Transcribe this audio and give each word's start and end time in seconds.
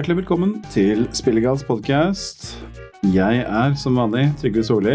Hjertelig 0.00 0.22
velkommen 0.22 0.52
til 0.72 1.02
Spillegals 1.12 1.60
podkast. 1.68 2.46
Jeg 3.12 3.42
er 3.44 3.74
som 3.76 3.98
vanlig 4.00 4.30
Trygve 4.40 4.62
Solli. 4.64 4.94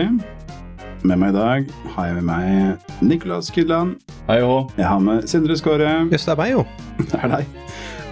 Med 1.05 1.19
meg 1.21 1.29
i 1.29 1.35
dag 1.35 1.67
har 1.93 2.07
jeg 2.07 2.15
med 2.15 2.25
meg 2.25 3.03
Nicolas 3.05 3.51
Kydland. 3.53 3.99
Hei 4.25 4.39
òg. 4.41 4.71
Jeg 4.79 4.87
har 4.89 5.03
med 5.05 5.27
Sindre 5.29 5.53
Skåre. 5.59 5.91
Jøss, 6.09 6.25
det 6.25 6.33
er 6.33 6.39
meg, 6.39 6.55
jo. 6.55 6.63
Det 7.11 7.19
er 7.19 7.33
deg. 7.35 7.59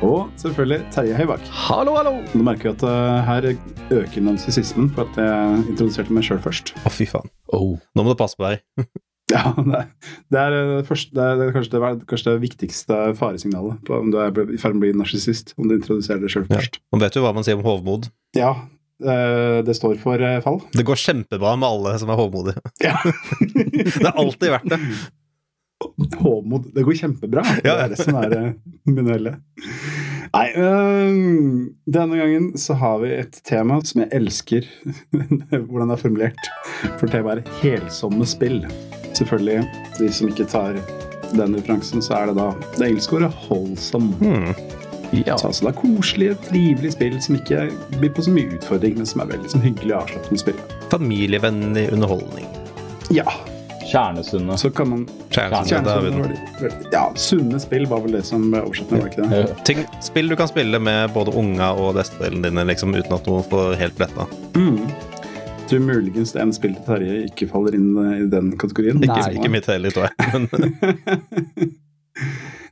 Og 0.05 0.29
selvfølgelig 0.37 0.83
Terje 0.93 1.17
Høybakk. 1.17 1.49
Hallo, 1.63 1.95
hallo! 1.97 2.13
Du 2.29 2.45
merker 2.45 2.69
jeg 2.69 2.77
at 2.77 2.85
uh, 2.85 3.25
her 3.25 3.49
øker 3.97 4.27
narsissismen 4.27 4.93
for 4.93 5.09
at 5.09 5.17
jeg 5.17 5.63
introduserte 5.73 6.13
meg 6.13 6.29
sjøl 6.29 6.45
først. 6.45 6.75
Å, 6.77 6.93
fy 6.93 7.09
faen. 7.09 7.33
Nå 7.49 8.05
må 8.05 8.13
du 8.13 8.21
passe 8.21 8.37
på 8.37 8.51
deg. 8.51 8.61
Ja, 9.33 9.41
det 9.57 9.79
er, 9.79 9.87
det 10.29 10.39
er, 10.39 10.53
det 10.85 11.23
er, 11.23 11.39
det 11.39 11.47
er 11.47 11.53
kanskje, 11.55 11.73
det, 11.73 12.05
kanskje 12.11 12.33
det 12.35 12.41
viktigste 12.43 12.99
faresignalet 13.17 13.79
på 13.87 13.97
om 13.97 14.11
du 14.13 14.19
er 14.21 14.29
i 14.53 14.59
ferd 14.61 14.75
med 14.77 14.81
å 14.81 14.85
bli 14.85 14.93
narsissist. 15.01 15.55
Om 15.57 15.71
du 15.71 15.77
introduserer 15.79 16.21
deg 16.21 16.29
sjøl 16.35 16.45
Ja. 16.51 16.59
først. 16.59 16.77
Man 16.93 17.01
vet 17.01 17.17
du 17.17 17.23
hva 17.25 17.33
man 17.33 17.47
sier 17.47 17.57
om 17.57 17.65
hovmod. 17.65 18.11
Ja, 18.37 18.51
uh, 19.01 19.57
det 19.65 19.73
står 19.79 19.97
for 20.03 20.21
uh, 20.21 20.37
fall. 20.45 20.61
Det 20.77 20.85
går 20.85 21.01
kjempebra 21.01 21.55
med 21.57 21.67
alle 21.71 21.97
som 22.03 22.13
er 22.13 22.21
hovmodige. 22.21 22.61
Ja. 22.85 22.95
Det 24.03 24.05
har 24.05 24.17
alltid 24.21 24.53
vært 24.53 24.69
det. 24.75 24.79
Hovmod. 26.21 26.69
Det 26.75 26.85
går 26.87 26.95
kjempebra. 27.01 27.41
Det 27.57 27.65
Ja. 27.67 27.73
er 27.83 27.89
det 27.91 27.97
som 27.99 28.15
er 28.21 28.53
minuelle. 28.87 29.33
Nei, 30.33 30.47
øh, 30.57 31.17
denne 31.93 32.17
gangen 32.17 32.47
så 32.57 32.73
har 32.79 33.01
vi 33.03 33.11
et 33.17 33.41
tema 33.45 33.81
som 33.85 34.01
jeg 34.01 34.09
elsker 34.17 34.69
hvordan 35.67 35.91
det 35.91 35.97
er 35.97 36.01
formulert. 36.01 36.49
For 36.97 37.05
temaet 37.11 37.43
er 37.43 37.59
helsomme 37.61 38.25
spill. 38.25 38.63
Selvfølgelig, 39.13 39.63
de 39.99 40.11
som 40.13 40.27
ikke 40.31 40.45
tar 40.49 40.77
den 41.33 41.55
referansen, 41.57 42.01
så 42.01 42.13
er 42.13 42.25
det 42.31 42.35
da 42.37 42.51
det 42.77 42.87
engelske 42.87 43.15
ordet 43.15 43.31
'wholesome'. 43.33 44.13
Hmm. 44.21 44.53
Ja. 45.13 45.37
Så 45.37 45.47
altså 45.47 45.67
det 45.67 45.75
er 45.75 45.79
koselige, 45.81 46.35
trivelige 46.49 46.91
spill 46.91 47.21
som 47.21 47.35
ikke 47.35 47.69
byr 48.01 48.09
på 48.15 48.21
så 48.25 48.31
mye 48.33 48.55
utfordring, 48.57 48.97
men 48.97 49.05
som 49.05 49.21
er 49.21 49.25
veldig 49.25 49.49
sånn 49.51 49.61
hyggelig 49.61 49.93
og 49.95 50.01
avslappende 50.01 50.39
spill. 50.41 50.61
Familievennlig 50.89 51.91
underholdning. 51.93 52.47
Ja, 53.13 53.27
Kjernesunne. 53.91 54.57
så 54.57 54.71
kan 54.73 54.89
man 54.89 55.03
Kjernesunne, 55.29 55.83
Kjernesunne, 55.83 56.25
er 56.25 56.69
det- 56.69 56.87
Ja, 56.93 57.11
sunne 57.15 57.59
spill 57.59 57.85
var 57.85 57.99
vel 58.01 58.11
det 58.11 58.25
som 58.25 58.49
ble 58.51 58.61
oversatt 58.61 58.91
med, 58.91 59.01
var 59.01 59.09
ikke 59.09 59.29
det? 59.29 59.49
Ja. 59.49 59.53
Ting, 59.63 59.85
spill 60.01 60.29
du 60.29 60.35
kan 60.35 60.47
spille 60.47 60.79
med 60.79 61.13
både 61.13 61.35
unga 61.35 61.73
og 61.73 61.93
besteforeldrene 61.95 62.41
dine 62.49 62.65
liksom, 62.65 62.95
uten 62.95 63.13
at 63.13 63.25
noen 63.27 63.43
får 63.43 63.75
helt 63.77 63.95
bletta. 63.95 64.25
Mm. 64.55 64.89
Tror 65.69 65.79
muligens 65.79 66.35
en 66.35 66.51
spill 66.53 66.73
til 66.75 66.85
Terje 66.87 67.19
ikke 67.29 67.47
faller 67.51 67.77
inn 67.77 67.93
eh, 68.01 68.17
i 68.25 68.27
den 68.31 68.51
kategorien. 68.59 68.99
Ikke, 69.03 69.15
Nei. 69.21 69.37
ikke 69.39 69.51
mitt 69.53 69.69
heller, 69.71 69.93
tror 69.95 70.09
jeg. 70.09 70.15
Men 70.33 71.71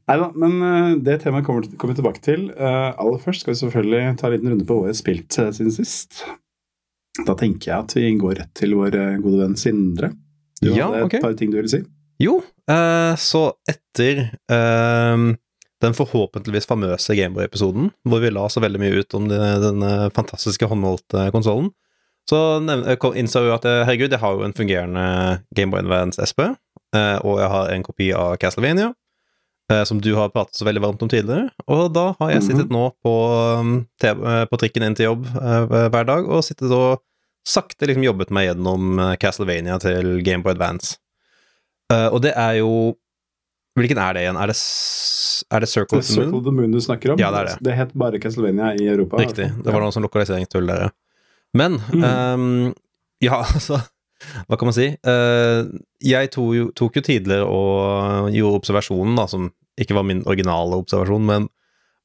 Nei 0.10 0.16
da, 0.18 0.26
men 0.36 0.54
eh, 0.66 0.94
det 1.06 1.20
temaet 1.22 1.46
kommer, 1.48 1.66
kommer 1.80 1.94
vi 1.94 2.00
tilbake 2.02 2.22
til. 2.26 2.48
Uh, 2.58 2.90
aller 3.00 3.20
først 3.22 3.46
skal 3.46 3.54
vi 3.54 3.60
selvfølgelig 3.62 4.16
ta 4.20 4.28
en 4.28 4.34
liten 4.34 4.50
runde 4.52 4.66
på 4.68 4.76
hva 4.76 4.88
vi 4.88 4.92
har 4.92 4.98
spilt 4.98 5.38
uh, 5.40 5.52
siden 5.56 5.72
sist. 5.72 6.24
Da 7.28 7.36
tenker 7.40 7.70
jeg 7.70 7.86
at 7.86 7.96
vi 7.96 8.10
går 8.20 8.36
rett 8.42 8.52
til 8.58 8.74
vår 8.76 8.98
gode 9.24 9.40
venn 9.44 9.56
Sindre. 9.62 10.10
Du 10.60 10.72
Ja, 10.74 10.90
hadde 10.92 11.06
et 11.08 11.24
par 11.24 11.38
ting 11.40 11.54
du 11.54 11.58
ville 11.62 11.72
si? 11.72 11.80
jo, 12.22 12.36
uh, 12.70 13.14
så 13.18 13.46
etter 13.72 14.28
den 15.82 15.96
forhåpentligvis 15.98 16.68
famøse 16.70 17.16
Gameboy-episoden, 17.18 17.88
hvor 18.06 18.22
vi 18.22 18.30
la 18.36 18.44
så 18.52 18.62
veldig 18.62 18.82
mye 18.84 19.00
ut 19.02 19.16
om 19.18 19.26
denne 19.32 19.94
fantastiske 20.14 20.68
håndholdte 20.70 21.30
konsollen, 21.34 21.72
så 22.32 22.40
jeg 22.64 22.98
innså 23.20 23.44
jeg 23.46 23.54
at 23.60 23.66
eh, 23.68 23.82
herregud, 23.90 24.16
jeg 24.16 24.22
har 24.24 24.40
jo 24.40 24.48
en 24.48 24.56
fungerende 24.56 25.06
Gameboy 25.58 25.84
Advance 25.84 26.24
SP, 26.24 26.42
eh, 26.96 27.18
og 27.28 27.40
jeg 27.44 27.52
har 27.52 27.72
en 27.76 27.84
kopi 27.84 28.12
av 28.16 28.38
Castlevania, 28.42 28.94
eh, 29.72 29.84
som 29.88 30.00
du 30.04 30.14
har 30.16 30.32
pratet 30.32 30.56
så 30.56 30.66
veldig 30.68 30.84
varmt 30.88 31.04
om 31.04 31.12
tidligere, 31.12 31.50
og 31.68 31.92
da 31.96 32.08
har 32.20 32.32
jeg 32.32 32.42
Mhm. 32.42 32.48
sittet 32.50 32.72
nå 32.72 32.86
på, 33.04 33.16
eh, 34.08 34.46
på 34.48 34.58
trikken 34.64 34.84
inn 34.88 34.96
til 34.96 35.12
jobb 35.12 35.28
eh, 35.36 35.90
hver 35.92 36.06
dag, 36.08 36.30
og 36.30 36.44
sittet 36.48 36.72
og 36.72 37.02
sakte 37.48 37.88
liksom 37.90 38.04
jobbet 38.06 38.30
meg 38.32 38.50
gjennom 38.52 39.00
eh, 39.00 39.16
Castlevania 39.18 39.80
til 39.82 40.22
Gameboy 40.24 40.52
Advance. 40.56 40.98
Eh, 41.92 42.08
og 42.08 42.22
det 42.22 42.34
er 42.38 42.60
jo 42.62 42.96
Hvilken 43.80 43.98
er 44.04 44.14
det 44.14 44.22
igjen? 44.26 44.36
Er 44.36 44.48
det, 44.52 44.56
er 45.56 45.60
det 45.64 45.68
Circle 45.72 46.00
of 46.02 46.04
the 46.04 46.14
Circle 46.14 46.26
Moon? 46.32 46.40
of 46.42 46.44
the 46.44 46.52
Moon 46.52 46.72
du 46.76 46.82
snakker 46.84 47.14
om? 47.14 47.20
Ja, 47.22 47.30
det 47.32 47.40
er 47.40 47.46
det. 47.46 47.54
Det 47.64 47.76
het 47.78 47.94
bare 47.96 48.20
Castlevania 48.20 48.74
i 48.76 48.90
Europa. 48.92 49.16
Riktig. 49.22 49.46
Det 49.64 49.72
var 49.72 49.80
noen 49.80 49.94
som 49.96 50.04
lokaliseringstull 50.04 50.68
der, 50.68 50.82
ja. 50.84 50.90
Men 51.58 51.80
Mm. 51.92 52.04
um, 52.04 52.74
Ja, 53.22 53.42
altså 53.56 53.82
Hva 54.48 54.58
kan 54.58 54.70
man 54.70 54.76
si? 54.78 54.88
Uh, 55.06 55.66
jeg 56.02 56.30
tok 56.34 56.52
jo, 56.56 56.68
tok 56.78 56.96
jo 57.00 57.02
tidligere 57.02 57.46
og 57.50 58.30
gjorde 58.36 58.60
observasjonen, 58.62 59.16
da, 59.18 59.26
som 59.28 59.48
ikke 59.82 59.96
var 59.98 60.06
min 60.06 60.22
originale 60.30 60.78
observasjon, 60.78 61.26
men 61.26 61.48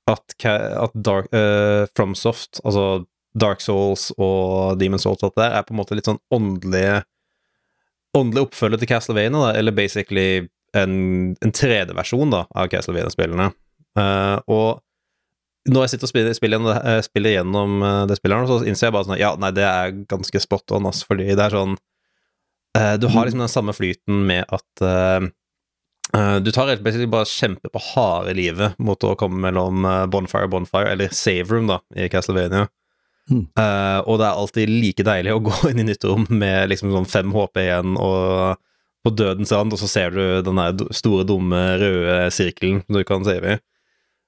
at, 0.08 0.34
at 0.46 0.94
Dark, 0.96 1.28
uh, 1.36 1.84
FromSoft, 1.92 2.62
altså 2.64 3.04
Dark 3.36 3.60
Souls 3.60 4.08
og 4.16 4.78
Demon 4.80 5.02
Souls 5.02 5.20
og 5.20 5.28
alt 5.28 5.36
det 5.36 5.42
der, 5.44 5.56
er 5.58 5.66
på 5.68 5.74
en 5.74 5.80
måte 5.82 5.98
litt 5.98 6.08
sånn 6.08 6.22
åndelige 6.32 7.02
Åndelig 8.16 8.46
oppfølger 8.46 8.80
til 8.80 8.88
Castlevania, 8.88 9.36
da, 9.42 9.48
eller 9.60 9.74
basically 9.76 10.46
en, 10.72 10.92
en 11.44 11.52
3D-versjon 11.52 12.30
da, 12.32 12.46
av 12.56 12.70
Castlevania-spillene. 12.72 13.50
Uh, 13.98 14.38
og 14.48 14.80
når 15.66 15.84
jeg 15.84 15.94
sitter 15.94 16.06
og 16.06 16.12
spiller, 16.12 16.36
spiller, 16.36 16.66
eh, 16.78 17.00
spiller 17.04 17.36
gjennom 17.36 17.80
eh, 17.82 18.02
det 18.10 18.18
spillet, 18.18 18.50
så 18.50 18.60
innser 18.66 18.88
jeg 18.88 18.96
bare 18.96 19.08
sånn 19.08 19.20
Ja, 19.20 19.32
nei, 19.40 19.52
det 19.56 19.66
er 19.66 19.96
ganske 20.10 20.42
spot 20.42 20.76
on, 20.76 20.88
ass, 20.90 21.02
fordi 21.06 21.28
det 21.32 21.42
er 21.42 21.56
sånn 21.56 21.74
eh, 22.78 22.94
Du 23.02 23.08
har 23.12 23.26
liksom 23.26 23.42
den 23.42 23.52
samme 23.52 23.74
flyten 23.76 24.22
med 24.28 24.46
at 24.52 24.86
uh, 24.86 25.26
du 26.40 26.52
tar 26.54 26.70
helt 26.70 26.84
basically 26.86 27.08
bare 27.10 27.26
kjemper 27.28 27.72
på 27.74 27.82
harde 27.90 28.32
livet 28.38 28.76
mot 28.78 29.02
å 29.04 29.16
komme 29.18 29.40
mellom 29.42 29.82
bonfire 30.08 30.46
og 30.46 30.52
bonfire, 30.54 30.92
eller 30.94 31.10
save 31.12 31.50
room, 31.50 31.66
da, 31.68 31.80
i 31.98 32.06
Castlevania. 32.08 32.68
Mm. 33.26 33.42
Uh, 33.58 33.98
og 34.06 34.20
det 34.22 34.28
er 34.28 34.38
alltid 34.38 34.70
like 34.70 35.04
deilig 35.04 35.34
å 35.34 35.42
gå 35.48 35.72
inn 35.72 35.82
i 35.82 35.88
nytt 35.90 36.06
rom 36.06 36.24
med 36.30 36.70
liksom 36.70 36.94
sånn 36.94 37.10
fem 37.10 37.34
HP 37.34 37.60
igjen, 37.64 37.98
og 37.98 38.62
på 39.04 39.12
dødens 39.18 39.52
rand, 39.52 39.74
og 39.74 39.82
så 39.82 39.90
ser 39.90 40.14
du 40.14 40.22
den 40.46 40.62
der 40.62 40.94
store, 40.94 41.26
dumme, 41.26 41.64
røde 41.82 42.30
sirkelen 42.34 42.84
du 42.86 43.02
kan 43.06 43.26
save 43.26 43.56
i. 43.56 43.60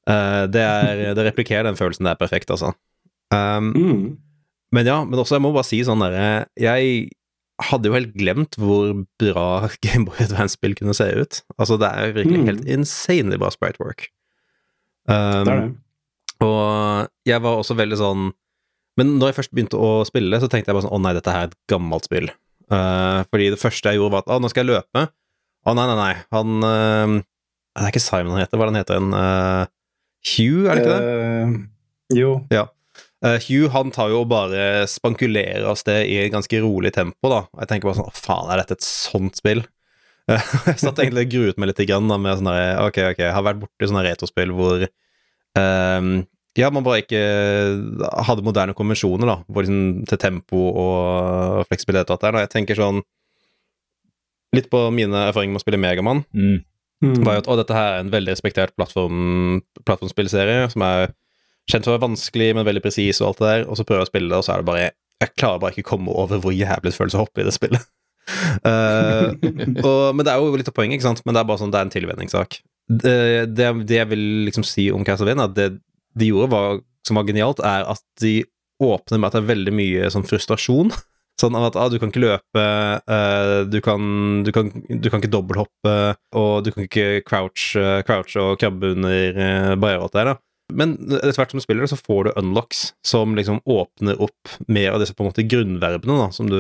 Eh, 0.08 0.46
det, 0.48 0.62
er, 0.64 1.02
det 1.18 1.26
replikerer 1.28 1.68
den 1.68 1.76
følelsen. 1.78 2.06
Det 2.08 2.14
er 2.16 2.22
perfekt, 2.22 2.50
altså. 2.54 2.72
Um, 3.34 3.72
Mm. 3.76 4.16
men 4.72 4.86
ja, 4.88 5.02
men 5.04 5.20
også, 5.20 5.36
jeg 5.36 5.42
må 5.44 5.50
bare 5.52 5.66
si 5.68 5.82
sånn 5.84 6.00
derre 6.00 6.46
Jeg 6.56 7.10
hadde 7.68 7.90
jo 7.90 7.92
helt 7.92 8.14
glemt 8.16 8.56
hvor 8.56 8.94
bra 9.20 9.44
Gameboy 9.84 10.22
Advance-spill 10.24 10.72
kunne 10.78 10.94
se 10.96 11.10
ut. 11.12 11.42
Altså, 11.58 11.76
det 11.82 11.90
er 11.92 12.14
virkelig 12.16 12.40
Mm. 12.40 12.46
helt 12.48 12.64
insanely 12.78 13.36
bra 13.36 13.50
sprite 13.52 13.80
work. 13.84 14.06
Um, 15.08 15.44
Det 15.44 15.52
er 15.52 15.60
det. 15.60 15.76
og 16.44 17.08
jeg 17.28 17.40
var 17.42 17.56
også 17.60 17.74
veldig 17.76 17.96
sånn 18.00 18.26
Men 18.98 19.14
når 19.18 19.30
jeg 19.30 19.36
først 19.38 19.52
begynte 19.54 19.78
å 19.80 20.04
spille, 20.08 20.36
så 20.40 20.48
tenkte 20.50 20.68
jeg 20.72 20.76
bare 20.76 20.84
sånn 20.88 20.96
Å 20.98 21.00
nei, 21.04 21.12
dette 21.16 21.32
her 21.32 21.46
er 21.46 21.50
et 21.52 21.56
gammelt 21.70 22.04
spill. 22.08 22.28
Uh, 22.72 23.22
fordi 23.32 23.46
det 23.52 23.60
første 23.60 23.88
jeg 23.92 23.96
gjorde, 24.00 24.12
var 24.16 24.24
at 24.24 24.32
Å, 24.34 24.40
nå 24.42 24.48
skal 24.52 24.64
jeg 24.66 24.72
løpe. 24.74 25.04
Å 25.68 25.74
nei, 25.76 25.86
nei, 25.88 25.96
nei. 26.00 26.14
Han 26.34 26.64
uh, 26.64 27.20
Det 27.76 27.84
er 27.84 27.92
ikke 27.92 28.02
Simon 28.04 28.34
han 28.36 28.42
heter. 28.44 28.56
Hva 28.58 28.66
er 28.66 28.70
det 28.70 28.74
han 28.74 28.82
heter? 28.82 28.96
En 29.04 29.12
eh, 29.14 29.66
Hugh, 30.34 30.68
er 30.68 30.78
det 30.78 30.84
ikke 30.84 30.96
det? 30.96 31.14
Uh, 31.14 32.18
jo. 32.18 32.32
Eh, 33.26 33.40
Hugh 33.48 33.72
han 33.74 33.90
tar 33.94 34.12
jo 34.12 34.22
og 34.22 34.30
bare 34.30 34.86
spankulerer 34.90 35.66
av 35.66 35.78
sted 35.80 36.06
i 36.06 36.20
et 36.22 36.32
ganske 36.34 36.60
rolig 36.62 36.92
tempo, 36.94 37.30
da. 37.32 37.42
Jeg 37.62 37.70
tenker 37.72 37.90
bare 37.90 37.98
sånn 37.98 38.12
Å, 38.12 38.14
faen, 38.14 38.50
er 38.52 38.62
dette 38.62 38.78
et 38.78 38.86
sånt 38.86 39.40
spill? 39.40 39.64
Uh, 40.30 40.38
jeg 40.70 40.78
satt 40.84 41.02
egentlig 41.02 41.26
og 41.26 41.34
gruet 41.34 41.58
meg 41.58 41.72
litt 41.72 41.84
grann, 41.88 42.10
da, 42.10 42.18
med 42.22 42.38
sånn 42.38 42.50
der 42.50 42.82
Ok, 42.84 43.00
ok, 43.10 43.22
jeg 43.24 43.34
har 43.34 43.46
vært 43.46 43.62
borti 43.64 43.90
sånne 43.90 44.04
retrospill 44.06 44.54
hvor 44.54 44.84
ehm, 45.58 46.12
ja, 46.58 46.68
man 46.74 46.84
bare 46.86 47.02
ikke 47.02 47.22
hadde 48.26 48.44
moderne 48.46 48.74
konvensjoner, 48.78 49.28
da, 49.30 49.36
hvor 49.46 49.66
liksom, 49.66 50.06
til 50.10 50.20
tempo 50.22 50.62
og 50.70 51.68
fleksibilitet 51.70 52.10
og 52.10 52.16
alt 52.16 52.22
det 52.22 52.28
der. 52.28 52.38
da. 52.38 52.46
Jeg 52.46 52.54
tenker 52.56 52.82
sånn 52.82 53.04
Litt 54.56 54.70
på 54.72 54.78
mine 54.96 55.26
erfaringer 55.28 55.52
med 55.52 55.60
å 55.60 55.62
spille 55.62 55.76
Megamann 55.76 56.22
mm. 56.32 56.62
Mm. 57.04 57.20
var 57.22 57.36
jo 57.36 57.42
at 57.44 57.48
å, 57.52 57.56
dette 57.60 57.74
her 57.76 57.92
er 57.94 58.00
en 58.02 58.10
veldig 58.10 58.34
respektert 58.34 58.74
plattform, 58.74 59.60
plattformspillserie 59.86 60.64
som 60.72 60.82
er 60.82 61.12
kjent 61.70 61.84
for 61.84 61.92
å 61.92 61.96
være 61.98 62.06
vanskelig, 62.08 62.48
men 62.56 62.66
veldig 62.66 62.82
presis 62.82 63.20
og 63.22 63.28
alt 63.28 63.42
det 63.42 63.50
der, 63.50 63.66
og 63.68 63.78
så 63.78 63.84
prøver 63.86 64.02
jeg 64.02 64.08
å 64.08 64.10
spille 64.10 64.32
det, 64.32 64.40
og 64.40 64.46
så 64.46 64.54
er 64.54 64.62
det 64.62 64.70
bare 64.70 64.88
Jeg 65.18 65.34
klarer 65.34 65.62
bare 65.62 65.74
ikke 65.74 65.86
å 65.86 65.90
komme 65.96 66.14
over 66.14 66.38
hvor 66.42 66.54
jævlig 66.54 66.94
følelse 66.94 67.18
å 67.18 67.24
hoppe 67.24 67.42
i 67.42 67.46
det 67.46 67.54
spillet. 67.54 67.86
uh, 68.62 69.34
og, 69.88 70.02
men 70.14 70.22
det 70.22 70.32
er 70.32 70.38
jo 70.38 70.58
litt 70.58 70.70
av 70.70 70.76
poenget, 70.76 70.98
ikke 70.98 71.08
sant? 71.08 71.24
Men 71.26 71.34
det 71.34 71.42
er 71.42 71.48
bare 71.48 71.62
sånn, 71.62 71.72
det 71.74 71.80
er 71.80 71.88
en 71.88 71.94
tilvenningssak. 71.94 72.60
Det, 72.88 73.16
det, 73.50 73.72
det 73.90 73.98
jeg 73.98 74.10
vil 74.12 74.22
liksom 74.46 74.64
si 74.66 74.86
om 74.94 75.02
Castlevania, 75.04 75.48
at 75.50 75.56
det 75.58 75.68
de 76.18 76.30
gjorde 76.30 76.52
var, 76.54 76.78
som 77.06 77.18
var 77.18 77.26
genialt, 77.28 77.60
er 77.66 77.86
at 77.90 78.02
de 78.22 78.40
åpner 78.78 79.18
med 79.18 79.28
at 79.28 79.36
det 79.36 79.42
er 79.42 79.50
veldig 79.50 79.74
mye 79.74 80.10
sånn 80.14 80.26
frustrasjon. 80.26 80.94
Sånn 81.38 81.54
at 81.54 81.76
ah, 81.78 81.86
du 81.86 82.00
kan 82.02 82.10
ikke 82.10 82.24
løpe, 82.24 82.64
uh, 83.06 83.60
du, 83.70 83.78
kan, 83.84 84.02
du, 84.42 84.50
kan, 84.54 84.72
du 84.74 85.06
kan 85.06 85.22
ikke 85.22 85.30
dobbelthoppe, 85.30 85.94
og 86.34 86.66
du 86.66 86.72
kan 86.74 86.88
ikke 86.88 87.22
crouch, 87.28 87.70
uh, 87.78 88.00
crouch 88.06 88.34
og 88.42 88.56
krabbe 88.58 88.90
under 88.96 89.38
uh, 89.38 89.74
barrierer 89.78 90.02
og 90.02 90.08
alt 90.08 90.16
det 90.16 90.24
der. 90.24 90.32
da. 90.32 90.42
Men 90.78 90.96
etter 91.16 91.38
hvert 91.38 91.54
som 91.54 91.62
du 91.62 91.64
spiller 91.64 91.88
så 91.88 91.96
får 91.96 92.26
du 92.26 92.34
unlocks 92.42 92.82
som 93.06 93.38
liksom 93.38 93.62
åpner 93.64 94.18
opp 94.20 94.52
mer 94.68 94.92
av 94.92 95.00
disse 95.00 95.14
på 95.16 95.24
en 95.24 95.30
måte 95.30 95.46
grunnverbene 95.48 96.18
da, 96.18 96.28
som 96.34 96.50
du 96.50 96.58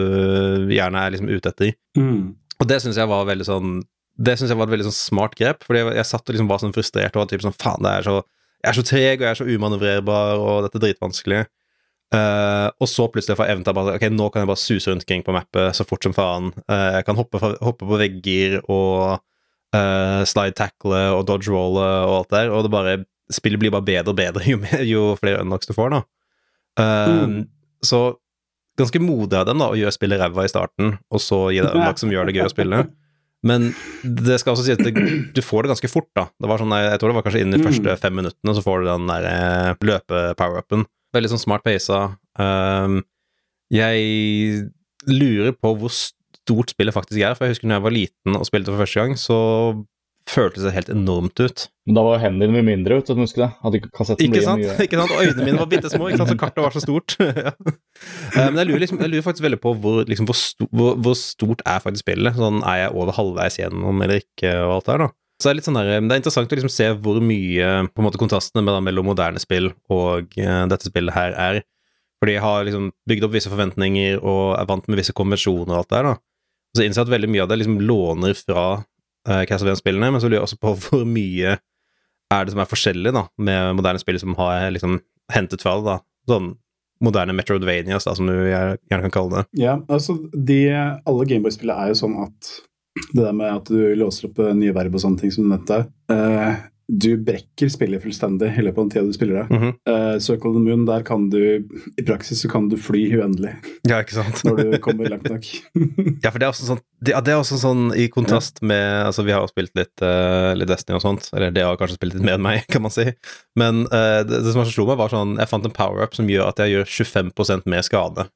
gjerne 0.72 1.02
er 1.02 1.12
liksom 1.12 1.28
ute 1.28 1.52
etter. 1.52 1.74
Mm. 1.98 2.38
Og 2.62 2.70
det 2.70 2.80
syns 2.82 2.96
jeg 2.98 3.10
var 3.10 3.28
veldig 3.28 3.46
sånn 3.46 3.76
Det 4.18 4.32
synes 4.34 4.50
jeg 4.50 4.58
var 4.58 4.66
et 4.66 4.72
veldig 4.72 4.88
sånn 4.88 4.96
smart 4.96 5.36
grep, 5.38 5.60
fordi 5.66 5.82
jeg, 5.82 5.98
jeg 6.00 6.08
satt 6.08 6.24
og 6.24 6.34
liksom 6.34 6.48
var 6.50 6.62
sånn 6.62 6.74
frustrert 6.74 7.14
og 7.14 7.22
var 7.22 7.28
typ 7.30 7.44
sånn 7.44 7.58
faen, 7.58 7.84
det 7.84 8.00
så 8.06 8.20
jeg 8.58 8.72
er 8.72 8.74
så 8.74 8.82
treg 8.82 9.20
og 9.20 9.22
jeg 9.22 9.30
er 9.30 9.38
så 9.38 9.46
umanøvrerbar, 9.46 10.40
og 10.42 10.64
dette 10.64 10.80
er 10.80 10.82
dritvanskelig. 10.88 11.44
Eh, 12.08 12.66
og 12.80 12.88
så 12.88 13.04
plutselig 13.12 13.36
får 13.36 13.44
jeg 13.44 13.52
evnen 13.58 13.64
til 13.66 13.74
å 13.74 13.76
bare 13.76 13.94
Ok, 13.98 14.04
nå 14.08 14.30
kan 14.32 14.40
jeg 14.40 14.48
bare 14.48 14.60
suse 14.62 14.88
rundt 14.88 15.04
omkring 15.04 15.24
på 15.26 15.34
mappet 15.36 15.76
så 15.76 15.84
fort 15.84 16.06
som 16.06 16.14
faen. 16.16 16.52
Uh, 16.64 16.96
jeg 16.96 17.04
kan 17.08 17.18
hoppe, 17.18 17.40
hoppe 17.42 17.84
på 17.84 17.98
vegger 18.00 18.58
og 18.64 19.18
uh, 19.76 20.22
slide 20.28 20.56
tackle 20.56 21.02
og 21.18 21.26
dodge 21.28 21.52
rolle 21.52 21.84
og 22.06 22.14
alt 22.22 22.32
der, 22.32 22.52
og 22.54 22.64
det 22.64 22.72
bare 22.72 22.94
spillet 23.28 23.60
blir 23.60 23.74
bare 23.74 23.84
bedre 23.84 24.14
og 24.14 24.16
bedre 24.16 24.46
jo, 24.54 24.60
mer, 24.62 24.86
jo 24.88 25.04
flere 25.20 25.42
unlocks 25.44 25.68
du 25.68 25.74
får, 25.76 25.98
da. 25.98 26.00
Mm. 26.78 27.42
Så 27.84 28.00
ganske 28.78 29.00
modig 29.02 29.36
av 29.36 29.48
dem 29.50 29.60
da, 29.60 29.68
å 29.72 29.76
gjøre 29.76 29.92
spillet 29.92 30.20
ræva 30.22 30.46
i 30.46 30.50
starten, 30.52 30.94
og 31.10 31.20
så 31.20 31.48
gi 31.52 31.60
deg 31.60 31.74
unlocks 31.74 32.04
som 32.04 32.12
gjør 32.14 32.30
det 32.30 32.38
gøy 32.38 32.46
å 32.46 32.52
spille. 32.54 32.84
Men 33.46 33.72
det 34.02 34.38
skal 34.40 34.54
også 34.54 34.64
si 34.64 34.72
at 34.74 34.80
det, 34.86 34.94
du 35.34 35.40
får 35.44 35.66
det 35.66 35.74
ganske 35.74 35.90
fort, 35.90 36.08
da. 36.16 36.28
Det 36.40 36.48
var 36.50 36.62
sånn, 36.62 36.72
jeg 36.72 37.02
tror 37.02 37.12
det 37.12 37.18
var 37.18 37.26
kanskje 37.26 37.42
innen 37.42 37.58
de 37.58 37.60
Mm. 37.60 37.66
første 37.68 37.96
fem 38.00 38.16
minuttene, 38.22 38.54
så 38.54 38.62
får 38.64 38.80
du 38.80 38.88
den 38.88 39.10
der 39.10 39.76
løpe-power-upen. 39.90 40.86
Veldig 41.16 41.30
sånn 41.32 41.44
smart 41.44 41.64
pasa. 41.66 42.00
Um, 42.38 43.00
jeg 43.72 44.64
lurer 45.08 45.54
på 45.56 45.72
hvor 45.80 45.92
stort 45.92 46.72
spillet 46.74 46.96
faktisk 46.96 47.20
er, 47.20 47.36
for 47.36 47.46
jeg 47.46 47.56
husker 47.56 47.68
når 47.70 47.78
jeg 47.78 47.86
var 47.86 47.96
liten 47.96 48.36
og 48.38 48.48
spilte 48.48 48.72
for 48.72 48.82
første 48.84 49.00
gang, 49.02 49.16
så 49.20 49.38
føltes 50.28 50.64
det 50.66 50.74
helt 50.74 50.90
enormt 50.92 51.40
ut. 51.40 51.62
Men 51.88 51.96
da 51.96 52.02
var 52.04 52.20
hendene 52.20 52.48
dine 52.50 52.58
mye 52.58 52.66
mindre, 52.66 52.98
vet 52.98 53.08
du, 53.08 53.20
husker 53.22 53.46
det? 53.46 53.48
Hadde 53.62 53.78
ikke 53.80 53.92
kassetten 53.96 54.26
Ikke 54.28 54.42
sant? 54.44 54.60
mye 54.60 54.74
ikke 54.86 54.98
sant? 55.00 55.14
Og 55.14 55.22
øynene 55.24 55.46
mine 55.46 55.60
var 55.62 55.70
bitte 55.70 55.92
små, 55.92 56.10
ikke 56.10 56.20
sant? 56.20 56.32
så 56.34 56.40
kartet 56.42 56.64
var 56.64 56.76
så 56.76 56.82
stort. 56.84 57.14
ja. 57.22 57.54
Eh, 57.56 58.50
Men 58.50 58.60
jeg 58.60 58.68
lurer, 58.68 58.82
liksom, 58.84 59.00
jeg 59.00 59.12
lurer 59.14 59.24
faktisk 59.24 59.46
veldig 59.46 59.60
på 59.64 59.72
hvor, 59.80 60.02
liksom, 60.08 60.28
hvor, 60.28 60.36
sto, 60.38 60.68
hvor, 60.68 60.98
hvor 61.06 61.16
stort 61.20 61.64
er 61.64 61.80
faktisk 61.84 62.04
spillet. 62.04 62.36
Sånn, 62.36 62.60
Er 62.68 62.82
jeg 62.84 62.92
over 62.92 63.16
halvveis 63.16 63.56
gjennom 63.60 64.04
eller 64.04 64.20
ikke, 64.20 64.52
og 64.66 64.76
alt 64.76 64.90
det 64.90 64.92
der, 64.94 65.06
da. 65.06 65.10
Så 65.38 65.46
det 65.46 65.50
er 65.52 65.58
litt 65.60 65.68
sånn 65.68 65.78
der, 65.78 65.88
det 66.02 66.14
er 66.14 66.18
interessant 66.18 66.50
å 66.50 66.56
liksom 66.58 66.72
se 66.72 66.88
hvor 66.98 67.20
mye 67.22 67.66
på 67.86 68.02
en 68.02 68.06
måte 68.08 68.18
kontrastene 68.18 68.80
mellom 68.82 69.06
moderne 69.06 69.38
spill 69.38 69.70
og 69.94 70.34
uh, 70.34 70.64
dette 70.70 70.90
spillet 70.90 71.14
her 71.14 71.36
er. 71.38 71.60
Fordi 72.18 72.34
jeg 72.34 72.42
har 72.42 72.64
liksom 72.66 72.88
bygd 73.06 73.26
opp 73.28 73.36
visse 73.36 73.52
forventninger 73.52 74.18
og 74.18 74.56
er 74.58 74.66
vant 74.66 74.88
med 74.90 74.98
visse 74.98 75.14
konvensjoner 75.14 75.70
og 75.70 75.84
alt 75.84 75.92
det 75.92 76.00
der. 76.00 76.08
da. 76.08 76.16
Så 76.74 76.82
jeg 76.82 76.90
innser 76.90 77.06
at 77.06 77.12
veldig 77.14 77.30
mye 77.30 77.44
av 77.44 77.52
det 77.52 77.60
liksom 77.60 77.78
låner 77.86 78.34
fra 78.34 78.64
uh, 78.82 79.42
Castlevania-spillene, 79.46 80.10
men 80.10 80.22
så 80.22 80.26
lurer 80.26 80.40
jeg 80.40 80.48
også 80.48 80.62
på 80.64 80.74
hvor 80.88 81.06
mye 81.06 81.54
er 82.28 82.44
det 82.44 82.52
som 82.52 82.60
er 82.60 82.68
forskjellig 82.68 83.14
da, 83.14 83.28
med 83.40 83.78
moderne 83.78 84.02
spill 84.02 84.18
som 84.20 84.34
har 84.40 84.66
liksom 84.74 84.98
hentet 85.32 85.62
fra 85.62 85.78
det. 85.78 85.86
da. 85.94 86.00
Sånn 86.28 86.56
moderne 87.04 87.34
Metroidvanias, 87.38 88.08
da, 88.08 88.14
som 88.18 88.26
du 88.26 88.34
gjerne 88.34 89.04
kan 89.06 89.14
kalle 89.14 89.36
det. 89.36 89.60
Ja, 89.62 89.76
altså 89.86 90.16
de, 90.34 90.64
Alle 91.06 91.26
Gameboy-spillene 91.30 91.86
er 91.86 91.92
jo 91.92 92.00
sånn 92.00 92.16
at 92.24 92.50
det 93.12 93.22
der 93.22 93.36
med 93.36 93.52
at 93.52 93.70
du 93.70 93.94
låser 93.98 94.30
opp 94.30 94.42
eh, 94.44 94.56
nye 94.56 94.74
verb 94.76 94.98
og 94.98 95.04
sånne 95.04 95.22
ting 95.22 95.34
som 95.34 95.46
du 95.46 95.54
nevnte 95.54 95.86
Uh, 96.08 96.56
Du 96.88 97.18
brekker 97.20 97.68
spillet 97.68 98.00
fullstendig 98.00 98.48
i 98.56 98.62
løpet 98.64 98.78
av 98.80 98.84
den 98.86 98.92
tida 98.94 99.04
du 99.04 99.12
spiller 99.12 99.42
det. 99.42 99.50
Mm 99.52 99.62
-hmm. 99.62 99.72
uh, 99.92 100.18
Circle 100.18 100.52
the 100.54 100.60
Moon, 100.64 100.86
der 100.86 101.02
kan 101.02 101.28
du 101.30 101.68
I 101.98 102.02
praksis 102.02 102.40
så 102.40 102.48
kan 102.48 102.68
du 102.68 102.76
fly 102.76 103.12
uendelig 103.12 103.56
Ja, 103.84 104.00
ikke 104.00 104.14
sant? 104.14 104.44
når 104.44 104.56
du 104.56 104.78
kommer 104.78 105.08
langt 105.08 105.28
nok. 105.28 105.44
Ja, 106.24 106.30
for 106.30 106.38
det 106.38 106.46
er 106.46 106.48
også 106.48 106.64
sånn, 106.64 106.80
det, 107.00 107.10
ja, 107.12 107.20
det 107.20 107.32
er 107.32 107.36
også 107.36 107.58
sånn 107.60 107.92
i 107.94 108.08
kontrast 108.08 108.62
med 108.62 109.04
Altså, 109.06 109.22
vi 109.22 109.32
har 109.32 109.40
jo 109.40 109.52
spilt 109.52 109.76
litt, 109.76 110.00
uh, 110.00 110.54
litt 110.56 110.68
Destiny 110.68 110.96
og 110.96 111.02
sånt, 111.02 111.28
eller 111.34 111.50
det 111.50 111.62
har 111.62 111.76
kanskje 111.76 112.00
spilt 112.00 112.14
litt 112.14 112.24
mer 112.24 112.34
enn 112.40 112.42
meg, 112.42 112.64
kan 112.72 112.82
man 112.82 112.90
si. 112.90 113.04
Men 113.54 113.84
uh, 113.92 114.24
det, 114.24 114.40
det 114.44 114.52
som 114.52 114.64
slo 114.64 114.86
meg, 114.86 114.96
var 114.96 115.12
sånn 115.12 115.36
Jeg 115.36 115.48
fant 115.48 115.64
en 115.64 115.76
power-up 115.76 116.14
som 116.14 116.26
gjør 116.26 116.48
at 116.48 116.58
jeg 116.58 116.72
gjør 116.72 116.84
25% 116.84 117.68
mer 117.68 117.82
skade. 117.82 118.30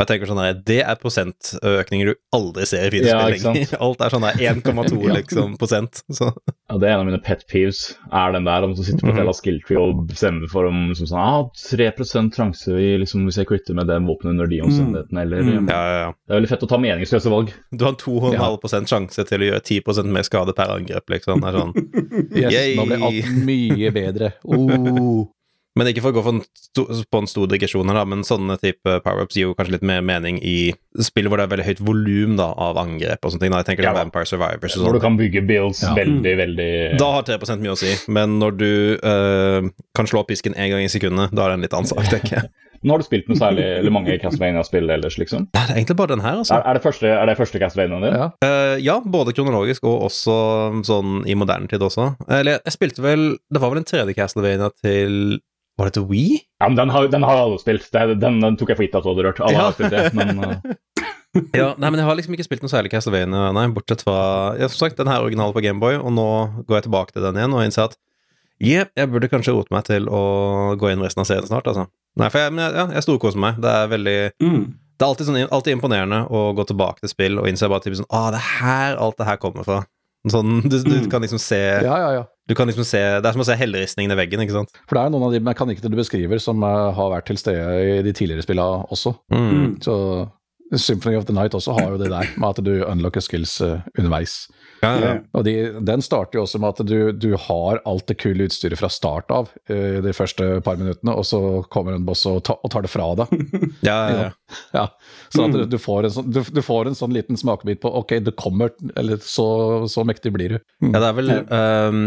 Og 0.00 0.06
jeg 0.06 0.08
tenker 0.08 0.30
sånn 0.30 0.38
her, 0.40 0.54
Det 0.66 0.78
er 0.88 0.96
prosentøkninger 0.96 2.08
du 2.08 2.14
aldri 2.34 2.64
ser 2.66 2.88
i 2.96 3.02
Ja, 3.04 3.18
videospill 3.28 3.52
lenger. 3.52 3.74
Alt 3.86 4.00
er 4.00 4.14
sånn 4.14 4.24
her 4.24 4.38
1,2 4.54 4.96
liksom, 5.18 5.56
prosent. 5.60 6.00
Så 6.10 6.30
Ja, 6.72 6.78
det 6.80 6.88
er 6.88 6.94
en 6.94 7.02
av 7.02 7.06
mine 7.10 7.20
pet 7.22 7.44
peeves. 7.50 7.82
Er 8.10 8.32
den 8.32 8.46
der 8.48 8.64
om 8.64 8.72
du 8.74 8.80
sitter 8.82 9.04
på 9.04 9.12
Mhm. 9.12 9.20
jævla 9.20 9.34
skill 9.36 9.58
tree 9.68 9.76
og 9.78 10.00
bestemmer 10.08 10.48
for 10.50 10.64
om 10.70 10.88
liksom 10.88 11.10
sånn, 11.10 11.20
ah, 11.20 11.44
3% 11.54 12.32
sjanse 12.34 12.72
vi, 12.74 12.96
liksom, 13.04 13.26
hvis 13.28 13.36
jeg 13.42 13.46
quitter 13.52 13.76
med 13.76 13.86
den 13.92 14.08
våpenet 14.08 14.32
under 14.32 14.46
de 14.48 14.62
omstendighetene, 14.64 15.22
eller 15.26 15.42
Mm. 15.42 15.68
ja, 15.68 15.82
ja, 15.82 15.98
ja. 16.06 16.12
Det 16.26 16.32
er 16.32 16.40
veldig 16.40 16.48
fett 16.54 16.62
å 16.64 16.68
ta 16.72 16.78
meningsløse 16.78 17.30
valg. 17.30 17.52
Du 17.76 17.84
har 17.84 17.92
2,5% 18.00 18.88
sjanse 18.88 19.26
til 19.28 19.40
å 19.44 19.50
gjøre 19.52 19.62
10% 19.62 20.06
mer 20.16 20.22
skade 20.24 20.56
per 20.56 20.72
angrep, 20.72 21.04
liksom. 21.12 21.44
Det 21.44 21.52
er 21.52 21.60
sånn. 21.60 21.72
Yes, 22.42 22.52
Yay. 22.56 22.76
nå 22.80 22.86
blir 22.88 23.06
alt 23.06 23.30
mye 23.44 23.92
bedre. 23.92 24.32
Oh. 24.48 25.28
Men 25.78 25.88
ikke 25.88 26.02
for 26.04 26.12
å 26.12 26.16
gå 26.18 26.22
for 26.26 26.36
en 26.36 26.42
sto, 26.58 26.84
på 27.08 27.20
en 27.22 27.28
stor 27.30 27.46
digresjon 27.48 27.88
her, 27.88 27.96
da, 27.96 28.04
men 28.08 28.24
sånne 28.28 28.58
type 28.60 28.98
power-ups 29.06 29.38
gir 29.38 29.46
jo 29.46 29.54
kanskje 29.56 29.78
litt 29.78 29.86
mer 29.88 30.02
mening 30.04 30.36
i 30.44 30.72
spill 31.00 31.30
hvor 31.32 31.40
det 31.40 31.46
er 31.46 31.52
veldig 31.54 31.64
høyt 31.70 31.80
volum 31.86 32.34
av 32.44 32.76
angrep 32.82 33.24
og 33.24 33.32
sånne 33.32 33.46
ting. 33.46 33.54
Da. 33.54 33.62
Jeg 33.62 33.70
tenker 33.70 33.88
Ja. 33.88 33.94
da. 33.96 34.02
Vampire 34.04 34.28
Survivors 34.28 34.76
og 34.76 34.84
Hvor 34.84 34.92
du 34.92 34.98
sånn. 34.98 35.06
kan 35.06 35.16
bygge 35.16 35.46
builds 35.48 35.80
Ja. 35.82 35.94
veldig, 35.96 36.34
veldig 36.42 36.98
Da 36.98 37.12
har 37.12 37.22
3 37.22 37.56
mye 37.62 37.72
å 37.72 37.78
si, 37.78 37.94
men 38.12 38.38
når 38.38 38.56
du 38.58 38.98
eh, 39.02 39.70
kan 39.94 40.06
slå 40.06 40.26
pisken 40.28 40.54
én 40.54 40.68
gang 40.70 40.84
i 40.84 40.92
sekundet, 40.92 41.32
da 41.32 41.46
er 41.46 41.48
det 41.48 41.54
en 41.54 41.60
litt 41.62 41.72
annen 41.72 41.88
sak, 41.88 42.04
tenker 42.04 42.36
jeg. 42.42 42.50
Nå 42.82 42.90
har 42.96 42.98
du 42.98 43.04
spilt 43.06 43.28
noe 43.30 43.38
særlig, 43.38 43.62
eller 43.78 43.94
mange 43.94 44.18
Castlevania-spill 44.18 44.90
ellers, 44.90 45.16
liksom? 45.16 45.46
Nei, 45.54 45.66
det 45.68 45.70
er 45.70 45.78
egentlig 45.78 45.96
bare 46.00 46.16
den 46.16 46.24
her, 46.24 46.40
altså. 46.42 46.56
Er, 46.58 46.64
er, 46.66 46.74
det 46.74 46.82
første, 46.82 47.06
er 47.06 47.26
det 47.30 47.36
første 47.38 47.60
Castlevaniaen 47.62 48.02
din? 48.02 48.16
Ja. 48.18 48.26
Uh, 48.42 48.74
ja, 48.82 48.96
både 49.00 49.32
kronologisk 49.36 49.86
og 49.86 50.08
også 50.08 50.34
sånn 50.88 51.22
i 51.30 51.36
moderne 51.38 51.70
tid 51.70 51.84
også. 51.86 52.08
Eller 52.28 52.58
jeg 52.58 52.74
spilte 52.74 53.04
vel 53.04 53.38
Det 53.52 53.62
var 53.62 53.70
vel 53.70 53.78
en 53.84 53.86
tredje 53.86 54.16
Castlevania 54.18 54.72
til 54.82 55.38
Var 55.80 55.88
det 55.88 55.94
til 55.96 56.04
Wii? 56.10 56.38
Ja, 56.60 56.68
men 56.68 56.76
den 56.76 56.90
har, 56.92 57.06
den 57.08 57.22
har 57.24 57.38
alle 57.46 57.58
spilt. 57.62 57.86
Den, 57.92 58.40
den 58.42 58.56
tok 58.60 58.68
jeg 58.72 58.76
for 58.78 58.84
gitt 58.86 58.94
at 58.98 59.04
du 59.06 59.08
hadde 59.12 59.24
rørt. 59.28 59.40
Alle 59.40 59.56
Ja. 59.56 59.64
har 59.70 59.72
spilt 59.76 59.94
det, 59.94 60.12
men 60.14 60.38
uh, 60.44 60.56
Ja, 61.56 61.70
nei, 61.80 61.88
men 61.88 61.96
jeg 61.96 62.04
har 62.04 62.16
liksom 62.18 62.34
ikke 62.36 62.44
spilt 62.44 62.60
noe 62.64 62.68
særlig 62.68 62.90
Castlevania, 62.92 63.46
nei, 63.56 63.62
bortsett 63.72 64.02
fra 64.04 64.16
ja, 64.60 64.66
som 64.68 64.82
sagt, 64.84 64.98
den 65.00 65.08
her 65.08 65.22
originalen 65.24 65.54
på 65.56 65.62
Gameboy, 65.64 65.96
og 65.96 66.12
nå 66.12 66.26
går 66.68 66.76
jeg 66.76 66.84
tilbake 66.90 67.14
til 67.16 67.24
den 67.24 67.38
igjen 67.40 67.54
og 67.56 67.62
innser 67.64 67.86
at 67.88 67.96
yeah, 68.60 68.84
jeg 69.00 69.08
burde 69.08 69.30
kanskje 69.32 69.54
rote 69.56 69.72
meg 69.72 69.86
til 69.88 70.10
å 70.12 70.20
gå 70.76 70.90
inn 70.92 71.00
resten 71.00 71.24
av 71.24 71.30
serien 71.30 71.48
snart, 71.48 71.70
altså. 71.72 71.86
Nei, 72.20 72.28
for 72.28 72.42
jeg, 72.44 72.52
men 72.52 72.66
jeg- 72.66 72.76
ja, 72.76 72.84
jeg 72.98 73.06
storkoser 73.06 73.40
meg. 73.40 73.56
Det 73.64 73.72
er 73.72 73.88
veldig 73.94 74.18
Mm. 74.44 74.62
Det 75.00 75.06
er 75.06 75.08
alltid, 75.08 75.26
sånn, 75.26 75.48
alltid 75.56 75.72
imponerende 75.78 76.18
å 76.30 76.42
gå 76.54 76.66
tilbake 76.68 77.00
til 77.00 77.08
spill 77.10 77.40
og 77.40 77.48
innse 77.48 77.66
bare 77.72 77.80
typ 77.82 77.96
sånn 77.96 78.06
Å, 78.12 78.20
det 78.30 78.38
er 78.38 78.50
her 78.60 79.00
alt 79.02 79.16
det 79.18 79.26
her 79.26 79.40
kommer 79.40 79.64
fra. 79.66 79.80
Sånn, 80.30 80.60
du, 80.62 80.76
du 80.78 80.90
Mm. 81.02 81.08
kan 81.10 81.22
liksom 81.24 81.40
se 81.42 81.58
ja, 81.82 81.96
ja, 81.98 82.10
ja. 82.14 82.24
Du 82.46 82.54
kan 82.54 82.68
liksom 82.70 82.84
se 82.86 82.98
Det 83.18 83.26
er 83.26 83.32
som 83.34 83.42
å 83.42 83.46
se 83.48 83.56
helleristningen 83.58 84.12
i 84.14 84.18
veggen, 84.18 84.40
ikke 84.44 84.54
sant? 84.54 84.70
For 84.86 84.94
det 84.94 85.02
er 85.02 85.10
noen 85.10 85.24
av 85.26 85.32
de 85.34 85.40
mekanikkene 85.42 85.90
du 85.90 85.96
beskriver 85.98 86.38
som 86.42 86.62
eh, 86.62 86.92
har 86.94 87.10
vært 87.10 87.26
til 87.26 87.40
stede 87.40 87.98
i 87.98 88.02
de 88.06 88.12
tidligere 88.14 88.42
spillene 88.46 88.86
også. 88.94 89.16
Mm. 89.34 89.48
Mm. 89.50 89.72
Så 89.82 89.96
Symphony 90.76 91.16
of 91.16 91.26
the 91.28 91.34
Night 91.36 91.54
også 91.54 91.74
har 91.76 91.92
jo 91.92 91.98
det 92.00 92.08
der 92.12 92.28
med 92.40 92.48
at 92.48 92.60
du 92.64 92.72
unlocker 92.86 93.20
skills 93.24 93.58
eh, 93.60 93.82
underveis. 93.98 94.46
Ja, 94.82 94.92
ja. 94.98 95.12
Og 95.36 95.44
de, 95.46 95.54
den 95.84 96.02
starter 96.02 96.38
jo 96.38 96.44
også 96.46 96.58
med 96.62 96.72
at 96.72 96.88
du, 96.88 97.12
du 97.12 97.36
har 97.38 97.80
alt 97.88 98.08
det 98.08 98.16
kule 98.22 98.48
utstyret 98.48 98.80
fra 98.80 98.90
start 98.90 99.30
av 99.30 99.52
uh, 99.70 100.00
de 100.02 100.14
første 100.16 100.48
par 100.66 100.80
minuttene, 100.80 101.14
og 101.14 101.26
så 101.28 101.40
kommer 101.72 101.94
en 101.94 102.06
boss 102.06 102.24
og, 102.30 102.40
ta, 102.48 102.56
og 102.58 102.72
tar 102.72 102.86
det 102.86 102.90
fra 102.90 103.12
deg. 103.20 103.36
ja, 103.88 103.98
ja, 104.10 104.18
ja. 104.26 104.58
Ja, 104.74 104.84
så 105.32 105.46
at 105.46 105.54
du, 105.54 105.62
du, 105.70 105.78
får 105.80 106.08
en 106.08 106.16
sånn, 106.16 106.34
du, 106.34 106.42
du 106.42 106.62
får 106.64 106.90
en 106.90 106.98
sånn 106.98 107.14
liten 107.14 107.38
smakebit 107.38 107.82
på 107.84 107.92
ok, 108.02 108.18
det 108.26 108.36
kommer, 108.40 108.74
eller 108.98 109.22
så, 109.22 109.46
så 109.92 110.06
mektig 110.08 110.34
blir 110.34 110.56
du. 110.56 110.62
Mm. 110.82 110.92
Ja, 110.92 110.98
det 110.98 111.08
er 111.08 111.18
vel 111.20 111.34
Um 111.52 112.00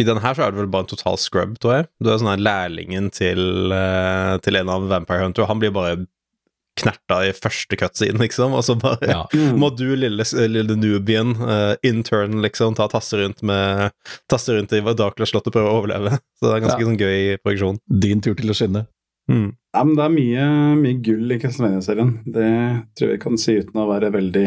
I 0.00 0.04
den 0.04 0.20
her 0.20 0.36
så 0.36 0.44
er 0.44 0.52
det 0.52 0.60
vel 0.60 0.68
bare 0.70 0.84
en 0.84 0.90
total 0.90 1.16
scrub, 1.20 1.56
tror 1.62 1.72
jeg. 1.78 1.88
Du 2.04 2.10
er 2.12 2.20
sånn 2.20 2.28
her 2.28 2.42
lærlingen 2.42 3.08
til, 3.16 3.72
eh, 3.72 4.34
til 4.44 4.60
en 4.60 4.72
av 4.74 4.84
Vampire 4.90 5.24
Hunter, 5.24 5.46
og 5.46 5.48
han 5.48 5.62
blir 5.62 5.72
bare 5.72 5.94
knerta 6.80 7.20
i 7.26 7.32
første 7.36 7.78
cutscene, 7.80 8.20
liksom, 8.22 8.54
og 8.56 8.64
så 8.66 8.76
bare 8.80 9.08
Ja. 9.10 9.22
Mm. 9.34 9.56
Må 9.62 9.70
du, 9.76 9.86
lille, 9.96 10.24
lille 10.48 10.76
newbien, 10.76 11.34
uh, 11.40 11.74
intern, 11.86 12.40
liksom, 12.44 12.76
ta 12.78 12.88
tasse 12.92 13.18
rundt 13.20 13.42
med 13.46 13.90
Tasse 14.30 14.54
rundt 14.56 14.72
i 14.76 14.80
Darkler-slottet 14.80 15.50
og 15.50 15.56
prøve 15.56 15.72
å 15.72 15.80
overleve. 15.80 16.18
Så 16.38 16.48
det 16.48 16.54
er 16.56 16.64
ganske 16.66 16.80
Ja. 16.82 16.86
sånn 16.90 17.00
gøy 17.00 17.38
progresjon. 17.42 17.80
Din 17.88 18.20
tur 18.24 18.34
til 18.38 18.52
å 18.52 18.56
skinne. 18.56 18.86
Mm. 19.30 19.48
Ja, 19.74 19.82
men 19.84 19.96
det 19.98 20.04
er 20.04 20.14
mye, 20.14 20.46
mye 20.80 21.02
gull 21.02 21.32
i 21.34 21.38
Castlevania-serien. 21.42 22.12
Det 22.24 22.50
tror 22.96 23.08
jeg 23.10 23.16
vi 23.18 23.22
kan 23.24 23.38
si 23.42 23.56
uten 23.58 23.80
å 23.82 23.88
være 23.90 24.12
veldig 24.14 24.46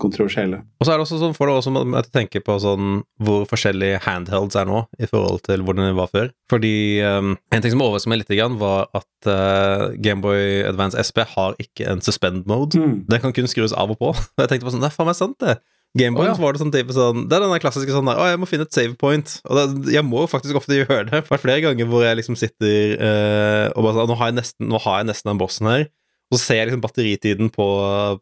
kontroversielle. 0.00 0.62
Og 0.80 0.86
så 0.86 0.92
er 0.92 0.98
det 0.98 1.06
også 1.06 1.20
sånn, 1.20 1.34
får 1.36 1.50
det 1.50 1.56
også 1.60 1.72
med 1.76 1.98
å 2.00 2.04
tenke 2.12 2.42
på 2.44 2.56
sånn 2.62 3.00
hvor 3.22 3.46
forskjellige 3.50 4.02
handhelds 4.06 4.58
er 4.58 4.68
nå 4.68 4.84
i 5.00 5.08
forhold 5.10 5.42
til 5.46 5.64
hvordan 5.66 5.90
det 5.90 5.98
var 5.98 6.12
før. 6.12 6.30
Fordi 6.52 6.74
um, 7.06 7.34
en 7.52 7.64
ting 7.64 7.74
som 7.74 7.84
overrasket 7.84 8.12
meg 8.12 8.22
litt, 8.22 8.32
grann, 8.38 8.60
var 8.60 8.88
at 8.96 9.30
uh, 9.30 9.90
Gameboy 10.00 10.62
Advance 10.68 10.98
SP 10.98 11.24
har 11.34 11.58
ikke 11.62 11.88
en 11.90 12.04
suspend 12.04 12.48
mode. 12.50 12.80
Mm. 12.80 13.02
Den 13.10 13.22
kan 13.22 13.36
kun 13.36 13.50
skrus 13.50 13.76
av 13.76 13.92
og 13.92 14.00
på. 14.00 14.14
Og 14.36 14.44
jeg 14.44 14.54
tenkte 14.54 14.68
på 14.68 14.74
sånn, 14.74 14.84
det 14.84 14.90
er 14.92 14.96
faen 14.96 15.10
meg 15.10 15.18
sant 15.18 15.38
det. 15.42 15.60
Gameboy 15.98 16.22
oh, 16.22 16.28
ja. 16.28 16.34
var 16.38 16.54
det 16.54 16.60
sånn 16.60 16.70
type 16.70 16.94
sånn 16.94 17.24
Det 17.26 17.34
er 17.34 17.42
den 17.42 17.50
der 17.50 17.62
klassiske 17.64 17.90
sånn 17.90 18.06
der 18.06 18.20
Å, 18.22 18.28
jeg 18.30 18.38
må 18.38 18.46
finne 18.46 18.62
et 18.62 18.76
save 18.76 18.94
point. 18.98 19.32
Og 19.48 19.58
det, 19.58 19.94
jeg 19.96 20.06
må 20.06 20.22
jo 20.22 20.30
faktisk 20.30 20.60
ofte 20.60 20.76
gjøre 20.78 21.08
det. 21.08 21.22
For 21.24 21.34
har 21.34 21.34
vært 21.34 21.46
flere 21.48 21.64
ganger 21.64 21.88
hvor 21.90 22.04
jeg 22.06 22.20
liksom 22.20 22.38
sitter 22.38 22.94
uh, 23.00 23.66
og 23.74 23.88
bare 23.88 23.96
sånn 23.96 24.12
nå 24.12 24.18
har, 24.20 24.30
jeg 24.30 24.38
nesten, 24.38 24.70
nå 24.70 24.82
har 24.86 25.00
jeg 25.00 25.10
nesten 25.10 25.32
den 25.32 25.40
bossen 25.42 25.70
her. 25.70 25.88
Og 26.30 26.38
så 26.38 26.44
ser 26.44 26.58
jeg 26.60 26.68
liksom 26.68 26.82
batteritiden 26.84 27.48
på, 27.50 27.64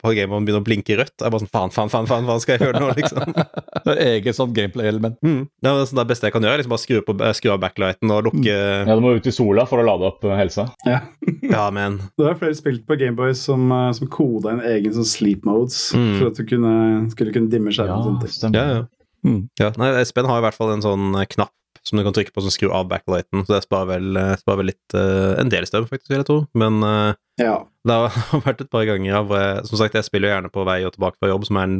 på 0.01 0.13
Gameboyen 0.17 0.47
begynne 0.49 0.63
å 0.63 0.65
blinke 0.65 0.97
rødt. 0.97 1.13
Jeg 1.21 1.29
bare 1.35 1.43
sånn 1.43 1.51
faen, 1.53 1.73
faen, 1.75 1.91
faen, 1.93 2.07
faen, 2.09 2.25
hva 2.25 2.37
skal 2.41 2.57
jeg 2.57 2.65
gjøre 2.65 2.81
nå, 2.81 2.89
liksom? 2.97 3.35
Det 3.85 3.93
er 3.95 4.01
eget 4.15 4.37
sånt 4.39 4.55
gameplay-element. 4.57 5.19
Mm. 5.25 5.43
Det 5.61 5.69
er 5.71 5.83
sånn 5.91 6.01
det 6.01 6.07
beste 6.09 6.29
jeg 6.29 6.35
kan 6.35 6.47
gjøre. 6.47 6.57
er 6.57 6.63
liksom 6.63 6.73
Bare 6.73 6.85
skru, 6.87 6.99
på, 7.05 7.17
skru 7.37 7.53
av 7.53 7.61
backlighten 7.67 8.15
og 8.15 8.25
lukke 8.31 8.49
ja, 8.55 8.97
du 8.97 9.05
må 9.05 9.13
ut 9.19 9.29
i 9.29 9.35
sola 9.35 9.67
for 9.69 9.83
å 9.83 9.87
lade 9.87 10.09
opp 10.09 10.25
uh, 10.25 10.33
helsa. 10.41 10.69
Ja. 10.89 11.03
Ja, 11.49 11.69
men 11.73 11.97
Det 12.19 12.25
var 12.27 12.37
flere 12.41 12.57
spilt 12.59 12.83
på 12.89 12.97
Gameboy 13.01 13.31
som, 13.37 13.69
eh, 13.73 13.91
som 13.97 14.09
koda 14.13 14.51
en 14.57 14.61
egen 14.69 14.93
sånn 14.97 15.07
sleep 15.09 15.47
modes 15.49 15.79
Mm. 15.97 16.19
for 16.19 16.29
at 16.29 16.37
du 16.41 16.45
kunne, 16.49 16.73
skulle 17.13 17.33
kunne 17.33 17.49
dimme 17.53 17.73
skjermen. 17.73 17.97
Ja, 17.97 18.05
sånt. 18.05 18.35
stemmer. 18.35 18.59
Ja, 18.59 18.83
ja. 19.29 19.69
Ja, 19.69 19.71
nei, 19.81 19.91
Espen 20.03 20.27
har 20.31 20.41
i 20.41 20.45
hvert 20.47 20.57
fall 20.59 20.73
en 20.75 20.85
sånn 20.85 21.07
eh, 21.21 21.27
knapp 21.31 21.53
som 21.87 21.97
du 21.97 22.05
kan 22.05 22.13
trykke 22.17 22.35
på 22.35 22.43
som 22.45 22.53
skrur 22.53 22.73
av 22.77 22.89
backlighten, 22.91 23.45
så 23.47 23.55
det 23.55 23.63
sparer 23.65 23.89
vel, 23.95 24.17
eh, 24.21 24.35
sparer 24.41 24.59
vel 24.61 24.69
litt 24.73 24.97
uh, 24.99 25.39
En 25.41 25.49
del 25.49 25.65
strøm, 25.65 25.87
faktisk, 25.89 26.11
vil 26.11 26.19
jeg 26.21 26.27
tro. 26.29 26.41
Men 26.59 26.83
uh, 26.85 27.15
Ja. 27.41 27.55
det 27.89 27.95
har 27.95 28.43
vært 28.45 28.61
et 28.67 28.71
par 28.73 28.85
ganger 28.89 29.21
av 29.23 29.31
hvor 29.31 29.41
jeg 29.41 29.63
Som 29.71 29.79
sagt, 29.81 29.95
jeg 29.97 30.05
spiller 30.05 30.29
jo 30.29 30.35
gjerne 30.35 30.51
på 30.53 30.67
vei 30.69 30.83
og 30.85 30.93
tilbake 30.97 31.17
fra 31.21 31.31
jobb, 31.31 31.47
som 31.49 31.57
er 31.63 31.71
en 31.71 31.79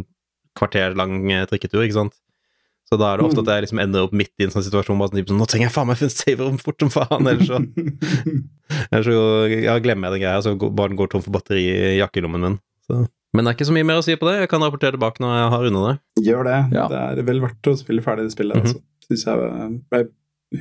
kvarter 0.57 0.97
lang 0.97 1.21
trikketur, 1.51 1.85
ikke 1.85 1.99
sant. 1.99 2.17
Så 2.89 2.97
da 2.97 3.11
er 3.13 3.21
det 3.21 3.27
ofte 3.29 3.43
at 3.45 3.51
jeg 3.53 3.67
liksom 3.67 3.81
ender 3.83 4.07
opp 4.07 4.15
midt 4.17 4.33
i 4.41 4.47
en 4.47 4.53
sånn 4.55 4.65
situasjon 4.65 4.97
bare 4.97 5.13
sånn, 5.13 5.27
sånn 5.29 5.41
Nå 5.43 5.47
trenger 5.51 5.69
jeg 5.69 5.75
faen 5.75 5.91
meg 5.91 6.01
en 6.07 6.13
saverom 6.15 6.57
fort 6.63 6.81
som 6.81 6.91
faen, 6.95 7.27
ellers 7.29 7.51
så, 7.51 7.59
ellers 8.95 9.11
så 9.11 9.19
ja, 9.53 9.75
glemmer 9.85 10.09
jeg 10.09 10.17
den 10.17 10.23
greia, 10.25 10.41
så 10.45 10.55
går- 10.57 10.73
bare 10.79 10.93
den 10.95 10.99
går 11.01 11.11
tom 11.13 11.25
for 11.27 11.35
batteri 11.37 11.67
i 11.69 11.99
jakkelommen 11.99 12.47
min. 12.47 12.57
Så. 12.89 13.03
Men 13.37 13.45
det 13.45 13.51
er 13.53 13.57
ikke 13.59 13.69
så 13.69 13.75
mye 13.77 13.87
mer 13.89 14.01
å 14.01 14.05
si 14.05 14.15
på 14.17 14.29
det. 14.31 14.39
Jeg 14.41 14.49
kan 14.53 14.63
rapportere 14.65 14.97
tilbake 14.97 15.21
når 15.21 15.35
jeg 15.37 15.51
har 15.55 15.65
runda 15.67 15.83
det. 15.89 15.97
Gjør 16.29 16.47
det. 16.49 16.61
Ja. 16.73 16.87
Det 16.89 17.01
er 17.23 17.27
vel 17.29 17.43
verdt 17.45 17.69
å 17.69 17.75
spille 17.77 18.05
ferdig 18.05 18.25
det 18.29 18.33
spillet. 18.37 18.57
Mhm. 18.57 18.65
altså. 18.65 18.85
Synes 19.09 19.25
jeg, 19.25 19.83
jeg 19.93 20.09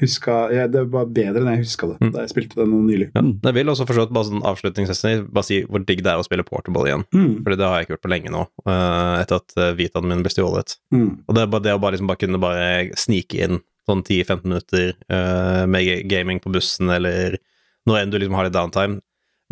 huska, 0.01 0.35
jeg, 0.51 0.71
Det 0.71 0.81
var 0.91 1.05
bedre 1.15 1.41
enn 1.43 1.49
jeg 1.53 1.63
huska 1.63 1.87
det 1.87 1.97
Mm. 2.01 2.11
da 2.11 2.19
jeg 2.25 2.31
spilte 2.33 2.55
det 2.59 2.67
nå 2.67 2.81
nylig. 2.83 3.07
Ja. 3.15 3.21
Jeg 3.47 3.53
vil 3.55 3.71
også 3.71 3.87
forstå 3.87 4.11
bare 4.11 4.27
sånn 4.27 4.43
avslutningsmessig 4.43 5.31
bare 5.31 5.47
si 5.47 5.61
hvor 5.63 5.85
digg 5.85 6.03
det 6.03 6.11
er 6.11 6.19
å 6.19 6.25
spille 6.27 6.43
portable 6.43 6.83
igjen. 6.89 7.05
Mm. 7.15 7.43
Fordi 7.43 7.55
det 7.57 7.65
har 7.67 7.77
jeg 7.79 7.87
ikke 7.87 7.95
gjort 7.95 8.05
på 8.07 8.11
lenge 8.11 8.31
nå, 8.35 8.43
eh, 8.67 9.21
etter 9.21 9.35
at 9.39 9.57
uh, 9.57 9.71
Vitaen 9.79 10.07
min 10.07 10.23
ble 10.23 10.29
stjålet. 10.33 10.75
Mm. 10.91 11.23
Og 11.27 11.35
det 11.35 11.41
er 11.41 11.47
bare 11.47 11.63
det 11.63 11.73
å 11.75 11.79
bare, 11.79 11.95
liksom, 11.95 12.07
bare 12.11 12.19
kunne 12.19 12.39
bare 12.43 12.95
snike 12.99 13.39
inn 13.47 13.61
sånn 13.87 14.03
10-15 14.03 14.43
minutter 14.43 14.93
uh, 15.07 15.63
med 15.65 16.07
gaming 16.11 16.41
på 16.43 16.51
bussen, 16.51 16.89
eller 16.91 17.37
når 17.87 18.01
enn 18.01 18.11
du 18.11 18.19
liksom 18.19 18.35
har 18.35 18.43
litt 18.49 18.57
downtime. 18.57 18.99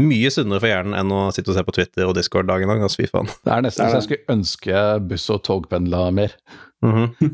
Mye 0.01 0.27
sunnere 0.33 0.59
for 0.59 0.67
hjernen 0.67 0.95
enn 0.99 1.11
å 1.15 1.21
sitte 1.31 1.53
og 1.53 1.55
se 1.55 1.63
på 1.63 1.73
Twitter 1.77 2.07
og 2.09 2.17
Discord 2.17 2.49
dagen 2.49 2.67
lang. 2.67 2.81
Altså, 2.83 2.99
fy 2.99 3.07
faen. 3.07 3.29
Det 3.47 3.53
er 3.55 3.63
nesten 3.63 3.87
så 3.87 4.01
jeg 4.01 4.07
skulle 4.09 4.35
ønske 4.35 4.81
buss- 5.07 5.29
og 5.31 5.43
togpendla 5.47 6.09
mer. 6.15 6.35
Mm 6.85 6.91
-hmm. 6.93 7.29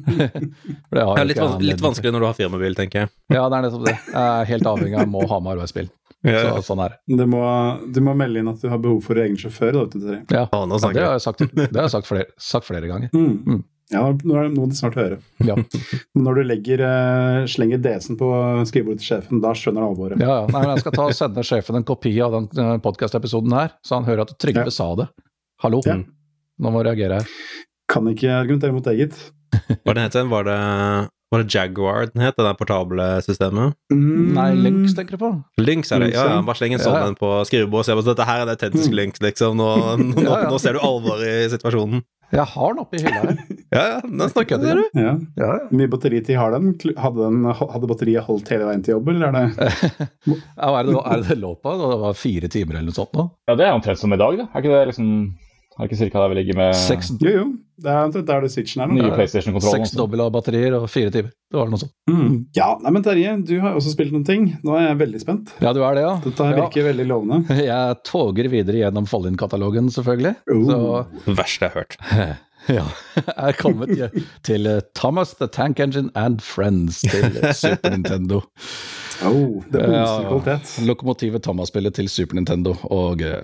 det 0.92 1.00
er 1.02 1.18
ja, 1.18 1.24
litt, 1.24 1.40
vans 1.40 1.64
litt 1.64 1.82
vanskelig 1.82 2.12
når 2.14 2.20
du 2.20 2.26
har 2.26 2.34
firmabil, 2.34 2.76
tenker 2.76 3.00
jeg. 3.00 3.10
Ja, 3.34 3.50
det 3.50 3.58
er 3.58 3.62
nettopp 3.62 3.86
det. 3.86 3.98
Jeg 4.14 4.42
er 4.42 4.46
helt 4.46 4.66
avhengig 4.66 5.02
av 5.02 5.08
må 5.08 5.28
ha 5.28 5.40
med 5.40 5.52
arbeidsbil. 5.52 5.90
Så, 6.24 6.62
sånn 6.62 6.80
er 6.80 6.94
det. 6.94 7.26
Må, 7.28 7.42
du 7.94 8.00
må 8.06 8.14
melde 8.14 8.40
inn 8.40 8.48
at 8.48 8.62
du 8.62 8.70
har 8.70 8.78
behov 8.78 9.02
for 9.02 9.16
egen 9.16 9.36
sjåfør. 9.42 9.72
Da. 9.74 10.20
Ja, 10.30 10.48
ja, 10.52 10.66
det 10.94 11.04
har 11.04 11.18
jeg 11.18 11.22
sagt, 11.22 11.40
det 11.40 11.76
har 11.76 11.88
jeg 11.88 11.92
sagt, 11.92 12.08
flere, 12.08 12.26
sagt 12.38 12.66
flere 12.66 12.88
ganger. 12.88 13.10
Mm. 13.14 13.44
Mm. 13.46 13.64
Ja, 13.92 14.06
nå 14.24 14.36
er 14.40 14.46
det 14.48 14.54
noe 14.56 14.70
de 14.72 14.78
snart 14.78 14.96
hører. 14.96 15.18
Ja, 15.44 15.56
Men 16.16 16.24
når 16.28 16.40
du 16.40 16.44
legger, 16.48 16.84
eh, 16.88 17.40
slenger 17.52 17.82
DC-en 17.84 18.18
på 18.20 18.30
skrivebordet 18.70 19.02
til 19.04 19.10
sjefen, 19.12 19.42
da 19.44 19.52
skjønner 19.58 19.84
han 19.84 19.92
alvoret. 19.92 20.22
ja. 20.24 20.38
ja. 20.42 20.48
Nei, 20.48 20.62
men 20.64 20.74
jeg 20.78 20.86
skal 20.86 20.96
ta 20.96 21.08
og 21.10 21.18
sende 21.18 21.44
sjefen 21.48 21.80
en 21.82 21.88
kopi 21.88 22.14
av 22.24 22.38
den 22.38 22.80
podkast-episoden 22.86 23.52
her, 23.58 23.74
så 23.84 24.00
han 24.00 24.08
hører 24.08 24.24
at 24.28 24.36
Trygve 24.40 24.68
Ja. 24.70 24.76
sa 24.78 24.90
det. 24.96 25.10
Hallo, 25.66 25.82
Ja. 25.86 25.98
nå 26.02 26.72
må 26.72 26.82
jeg 26.84 26.92
reagere 26.94 27.20
her. 27.22 27.28
Kan 27.92 28.08
ikke 28.08 28.32
argumentere 28.32 28.72
mot 28.74 28.88
eget. 28.88 29.18
Hva 29.84 29.94
den 29.94 30.06
het 30.08 30.14
den? 30.16 30.30
Var 30.32 30.48
det, 30.48 30.56
var 31.32 31.44
det 31.44 31.52
Jaguar 31.54 32.08
den 32.14 32.24
het, 32.24 32.38
det 32.40 32.46
der 32.48 32.56
portable 32.56 33.10
systemet? 33.28 33.76
Mm. 33.92 34.32
Nei, 34.38 34.48
Lynx 34.56 34.96
tenker 34.96 35.18
du 35.20 35.26
på? 35.26 35.34
Lynx 35.60 35.92
er 35.92 36.06
det, 36.06 36.14
ja, 36.16 36.24
ja. 36.38 36.40
Bare 36.48 36.56
sleng 36.62 36.78
en 36.78 36.80
Ja, 36.80 36.86
sånn 36.88 36.96
ja. 37.02 37.04
en 37.12 37.20
på 37.20 37.34
skrivebordet 37.50 37.84
og 37.84 37.90
se 37.92 38.00
på 38.00 38.08
dette 38.14 38.30
her 38.32 38.46
er 38.46 38.48
det 38.48 38.56
autentisk 38.56 38.96
Lynx, 38.96 39.20
liksom. 39.20 39.60
Nå, 39.60 39.68
nå, 40.16 40.24
Ja, 40.24 40.40
ja. 40.46 40.50
nå 40.54 40.60
ser 40.64 40.80
du 40.80 40.82
alvoret 40.88 41.28
i 41.28 41.52
situasjonen. 41.52 42.06
Jeg 42.32 42.48
har 42.48 42.72
den 42.72 42.80
oppi 42.86 43.02
hylla 43.04 43.26
her. 43.28 43.40
Ja, 43.72 43.84
ja, 43.88 44.00
den 44.04 44.32
snakker 44.34 44.58
jeg 44.58 44.66
til 44.66 44.82
du? 44.82 45.00
Ja. 45.00 45.14
Hvor 45.40 45.78
mye 45.80 45.92
batteritid 45.92 46.36
har 46.36 46.52
den? 46.58 46.74
Hadde, 47.00 47.24
den? 47.24 47.46
hadde 47.56 47.88
batteriet 47.88 48.28
holdt 48.28 48.52
hele 48.52 48.68
veien 48.68 48.84
til 48.84 48.98
jobb, 48.98 49.14
eller 49.14 49.30
er 49.30 49.38
det 49.38 49.70
Ja, 50.28 50.74
er, 50.74 50.90
det, 50.90 50.98
er 51.00 51.22
det 51.22 51.30
det 51.30 51.38
lå 51.40 51.54
på? 51.56 51.78
Det 51.80 52.02
var 52.04 52.18
fire 52.20 52.52
timer 52.52 52.76
eller 52.76 52.92
noe 52.92 53.00
sånt 53.00 53.16
nå? 53.16 53.30
Ja, 53.48 53.56
det 53.56 53.70
er 53.70 53.78
omtrent 53.78 54.02
som 54.02 54.12
i 54.12 54.20
dag, 54.20 54.42
da. 54.42 54.50
Er 54.52 54.66
ikke 54.66 54.76
det 54.76 54.90
liksom 54.92 55.14
Er 55.80 55.88
ikke 55.88 56.02
cirka 56.02 56.20
der 56.20 56.34
vi 56.34 56.40
ligger 56.42 56.60
med 56.60 56.76
Seks, 56.76 57.14
Jo, 57.24 57.32
jo. 57.38 57.46
Det 57.82 57.90
er 57.90 58.10
omtrent 58.10 58.28
der 58.28 58.44
det 58.44 58.52
switchen 58.54 58.84
er 58.84 58.92
nå. 58.92 58.98
nye 59.00 59.14
PlayStation-kontrollen? 59.16 59.88
seks 59.88 59.96
dobbel 59.98 60.22
av 60.22 60.36
batterier 60.36 60.76
og 60.78 60.84
fire 60.92 61.10
timer. 61.16 61.32
Det 61.50 61.58
var 61.58 61.72
noe 61.72 61.80
sånt. 61.82 61.96
Mm. 62.12 62.36
Ja, 62.54 62.68
nei, 62.84 62.92
men 62.94 63.08
Terje, 63.08 63.32
du 63.48 63.56
har 63.64 63.80
også 63.80 63.96
spilt 63.96 64.14
noen 64.14 64.28
ting. 64.28 64.52
Nå 64.68 64.76
er 64.78 64.90
jeg 64.90 65.00
veldig 65.00 65.24
spent. 65.24 65.56
Ja, 65.64 65.72
du 65.74 65.82
er 65.88 65.98
det, 65.98 66.04
ja? 66.06 66.12
Dette 66.28 66.52
ja. 66.52 66.60
virker 66.60 66.86
veldig 66.92 67.08
lovende. 67.10 67.58
Jeg 67.72 67.98
toger 68.06 68.52
videre 68.54 68.84
gjennom 68.84 69.10
Fall-In-katalogen, 69.10 69.90
selvfølgelig. 69.96 70.36
Oh. 70.54 70.62
Så 70.70 71.34
Verste 71.40 71.66
jeg 71.66 71.74
har 71.74 71.82
hørt. 71.82 71.98
ja, 72.78 72.86
jeg 73.16 73.52
er 73.52 73.58
kommet 73.58 73.92
til 74.46 74.68
eh, 74.70 74.82
Thomas 74.98 75.34
the 75.40 75.48
Tank 75.48 75.80
Engine 75.80 76.12
and 76.16 76.42
Friends 76.46 77.02
til 77.02 77.40
Super 77.54 77.96
Nintendo. 77.96 78.44
Oh, 79.22 79.62
det 79.70 79.84
er 79.84 79.92
Ja, 79.94 80.06
kvalitet. 80.26 80.72
Lokomotivet 80.88 81.44
Thomas-spillet 81.46 81.94
til 81.94 82.08
Super 82.10 82.40
Nintendo. 82.40 82.72
Og 82.90 83.22
eh, 83.22 83.44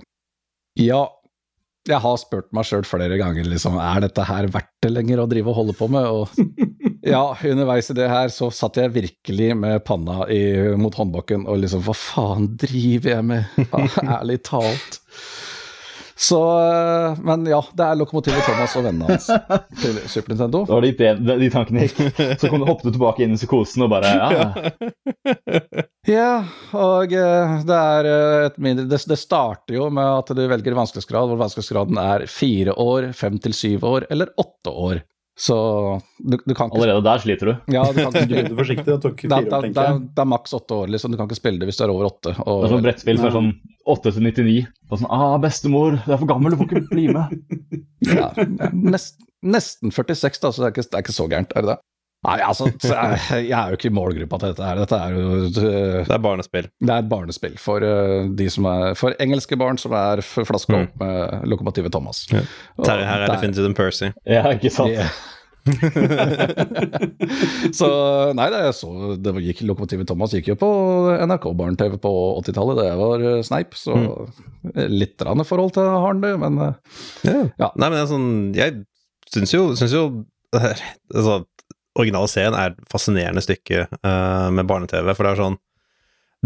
ja, 0.74 1.04
jeg 1.88 2.00
har 2.02 2.16
spurt 2.18 2.48
meg 2.56 2.66
sjøl 2.66 2.82
flere 2.82 3.14
ganger 3.20 3.46
liksom, 3.46 3.78
er 3.78 4.02
dette 4.02 4.24
her 4.26 4.48
verdt 4.52 4.72
det 4.82 4.90
lenger 4.90 5.22
å 5.22 5.28
drive 5.30 5.52
og 5.52 5.60
holde 5.60 5.76
på 5.78 5.88
med. 5.92 6.08
Og 6.10 6.34
ja, 7.14 7.22
underveis 7.52 7.92
i 7.92 7.96
det 8.00 8.08
her 8.10 8.32
så 8.34 8.50
satt 8.54 8.80
jeg 8.80 8.94
virkelig 8.96 9.52
med 9.60 9.84
panna 9.86 10.26
i, 10.34 10.42
mot 10.80 10.98
håndbakken 10.98 11.46
og 11.46 11.62
liksom 11.62 11.84
hva 11.86 11.94
faen 11.94 12.50
driver 12.58 13.14
jeg 13.14 13.28
med? 13.30 13.62
Ærlig 14.02 14.40
talt. 14.50 14.98
Så 16.18 16.38
eh, 16.58 17.18
Men 17.22 17.46
ja, 17.46 17.60
det 17.78 17.84
er 17.84 17.98
Lokomotivet 17.98 18.42
Thomas 18.42 18.74
og 18.78 18.86
vennene 18.88 19.06
hans 19.12 19.28
til 19.82 20.00
Super 20.10 20.34
Nintendo. 20.34 20.64
Det 20.66 20.74
var 20.74 20.86
dit 20.86 20.98
det, 20.98 21.12
de, 21.22 21.36
de 21.44 21.50
tankene 21.54 21.86
gikk. 21.86 22.00
Så 22.40 22.50
kom 22.50 22.58
du, 22.58 22.66
hoppet 22.66 22.90
du 22.90 22.96
tilbake 22.96 23.22
inn 23.24 23.36
i 23.36 23.38
psykosen 23.38 23.86
og 23.86 23.92
bare 23.94 24.10
ja. 24.18 24.48
Ja, 26.08 26.32
og 26.78 27.12
eh, 27.12 27.54
det 27.68 27.78
er 27.78 28.08
eh, 28.08 28.46
et 28.48 28.58
mindre 28.64 28.86
det, 28.88 29.00
det 29.10 29.18
starter 29.20 29.76
jo 29.76 29.90
med 29.92 30.08
at 30.08 30.32
du 30.34 30.42
velger 30.48 30.76
vanskelighetsgrad, 30.78 31.30
hvor 31.30 31.40
vanskelighetsgraden 31.42 32.00
er 32.00 32.26
fire 32.32 32.74
år, 32.80 33.10
fem 33.16 33.38
til 33.42 33.54
syv 33.56 33.86
år 33.86 34.08
eller 34.10 34.32
åtte 34.40 34.72
år. 34.72 35.02
Så 35.38 35.56
du, 36.18 36.34
du 36.34 36.54
kan 36.54 36.66
ikke 36.66 36.80
Allerede 36.80 37.04
der 37.06 37.20
sliter 37.22 37.50
du. 37.50 37.52
Ja, 37.70 37.84
du 37.86 38.00
kan 38.00 38.10
Du 38.14 38.18
ikke 38.18 38.32
begynte 38.32 38.58
forsiktig, 38.58 38.86
det 38.88 38.98
tok 39.04 39.20
fire 39.22 39.30
det, 39.30 39.38
år, 39.38 39.44
det, 39.44 39.60
tenker 39.68 40.00
det 40.02 40.24
er 40.24 40.30
maks 40.32 40.56
åtte 40.58 40.78
år, 40.82 40.90
liksom. 40.94 41.14
Du 41.14 41.20
kan 41.20 41.28
ikke 41.30 41.38
spille 41.38 41.62
det 41.62 41.68
hvis 41.70 41.78
du 41.78 41.84
er 41.86 41.92
over 41.94 42.08
åtte. 42.10 42.34
Og, 42.42 42.64
Det 42.64 42.68
er 42.68 42.74
sånn 42.74 42.86
brettspill 42.88 43.20
som 43.20 43.28
er 43.28 43.36
sånn 43.36 43.52
8 43.94 44.14
til 44.16 44.26
99. 44.26 44.56
Og 44.88 45.02
sånn 45.02 45.12
ah, 45.14 45.36
'Bestemor, 45.42 46.00
du 46.02 46.10
er 46.10 46.18
for 46.18 46.30
gammel, 46.30 46.54
du 46.54 46.60
får 46.60 46.72
ikke 46.72 46.84
bli 46.90 47.06
med'. 47.14 47.38
ja, 48.18 48.32
nest, 48.74 49.22
nesten 49.42 49.94
46, 49.94 50.42
da, 50.42 50.50
så 50.50 50.64
det 50.64 50.68
er 50.68 50.74
ikke, 50.74 50.88
det 50.88 50.98
er 50.98 51.06
ikke 51.06 51.18
så 51.20 51.28
gærent, 51.30 51.54
er 51.54 51.66
det 51.66 51.76
det? 51.76 51.78
Nei, 52.26 52.40
altså, 52.42 52.66
jeg, 52.82 53.18
jeg 53.46 53.54
er 53.54 53.70
jo 53.70 53.76
ikke 53.78 53.90
i 53.92 53.94
målgruppa 53.94 54.40
til 54.42 54.50
dette 54.50 54.66
her. 54.66 54.78
Dette 54.80 54.96
er 54.98 55.14
jo 55.14 55.24
eh, 55.46 56.00
Det 56.02 56.14
er 56.16 56.22
barnespill. 56.22 56.66
Det 56.82 56.90
er 56.90 57.04
et 57.04 57.10
barnespill 57.12 57.54
for, 57.62 57.84
eh, 57.86 58.26
de 58.40 58.48
som 58.50 58.66
er, 58.66 58.96
for 58.98 59.14
engelske 59.22 59.58
barn 59.60 59.78
som 59.78 59.94
er 59.94 60.22
flaska 60.26 60.80
opp 60.80 60.96
med 60.98 61.46
Lokomotivet 61.46 61.94
Thomas. 61.94 62.24
Ja. 62.32 62.42
Terje 62.82 63.06
her 63.06 63.22
er 63.22 63.30
definitivt 63.30 63.68
en 63.70 63.76
Percy. 63.78 64.10
Ja, 64.26 64.42
ikke 64.50 64.72
sant? 64.74 64.96
Yeah. 64.96 65.12
så 67.78 67.88
nei, 68.34 68.46
det, 68.50 68.62
så, 68.74 68.90
det 69.20 69.34
gikk, 69.44 69.62
Lokomotivet 69.68 70.08
Thomas 70.10 70.34
gikk 70.34 70.50
jo 70.50 70.56
på 70.58 70.70
NRK 71.28 71.46
barne-TV 71.60 71.98
på 72.02 72.12
80-tallet 72.40 72.80
da 72.80 72.86
jeg 72.88 72.98
var 72.98 73.26
eh, 73.28 73.44
sneip, 73.46 73.78
så 73.78 73.94
litt 74.90 75.22
rann 75.22 75.44
forhold 75.46 75.76
til 75.76 75.86
Harn, 75.86 76.18
han 76.18 76.24
det, 76.24 76.34
men 76.42 76.58
yeah. 76.64 77.46
Ja. 77.60 77.70
Nei, 77.76 77.92
men 77.92 77.94
det 77.94 78.02
er 78.02 78.10
sånn 78.10 78.30
Jeg 78.58 78.74
syns 79.30 79.54
jo, 79.54 79.62
synes 79.78 79.94
jo 79.94 80.02
altså, 80.58 81.44
Originalserien 81.98 82.54
er 82.56 82.72
et 82.72 82.80
fascinerende 82.92 83.42
stykke 83.44 83.86
uh, 84.00 84.48
med 84.54 84.68
barne-TV, 84.70 85.10
for 85.14 85.26
det 85.26 85.32
er 85.34 85.42
sånn 85.42 85.58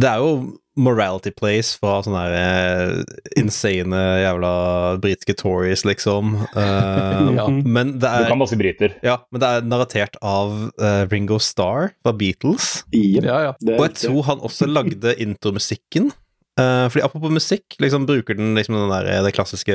Det 0.01 0.09
er 0.09 0.23
jo 0.25 0.35
morality 0.81 1.29
plays 1.37 1.75
fra 1.77 1.99
sånne 2.01 2.21
her 2.25 2.35
uh, 2.97 3.17
insane 3.37 3.99
jævla 4.23 4.53
britiske 5.03 5.35
Tories, 5.37 5.83
liksom. 5.85 6.39
Uh, 6.57 7.29
Ja. 7.37 7.45
Men 7.49 7.99
det 8.01 8.09
Du 8.09 8.25
er 8.25 8.31
kan 8.33 8.41
masse 8.41 8.57
briter. 8.57 8.95
ja, 9.05 9.19
men 9.31 9.43
det 9.45 9.51
er 9.53 9.67
narratert 9.69 10.17
av 10.25 10.55
eh, 10.81 11.03
Ringo 11.13 11.37
Starr 11.41 11.93
fra 12.03 12.13
Beatles. 12.17 12.83
Ja, 12.97 13.39
ja. 13.51 13.53
Og 13.77 13.85
jeg 13.87 13.95
tror 14.07 14.27
han 14.31 14.43
også 14.45 14.67
lagde 14.69 15.15
intromusikken. 15.23 16.11
Uh, 16.61 16.85
fordi 16.93 17.01
apropos 17.07 17.31
musikk, 17.33 17.79
liksom 17.81 18.05
bruker 18.05 18.37
den 18.37 18.51
liksom 18.55 18.75
den 18.77 18.91
der, 18.93 19.07
det 19.25 19.31
klassiske, 19.33 19.73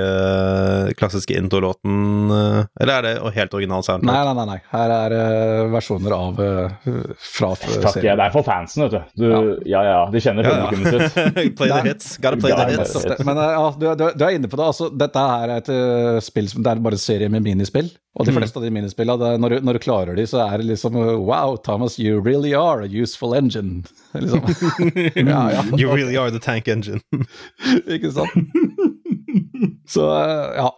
klassiske 0.99 1.33
introlåten 1.33 2.29
uh, 2.29 2.65
Eller 2.79 2.91
er 2.99 3.01
det 3.07 3.31
helt 3.33 3.55
original 3.57 3.81
soundtrack? 3.81 4.13
nei, 4.13 4.33
nei, 4.37 4.45
nei. 4.51 4.59
Her 4.69 4.93
er 4.93 5.15
uh, 5.17 5.71
versjoner 5.73 6.13
av 6.13 6.37
uh, 6.37 6.77
fra 7.17 7.49
Takk, 7.57 7.79
ja, 7.81 7.93
serien. 7.95 8.19
det 8.21 8.27
er 8.27 8.35
for 8.35 8.45
fansen, 8.45 8.85
vet 8.85 8.93
du. 8.93 9.23
du 9.23 9.27
Ja. 9.31 9.81
ja 9.81 9.83
ja, 9.89 9.99
de 10.13 10.21
kjenner 10.21 10.45
Ja, 10.45 10.53
ja. 10.53 10.69
publikummet 10.69 11.17
sitt. 11.17 11.55
play 11.57 11.69
the 11.73 11.81
hits. 11.89 12.11
Gotta 12.21 12.37
play 12.45 12.53
the 12.53 12.65
Der- 12.69 12.85
hits. 12.85 13.25
Men 13.25 13.37
eh, 13.41 13.51
ja, 13.57 13.65
du, 13.73 13.87
du, 13.97 14.05
du 14.13 14.25
er 14.29 14.37
inne 14.37 14.47
på 14.51 14.61
det. 14.61 14.69
altså 14.69 14.91
Dette 14.93 15.25
her 15.33 15.49
er 15.49 15.63
et 15.63 15.71
eh, 15.73 16.19
spill 16.21 16.49
som 16.53 16.61
Det 16.61 16.75
er 16.75 16.83
bare 16.85 16.99
en 16.99 17.07
serie 17.09 17.29
med 17.33 17.41
minispill. 17.45 17.89
Og 18.17 18.25
de 18.25 18.31
Mm. 18.33 18.39
fleste 18.41 18.57
av 18.57 18.63
de 18.65 18.69
minispillene, 18.73 19.17
det 19.21 19.39
når, 19.41 19.49
du- 19.49 19.65
når 19.67 19.73
du 19.77 19.79
klarer 19.83 20.15
de, 20.17 20.23
så 20.25 20.39
er 20.45 20.57
det 20.57 20.65
liksom 20.71 20.95
eh, 20.97 21.11
Wow, 21.21 21.57
Thomas, 21.57 21.97
you 22.01 22.21
really 22.21 22.53
are 22.57 22.81
a 22.85 22.89
useful 22.89 23.33
engine. 23.37 23.83
liksom. 24.13 24.41
ja, 25.15 25.41
ja. 25.53 25.63
You 25.77 25.91
really 25.93 26.17
are 26.17 26.31
the 26.31 26.39
tank 26.41 26.67
engine. 26.67 26.76
Ikke 27.95 28.11
sant? 28.15 28.33
Så 29.93 30.05
eh, 30.11 30.57
ja. 30.57 30.69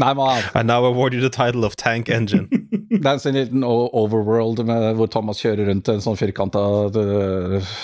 Nei, 0.00 0.12
men 0.14 0.42
I 0.54 0.62
now 0.66 0.84
award 0.84 1.14
you 1.14 1.20
the 1.20 1.30
title 1.30 1.64
of 1.66 1.76
tank 1.76 2.08
engine. 2.08 2.48
det 2.90 3.04
er 3.04 3.14
en 3.14 3.22
sånn 3.22 3.38
liten 3.38 3.64
overworld 3.66 4.62
med, 4.66 4.92
hvor 4.98 5.10
Thomas 5.12 5.40
kjører 5.42 5.70
rundt 5.70 5.88
en 5.92 6.04
sånn 6.04 6.18
firkanta 6.18 6.62
eh, 7.02 7.74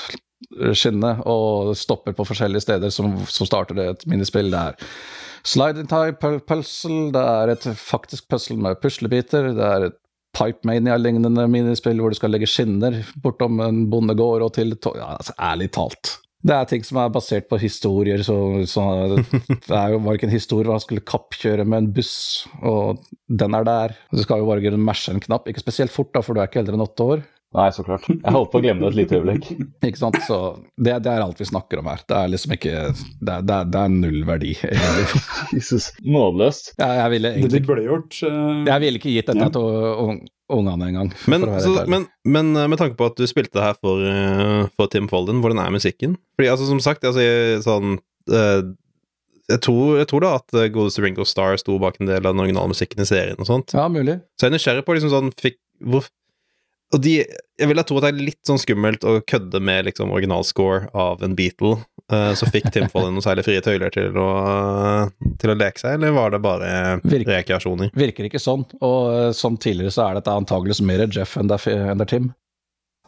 skinne 0.76 1.16
og 1.28 1.72
stopper 1.78 2.14
på 2.16 2.26
forskjellige 2.28 2.66
steder 2.66 2.92
som, 2.94 3.14
som 3.30 3.48
starter 3.48 3.80
et 3.86 4.06
minispill. 4.10 4.52
Det 4.52 4.62
er 4.72 4.94
slide 5.48 5.86
type 5.90 6.20
tie 6.20 6.44
puzzle, 6.46 7.10
det 7.14 7.26
er 7.42 7.54
et 7.54 7.68
faktisk 7.78 8.28
puzzle 8.30 8.58
med 8.62 8.80
puslebiter, 8.82 9.52
det 9.56 9.68
er 9.68 9.90
et 9.90 9.98
Pipe 10.32 10.64
Mania-lignende 10.64 11.44
minispill 11.50 11.98
hvor 12.00 12.12
du 12.12 12.16
skal 12.16 12.32
legge 12.32 12.48
skinner 12.48 13.02
bortom 13.20 13.60
en 13.60 13.82
bondegård 13.92 14.46
og 14.46 14.54
til 14.56 14.72
ja, 14.72 15.10
altså, 15.18 15.34
Ærlig 15.36 15.68
talt. 15.76 16.14
Det 16.42 16.54
er 16.56 16.70
ting 16.70 16.82
som 16.86 16.98
er 16.98 17.12
basert 17.14 17.46
på 17.50 17.58
historier. 17.62 18.22
Så, 18.26 18.36
så 18.70 18.84
det 19.14 19.76
er 19.78 19.94
jo, 19.94 20.00
var 20.02 20.18
ikke 20.18 20.26
en 20.26 20.34
historie 20.34 20.66
hvor 20.66 20.78
han 20.78 20.84
skulle 20.84 21.04
kappkjøre 21.06 21.66
med 21.66 21.84
en 21.84 21.92
buss, 21.94 22.16
og 22.62 23.04
den 23.30 23.54
er 23.58 23.68
der. 23.68 23.94
Du 24.10 24.24
skal 24.24 24.42
jo 24.42 24.50
bare 24.50 24.74
mashe 24.78 25.14
en 25.14 25.22
knapp, 25.22 25.46
ikke 25.48 25.62
spesielt 25.62 25.94
fort, 25.94 26.10
da, 26.16 26.24
for 26.24 26.34
du 26.34 26.42
er 26.42 26.50
ikke 26.50 26.64
eldre 26.64 26.78
enn 26.78 26.86
åtte 26.86 27.08
år. 27.14 27.24
Nei, 27.52 27.66
så 27.76 27.84
klart. 27.84 28.06
Jeg 28.08 28.32
holdt 28.32 28.48
på 28.52 28.60
å 28.62 28.64
glemme 28.64 28.80
det 28.80 28.88
et 28.88 28.98
lite 29.02 29.18
øyeblikk. 29.18 29.48
Ikke 29.84 30.00
sant? 30.00 30.16
Så 30.24 30.38
det, 30.80 30.94
det, 31.04 31.12
er 31.12 31.20
alt 31.20 31.40
vi 31.40 31.48
snakker 31.48 31.82
om 31.82 31.90
her. 31.90 32.00
Det 32.08 32.16
er 32.16 32.30
liksom 32.32 32.54
ikke 32.56 32.76
Det 32.96 33.34
er, 33.34 33.42
det 33.44 33.58
det 33.74 33.82
er 33.82 33.92
null 33.92 34.22
verdi, 34.28 34.54
egentlig. 34.64 35.22
Jesus. 35.58 35.90
Nådeløst. 36.00 36.72
Ja, 36.80 36.88
jeg 37.02 37.18
ville 37.18 37.34
egentlig 37.36 37.58
det 37.58 37.68
burde 37.68 37.84
gjort 37.84 38.22
uh, 38.24 38.62
Jeg 38.70 38.84
ville 38.86 39.02
ikke 39.02 39.12
gitt 39.18 39.28
dette 39.28 39.50
Ja. 39.50 39.52
til 39.52 40.22
ungene 40.54 40.90
engang. 40.90 41.10
Men, 41.30 41.46
men, 41.90 42.06
men 42.24 42.52
eh, 42.56 42.68
med 42.70 42.80
tanke 42.80 42.98
på 42.98 43.08
at 43.10 43.18
du 43.18 43.26
spilte 43.30 43.58
det 43.58 43.64
her 43.64 43.78
for, 43.80 44.04
eh, 44.06 44.68
for 44.76 44.92
Tim 44.92 45.08
Folden, 45.10 45.42
hvordan 45.44 45.62
er 45.62 45.74
musikken? 45.74 46.16
Fordi 46.36 46.50
altså, 46.52 46.68
som 46.68 46.80
sagt, 46.84 47.06
altså, 47.08 47.24
jeg, 47.24 47.60
sånn 47.66 47.98
eh, 48.32 48.62
jeg, 49.50 49.60
tror, 49.66 49.98
jeg 50.00 50.08
tror 50.10 50.24
da 50.24 50.34
at 50.38 50.58
godeste 50.74 51.04
Ringo 51.04 51.26
Starr 51.28 51.58
sto 51.60 51.76
bak 51.82 51.98
en 52.00 52.10
del 52.10 52.22
av 52.22 52.32
den 52.32 52.44
originale 52.44 52.72
musikken 52.72 53.04
i 53.04 53.08
serien 53.08 53.40
og 53.42 53.48
sånt. 53.48 53.74
Ja, 53.76 53.88
mulig. 53.92 54.20
Så 54.38 54.46
jeg 54.46 54.52
er 54.52 54.56
nysgjerrig 54.56 54.86
på 54.86 54.96
liksom 54.96 55.12
sånn 55.12 55.32
fikk, 55.40 55.58
hvor, 55.82 56.06
Og 56.92 57.00
de 57.00 57.12
Jeg 57.24 57.68
vil 57.70 57.78
da 57.78 57.84
tro 57.86 57.96
at 58.00 58.04
det 58.04 58.10
er 58.12 58.24
litt 58.26 58.40
sånn 58.48 58.58
skummelt 58.60 59.04
å 59.06 59.20
kødde 59.28 59.60
med 59.62 59.86
liksom 59.86 60.10
originalscore 60.12 60.88
av 60.98 61.22
en 61.22 61.36
Beatle. 61.38 61.76
Uh, 62.12 62.32
så 62.36 62.48
fikk 62.50 62.66
Tim 62.74 62.88
Folden 62.92 63.14
noen 63.16 63.24
særlig 63.24 63.44
frie 63.46 63.60
tøyler 63.64 63.92
til 63.94 64.16
å, 64.18 64.26
til 65.40 65.52
å 65.52 65.54
leke 65.56 65.80
seg, 65.80 65.94
eller 65.96 66.12
var 66.16 66.34
det 66.34 66.40
bare 66.44 66.72
virker, 67.04 67.30
rekreasjoner? 67.38 67.92
Virker 67.96 68.26
ikke 68.28 68.40
sånn. 68.42 68.64
Og 68.84 68.98
uh, 69.12 69.28
som 69.36 69.56
tidligere 69.60 69.94
så 69.94 70.08
er 70.08 70.18
dette 70.18 70.34
antageligvis 70.34 70.82
mer 70.84 71.06
Jeff 71.06 71.36
enn 71.40 71.48
det 71.52 71.60
er, 71.70 72.04
Tim. 72.10 72.32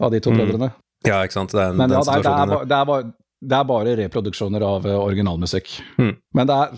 Av 0.01 0.11
de 0.15 0.21
to 0.23 0.31
Mm. 0.33 0.39
brødrene. 0.41 0.71
Ja, 1.07 1.19
ikke 1.27 1.37
sant? 1.37 1.53
Det 1.53 1.61
er 1.61 1.75
Men 1.77 1.91
den 1.91 1.99
ja, 1.99 2.05
det 2.07 2.15
er, 2.15 2.23
det, 2.23 2.31
er, 2.31 2.47
bare- 2.55 2.67
det, 2.71 2.79
er 2.79 2.87
bare, 2.89 3.11
det 3.45 3.59
er 3.59 3.67
bare 3.69 3.97
reproduksjoner 4.01 4.63
av 4.65 4.87
eh, 4.89 4.97
originalmusikk. 4.97 5.75
Mm. 6.01 6.15
Men 6.39 6.49
det 6.49 6.57
er, 6.57 6.73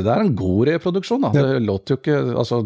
det 0.00 0.06
er 0.14 0.22
en 0.24 0.32
god 0.38 0.62
reproduksjon. 0.70 1.26
Da. 1.26 1.34
Det 1.36 1.60
låter 1.66 1.94
jo 1.94 2.00
ikke 2.00 2.16
Altså, 2.40 2.62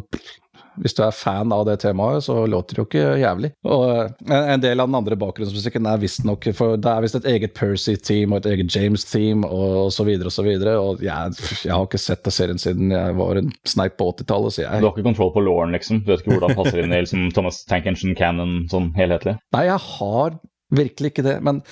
hvis 0.81 0.95
du 0.97 1.03
er 1.05 1.15
fan 1.17 1.53
av 1.55 1.65
det 1.69 1.79
temaet, 1.83 2.25
så 2.27 2.45
låter 2.47 2.77
det 2.77 2.83
jo 2.83 2.87
ikke 2.89 3.07
jævlig. 3.21 3.53
Og 3.67 3.85
eh, 4.31 4.53
en, 4.55 4.62
del 4.62 4.81
av 4.81 4.91
den 4.91 4.99
andre 5.00 5.19
bakgrunnsmusikken 5.21 5.89
er 5.89 6.00
visstnok 6.03 6.50
For 6.57 6.79
det 6.81 6.91
er 6.91 7.05
visst 7.05 7.19
et 7.19 7.29
eget 7.31 7.55
Percy-team 7.59 8.35
og 8.35 8.43
et 8.43 8.50
eget 8.55 8.75
James-team 8.75 9.45
og, 9.49 9.91
så 9.95 10.07
videre 10.09 10.31
og 10.31 10.37
så 10.37 10.45
videre. 10.47 10.77
Og 10.81 11.05
jeg, 11.05 11.37
jeg 11.67 11.75
har 11.75 11.89
ikke 11.89 12.00
sett 12.00 12.25
det 12.27 12.35
serien 12.37 12.61
siden 12.61 12.95
jeg 12.95 13.17
var 13.19 13.41
en 13.41 13.50
sneip 13.69 13.99
på 14.00 14.11
80-tallet, 14.15 14.57
så 14.57 14.69
Du 14.69 14.87
har 14.87 14.95
ikke 14.95 15.09
kontroll 15.11 15.35
på 15.35 15.45
Lauren, 15.45 15.75
liksom. 15.77 16.05
Du 16.05 16.12
vet 16.12 16.23
ikke 16.25 16.37
hvordan 16.37 16.55
det 16.55 16.61
passer 16.61 16.83
inn 16.83 16.95
i 16.95 17.03
liksom, 17.03 17.29
Thomas 17.37 17.65
Tank 17.71 17.89
Engine 17.91 18.17
Cannon 18.19 18.65
sånn 18.71 18.93
helhetlig. 18.99 19.39
Nei, 19.57 19.67
jeg 19.69 19.81
har 19.91 20.39
virkelig 20.75 21.12
ikke 21.12 21.27
det. 21.27 21.37
Men 21.45 21.62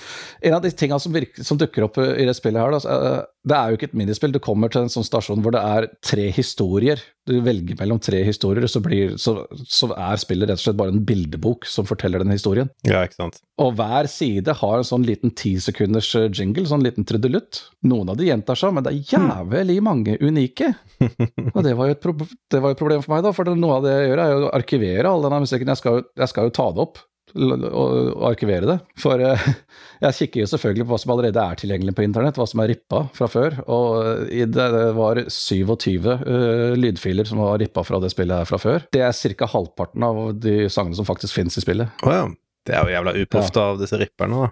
en 0.45 0.57
av 0.57 0.63
de 0.63 0.71
tingene 0.75 1.01
som, 1.01 1.13
virker, 1.15 1.45
som 1.45 1.59
dukker 1.59 1.87
opp 1.87 1.99
i 2.01 2.27
det 2.27 2.35
spillet 2.37 2.61
her, 2.61 2.75
da, 2.75 2.95
eh, 2.95 3.21
det 3.49 3.55
er 3.55 3.69
jo 3.71 3.79
ikke 3.79 3.89
et 3.89 3.99
minispill. 4.01 4.33
Du 4.35 4.41
kommer 4.43 4.71
til 4.71 4.83
en 4.83 4.91
sånn 4.91 5.07
stasjon 5.07 5.43
hvor 5.43 5.55
det 5.55 5.63
er 5.63 5.87
tre 6.05 6.27
historier. 6.35 7.01
Du 7.29 7.37
velger 7.45 7.77
mellom 7.79 7.99
tre 8.01 8.21
historier, 8.25 8.65
så, 8.67 8.81
blir, 8.83 9.15
så, 9.21 9.35
så 9.69 9.91
er 9.93 10.19
spillet 10.19 10.49
rett 10.49 10.59
og 10.59 10.65
slett 10.65 10.79
bare 10.79 10.93
en 10.95 11.03
bildebok 11.05 11.67
som 11.69 11.87
forteller 11.87 12.23
den 12.23 12.33
historien. 12.33 12.71
Ja, 12.87 13.03
ikke 13.05 13.19
sant. 13.19 13.39
Og 13.61 13.75
hver 13.79 14.09
side 14.11 14.55
har 14.59 14.77
en 14.79 14.87
sånn 14.87 15.07
liten 15.07 15.33
ti 15.37 15.55
sekunders 15.61 16.11
eh, 16.19 16.29
jingle, 16.33 16.67
sånn 16.69 16.83
liten 16.85 17.07
trudelutt. 17.07 17.63
Noen 17.87 18.11
av 18.11 18.19
de 18.19 18.27
gjentar 18.29 18.59
seg, 18.59 18.73
men 18.75 18.85
det 18.85 18.95
er 18.95 19.13
jævlig 19.15 19.79
mange 19.85 20.17
unike. 20.19 20.73
Og 21.55 21.61
det 21.63 21.75
var 21.77 21.89
jo 21.89 21.95
et, 21.95 22.03
pro 22.03 22.15
det 22.19 22.59
var 22.63 22.73
et 22.73 22.81
problem 22.81 23.03
for 23.05 23.15
meg, 23.15 23.23
da, 23.23 23.35
for 23.35 23.51
noe 23.55 23.77
av 23.77 23.85
det 23.85 23.93
jeg 23.95 24.09
gjør, 24.09 24.23
er 24.23 24.33
jo 24.33 24.41
å 24.47 24.55
arkivere 24.57 25.11
all 25.13 25.23
denne 25.23 25.43
musikken. 25.45 25.71
Jeg 25.71 25.79
skal 25.79 25.99
jo, 25.99 26.07
jeg 26.19 26.31
skal 26.33 26.49
jo 26.49 26.55
ta 26.59 26.67
det 26.75 26.83
opp 26.83 27.05
og 27.35 28.25
arkivere 28.29 28.67
det. 28.69 28.77
For 28.99 29.21
eh, 29.23 29.45
jeg 30.05 30.17
kikker 30.19 30.43
jo 30.43 30.49
selvfølgelig 30.53 30.87
på 30.87 30.93
hva 30.93 30.99
som 31.03 31.13
allerede 31.15 31.43
er 31.43 31.59
tilgjengelig 31.59 31.95
på 31.97 32.05
internett, 32.05 32.39
hva 32.39 32.47
som 32.49 32.63
er 32.63 32.71
rippa 32.73 33.03
fra 33.15 33.29
før. 33.31 33.59
Og 33.67 34.27
eh, 34.29 34.45
det, 34.49 34.67
var 34.97 35.23
27 35.25 36.11
eh, 36.15 36.75
lydfiler 36.79 37.29
som 37.29 37.43
var 37.43 37.59
rippa 37.61 37.85
fra 37.87 38.01
det 38.03 38.11
spillet 38.13 38.43
her 38.43 38.49
fra 38.49 38.61
før. 38.61 38.85
Det 38.93 39.03
er 39.05 39.35
ca. 39.39 39.49
halvparten 39.53 40.05
av 40.05 40.21
de 40.39 40.61
sangene 40.71 40.99
som 40.99 41.07
faktisk 41.07 41.37
finnes 41.37 41.59
i 41.59 41.65
spillet. 41.65 42.05
Å 42.05 42.15
ja. 42.15 42.29
Det 42.67 42.75
er 42.75 42.85
jo 42.85 42.93
jævla 42.93 43.13
uproft 43.23 43.55
av 43.57 43.79
disse 43.79 43.97
ripperne, 43.97 44.43
da. 44.43 44.49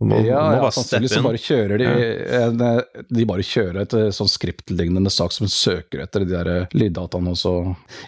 Må, 0.00 0.16
ja, 0.24 0.40
må 0.40 0.52
ja 0.56 0.68
sannsynligvis 0.72 1.12
så 1.12 1.20
bare 1.26 1.40
kjører 1.40 1.80
de 1.82 1.88
en, 2.38 2.62
eh, 2.64 3.02
De 3.12 3.24
bare 3.28 3.44
kjører 3.44 3.82
et 3.82 3.96
eh, 3.98 4.06
sånn 4.16 4.30
skriptlignende 4.32 5.12
sak 5.12 5.34
som 5.36 5.50
søker 5.52 6.00
etter 6.06 6.24
de 6.24 6.30
der 6.30 6.48
eh, 6.48 6.72
lyddataene, 6.72 7.34
og 7.34 7.36
så 7.36 7.52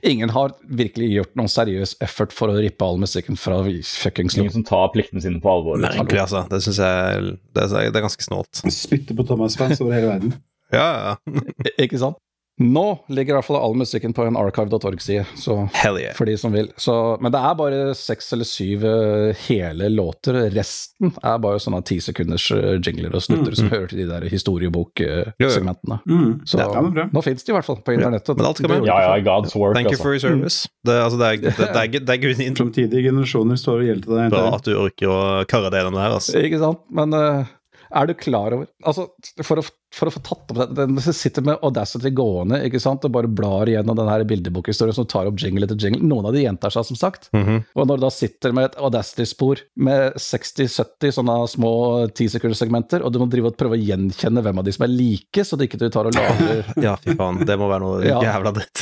Ingen 0.08 0.32
har 0.32 0.54
virkelig 0.64 1.10
gjort 1.12 1.36
noen 1.36 1.52
seriøs 1.52 1.98
effort 2.04 2.32
for 2.32 2.48
å 2.48 2.56
rippe 2.56 2.86
all 2.86 2.96
musikken 3.02 3.36
fra 3.36 3.60
fuckings 3.60 4.38
Ingen 4.40 4.56
som 4.56 4.64
tar 4.64 4.88
pliktene 4.96 5.20
sine 5.20 5.42
på 5.42 5.52
alvor. 5.52 5.76
Nei, 5.82 5.92
Merkelig, 5.98 6.24
altså. 6.24 6.46
Det 6.48 6.62
syns 6.64 6.80
jeg 6.80 7.36
det 7.52 7.66
er, 7.68 7.92
det 7.92 8.00
er 8.00 8.06
ganske 8.08 8.24
snålt. 8.24 8.64
Spytte 8.72 9.16
på 9.18 9.28
Thomas-fans 9.28 9.84
over 9.84 9.92
hele 9.92 10.08
verden. 10.14 10.36
Ja, 10.72 10.88
ja. 11.28 11.42
Ikke 11.84 12.00
sant? 12.00 12.16
Nå 12.60 13.04
ligger 13.08 13.32
i 13.32 13.36
hvert 13.38 13.46
fall 13.46 13.56
all 13.56 13.74
musikken 13.80 14.12
på 14.12 14.26
en 14.28 14.36
archive.org-side, 14.36 15.24
Hell 15.72 15.98
yeah. 15.98 16.12
for 16.14 16.28
de 16.28 16.34
som 16.38 16.52
vil. 16.52 16.68
Så, 16.76 16.94
men 17.24 17.32
det 17.32 17.40
er 17.40 17.54
bare 17.56 17.78
seks 17.96 18.28
eller 18.36 18.44
syv 18.48 18.84
eh, 18.84 19.40
hele 19.48 19.88
låter. 19.88 20.36
Resten 20.52 21.14
er 21.22 21.38
bare 21.42 21.62
sånne 21.62 21.80
ti 21.88 21.96
sekunders 22.04 22.50
eh, 22.52 22.76
jingler 22.84 23.16
og 23.16 23.24
snutter 23.24 23.56
som 23.56 23.70
hører 23.72 23.88
til 23.90 24.02
de 24.02 24.08
der 24.10 24.28
historiebok-segmentene. 24.28 25.98
Mm. 26.04 26.34
Så 26.44 26.60
Ja, 26.60 26.68
nå 27.08 27.24
fins 27.24 27.42
de 27.46 27.54
i 27.54 27.56
hvert 27.56 27.66
fall 27.66 27.80
på 27.82 27.96
internettet. 27.96 28.36
Men 28.36 28.50
alt 28.50 28.60
skal 28.60 28.74
det, 28.74 28.82
Ja, 28.90 29.00
ja, 29.08 29.16
God's 29.24 29.56
work, 29.56 29.74
Thank 29.78 29.88
you 29.88 29.96
altså. 29.96 30.04
for 30.04 30.12
your 30.12 30.22
service. 30.26 30.68
Det, 30.84 30.98
altså, 30.98 31.18
det, 31.18 31.32
er, 31.32 31.56
det, 31.56 31.70
er, 31.72 32.04
det 32.04 32.14
er 32.18 32.22
grunnen. 32.26 32.60
Framtidige 32.60 33.08
generasjoner 33.08 33.58
står 33.58 33.80
og 33.80 33.90
gjelder 33.90 34.06
til 34.06 34.20
deg. 34.20 34.30
bra 34.36 34.44
at 34.58 34.68
du 34.68 34.72
orker 34.76 35.08
å 35.10 35.18
karre 35.48 35.72
deg 35.72 35.82
gjennom 35.82 35.98
det 35.98 36.04
her. 36.04 36.16
Altså. 36.20 36.36
Ikke 36.44 36.60
sant? 36.62 36.84
Men 36.92 37.16
eh, 37.16 37.50
er 37.94 38.08
du 38.08 38.14
klar 38.18 38.54
over 38.56 38.66
Altså, 38.88 39.04
for 39.44 39.60
å, 39.60 39.62
for 39.94 40.08
å 40.08 40.12
få 40.14 40.20
tatt 40.24 40.52
opp 40.54 40.72
det 40.76 40.86
du 40.88 41.00
sitter 41.14 41.44
med 41.46 41.60
Audacity 41.64 42.10
gående 42.16 42.58
ikke 42.66 42.80
sant, 42.82 43.04
og 43.06 43.12
bare 43.14 43.28
blar 43.30 43.68
igjennom 43.70 43.96
den 43.98 44.08
her 44.10 44.24
bildebokhistorien 44.28 44.96
som 44.96 45.06
tar 45.10 45.28
opp 45.28 45.38
jingle 45.42 45.66
etter 45.68 45.78
jingle. 45.78 46.02
Noen 46.08 46.26
av 46.30 46.34
de 46.34 46.42
gjentar 46.46 46.72
seg, 46.74 46.86
som 46.88 46.98
sagt. 46.98 47.28
Mhm. 47.36 47.60
Og 47.76 47.88
når 47.90 48.00
du 48.00 48.04
da 48.06 48.10
sitter 48.14 48.54
med 48.56 48.70
et 48.70 48.78
Audacity-spor 48.80 49.62
med 49.88 50.16
60-70 50.18 51.14
sånne 51.18 51.36
små 51.52 51.72
tisekundersegmenter, 52.16 53.04
og 53.04 53.12
du 53.14 53.20
må 53.22 53.28
drive 53.30 53.52
og 53.52 53.58
prøve 53.60 53.76
å 53.78 53.82
gjenkjenne 53.82 54.42
hvem 54.46 54.62
av 54.62 54.66
de 54.66 54.74
som 54.76 54.86
er 54.88 54.92
like, 54.94 55.44
så 55.46 55.58
du 55.60 55.66
ikke 55.68 55.82
tar 55.92 56.08
og 56.10 56.16
lager 56.16 56.64
Ja, 56.82 56.96
fy 57.02 57.14
faen. 57.18 57.42
Det 57.46 57.58
må 57.60 57.68
være 57.72 57.84
noe 57.84 57.90
Ja. 58.12 58.18
jævla 58.24 58.50
dritt. 58.56 58.78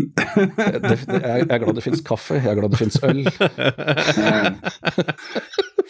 jeg, 0.00 0.98
jeg 1.06 1.46
er 1.46 1.62
glad 1.62 1.76
det 1.78 1.84
fins 1.86 2.02
kaffe, 2.06 2.40
jeg 2.40 2.50
er 2.50 2.58
glad 2.58 2.70
det 2.74 2.80
fins 2.80 2.98
øl. 3.06 3.22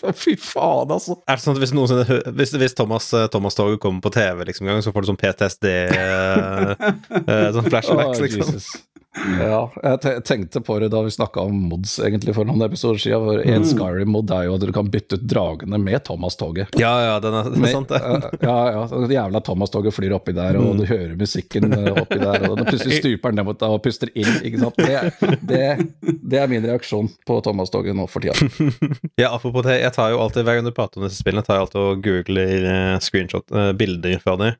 Fy 0.23 0.37
faen, 0.41 0.91
altså. 0.93 1.17
Er 1.27 1.39
det 1.39 1.45
sånn 1.45 1.57
at 1.57 1.63
hvis, 1.63 1.73
noensinne, 1.77 2.21
hvis, 2.37 2.55
hvis 2.61 2.77
Thomas, 2.77 3.09
eh, 3.17 3.29
Thomas 3.33 3.57
Toget 3.59 3.81
kommer 3.83 4.05
på 4.05 4.13
TV, 4.15 4.45
liksom, 4.49 4.71
så 4.85 4.93
får 4.95 5.05
du 5.05 5.11
sånn 5.13 5.21
PTSD 5.21 5.71
eh, 5.71 6.75
eh, 7.23 7.49
Sånn 7.57 7.69
flashbacks, 7.73 8.21
oh, 8.21 8.25
liksom. 8.25 8.45
Jesus. 8.45 8.71
Ja, 9.17 9.61
jeg 9.83 10.23
tenkte 10.29 10.61
på 10.61 10.77
det 10.83 10.91
da 10.93 11.01
vi 11.03 11.11
snakka 11.15 11.41
om 11.49 11.55
mods 11.71 11.95
egentlig 12.05 12.35
for 12.37 12.45
noen 12.49 12.61
episoder 12.67 13.01
siden. 13.01 13.25
For 13.27 13.41
En 13.47 13.63
Mm. 13.63 13.69
Skyrim-mod 13.71 14.31
er 14.37 14.45
jo 14.47 14.55
at 14.59 14.61
du 14.67 14.73
kan 14.77 14.91
bytte 14.93 15.17
ut 15.17 15.25
dragene 15.31 15.79
med 15.81 16.05
Thomas-toget. 16.05 16.75
Ja, 16.79 16.91
ja, 17.07 17.15
den 17.25 17.35
er, 17.39 17.49
det 17.49 17.63
er 17.65 17.73
sant, 17.73 17.89
det. 17.89 18.01
Ja, 18.45 18.57
ja, 18.75 18.83
det 19.07 19.17
jævla 19.17 19.41
Thomas-toget 19.47 19.95
flyr 19.97 20.13
oppi 20.19 20.35
der, 20.37 20.59
og 20.61 20.75
Mm. 20.75 20.83
du 20.83 20.85
hører 20.91 21.17
musikken 21.17 21.73
eh, 21.73 21.93
oppi 22.03 22.19
der, 22.21 22.45
og 22.51 22.59
den 22.61 22.69
plutselig 22.69 22.99
stuper 23.01 23.33
den 23.33 23.41
ned 23.41 23.49
mot 23.49 23.59
deg 23.63 23.71
og 23.79 23.83
puster 23.87 24.13
inn, 24.15 24.31
ikke 24.45 24.61
sant. 24.61 24.77
Det, 24.77 25.41
det, 25.49 26.19
det 26.33 26.39
er 26.43 26.49
min 26.53 26.67
reaksjon 26.69 27.09
på 27.27 27.41
Thomas-toget 27.47 27.97
nå 27.97 28.07
for 28.13 28.21
tida. 28.21 28.37
Ja, 29.23 29.33
apropos 29.33 29.65
det, 29.65 29.81
jeg 29.81 29.93
tar 29.97 30.11
jo 30.13 30.21
alltid, 30.21 30.45
hver 30.45 30.59
gang 30.61 30.69
du 30.69 30.75
prater 30.77 31.01
om 31.01 31.07
disse 31.09 31.23
spillene, 31.23 31.43
tar 31.47 31.57
jeg 31.57 31.67
alltid 31.67 31.81
og 31.81 32.05
googler 32.05 32.69
eh, 32.69 32.99
screenshot, 33.01 33.49
eh, 33.57 33.73
bilder 33.79 34.21
fra 34.23 34.37
dem. 34.41 34.55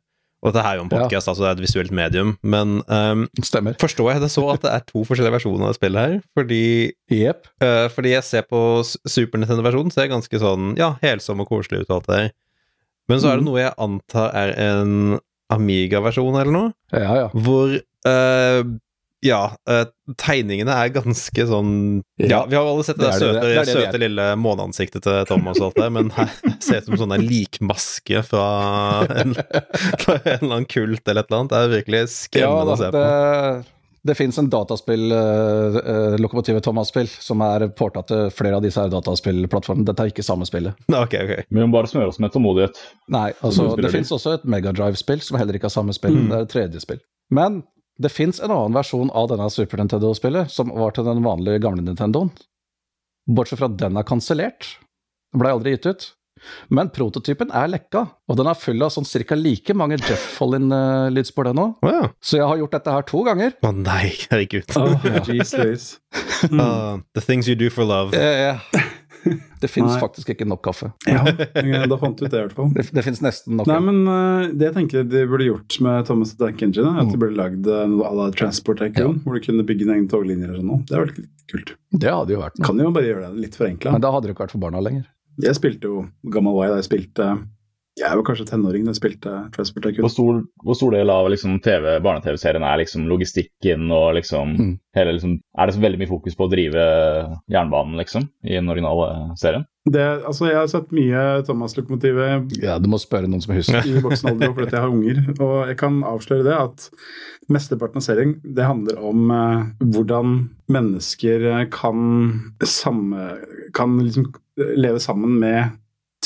Og 0.47 0.53
dette 0.55 0.63
er 0.63 0.77
jo 0.79 0.85
en 0.85 0.91
Ja. 0.93 1.01
podcast, 1.03 1.27
altså 1.29 1.43
det 1.43 1.49
er 1.49 1.57
et 1.59 1.65
visuelt 1.67 1.91
medium, 1.91 2.37
men 2.47 2.77
um, 2.87 3.27
Stemmer. 3.43 3.75
forstår 3.83 4.13
jeg 4.15 4.21
det 4.23 4.31
så 4.31 4.45
at 4.53 4.63
det 4.63 4.71
er 4.73 4.85
to 4.87 5.03
forskjellige 5.09 5.35
versjoner 5.35 5.67
av 5.73 5.75
spillet 5.75 5.99
her? 6.07 6.21
Fordi, 6.39 6.93
yep. 7.11 7.49
uh, 7.65 7.89
fordi 7.91 8.13
jeg 8.15 8.23
ser 8.23 8.43
på 8.47 8.61
Super 8.87 9.43
Nintendo-versjonen, 9.43 9.91
ser 9.93 10.07
ganske 10.13 10.39
sånn, 10.39 10.77
ja, 10.79 10.93
helsom 11.03 11.43
og 11.43 11.49
koselig 11.51 11.83
ut 11.83 11.91
og 11.91 11.97
alt 11.99 12.07
det 12.13 12.17
der. 12.21 12.31
Men 13.09 13.19
så 13.23 13.33
er 13.33 13.37
det 13.37 13.45
Mhm. 13.45 13.51
noe 13.51 13.61
jeg 13.61 13.75
antar 13.79 14.31
er 14.35 14.55
en 14.71 15.21
Amiga-versjon 15.51 16.41
eller 16.41 16.53
noe, 16.53 16.73
Ja, 16.93 17.15
ja. 17.15 17.29
hvor 17.35 17.75
eh, 18.07 18.63
ja, 19.25 19.57
eh, 19.69 19.85
tegningene 20.21 20.75
er 20.77 20.91
ganske 20.95 21.47
sånn 21.49 21.71
Ja, 22.21 22.27
Ja, 22.29 22.41
vi 22.47 22.57
har 22.59 22.67
alle 22.69 22.85
sett 22.85 22.99
det, 23.01 23.07
det 23.09 23.13
det- 23.13 23.21
søte, 23.21 23.41
det 23.41 23.55
det 23.55 23.65
de 23.67 23.73
søte 23.73 24.01
lille 24.03 24.27
måneansiktet 24.37 25.03
til 25.03 25.25
Thomas 25.27 25.59
og 25.61 25.71
alt 25.71 25.81
det, 25.81 25.89
men 25.93 26.11
her 26.11 26.29
ser 26.61 26.81
det 26.81 26.83
ut 26.85 26.91
som 26.93 26.99
sånn 27.07 27.15
en 27.17 27.25
likmaske 27.27 28.23
fra 28.29 28.45
en, 29.23 29.33
fra 30.03 30.19
en 30.21 30.37
eller 30.37 30.53
annen 30.53 30.69
kult 30.69 31.09
eller 31.09 31.23
et 31.25 31.31
eller 31.33 31.41
annet. 31.41 31.51
Det 31.55 31.63
er 31.63 31.73
virkelig 31.81 32.03
Ja, 32.05 32.13
skremmende 32.13 32.67
da, 32.67 32.73
å 32.77 32.79
se 32.83 32.91
på. 32.93 33.01
det, 33.01 33.73
det 34.07 34.15
fins 34.15 34.37
en 34.39 34.49
dataspill, 34.53 35.07
uh, 35.11 35.79
uh, 35.83 36.17
Lokomotivet 36.23 36.63
Thomas-spill, 36.63 37.09
som 37.11 37.41
er 37.43 37.65
porta 37.75 38.05
til 38.07 38.29
flere 38.31 38.61
av 38.61 38.63
disse 38.63 38.79
her 38.79 38.93
dataspillplattformene. 38.93 39.83
Dette 39.89 40.05
er 40.05 40.13
ikke 40.13 40.23
samme 40.23 40.47
spillet. 40.47 40.77
Ok, 40.95 41.17
ok. 41.25 41.33
Vi 41.51 41.59
må 41.65 41.67
bare 41.75 41.91
smøre 41.91 42.13
oss 42.13 42.21
med 42.23 42.31
tålmodighet. 42.37 42.79
Nei, 43.11 43.33
altså, 43.43 43.73
det 43.75 43.89
de. 43.89 43.91
fins 43.97 44.13
også 44.15 44.37
et 44.39 44.45
Megadrive-spill 44.47 45.25
som 45.27 45.41
heller 45.41 45.59
ikke 45.59 45.67
har 45.67 45.75
samme 45.75 45.97
spill. 45.97 46.15
Mm. 46.21 46.29
Det 46.31 46.37
er 46.39 46.47
et 46.47 46.55
tredje 46.55 46.85
spill. 46.87 47.01
Men 47.35 47.65
det 48.03 48.13
fins 48.13 48.41
en 48.41 48.53
annen 48.53 48.77
versjon 48.77 49.11
av 49.17 49.31
denne 49.33 49.49
Super 49.53 49.81
Nintendo-spillet, 49.81 50.51
som 50.53 50.73
var 50.75 50.93
til 50.97 51.07
den 51.07 51.23
vanlige 51.25 51.63
gamle 51.65 51.85
Nintendoen. 51.85 52.33
Bortsett 53.27 53.59
fra 53.61 53.71
at 53.71 53.79
den 53.81 53.97
er 53.99 54.07
kansellert. 54.07 54.77
Den 55.33 55.43
blei 55.43 55.55
aldri 55.55 55.75
gitt 55.75 55.89
ut. 55.89 56.11
Men 56.69 56.91
prototypen 56.93 57.49
er 57.57 57.71
lekka, 57.73 58.03
og 58.29 58.37
den 58.39 58.49
er 58.51 58.59
full 58.61 58.85
av 58.85 58.93
sånn 58.93 59.07
cirka 59.09 59.39
like 59.39 59.73
mange 59.75 59.97
Jeff 60.03 60.27
Follin-lydspor, 60.37 61.49
den 61.49 61.63
òg. 61.63 61.89
Ja. 61.89 62.11
Så 62.21 62.37
jeg 62.43 62.49
har 62.51 62.61
gjort 62.61 62.77
dette 62.77 62.93
her 62.93 63.07
to 63.09 63.23
ganger. 63.27 63.57
Å 63.65 63.73
nei, 63.73 64.11
herregud. 64.29 64.77
Oh, 64.77 65.09
jeez, 65.25 65.57
Louise. 65.57 65.97
Ah, 66.61 66.99
the 67.15 67.21
things 67.25 67.49
you 67.49 67.57
do 67.57 67.71
for 67.73 67.85
love. 67.89 68.13
Eh, 68.15 68.59
det 69.63 69.69
fins 69.73 69.93
Nei. 69.95 70.01
faktisk 70.03 70.31
ikke 70.35 70.47
nok 70.49 70.63
kaffe. 70.67 70.91
Ja, 71.09 71.23
da 71.91 71.99
fant 72.01 72.19
du 72.19 72.25
ut 72.27 72.31
det, 72.31 72.39
i 72.39 72.45
hvert 72.47 72.55
fall. 72.57 72.71
Det, 72.77 72.85
det 72.97 73.05
fins 73.07 73.23
nesten 73.25 73.57
nok. 73.59 73.67
Nei, 73.71 73.79
men 73.87 74.03
uh, 74.07 74.47
Det 74.53 74.69
jeg 74.69 74.75
tenker 74.77 75.07
de 75.09 75.23
burde 75.31 75.49
gjort 75.49 75.79
med 75.87 76.07
Thomas 76.11 76.35
Tank 76.39 76.63
Engine, 76.67 76.93
at 77.01 77.09
de 77.11 77.17
Mm. 77.17 77.23
burde 77.25 77.37
lagd 77.41 77.67
eh, 77.73 77.87
noe 77.91 78.05
à 78.09 78.13
la 78.15 78.29
Transport 78.37 78.79
Tycoon, 78.83 79.21
hvor 79.25 79.35
du 79.39 79.41
kunne 79.47 79.65
bygge 79.67 79.87
en 79.89 79.95
egen 79.97 80.09
toglinje 80.13 80.47
eller 80.51 80.61
sånn. 80.63 80.85
Det 80.87 80.97
er 80.99 81.05
veldig 81.07 81.27
kult. 81.53 81.75
Det 82.05 82.13
hadde 82.13 82.35
jo 82.37 82.41
vært 82.43 82.59
noe. 82.61 82.67
Kan 82.69 82.83
jo 82.85 82.91
bare 82.95 83.09
gjøre 83.11 83.29
det 83.33 83.45
litt 83.47 83.57
forenkla. 83.59 83.93
Men 83.97 84.05
da 84.05 84.11
hadde 84.15 84.29
det 84.29 84.35
ikke 84.37 84.45
vært 84.47 84.55
for 84.57 84.65
barna 84.67 84.83
lenger. 84.85 85.07
Jeg 85.43 85.57
spilte 85.59 85.91
jo 85.91 86.07
Gammal 86.33 86.55
Way, 86.57 86.71
da 86.73 86.79
jeg 86.81 86.89
spilte 86.89 87.27
Jeg 87.97 88.11
er 88.11 88.19
jo 88.19 88.25
kanskje 88.29 88.45
tenåring 88.51 88.85
da 88.85 88.93
jeg 88.93 88.99
spilte 88.99 89.31
Transport 89.55 89.87
Hvor 90.03 90.11
stor, 90.13 90.41
hvor 90.67 90.77
stor 90.77 90.93
del 90.93 91.09
av 91.09 91.31
liksom, 91.33 91.55
TV, 91.65 91.95
barne-TV-serien 92.05 92.65
er 92.69 92.83
liksom 92.83 93.07
logistikken 93.09 93.87
og 93.91 94.11
liksom 94.19 94.53
Mm. 94.57 94.75
hele 94.95 95.15
liksom 95.17 95.39
Er 95.57 95.67
det 95.67 95.75
så 95.75 95.81
veldig 95.81 95.99
mye 96.03 96.11
fokus 96.11 96.37
på 96.37 96.45
å 96.45 96.51
drive 96.53 96.83
jernbanen, 97.49 97.97
liksom, 97.97 98.29
i 98.45 98.53
den 98.59 98.69
originale 98.69 99.37
serien? 99.41 99.65
Det, 99.89 100.03
altså, 100.27 100.49
jeg 100.51 100.59
har 100.59 100.67
sett 100.69 100.93
mye 100.93 101.23
Thomas-lokomotivet 101.47 102.53
Ja, 102.63 102.77
du 102.79 102.89
må 102.91 102.99
spørre 103.01 103.31
noen 103.31 103.41
som 103.41 103.55
husker. 103.57 103.81
i 103.87 104.03
voksen 104.05 104.29
alder 104.35 104.53
fordi 104.53 104.75
jeg 104.75 104.83
har 104.83 104.93
unger. 104.93 105.23
Og 105.41 105.57
jeg 105.71 105.79
kan 105.81 106.03
avsløre 106.05 106.45
det 106.45 106.57
at 106.59 106.89
mesteparten 107.49 108.03
av 108.03 108.05
serien 108.05 108.37
det 108.45 108.67
handler 108.67 109.01
om 109.01 109.31
eh, 109.31 109.65
hvordan 109.95 110.37
mennesker 110.69 111.47
eh, 111.61 111.65
kan, 111.73 112.53
samme, 112.61 113.39
kan 113.73 113.97
liksom 114.03 114.29
leve 114.77 115.01
sammen 115.01 115.39
med 115.41 115.77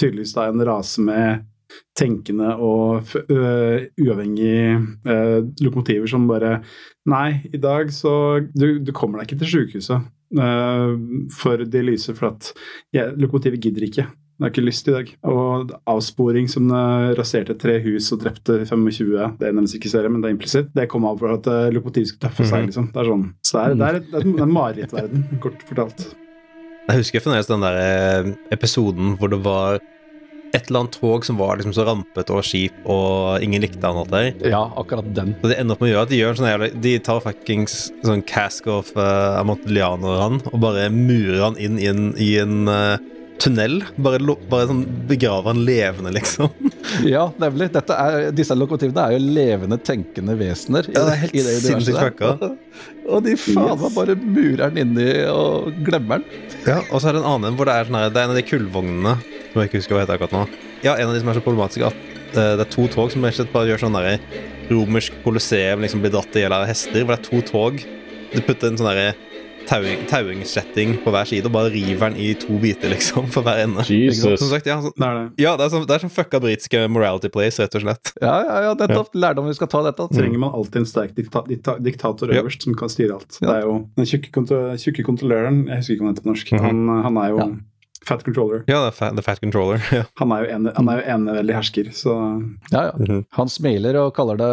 tydeligvis 0.01 0.35
da 0.35 0.49
en 0.49 0.65
rase 0.65 1.03
med 1.05 1.45
tenkende 1.99 2.55
og 2.59 3.03
f 3.05 3.17
ø, 3.21 3.89
uavhengige 4.01 4.79
eh, 5.07 5.41
lokomotiver 5.65 6.09
som 6.11 6.29
bare 6.31 6.61
Nei, 7.11 7.41
i 7.53 7.57
dag 7.59 7.89
så 7.93 8.41
Du, 8.55 8.79
du 8.85 8.93
kommer 8.93 9.19
deg 9.23 9.31
ikke 9.31 9.39
til 9.45 9.53
sjukehuset 9.55 10.09
eh, 10.39 10.97
for 11.35 11.65
de 11.65 11.83
lyser 11.87 12.15
for 12.19 12.33
at 12.35 12.51
ja, 12.95 13.09
lokomotivet 13.17 13.61
gidder 13.65 13.87
ikke. 13.89 14.05
Det 14.41 14.47
har 14.47 14.53
ikke 14.55 14.65
lyst 14.65 14.87
i 14.89 14.93
dag. 14.95 15.09
Og 15.29 15.73
avsporing 15.91 16.47
som 16.49 16.71
raserte 17.19 17.53
tre 17.61 17.75
hus 17.85 18.07
og 18.15 18.23
drepte 18.23 18.63
25, 18.65 19.11
det 19.41 19.51
nevnes 19.53 19.75
ikke 19.77 19.91
i 19.91 19.93
serien, 19.93 20.13
men 20.15 20.23
det 20.23 20.31
er 20.31 20.37
implisitt, 20.37 20.71
det 20.77 20.87
kom 20.89 21.05
av 21.05 21.19
for 21.21 21.35
at 21.35 21.49
lokomotivet 21.75 22.09
skulle 22.09 22.25
tøffe 22.31 22.47
seg, 22.49 22.63
Mhm. 22.63 22.71
liksom. 22.71 22.87
Det 22.95 23.03
er 23.03 23.11
sånn. 23.11 23.27
Så 23.45 23.59
det 23.77 23.85
er, 23.91 23.99
det 24.01 24.23
er, 24.23 24.43
en 24.47 24.55
marerittverden, 24.55 25.27
kort 25.45 25.61
fortalt. 25.69 26.07
Jeg 26.89 27.03
husker 27.03 27.21
fremdeles 27.21 27.51
den 27.53 27.61
der 27.61 28.33
episoden 28.57 29.13
hvor 29.21 29.29
det 29.29 29.43
var 29.45 29.77
et 30.53 30.67
eller 30.67 30.81
annet 30.83 30.97
tog 30.99 31.25
som 31.27 31.37
var 31.39 31.61
liksom 31.61 31.75
så 31.77 31.85
rampete 31.87 32.35
og 32.35 32.43
skip, 32.47 32.75
og 32.91 33.43
ingen 33.45 33.63
likte 33.63 33.87
han 33.87 34.01
alt 34.03 34.11
der. 34.11 34.33
Ja, 34.51 34.65
akkurat 34.81 35.07
den. 35.15 35.37
Så 35.43 35.53
det 35.53 35.61
ender 35.63 35.77
opp 35.77 35.85
med 35.85 35.91
å 35.91 35.95
gjøre 35.95 36.09
at 36.09 36.11
de 36.15 36.19
gjør 36.19 36.33
en 36.35 36.41
sånn 36.41 36.51
jævla 36.51 36.69
De 36.89 36.95
tar 37.07 37.23
fuckings 37.23 37.79
sånn 38.07 38.25
cask 38.27 38.67
of 38.73 38.91
uh, 38.99 39.39
amontillioner 39.41 40.21
han, 40.25 40.41
og 40.51 40.59
bare 40.65 40.89
murer 40.91 41.45
han 41.47 41.59
inn 41.63 41.79
i 41.79 41.87
en, 41.93 42.11
i 42.19 42.33
en 42.43 42.67
uh, 42.67 42.97
tunnel. 43.41 43.79
Bare, 44.03 44.19
bare 44.51 44.67
sånn 44.69 44.83
begraver 45.09 45.53
han 45.55 45.63
levende, 45.65 46.11
liksom. 46.19 46.51
Ja, 47.07 47.29
nemlig. 47.41 47.71
Dette 47.77 47.95
er, 47.97 48.27
disse 48.37 48.57
lokomotivene 48.59 49.07
er 49.07 49.15
jo 49.17 49.23
levende, 49.39 49.79
tenkende 49.87 50.35
vesener. 50.41 50.91
i 50.91 50.97
Ja, 50.99 51.07
det 51.07 51.15
er 51.15 51.23
helt 51.27 51.39
universet 51.39 51.69
sinnssykt 51.71 52.03
fucka. 52.03 52.51
Og 53.11 53.23
de 53.27 53.33
faen 53.41 53.79
meg 53.81 53.87
Yes. 53.87 53.95
bare 53.97 54.15
murer 54.21 54.71
den 54.75 54.83
inni 54.85 55.07
og 55.31 55.71
glemmer 55.87 56.21
den. 56.21 56.43
Ja, 56.67 56.77
og 56.93 57.01
så 57.01 57.09
er 57.11 57.17
det 57.17 57.23
en 57.25 57.31
annen 57.33 57.57
hvor 57.59 57.67
det 57.67 57.75
er 57.75 57.87
sånn 57.89 57.97
her 57.99 58.11
Det 58.13 58.21
er 58.21 58.27
en 58.29 58.35
av 58.35 58.39
de 58.39 58.45
kullvognene 58.47 59.15
som 59.53 59.61
jeg 59.63 59.71
ikke 59.71 59.81
husker 59.83 59.95
hva 59.97 60.05
heter 60.05 60.19
akkurat 60.19 60.33
nå. 60.37 60.43
Ja, 60.87 60.95
en 60.97 61.09
av 61.09 61.15
de 61.15 61.21
som 61.21 61.29
er 61.33 61.39
så 61.41 61.45
problematiske 61.45 61.87
at 61.87 61.95
uh, 62.37 62.57
det 62.57 62.67
er 62.67 62.71
to 62.71 62.87
tog 62.89 63.11
som 63.13 63.23
bare 63.23 63.67
gjør 63.69 63.83
sånn 63.87 63.97
derre 63.99 64.19
romersk 64.71 65.17
kolosseum 65.25 65.81
liksom 65.83 66.01
blir 66.05 66.13
dratt 66.15 66.37
i 66.39 66.45
hjel 66.45 66.55
av 66.55 66.67
hester. 66.71 67.03
Hvor 67.05 67.17
det 67.17 67.21
er 67.21 67.29
to 67.31 67.43
tog. 67.51 67.83
Du 68.31 68.41
putter 68.47 68.71
en 68.71 68.79
sånn 68.79 68.87
derre 68.93 69.15
tauing, 69.69 70.01
tauingssetting 70.11 70.97
på 71.05 71.13
hver 71.15 71.29
side 71.29 71.47
og 71.47 71.53
bare 71.55 71.71
river 71.71 72.11
den 72.11 72.17
i 72.23 72.31
to 72.39 72.57
biter, 72.63 72.91
liksom, 72.95 73.27
for 73.31 73.45
hver 73.47 73.61
ende. 73.65 73.85
Jesus. 73.87 74.39
Som 74.41 74.49
sagt, 74.51 74.67
ja, 74.67 74.79
så, 74.83 74.91
Det 74.97 75.07
er 75.07 75.19
det. 75.19 75.27
ja 75.45 75.53
det 75.59 75.67
er 75.67 75.73
sånn, 75.75 75.85
det 75.87 75.97
er 75.97 76.05
sånn 76.05 76.15
fucka 76.15 76.41
britiske 76.43 76.81
morality 76.91 77.31
place, 77.33 77.61
rett 77.63 77.77
og 77.79 77.85
slett. 77.85 78.13
Ja, 78.23 78.35
ja, 78.47 78.61
ja, 78.69 78.75
nettopp. 78.81 79.13
Lærdom 79.15 79.51
vi 79.51 79.57
skal 79.59 79.71
ta 79.71 79.83
dette. 79.87 80.07
Trenger 80.15 80.43
man 80.43 80.55
alltid 80.57 80.81
en 80.83 80.89
sterk 80.91 81.15
dikta 81.19 81.45
dikta 81.47 81.77
diktator 81.83 82.33
Ja. 82.33 82.41
øverst 82.43 82.63
som 82.67 82.75
kan 82.79 82.91
styre 82.93 83.19
alt. 83.21 83.39
Ja. 83.41 83.47
Det 83.47 83.57
er 83.59 83.67
jo 83.69 83.75
Den 83.99 84.07
tjukke, 84.11 84.33
kontro 84.35 84.63
kontrolløren, 85.11 85.67
jeg 85.69 85.83
husker 85.83 85.95
ikke 85.95 86.01
om 86.03 86.07
han 86.11 86.15
heter 86.15 86.27
på 86.27 86.33
norsk, 86.33 86.53
Mhm. 86.53 86.65
han, 86.67 87.03
han 87.09 87.17
er 87.25 87.29
jo 87.35 87.39
Ja. 87.39 87.49
Fat 88.11 88.25
controller. 88.27 88.65
Ja, 88.69 88.83
The 88.89 88.93
Fat, 88.99 89.15
the 89.17 89.23
fat 89.27 89.41
controller. 89.41 89.81
Ja. 89.97 90.03
Han 90.21 90.33
er 90.37 90.45
jo 90.45 90.51
ene- 90.57 90.73
han 90.77 90.89
er 90.93 91.01
jo 91.01 91.07
eneveldig 91.17 91.55
hersker, 91.57 91.89
så 91.97 92.15
Ja, 92.75 92.83
ja. 92.91 92.93
Mhm. 92.99 93.25
Han 93.39 93.49
smiler 93.51 93.97
og 94.03 94.13
kaller 94.19 94.37
det 94.41 94.51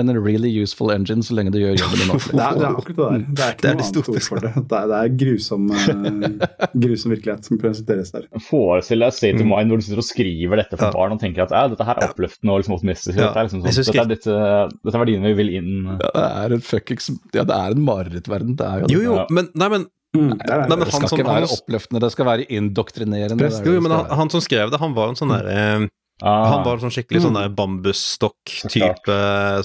en 0.00 0.10
really 0.24 0.50
useful 0.62 0.90
engine 0.94 1.22
så 1.26 1.34
lenge 1.36 1.52
du 1.54 1.58
gjør 1.60 1.76
jobben 1.82 2.00
din 2.00 2.10
det 2.38 2.44
er, 2.44 2.56
det 2.58 2.64
er 2.64 2.70
akkurat 2.70 2.96
det 2.96 2.96
der. 2.96 3.24
Det 3.34 3.44
er 3.44 3.52
ikke 3.54 3.62
Det 3.64 3.70
er 3.70 3.78
noe 3.78 3.86
annet 3.88 4.10
ord 4.14 4.26
for 4.28 4.44
det. 4.46 4.52
Det 4.54 4.78
er, 4.80 4.88
det 4.92 4.98
er 5.02 5.14
grusom, 5.24 5.68
eh, 5.74 6.48
grusom 6.86 7.14
virkelighet 7.14 7.48
som 7.50 7.60
presenteres 7.62 8.12
der. 8.14 8.26
Forestill 8.48 9.04
deg 9.04 9.12
state 9.18 9.36
of 9.40 9.44
Mm. 9.44 9.50
mind 9.54 9.68
hvor 9.74 9.80
du 9.82 9.84
sitter 9.88 10.00
og 10.02 10.08
skriver 10.08 10.56
dette 10.62 10.76
for 10.78 10.86
Ja. 10.86 10.92
barn 10.94 11.12
og 11.16 11.20
tenker 11.20 11.42
at 11.44 11.52
dette 11.74 11.84
her 11.84 11.98
er 12.00 12.08
oppløftende 12.12 12.52
og 12.54 12.62
liksom 12.62 12.74
optimistisk. 12.78 13.16
Ja. 13.18 13.28
Dette, 13.28 13.38
er 13.38 13.48
liksom 13.48 13.62
sånn, 13.64 13.74
dette, 13.74 14.00
er 14.00 14.08
dette, 14.14 14.78
dette 14.84 14.94
er 14.96 15.02
verdiene 15.04 15.30
vi 15.34 15.38
vil 15.42 15.50
inn 15.58 15.72
Ja, 15.98 16.10
det 16.14 16.24
er 16.44 16.54
en 16.58 16.64
fuckings 16.64 17.10
Ja, 17.34 17.44
det 17.44 17.54
er 17.56 17.74
en 17.74 17.84
marerittverden. 17.84 18.56
Det 18.56 18.66
er 18.66 18.80
jo 18.80 18.86
det. 18.86 18.94
Jo, 18.94 19.00
jo, 19.08 19.14
Ja. 19.20 19.26
men 19.30 19.48
Nei, 19.54 19.68
men, 19.68 19.86
Mm, 20.14 20.30
det 20.38 20.50
er. 20.50 20.60
Nei, 20.68 20.68
men 20.68 20.78
Det 20.84 20.92
skal 20.94 21.08
som- 21.08 21.18
ikke 21.18 21.26
være 21.26 21.48
han- 21.48 21.58
oppløftende, 21.58 22.00
det 22.00 22.12
skal 22.12 22.26
være 22.26 22.46
indoktrinerende. 22.48 23.38
Press- 23.42 23.60
er 23.60 23.72
jo, 23.74 23.80
men 23.80 23.90
han, 23.92 24.06
han 24.06 24.30
som 24.30 24.40
skrev 24.40 24.70
det, 24.70 24.78
han 24.80 24.94
var 24.94 25.08
en 25.08 25.14
sånn 25.18 25.32
derre 25.34 25.88
ah, 26.22 26.44
Han 26.52 26.60
var 26.64 26.74
en 26.78 26.84
sånn 26.84 26.92
skikkelig 26.94 27.20
sånn 27.24 27.34
der 27.34 27.48
bambusstokk-type 27.58 29.16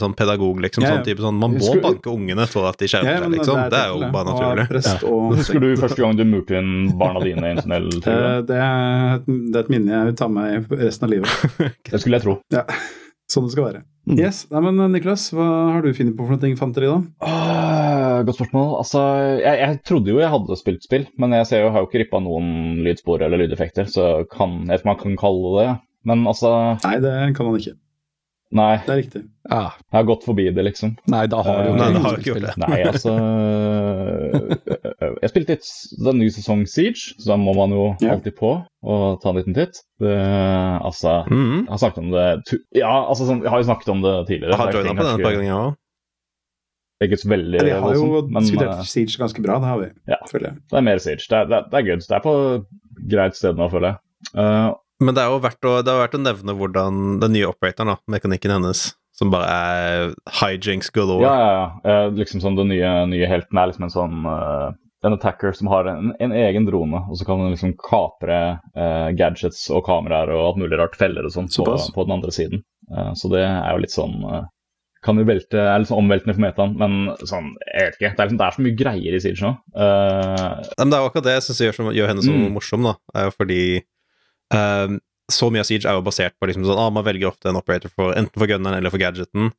sånn 0.02 0.16
pedagog, 0.18 0.60
liksom. 0.64 0.84
Ja, 0.84 0.90
ja. 0.90 0.96
Sånn 0.98 1.06
type 1.06 1.22
sånn 1.24 1.38
Man 1.40 1.54
må 1.56 1.62
Skulle- 1.62 1.84
banke 1.86 2.10
ungene 2.12 2.48
for 2.50 2.68
at 2.70 2.78
de 2.82 2.88
skjerper 2.90 3.06
ja, 3.06 3.20
seg, 3.22 3.32
liksom. 3.38 3.70
Det 3.70 3.80
er 3.80 3.88
jo 3.94 4.12
bare 4.12 4.26
naturlig. 4.26 4.66
Husker 5.38 5.60
du 5.62 5.70
første 5.78 6.02
gang 6.02 6.16
du 6.18 6.26
murte 6.26 6.58
inn 6.58 6.72
barna 6.98 7.20
dine 7.24 7.44
i 7.46 7.52
en 7.54 7.62
tunnel? 7.62 7.88
Eh, 8.02 8.42
Det 8.50 8.58
er, 8.58 9.16
et, 9.20 9.26
det 9.30 9.56
er 9.56 9.60
et 9.60 9.70
minne 9.70 9.90
jeg 9.94 10.06
vil 10.10 10.16
ta 10.16 10.28
med 10.28 10.72
i 10.72 10.76
resten 10.88 11.06
av 11.06 11.12
livet. 11.14 11.30
Det 11.92 12.02
skulle 12.02 12.18
jeg 12.18 12.24
tro. 12.26 12.40
Ja, 12.52 12.66
Sånn 13.30 13.46
det 13.46 13.52
skal 13.54 13.66
være. 13.68 13.84
Mm. 14.10 14.18
Yes, 14.18 14.48
nei, 14.50 14.60
men 14.66 14.80
eh, 14.82 14.88
Niklas, 14.90 15.28
hva 15.38 15.46
har 15.76 15.84
du 15.86 15.92
funnet 15.94 16.16
på 16.18 16.26
for 16.26 16.34
noe 16.42 16.50
infanteri, 16.50 16.88
da? 16.90 16.96
Ah, 17.22 17.69
godt 18.28 18.38
spørsmål. 18.40 18.78
Altså, 18.82 19.02
jeg, 19.40 19.60
jeg 19.64 19.80
trodde 19.88 20.12
jo 20.12 20.20
jeg 20.20 20.30
hadde 20.34 20.58
spilt 20.60 20.84
spill, 20.84 21.06
men 21.18 21.32
jeg 21.38 21.48
ser 21.48 21.62
jo, 21.64 21.70
har 21.72 21.82
jo 21.84 21.88
ikke 21.90 22.02
rippa 22.04 22.20
noen 22.24 22.82
lydspor 22.86 23.22
eller 23.26 23.38
lydeffekter, 23.46 23.86
så 23.88 24.26
kan, 24.32 24.62
jeg 24.68 24.76
vet 24.76 24.80
ikke 24.82 24.90
om 24.90 24.94
man 24.96 25.04
kan 25.04 25.18
kalle 25.24 25.54
det 25.58 25.68
det. 25.68 25.78
Men 26.10 26.26
altså, 26.28 26.54
Nei, 26.86 26.98
det 27.04 27.14
kan 27.36 27.46
man 27.46 27.60
ikke. 27.60 27.76
nei. 28.56 28.72
Det 28.86 28.90
er 28.94 29.02
riktig. 29.04 29.22
Ja, 29.50 29.62
Jeg 29.92 29.98
har 29.98 30.06
gått 30.08 30.24
forbi 30.26 30.46
det, 30.54 30.64
liksom. 30.66 30.96
nei, 31.10 31.26
da 31.30 31.42
har 31.46 31.64
du 31.64 31.70
jo 31.70 31.76
Nei, 31.76 31.90
ikke 31.90 31.94
det 31.94 32.04
har 32.06 32.18
ikke 32.18 32.30
gjort 32.32 32.46
det. 32.46 32.56
Nei, 32.64 32.80
altså 32.88 33.14
Jeg 35.24 35.32
spilte 35.32 35.56
litt 35.56 35.70
den 36.06 36.20
nye 36.22 36.34
sesong 36.34 36.64
Siege, 36.70 37.14
så 37.20 37.32
da 37.34 37.38
må 37.40 37.54
man 37.58 37.74
jo 37.76 37.86
Ja. 38.04 38.14
alltid 38.16 38.36
på 38.40 38.52
og 38.84 39.20
ta 39.22 39.30
en 39.34 39.36
liten 39.40 39.54
titt. 39.58 39.82
Det, 40.00 40.16
altså 40.86 41.26
Mhm. 41.30 41.66
Jeg 41.66 41.72
har 41.74 41.78
snakket 41.84 41.98
om 42.04 42.12
det 42.12 42.60
Ja, 42.80 42.94
altså 43.10 43.26
sånn, 43.28 43.42
jeg 43.44 43.50
har 43.52 43.60
jo 43.60 43.68
snakket 43.70 43.90
om 43.92 44.02
det 44.02 44.14
tidligere. 44.28 44.52
Jeg 44.56 44.60
har 44.60 44.72
joina 44.72 44.94
på 44.96 45.04
den 45.04 45.20
et 45.20 45.24
par 45.26 45.36
ganger 45.36 45.54
òg. 45.60 45.76
Det 47.00 47.06
er 47.06 47.14
ikke 47.14 47.22
så 47.22 47.30
veldig 47.32 47.60
Vi 47.64 47.72
har 47.72 47.94
jo 47.96 48.08
voldsomt, 48.12 48.34
men 48.36 48.44
diskutert 48.44 48.74
eh, 48.74 48.88
Siege 48.92 49.22
ganske 49.22 49.44
bra, 49.44 49.56
det 49.64 49.72
har 49.72 49.78
vi. 49.80 49.88
Ja. 50.12 50.18
Føler 50.28 50.50
jeg. 50.50 50.60
det 50.68 50.80
er 50.80 50.84
mer 50.84 51.00
Siege. 51.00 51.24
Det 51.24 51.38
er, 51.38 51.46
det, 51.48 51.60
det 51.72 51.80
er 51.80 51.86
good. 51.88 52.04
Det 52.04 52.18
er 52.18 52.24
på 52.26 52.34
greit 53.14 53.38
sted 53.40 53.60
nå, 53.60 53.68
føler 53.72 53.94
jeg. 53.94 54.02
Uh, 54.36 54.74
Men 55.00 55.16
det 55.16 55.24
er 55.24 55.32
jo 55.32 55.38
verdt 55.46 55.70
å, 55.70 55.78
det 55.80 55.94
er 55.94 56.02
verdt 56.04 56.18
å 56.20 56.22
nevne 56.26 56.56
hvordan 56.60 57.00
den 57.22 57.34
nye 57.38 57.48
operatoren, 57.48 57.94
da, 57.94 58.12
mekanikken 58.12 58.52
hennes, 58.58 58.82
som 59.16 59.32
bare 59.32 59.48
er 59.48 60.12
hijinks 60.42 60.92
galore 60.96 61.24
ja, 61.24 61.32
ja, 61.40 61.56
ja. 61.56 61.96
Uh, 62.08 62.20
liksom 62.20 62.44
sånn 62.44 62.60
Den 62.60 62.70
nye, 62.72 62.92
nye 63.12 63.28
helten 63.32 63.60
er 63.60 63.72
liksom 63.72 63.88
en 63.88 63.96
sånn 63.96 64.28
uh, 64.28 64.70
en 65.08 65.16
attacker 65.16 65.56
som 65.56 65.72
har 65.72 65.88
en, 65.88 66.12
en 66.20 66.36
egen 66.36 66.68
drone, 66.68 67.00
og 67.08 67.16
så 67.16 67.24
kan 67.24 67.40
den 67.40 67.54
liksom 67.54 67.72
kapre 67.80 68.60
gadgets 69.16 69.70
og 69.72 69.86
kameraer 69.88 70.34
og 70.36 70.42
alt 70.44 70.60
mulig 70.60 70.76
rart, 70.76 70.98
feller 71.00 71.24
og 71.24 71.32
sånn, 71.32 71.48
på, 71.48 71.78
på 71.96 72.04
den 72.04 72.16
andre 72.18 72.34
siden. 72.36 72.66
Eh, 72.92 73.12
så 73.16 73.32
det 73.32 73.46
er 73.46 73.70
jo 73.72 73.84
litt 73.84 73.96
sånn 73.96 74.18
Kan 75.06 75.16
jo 75.16 75.24
velte, 75.24 75.56
er 75.56 75.80
litt 75.80 75.88
sånn 75.88 76.02
omveltende 76.02 76.34
for 76.36 76.44
metaen, 76.44 76.74
men 76.80 76.96
sånn, 77.24 77.54
jeg 77.70 77.86
vet 77.86 77.94
ikke. 77.96 78.10
Det 78.10 78.20
er, 78.20 78.26
liksom, 78.28 78.40
det 78.42 78.48
er 78.48 78.56
så 78.58 78.64
mye 78.66 78.80
greier 78.82 79.16
i 79.16 79.22
Siege 79.24 79.46
nå. 79.46 79.52
Uh... 79.72 80.58
Men 80.76 80.92
det 80.92 80.98
er 80.98 81.04
jo 81.06 81.12
akkurat 81.12 81.28
det 81.30 81.36
jeg 81.38 81.46
syns 81.46 81.62
gjør, 81.64 81.94
gjør 81.96 82.12
henne 82.12 82.26
så 82.26 82.34
Mm. 82.36 82.50
morsom, 82.58 82.84
da. 82.90 82.96
Er 83.16 83.30
jo 83.30 83.36
fordi 83.38 83.62
ehm, 84.56 85.00
så 85.32 85.50
mye 85.54 85.64
av 85.64 85.70
Siege 85.70 85.88
er 85.88 85.96
jo 85.96 86.04
basert 86.04 86.36
på 86.36 86.50
liksom 86.50 86.66
sånn 86.68 86.80
ah, 86.82 86.90
Man 86.92 87.06
velger 87.06 87.30
ofte 87.30 87.52
en 87.52 87.60
operator 87.60 87.92
for 87.94 88.12
enten 88.18 88.36
for 88.36 88.50
gunneren 88.50 88.80
eller 88.82 88.92
for 88.92 89.02
gadgeten. 89.02 89.54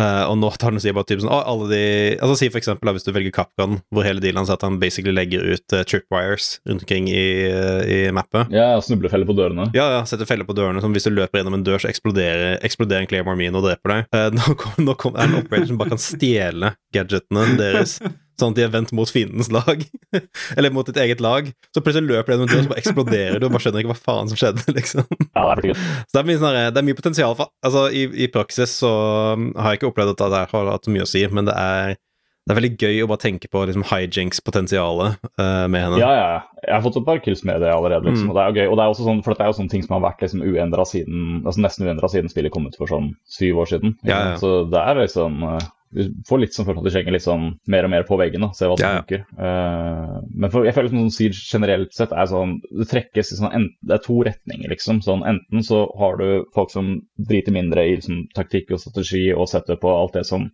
Eh, 0.00 0.24
og 0.24 0.38
nå 0.40 0.48
tar 0.56 0.72
den 0.72 0.80
og 0.80 0.84
sier 0.84 0.94
bare 0.96 1.04
typ 1.04 1.20
sånn 1.20 1.28
oh, 1.28 1.42
alle 1.44 1.66
de 1.68 1.80
Altså 2.24 2.38
Si 2.40 2.46
for 2.48 2.62
eksempel 2.62 2.88
da, 2.88 2.94
hvis 2.96 3.04
du 3.04 3.10
velger 3.12 3.34
Capcom, 3.36 3.74
hvor 3.92 4.06
hele 4.06 4.22
dealen 4.24 4.46
er 4.46 4.54
at 4.54 4.64
han 4.64 4.78
basically 4.80 5.12
legger 5.12 5.44
ut 5.44 5.74
uh, 5.76 5.82
tripwires 5.84 6.62
rundt 6.64 6.86
omkring 6.86 7.10
i, 7.12 7.24
uh, 7.52 7.82
i 7.84 7.98
mappet. 8.14 8.48
Ja, 8.54 8.80
snublefeller 8.84 9.28
på 9.28 9.36
dørene. 9.36 9.68
Ja, 9.76 9.90
ja, 9.98 10.00
setter 10.08 10.28
feller 10.28 10.48
på 10.48 10.56
dørene, 10.56 10.80
som 10.80 10.96
hvis 10.96 11.04
du 11.04 11.12
løper 11.12 11.40
gjennom 11.40 11.58
en 11.58 11.64
dør, 11.66 11.82
så 11.82 11.90
eksploderer, 11.90 12.56
eksploderer 12.64 13.04
en 13.04 13.10
Claire 13.10 13.26
Marmino 13.28 13.60
og 13.60 13.68
dreper 13.68 13.94
deg. 13.94 14.16
Nå, 14.36 14.54
kom, 14.60 14.78
nå 14.86 14.96
kom, 15.00 15.16
er 15.16 15.28
det 15.28 15.36
en 15.36 15.44
operator 15.44 15.68
som 15.70 15.80
bare 15.80 15.92
kan 15.92 16.02
stjele 16.02 16.72
gadgetene 16.96 17.44
deres, 17.60 17.98
sånn 18.40 18.54
at 18.54 18.58
de 18.58 18.64
er 18.66 18.72
vendt 18.72 18.92
mot 18.96 19.10
fiendens 19.10 19.50
lag. 19.52 19.82
Eller 20.56 20.72
mot 20.74 20.86
ditt 20.88 21.00
eget 21.00 21.22
lag. 21.24 21.50
Så 21.72 21.82
plutselig 21.84 22.08
løper 22.10 22.32
de 22.32 22.36
gjennom 22.36 22.50
døra, 22.50 22.60
og 22.60 22.66
så 22.66 22.72
bare 22.72 22.82
eksploderer 22.82 23.40
du, 23.40 23.48
og 23.48 23.56
bare 23.56 23.64
skjønner 23.64 23.84
ikke 23.84 23.92
hva 23.92 23.98
faen 23.98 24.30
som 24.30 24.40
skjedde, 24.40 24.64
liksom. 24.78 25.08
Ja, 25.32 25.48
det 25.58 25.74
er. 25.74 25.82
Så 26.06 26.16
det 26.16 26.22
er 26.22 26.30
mye, 26.30 26.40
sånn 26.42 26.60
det 26.60 26.82
er 26.82 26.88
mye 26.88 26.98
potensial 26.98 27.36
for 27.38 27.52
Altså, 27.62 27.84
i, 27.94 28.06
i 28.24 28.30
praksis 28.32 28.72
så 28.82 28.92
um, 29.36 29.50
har 29.58 29.74
jeg 29.74 29.82
ikke 29.82 29.92
opplevd 29.92 30.14
at 30.16 30.24
det 30.32 30.46
har 30.52 30.72
hatt 30.72 30.88
mye 30.90 31.04
å 31.04 31.08
si, 31.08 31.22
men 31.30 31.46
det 31.46 31.54
er, 31.58 31.94
det 32.42 32.54
er 32.54 32.58
veldig 32.58 32.72
gøy 32.80 33.04
å 33.04 33.10
bare 33.10 33.22
tenke 33.22 33.50
på 33.52 33.62
liksom 33.68 33.84
hijinks-potensialet 33.86 35.20
uh, 35.38 35.66
med 35.70 35.84
henne. 35.84 36.00
Ja, 36.02 36.10
ja. 36.16 36.40
Jeg 36.62 36.74
har 36.74 36.82
fått 36.84 36.98
et 36.98 37.06
par 37.06 37.20
kills 37.22 37.44
med 37.46 37.62
det 37.62 37.70
allerede, 37.70 38.08
liksom. 38.08 38.28
Mm. 38.28 38.32
Og 38.32 38.38
det 38.38 38.42
er 38.42 38.48
jo 38.50 38.58
gøy. 38.58 38.66
Og 38.72 38.78
det 38.78 38.84
er 38.84 38.94
også 38.96 39.06
sånn, 39.06 39.22
for 39.26 39.38
det 39.38 39.44
er 39.44 39.52
jo 39.52 39.58
sånne 39.60 39.74
ting 39.74 39.86
som 39.86 39.96
har 39.98 40.04
vært 40.08 40.24
liksom 40.24 40.42
uendra 40.46 40.86
siden 40.88 41.22
altså 41.42 41.64
nesten 41.64 41.86
uendra 41.90 42.10
siden 42.10 42.32
spillet 42.32 42.54
kom 42.54 42.66
ut 42.70 42.78
for 42.78 42.90
sånn 42.90 43.12
syv 43.30 43.62
år 43.62 43.70
siden. 43.74 43.94
Ja, 44.06 44.18
ja. 44.32 44.34
Så 44.42 44.52
det 44.70 44.82
er 44.82 45.00
liksom 45.02 45.42
eh, 45.48 45.70
Du 45.92 46.08
får 46.28 46.40
litt 46.40 46.56
sånn 46.56 46.66
følelse 46.68 46.82
at 46.82 46.88
du 46.88 46.94
slenger 46.94 47.14
litt 47.16 47.24
sånn 47.26 47.46
mer 47.72 47.86
og 47.86 47.92
mer 47.92 48.06
på 48.08 48.16
veggen, 48.20 48.44
da, 48.46 48.50
se 48.56 48.68
hva 48.68 48.78
som 48.78 48.86
Ja, 48.86 48.92
ja. 48.96 49.02
funker. 49.02 49.24
Uh, 49.36 50.22
men 50.32 50.52
for, 50.54 50.64
jeg 50.66 50.76
føler 50.76 50.92
som 50.92 51.02
sånn 51.02 51.14
Siege 51.16 51.42
generelt 51.44 51.92
sett 51.96 52.14
er 52.16 52.30
sånn 52.30 52.56
Det 52.70 52.88
trekkes 52.90 53.34
i 53.34 53.38
sånn 53.38 53.52
enten, 53.52 53.76
Det 53.84 53.98
er 53.98 54.04
to 54.06 54.18
retninger, 54.28 54.72
liksom. 54.72 55.02
Sånn 55.04 55.24
enten 55.28 55.66
så 55.66 55.84
har 56.00 56.16
du 56.20 56.26
folk 56.56 56.72
som 56.72 56.94
driter 57.20 57.54
mindre 57.54 57.84
i 57.84 57.96
liksom, 57.98 58.24
taktikk 58.36 58.72
og 58.72 58.80
strategi 58.82 59.28
og 59.34 59.50
setter 59.52 59.80
på 59.80 59.92
alt 59.92 60.16
det 60.18 60.26
som 60.28 60.50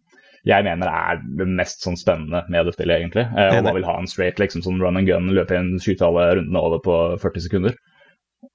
jeg 0.46 0.64
mener 0.64 0.86
er 0.88 1.18
det 1.38 1.46
mest 1.50 1.82
sånn 1.84 1.98
spennende 1.98 2.44
med 2.48 2.66
det 2.66 2.72
spillet, 2.76 3.00
egentlig. 3.02 3.26
Uh, 3.34 3.58
og 3.58 3.66
man 3.66 3.76
vil 3.78 3.88
ha 3.88 3.96
en 4.00 4.10
straight 4.10 4.38
liksom, 4.40 4.62
sånn 4.64 4.80
run 4.82 4.98
and 5.00 5.08
gun, 5.10 5.30
løpe 5.34 5.58
inn, 5.58 5.74
skyte 5.82 6.06
alle 6.06 6.28
rundene 6.38 6.62
over 6.62 6.82
på 6.84 6.98
40 7.22 7.46
sekunder. 7.48 7.74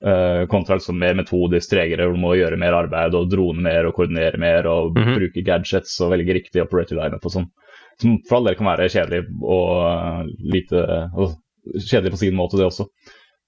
Eh, 0.04 0.46
kontra 0.48 0.78
liksom 0.78 0.96
mer 1.00 1.13
metodisk 1.15 1.69
tregere, 1.74 2.06
hvor 2.08 2.15
du 2.15 2.19
må 2.24 2.34
gjøre 2.39 2.58
mer 2.60 2.72
arbeid 2.78 3.15
og 3.19 3.30
drone 3.32 3.60
mer 3.63 3.86
og 3.89 3.93
koordinere 3.98 4.38
mer 4.39 4.65
og 4.67 4.96
Mhm. 4.96 5.15
bruke 5.19 5.43
gadgets 5.43 6.00
og 6.02 6.12
velge 6.12 6.34
riktig 6.38 6.62
operator 6.63 6.96
lineup 6.96 7.26
og 7.26 7.32
sånn. 7.32 7.50
Som 8.00 8.17
for 8.28 8.38
all 8.38 8.46
del 8.46 8.56
kan 8.56 8.65
være 8.67 8.88
kjedelig 8.89 9.26
og 9.43 9.72
eh, 9.88 10.24
lite 10.39 11.10
og 11.15 11.36
Kjedelig 11.80 12.12
på 12.12 12.17
sin 12.19 12.36
måte, 12.36 12.58
det 12.60 12.65
også. 12.67 12.84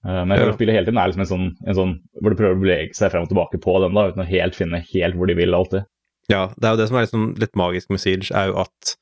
Eh, 0.07 0.23
men 0.23 0.29
jeg 0.29 0.39
føler 0.39 0.51
Ja. 0.51 0.55
spillet 0.57 0.75
hele 0.75 0.85
tiden 0.85 0.97
er 0.97 1.07
liksom 1.07 1.19
en 1.19 1.31
sånn, 1.33 1.51
en 1.67 1.75
sånn 1.75 1.93
hvor 2.21 2.29
de 2.31 2.35
prøver 2.39 2.55
å 2.55 2.61
bevege 2.63 2.95
seg 2.95 3.11
frem 3.11 3.23
og 3.23 3.29
tilbake 3.29 3.59
på 3.59 3.79
den, 3.83 3.93
da, 3.93 4.07
uten 4.11 4.23
å 4.23 4.29
helt 4.29 4.55
finne 4.55 4.79
helt 4.93 5.15
hvor 5.15 5.27
de 5.27 5.33
vil 5.35 5.51
alltid. 5.53 5.83
Ja, 6.29 6.47
det 6.59 6.63
er 6.63 6.71
jo 6.71 6.77
det 6.77 6.87
som 6.87 6.97
er 6.97 7.03
liksom 7.05 7.39
litt 7.39 7.55
magisk 7.55 7.89
med 7.89 7.99
Siege, 7.99 8.31
er 8.31 8.47
jo 8.53 8.59
at 8.63 8.95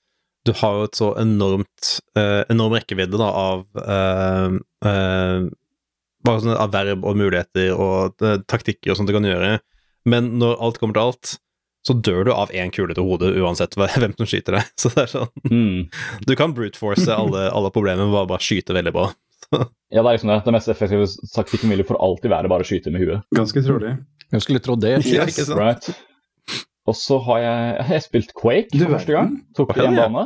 du 0.46 0.52
har 0.54 0.74
jo 0.80 0.84
et 0.84 0.98
så 0.98 1.14
enormt 1.16 2.02
eh, 2.18 2.44
enorm 2.50 2.74
rekkevidde 2.74 3.18
da, 3.22 3.30
av 3.30 3.66
eh, 3.78 4.58
eh, 4.90 5.50
bare 6.26 6.44
sånne 6.44 6.58
av 6.60 6.74
verb 6.74 7.06
og 7.06 7.18
muligheter 7.20 7.72
og 7.76 8.24
uh, 8.24 8.38
taktikker 8.50 8.94
og 8.94 9.00
sånt 9.00 9.10
du 9.12 9.16
kan 9.16 9.28
gjøre. 9.28 9.58
Men 10.10 10.34
når 10.42 10.58
alt 10.64 10.80
kommer 10.82 10.98
til 10.98 11.08
alt, 11.10 11.34
så 11.88 11.96
dør 12.00 12.28
du 12.28 12.32
av 12.32 12.52
én 12.56 12.72
kule 12.72 12.96
til 12.96 13.04
hodet 13.08 13.34
uansett 13.40 13.76
hvem 13.80 14.16
som 14.16 14.30
skyter 14.30 14.58
deg. 14.60 14.72
Så 14.80 14.92
det 14.96 15.06
er 15.06 15.12
sånn 15.18 15.32
Mm. 15.52 15.90
Du 16.28 16.34
kan 16.40 16.56
brute 16.56 16.80
force 16.80 17.12
alle, 17.12 17.50
alle 17.52 17.72
problemer 17.76 18.08
med 18.08 18.24
å 18.24 18.28
bare 18.30 18.44
skyte 18.44 18.76
veldig 18.76 18.94
bra. 18.96 19.10
Ja, 19.54 20.02
det 20.02 20.08
er 20.08 20.16
liksom 20.16 20.32
det. 20.32 20.40
Det 20.48 20.54
mest 20.56 20.72
effektive 20.72 21.06
taktikken 21.36 21.70
vil 21.70 21.84
jo 21.84 21.90
for 21.92 22.00
alltid 22.02 22.32
være 22.34 22.50
bare 22.50 22.66
å 22.66 22.68
skyte 22.68 22.90
med 22.94 23.04
huet. 23.04 23.22
Ganske 23.38 23.62
trolig. 23.66 23.92
Jeg 24.34 24.42
skulle 24.46 24.64
tro 24.66 24.76
det. 24.80 24.96
Yes, 24.98 25.12
Yes. 25.14 25.36
ikke 25.36 25.46
sant? 25.52 25.60
Right. 25.60 26.64
Og 26.90 26.96
så 26.98 27.20
har 27.28 27.38
jeg, 27.44 27.68
jeg 27.78 27.86
har 27.92 28.02
spilt 28.04 28.34
Quake 28.36 28.74
Du 28.80 28.88
første 28.90 29.14
gang. 29.14 29.36
Tok 29.56 29.76
yeah. 29.78 29.94
bane. 29.94 30.26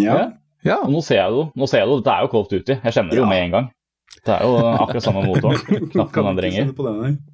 Ja. 0.00 0.14
Ja. 0.14 0.28
Ja. 0.62 0.76
Og 0.86 0.92
nå 0.94 1.00
ser 1.04 1.18
jeg 1.18 1.32
det 1.34 1.40
jo. 1.40 1.46
Nå 1.58 1.66
ser 1.68 1.82
jeg 1.82 1.90
det. 1.90 1.96
Dette 2.04 2.14
er 2.14 2.22
jo 2.26 2.30
Colt 2.32 2.52
Duty. 2.54 2.76
Jeg 2.78 2.94
kjenner 2.96 3.10
det 3.16 3.18
jo 3.18 3.26
med 3.28 3.42
en 3.48 3.56
gang. 3.56 3.66
Det 4.22 4.30
er 4.36 4.44
jo 4.46 4.54
akkurat 4.60 5.02
samme 5.02 5.22
motoren. 5.26 5.58
Knapt 5.90 6.14
noen 6.20 6.28
endringer. 6.30 6.68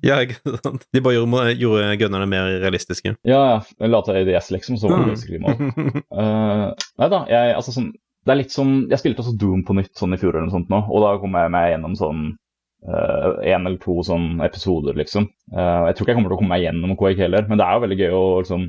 Ja, 0.07 0.21
ikke 0.25 0.39
sant? 0.63 0.87
De 0.95 1.03
bare 1.05 1.19
gjorde, 1.19 1.43
gjorde 1.61 1.89
gunnerne 2.01 2.29
mer 2.31 2.49
realistiske. 2.63 3.13
Ja, 3.29 3.41
ja. 3.51 3.89
La 3.93 4.01
til 4.07 4.17
ADS, 4.23 4.49
liksom, 4.55 4.79
så 4.81 4.89
var 4.89 5.03
det 5.03 5.09
Mm. 5.09 5.13
basically 5.13 5.41
mål. 5.43 6.03
Uh, 6.09 6.67
nei 7.03 7.09
da, 7.13 7.25
jeg, 7.29 7.55
altså 7.59 7.75
sånn 7.77 7.91
Det 8.27 8.33
er 8.35 8.39
litt 8.43 8.53
som 8.53 8.71
Jeg 8.91 9.01
spilte 9.01 9.23
også 9.23 9.37
Doom 9.41 9.63
på 9.65 9.77
nytt 9.79 9.95
sånn 9.97 10.13
i 10.17 10.19
fjor 10.21 10.35
eller 10.37 10.49
noe 10.49 10.57
sånt 10.57 10.69
nå, 10.73 10.81
og 10.89 11.05
da 11.05 11.13
kom 11.23 11.37
jeg 11.39 11.53
meg 11.55 11.71
gjennom 11.75 11.95
sånn 11.99 12.27
én 12.79 13.65
eller 13.67 13.79
to 13.83 13.97
sånn 14.07 14.39
episoder, 14.47 14.95
liksom. 14.95 15.25
Uh, 15.53 15.89
jeg 15.91 15.97
tror 15.99 16.05
ikke 16.05 16.13
jeg 16.13 16.19
kommer 16.21 16.31
til 16.31 16.37
å 16.37 16.41
komme 16.41 16.53
meg 16.55 16.63
gjennom 16.63 16.93
Quake 17.01 17.19
heller, 17.25 17.49
men 17.51 17.59
det 17.59 17.67
er 17.67 17.75
jo 17.75 17.83
veldig 17.85 17.99
gøy 17.99 18.13
å 18.15 18.27
liksom 18.43 18.69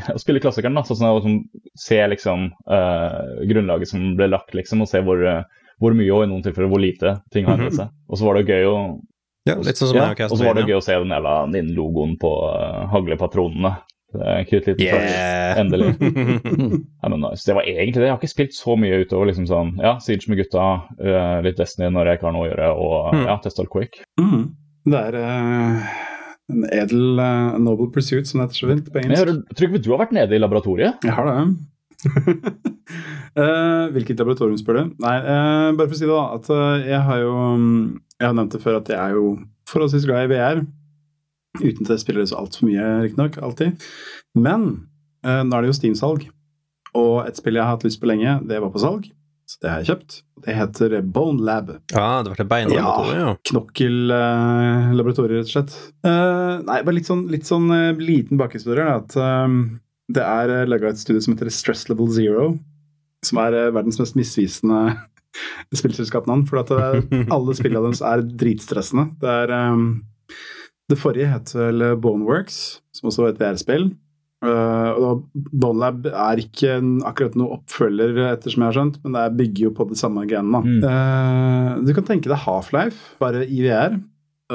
å 0.14 0.18
spille 0.22 0.42
klassikeren, 0.44 0.76
da. 0.76 0.82
Sånn 0.86 1.08
å 1.08 1.16
liksom, 1.16 1.38
se 1.74 1.96
liksom 2.12 2.44
eh, 2.70 3.46
grunnlaget 3.50 3.90
som 3.90 4.04
ble 4.18 4.28
lagt, 4.30 4.52
liksom, 4.54 4.84
og 4.84 4.90
se 4.90 5.00
hvor, 5.02 5.18
eh, 5.26 5.40
hvor 5.80 5.94
mye 5.96 6.12
og 6.12 6.24
i 6.26 6.30
noen 6.30 6.42
tilfeller 6.44 6.68
hvor 6.70 6.82
lite 6.82 7.16
ting 7.32 7.46
har 7.48 7.56
endret 7.58 7.78
seg. 7.78 7.88
Og 8.10 8.20
så 8.20 8.26
var 8.28 8.36
det 8.40 8.46
gøy 8.52 8.66
å 8.68 8.76
Ja, 9.48 9.54
litt 9.56 9.78
sånn 9.80 9.88
som 9.94 9.96
ja, 9.96 10.10
og 10.28 10.36
så 10.36 10.44
var 10.44 10.58
det 10.58 10.66
gøy 10.68 10.76
å 10.76 10.82
se 10.84 10.98
den 11.00 11.14
jævla 11.14 11.34
den 11.52 11.70
logoen 11.76 12.18
på 12.20 12.28
uh, 12.52 12.84
haglepatronene. 12.92 13.70
Er 14.10 14.42
litt 14.42 14.80
Yeah! 14.82 15.54
Endelig. 15.62 15.92
Ja, 17.02 17.08
nice. 17.14 17.44
Det 17.46 17.54
var 17.56 17.62
egentlig 17.64 18.00
det. 18.02 18.08
Jeg 18.08 18.12
har 18.12 18.18
ikke 18.20 18.32
spilt 18.34 18.54
så 18.58 18.74
mye 18.76 18.98
utover 19.04 19.30
liksom 19.30 19.46
sånn, 19.48 19.70
ja, 19.80 19.94
Siege 20.02 20.28
med 20.28 20.40
gutta, 20.42 20.64
uh, 21.00 21.38
litt 21.46 21.56
Destiny 21.62 21.88
når 21.94 22.10
jeg 22.10 22.18
ikke 22.20 22.28
har 22.28 22.34
noe 22.36 22.44
å 22.46 22.50
gjøre, 22.50 22.70
og 22.76 23.14
Mm. 23.14 23.24
ja, 23.30 23.36
testa 23.44 23.64
Quick. 23.70 24.00
Mm. 24.20 24.44
Det 24.90 25.00
er 25.00 25.16
uh, 25.22 25.90
en 26.50 26.64
edel 26.74 27.22
uh, 27.22 27.56
noble 27.62 27.88
pursuit, 27.94 28.26
som 28.28 28.40
det 28.42 28.48
heter 28.50 28.60
så 28.60 28.70
fint 28.74 28.90
på 28.92 29.00
engelsk. 29.04 29.30
jeg 29.30 29.56
tror 29.56 29.68
ikke 29.70 29.82
du 29.86 29.90
har 29.94 30.02
vært 30.04 30.16
nede 30.18 30.36
i 30.36 30.42
laboratoriet? 30.42 31.06
Jeg 31.06 31.14
har 31.16 31.30
det. 31.30 31.38
Eh, 33.30 33.84
hvilket 33.94 34.18
laboratorium, 34.18 34.56
spør 34.58 34.76
du? 34.80 34.94
Nei, 35.04 35.12
uh, 35.22 35.68
bare 35.78 35.86
for 35.86 35.94
å 35.94 35.98
si 36.00 36.06
det, 36.08 36.10
da. 36.10 36.24
At 36.34 36.48
eh, 36.50 36.88
jeg 36.90 36.98
har 37.06 37.20
jo 37.22 37.34
Jeg 38.18 38.26
har 38.26 38.32
nevnt 38.34 38.56
det 38.56 38.60
før 38.64 38.78
at 38.80 38.88
jeg 38.90 38.98
er 38.98 39.14
jo 39.14 39.28
forholdsvis 39.70 40.06
glad 40.08 40.26
i 40.26 40.32
VR. 40.32 40.64
Uten 41.60 41.86
at 41.86 41.92
jeg 41.94 42.02
spiller 42.02 42.26
så 42.26 42.40
altfor 42.40 42.66
mye, 42.66 42.88
riktignok. 43.04 43.38
Alltid. 43.46 43.86
Men 44.34 44.66
nå 45.22 45.54
er 45.54 45.62
det 45.62 45.70
jo 45.70 45.76
Steam-salg. 45.78 46.26
Og 46.98 47.22
et 47.22 47.38
spill 47.38 47.60
jeg 47.60 47.62
har 47.62 47.76
hatt 47.76 47.86
lyst 47.86 48.00
på 48.02 48.10
lenge, 48.10 48.34
det 48.50 48.58
var 48.64 48.72
på 48.74 48.82
salg. 48.82 49.06
Så 49.46 49.62
det 49.62 49.70
har 49.70 49.84
jeg 49.84 49.92
kjøpt. 49.92 50.16
Det 50.44 50.56
heter 50.58 50.96
Bone 51.06 51.46
Lab. 51.46 51.70
Ja, 51.94 52.22
det 52.26 52.34
til 52.38 52.50
beinlaboratoriet, 52.50 53.22
ja. 53.22 53.36
Knokkellaboratoriet, 53.52 55.38
rett 55.38 55.50
og 55.50 55.54
slett. 55.54 55.78
Nei, 56.66 56.80
bare 56.82 56.96
litt 56.98 57.10
sånn, 57.10 57.28
litt 57.30 57.46
sånn 57.46 57.70
liten 58.02 58.40
bakhistorie. 58.42 58.90
At 58.98 59.14
eh, 59.18 59.46
det 60.16 60.24
er 60.26 60.52
uh, 60.52 60.66
laga 60.68 60.90
et 60.92 61.00
studie 61.00 61.22
som 61.24 61.34
heter 61.36 61.50
Stress 61.54 61.86
Level 61.90 62.10
Zero. 62.14 62.50
Som 63.26 63.36
er 63.42 63.52
eh, 63.52 63.70
verdens 63.76 63.98
mest 64.00 64.14
misvisende 64.16 64.94
spillselskapsnavn. 65.76 66.46
For 66.48 66.62
at 66.62 66.70
eh, 66.72 67.24
alle 67.34 67.56
spillene 67.58 67.82
deres 67.90 68.00
er 68.04 68.22
dritstressende. 68.24 69.10
Det 69.20 69.34
er 69.44 69.52
um, 69.74 69.88
Det 70.90 70.98
forrige 70.98 71.28
het 71.30 71.52
vel 71.54 71.84
Boneworks, 72.02 72.80
som 72.96 73.10
også 73.10 73.26
var 73.26 73.34
et 73.34 73.42
VR-spill. 73.42 73.90
Uh, 74.40 74.96
og 74.96 75.26
Bonelab 75.52 76.06
er 76.08 76.40
ikke 76.40 76.78
akkurat 77.04 77.34
noe 77.36 77.58
oppfølger, 77.58 78.16
ettersom 78.32 78.62
jeg 78.64 78.70
har 78.70 78.76
skjønt, 78.78 78.96
men 79.04 79.12
det 79.12 79.20
er- 79.26 79.34
bygger 79.36 79.66
jo 79.66 79.72
på 79.76 79.84
det 79.90 79.98
samme 80.00 80.24
genene. 80.26 80.62
Mm. 80.64 80.80
Uh, 80.80 81.84
du 81.84 81.92
kan 81.94 82.06
tenke 82.08 82.32
deg 82.32 82.40
Half-Life, 82.46 83.18
bare 83.20 83.44
i 83.44 83.60
VR. 83.66 83.98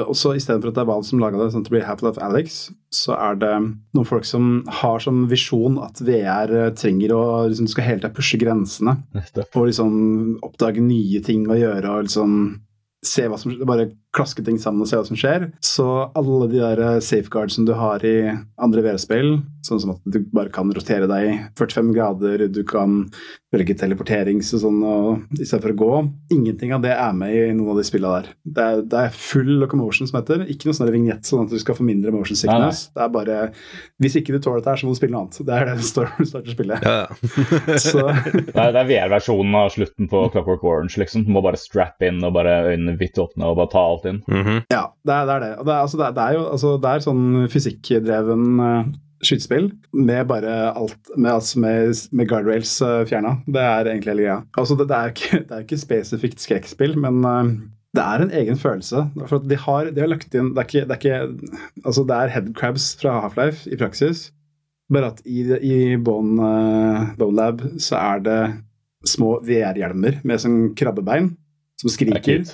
Og 0.04 0.16
så 0.18 0.34
Istedenfor 0.36 0.72
at 0.72 0.76
det 0.76 0.82
er 0.82 0.88
Valve 0.90 1.08
som 1.08 1.20
laga 1.22 1.38
det, 1.40 1.48
sånn 1.54 1.64
at 1.64 1.70
det 1.70 1.72
blir 1.72 1.86
Half-Life 1.86 2.20
Alex, 2.20 2.58
så 2.92 3.16
er 3.16 3.38
det 3.40 3.52
noen 3.96 4.08
folk 4.08 4.26
som 4.28 4.60
har 4.82 5.00
som 5.02 5.24
visjon 5.30 5.78
at 5.80 6.02
VR 6.04 6.52
trenger 6.76 7.14
å 7.16 7.22
liksom, 7.48 7.70
skal 7.72 7.86
hele 7.86 8.02
tida 8.02 8.12
pushe 8.16 8.40
grensene. 8.40 8.98
Og 9.46 9.70
liksom 9.70 9.96
oppdage 10.44 10.84
nye 10.84 11.22
ting 11.24 11.48
å 11.48 11.58
gjøre 11.58 11.94
og 11.94 12.08
liksom 12.10 12.36
se 13.06 13.26
hva 13.30 13.38
som 13.40 13.54
Bare 13.68 13.90
klaske 14.16 14.44
ting 14.46 14.58
sammen 14.62 14.84
og 14.84 14.90
se 14.90 14.98
hva 14.98 15.06
som 15.08 15.18
skjer. 15.18 15.50
Så 15.64 15.86
alle 16.16 16.50
de 16.52 16.62
der 16.62 17.00
safeguards 17.04 17.58
som 17.58 17.66
du 17.68 17.74
har 17.76 18.04
i 18.06 18.18
andre 18.62 18.84
VR-spill, 18.84 19.40
sånn 19.66 19.82
som 19.82 19.96
at 19.96 20.04
du 20.08 20.20
bare 20.34 20.52
kan 20.54 20.70
rotere 20.74 21.08
deg 21.10 21.50
45 21.58 21.92
grader, 21.96 22.46
du 22.52 22.62
kan 22.66 23.04
velge 23.54 23.76
teleporterings 23.78 24.50
og 24.56 24.62
sånn 24.62 24.78
og, 24.84 25.22
i 25.38 25.46
stedet 25.46 25.62
for 25.62 25.72
å 25.72 25.78
gå 25.78 25.90
Ingenting 26.34 26.72
av 26.74 26.82
det 26.84 26.92
er 26.92 27.14
med 27.16 27.32
i 27.32 27.52
noen 27.54 27.72
av 27.74 27.80
de 27.80 27.84
spillene 27.86 28.20
der. 28.20 28.30
Det 28.56 28.64
er, 28.64 28.80
det 28.90 29.02
er 29.06 29.14
full 29.14 29.52
locomotion, 29.62 30.08
som 30.08 30.18
heter. 30.18 30.44
Ikke 30.50 30.68
noe 30.68 30.76
sånn 30.76 30.90
vignett 30.92 31.28
sånn 31.28 31.46
at 31.46 31.54
du 31.54 31.60
skal 31.62 31.76
få 31.78 31.86
mindre 31.86 32.12
motion 32.14 32.38
sickness. 32.38 32.86
Det 32.94 33.04
er 33.04 33.12
bare 33.14 33.38
Hvis 34.02 34.18
ikke 34.18 34.34
du 34.34 34.40
tåler 34.42 34.60
dette 34.60 34.74
her, 34.74 34.80
så 34.80 34.88
må 34.88 34.94
du 34.94 34.98
spille 34.98 35.14
noe 35.14 35.24
annet. 35.26 35.38
Det 35.46 35.54
er 35.56 35.70
det 35.70 35.76
det 35.80 35.88
står 35.88 36.10
når 36.10 36.18
du 36.18 36.30
starter 36.32 36.56
spillet. 36.56 36.86
Ja, 36.86 36.96
ja. 37.04 37.78
Så 37.86 38.02
Det 38.02 38.58
er, 38.58 38.72
det 38.74 38.82
er 38.82 38.90
VR-versjonen 38.90 39.58
av 39.58 39.70
slutten 39.74 40.10
på 40.10 40.22
Clockwork 40.34 40.66
Orange, 40.66 40.98
liksom. 41.00 41.26
Du 41.26 41.32
må 41.34 41.42
bare 41.44 41.60
strap 41.60 42.02
in 42.06 42.20
og 42.26 42.34
bare 42.36 42.58
øynene 42.72 42.96
vidt 43.00 43.18
åpne 43.22 43.48
og 43.48 43.58
bare 43.60 43.72
ta 43.72 43.84
alt 43.86 44.05
inn. 44.10 44.22
Mhm. 44.30 44.62
Ja, 44.72 44.84
det 45.06 45.16
er 45.16 45.26
det. 45.26 45.34
Er 45.36 45.42
det. 45.44 45.50
Det, 45.60 45.72
er, 45.72 45.80
altså, 45.80 45.98
det, 46.00 46.06
er, 46.06 46.16
det 46.16 46.24
er 46.24 46.38
jo 46.38 46.46
altså, 46.52 46.72
det 46.82 46.92
er 46.92 47.04
sånn 47.06 47.26
fysikkdreven 47.52 48.46
uh, 48.62 48.90
skytespill 49.24 49.70
med 49.96 50.26
bare 50.28 50.56
alt 50.72 51.12
Med, 51.16 51.30
altså, 51.32 51.62
med, 51.62 52.02
med 52.12 52.28
guardrails 52.30 52.74
uh, 52.84 53.04
fjerna. 53.08 53.38
Det 53.46 53.62
er 53.62 53.92
egentlig 53.92 54.14
hele 54.14 54.26
greia. 54.26 54.42
Altså, 54.58 54.76
det, 54.78 54.88
det, 54.92 54.98
er 54.98 55.14
ikke, 55.14 55.40
det 55.48 55.56
er 55.56 55.64
ikke 55.66 55.80
spesifikt 55.84 56.44
skrekkspill, 56.44 56.96
men 57.02 57.24
uh, 57.24 57.50
det 57.96 58.04
er 58.04 58.22
en 58.22 58.36
egen 58.42 58.60
følelse. 58.60 59.06
For 59.24 59.38
at 59.40 59.48
de 59.50 59.60
har, 59.66 59.90
de 59.94 60.04
har 60.04 60.12
lagt 60.12 60.34
inn 60.36 60.52
Det 60.52 60.62
er 60.62 60.70
ikke, 60.70 60.86
det 60.86 60.96
er, 60.96 61.02
ikke, 61.02 61.52
altså, 61.84 62.06
det 62.08 62.20
er 62.20 62.34
headcrabs 62.36 62.90
fra 63.00 63.20
Half-Life 63.24 63.70
i 63.72 63.80
praksis. 63.80 64.28
Bare 64.92 65.10
at 65.14 65.24
i, 65.26 65.42
i 65.66 65.96
Bone, 65.98 67.14
Bone 67.18 67.34
Lab 67.34 67.64
så 67.82 67.98
er 67.98 68.22
det 68.22 68.40
små 69.06 69.36
VR-hjelmer 69.46 70.20
med 70.26 70.42
sånn 70.42 70.60
krabbebein 70.78 71.32
som 71.76 71.90
er 71.90 71.94
skriker. 71.94 72.46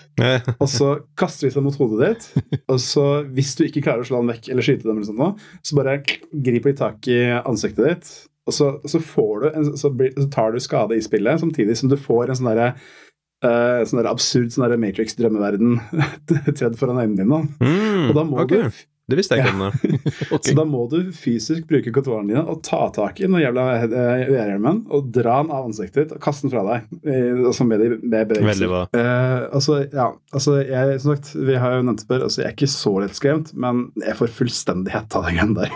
Og 0.59 0.69
så 0.71 0.89
kaster 1.19 1.47
de 1.47 1.55
seg 1.55 1.65
mot 1.65 1.79
hodet 1.79 2.11
ditt. 2.11 2.59
Og 2.73 2.81
så, 2.83 3.07
hvis 3.35 3.55
du 3.59 3.65
ikke 3.69 3.85
klarer 3.85 4.03
å 4.03 4.09
slå 4.09 4.23
den 4.23 4.33
vekk 4.35 4.51
eller 4.51 4.67
skyte 4.67 4.89
dem, 4.89 4.99
eller 4.99 5.09
sånt, 5.09 5.47
så 5.63 5.79
bare 5.79 6.01
griper 6.03 6.73
de 6.73 6.79
tak 6.81 7.09
i 7.11 7.21
ansiktet 7.39 7.87
ditt. 7.87 8.13
Og 8.51 8.57
så, 8.57 8.73
så, 8.91 8.99
får 8.99 9.35
du 9.45 9.49
en, 9.53 9.71
så, 9.79 9.93
blir, 9.95 10.11
så 10.19 10.27
tar 10.33 10.55
du 10.55 10.59
skade 10.63 10.99
i 10.99 11.05
spillet, 11.05 11.39
samtidig 11.43 11.79
som 11.79 11.93
du 11.93 11.97
får 12.01 12.33
en 12.33 12.41
sånn 12.41 12.51
derre 12.51 12.73
uh, 13.47 13.83
sånn 13.87 14.01
der 14.01 14.11
absurd 14.11 14.51
sånn 14.55 14.67
der 14.67 14.81
Matrix-drømmeverden 14.83 15.77
tredd 16.59 16.79
foran 16.81 16.99
øynene 16.99 17.23
dine. 17.23 17.43
Mm, 17.63 18.09
Og 18.11 18.17
da 18.19 18.27
må 18.27 18.43
okay. 18.43 18.67
du 18.67 18.83
Det 19.11 19.17
visste 19.19 19.35
jeg 19.37 19.43
ikke 19.45 19.55
om 19.57 19.63
det. 19.67 19.99
Ok. 20.37 20.47
Så 20.47 20.53
da 20.57 20.65
må 20.69 20.85
du 20.89 20.99
fysisk 21.17 21.65
bruke 21.69 21.91
kontrollene 21.93 22.31
dine 22.31 22.43
og 22.49 22.61
ta 22.65 22.85
tak 22.95 23.19
i 23.21 23.27
den 23.27 23.35
jævla 23.43 23.65
eh, 23.81 23.87
VR-hjelmen 24.31 24.79
og 24.95 25.09
dra 25.13 25.41
den 25.43 25.51
av 25.53 25.67
ansiktet 25.67 25.99
ditt 26.05 26.15
og 26.17 26.23
kaste 26.23 26.47
den 26.47 26.53
fra 26.55 26.63
deg. 26.69 26.87
eh, 27.03 27.43
Altså 27.51 27.67
med, 27.67 27.83
med 28.01 28.31
bevegelser. 28.31 28.47
Veldig 28.53 28.71
bra. 28.71 28.83
Eh, 28.97 29.49
altså, 29.59 29.81
ja, 29.93 30.07
altså 30.33 30.55
jeg, 30.63 31.01
som 31.03 31.17
sagt, 31.17 31.33
vi 31.35 31.59
har 31.59 31.77
jo 31.77 31.83
nevnt 31.89 32.05
det 32.05 32.09
før, 32.13 32.29
altså 32.29 32.45
jeg 32.45 32.49
er 32.53 32.57
ikke 32.57 32.71
så 32.77 32.95
lettskremt, 33.03 33.53
men 33.67 33.83
jeg 34.05 34.17
får 34.23 34.33
fullstendig 34.39 34.95
hett 34.95 35.19
av 35.19 35.27
den 35.27 35.41
greien 35.41 35.59
der. 35.59 35.75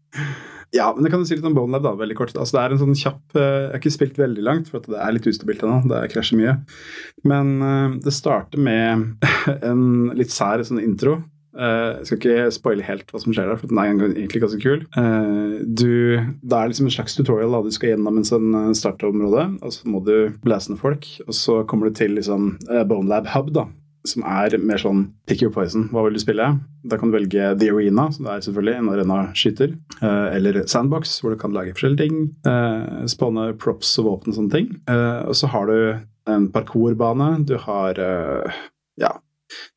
ja, 0.78 0.92
men 0.94 1.02
det 1.06 1.10
kan 1.14 1.24
du 1.24 1.26
si 1.26 1.38
litt 1.40 1.48
om 1.48 1.56
Bone 1.56 1.74
Lab, 1.74 1.88
da, 1.88 1.96
veldig 1.98 2.18
kort. 2.20 2.36
Altså, 2.36 2.58
det 2.58 2.62
er 2.66 2.76
en 2.76 2.82
sånn 2.84 2.96
kjapp 3.00 3.40
eh, 3.40 3.48
Jeg 3.64 3.72
har 3.72 3.80
ikke 3.82 3.96
spilt 3.96 4.20
veldig 4.20 4.44
langt, 4.46 4.70
for 4.70 4.82
at 4.84 4.92
det 4.92 5.00
er 5.00 5.16
litt 5.16 5.26
ustabilt 5.32 5.64
ennå. 5.66 5.80
Det 5.90 6.04
krasjer 6.12 6.38
mye. 6.44 6.56
Men 7.26 7.56
eh, 7.64 7.98
det 8.04 8.14
starter 8.14 8.60
med 8.62 9.26
en 9.72 9.84
litt 10.20 10.30
sær 10.36 10.62
sånn 10.68 10.82
intro. 10.84 11.22
Eh, 11.56 11.98
jeg 11.98 12.06
skal 12.06 12.20
ikke 12.20 12.52
spoile 12.54 12.86
helt 12.86 13.10
hva 13.10 13.22
som 13.22 13.34
skjer 13.34 13.50
der, 13.50 13.58
for 13.58 13.70
den 13.70 13.80
er 13.80 13.90
egentlig 13.90 14.42
ganske 14.44 14.62
kul. 14.62 14.84
Eh, 15.00 15.58
du, 15.66 16.20
det 16.20 16.56
er 16.56 16.70
liksom 16.70 16.88
en 16.90 16.94
slags 16.94 17.16
tutorial 17.18 17.56
da 17.56 17.64
du 17.66 17.72
skal 17.74 17.94
gjennom 17.94 18.20
en 18.20 18.28
sånn 18.28 18.54
eh, 18.54 18.70
startområde, 18.78 19.46
og 19.58 19.74
så 19.74 19.90
må 19.90 20.02
du 20.06 20.14
blæse 20.44 20.72
ned 20.72 20.80
folk. 20.82 21.08
Og 21.26 21.36
så 21.36 21.60
kommer 21.70 21.90
du 21.90 21.98
til 21.98 22.14
liksom 22.18 22.54
eh, 22.70 22.84
Bone 22.86 23.10
Lab 23.10 23.30
Hub, 23.34 23.50
da, 23.56 23.66
som 24.06 24.24
er 24.24 24.54
mer 24.62 24.80
sånn 24.80 25.08
pick 25.28 25.42
your 25.44 25.52
poison. 25.54 25.88
Hva 25.92 26.06
vil 26.06 26.16
du 26.16 26.22
spille? 26.22 26.46
Da 26.88 27.00
kan 27.00 27.10
du 27.10 27.18
velge 27.18 27.50
The 27.60 27.72
Arena, 27.74 28.06
som 28.14 28.28
det 28.28 28.36
er 28.36 28.46
selvfølgelig, 28.46 28.76
en 28.78 28.92
arena-skyter. 28.94 29.74
eller 30.00 30.62
Sandbox, 30.70 31.18
hvor 31.20 31.34
du 31.34 31.40
kan 31.40 31.52
lage 31.52 31.74
forskjellige 31.76 32.06
ting. 32.06 33.10
Spåne 33.10 33.50
props 33.60 33.90
og 34.00 34.06
våpen 34.06 34.32
og 34.32 34.38
sånne 34.38 34.54
ting. 34.54 34.70
Og 35.28 35.36
så 35.36 35.50
har 35.52 35.68
du 35.68 36.32
en 36.32 36.48
parkourbane. 36.54 37.28
Du 37.44 37.58
har 37.60 38.00
ja, 38.96 39.12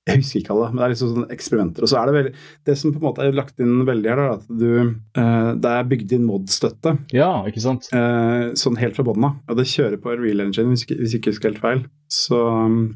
jeg 0.10 0.20
husker 0.20 0.40
ikke 0.42 0.52
alle, 0.56 0.66
men 0.74 0.80
det 0.82 0.84
er 0.86 0.92
liksom 0.94 1.12
sånne 1.14 1.30
eksperimenter. 1.32 1.86
Og 1.86 1.90
så 1.92 1.98
er 2.02 2.10
det 2.10 2.14
veldig, 2.18 2.32
det 2.68 2.74
som 2.80 2.92
på 2.92 3.00
en 3.00 3.06
måte 3.08 3.24
er 3.24 3.36
lagt 3.38 3.62
inn 3.64 3.86
veldig 3.88 4.10
her, 4.12 4.20
er 4.20 4.34
at 4.36 4.48
du, 4.50 4.70
eh, 5.16 5.50
det 5.64 5.72
er 5.72 5.90
bygd 5.94 6.12
inn 6.18 6.26
mod-støtte. 6.28 6.98
Ja, 7.16 7.30
ikke 7.48 7.64
sant? 7.64 7.88
eh, 7.96 8.50
sånn 8.60 8.80
helt 8.82 8.98
fra 9.00 9.06
bånn 9.08 9.24
av. 9.30 9.38
Og 9.48 9.60
det 9.62 9.68
kjører 9.72 10.02
på 10.04 10.12
en 10.12 10.24
real 10.26 10.44
engine, 10.44 10.74
hvis 10.74 10.84
hvis 10.92 11.16
ikke 11.16 11.32
jeg 11.32 11.38
husker 11.38 11.54
helt 11.54 11.64
feil. 11.64 11.86
Så, 12.14 12.38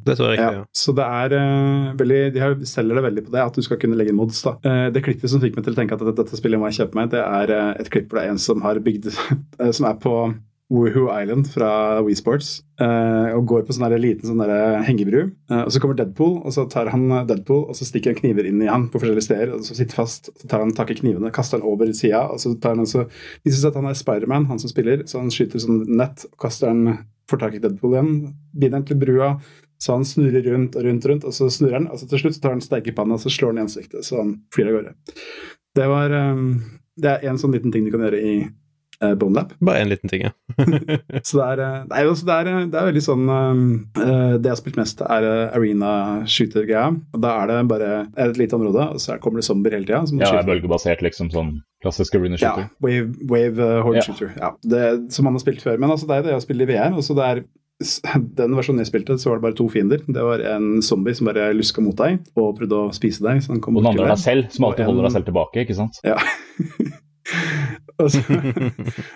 Det 0.05 0.13
tror 0.19 0.33
jeg 0.33 0.37
ja, 0.37 0.49
ikke. 0.51 0.57
Ja. 0.59 0.65
så 0.77 0.93
det 0.93 1.05
er 1.07 1.33
eh, 1.39 1.93
veldig 1.97 2.19
De 2.35 2.41
her 2.43 2.57
selger 2.69 2.99
det 2.99 3.03
veldig 3.07 3.23
på 3.25 3.31
det, 3.33 3.41
at 3.47 3.55
du 3.55 3.63
skal 3.65 3.79
kunne 3.81 3.97
legge 3.97 4.11
inn 4.13 4.19
mods. 4.19 4.43
da. 4.45 4.57
Eh, 4.67 4.89
det 4.93 5.01
klippet 5.07 5.31
som 5.31 5.41
fikk 5.41 5.55
meg 5.57 5.65
til 5.65 5.73
å 5.73 5.79
tenke 5.79 5.95
at 5.95 6.03
dette, 6.03 6.17
dette 6.19 6.37
spillet 6.37 6.59
må 6.61 6.69
jeg 6.69 6.83
kjøpe 6.83 6.99
meg, 6.99 7.09
det 7.15 7.23
er 7.23 7.55
eh, 7.55 7.71
et 7.81 7.89
klipp 7.89 8.11
hvor 8.11 8.19
det 8.19 8.27
er 8.27 8.35
en 8.35 8.43
som 8.43 8.61
har 8.67 8.77
bygd 8.83 9.07
eh, 9.63 9.71
Som 9.73 9.87
er 9.89 9.95
på 10.03 10.13
Woohoo 10.67 11.07
Island 11.21 11.47
fra 11.47 12.01
Wii 12.03 12.15
Sports 12.19 12.49
eh, 12.81 13.29
og 13.31 13.45
går 13.47 13.61
på 13.63 13.75
sånn 13.75 13.93
liten 14.03 14.27
sånn 14.27 14.41
hengebru. 14.83 15.29
Uh, 15.47 15.61
og 15.63 15.71
Så 15.71 15.79
kommer 15.79 15.95
Deadpool, 15.95 16.41
og 16.43 16.51
så 16.55 16.65
tar 16.67 16.91
han 16.91 17.05
eh, 17.07 17.23
Deadpool 17.29 17.61
og 17.71 17.77
så 17.77 17.87
stikker 17.87 18.11
han 18.11 18.19
kniver 18.19 18.49
inn 18.49 18.59
i 18.65 18.67
han 18.67 18.89
på 18.91 18.99
forskjellige 18.99 19.27
steder. 19.29 19.53
og 19.55 19.63
Så 19.63 19.77
sitter 19.77 19.95
fast, 19.95 20.27
så 20.35 20.49
tar 20.51 20.65
han 20.65 20.75
tak 20.75 20.91
i 20.91 20.97
knivene, 20.99 21.31
kaster 21.35 21.61
han 21.61 21.69
over 21.69 21.93
sida, 21.95 22.25
og 22.33 22.43
så 22.43 22.51
tar 22.59 22.75
han 22.75 22.83
også, 22.83 23.05
De 23.45 23.53
syns 23.53 23.69
at 23.71 23.79
han 23.79 23.87
er 23.87 23.95
Spiderman, 23.95 24.49
han 24.51 24.59
som 24.59 24.73
spiller, 24.73 25.05
så 25.07 25.23
han 25.23 25.31
skyter 25.31 25.63
sånn 25.63 25.85
nett 25.87 26.27
og 26.27 26.35
kaster 26.43 26.73
han 26.73 26.99
får 27.31 27.43
tak 27.45 27.55
i 27.55 27.63
Deadpool 27.63 27.95
igjen, 27.95 28.13
binder 28.51 28.81
han 28.81 28.87
til 28.87 28.99
brua, 28.99 29.33
så 29.79 29.95
han 29.95 30.05
snurrer 30.07 30.43
rundt 30.51 30.75
og 30.75 30.83
rundt, 30.83 31.07
rundt, 31.07 31.27
og 31.27 31.35
så 31.35 31.47
snurrer 31.53 31.79
han, 31.79 31.89
og 31.91 31.99
så 31.99 32.11
til 32.11 32.25
slutt 32.25 32.39
tar 32.43 32.55
han 32.55 32.63
steikepanna 32.63 33.15
og 33.15 33.23
så 33.23 33.31
slår 33.31 33.53
han 33.53 33.59
i 33.61 33.67
ansiktet, 33.67 34.03
så 34.07 34.19
han 34.19 34.37
flyr 34.55 34.71
av 34.71 34.79
gårde. 34.79 34.95
Det 35.77 35.87
var 35.91 36.15
um, 36.33 36.47
Det 36.97 37.11
er 37.13 37.27
en 37.29 37.37
sånn 37.37 37.53
liten 37.53 37.71
ting 37.71 37.85
du 37.85 37.91
kan 37.93 38.03
gjøre 38.07 38.19
i 38.23 38.37
uh, 39.03 39.13
Bone 39.19 39.35
Lap 39.37 39.51
Bare 39.63 39.81
en 39.83 39.89
liten 39.91 40.09
ting, 40.09 40.23
ja. 40.27 40.31
Så 41.27 41.37
det 41.39 41.45
er, 41.45 41.61
eh, 41.65 41.83
nei, 41.91 42.01
altså 42.07 42.25
det 42.27 42.35
er, 42.37 42.49
det 42.71 42.79
er 42.81 42.87
veldig 42.89 43.03
sånn 43.05 43.25
uh, 43.29 44.37
Det 44.37 44.47
jeg 44.47 44.53
har 44.53 44.59
spilt 44.61 44.79
mest, 44.79 45.01
er 45.05 45.27
eh, 45.27 45.55
arena 45.57 45.91
shooter-greia. 46.25 46.87
Og 47.13 47.21
Da 47.23 47.35
er 47.43 47.51
det 47.51 47.59
bare 47.69 47.91
er 48.15 48.31
et 48.31 48.39
lite 48.41 48.57
område, 48.57 48.87
og 48.95 49.01
så 49.03 49.19
kommer 49.23 49.41
det 49.41 49.47
zombier 49.49 49.77
hele 49.77 49.85
tida. 49.89 50.03
Ja, 50.23 50.31
er 50.41 50.47
bølgebasert, 50.47 51.03
liksom. 51.05 51.29
Sånn 51.33 51.53
klassisk 51.83 52.15
arena 52.17 52.37
Ja, 52.41 52.55
shooter. 52.55 52.69
wave, 52.81 53.13
wave 53.29 53.61
uh, 53.61 53.81
horde 53.85 54.01
Ja. 54.01 54.07
shooter. 54.07 54.33
Ja, 54.39 54.51
det, 54.63 54.83
som 55.13 55.25
man 55.29 55.37
har 55.37 55.43
spilt 55.45 55.61
før. 55.65 55.77
Men 55.81 55.93
altså, 55.93 56.07
det 56.09 56.17
er 56.17 56.27
det 56.27 56.33
jeg 56.35 56.39
har 56.41 56.45
spilt 56.47 56.65
i 56.65 56.69
VR. 56.73 56.97
Også 56.97 57.15
det 57.17 57.25
er, 57.29 57.43
den 58.41 58.55
versjonen 58.57 58.81
jeg 58.81 58.89
spilte, 58.89 59.19
så 59.21 59.29
var 59.29 59.37
det 59.37 59.45
bare 59.49 59.57
to 59.59 59.67
fiender. 59.69 60.01
Det 60.07 60.23
var 60.25 60.41
en 60.55 60.79
zombie 60.81 61.13
som 61.13 61.29
bare 61.29 61.51
luska 61.53 61.83
mot 61.85 61.97
deg 61.99 62.23
og 62.33 62.55
prøvde 62.57 62.79
å 62.87 62.93
spise 62.97 63.21
deg. 63.21 63.43
Så 63.45 63.53
han 63.53 63.61
kom 63.61 63.77
Og 63.77 63.83
den 63.85 63.91
andre 63.93 64.07
er 64.09 64.15
deg 64.15 64.23
selv, 64.23 64.47
som 64.55 64.65
alltid 64.65 64.87
en- 64.87 64.89
holder 64.93 65.05
deg 65.09 65.17
selv 65.19 65.29
tilbake, 65.29 65.65
ikke 65.67 65.77
sant? 65.77 66.01
Ja. 66.07 66.17
og, 68.03 68.11
så, 68.13 68.21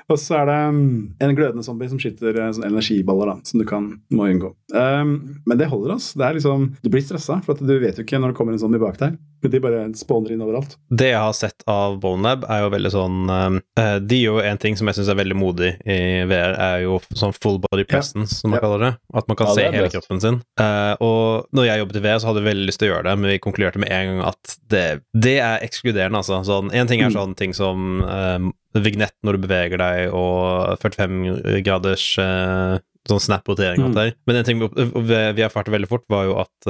og 0.09 0.17
så 0.17 0.39
er 0.39 0.47
det 0.49 0.57
um, 0.73 0.83
en 1.21 1.35
glødende 1.37 1.65
zombie 1.65 1.89
som 1.91 1.99
skyter 2.01 2.39
sånne 2.55 2.71
energiballer 2.71 3.33
da, 3.33 3.35
som 3.45 3.61
du 3.61 3.65
kan 3.69 3.91
må 4.09 4.29
unngå. 4.31 4.53
Um, 4.73 5.13
men 5.45 5.59
det 5.59 5.69
holder 5.69 5.95
oss. 5.97 6.11
Det 6.17 6.25
er 6.25 6.39
liksom, 6.39 6.71
Du 6.81 6.89
blir 6.89 7.05
stressa, 7.05 7.41
for 7.45 7.59
du 7.59 7.75
vet 7.81 7.99
jo 7.99 8.05
ikke 8.07 8.21
når 8.21 8.33
det 8.33 8.39
kommer 8.39 8.57
en 8.57 8.63
zombie 8.63 8.81
bak 8.81 8.97
deg. 9.01 9.19
Men 9.41 9.51
de 9.51 9.59
bare 9.63 9.79
spawner 9.97 10.31
inn 10.35 10.41
overalt. 10.45 10.75
Det 10.89 11.07
jeg 11.11 11.17
har 11.21 11.33
sett 11.33 11.63
av 11.67 11.95
Bonab, 12.03 12.43
er 12.45 12.61
jo 12.61 12.69
veldig 12.73 12.91
sånn 12.93 13.15
uh, 13.31 13.97
De 14.05 14.19
gjør 14.21 14.43
en 14.45 14.59
ting 14.61 14.75
som 14.77 14.87
jeg 14.87 14.99
syns 14.99 15.09
er 15.09 15.17
veldig 15.17 15.37
modig 15.39 15.71
i 15.89 15.97
VR, 16.29 16.53
er 16.61 16.83
jo 16.83 16.99
sånn 17.17 17.33
full 17.33 17.57
body 17.63 17.83
presence, 17.89 18.35
som 18.41 18.51
man 18.51 18.59
Ja. 18.59 18.61
kaller 18.67 18.79
det. 18.85 18.91
At 19.17 19.27
man 19.27 19.37
kan 19.39 19.47
Ja, 19.47 19.53
se 19.57 19.65
hele 19.71 19.89
kroppen 19.89 20.21
sin. 20.21 20.41
Uh, 20.59 20.93
og 21.01 21.47
når 21.57 21.65
jeg 21.71 21.79
jobbet 21.81 21.95
i 21.97 22.03
VR, 22.05 22.19
så 22.21 22.29
hadde 22.29 22.43
jeg 22.43 22.49
veldig 22.51 22.67
lyst 22.69 22.79
til 22.83 22.89
å 22.89 22.93
gjøre 22.93 23.03
det, 23.09 23.17
men 23.19 23.31
vi 23.31 23.39
konkluderte 23.39 23.79
med 23.81 23.91
en 23.91 24.07
gang 24.11 24.21
at 24.29 24.55
det, 24.69 24.85
det 25.17 25.37
er 25.41 25.65
ekskluderende, 25.65 26.21
altså. 26.21 26.41
Sånn, 26.45 26.69
en 26.73 26.87
ting 26.87 27.01
er 27.01 27.09
sånn 27.09 27.35
ting 27.35 27.53
som 27.57 28.01
uh, 28.05 28.51
vignett 28.77 29.15
når 29.25 29.37
du 29.39 29.47
beveger 29.47 29.77
deg, 29.81 30.13
og 30.13 30.77
45 30.79 31.63
graders 31.65 32.05
eh, 32.21 32.77
sånn 33.09 33.19
snap-rotering 33.19 33.81
og 33.83 33.91
Mm. 33.97 34.13
Men 34.27 34.35
en 34.39 34.45
ting 34.47 34.59
vi 34.61 34.67
vi- 34.85 35.31
vi 35.33 35.41
erfarte 35.43 35.73
veldig 35.73 35.89
fort, 35.89 36.05
var 36.07 36.23
jo 36.29 36.37
at 36.39 36.69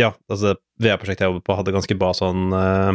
ja, 0.00 0.12
altså 0.30 0.56
VR-prosjektet 0.82 1.24
jeg 1.24 1.32
jobbet 1.32 1.46
på, 1.46 1.56
hadde 1.58 1.74
ganske 1.74 1.96
bra 1.98 2.12
sånn 2.16 2.54
uh, 2.54 2.94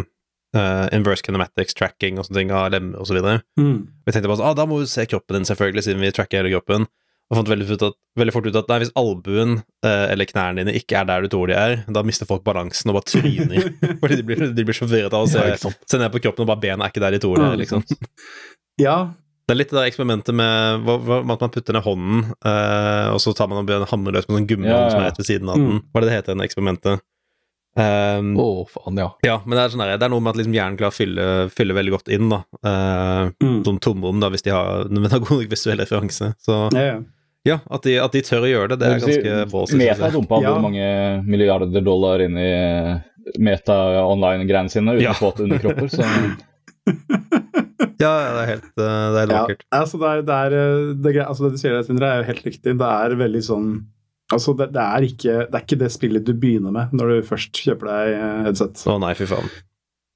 uh, 0.57 0.87
inverse 0.95 1.25
kinematics, 1.25 1.77
tracking 1.77 2.19
og 2.19 2.27
sånne 2.27 2.41
ting 2.41 2.55
av 2.55 3.05
så 3.07 3.15
videre. 3.15 3.43
Mm. 3.59 3.77
Vi 4.05 4.15
tenkte 4.15 4.31
bare 4.31 4.41
sånn, 4.41 4.49
ah, 4.51 4.57
da 4.57 4.65
må 4.69 4.81
du 4.81 4.89
se 4.89 5.05
kroppen 5.09 5.39
din, 5.39 5.47
selvfølgelig, 5.49 5.85
siden 5.87 6.03
vi 6.03 6.11
tracker 6.15 6.43
hele 6.43 6.53
kroppen. 6.57 6.89
Og 7.29 7.37
fant 7.37 7.49
veldig, 7.51 7.67
ut 7.77 7.83
at, 7.85 7.97
fort 8.33 8.47
ut 8.49 8.55
at 8.57 8.71
nei, 8.71 8.79
hvis 8.81 8.91
albuen 8.97 9.59
uh, 9.85 10.05
eller 10.09 10.25
knærne 10.31 10.63
dine 10.63 10.73
ikke 10.79 10.97
er 10.97 11.09
der 11.11 11.21
du 11.21 11.29
tror 11.29 11.51
de 11.51 11.53
er, 11.53 11.75
da 11.93 12.01
mister 12.05 12.25
folk 12.29 12.41
balansen 12.47 12.89
og 12.89 12.97
bare 12.97 13.09
tryner. 13.11 13.69
Fordi 14.01 14.17
de 14.17 14.25
blir, 14.25 14.47
de 14.57 14.65
blir 14.65 14.77
så 14.77 14.87
forvirret 14.87 15.13
av 15.13 15.27
å 15.27 15.29
se, 15.29 15.43
Ja, 15.51 15.59
se 15.61 16.01
ned 16.01 16.09
på 16.15 16.23
kroppen 16.25 16.47
og 16.47 16.49
bare 16.49 16.63
bena 16.65 16.87
er 16.87 16.93
ikke 16.93 17.03
der 17.05 17.13
de 17.13 17.21
tror 17.21 17.37
de 17.37 17.45
er. 17.51 17.59
liksom. 17.61 17.85
Ja, 18.81 18.97
Det 19.49 19.55
er 19.55 19.57
litt 19.63 19.71
det 19.71 19.79
der 19.79 19.87
eksperimentet 19.89 20.35
med 20.37 20.83
hva, 20.85 20.95
hva, 21.01 21.15
at 21.33 21.41
man 21.41 21.49
putter 21.49 21.73
ned 21.73 21.81
hånden, 21.81 22.19
uh, 22.45 23.07
og 23.15 23.21
så 23.23 23.33
tar 23.33 23.47
man 23.49 23.63
og 23.63 23.65
begynner 23.65 23.87
å 23.87 23.89
hamre 23.89 24.13
løs 24.13 24.27
med 24.29 24.35
sånn 24.37 24.49
gummihånd 24.51 24.75
Ja, 24.75 24.83
ja. 24.83 24.91
som 24.93 25.01
er 25.01 25.07
rett 25.09 25.17
ved 25.17 25.25
siden 25.25 25.49
av 25.49 25.57
den. 25.57 25.79
Mm. 25.79 25.87
Hva 25.89 25.97
er 25.97 26.05
det 26.05 26.09
det 26.11 26.17
heter, 26.19 26.37
det 26.37 26.45
eksperimentet? 26.45 27.01
Um, 27.79 28.29
oh, 28.37 28.61
faen, 28.69 28.97
ja. 29.01 29.07
Ja, 29.25 29.39
men 29.45 29.57
det 29.57 29.63
er, 29.63 29.73
sånn 29.73 29.81
der, 29.81 29.95
det 29.97 30.05
er 30.05 30.13
noe 30.13 30.21
med 30.21 30.35
at 30.35 30.39
liksom 30.39 30.55
hjernen 30.57 30.77
klarer 30.77 30.93
å 30.93 30.97
fylle, 30.99 31.25
fylle 31.53 31.77
veldig 31.77 31.95
godt 31.95 32.13
inn, 32.13 32.29
da. 32.29 32.41
Uh, 32.61 33.29
mm. 33.41 33.59
sånn 33.65 33.81
tomrom, 33.81 34.21
da, 34.21 34.29
hvis 34.33 34.45
de 34.45 34.53
har, 34.53 34.89
men 34.93 35.09
har 35.09 35.23
god 35.25 35.41
nok 35.41 35.53
visuell 35.57 35.81
referanse. 35.81 36.31
Så 36.45 36.59
ja, 36.77 36.85
ja. 36.85 36.97
ja, 37.49 37.59
at 37.73 37.89
de, 37.89 37.97
at 38.05 38.13
de 38.13 38.23
tør 38.29 38.45
å 38.45 38.51
gjøre 38.53 38.73
det, 38.73 38.81
det 38.83 38.89
er 38.93 39.03
ganske 39.05 39.39
vås. 39.53 39.73
Meta 39.81 40.11
dumpa 40.13 40.43
Ja. 40.43 40.53
hvor 40.53 40.65
mange 40.69 40.89
milliarder 41.25 41.81
dollar 41.85 42.21
inn 42.25 42.37
i 42.37 42.49
eh, 42.53 42.93
Meta 43.41 43.79
online-greiene 44.05 44.69
sine 44.73 44.97
uten 44.97 45.05
Ja. 45.09 45.17
få 45.17 45.33
til 45.37 45.49
underkropper. 45.49 45.89
Så 45.93 46.05
Ja, 48.03 48.11
det 48.31 48.41
er 48.41 48.51
helt, 48.53 48.67
eh, 48.79 49.05
det 49.13 49.21
er 49.21 49.31
Ja, 49.33 49.45
altså 49.81 49.99
det, 49.99 50.09
er, 50.09 50.21
det, 50.23 50.35
er, 50.35 50.53
eh, 50.55 50.91
det, 51.03 51.15
altså 51.25 51.45
det 51.45 51.57
du 51.57 51.61
sier 51.61 51.75
der, 51.75 51.87
Sindre, 51.87 52.11
er 52.11 52.21
jo 52.21 52.29
helt 52.29 52.45
riktig. 52.47 52.75
Det 52.79 52.91
er 52.95 53.17
veldig 53.19 53.45
sånn 53.45 53.71
Altså, 54.29 54.53
det, 54.53 54.67
det, 54.75 54.81
er 54.83 55.05
ikke, 55.07 55.35
det 55.49 55.57
er 55.57 55.63
ikke 55.63 55.77
det 55.81 55.87
spillet 55.89 56.25
du 56.27 56.35
begynner 56.37 56.73
med 56.73 56.91
når 56.93 57.09
du 57.09 57.29
først 57.31 57.63
kjøper 57.65 57.89
deg 57.89 58.11
eh, 58.13 58.41
headset. 58.45 58.83
Å 58.85 58.99
nei, 59.01 59.15
fy 59.17 59.25
faen. 59.25 59.49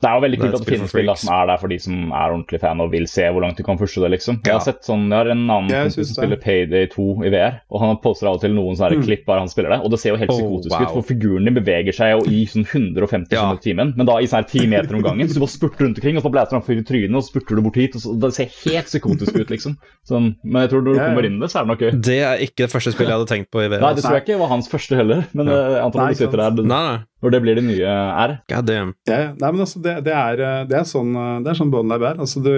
Det 0.04 0.10
er 0.10 0.16
jo 0.20 0.24
veldig 0.26 0.39
kult 0.42 0.56
at 0.58 0.63
det 0.66 0.68
finnes 0.68 0.92
for 0.92 1.00
spill 1.00 1.12
som 1.24 1.30
er 1.34 1.46
der 1.48 1.60
for 1.62 1.72
de 1.72 1.78
som 1.80 1.96
er 2.12 2.34
ordentlig 2.34 2.60
fan 2.60 2.82
og 2.84 2.89
vil 2.92 3.06
se 3.08 3.24
hvor 3.32 3.41
langt 3.45 3.56
du 3.58 3.64
kan 3.64 3.78
pushe 3.80 4.01
det. 4.04 4.10
liksom. 4.12 4.41
Jeg 4.43 4.54
har 4.58 4.60
sett 4.66 4.82
sånn, 4.84 5.06
jeg 5.08 5.16
har 5.22 5.30
en 5.32 5.43
annen 5.47 5.70
kompis 5.72 5.95
som 6.12 6.18
spiller 6.18 6.39
Payday 6.43 6.89
2 6.91 7.06
i 7.24 7.32
VR, 7.32 7.62
og 7.72 7.80
han 7.80 7.95
poster 8.04 8.28
av 8.28 8.36
og 8.36 8.41
til 8.43 8.51
noen 8.54 8.76
sånne 8.76 8.99
Mm. 8.99 9.06
klipp 9.08 9.24
der 9.26 9.39
han 9.39 9.47
spiller 9.47 9.70
det, 9.74 9.80
og 9.86 9.89
det 9.95 9.99
ser 10.04 10.12
jo 10.12 10.18
helt 10.20 10.30
Oh, 10.34 10.38
psykotisk 10.38 10.74
wow. 10.76 10.82
ut, 10.84 10.91
for 10.93 11.01
figuren 11.08 11.45
din 11.47 11.56
beveger 11.56 11.93
seg 11.95 12.12
jo 12.14 12.20
i 12.30 12.43
sånn 12.51 12.66
150 12.68 13.32
Ja. 13.32 13.47
km 13.47 13.56
i 13.56 13.64
timen, 13.64 13.93
men 13.95 14.06
da 14.06 14.18
i 14.20 14.28
sånn 14.28 14.43
her 14.43 14.49
10 14.51 14.68
meter 14.68 14.93
om 14.95 15.01
gangen, 15.01 15.28
så 15.28 15.34
du 15.34 15.39
bare 15.39 15.56
spurter 15.56 15.86
rundt 15.88 15.97
omkring, 15.97 16.18
og 16.18 16.24
så 16.24 16.32
blæser 16.36 16.51
han 16.60 16.62
fyr 16.68 16.78
i 16.78 16.84
trynet, 16.84 17.16
og 17.16 17.24
så 17.24 17.32
spurter 17.32 17.56
du 17.56 17.62
bort 17.64 17.76
hit, 17.80 17.95
og 17.95 18.01
så, 18.04 18.20
det 18.20 18.34
ser 18.36 18.51
helt 18.68 18.86
psykotisk 18.91 19.39
ut, 19.39 19.47
liksom. 19.56 19.78
Sånn, 20.06 20.36
men 20.43 20.62
jeg 20.68 20.70
tror 20.72 20.82
når 20.84 20.93
du 20.93 20.99
Ja, 20.99 21.04
ja. 21.04 21.08
kommer 21.14 21.26
inn 21.26 21.38
i 21.38 21.39
det, 21.39 21.49
så 21.49 21.60
er 21.60 21.64
det 21.64 21.72
nok 21.74 21.80
gøy. 21.80 22.01
Det 22.04 22.20
er 22.22 22.38
ikke 22.43 22.68
det 22.68 22.72
første 22.76 22.91
spillet 22.91 23.10
jeg 23.14 23.18
hadde 23.24 23.32
tenkt 23.32 23.49
på 23.51 23.64
i 23.64 23.68
VR. 23.72 23.80
Nei, 23.80 23.93
det 23.93 24.04
altså. 24.04 24.08
tror 24.10 24.20
jeg 24.20 24.26
ikke 24.28 24.39
var 24.43 24.47
hans 24.49 24.68
første 24.68 24.95
heller, 24.99 25.26
men 25.34 25.47
Ja. 25.47 25.54
eh, 25.54 25.89
når 25.93 26.10
du 26.10 26.16
sitter 26.16 26.38
der, 26.38 26.51
Nei, 26.64 26.64
nei. 26.68 26.97
Når 27.24 27.34
det 27.34 27.41
blir 27.45 27.59
det 27.59 27.65
nye 27.65 27.95
R. 28.26 28.36
God 28.51 28.67
damn. 28.67 28.93
Ja, 29.07 29.19
ja. 29.28 29.32
Nei, 29.39 29.49
men 29.55 29.63
altså, 29.63 29.82
det, 29.84 29.95
det, 30.07 30.13
er, 30.17 30.43
eh, 30.43 30.67
det 30.69 30.80
er 30.82 30.88
sånn, 30.89 31.15
eh, 31.15 31.39
det 31.45 31.53
er 31.53 31.59
sånn 31.59 31.71
Bone 31.74 31.91
Lab 31.93 32.05
er. 32.09 32.21
Altså, 32.21 32.43
du, 32.43 32.53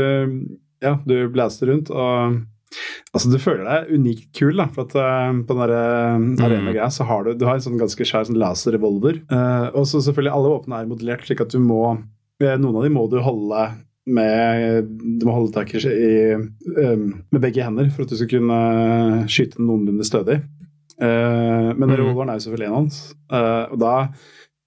ja, 0.83 0.97
du 1.05 1.15
blaster 1.33 1.69
rundt, 1.69 1.91
og 1.93 2.41
altså, 3.13 3.31
du 3.31 3.37
føler 3.41 3.65
deg 3.69 3.93
unikt 3.93 4.29
kul, 4.37 4.55
da. 4.57 4.67
For 4.73 4.89
at 4.89 4.97
uh, 4.97 5.37
på 5.45 5.55
den 5.55 5.63
der 5.63 5.75
uh, 5.77 6.47
arena-greia 6.47 6.89
så 6.93 7.07
har 7.07 7.27
du, 7.27 7.35
du 7.37 7.47
har 7.47 7.59
en 7.59 7.65
sånn 7.67 7.79
ganske 7.81 8.07
skjær 8.07 8.27
sånn 8.29 8.41
laserrevolver. 8.41 9.21
Uh, 9.31 9.69
og 9.75 9.85
så 9.89 10.01
selvfølgelig 10.01 10.33
alle 10.33 10.53
våpnene 10.55 10.81
er 10.81 10.91
modellert 10.91 11.27
slik 11.27 11.45
at 11.45 11.55
du 11.55 11.61
må 11.63 11.97
Noen 12.35 12.75
av 12.75 12.81
dem 12.83 12.97
må 12.97 13.05
du 13.07 13.13
holde 13.23 13.61
med 14.11 14.89
Du 14.91 15.23
må 15.23 15.37
holde 15.37 15.53
tak 15.55 15.69
i, 15.79 16.33
um, 16.35 17.05
med 17.31 17.39
begge 17.39 17.63
hender 17.63 17.87
for 17.93 18.03
at 18.03 18.11
du 18.11 18.17
skal 18.19 18.27
kunne 18.33 18.57
skyte 19.31 19.63
noenlunde 19.63 20.03
stødig. 20.03 20.41
Uh, 20.95 21.73
men 21.75 21.89
mm. 21.89 21.95
revolveren 21.95 22.31
er 22.31 22.39
jo 22.39 22.45
selvfølgelig 22.45 22.69
en 22.69 22.77
hans. 22.77 22.99
Uh, 23.31 23.63
og 23.71 23.79
da 23.81 23.93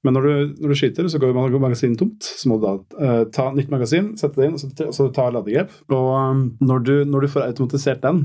men 0.07 0.15
når 0.15 0.27
du, 0.27 0.35
når 0.63 0.73
du 0.73 0.79
skyter, 0.79 1.09
så 1.11 1.19
går 1.19 1.33
mag- 1.35 1.57
magasinet 1.61 1.99
tomt. 1.99 2.23
Så 2.23 2.51
må 2.51 2.59
du 2.59 2.67
da 2.67 2.75
uh, 3.03 3.23
ta 3.35 3.49
nytt 3.55 3.73
magasin, 3.73 4.13
sette 4.21 4.39
det 4.39 4.51
inn, 4.51 4.59
og 4.59 4.63
så, 4.63 4.71
og 4.87 4.95
så 4.95 5.09
ta 5.15 5.27
ladegrep. 5.35 5.73
Og 5.91 6.11
um, 6.15 6.45
når, 6.63 6.85
du, 6.87 6.95
når 7.09 7.27
du 7.27 7.33
får 7.33 7.49
automatisert 7.49 8.05
den, 8.05 8.23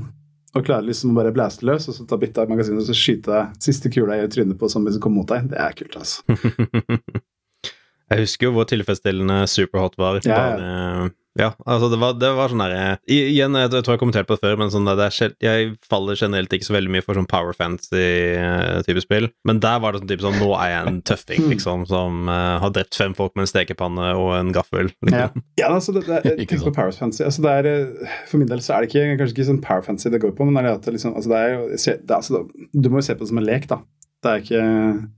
og 0.54 0.62
klarer 0.62 0.86
liksom 0.86 1.10
å 1.10 1.18
bare 1.18 1.34
blaste 1.34 1.66
løs, 1.66 1.88
og 1.90 1.96
så 1.96 2.06
ta 2.06 2.18
bitte 2.20 2.44
av 2.44 2.52
magasinet 2.52 2.84
og 2.84 2.86
så 2.86 2.94
skyte 2.94 3.42
siste 3.62 3.90
kula 3.90 4.20
i 4.22 4.28
trynet 4.30 4.58
på 4.60 4.70
zombien 4.70 4.94
som 4.94 5.02
kommer 5.02 5.24
mot 5.24 5.32
deg, 5.32 5.50
det 5.50 5.58
er 5.58 5.74
kult, 5.74 5.98
altså. 5.98 6.22
Jeg 8.12 8.20
husker 8.20 8.46
jo 8.46 8.54
hvor 8.54 8.66
tilfredsstillende 8.68 9.40
Superhot 9.50 9.96
var. 9.98 10.20
Ja, 10.22 10.34
ja. 10.36 10.38
Bare, 10.54 11.12
ja, 11.38 11.50
altså 11.66 11.88
det 11.90 11.98
var, 11.98 12.14
det 12.14 12.28
var 12.36 12.52
sånn 12.52 12.62
derre 12.62 12.82
Igjen, 13.10 13.56
jeg, 13.58 13.70
tror 13.72 13.80
jeg 13.82 13.96
har 13.96 14.00
kommentert 14.00 14.28
på 14.28 14.36
det 14.36 14.44
før, 14.44 14.58
men 14.60 14.70
sånn 14.70 14.86
der, 14.86 15.00
det 15.00 15.08
er, 15.10 15.32
jeg 15.42 15.72
faller 15.90 16.18
generelt 16.18 16.52
ikke 16.54 16.68
så 16.68 16.76
veldig 16.76 16.92
mye 16.94 17.04
for 17.04 17.18
sånn 17.18 17.26
power 17.30 17.56
fantasy-type 17.58 19.02
spill. 19.02 19.26
Men 19.48 19.58
der 19.64 19.80
var 19.82 19.94
det 19.94 20.02
sånn 20.02 20.12
type 20.12 20.24
sånn 20.24 20.38
Nå 20.38 20.50
er 20.58 20.70
jeg 20.70 20.92
en 20.92 21.00
tøffing, 21.10 21.48
liksom, 21.50 21.84
som 21.90 22.30
uh, 22.30 22.60
har 22.62 22.74
drept 22.74 22.98
fem 22.98 23.16
folk 23.18 23.34
med 23.34 23.46
en 23.46 23.50
stekepanne 23.50 24.12
og 24.18 24.30
en 24.38 24.52
gaffel. 24.54 24.92
Ja, 25.02 25.24
Liksom. 25.24 25.44
ja 25.58 25.72
altså 25.72 25.94
det, 25.96 26.04
det, 26.06 26.20
jeg 26.24 26.38
tenker 26.44 26.64
på. 26.68 26.74
Power 26.78 26.94
Fantasy. 26.94 27.24
Altså 27.26 27.44
det 27.44 27.56
er, 27.58 27.68
eh, 27.70 28.14
for 28.30 28.42
min 28.42 28.50
del 28.50 28.62
så 28.64 28.76
er 28.76 28.84
det 28.84 28.92
ikke, 28.92 29.18
kanskje 29.20 29.36
ikke 29.36 29.48
sånn 29.50 29.62
Power 29.64 29.84
Fantasy 29.86 30.12
det 30.14 30.22
går 30.22 30.34
på, 30.38 30.46
men 30.46 30.58
det 30.58 30.64
er 30.64 30.78
at 30.78 30.86
det 30.86 30.94
liksom, 30.96 31.14
altså 31.18 31.32
det 31.34 31.40
er 31.42 31.54
jo, 31.54 31.66
det 32.08 32.16
altså, 32.18 32.44
du 32.72 32.90
må 32.90 33.02
jo 33.02 33.06
se 33.08 33.16
på 33.16 33.24
det 33.24 33.32
som 33.32 33.42
en 33.42 33.48
lek, 33.48 33.68
da. 33.70 33.80
Det 34.24 34.30
er 34.30 34.44
ikke 34.44 34.62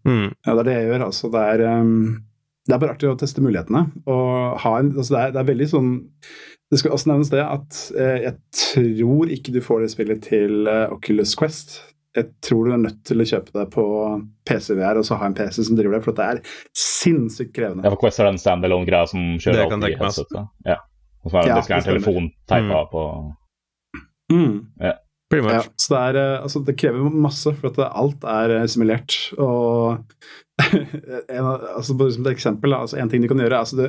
Mm. 0.07 0.31
Ja, 0.47 0.55
det 0.55 0.61
er 0.61 0.67
det 0.67 0.75
jeg 0.77 0.89
gjør. 0.91 1.05
Altså, 1.07 1.31
det 1.35 1.43
er 1.53 1.63
um, 1.81 1.95
Det 2.67 2.75
er 2.75 2.83
bare 2.83 2.97
artig 2.97 3.09
å 3.11 3.17
teste 3.19 3.45
mulighetene. 3.45 3.87
Og 4.11 4.61
ha 4.63 4.73
en, 4.81 4.93
altså, 4.97 5.15
det, 5.15 5.21
er, 5.23 5.35
det 5.37 5.43
er 5.43 5.51
veldig 5.53 5.69
sånn 5.71 5.91
Det 6.73 6.81
skal 6.81 6.97
også 6.97 7.13
nevnes 7.13 7.31
det 7.31 7.43
at 7.45 7.83
eh, 7.95 8.17
jeg 8.25 8.35
tror 8.59 9.31
ikke 9.37 9.55
du 9.55 9.61
får 9.63 9.85
det 9.85 9.93
spillet 9.93 10.25
til 10.27 10.67
eh, 10.71 10.89
Oculus 10.95 11.37
Quest. 11.39 11.79
Jeg 12.17 12.33
tror 12.43 12.67
du 12.67 12.75
er 12.75 12.83
nødt 12.83 13.03
til 13.07 13.23
å 13.23 13.29
kjøpe 13.29 13.53
det 13.55 13.67
på 13.75 13.87
PC-VR 14.49 14.99
og 14.99 15.07
så 15.07 15.19
ha 15.21 15.29
en 15.29 15.37
PC 15.37 15.61
som 15.69 15.79
driver 15.79 15.99
det, 15.99 16.05
for 16.07 16.17
det 16.17 16.27
er 16.27 16.43
sinnssykt 16.81 17.53
krevende. 17.55 17.85
Ja, 17.85 17.93
for 17.93 18.03
Quest 18.07 18.23
er 18.23 18.31
den 18.31 18.41
standalone-greia 18.41 19.11
som 19.13 19.35
kjører 19.37 19.69
kan 19.69 19.79
alt 19.79 19.85
i 19.85 19.93
tenke 19.93 20.09
altså. 20.09 20.25
headsetet. 20.25 20.71
Ja. 20.73 20.79
Og 21.23 21.31
så 21.31 21.39
er 21.39 21.43
det 21.45 21.53
Ja, 21.53 21.59
en 21.61 21.75
det 21.75 21.91
telefon 21.91 22.31
teipa 22.49 22.87
på 22.91 23.09
Mm. 24.33 24.67
Pretty 25.31 25.43
much. 25.43 25.53
Ja, 25.55 25.63
så 25.77 25.95
det, 25.95 26.01
er, 26.01 26.17
eh, 26.21 26.43
altså, 26.43 26.63
det 26.67 26.77
krever 26.79 27.11
masse, 27.11 27.53
for 27.59 27.73
at 27.73 27.81
alt 27.87 28.27
er 28.31 28.55
eh, 28.61 28.67
simulert. 28.71 29.17
Og 29.43 29.99
en, 30.57 31.47
altså, 31.77 31.95
bare 31.99 32.13
som 32.15 32.25
et 32.25 32.33
eksempel, 32.33 32.73
da, 32.73 32.83
altså, 32.87 32.97
en 33.01 33.11
ting 33.13 33.25
du 33.25 33.29
kan 33.29 33.41
gjøre 33.43 33.59
altså, 33.61 33.77
det, 33.77 33.89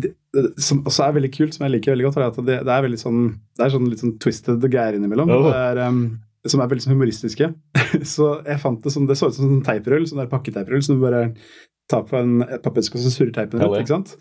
det, 0.00 0.14
det, 0.32 0.46
Som 0.64 0.80
også 0.88 1.04
er 1.04 1.16
veldig 1.18 1.32
kult, 1.34 1.56
som 1.56 1.66
jeg 1.66 1.74
liker 1.74 1.92
veldig 1.92 2.06
godt, 2.08 2.16
er 2.20 2.30
at 2.30 2.38
det, 2.40 2.56
det 2.64 2.72
er 2.72 2.86
veldig 2.86 3.00
sånn 3.00 3.20
Det 3.28 3.66
er 3.66 3.74
sånn 3.74 3.90
litt 3.92 4.04
sånn 4.04 4.16
twisted 4.22 4.64
greier 4.72 4.96
innimellom. 4.96 5.32
Oh. 5.34 5.50
Det 5.50 5.60
er, 5.60 5.82
um, 5.90 6.02
som 6.46 6.62
er 6.62 6.70
veldig 6.72 6.86
sånn 6.86 6.96
humoristiske. 6.96 7.50
så 8.14 8.32
jeg 8.46 8.62
fant 8.62 8.80
det 8.84 8.94
som 8.94 9.08
Det 9.08 9.18
så 9.18 9.30
ut 9.30 9.36
som 9.36 9.48
en 9.48 9.56
sånn 9.58 9.66
teiprull, 9.66 10.06
sånn 10.08 10.22
der 10.22 10.32
pakketeiprull 10.32 10.84
som 10.86 10.98
du 10.98 11.04
bare 11.04 11.26
tar 11.90 12.06
på 12.08 12.18
en, 12.18 12.40
et 12.42 12.62
pappeske 12.64 12.98
og 12.98 13.04
så 13.04 13.12
surrer 13.12 13.34
teipen 13.34 13.62
rundt. 13.62 13.78
Ikke 13.82 13.94
sant? 13.94 14.16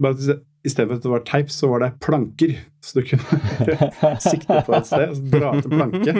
Bare 0.00 0.16
stedet 0.16 0.38
for 0.40 0.46
Istedenfor 0.60 0.98
at 0.98 1.04
det 1.06 1.08
var 1.08 1.22
teip, 1.24 1.48
så 1.48 1.68
var 1.70 1.80
det 1.80 1.86
planker. 2.04 2.50
Så 2.84 2.98
du 3.00 3.06
kunne 3.08 4.18
sikte 4.20 4.58
på 4.66 4.74
et 4.76 4.88
sted 4.90 5.06
og 5.06 5.14
så 5.16 5.30
dra 5.32 5.52
ut 5.56 5.64
en 5.64 5.72
planke. 5.72 6.12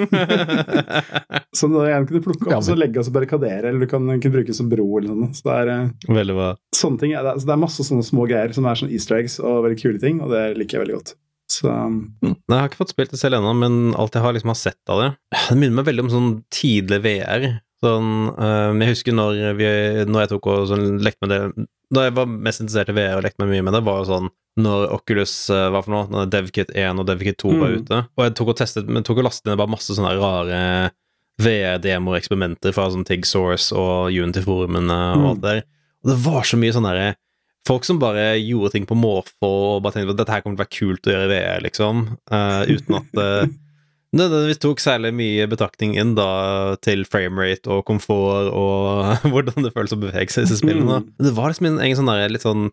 Som 1.56 1.74
du 1.74 1.80
igjen 1.82 2.06
kunne 2.08 2.22
plukke 2.24 2.46
opp 2.48 2.54
og 2.60 2.64
så 2.64 2.76
legge 2.78 3.02
og 3.02 3.04
så 3.04 3.12
barrikadere, 3.12 3.68
eller 3.68 3.84
du 3.84 3.90
kan 3.90 4.06
kunne 4.08 4.32
bruke 4.38 4.54
som 4.56 4.70
bro. 4.70 4.86
eller 4.96 5.12
noe. 5.12 5.28
Så 5.36 5.44
det 5.44 5.56
er, 5.58 5.72
eh, 5.74 6.14
Veldig 6.20 6.36
bra. 6.38 6.48
sånne 6.76 7.02
ting, 7.02 7.12
det 7.12 7.20
er, 7.20 7.28
altså, 7.34 7.50
det 7.50 7.54
er 7.56 7.60
masse 7.66 7.84
sånne 7.90 8.06
små 8.06 8.24
greier 8.30 8.54
som 8.56 8.64
er 8.70 8.80
sånn 8.80 8.92
easter 8.96 9.18
eggs 9.18 9.36
og 9.42 9.58
veldig 9.66 9.80
kule 9.82 10.00
ting, 10.00 10.22
og 10.24 10.32
det 10.32 10.44
liker 10.56 10.78
jeg 10.78 10.86
veldig 10.86 10.96
godt. 11.00 11.12
Så 11.50 11.66
um, 11.68 11.98
Mm. 12.22 12.36
Nei, 12.48 12.54
Jeg 12.56 12.60
har 12.62 12.68
ikke 12.70 12.80
fått 12.80 12.94
spilt 12.94 13.10
det 13.12 13.20
selv 13.20 13.40
ennå, 13.40 13.52
men 13.58 13.78
alt 13.98 14.14
jeg 14.16 14.22
har 14.24 14.32
liksom 14.36 14.52
har 14.54 14.60
sett 14.60 14.80
av 14.88 15.00
det 15.02 15.10
Det 15.50 15.56
minner 15.58 15.80
meg 15.82 15.88
veldig 15.90 16.04
om 16.06 16.12
sånn 16.14 16.30
tidlig 16.54 17.00
VR. 17.04 17.46
Sånn, 17.84 18.10
øh, 18.38 18.72
jeg 18.84 18.92
husker 18.94 19.12
når, 19.16 19.38
vi, 19.58 19.68
når 20.08 20.24
jeg 20.24 20.32
tok 20.34 20.46
og 20.52 20.66
sånn, 20.70 20.88
lekte 21.04 21.26
med 21.26 21.32
det 21.34 21.66
Da 21.92 22.04
jeg 22.06 22.14
var 22.14 22.26
mest 22.30 22.60
interessert 22.62 22.88
i 22.92 22.94
VR 22.94 23.16
og 23.18 23.24
lekte 23.24 23.42
meg 23.42 23.50
mye 23.50 23.64
med 23.66 23.74
det, 23.74 23.82
var 23.84 23.98
jo 23.98 24.08
sånn 24.10 24.28
når 24.60 24.92
Oculus 24.94 25.32
eh, 25.50 25.68
hva 25.72 25.80
for 25.82 25.90
noe, 25.94 26.06
når 26.12 26.28
DevKit 26.30 26.70
1 26.76 26.98
og 27.00 27.06
DevKit 27.08 27.38
2 27.42 27.52
var 27.58 27.70
Mm. 27.70 27.80
ute. 27.82 27.98
Og 28.18 28.24
jeg 28.26 28.34
tok 28.38 28.48
og 28.48 28.56
testet, 28.60 28.88
men 28.88 29.02
tok 29.06 29.18
og 29.18 29.24
lastet 29.24 29.46
ned 29.46 29.58
bare 29.58 29.70
masse 29.72 29.94
sånne 29.96 30.12
rare 30.20 30.90
VR-demo-eksperimenter 31.40 32.74
fra 32.76 32.88
sånn 32.92 33.06
Tig 33.08 33.24
Source 33.28 33.72
og 33.76 34.10
Unity-forumene 34.12 34.98
og 35.14 35.18
Mm. 35.20 35.26
alt 35.30 35.40
der. 35.40 35.62
Og 36.04 36.10
det 36.10 36.18
var 36.24 36.42
så 36.42 36.56
mye 36.58 36.72
sånn 36.72 36.84
derre 36.88 37.16
Folk 37.68 37.84
som 37.84 37.98
bare 37.98 38.38
gjorde 38.40 38.72
ting 38.72 38.86
på 38.86 38.96
måfå 38.96 39.44
og 39.76 39.82
bare 39.82 39.92
tenkte 39.92 40.10
at 40.12 40.16
dette 40.16 40.30
her 40.32 40.40
kommer 40.40 40.56
til 40.56 40.64
å 40.64 40.64
være 40.64 40.78
kult 40.78 41.06
å 41.06 41.12
gjøre 41.12 41.26
i 41.26 41.28
VR, 41.28 41.60
liksom. 41.60 42.16
Uh, 42.32 42.64
uten 42.64 42.94
at 42.96 43.12
det 43.12 43.50
nødvendigvis 44.16 44.58
tok 44.62 44.80
særlig 44.82 45.12
mye 45.14 45.46
betraktning 45.50 45.94
inn 46.00 46.14
da 46.18 46.76
til 46.82 47.04
framerate 47.06 47.70
og 47.70 47.84
komfort 47.86 48.50
og 48.50 49.14
hvordan 49.30 49.62
det 49.66 49.72
føles 49.76 49.94
å 49.94 50.00
bevege 50.02 50.30
seg 50.34 50.44
i 50.44 50.48
disse 50.48 50.60
spillene. 50.62 51.02
Mm. 51.04 51.10
Det 51.28 51.34
var 51.36 51.52
liksom 51.52 51.68
en, 51.70 51.80
en 51.86 51.96
sånn 52.00 52.10
der, 52.10 52.28
litt 52.34 52.46
sånn 52.46 52.68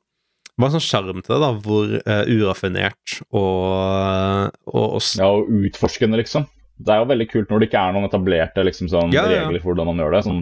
det 0.57 0.63
var 0.63 0.71
en 0.71 0.79
sånn 0.79 0.87
sjarm 0.89 1.19
til 1.21 1.35
det, 1.35 1.41
da, 1.43 1.49
hvor 1.61 1.91
uh, 2.01 2.23
uraffinert 2.33 3.19
og, 3.29 4.53
og, 4.65 4.95
og 4.97 5.01
Ja, 5.19 5.27
og 5.29 5.51
utforskende, 5.53 6.17
liksom. 6.17 6.47
Det 6.77 6.93
er 6.93 7.01
jo 7.01 7.07
veldig 7.09 7.25
kult 7.29 7.49
når 7.49 7.61
det 7.63 7.67
ikke 7.71 7.83
er 7.89 7.93
noen 7.95 8.05
etablerte 8.05 8.63
liksom, 8.65 8.89
sånn, 8.89 9.13
Ja, 9.13 9.23
ja, 9.29 9.43
regler 9.47 9.61
for 9.63 9.71
hvordan 9.71 9.87
man 9.89 10.01
gjør 10.01 10.13
det. 10.17 10.23
Sånn, 10.27 10.41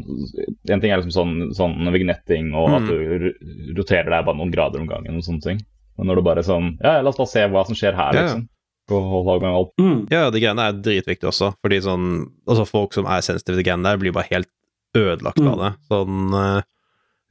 en 0.72 0.82
ting 0.84 0.92
er 0.92 1.00
liksom 1.04 1.14
sånn, 1.16 1.36
sånn 1.56 1.92
vignetting 1.96 2.50
og 2.56 2.74
at 2.80 2.88
Mm. 2.88 2.90
du 2.92 3.76
roterer 3.80 4.10
deg 4.12 4.26
bare 4.28 4.40
noen 4.40 4.52
grader 4.56 4.84
om 4.84 4.88
gangen 4.90 5.16
og 5.20 5.24
sånne 5.28 5.44
ting. 5.46 5.62
Men 6.00 6.08
når 6.12 6.20
du 6.20 6.26
bare 6.28 6.44
sånn 6.44 6.74
Ja, 6.84 6.98
la 7.02 7.12
oss 7.12 7.20
bare 7.20 7.32
se 7.32 7.46
hva 7.52 7.64
som 7.68 7.76
skjer 7.80 7.96
her, 7.96 8.12
Ja, 8.16 8.20
ja. 8.20 8.26
liksom. 8.28 8.48
Og 8.94 9.26
lage 9.26 9.42
gang 9.42 9.56
alt. 9.58 9.72
mm. 9.82 10.00
Ja, 10.14 10.30
de 10.30 10.40
greiene 10.44 10.68
er 10.70 10.76
dritviktige 10.78 11.32
også, 11.32 11.54
fordi 11.64 11.80
sånn 11.82 12.28
Altså, 12.48 12.66
folk 12.70 12.94
som 12.94 13.08
er 13.10 13.24
sensitive 13.26 13.58
til 13.58 13.66
greiene 13.66 13.84
der, 13.88 13.98
blir 13.98 14.14
bare 14.14 14.30
helt 14.30 14.50
ødelagt 14.96 15.40
av 15.42 15.56
Mm. 15.58 15.64
det. 15.64 15.72
Sånn 15.90 16.34
uh, 16.34 16.62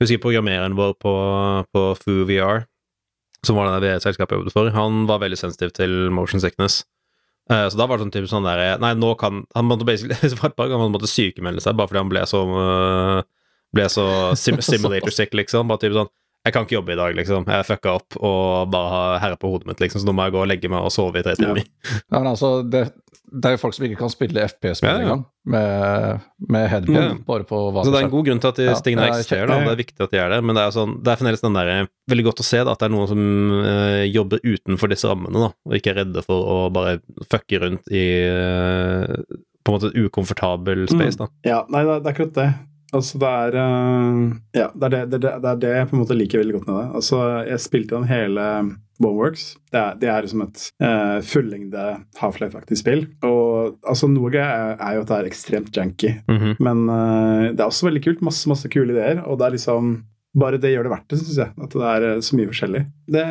Husker 0.03 0.19
programmereren 0.19 0.75
vår 0.75 0.97
på, 0.99 1.13
på 1.73 1.83
Foo 2.01 2.25
VR, 2.27 2.65
som 3.47 3.55
var 3.57 3.71
det 3.71 3.87
der 3.87 4.01
Selskapet 4.03 4.35
jeg 4.35 4.41
jobbet 4.43 4.53
for, 4.57 4.71
han 4.75 5.05
var 5.07 5.21
veldig 5.23 5.39
sensitiv 5.39 5.71
til 5.77 6.11
motion 6.11 6.41
sickness. 6.43 6.83
Uh, 7.49 7.69
så 7.71 7.77
da 7.79 7.87
var 7.87 7.99
det 8.01 8.07
sånn 8.09 8.13
type 8.17 8.27
sånn 8.31 8.45
der 8.49 8.79
Nei, 8.81 8.95
nå 8.97 9.11
kan 9.21 9.43
Han 9.55 9.67
måtte 9.69 9.85
basically 9.85 10.17
han 10.41 10.93
måtte 10.95 11.07
sykemelde 11.13 11.61
seg 11.61 11.77
bare 11.77 11.91
fordi 11.91 12.01
han 12.01 12.09
ble 12.09 12.23
så 12.27 12.41
uh, 12.49 13.21
Ble 13.77 13.85
så 13.93 14.07
sim 14.35 14.57
simulator 14.65 15.13
sick, 15.13 15.35
liksom. 15.37 15.69
Bare 15.69 15.83
type 15.85 15.93
sånn 15.95 16.09
Jeg 16.45 16.53
kan 16.53 16.67
ikke 16.67 16.77
jobbe 16.77 16.93
i 16.93 16.99
dag, 17.01 17.15
liksom. 17.17 17.47
Jeg 17.49 17.65
fucka 17.71 17.95
opp 17.97 18.19
og 18.21 18.69
bare 18.73 18.91
har 18.93 19.23
herre 19.23 19.39
på 19.41 19.49
hodet 19.49 19.71
mitt, 19.71 19.81
liksom, 19.81 20.03
så 20.03 20.09
nå 20.11 20.13
må 20.17 20.27
jeg 20.27 20.35
gå 20.37 20.43
og 20.45 20.51
legge 20.51 20.69
meg 20.69 20.85
og 20.85 20.93
sove 20.93 21.17
i 21.23 21.25
tre 21.25 21.33
Ja. 21.39 21.41
timer. 21.41 21.65
Ja, 22.13 22.19
men 22.19 22.29
altså, 22.35 22.51
det, 22.69 22.83
det 23.33 23.49
er 23.49 23.55
jo 23.57 23.61
folk 23.63 23.75
som 23.75 23.87
ikke 23.89 23.97
kan 24.03 24.13
spille 24.13 24.45
FPS-spill 24.51 24.91
Ja, 24.91 24.99
ja. 24.99 25.07
engang, 25.07 25.23
med, 25.49 26.21
med 26.53 26.91
Ja. 26.93 27.07
bare 27.27 27.47
på 27.49 27.63
hva 27.73 27.83
Så 27.85 27.91
det 27.95 28.03
er 28.03 28.05
en 28.05 28.13
god 28.13 28.27
grunn 28.29 28.43
til 28.45 28.49
at 28.53 28.57
de 28.61 28.67
Ja, 28.69 28.75
tingene 28.85 29.07
er 29.07 29.15
eksisterer, 29.17 29.47
da. 29.49 29.57
Det 29.65 29.73
er 29.73 29.81
viktig 29.81 30.05
at 30.05 30.11
de 30.13 30.19
er 30.21 30.29
det, 30.35 30.43
men 30.45 30.55
det 30.61 30.67
er, 30.67 30.71
sånn, 30.77 30.93
det 31.03 31.15
er 31.15 31.17
fremdeles 31.23 31.41
den 31.47 31.57
der, 31.57 31.89
veldig 32.13 32.25
godt 32.29 32.45
å 32.45 32.47
se 32.51 32.61
da, 32.61 32.73
at 32.77 32.79
det 32.85 32.91
er 32.91 32.95
noen 32.95 33.09
som 33.09 33.25
uh, 33.65 34.05
jobber 34.05 34.45
utenfor 34.45 34.93
disse 34.93 35.09
rammene, 35.09 35.47
da, 35.49 35.51
og 35.65 35.79
ikke 35.81 35.95
er 35.95 35.99
redde 36.05 36.23
for 36.29 36.45
å 36.45 36.61
bare 36.77 36.99
fucke 37.33 37.63
rundt 37.65 37.89
i 37.89 38.05
uh, 38.29 39.17
på 39.65 39.73
en 39.73 39.79
måte 39.79 39.89
et 39.95 39.97
ukomfortabel 39.97 40.85
space, 40.93 41.17
da. 41.17 41.31
Ja, 41.49 41.63
nei, 41.73 41.87
det, 41.89 42.03
det 42.05 42.11
er 42.13 42.17
akkurat 42.19 42.35
det. 42.37 42.49
Altså, 42.95 43.19
det 43.19 43.35
er 43.43 43.59
eh, 43.59 44.23
Ja, 44.61 44.71
det 44.71 44.89
er 44.89 45.11
det, 45.11 45.21
det, 45.25 45.35
er 45.35 45.61
det 45.61 45.75
jeg 45.75 45.91
på 45.91 45.97
en 45.97 46.03
måte 46.05 46.17
liker 46.17 46.43
veldig 46.43 46.57
godt 46.61 46.71
med 46.71 46.79
det. 46.79 46.87
Altså, 47.01 47.21
jeg 47.51 47.63
spilte 47.65 47.95
gjennom 47.95 48.11
hele 48.11 48.49
Boneworks. 49.03 49.47
Det 49.75 49.81
er, 49.81 49.97
det 49.99 50.11
er 50.11 50.23
liksom 50.23 50.45
et 50.45 50.65
uh, 50.85 51.19
fullengde 51.27 51.85
Half-Life-aktig 52.21 52.79
spill. 52.79 53.07
Og 53.27 53.75
altså, 53.83 54.09
noe 54.11 54.31
gøy 54.31 54.43
er, 54.45 54.77
er 54.79 54.97
jo 54.97 55.05
at 55.05 55.11
det 55.11 55.17
er 55.19 55.31
ekstremt 55.31 55.75
janky. 55.75 56.13
Mhm. 56.31 56.57
Men 56.63 56.85
uh, 56.91 57.51
det 57.51 57.59
er 57.59 57.67
også 57.67 57.89
veldig 57.89 58.05
kult. 58.07 58.23
Masse 58.27 58.51
masse 58.51 58.71
kule 58.71 58.95
ideer. 58.95 59.25
Og 59.27 59.41
det 59.41 59.49
er 59.49 59.57
liksom 59.57 59.97
bare 60.35 60.59
det 60.59 60.73
gjør 60.75 60.87
det 60.89 60.91
verdt 60.97 61.09
det, 61.13 61.19
syns 61.23 61.37
jeg. 61.39 61.51
At 61.63 61.75
det 61.79 61.89
er 61.95 62.07
eh, 62.13 62.21
så 62.27 62.37
mye 62.39 62.51
forskjellig. 62.51 62.85
Det, 63.15 63.25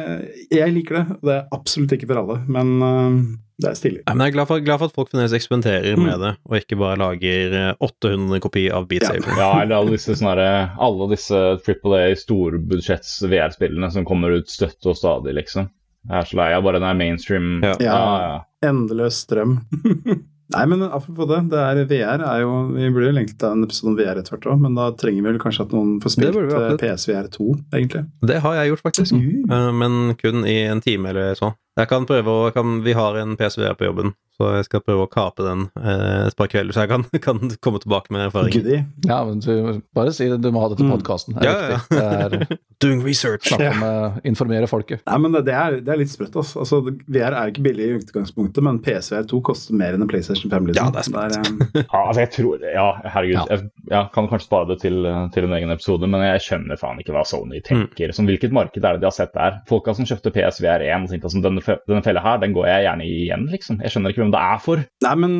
jeg 0.56 0.74
liker 0.76 1.00
det. 1.02 1.06
Det 1.28 1.34
er 1.38 1.48
absolutt 1.56 1.96
ikke 1.98 2.08
for 2.12 2.22
alle, 2.22 2.38
men 2.48 2.72
eh, 2.88 3.18
det 3.64 3.70
er 3.70 3.76
stilig. 3.78 4.02
Men 4.10 4.24
jeg 4.24 4.32
er 4.32 4.36
glad 4.38 4.50
for, 4.50 4.64
glad 4.66 4.80
for 4.82 4.90
at 4.92 4.96
folk 4.98 5.12
fremdeles 5.12 5.36
eksperimenterer 5.38 5.98
Mm. 6.00 6.04
med 6.08 6.24
det, 6.26 6.32
og 6.50 6.58
ikke 6.58 6.80
bare 6.80 6.98
lager 7.02 7.54
eh, 7.60 7.70
800 7.84 8.40
kopi 8.48 8.66
av 8.74 8.88
Beat 8.90 9.04
Ja. 9.06 9.14
Saber. 9.14 9.38
Ja, 9.40 9.52
eller 9.62 9.76
alle 9.82 9.96
disse, 9.98 10.16
sånne, 10.20 10.48
alle 10.88 11.10
disse 11.14 11.44
Triple 11.66 12.00
A 12.08 12.16
storbudsjetts 12.18 13.20
VR-spillene 13.30 13.92
som 13.94 14.06
kommer 14.10 14.34
ut 14.40 14.50
støtt 14.52 14.86
og 14.90 14.98
stadig, 15.00 15.36
liksom. 15.38 15.70
Jeg 16.10 16.18
er 16.20 16.26
så 16.28 16.36
lei 16.36 16.50
av 16.52 16.66
bare 16.66 16.82
den 16.84 16.98
mainstream 17.00 17.62
Ja. 17.64 17.76
ja, 17.80 18.00
ja. 18.28 18.40
Endeløs 18.68 19.22
strøm. 19.24 19.60
Nei, 20.54 20.66
men 20.70 20.84
apropos 20.86 21.30
det, 21.30 21.40
det 21.52 21.62
er 21.64 21.82
VR 21.90 22.24
er 22.28 22.44
jo 22.44 22.52
Vi 22.76 22.90
burde 22.94 23.10
jo 23.10 23.16
lengt 23.18 23.34
til 23.42 23.50
en 23.50 23.66
episode 23.66 23.92
om 23.92 23.98
VR 23.98 24.22
etter 24.22 24.36
hvert 24.36 24.48
òg, 24.54 24.62
men 24.64 24.78
da 24.78 24.90
trenger 25.00 25.22
vi 25.24 25.28
vel 25.32 25.40
kanskje 25.42 25.66
at 25.68 25.76
noen 25.76 25.96
får 26.04 26.16
spilt 26.16 26.38
eh, 26.38 26.46
absolutt. 26.46 26.84
PSVR 26.84 27.30
2, 27.34 27.48
egentlig. 27.80 28.04
Det 28.32 28.40
har 28.46 28.58
jeg 28.60 28.74
gjort, 28.74 28.86
faktisk. 28.90 29.18
Mm. 29.18 29.50
Eh, 29.50 29.70
Men 29.84 30.00
kun 30.20 30.46
i 30.50 30.58
en 30.70 30.84
time 30.86 31.10
eller 31.14 31.34
så. 31.40 31.54
Jeg 31.80 31.90
kan 31.90 32.06
prøve 32.06 32.30
å, 32.30 32.66
Vi 32.86 32.94
har 32.94 33.18
en 33.24 33.38
PSVR 33.40 33.74
på 33.80 33.90
jobben, 33.90 34.14
så 34.38 34.50
jeg 34.58 34.66
skal 34.70 34.82
prøve 34.86 35.06
å 35.06 35.10
kape 35.12 35.46
den 35.46 35.68
eh, 35.78 36.28
et 36.28 36.36
par 36.40 36.50
kvelder, 36.52 36.74
så 36.74 36.86
jeg 36.86 36.92
kan, 36.94 37.04
kan 37.28 37.40
komme 37.64 37.82
tilbake 37.84 38.14
med 38.16 38.28
erfaring. 38.30 38.54
Goodie. 38.56 38.84
Ja, 39.08 39.20
men 39.28 39.40
du, 39.44 39.82
bare 39.96 40.14
si 40.16 40.28
det, 40.32 40.40
du 40.42 40.50
må 40.52 40.64
ha 40.64 40.72
det 40.74 40.80
til 40.82 40.90
Mm. 40.90 41.40
Ja, 41.44 41.52
Ja, 41.54 41.54
ja, 41.70 41.80
Det 41.90 42.04
er 42.04 42.58
Doing 42.84 43.00
research! 43.06 43.48
Snakke 43.48 43.70
om 43.72 43.84
å 43.88 44.22
informere 44.28 44.68
folket. 44.68 45.04
Nei, 45.08 45.18
men 45.24 45.32
det, 45.38 45.46
det, 45.48 45.54
er, 45.56 45.78
det 45.86 45.94
er 45.94 46.00
litt 46.02 46.12
sprøtt. 46.12 46.34
Altså. 46.36 46.60
Altså, 46.66 46.80
VR 47.08 47.36
er 47.40 47.52
ikke 47.54 47.64
billig 47.64 47.86
i 47.88 47.94
utgangspunktet, 48.02 48.60
men 48.66 48.82
PSVR 48.84 49.24
2 49.32 49.40
koster 49.48 49.78
mer 49.80 49.96
enn 49.96 50.04
en 50.04 50.10
PlayStation 50.12 50.52
5. 50.52 50.68
Liksom. 50.68 50.82
Ja, 50.84 50.92
det 50.92 51.00
er 51.00 51.08
sprøtt. 51.08 51.38
eh, 51.80 51.86
Ja, 51.94 52.02
altså 52.10 52.24
jeg 52.26 52.32
tror, 52.36 52.66
ja, 52.74 52.88
herregud. 53.14 53.38
Ja. 53.38 53.46
Jeg, 53.54 53.70
jeg 53.94 54.10
kan 54.18 54.28
kanskje 54.34 54.48
spare 54.50 54.68
det 54.74 54.80
til, 54.84 55.00
til 55.36 55.48
en 55.48 55.56
egen 55.60 55.72
episode, 55.78 56.10
men 56.12 56.26
jeg 56.28 56.44
skjønner 56.50 56.82
faen 56.82 57.00
ikke 57.00 57.16
hva 57.16 57.24
Sony 57.30 57.62
tenker. 57.64 58.12
Som 58.18 58.28
hvilket 58.28 58.52
marked 58.56 58.84
er 58.84 58.98
det 58.98 59.04
de 59.06 59.08
har 59.08 59.16
sett 59.16 59.32
der? 59.38 59.62
Folka 59.70 59.96
som 59.96 60.10
kjøpte 60.10 60.34
PSVR 60.36 60.84
1 60.90 61.08
og 61.08 61.14
tenkte 61.14 61.32
at 61.32 61.48
denne, 61.48 61.64
fe- 61.64 61.80
denne 61.88 62.04
fella 62.04 62.26
her, 62.26 62.42
den 62.44 62.58
går 62.58 62.68
jeg 62.74 62.88
gjerne 62.90 63.08
i 63.08 63.16
igjen, 63.24 63.48
liksom. 63.54 63.80
Jeg 63.86 63.96
skjønner 63.96 64.12
ikke 64.12 64.23
hvem 64.24 64.34
det 64.34 64.42
er 64.42 64.60
for. 64.64 64.84
Nei, 65.06 65.14
men 65.20 65.40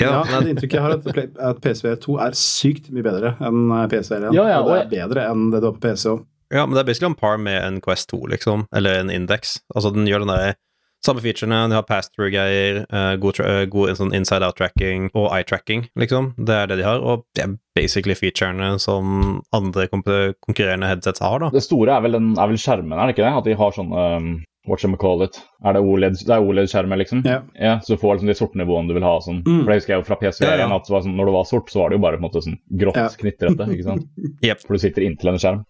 ja, 0.00 0.20
Ja, 0.20 0.40
det 0.40 0.54
inntrykket 0.54 0.78
jeg 0.78 0.84
har, 0.84 0.96
at, 0.98 1.36
at 1.50 1.60
PSV2 1.64 2.16
er 2.26 2.36
sykt 2.38 2.90
mye 2.94 3.06
bedre 3.06 3.34
enn 3.40 3.70
eh, 3.74 3.86
PSVR 3.90 4.30
1. 4.30 4.36
Ja, 4.36 4.48
ja, 4.52 4.62
og 4.62 4.74
det 4.74 4.80
er 4.84 4.90
bedre 4.94 5.28
enn 5.30 5.48
det 5.54 5.62
du 5.62 5.70
har 5.70 5.76
på 5.76 5.84
PC 5.88 6.10
òg. 6.14 6.26
Ja, 6.50 6.64
men 6.66 6.74
det 6.74 6.82
er 6.82 6.88
basically 6.88 7.12
on 7.12 7.18
par 7.18 7.38
med 7.38 7.60
en 7.62 7.78
Quest 7.84 8.10
2, 8.10 8.24
liksom. 8.32 8.66
Eller 8.74 8.98
en 8.98 9.10
Index. 9.14 9.60
Altså, 9.74 9.92
den 9.94 10.08
gjør 10.10 10.24
den 10.24 10.32
der 10.34 10.56
samme 11.04 11.22
featurene, 11.24 11.62
den 11.64 11.72
har 11.72 11.84
pass-through-greier, 11.88 12.82
eh, 12.92 13.14
god, 13.16 13.40
eh, 13.40 13.64
god 13.72 13.94
sånn 13.96 14.12
inside-out-tracking 14.16 15.08
og 15.14 15.30
eye-tracking, 15.32 15.86
liksom. 15.96 16.34
Det 16.36 16.56
er 16.56 16.66
det 16.68 16.80
de 16.82 16.84
har, 16.84 17.00
og 17.00 17.24
det 17.34 17.44
er 17.46 17.54
basically 17.76 18.16
featurene 18.18 18.74
som 18.82 19.40
andre 19.56 19.86
konkurrerende 19.88 20.90
headsets 20.90 21.22
har, 21.24 21.38
da. 21.40 21.50
Det 21.54 21.64
store 21.64 21.96
er 21.96 22.04
vel, 22.04 22.18
den, 22.18 22.34
er 22.36 22.52
vel 22.52 22.60
skjermen, 22.60 22.98
er 22.98 23.08
det 23.08 23.16
ikke 23.16 23.24
det? 23.24 23.32
At 23.40 23.48
de 23.48 23.56
har 23.62 23.76
sånne 23.76 24.06
um, 24.20 24.30
What 24.68 24.80
shall 24.82 24.90
we 24.92 24.98
call 25.00 25.22
it? 25.24 25.38
Er 25.64 25.72
det 25.72 25.80
OLED, 25.80 26.18
det 26.26 26.34
er 26.36 26.44
OLED-skjermer, 26.44 26.98
liksom? 27.00 27.22
Ja. 27.24 27.78
Så 27.80 27.94
du 27.96 28.00
får 28.02 28.18
liksom 28.18 28.28
de 28.28 28.34
sorte 28.36 28.58
nivåene 28.60 28.88
du 28.90 28.94
vil 28.98 29.06
ha. 29.06 29.14
Sånn. 29.24 29.38
Mm. 29.46 29.62
For 29.64 29.72
det 29.72 29.78
husker 29.80 29.94
jeg 29.94 30.02
jo 30.02 30.08
fra 30.10 30.18
PSVR 30.20 30.52
Ja, 30.52 30.66
ja. 30.66 30.76
at 30.76 30.86
sånn, 30.90 31.14
når 31.16 31.30
det 31.30 31.34
var 31.38 31.48
sort, 31.48 31.70
så 31.72 31.80
var 31.80 31.88
det 31.90 31.96
jo 31.96 32.02
bare 32.04 32.18
på 32.20 32.22
en 32.24 32.26
måte 32.28 32.42
sånn 32.44 32.58
grått, 32.82 32.96
Ja. 33.00 33.08
knitrete. 33.22 33.66
ikke 33.72 33.86
sant? 33.88 34.04
yep. 34.44 34.60
For 34.66 34.76
du 34.76 34.82
sitter 34.84 35.06
inntil 35.08 35.32
en 35.32 35.40
skjerm. 35.40 35.64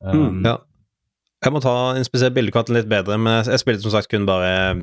Um, 0.00 0.18
Mm, 0.22 0.44
ja. 0.46 0.56
Jeg 1.44 1.52
må 1.54 1.60
ta 1.62 1.74
inspisere 1.98 2.34
bildekvarten 2.34 2.74
litt 2.74 2.88
bedre, 2.90 3.14
men 3.18 3.44
jeg, 3.46 3.60
spilte 3.62 3.82
som 3.82 3.92
sagt 3.94 4.08
kun 4.10 4.24
bare 4.26 4.80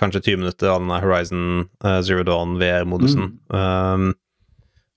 kanskje 0.00 0.22
20 0.32 0.36
minutter 0.40 0.68
av 0.72 0.80
denne 0.80 1.00
Horizon 1.02 1.42
eh, 1.84 1.98
Zero 2.00 2.22
Dawn 2.24 2.54
VR-modusen. 2.60 3.34
Um, 3.52 4.14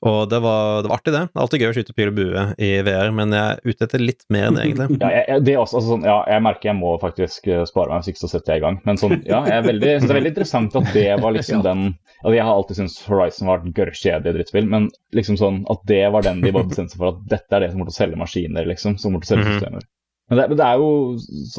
og 0.04 0.30
det 0.30 0.40
var, 0.44 0.82
det 0.84 0.90
var 0.92 0.98
artig, 0.98 1.14
det. 1.16 1.22
Det 1.32 1.38
er 1.40 1.44
alltid 1.46 1.62
gøy 1.64 1.70
å 1.70 1.76
skyte 1.78 1.96
pil 1.98 2.12
og 2.12 2.16
bue 2.18 2.44
i 2.60 2.70
VR, 2.86 3.12
men 3.16 3.32
jeg 3.36 3.44
er 3.56 3.62
ute 3.72 3.88
etter 3.88 4.04
litt 4.04 4.26
mer 4.34 4.48
enn 4.50 4.58
det, 4.60 4.66
egentlig. 4.68 4.98
Ja, 5.04 5.10
jeg, 5.16 5.24
jeg, 5.32 5.44
det 5.48 5.56
også, 5.62 5.78
altså, 5.80 5.90
sånn, 5.94 6.04
ja, 6.08 6.18
jeg 6.34 6.44
merker 6.48 6.70
jeg 6.72 6.78
må 6.80 6.94
faktisk 7.02 7.48
eh, 7.48 7.64
spare 7.70 7.90
meg, 7.94 8.04
hvis 8.04 8.14
ikke 8.14 8.24
så 8.26 8.32
setter 8.34 8.54
jeg 8.56 8.62
i 8.62 8.66
gang. 8.66 8.80
Men 8.88 9.00
sånn, 9.02 9.16
ja, 9.30 9.40
jeg 9.50 9.66
veldig, 9.70 9.90
synes 9.96 10.08
det 10.10 10.14
er 10.16 10.20
veldig 10.20 10.34
interessant 10.36 10.78
at 10.82 10.92
det 10.98 11.08
var 11.24 11.36
liksom 11.38 11.64
den 11.70 11.86
altså, 11.94 12.36
Jeg 12.36 12.44
har 12.48 12.54
alltid 12.60 12.80
syntes 12.82 13.00
Horizon 13.08 13.50
var 13.52 13.64
et 13.64 13.74
gørrkjedelig 13.80 14.36
drittspill, 14.38 14.70
men 14.76 14.90
liksom 15.18 15.40
sånn 15.40 15.64
at 15.72 15.84
det 15.90 16.04
var 16.16 16.28
den 16.28 16.44
de 16.44 16.52
bare 16.56 16.70
bestemte 16.72 16.96
seg 16.96 17.02
for 17.04 17.16
at 17.16 17.24
dette 17.32 17.56
er 17.58 17.66
det 17.66 17.72
som 17.74 17.80
kommer 17.82 17.92
til 17.92 17.98
å 17.98 18.02
selge 18.04 18.22
maskiner, 18.24 18.70
liksom. 18.70 19.00
Som 19.00 19.16
kommer 19.16 19.24
til 19.26 19.32
å 19.32 19.38
selge 19.38 19.48
Mhm. 19.50 19.60
systemer. 19.60 19.90
Men 20.32 20.40
det, 20.40 20.46
men 20.54 20.58
det 20.60 20.66
er 20.66 20.80
jo, 20.80 20.92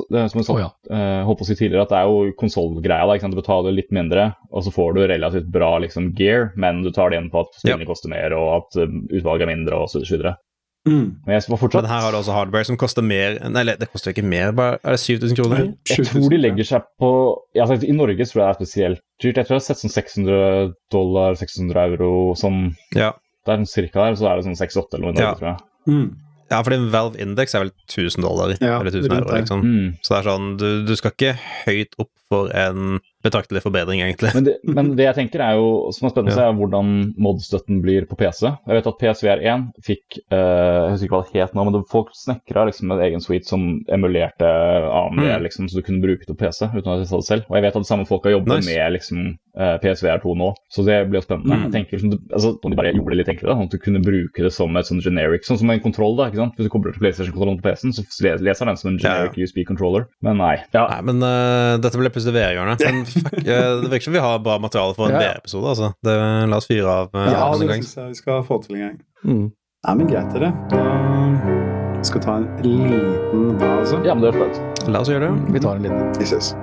det 0.09 0.21
er 0.23 0.31
som 0.33 0.41
jeg 0.41 0.47
sa, 0.47 0.55
Å, 0.55 0.61
ja. 0.63 0.69
eh, 0.97 1.19
holdt 1.29 1.41
på 1.43 1.45
å 1.45 1.49
si 1.51 1.57
tidligere, 1.59 1.85
at 1.85 1.93
det 1.93 1.99
er 2.01 2.09
jo 2.11 2.33
konsollgreia. 2.41 3.19
Du 3.29 3.37
betaler 3.37 3.77
litt 3.77 3.93
mindre, 3.95 4.31
og 4.51 4.65
så 4.65 4.73
får 4.75 4.97
du 4.97 5.03
relativt 5.11 5.51
bra 5.53 5.75
liksom, 5.85 6.15
gear, 6.19 6.49
men 6.57 6.81
du 6.83 6.91
tar 6.95 7.13
det 7.13 7.19
igjen 7.19 7.31
på 7.33 7.45
at 7.45 7.61
spillene 7.61 7.89
koster 7.89 8.13
mer, 8.13 8.35
og 8.39 8.49
at 8.63 8.81
eh, 8.81 8.97
utvalget 9.21 9.47
er 9.47 9.53
mindre, 9.53 9.83
og 9.85 9.93
så 9.93 10.01
videre. 10.01 10.37
Mm. 10.85 11.17
Men 11.25 11.41
fortsatt 11.41 11.87
Men 11.87 11.89
her 11.89 12.03
har 12.05 12.13
du 12.13 12.19
også 12.19 12.35
hardware 12.37 12.67
som 12.69 12.77
koster 12.77 13.01
mer 13.01 13.39
Nei, 13.49 13.63
det 13.65 13.87
koster 13.89 14.13
ikke 14.13 14.27
mer, 14.29 14.51
bare 14.53 14.75
Er 14.85 14.93
det 14.93 15.01
7000 15.01 15.39
kroner? 15.39 15.63
Jeg 15.89 16.05
tror 16.11 16.27
de 16.29 16.41
legger 16.43 16.69
seg 16.69 16.85
på 17.01 17.09
ja, 17.57 17.65
altså, 17.65 17.79
I 17.89 17.95
Norge 17.97 18.27
tror 18.29 18.43
jeg 18.43 18.45
det 18.45 18.51
er 18.51 18.59
spesielt 18.59 19.01
dyrt. 19.23 19.39
Jeg 19.41 19.49
tror 19.49 19.55
jeg 19.57 19.63
har 19.63 19.65
sett 19.65 19.81
sånn 19.81 19.95
600 19.95 20.75
dollar, 20.93 21.39
600 21.41 21.87
euro 21.89 22.11
sånn 22.37 22.61
Ja. 22.93 23.15
der, 23.49 23.63
sånn 23.63 23.71
cirka 23.73 24.05
der, 24.11 24.19
så 24.21 24.29
er 24.29 24.37
det 24.37 24.45
sånn 24.51 24.61
6-8 24.61 24.99
eller 24.99 25.07
noe 25.17 25.25
Ja. 25.25 25.33
tror 25.41 25.49
jeg. 25.55 25.65
Mm. 25.89 26.07
Ja, 26.51 26.61
fordi 26.61 26.79
Valve 26.93 27.21
Index 27.23 27.55
er 27.55 27.65
vel 27.65 27.73
1000 27.89 28.25
dollar, 28.25 28.55
Ja, 28.61 28.79
eller 28.81 28.93
1000 28.93 29.13
rundt 29.13 29.31
euro, 29.31 29.39
liksom. 29.39 29.65
Mm. 29.65 29.89
Så 30.03 30.15
det 30.15 30.19
er 30.21 30.29
sånn, 30.29 30.49
du, 30.61 30.69
du 30.89 30.95
skal 30.99 31.15
ikke 31.17 31.35
høyt 31.65 31.97
opp 31.99 32.13
for 32.33 32.53
en 32.55 33.01
betraktelig 33.25 33.63
forbedring, 33.65 34.01
egentlig. 34.05 34.31
Men, 34.37 34.45
det, 34.47 34.55
men 34.69 34.91
det 34.99 35.07
jeg 35.09 35.17
tenker 35.19 35.41
er 35.41 35.57
jo, 35.59 35.91
som 35.97 36.07
er 36.07 36.13
spennende, 36.15 36.37
Ja. 36.37 36.51
er 36.51 36.59
hvordan 36.59 37.15
mod-støtten 37.17 37.81
blir 37.83 38.05
på 38.11 38.17
PC. 38.21 38.45
Jeg 38.67 38.77
vet 38.79 38.87
at 38.91 38.99
PSVR1 39.01 39.65
fikk 39.87 40.19
uh, 40.31 40.37
Jeg 40.37 40.91
husker 40.95 41.07
ikke 41.09 41.17
hva 41.17 41.23
det 41.33 41.43
het 41.45 41.55
nå, 41.57 41.65
men 41.65 41.75
det, 41.79 41.83
folk 41.91 42.13
snekra 42.17 42.67
liksom 42.69 42.93
en 42.95 43.03
egen 43.07 43.21
suite 43.25 43.49
som 43.49 43.65
emulerte 43.89 44.45
AMD, 44.45 45.23
Mm. 45.25 45.43
liksom, 45.47 45.69
så 45.71 45.79
du 45.81 45.83
kunne 45.87 46.03
bruke 46.05 46.27
det 46.27 46.35
på 46.35 46.37
PC 46.45 46.69
uten 46.75 46.91
at 46.93 47.01
de 47.01 47.07
sa 47.09 47.17
det 47.17 47.27
selv. 47.29 47.45
Og 47.49 47.57
jeg 47.57 47.65
vet 47.65 47.77
at 47.77 47.83
de 47.87 47.89
samme 47.89 48.07
folka 48.09 48.31
jobber 48.31 48.59
Nice. 48.61 48.69
med 48.69 48.93
liksom, 48.99 49.21
uh, 49.59 49.77
PSVR2 49.83 50.35
nå, 50.37 50.51
så 50.71 50.85
det 50.85 50.99
blir 51.09 51.21
jo 51.23 51.25
spennende. 51.27 51.55
Mm. 51.57 51.63
Jeg 51.65 51.73
tenker 51.79 51.97
liksom, 51.97 52.19
altså, 52.33 52.53
Om 52.65 52.71
de 52.71 52.77
bare 52.77 52.93
gjorde 52.93 53.11
det 53.15 53.19
litt 53.23 53.33
enklere, 53.35 53.55
sånn 53.57 53.69
at 53.71 53.75
du 53.75 53.79
kunne 53.79 54.03
bruke 54.05 54.43
det 54.45 54.53
som 54.53 54.77
et 54.77 54.87
sånn 54.89 55.01
generic, 55.05 55.45
sånn 55.49 55.59
som 55.59 55.71
en 55.71 55.81
kontroll. 55.81 56.17
da, 56.19 56.29
ikke 56.29 56.43
sant? 56.43 56.55
Hvis 56.59 56.67
du 56.69 56.73
kobler 56.75 56.93
til 56.93 57.01
PlayStation-kontrollen 57.05 57.61
på 57.63 57.67
PC-en, 57.71 57.93
så 57.97 58.05
le- 58.25 58.37
leser 58.51 58.67
den 58.67 58.77
som 58.77 58.91
en 58.93 58.99
Ja, 58.99 59.09
ja. 59.09 59.15
generic 59.31 59.39
USB-controller. 59.39 60.07
Men 60.23 60.37
nei. 60.39 60.57
Ja, 60.75 60.87
Nei, 60.91 61.01
men 61.03 61.23
uh, 61.23 61.79
dette 61.81 61.97
ble 61.99 62.11
plutselig 62.11 62.35
VR-hjørnet. 62.37 62.83
Fuck, 63.15 63.41
eh, 63.41 63.67
det 63.83 63.91
virker 63.91 64.09
som 64.09 64.17
vi 64.17 64.23
har 64.25 64.39
bra 64.45 64.59
materiale 64.63 64.97
for 64.97 65.11
en. 65.11 65.19
VR-episode, 65.19 65.75
altså. 65.75 65.93
Det, 66.05 66.17
la 66.51 66.61
oss 66.61 66.71
fyre 66.71 66.97
av 67.03 67.13
uh, 67.15 67.27
Ja, 67.31 67.51
det 67.59 67.69
syns 67.71 67.97
jeg 67.97 68.15
vi 68.15 68.23
skal 68.23 68.47
få 68.47 68.61
til 68.65 68.79
en 68.79 68.87
gang. 68.87 68.97
Mm. 69.25 69.45
Nei, 69.85 69.95
men 70.01 70.09
greit, 70.09 70.39
er 70.39 70.49
det. 70.49 70.53
Da 70.73 72.05
skal 72.05 72.21
vi 72.21 72.25
ta 72.25 72.37
en 72.37 72.49
liten 72.65 73.59
pause. 73.61 74.01
ja 74.05 74.17
men 74.17 74.27
det 74.27 74.35
er 74.35 74.41
flaut. 74.41 74.89
La 74.89 75.05
oss 75.05 75.13
gjøre 75.13 75.31
det. 75.31 75.53
Vi 75.57 75.65
tar 75.65 75.81
en 75.81 75.89
liten. 75.89 76.11
Vi 76.21 76.29
ses. 76.29 76.55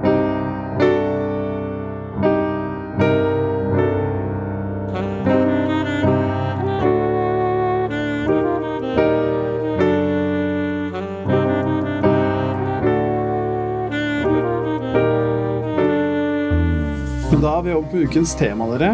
Da 17.41 17.57
er 17.57 17.61
vi 17.65 17.73
over 17.73 17.87
på 17.91 18.01
ukens 18.05 18.35
tema, 18.37 18.67
dere. 18.77 18.91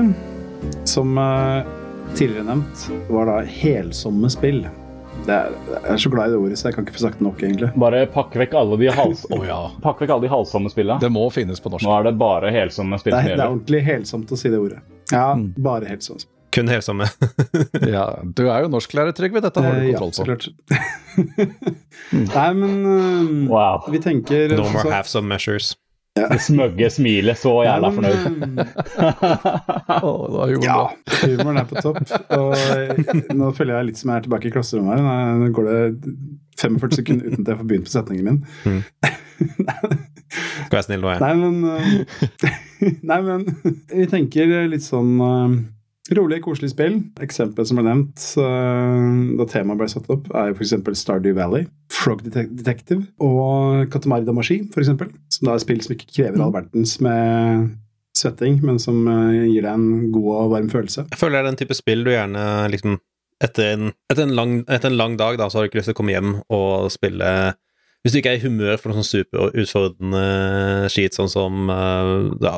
Som 0.88 1.18
eh, 1.20 1.68
tidligere 2.16 2.46
nevnt 2.48 2.86
var 3.12 3.28
da 3.30 3.38
helsomme 3.44 4.30
spill. 4.32 4.62
Det 5.28 5.34
er, 5.34 5.52
jeg 5.74 5.92
er 5.92 6.00
så 6.00 6.12
glad 6.14 6.30
i 6.30 6.36
det 6.36 6.40
ordet, 6.40 6.60
så 6.62 6.70
jeg 6.70 6.78
kan 6.78 6.86
ikke 6.88 6.96
få 6.96 7.02
sagt 7.04 7.22
nok, 7.26 7.42
egentlig. 7.44 7.70
Bare 7.82 8.06
pakk 8.14 8.36
vekk 8.40 8.54
alle 8.56 8.78
de 8.80 8.88
hals... 8.96 9.26
oh, 9.36 9.44
ja. 9.48 9.58
Pakk 9.84 10.04
vekk 10.04 10.14
alle 10.16 10.28
de 10.28 10.32
halsomme 10.32 10.72
spillene. 10.72 11.02
Det 11.04 11.10
må 11.12 11.26
finnes 11.36 11.60
på 11.64 11.72
norsk. 11.74 11.84
Nå 11.88 11.96
er 11.98 12.08
det 12.08 12.14
bare 12.22 12.52
helsomme 12.56 13.00
spill 13.02 13.16
Det 13.18 13.24
som 13.26 13.34
det 13.34 13.36
er 13.42 13.48
ordentlig 13.50 13.82
helsomt 13.90 14.32
å 14.32 14.40
si 14.40 14.54
det 14.54 14.62
ordet. 14.64 14.82
Ja, 15.12 15.28
Mm. 15.38 15.50
bare 15.64 15.88
helsomt. 15.92 16.28
Kun 16.56 16.70
helsomme. 16.72 17.06
Ja, 17.98 18.06
du 18.24 18.46
er 18.48 18.64
jo 18.64 18.70
norsklærer, 18.72 19.12
Trygve. 19.16 19.42
Dette 19.44 19.62
har 19.64 19.76
du 19.76 19.82
Eh, 19.84 19.92
ja, 19.92 20.00
kontroll 20.00 20.16
så 20.16 20.24
på. 20.24 20.32
klart. 20.32 20.48
Nei, 22.38 22.48
men 22.56 22.78
uh, 22.88 23.52
Wow. 23.52 23.90
vi 23.92 24.00
tenker 24.04 24.54
No 24.56 24.64
more 24.64 24.72
halfsome 24.72 24.96
half 24.96 25.12
some 25.12 25.28
measures. 25.28 25.74
Det 26.32 26.40
smøgge 26.44 26.90
smilet, 26.94 27.40
så 27.40 27.54
jævla 27.68 27.92
fornøyd. 27.96 28.24
oh, 30.08 30.52
Ja, 30.64 30.80
humoren 31.22 31.62
er 31.62 31.70
på 31.70 31.84
topp. 31.84 32.02
Og 32.38 33.36
nå 33.38 33.52
føler 33.58 33.78
jeg 33.78 33.90
litt 33.92 34.02
som 34.02 34.12
jeg 34.14 34.22
er 34.22 34.28
tilbake 34.28 34.50
i 34.50 34.54
klasserommet 34.56 35.00
her. 35.00 35.34
Nå 35.42 35.52
går 35.56 35.72
det 35.72 35.82
45 36.62 37.00
sekunder 37.02 37.30
uten 37.30 37.44
at 37.44 37.52
jeg 37.54 37.60
får 37.60 37.70
begynt 37.70 37.88
på 37.88 37.94
setningen 37.94 38.26
min. 38.26 38.40
Mm. 38.66 38.82
Skal 40.68 40.76
være 40.76 40.86
snill 40.88 41.04
nå, 41.04 41.14
jeg. 41.14 41.22
Nei, 41.24 41.34
men 41.40 41.56
eh, 41.72 42.94
Nei, 43.12 43.20
men 43.26 43.46
vi 43.94 44.08
tenker 44.12 44.54
litt 44.70 44.86
sånn 44.86 45.14
uh, 45.22 45.56
rolig, 46.16 46.40
koselig 46.46 46.72
spill. 46.72 47.00
Eksempel 47.24 47.68
som 47.68 47.80
ble 47.80 47.88
nevnt 47.88 48.28
eh, 48.40 49.10
da 49.40 49.48
temaet 49.50 49.82
ble 49.82 49.90
satt 49.92 50.08
opp, 50.14 50.30
er 50.32 50.54
f.eks. 50.54 50.76
Stardew 51.02 51.36
Valley, 51.38 51.68
Frog 51.94 52.24
Detective 52.24 53.02
og 53.24 53.90
Katamari 53.92 54.28
Damashi, 54.28 54.62
f.eks. 54.72 54.94
Som 55.36 55.50
da 55.50 55.58
er 55.58 55.64
spill 55.64 55.84
som 55.84 55.98
ikke 55.98 56.12
krever 56.14 56.44
all 56.44 56.56
verdens 56.56 56.98
med 57.04 57.76
svetting, 58.18 58.62
men 58.66 58.80
som 58.82 59.04
eh, 59.12 59.46
gir 59.52 59.68
deg 59.68 59.74
en 59.74 60.10
god 60.16 60.32
og 60.38 60.56
varm 60.56 60.72
følelse. 60.72 61.08
Jeg 61.12 61.22
føler 61.22 61.38
det 61.38 61.44
er 61.44 61.52
den 61.52 61.62
type 61.64 61.78
spill 61.78 62.08
du 62.08 62.14
gjerne 62.14 62.48
liksom 62.74 62.98
etter 63.44 63.76
en, 63.76 63.92
etter, 64.10 64.24
en 64.26 64.34
lang, 64.34 64.54
etter 64.66 64.90
en 64.90 64.98
lang 64.98 65.18
dag, 65.20 65.38
da, 65.38 65.50
så 65.50 65.60
har 65.60 65.66
du 65.66 65.70
ikke 65.70 65.82
lyst 65.82 65.92
til 65.92 65.98
å 65.98 66.00
komme 66.00 66.16
hjem 66.16 66.38
og 66.54 66.88
spille 66.94 67.32
Hvis 68.08 68.14
du 68.16 68.22
ikke 68.22 68.32
er 68.32 68.40
i 68.40 68.44
humør 68.46 68.78
for 68.80 68.88
noe 68.94 69.04
sånn 69.04 69.20
superutfordrende 69.28 70.22
skit, 70.94 71.18
sånn 71.18 71.28
som 71.28 71.68
uh, 71.68 72.30
ja, 72.40 72.54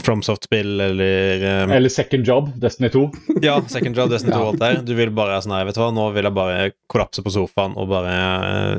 FromSoft-spill 0.00 0.80
eller 0.80 1.44
um, 1.66 1.74
Eller 1.76 1.92
Second 1.92 2.24
Job, 2.24 2.48
Destiny 2.62 2.88
2. 2.94 3.02
Ja, 3.44 3.58
Second 3.68 3.98
Job, 4.00 4.08
Destiny 4.14 4.32
2 4.32 4.38
og 4.40 4.48
alt 4.54 4.62
der. 4.62 4.78
Du 4.88 4.94
vil 4.96 5.12
bare 5.14 5.42
sånn 5.44 5.52
her, 5.52 5.66
vet 5.68 5.76
du 5.76 5.82
hva, 5.82 5.90
nå 5.92 6.06
vil 6.16 6.24
jeg 6.30 6.36
bare 6.38 6.62
kollapse 6.88 7.24
på 7.26 7.34
sofaen 7.34 7.76
og 7.76 7.90
bare 7.92 8.14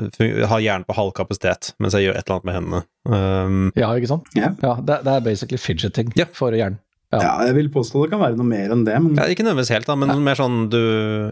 uh, 0.10 0.48
ha 0.50 0.60
hjernen 0.66 0.88
på 0.90 0.98
halv 0.98 1.14
kapasitet 1.18 1.76
mens 1.78 1.94
jeg 1.94 2.08
gjør 2.08 2.18
et 2.18 2.26
eller 2.26 2.40
annet 2.40 2.50
med 2.50 2.58
hendene. 2.60 2.82
Um, 3.06 3.62
Ja, 3.78 3.94
ikke 3.94 4.10
sant? 4.16 4.34
Yeah. 4.34 4.58
Ja, 4.66 4.76
det, 4.82 5.04
det 5.06 5.14
er 5.14 5.24
basically 5.30 5.62
fidgeting 5.62 6.10
yeah. 6.18 6.34
for 6.34 6.58
hjernen. 6.58 6.82
Ja. 7.14 7.22
Ja, 7.22 7.34
jeg 7.52 7.60
vil 7.62 7.70
påstå 7.72 8.02
det 8.08 8.16
kan 8.16 8.24
være 8.26 8.36
noe 8.42 8.50
mer 8.50 8.74
enn 8.74 8.82
det, 8.88 8.98
men 9.00 9.14
Ja, 9.22 9.30
ikke 9.30 9.46
nødvendigvis 9.46 9.76
helt, 9.78 9.88
da, 9.88 9.96
men 10.02 10.12
mer 10.26 10.42
sånn 10.42 10.66
du 10.74 10.82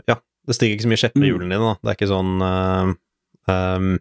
Ja, 0.07 0.19
det 0.47 0.55
stiger 0.55 0.77
ikke 0.77 0.85
så 0.85 0.91
mye 0.93 1.01
kjepper 1.01 1.17
i 1.19 1.23
Mm. 1.23 1.29
hjulene 1.31 1.49
dine, 1.57 1.71
da. 1.71 1.75
Det 1.81 1.89
er 1.91 1.97
ikke 1.97 2.11
sånn 2.13 2.33
uh, 2.45 2.93
ehm, 3.51 3.93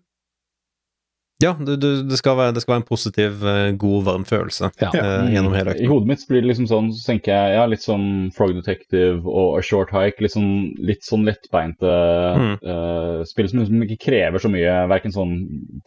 Ja, 1.42 1.52
du, 1.58 1.72
du, 1.76 1.88
det, 2.06 2.16
skal 2.20 2.36
være, 2.38 2.54
det 2.54 2.62
skal 2.62 2.76
være 2.76 2.82
en 2.84 2.86
positiv, 2.88 3.40
eh, 3.44 3.72
god, 3.80 4.04
varm 4.06 4.24
følelse 4.28 4.70
Ja. 4.80 4.90
eh, 4.94 5.32
gjennom 5.34 5.54
hele 5.56 5.74
I 5.82 5.88
hodet 5.90 6.06
mitt 6.12 6.22
blir 6.28 6.42
det 6.44 6.52
liksom 6.52 6.68
sånn, 6.70 6.90
så 6.94 7.02
tenker 7.10 7.32
jeg 7.34 7.56
ja, 7.56 7.64
litt 7.66 7.82
sånn 7.82 8.30
Frog 8.36 8.54
Detective 8.54 9.26
og 9.26 9.58
A 9.58 9.62
Short 9.66 9.90
Hike. 9.90 10.22
Litt 10.22 10.34
sånn, 10.36 10.52
litt 10.78 11.02
sånn 11.06 11.26
lettbeinte 11.26 11.90
Mm. 12.32 12.54
uh, 12.64 13.24
spill 13.28 13.48
som 13.50 13.58
liksom 13.60 13.82
ikke 13.84 13.98
krever 14.06 14.40
så 14.42 14.48
mye, 14.52 14.72
verken 14.88 15.12
sånn 15.12 15.32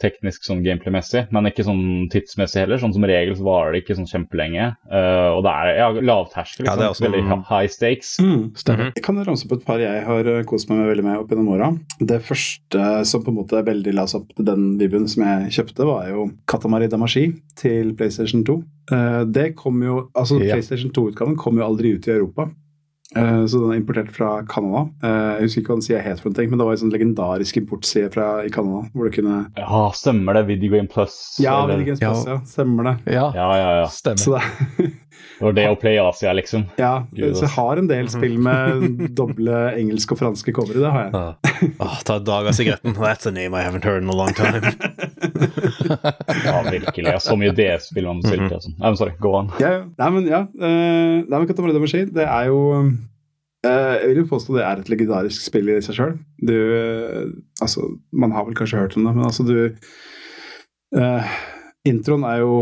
teknisk 0.02 0.44
sånn 0.46 0.62
gameplay-messig, 0.66 1.26
men 1.34 1.48
ikke 1.50 1.64
sånn 1.66 2.10
tidsmessig 2.14 2.62
heller. 2.66 2.78
Sånn 2.82 2.94
som 2.94 3.04
regel 3.08 3.36
så 3.38 3.46
varer 3.48 3.74
det 3.74 3.84
ikke 3.84 3.96
sånn 3.98 4.10
kjempelenge. 4.10 4.68
Uh, 4.92 5.38
og 5.38 5.44
det 5.48 5.54
er 5.56 5.72
ja, 5.80 5.88
lavterskel, 5.96 6.66
Ja, 6.68 6.76
liksom. 6.76 6.80
det 6.80 6.86
er 6.86 6.94
også- 6.94 7.06
Veldig 7.06 7.46
high 7.50 7.68
stakes. 7.72 8.18
mm. 8.20 8.44
Stemmer. 8.58 8.92
Jeg 8.96 9.04
kan 9.04 9.24
ramse 9.26 9.46
opp 9.46 9.54
et 9.60 9.66
par 9.66 9.80
jeg 9.80 10.04
har 10.06 10.44
kost 10.44 10.70
meg 10.70 10.80
med 10.80 10.88
veldig 10.96 11.04
med 11.06 11.18
opp 11.20 11.30
gjennom 11.30 11.50
åra. 11.56 11.70
Det 12.00 12.22
første 12.22 13.06
som 13.06 13.24
på 13.24 13.30
en 13.30 13.36
måte 13.40 13.54
er 13.60 13.64
veldig 13.64 13.94
la 13.94 14.04
oss 14.04 14.16
opp 14.16 14.28
til 14.36 14.46
den 14.46 14.78
vibuen 14.80 15.08
som 15.10 15.24
jeg 15.24 15.45
kjøpte, 15.52 15.86
var 15.86 16.08
jo 16.10 16.30
Katamari 16.48 16.88
Damashi 16.88 17.34
til 17.56 17.94
PlayStation 17.96 18.44
2. 18.44 18.64
Eh, 18.92 19.24
Det 19.26 19.56
kom 19.56 19.82
jo, 19.84 20.10
altså 20.16 20.40
Ja. 20.42 20.54
PlayStation 20.56 20.92
2-utgaven 20.92 21.36
kom 21.38 21.58
jo 21.58 21.64
aldri 21.66 21.96
ut 21.96 22.08
i 22.08 22.12
Europa. 22.12 22.50
Eh, 23.16 23.46
Så 23.46 23.60
den 23.62 23.72
er 23.72 23.80
importert 23.80 24.12
fra 24.12 24.44
Canada. 24.44 24.90
Eh, 25.04 25.40
Jeg 25.40 25.42
husker 25.44 25.62
ikke 25.62 25.68
hva 25.72 25.76
den 25.76 25.82
sier 25.82 26.02
het, 26.02 26.20
for 26.20 26.30
en 26.30 26.34
ting, 26.36 26.50
men 26.50 26.60
det 26.60 26.66
var 26.66 26.74
en 26.74 26.78
sånn 26.78 26.92
legendarisk 26.92 27.58
importside 27.58 28.12
fra 28.14 28.44
i 28.44 28.50
Canada. 28.50 28.90
Hvor 28.94 29.10
du 29.10 29.22
kunne 29.22 29.48
Ja, 29.58 29.90
stemmer 29.92 30.34
det. 30.34 30.48
Video 30.48 30.72
Game 30.72 30.88
Plus. 30.88 31.38
Ja, 31.40 31.64
eller- 31.64 31.78
Video 31.78 31.96
Game 31.96 32.14
Plus, 32.14 32.26
ja. 32.26 32.38
Stemmer 32.46 32.84
det. 32.84 33.14
Ja, 33.14 33.32
ja, 33.34 33.56
ja, 33.56 33.82
ja. 33.82 33.88
stemmer. 33.88 34.18
Så 34.18 34.40
det, 34.78 34.92
Det 35.36 35.44
var 35.44 35.56
det 35.58 35.66
å 35.68 35.76
play 35.80 35.98
Asia, 36.00 36.32
liksom. 36.36 36.64
ja, 36.80 36.94
Gud, 37.12 37.34
så 37.36 37.44
jeg 37.44 37.54
har 37.58 37.82
en 37.82 37.90
del 37.90 38.08
spill 38.12 38.38
med 38.40 38.86
doble 39.20 39.58
engelske 39.76 40.16
og 40.16 40.22
franske 40.22 40.54
covere. 40.56 40.80
Det 40.84 40.94
har 40.94 41.10
jeg. 41.10 41.16
Ah. 41.20 41.74
Oh, 41.84 41.98
ta 42.08 42.20
et 42.22 42.28
dag 42.28 42.48
av 42.48 42.56
sigaretten. 42.56 42.96
That's 42.96 43.28
a 43.28 43.34
name 43.36 43.56
I 43.56 43.66
haven't 43.66 43.84
heard 43.84 44.04
in 44.04 44.10
a 44.10 44.16
long 44.16 44.32
time. 44.36 44.64
Ja, 46.46 46.62
virkelig. 46.72 47.10
Ja, 47.10 47.20
så 47.20 47.36
mye 47.38 47.52
DS-spill 47.56 48.08
man 48.08 48.22
bestilte. 48.24 48.58
Altså. 48.58 48.72
Nei, 48.76 48.88
men 48.88 48.98
sorry, 49.00 49.16
go 49.22 49.34
on. 49.40 49.52
Ja, 49.62 49.72
ja. 49.80 49.84
Nei, 50.00 50.08
men 50.16 50.30
ja. 50.30 50.42
Uh, 50.56 51.26
nei, 51.26 51.36
men 51.40 51.48
Katamari 51.50 51.76
Damacy, 51.76 52.06
det 52.16 52.26
er 52.26 52.50
jo 52.50 52.60
eh, 53.66 53.94
Jeg 54.00 54.10
vil 54.12 54.22
jo 54.24 54.30
påstå 54.32 54.58
det 54.58 54.64
er 54.66 54.82
et 54.82 54.92
legendarisk 54.92 55.46
spill 55.46 55.72
i 55.74 55.80
seg 55.86 56.00
sjøl. 56.00 56.16
Du 56.42 56.56
eh, 56.56 57.22
Altså, 57.64 57.86
man 58.16 58.34
har 58.36 58.48
vel 58.48 58.58
kanskje 58.58 58.82
hørt 58.82 58.98
om 58.98 59.08
det, 59.08 59.16
men 59.18 59.28
altså, 59.28 59.46
du 59.48 60.98
uh, 61.00 61.38
Introen 61.88 62.26
er 62.28 62.42
jo 62.44 62.60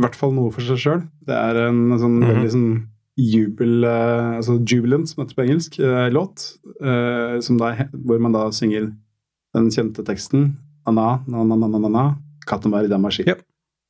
i 0.00 0.02
hvert 0.06 0.16
fall 0.16 0.32
noe 0.32 0.50
for 0.54 0.64
seg 0.64 0.80
sjøl. 0.80 1.02
Det 1.28 1.36
er 1.36 1.58
en 1.68 1.82
sånn 2.00 2.18
Mhm. 2.22 2.28
veldig 2.30 2.50
sånn 2.54 2.70
jubel 3.20 3.84
eh, 3.84 4.36
Altså 4.38 4.54
jubilant, 4.64 5.08
som 5.08 5.22
heter 5.22 5.36
på 5.36 5.44
engelsk, 5.44 5.78
eh, 5.78 6.08
låt. 6.10 6.56
eh, 6.80 7.38
som 7.44 7.58
da, 7.60 7.74
hvor 7.92 8.18
man 8.20 8.32
da 8.32 8.46
synger 8.50 8.90
den 9.54 9.68
kjente 9.70 10.02
teksten 10.06 10.54
Anna, 10.86 11.20
na, 11.28 11.42
na, 11.44 11.56
na, 11.56 11.66
na, 11.68 11.78
na, 11.78 11.88
na, 11.88 12.04
den 12.48 12.88
Damashi. 12.88 13.26
Yep. 13.28 13.42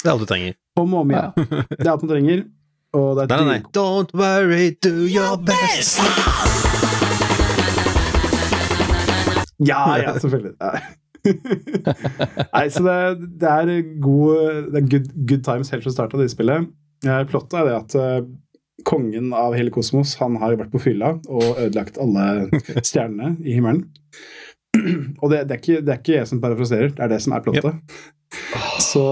Det 0.02 0.08
er 0.08 0.11
alt 0.12 0.20
du 0.20 0.26
trenger. 0.26 0.54
Om 0.76 0.94
og 0.94 1.00
om 1.04 1.11
igjen. 1.11 1.32
Det 1.78 1.86
er 1.86 1.92
alt 1.92 2.02
man 2.02 2.11
trenger. 2.11 2.44
Og 2.92 3.16
det 3.16 3.22
er 3.22 3.36
Nei, 3.36 3.44
nei, 3.44 3.58
nei. 3.61 3.62
Don't 3.70 4.12
worry, 4.18 4.70
do 4.82 5.06
your 5.06 5.36
best. 5.38 6.00
Ja, 9.61 9.96
ja, 10.00 10.14
selvfølgelig. 10.18 10.54
Ja. 10.61 10.70
Nei, 12.55 12.66
så 12.73 12.83
det, 12.85 12.99
det 13.41 13.51
er 13.51 13.73
god 14.03 14.71
Det 14.73 14.81
er 14.83 14.87
good, 14.95 15.09
good 15.29 15.43
times 15.47 15.71
helt 15.75 15.85
fra 15.87 15.93
starten 15.95 16.18
av 16.21 16.25
det 16.25 16.33
spillet. 16.33 16.68
Plottet 17.31 17.59
er 17.61 17.68
det 17.68 17.75
at 17.79 17.97
eh, 18.01 18.21
kongen 18.89 19.33
av 19.37 19.55
hele 19.57 19.73
kosmos 19.75 20.14
han 20.21 20.39
har 20.41 20.55
vært 20.61 20.73
på 20.73 20.81
fylla 20.81 21.14
og 21.29 21.59
ødelagt 21.61 21.99
alle 22.01 22.27
stjernene 22.89 23.35
i 23.45 23.57
himmelen. 23.59 23.87
Og 25.21 25.29
det, 25.33 25.45
det, 25.51 25.57
er 25.57 25.61
ikke, 25.61 25.83
det 25.85 25.93
er 25.95 26.01
ikke 26.01 26.16
jeg 26.18 26.29
som 26.31 26.41
parafraserer, 26.43 26.93
det 26.97 27.05
er 27.05 27.11
det 27.12 27.21
som 27.25 27.35
er 27.37 27.45
plottet. 27.45 28.01
Så 28.81 29.03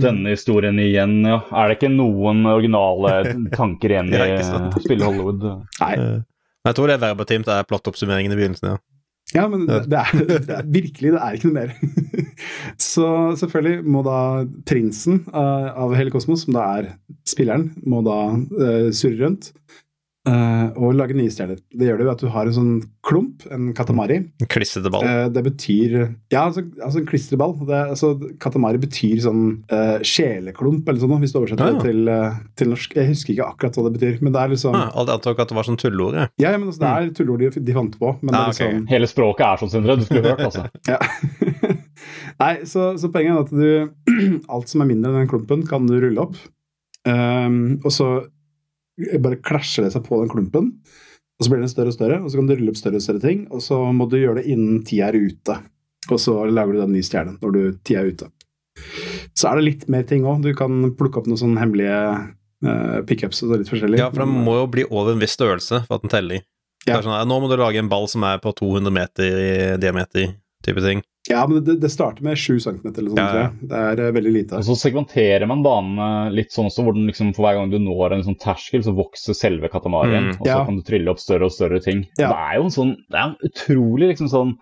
Denne 0.00 0.30
historien 0.32 0.76
igjen, 0.80 1.16
ja. 1.26 1.40
Er 1.50 1.68
det 1.72 1.78
ikke 1.80 1.90
noen 1.90 2.44
originale 2.46 3.48
tanker 3.56 3.96
igjen 3.96 4.12
i 4.14 4.28
spillet 4.84 5.02
Hollywood? 5.08 5.42
Nei. 5.82 5.90
Eh, 5.98 6.20
Jeg 6.68 6.76
tror 6.78 6.90
det 6.90 6.96
er 6.98 7.02
verbatimt, 7.08 7.48
det 7.48 7.56
er 7.56 7.66
plottoppsummeringen 7.68 8.32
i 8.34 8.38
begynnelsen, 8.38 8.76
ja. 8.76 8.78
Ja, 9.34 9.44
men 9.50 9.66
det, 9.68 9.76
er, 9.92 10.22
det 10.46 10.54
er 10.56 10.68
virkelig, 10.72 11.12
det 11.12 11.20
er 11.20 11.36
ikke 11.36 11.50
noe 11.50 11.58
mer. 11.58 11.74
Så 12.90 13.08
selvfølgelig 13.36 13.84
må 13.84 14.00
da 14.06 14.20
prinsen 14.68 15.22
eh, 15.28 15.68
av 15.68 15.92
hele 15.98 16.12
kosmos, 16.14 16.46
som 16.46 16.56
da 16.56 16.64
er 16.78 16.92
spilleren, 17.28 17.68
må 17.84 18.00
da 18.06 18.18
eh, 18.38 18.88
surre 18.96 19.20
rundt 19.26 19.52
eh, 20.28 20.66
og 20.76 20.92
lage 20.98 21.14
nye 21.16 21.30
stjerner. 21.32 21.58
Det 21.72 21.86
gjør 21.88 21.98
det 22.02 22.06
ved 22.06 22.12
at 22.12 22.22
du 22.24 22.28
har 22.34 22.48
en 22.50 22.54
sånn 22.56 22.72
klump, 23.08 23.46
en 23.54 23.70
katamari. 23.76 24.18
En 24.42 24.50
Klissete 24.52 24.90
ball. 24.92 25.06
Uh, 25.08 25.28
det 25.32 25.42
betyr 25.46 25.94
Ja, 26.30 26.42
altså, 26.44 26.66
altså 26.84 27.00
en 27.00 27.06
klistreball. 27.08 27.54
Det, 27.62 27.72
er- 27.78 27.92
altså, 27.94 28.10
katamari 28.42 28.80
betyr 28.82 29.22
sånn 29.24 29.42
uh, 29.72 29.96
sjeleklump, 30.04 30.84
eller 30.88 31.00
sånn, 31.02 31.16
hvis 31.22 31.32
du 31.34 31.40
oversetter 31.40 31.64
Ja, 31.64 31.72
ja. 31.72 31.80
det 31.80 31.88
til, 31.88 32.12
til 32.60 32.72
norsk. 32.74 32.96
Jeg 33.00 33.10
husker 33.14 33.34
ikke 33.34 33.48
akkurat 33.54 33.78
hva 33.80 33.86
det 33.88 33.94
betyr, 33.98 34.18
men 34.22 34.36
det 34.36 34.42
er 34.44 34.54
liksom 34.54 34.76
Ah, 34.78 34.90
Alt 35.00 35.14
antok 35.16 35.40
at 35.42 35.48
det 35.54 35.56
var 35.58 35.68
sånn 35.70 35.80
tulleord, 35.80 36.18
jeg. 36.20 36.32
Ja, 36.44 36.52
ja, 36.52 36.58
men 36.60 36.68
altså, 36.70 36.84
det 36.84 36.92
er 36.92 37.10
tulleord 37.18 37.46
de, 37.46 37.64
de 37.70 37.78
fant 37.80 37.98
på, 37.98 38.12
men 38.20 38.34
Ah, 38.34 38.38
det 38.38 38.44
er 38.44 38.52
liksom, 38.54 38.82
okay. 38.84 38.92
Hele 38.92 39.10
språket 39.10 39.46
er 39.48 39.62
sånn, 39.64 39.72
Sindre. 39.78 39.96
Du 40.02 40.06
skulle 40.08 40.34
hørt, 40.34 40.44
altså. 40.46 40.68
Ja. 40.92 41.00
Nei, 42.42 42.52
så, 42.70 42.92
så 43.00 43.08
poenget 43.10 43.34
er 43.34 43.40
at 43.42 43.50
du 43.50 44.42
Alt 44.54 44.70
som 44.70 44.84
er 44.84 44.88
mindre 44.92 45.10
enn 45.10 45.22
den 45.24 45.30
klumpen, 45.30 45.64
kan 45.68 45.88
du 45.88 45.96
rulle 45.98 46.22
opp. 46.28 46.36
Um, 47.08 47.78
og 47.86 47.92
så 47.94 48.08
bare 49.22 49.40
klasjer 49.42 49.86
det 49.86 49.92
seg 49.94 50.06
på 50.06 50.20
den 50.22 50.30
klumpen. 50.32 50.72
Og 51.38 51.46
så 51.46 51.52
blir 51.52 51.62
den 51.62 51.70
større 51.70 51.92
og 51.92 51.94
større, 51.94 52.18
og 52.18 52.30
så 52.30 52.40
kan 52.40 52.48
du 52.48 52.54
rulle 52.56 52.72
opp 52.72 52.80
større 52.80 52.98
og 52.98 53.04
større 53.04 53.22
ting. 53.22 53.44
Og 53.54 53.62
så 53.62 53.78
må 53.94 54.08
du 54.10 54.18
gjøre 54.18 54.40
det 54.40 54.48
innen 54.50 54.82
tida 54.86 55.12
er 55.12 55.20
ute. 55.28 55.60
Og 56.08 56.18
så 56.22 56.34
lager 56.50 56.74
du 56.74 56.82
den 56.82 56.96
nye 56.96 57.06
stjernen 57.06 57.38
når 57.42 57.54
du 57.54 57.62
tida 57.86 58.02
er 58.02 58.10
ute. 58.10 58.30
Så 59.38 59.50
er 59.50 59.58
det 59.58 59.66
litt 59.66 59.86
mer 59.90 60.06
ting 60.08 60.26
òg. 60.26 60.42
Du 60.42 60.50
kan 60.58 60.90
plukke 60.98 61.20
opp 61.20 61.28
noen 61.30 61.38
sånne 61.38 61.62
hemmelige 61.62 61.98
uh, 62.66 62.98
pickups 63.06 63.44
og 63.46 63.54
litt 63.56 63.70
forskjellig. 63.70 64.00
Ja, 64.02 64.10
for 64.10 64.24
den 64.24 64.34
må 64.46 64.56
jo 64.60 64.66
bli 64.72 64.86
over 64.88 65.14
en 65.14 65.22
viss 65.22 65.36
størrelse 65.38 65.84
for 65.86 65.98
at 65.98 66.06
den 66.06 66.14
teller. 66.14 66.42
Ja. 66.86 66.96
er 66.96 67.04
sånn, 67.04 67.16
nå 67.28 67.38
må 67.42 67.50
du 67.50 67.58
lage 67.60 67.80
en 67.82 67.90
ball 67.90 68.06
som 68.10 68.24
er 68.26 68.40
på 68.42 68.54
200 68.56 68.94
meter 68.94 69.40
i 69.42 69.54
diameter, 69.82 70.32
type 70.64 70.82
ting. 70.82 71.02
Ja, 71.28 71.42
men 71.50 71.64
det, 71.64 71.74
det 71.82 71.90
starter 71.92 72.22
med 72.24 72.38
7 72.40 72.60
cm 72.62 72.78
eller 72.88 73.10
sånn, 73.10 73.18
Ja, 73.18 73.24
ja. 73.24 73.32
tror 73.32 73.40
jeg. 73.42 73.68
Det 73.68 73.80
er 73.84 74.00
eh, 74.06 74.12
veldig 74.16 74.32
lite. 74.32 74.60
Og 74.62 74.64
så 74.64 74.76
segmenterer 74.80 75.46
man 75.50 75.64
banene 75.66 76.30
litt 76.32 76.54
sånn 76.54 76.70
også, 76.70 76.84
hvor 76.86 76.94
den 76.96 77.08
liksom 77.10 77.34
for 77.36 77.44
hver 77.44 77.58
gang 77.58 77.68
du 77.74 77.76
når 77.82 78.14
en 78.16 78.24
sånn 78.30 78.38
terskel, 78.40 78.80
så 78.86 78.94
vokser 78.96 79.36
selve 79.36 79.68
katamarien. 79.68 80.30
Mm. 80.30 80.38
Og 80.40 80.46
så 80.46 80.54
Ja. 80.54 80.62
kan 80.64 80.76
du 80.78 80.82
trille 80.86 81.10
opp 81.12 81.18
større 81.20 81.44
og 81.50 81.52
større 81.52 81.82
ting. 81.84 82.06
Ja. 82.16 82.30
Det 82.32 82.38
er 82.38 82.54
jo 82.56 82.64
en 82.64 82.70
sånn 82.78 82.94
Det 83.10 83.18
er 83.18 83.26
en 83.28 83.36
utrolig 83.50 84.08
liksom 84.14 84.28
sånn 84.32 84.56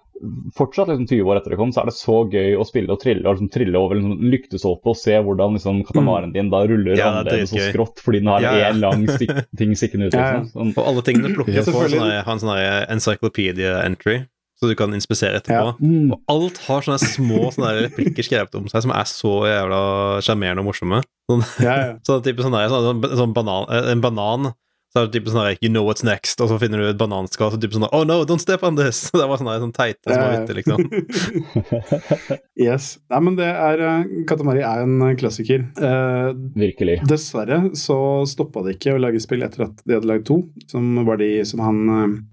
Fortsatt 0.57 0.89
liksom 0.89 1.05
20 1.11 1.29
år 1.29 1.37
etter 1.37 1.53
det 1.53 1.59
kom, 1.61 1.71
så 1.77 1.83
er 1.83 1.91
det 1.91 1.93
så 1.93 2.15
gøy 2.33 2.55
å 2.57 2.65
spille 2.65 2.89
og 2.89 3.03
trille 3.03 3.21
og 3.29 3.35
liksom 3.37 3.51
trille 3.53 3.77
over 3.77 3.99
en 3.99 4.07
sånn 4.07 4.31
lyktesåpe 4.33 4.89
og 4.89 4.97
se 4.97 5.13
hvordan 5.21 5.53
liksom 5.59 5.83
katamaren 5.85 6.33
din 6.33 6.49
da 6.49 6.63
ruller 6.65 6.97
Ja, 6.97 7.11
er 7.11 7.19
annerledes 7.21 7.53
og 7.53 7.61
skrått 7.61 8.01
fordi 8.01 8.23
den 8.25 8.31
har 8.33 8.41
Ja, 8.41 8.55
ja. 8.57 8.71
én 8.73 8.81
lang 8.81 9.05
stikk, 9.13 9.35
ting 9.61 9.75
stikkende 9.77 10.09
ut. 10.09 10.15
Ja, 10.17 10.25
ja. 10.25 10.39
Liksom. 10.41 10.57
Sånn, 10.57 10.73
Og 10.81 10.89
alle 10.89 11.03
tingene 11.05 11.29
du 11.29 11.37
plukker 11.37 11.53
Ja, 11.59 11.67
på, 11.69 11.75
sånne, 11.77 11.93
sånn 11.93 12.25
har 12.25 12.33
en 12.33 12.41
sånn 12.41 12.55
her 12.57 12.87
encyclopedia-entry, 12.97 14.17
så 14.57 14.71
du 14.71 14.75
kan 14.79 14.95
inspisere 14.97 15.41
etterpå. 15.41 15.77
mm. 15.81 16.13
Og 16.15 16.33
alt 16.33 16.61
har 16.67 16.85
sånne 16.87 17.01
små 17.03 17.49
sånne 17.55 17.75
replikker 17.87 18.25
skrevet 18.27 18.55
om 18.57 18.69
seg 18.73 18.87
som 18.87 18.95
er 18.97 19.09
så 19.11 19.33
jævla 19.51 19.81
sjarmerende 20.25 20.65
og 20.65 20.71
morsomme. 20.71 21.03
Sånn, 21.31 21.45
Ja, 21.61 21.75
ja. 21.83 21.91
sånn 22.07 22.25
type 22.25 22.45
sånn 22.45 22.57
der, 22.57 22.73
sånn, 22.73 23.05
sånn 23.21 23.37
banan, 23.37 23.69
eh, 23.73 23.91
en 23.93 24.05
banan 24.05 24.53
så 24.97 25.03
er 25.03 25.11
det 25.11 25.19
typen 25.19 25.35
sånn 25.35 25.45
her, 25.45 25.59
You 25.61 25.69
know 25.69 25.85
what's 25.85 26.05
next, 26.07 26.41
og 26.41 26.49
så 26.49 26.57
finner 26.61 26.81
du 26.81 26.87
et 26.89 27.01
bananskall, 27.01 27.51
så 27.53 27.59
typen 27.61 27.83
sånn 27.83 27.91
Oh 27.93 28.07
no, 28.09 28.23
don't 28.29 28.41
step 28.41 28.65
on 28.65 28.79
this! 28.79 29.11
Det 29.17 29.27
var 29.29 29.41
sånn 29.41 29.51
der, 29.51 29.61
sånn 29.61 29.75
teite 29.77 30.15
små 30.15 30.29
hytter, 30.33 30.57
liksom. 30.57 31.77
yes. 32.67 32.89
Nei, 33.13 33.21
men 33.27 33.37
det 33.37 33.49
er 33.51 33.83
eh, 33.85 34.15
Katamari 34.29 34.63
er 34.65 34.85
en 34.87 34.97
eh, 35.05 35.15
klassiker. 35.21 35.67
Eh, 35.77 36.31
Virkelig. 36.57 36.99
dessverre 37.11 37.61
så 37.77 37.99
stoppa 38.29 38.65
de 38.65 38.77
ikke 38.77 38.97
å 38.97 39.03
lage 39.03 39.21
spill 39.21 39.45
etter 39.45 39.67
at 39.67 39.85
de 39.85 39.97
hadde 39.99 40.09
lagd 40.09 40.27
to, 40.31 40.41
som 40.71 41.03
var 41.09 41.21
de 41.21 41.31
som 41.49 41.65
han 41.65 41.83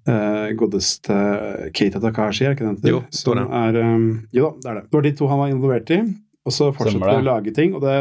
eh, 0.08 0.54
godeste 0.60 1.20
Keita 1.76 2.00
Takahashi, 2.04 2.48
er 2.48 2.56
ikke 2.56 2.64
det 2.66 2.72
han 2.72 2.80
heter? 2.80 2.94
Jo, 2.96 3.04
det 3.12 3.48
er 3.60 3.80
um, 3.84 4.10
Jo 4.36 4.54
da, 4.54 4.56
det 4.64 4.72
er 4.72 4.80
det. 4.80 4.86
Det 4.88 5.00
var 5.00 5.08
de 5.08 5.16
to 5.20 5.32
han 5.32 5.42
var 5.44 5.56
involvert 5.56 5.96
i, 5.96 6.04
og 6.44 6.56
så 6.56 6.72
fortsatte 6.76 7.10
de 7.12 7.24
å 7.24 7.28
lage 7.28 7.56
ting. 7.56 7.76
og 7.76 7.84
det 7.84 7.98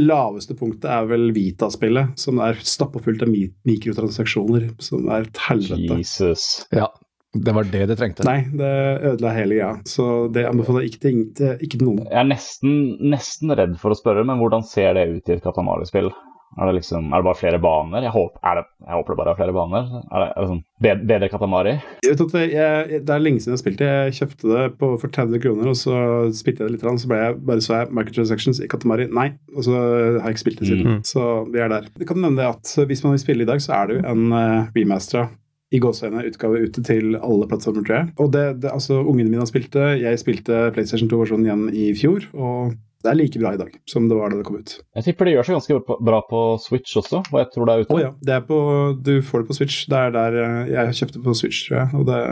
laveste 0.00 0.56
punktet 0.58 0.88
er 0.90 1.08
vel 1.10 1.30
Vita-spillet, 1.36 2.14
som 2.20 2.40
er 2.44 2.58
stappfullt 2.64 3.24
av 3.24 3.32
mikrotransaksjoner, 3.32 4.70
som 4.82 5.08
er 5.12 5.28
et 5.28 5.40
helvete. 5.46 5.98
Jesus. 6.00 6.46
Ja, 6.74 6.88
det 7.34 7.54
var 7.56 7.66
det 7.70 7.86
det 7.90 7.98
trengte. 7.98 8.26
Nei, 8.26 8.44
det 8.54 8.74
ødela 9.12 9.32
hele 9.34 9.58
greia, 9.58 9.72
så 9.88 10.28
det 10.32 10.46
anbefaler 10.48 10.86
jeg 10.86 10.94
ikke 10.94 11.80
til 11.80 11.88
noen. 11.88 12.04
Jeg 12.06 12.20
er 12.20 12.30
nesten, 12.30 12.76
nesten 13.02 13.54
redd 13.58 13.74
for 13.80 13.94
å 13.94 13.98
spørre, 13.98 14.26
men 14.26 14.38
hvordan 14.42 14.66
ser 14.66 14.94
det 14.98 15.08
ut 15.16 15.32
i 15.32 15.36
et 15.36 15.44
Katamari-spill? 15.44 16.12
Er 16.54 16.70
det 16.70 16.76
liksom, 16.78 17.08
er 17.10 17.20
det 17.20 17.26
bare 17.26 17.38
flere 17.38 17.58
baner? 17.62 18.04
Jeg 18.06 18.14
håper, 18.14 18.38
er 18.46 18.60
det, 18.60 18.64
jeg 18.84 18.98
håper 18.98 19.12
det 19.12 19.18
bare 19.20 19.32
er 19.32 19.38
flere 19.40 19.54
baner. 19.56 19.90
Er 20.04 20.22
det, 20.22 20.28
er 20.28 20.38
det 20.38 20.50
sånn 20.52 20.62
bedre, 20.86 21.06
bedre 21.10 21.28
Katamari? 21.32 21.74
Jeg 22.04 22.12
vet 22.12 22.24
at 22.24 22.36
jeg, 22.40 23.00
Det 23.08 23.14
er 23.14 23.24
lenge 23.24 23.42
siden 23.42 23.56
jeg 23.56 23.62
spilte. 23.64 23.90
Jeg 23.90 24.16
kjøpte 24.20 24.50
det 24.52 24.64
på, 24.80 24.90
for 25.02 25.16
30 25.18 25.44
kroner, 25.44 25.70
og 25.72 25.78
så 25.80 26.00
spilte 26.36 26.64
jeg 26.64 26.70
det 26.70 26.76
litt, 26.76 26.88
så 27.02 27.10
ble 27.10 27.20
jeg, 27.20 27.38
bare 27.50 27.64
så 27.64 27.78
jeg 27.80 27.94
microtransactions 27.98 28.62
i 28.62 28.70
Katamari. 28.70 29.08
Nei. 29.10 29.30
Og 29.56 29.66
så 29.66 29.78
har 29.78 30.28
jeg 30.28 30.36
ikke 30.36 30.44
spilt 30.46 30.62
det 30.62 30.70
siden. 30.70 30.90
Mm. 30.90 31.00
Så 31.10 31.30
vi 31.50 31.64
er 31.64 31.72
der. 31.72 31.88
Det 31.98 32.10
kan 32.10 32.22
nevne 32.22 32.42
det 32.42 32.50
at 32.52 32.90
hvis 32.90 33.04
man 33.06 33.16
vil 33.16 33.24
spille 33.24 33.46
i 33.46 33.50
dag, 33.50 33.62
så 33.64 33.78
er 33.80 33.90
det 33.90 33.98
jo 33.98 34.06
en 34.14 34.28
uh, 34.30 34.70
remastera 34.76 35.28
i 35.74 35.80
gåseøyne 35.82 36.22
utgave 36.28 36.60
ute 36.68 36.82
til 36.86 37.16
alle 37.18 37.46
plattformer, 37.50 37.82
tror 37.82 37.96
jeg. 37.96 38.10
Og 38.22 38.32
det, 38.34 38.44
det, 38.62 38.70
altså, 38.70 39.00
ungene 39.02 39.30
mine 39.30 39.42
har 39.42 39.50
spilt 39.50 39.72
det. 39.74 39.88
Jeg 40.04 40.20
spilte 40.22 40.68
PlayStation 40.76 41.10
2-versjonen 41.10 41.48
igjen 41.48 41.64
i 41.74 41.88
fjor. 41.98 42.28
og 42.36 42.76
det 43.04 43.10
er 43.12 43.18
like 43.18 43.40
bra 43.40 43.52
i 43.52 43.58
dag 43.60 43.74
som 43.90 44.06
det 44.08 44.16
var 44.16 44.32
da 44.32 44.38
det 44.40 44.46
kom 44.48 44.56
ut. 44.56 44.70
Jeg 44.96 45.04
tipper 45.04 45.28
det 45.28 45.34
gjør 45.34 45.48
seg 45.48 45.58
ganske 45.58 45.98
bra 46.08 46.20
på 46.30 46.40
Switch 46.62 46.96
også, 46.96 47.20
og 47.20 47.36
jeg 47.36 47.50
tror 47.52 47.68
det 47.68 47.74
er 47.74 47.84
ute. 47.84 47.96
Å 47.96 48.00
ja. 48.00 48.12
Det 48.24 48.36
er 48.38 48.46
på, 48.48 48.60
du 49.04 49.12
får 49.26 49.44
det 49.44 49.50
på 49.50 49.56
Switch. 49.58 49.82
Det 49.92 50.00
er 50.00 50.14
der 50.14 50.38
eh, 50.40 50.72
jeg 50.72 50.96
kjøpte 51.00 51.22
på 51.26 51.36
Switch, 51.36 51.66
tror 51.66 51.80
jeg. 51.82 52.00
Og 52.00 52.08
det, 52.08 52.22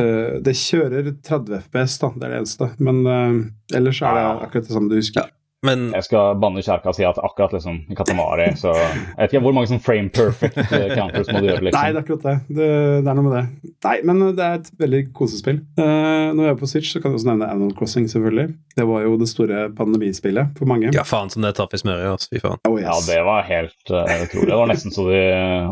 eh, 0.00 0.38
det 0.48 0.56
kjører 0.56 1.12
30 1.28 1.60
FPS, 1.66 1.98
da. 2.00 2.12
Det 2.16 2.26
er 2.26 2.32
det 2.32 2.40
eneste. 2.40 2.70
Men 2.80 3.04
eh, 3.04 3.76
ellers 3.76 4.00
er 4.00 4.16
det 4.16 4.24
akkurat 4.48 4.70
det 4.70 4.78
samme 4.78 4.92
du 4.92 4.96
husker. 4.96 5.28
Men 5.62 5.92
Jeg 5.94 6.02
skal 6.08 6.34
banne 6.42 6.62
kjerka 6.64 6.90
og 6.90 6.96
si 6.98 7.04
at 7.06 7.18
akkurat 7.22 7.52
liksom 7.54 7.76
Katamari 7.94 8.48
så 8.58 8.72
Jeg 8.74 9.18
vet 9.20 9.28
ikke 9.36 9.42
hvor 9.44 9.54
mange 9.54 9.70
sånn 9.70 9.82
frame 9.84 10.10
perfect 10.10 10.58
eh, 10.58 10.88
counters 10.96 11.28
må 11.30 11.38
du 11.38 11.46
gjøre, 11.52 11.62
liksom. 11.68 11.78
Nei, 11.78 11.92
det 11.92 12.00
er 12.00 12.02
akkurat 12.02 12.24
det. 12.26 12.34
det. 12.48 12.70
Det 13.06 13.12
er 13.12 13.18
noe 13.18 13.26
med 13.28 13.36
det. 13.36 13.72
Nei, 13.86 13.94
men 14.08 14.22
det 14.38 14.42
er 14.48 14.56
et 14.58 14.70
veldig 14.82 15.00
kosespill. 15.14 15.60
Uh, 15.78 16.32
når 16.34 16.42
jeg 16.48 16.52
er 16.54 16.58
på 16.62 16.68
Switch, 16.72 16.90
så 16.94 17.02
kan 17.02 17.12
jeg 17.12 17.20
også 17.20 17.28
nevne 17.30 17.48
Animal 17.52 17.76
Crossing, 17.78 18.08
selvfølgelig. 18.10 18.48
Det 18.78 18.86
var 18.88 19.02
jo 19.04 19.14
det 19.20 19.28
store 19.30 19.62
pandemispillet 19.76 20.54
for 20.58 20.70
mange. 20.70 20.90
ja, 20.96 21.04
faen 21.06 21.30
som 21.30 21.44
det 21.46 21.52
traff 21.58 21.74
i 21.76 21.80
smøret. 21.82 22.08
Altså, 22.16 22.30
fy 22.32 22.40
faen. 22.42 22.58
Oh, 22.68 22.78
yes. 22.80 22.88
Ja, 22.88 22.96
det 23.12 23.20
var 23.28 23.46
helt 23.46 23.92
uh, 23.94 24.02
utrolig. 24.26 24.48
Det 24.50 24.58
var 24.62 24.70
nesten 24.72 24.94
så 24.94 25.06
de 25.10 25.22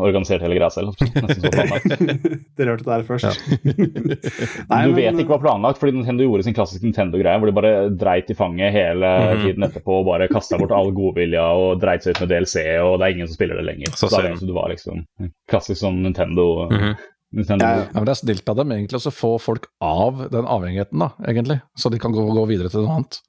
organiserte 0.07 0.47
hele 0.47 0.59
greia 0.61 0.71
selv. 0.71 0.95
Dere 1.01 2.71
hørte 2.75 2.85
det 2.89 2.95
her 2.95 3.07
først. 3.09 3.27
Ja. 3.27 3.65
Nei, 4.71 4.81
du 4.87 4.93
men- 4.93 4.97
vet 5.01 5.21
ikke 5.25 5.35
hva 5.35 5.41
planlagt, 5.43 5.81
fordi 5.83 5.97
Nintendo 5.99 6.27
gjorde 6.27 6.47
sin 6.47 6.57
klassiske 6.57 6.87
Nintendo-greie, 6.87 7.39
hvor 7.41 7.51
de 7.51 7.57
bare 7.57 7.75
dreit 8.01 8.31
i 8.31 8.39
fanget 8.39 8.75
hele 8.75 9.11
Mhm. 9.31 9.43
tiden 9.45 9.65
etterpå 9.81 10.01
og 10.01 10.11
bare 10.13 10.29
kasta 10.31 10.59
bort 10.61 10.75
all 10.77 10.93
godvilja 10.97 11.47
og 11.57 11.81
dreit 11.83 12.05
seg 12.05 12.17
ut 12.17 12.25
med 12.25 12.35
DLC, 12.35 12.67
og 12.85 12.99
det 13.01 13.09
er 13.09 13.17
ingen 13.17 13.31
som 13.31 13.39
spiller 13.39 13.61
det 13.61 13.69
lenger. 13.69 13.95
Så 13.97 14.07
Så 14.07 14.13
da 14.15 14.21
er 14.21 14.35
det 14.35 14.45
du, 14.45 14.51
du 14.53 14.59
var 14.59 14.71
liksom 14.73 15.07
klassisk 15.51 15.81
sånn 15.83 16.05
Nintendo. 16.05 16.69
Mhm. 16.71 17.01
Nintendo. 17.33 17.65
Ja, 17.65 17.71
ja. 17.71 17.83
Ja, 17.93 17.95
men 17.95 18.05
Det 18.05 18.11
er 18.11 18.19
snilt 18.19 18.49
av 18.51 18.57
dem 18.59 18.73
egentlig 18.75 18.99
å 18.99 19.13
få 19.15 19.29
folk 19.39 19.69
av 19.87 20.25
den 20.33 20.49
avhengigheten, 20.51 20.99
da, 20.99 21.13
egentlig. 21.31 21.61
Så 21.79 21.91
de 21.93 22.01
kan 22.03 22.11
gå, 22.15 22.25
gå 22.35 22.43
videre 22.51 22.73
til 22.73 22.83
noe 22.83 23.01
annet. 23.01 23.21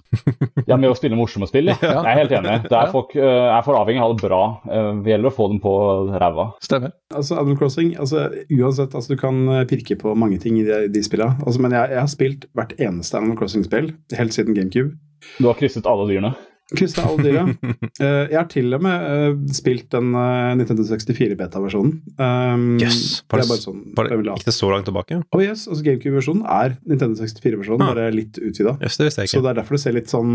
Ja, 0.70 0.76
med 0.78 0.90
å 0.90 0.96
spille 0.98 1.18
morsomme 1.18 1.48
spill, 1.50 1.70
ja. 1.70 1.78
Ja. 1.82 2.02
Jeg 2.06 2.10
er 2.10 2.20
helt 2.20 2.34
enig. 2.40 2.56
Det 2.66 2.78
er 2.78 2.90
folk 2.94 3.14
uh, 3.14 3.52
er 3.54 3.62
for 3.66 3.78
avhengig 3.78 4.02
av 4.02 4.10
ha 4.10 4.16
det 4.18 4.26
bra. 4.26 4.42
Uh, 4.66 4.90
det 5.06 5.14
gjelder 5.14 5.30
å 5.30 5.36
få 5.36 5.48
dem 5.52 5.62
på 5.64 5.74
ræva. 6.12 6.48
Stemmer. 6.66 6.96
Altså, 7.14 7.38
Animal 7.38 7.60
Crossing, 7.62 7.94
altså, 8.02 8.26
uansett, 8.50 8.98
altså, 8.98 9.14
du 9.14 9.22
kan 9.22 9.40
eh, 9.52 9.64
pirke 9.70 9.98
på 10.00 10.14
mange 10.18 10.40
ting 10.42 10.58
i 10.62 10.66
de, 10.66 10.82
de 10.92 11.04
spillene. 11.06 11.38
Altså, 11.46 11.62
men 11.64 11.76
jeg, 11.76 11.94
jeg 11.94 12.02
har 12.02 12.12
spilt 12.12 12.50
hvert 12.58 12.76
eneste 12.80 13.22
Animal 13.22 13.38
Crossing-spill 13.40 13.92
helt 14.18 14.36
siden 14.38 14.58
GameCube. 14.58 14.96
Du 15.40 15.50
har 15.50 15.60
krysset 15.60 15.86
alle 15.90 16.08
dyrene. 16.12 16.34
Kryssa 16.72 17.04
alle 17.04 17.24
dyra. 17.26 17.42
Eh, 18.02 18.32
jeg 18.32 18.38
har 18.38 18.46
til 18.50 18.72
og 18.74 18.82
med 18.82 19.04
eh, 19.06 19.34
spilt 19.54 19.90
den 19.94 20.14
uh, 20.16 20.54
Nintendo 20.58 20.82
64-beta-versjonen. 20.88 21.92
Um, 22.18 22.64
Yes. 22.82 23.20
Det 23.28 23.42
er 23.44 23.50
bare 23.50 23.60
sånn 23.62 23.82
bare, 23.98 24.14
gikk 24.16 24.24
det 24.24 24.36
ikke 24.40 24.48
det 24.48 24.54
så 24.56 24.70
langt 24.72 24.88
tilbake? 24.88 25.18
Oh 25.36 25.44
yes, 25.44 25.66
altså 25.68 25.84
GameCube-versjonen 25.86 26.46
er 26.48 26.78
Nintendo 26.88 27.20
64-versjonen, 27.20 27.84
Ah. 27.84 27.92
bare 27.92 28.08
litt 28.16 28.40
utvida. 28.40 28.78
Yes, 28.82 28.96
det 28.98 29.10
visste 29.10 29.26
jeg 29.26 29.34
Så 29.34 29.42
det 29.44 29.52
er 29.52 29.60
derfor 29.60 29.76
det 29.78 29.82
ser 29.84 29.98
litt 29.98 30.10
sånn 30.10 30.32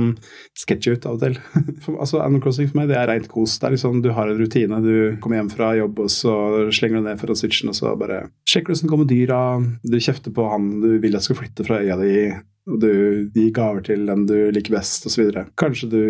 sketchy 0.60 0.92
ut 0.94 1.08
av 1.08 1.16
og 1.16 1.24
til. 1.24 1.38
For, 1.86 1.96
altså 2.04 2.20
Animal 2.22 2.44
Crossing 2.44 2.68
for 2.70 2.82
meg, 2.82 2.90
det 2.92 2.98
er 3.00 3.08
rent 3.10 3.30
kos. 3.32 3.56
Det 3.58 3.70
er 3.70 3.74
liksom, 3.78 4.02
Du 4.04 4.10
har 4.14 4.28
en 4.30 4.38
rutine. 4.38 4.82
Du 4.84 5.16
kommer 5.24 5.40
hjem 5.40 5.50
fra 5.56 5.72
jobb, 5.80 6.04
og 6.04 6.12
så 6.12 6.34
slenger 6.70 7.00
du 7.00 7.08
ned 7.08 7.22
foran 7.22 7.40
switchen, 7.40 7.72
og 7.72 7.78
så 7.80 7.96
bare 7.98 8.26
sjekker 8.46 8.70
du 8.70 8.76
hvordan 8.76 8.92
kommer 8.92 9.08
dyra. 9.10 9.40
Du 9.82 9.96
kjefter 9.98 10.36
på 10.36 10.46
han 10.52 10.68
du 10.84 10.98
vil 11.02 11.16
at 11.16 11.24
skal 11.26 11.40
flytte 11.40 11.64
fra 11.66 11.80
øya 11.80 11.96
di. 12.04 12.12
Og 12.66 12.80
du 12.82 12.90
gir 13.34 13.52
gaver 13.54 13.84
til 13.86 14.02
den 14.08 14.24
du 14.26 14.34
liker 14.54 14.74
best, 14.74 15.06
osv. 15.06 15.30
Kanskje 15.60 15.88
du 15.92 16.00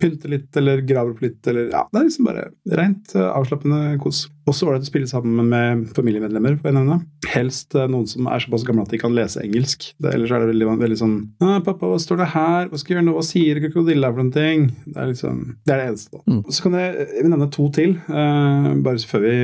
pynter 0.00 0.34
litt, 0.34 0.50
eller 0.60 0.84
graver 0.84 1.14
opp 1.14 1.22
litt, 1.24 1.40
eller 1.48 1.70
Ja, 1.72 1.86
det 1.88 2.00
er 2.00 2.08
liksom 2.08 2.28
bare 2.28 2.46
rent 2.76 3.14
eh, 3.16 3.30
avslappende 3.30 3.96
kos. 4.02 4.26
Også 4.44 4.68
det 4.68 4.84
å 4.84 4.88
spille 4.90 5.08
sammen 5.08 5.48
med 5.48 5.86
familiemedlemmer, 5.96 6.58
får 6.60 6.70
jeg 6.70 6.76
nevne. 6.76 6.98
Helst 7.32 7.76
eh, 7.78 7.88
noen 7.88 8.04
som 8.10 8.28
er 8.28 8.44
såpass 8.44 8.66
gamle 8.68 8.84
at 8.84 8.92
de 8.92 9.00
kan 9.00 9.16
lese 9.16 9.40
engelsk. 9.40 9.88
Det, 9.96 10.12
ellers 10.12 10.34
er 10.34 10.44
det 10.44 10.52
veldig, 10.52 10.68
veldig 10.84 11.00
sånn 11.00 11.16
'Pappa, 11.40 11.88
hva 11.88 11.96
står 12.00 12.20
det 12.20 12.30
her? 12.34 12.68
Hva 12.68 12.80
skal 12.80 12.92
jeg 12.92 13.00
gjøre 13.00 13.08
nå? 13.08 13.16
Hva 13.16 13.24
sier 13.24 13.62
krokodilla 13.64 14.12
for 14.12 14.20
noen 14.20 14.36
ting?' 14.36 14.68
Det 14.84 15.00
er 15.00 15.10
liksom 15.14 15.42
Det 15.64 15.72
er 15.72 15.80
det 15.80 15.88
eneste, 15.88 16.12
da. 16.18 16.22
Mm. 16.28 16.44
Så 16.52 16.66
kan 16.66 16.78
jeg, 16.82 17.08
jeg 17.16 17.32
nevne 17.32 17.50
to 17.56 17.70
til, 17.72 17.96
uh, 18.12 18.70
bare 18.84 19.08
før 19.08 19.24
vi 19.24 19.34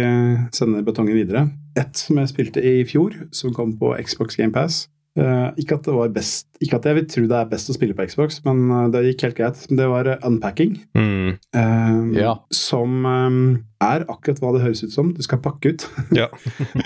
sender 0.53 0.85
betongen 0.85 1.17
videre. 1.17 1.49
Et 1.79 1.97
som 1.97 2.19
jeg 2.21 2.29
spilte 2.29 2.61
i 2.61 2.85
fjor, 2.85 3.17
som 3.33 3.55
kom 3.57 3.79
på 3.81 3.95
Xbox 4.05 4.37
GamePass. 4.37 4.89
Uh, 5.19 5.51
ikke 5.59 5.75
at 5.75 5.89
det 5.89 5.95
var 5.97 6.13
best 6.15 6.47
Ikke 6.63 6.79
at 6.79 6.85
jeg 6.87 6.95
vil 6.95 7.07
tro 7.11 7.25
det 7.27 7.35
er 7.35 7.49
best 7.51 7.73
å 7.73 7.75
spille 7.75 7.97
på 7.99 8.05
Xbox, 8.07 8.37
men 8.47 8.61
eh, 8.71 8.85
det 8.95 9.01
gikk 9.09 9.25
helt 9.27 9.39
greit. 9.41 9.63
Det 9.67 9.89
var 9.91 10.07
eh, 10.07 10.21
Unpacking. 10.29 10.77
Mm. 10.95 11.35
eh, 11.57 12.21
Ja. 12.21 12.37
Som 12.55 13.07
eh, 13.09 13.39
er 13.83 14.05
akkurat 14.07 14.39
hva 14.43 14.53
det 14.55 14.63
høres 14.67 14.85
ut 14.85 14.95
som. 14.95 15.11
Du 15.17 15.23
skal 15.27 15.43
pakke 15.43 15.75
ut. 15.75 15.87
Ja. 16.21 16.29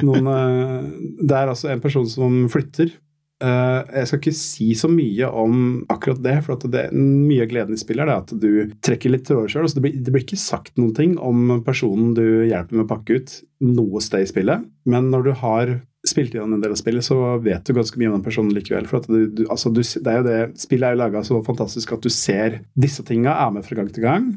Noen, 0.00 0.30
eh, 0.30 0.86
det 1.20 1.36
er 1.36 1.50
altså 1.52 1.68
en 1.74 1.82
person 1.84 2.06
som 2.08 2.44
flytter. 2.52 2.94
Eh, 3.44 3.80
jeg 3.98 4.08
skal 4.08 4.20
ikke 4.22 4.36
si 4.38 4.68
så 4.78 4.88
mye 4.88 5.28
om 5.28 5.56
akkurat 5.92 6.22
det, 6.24 6.36
for 6.46 6.54
at 6.56 6.64
det, 6.70 6.84
mye 6.94 7.44
av 7.44 7.50
gleden 7.50 7.74
i 7.76 7.80
spillet 7.82 8.06
er 8.06 8.14
at 8.14 8.30
du 8.40 8.70
trekker 8.84 9.12
litt 9.12 9.26
tråder 9.28 9.50
sjøl. 9.52 9.66
Det, 9.74 9.90
det 10.06 10.14
blir 10.14 10.24
ikke 10.24 10.38
sagt 10.40 10.78
noen 10.80 10.94
ting 10.96 11.16
om 11.18 11.58
personen 11.66 12.14
du 12.16 12.46
hjelper 12.46 12.78
med 12.78 12.86
å 12.86 12.92
pakke 12.94 13.18
ut, 13.18 13.34
noe 13.66 14.00
sted 14.04 14.24
i 14.24 14.30
spillet. 14.30 14.64
Men 14.88 15.10
når 15.12 15.26
du 15.28 15.34
har 15.42 15.74
spilt 16.14 16.34
gjennom 16.36 16.56
en 16.56 16.64
del 16.64 16.72
av 16.74 16.80
spillet, 16.80 17.04
så 17.04 17.18
vet 17.42 17.66
du 17.66 17.74
ganske 17.76 18.00
mye 18.00 18.12
om 18.12 18.16
den 18.18 18.26
personen 18.26 18.54
likevel. 18.54 18.88
For 18.90 19.04
du, 19.10 19.26
du, 19.34 19.44
altså 19.50 19.72
du, 19.74 19.82
det 19.82 20.10
er 20.10 20.20
jo 20.20 20.26
det, 20.28 20.40
spillet 20.62 20.88
er 20.88 20.96
jo 20.96 21.02
laga 21.02 21.24
så 21.26 21.42
fantastisk 21.46 21.96
at 21.96 22.06
du 22.06 22.12
ser 22.12 22.62
disse 22.78 23.04
tinga 23.06 23.34
er 23.44 23.54
med 23.54 23.66
fra 23.66 23.80
gang 23.80 23.90
til 23.92 24.06
gang. 24.06 24.32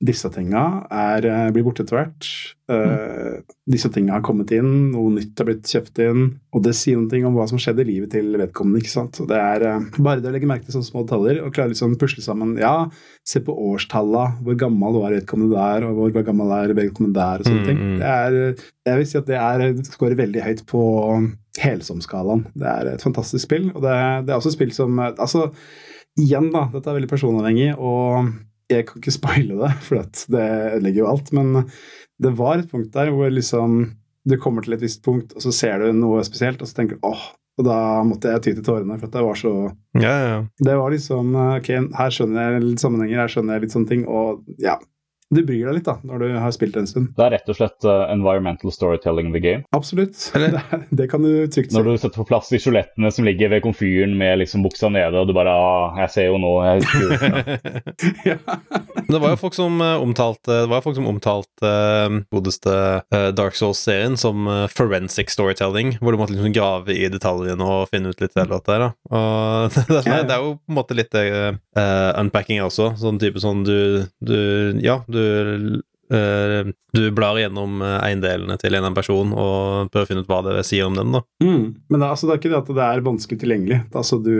Disse 0.00 0.30
tinga 0.32 0.86
er, 0.90 1.26
eh, 1.28 1.50
blir 1.52 1.62
borte 1.66 1.82
etter 1.84 1.98
hvert. 1.98 2.28
Mm. 2.70 3.42
disse 3.66 3.88
tinga 3.90 4.12
har 4.14 4.22
kommet 4.22 4.52
inn, 4.54 4.92
noe 4.92 5.10
nytt 5.10 5.36
har 5.42 5.46
blitt 5.48 5.66
kjøpt 5.66 5.98
inn. 6.04 6.20
Og 6.54 6.62
det 6.62 6.72
sier 6.78 6.96
noe 7.00 7.26
om 7.26 7.34
hva 7.34 7.48
som 7.50 7.58
skjedde 7.58 7.82
i 7.82 7.88
livet 7.88 8.12
til 8.14 8.30
vedkommende. 8.38 8.78
ikke 8.80 8.92
sant? 8.92 9.18
Og 9.20 9.26
det 9.28 9.36
er 9.36 9.64
eh, 9.66 9.88
Bare 9.98 10.22
det 10.22 10.30
å 10.30 10.32
legge 10.32 10.46
merke 10.48 10.64
til 10.68 10.76
sånne 10.78 10.86
små 10.88 11.02
detaljer 11.04 11.42
og 11.44 11.52
klare 11.52 11.72
liksom 11.74 11.98
pusle 12.00 12.22
sammen 12.24 12.54
Ja, 12.62 12.88
se 13.26 13.42
på 13.44 13.52
årstalla, 13.52 14.38
hvor 14.40 14.56
gammel 14.56 14.94
var 15.02 15.10
vedkommende 15.18 15.58
der, 15.58 15.88
og 15.90 15.98
hvor 16.14 16.24
gammel 16.30 16.54
er 16.56 16.72
vedkommende 16.78 17.18
der, 17.18 17.42
og 17.42 17.50
sånne 17.50 17.60
Mm, 17.60 17.66
ting. 17.66 17.78
mm. 17.82 17.98
Det 17.98 18.08
er, 18.08 18.66
jeg 18.86 18.96
vil 19.02 19.06
si 19.10 19.18
at 19.18 19.26
det 19.26 19.36
er, 19.36 19.82
skårer 19.90 20.16
veldig 20.16 20.42
høyt 20.46 20.64
på 20.70 20.82
helsomskalaen. 21.60 22.46
Det 22.56 22.66
er 22.70 22.92
et 22.94 23.02
fantastisk 23.04 23.44
spill, 23.44 23.70
og 23.74 23.82
det, 23.84 23.96
det 24.26 24.32
er 24.32 24.38
også 24.38 24.52
et 24.54 24.56
spill 24.56 24.72
som 24.72 24.96
Altså, 25.02 25.50
igjen, 26.18 26.50
da, 26.54 26.68
dette 26.72 26.88
er 26.90 26.96
veldig 27.00 27.10
personavhengig, 27.10 27.74
og 27.78 28.30
jeg 28.70 28.86
kan 28.88 29.00
ikke 29.00 29.14
spoile 29.14 29.58
det, 29.60 29.72
for 29.86 30.00
det 30.34 30.46
ødelegger 30.76 31.02
jo 31.02 31.10
alt. 31.10 31.32
Men 31.36 31.64
det 32.20 32.36
var 32.38 32.60
et 32.60 32.70
punkt 32.70 32.92
der 32.94 33.12
hvor 33.14 33.32
liksom 33.32 33.82
du 34.28 34.36
kommer 34.36 34.64
til 34.64 34.76
et 34.76 34.82
visst 34.84 35.02
punkt, 35.04 35.32
og 35.32 35.42
så 35.42 35.52
ser 35.54 35.80
du 35.80 35.94
noe 35.96 36.20
spesielt, 36.26 36.60
og 36.60 36.68
så 36.68 36.76
tenker 36.76 36.98
du 36.98 37.06
åh, 37.08 37.22
og 37.60 37.66
da 37.66 37.78
måtte 38.06 38.32
jeg 38.34 38.42
ty 38.44 38.52
til 38.52 38.64
tårene, 38.66 38.98
for 39.00 39.08
at 39.08 39.16
det 39.16 39.24
var 39.26 39.38
så 39.40 39.52
Ja, 39.96 40.14
ja. 40.28 40.38
Det 40.60 40.76
var 40.76 40.92
liksom 40.92 41.34
Ok, 41.34 41.70
her 41.96 42.14
skjønner 42.14 42.54
jeg 42.54 42.64
litt 42.66 42.84
sammenhenger, 42.84 43.22
her 43.22 43.32
skjønner 43.32 43.56
jeg 43.56 43.64
litt 43.64 43.76
sånne 43.76 43.90
ting, 43.90 44.04
og 44.08 44.44
ja. 44.60 44.76
Du 45.30 45.44
bryr 45.46 45.68
deg 45.68 45.76
litt, 45.76 45.86
da, 45.86 45.96
når 46.02 46.24
du 46.24 46.32
har 46.42 46.50
spilt 46.54 46.74
en 46.80 46.88
stund. 46.90 47.12
Det 47.14 47.22
er 47.22 47.34
rett 47.36 47.50
og 47.52 47.54
slett 47.54 47.86
uh, 47.86 48.08
environmental 48.10 48.72
storytelling 48.74 49.28
in 49.30 49.36
the 49.36 49.42
game. 49.44 49.62
Absolutt. 49.76 50.18
Eller- 50.34 50.50
Det, 50.70 50.80
det 50.90 51.06
kan 51.10 51.22
du 51.22 51.46
trygt 51.46 51.70
si. 51.70 51.76
Når 51.76 51.86
du 51.86 51.92
setter 52.02 52.18
på 52.18 52.26
plass 52.28 52.50
de 52.50 52.58
skjolettene 52.60 53.10
som 53.14 53.24
ligger 53.26 53.52
ved 53.52 53.62
komfyren 53.64 54.16
med 54.18 54.40
liksom 54.42 54.64
buksa 54.66 54.90
nede, 54.90 55.14
og 55.20 55.28
du 55.30 55.34
bare 55.36 55.52
ah, 55.54 55.94
'Jeg 56.00 56.10
ser 56.10 56.26
jo 56.30 56.40
nå 56.42 56.50
jeg 56.66 56.82
husker 56.82 57.04
jo. 57.06 57.10
ja. 58.32 58.36
Det 59.10 59.20
var 59.22 59.34
jo 59.34 59.38
folk 59.40 59.56
som 59.56 59.80
eh, 59.82 60.02
omtalte 60.02 60.60
Det 60.62 60.68
var 60.70 60.80
jo 60.80 60.84
folk 60.84 60.98
som 60.98 61.08
omtalte 61.10 61.70
uh, 61.70 62.18
godeste 62.34 62.74
uh, 63.14 63.28
Dark 63.36 63.56
Souls-serien 63.58 64.16
som 64.20 64.46
eh, 64.50 64.66
forensic 64.70 65.30
storytelling, 65.32 65.96
hvor 66.00 66.14
du 66.14 66.20
måtte 66.20 66.34
liksom 66.34 66.54
grave 66.54 66.94
i 66.94 67.08
detaljene 67.12 67.64
og 67.64 67.88
finne 67.92 68.12
ut 68.12 68.20
litt 68.22 68.36
av 68.38 68.50
det 68.50 68.74
er. 68.74 68.84
da. 68.84 68.90
Og 69.10 69.78
det, 69.90 70.02
er, 70.04 70.24
er 70.26 70.44
jo 70.44 70.54
på 70.58 70.72
en 70.72 70.78
måte 70.78 70.96
litt 70.98 71.14
uh, 71.14 71.54
unpacking 72.20 72.62
også. 72.64 72.92
Sånn 73.00 73.20
type 73.22 73.42
sånn 73.42 73.64
du, 73.66 74.06
du 74.22 74.38
Ja, 74.84 75.00
du 75.10 75.19
eh, 76.10 76.70
du 76.92 77.02
blar 77.14 77.36
gjennom 77.38 77.76
eh, 77.86 77.98
eiendelene 78.08 78.56
til 78.58 78.74
en 78.74 78.94
person 78.96 79.30
og 79.30 79.90
prøver 79.92 80.06
å 80.06 80.08
finne 80.10 80.22
ut 80.24 80.30
hva 80.30 80.40
det 80.46 80.64
sier 80.66 80.88
om 80.88 80.96
dem. 80.98 81.12
da. 81.14 81.20
Mm. 81.44 81.62
Men 81.88 82.00
det, 82.00 82.06
er- 82.06 82.10
altså, 82.16 82.26
det 82.26 82.34
er 82.34 82.40
ikke 82.40 82.50
det 82.50 82.58
at 82.60 82.72
det 82.80 82.86
er 82.86 83.04
vanskelig 83.06 83.38
tilgjengelig. 83.44 83.78
Er 83.84 84.00
Altså, 84.00 84.18
du, 84.24 84.34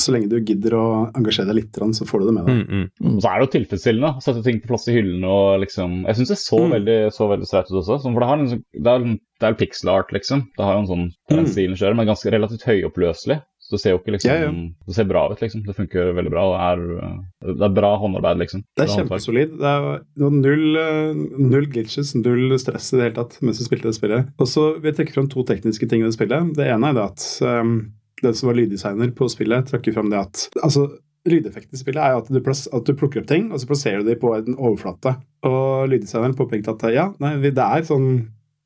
så 0.00 0.14
lenge 0.14 0.30
du 0.32 0.38
gidder 0.40 0.76
å 0.78 0.84
engasjere 1.18 1.50
deg 1.52 1.58
litt, 1.60 1.80
så 1.98 2.08
får 2.08 2.20
du 2.22 2.26
det 2.30 2.36
med 2.38 2.48
deg. 2.48 2.62
Mm, 2.64 2.86
mm. 3.04 3.18
Så 3.20 3.28
er 3.28 3.36
det 3.36 3.46
jo 3.48 3.52
tilfredsstillende 3.58 4.12
å 4.16 4.24
sette 4.24 4.44
ting 4.46 4.62
på 4.64 4.72
plass 4.72 4.88
i 4.88 4.96
hyllene 4.96 5.28
og 5.28 5.60
liksom 5.66 5.98
Jeg 6.08 6.16
syns 6.22 6.32
det 6.32 6.40
så 6.40 6.62
Mm. 6.64 6.72
veldig 6.78 6.98
så 7.12 7.28
veldig 7.34 7.46
streit 7.50 7.68
ut 7.70 7.80
også. 7.82 8.00
For 8.06 8.20
det, 8.20 8.30
har 8.32 8.38
en, 8.38 8.64
det 8.72 8.94
er, 8.96 9.06
det 9.40 9.48
er 9.50 9.60
pixel 9.60 9.92
art, 9.92 10.10
liksom. 10.16 10.46
Det 10.56 10.64
har 10.64 10.74
jo 10.78 10.82
en 10.86 10.90
sånn 10.94 11.06
den 11.28 11.44
Mm. 11.44 11.52
stilen 11.52 11.76
selv, 11.76 11.96
men 11.96 12.06
ganske 12.08 12.32
relativt 12.32 12.64
høyoppløselig. 12.64 13.42
Så 13.70 13.76
det 13.76 13.82
ser 13.84 13.92
jo 13.94 14.00
ikke 14.00 14.14
liksom 14.16 14.30
Ja, 14.32 14.38
ja. 14.42 14.52
Det 14.88 14.94
ser 14.96 15.06
bra 15.06 15.20
ut, 15.30 15.38
liksom. 15.38 15.62
Det 15.62 15.76
funker 15.76 16.10
veldig 16.16 16.32
bra. 16.32 16.46
Det 16.50 16.62
er, 16.66 16.80
eh, 17.06 17.52
det 17.54 17.66
er 17.68 17.76
bra 17.76 17.90
håndarbeid, 18.02 18.40
liksom. 18.42 18.64
Det 18.74 18.82
er 18.82 18.96
kjempesolid. 18.96 19.52
Det 19.60 19.70
er 19.70 20.32
null, 20.34 20.64
eh, 20.80 21.20
null 21.38 21.68
glitches, 21.70 22.16
null 22.18 22.58
stress 22.58 22.90
i 22.90 22.98
det 22.98 23.04
hele 23.04 23.18
tatt 23.20 23.38
mens 23.46 23.62
du 23.62 23.68
spilte 23.68 23.86
det 23.86 23.94
spillet. 23.94 24.32
Og 24.42 24.50
så 24.50 24.66
vil 24.80 24.90
jeg 24.90 24.98
trekke 24.98 25.14
fram 25.14 25.30
to 25.30 25.44
tekniske 25.46 25.86
ting 25.86 26.02
ved 26.02 26.16
spillet. 26.16 26.50
Det 26.58 26.66
ene 26.66 26.90
er 26.90 26.98
det 26.98 27.06
at 27.06 27.28
um, 27.46 27.76
den 28.24 28.34
som 28.34 28.50
var 28.50 28.58
lyddesigner 28.58 29.14
på 29.14 29.30
spillet, 29.30 29.70
trekker 29.70 29.94
fram 29.94 30.10
det 30.10 30.18
at 30.18 30.48
altså, 30.64 30.88
Lydeffekten 31.28 31.76
i 31.76 31.78
spillet 31.78 32.00
er 32.00 32.16
at 32.16 32.28
du, 32.32 32.38
plass, 32.40 32.62
at 32.72 32.86
du 32.88 32.94
plukker 32.96 33.20
opp 33.20 33.26
ting, 33.28 33.50
og 33.52 33.60
så 33.60 33.68
plasserer 33.68 34.00
du 34.00 34.08
dem 34.08 34.20
på 34.22 34.30
en 34.32 34.54
overflate. 34.56 35.18
Og 35.44 35.90
lyddesigneren 35.92 36.32
påpekte 36.38 36.72
at 36.72 36.86
ja, 36.94 37.10
nei, 37.20 37.34
det 37.44 37.60
er 37.60 37.84
sånn 37.84 38.06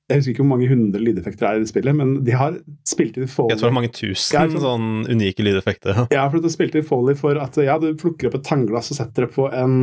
Jeg 0.05 0.21
husker 0.21 0.35
ikke 0.35 0.43
hvor 0.43 0.51
mange 0.51 0.67
hundre 0.69 1.01
lydeffekter 1.01 1.47
det 1.47 1.49
er 1.49 1.57
i 1.57 1.63
det 1.63 1.69
spillet, 1.71 1.97
men 1.97 2.11
de 2.27 2.35
har 2.37 2.59
spilt 2.85 3.15
inn 3.17 3.29
Foley. 3.31 3.55
Jeg 3.55 3.61
tror 3.63 3.71
det 3.71 3.73
er 3.73 3.77
mange 3.79 3.93
tusen 3.97 4.37
Ja, 4.37 4.61
sånn 4.61 4.91
unike 5.09 5.47
lydeffekter. 5.47 6.01
Ja, 6.13 6.27
for 6.29 6.45
du 6.45 6.51
spilte 6.53 6.83
i 6.83 6.85
Foley 6.85 7.17
for 7.17 7.41
at 7.41 7.57
ja, 7.65 7.79
du 7.81 7.87
plukker 7.97 8.29
opp 8.29 8.37
et 8.37 8.45
tannglass 8.45 8.93
og 8.93 8.99
setter 8.99 9.25
det 9.25 9.31
på 9.33 9.49
en, 9.49 9.79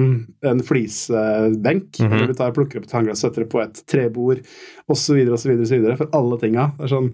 en 0.46 0.62
flisebenk. 0.68 2.04
Mhm. 2.04 2.14
Eller 2.14 2.30
du 2.30 2.38
tar, 2.38 2.54
plukker 2.54 2.78
opp 2.84 2.86
et 2.86 2.94
tannglass 2.94 3.24
og 3.24 3.32
setter 3.32 3.48
det 3.48 3.52
på 3.56 3.64
et 3.64 3.82
trebord, 3.90 4.44
osv., 4.94 5.24
osv. 5.34 5.56
For 6.04 6.08
alle 6.22 6.42
tinga. 6.46 6.70
Det 6.78 6.86
er 6.90 6.94
sånn 6.94 7.14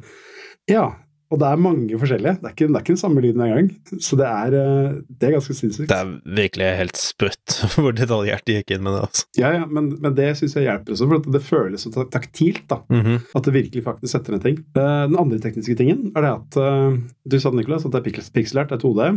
Ja. 0.68 0.88
Og 1.28 1.39
det 1.41 1.47
er 1.49 1.57
mange 1.59 1.97
forskjellige. 1.99 2.38
Det 2.39 2.47
er 2.47 2.53
ikke, 2.55 2.67
det 2.69 2.75
er 2.78 2.84
ikke 2.86 2.93
den 2.93 2.99
samme 3.01 3.21
lyden 3.23 3.41
engang. 3.43 3.69
Så 3.99 4.15
det 4.15 4.28
er, 4.30 4.53
eh, 4.55 4.93
det 5.19 5.28
er 5.28 5.34
ganske 5.36 5.55
sinnssykt. 5.57 5.89
Det 5.91 5.97
er 5.97 6.11
virkelig 6.39 6.69
helt 6.80 6.99
sprøtt 7.01 7.55
hvor 7.75 7.91
detaljert 7.97 8.45
de 8.47 8.55
gikk 8.61 8.71
inn 8.78 8.84
med 8.86 8.95
det. 8.95 9.01
altså. 9.09 9.25
Ja, 9.41 9.49
ja, 9.57 9.65
men, 9.67 9.89
men 10.03 10.15
det 10.15 10.30
syns 10.39 10.55
jeg 10.55 10.67
hjelper 10.69 10.95
også, 10.95 11.09
for 11.11 11.19
at 11.19 11.28
det 11.36 11.43
føles 11.43 11.84
så 11.88 12.05
taktilt. 12.13 12.63
da. 12.71 12.80
Mhm. 12.93 13.17
At 13.36 13.43
det 13.49 13.55
virkelig 13.57 13.84
faktisk 13.89 14.13
setter 14.15 14.38
ned 14.38 14.45
ting. 14.47 14.61
Eh, 14.78 15.03
den 15.11 15.19
andre 15.19 15.39
tekniske 15.43 15.75
tingen 15.82 16.13
er 16.15 16.23
det 16.30 16.32
at 16.38 16.61
eh, 16.63 17.01
Du 17.28 17.39
sa 17.43 17.51
det, 17.51 17.59
Nicolas, 17.59 17.84
at 17.86 17.91
det 17.97 18.05
er 18.05 18.23
pikselert, 18.39 18.71
det 18.71 18.80
er 18.80 18.86
2D. 18.88 19.11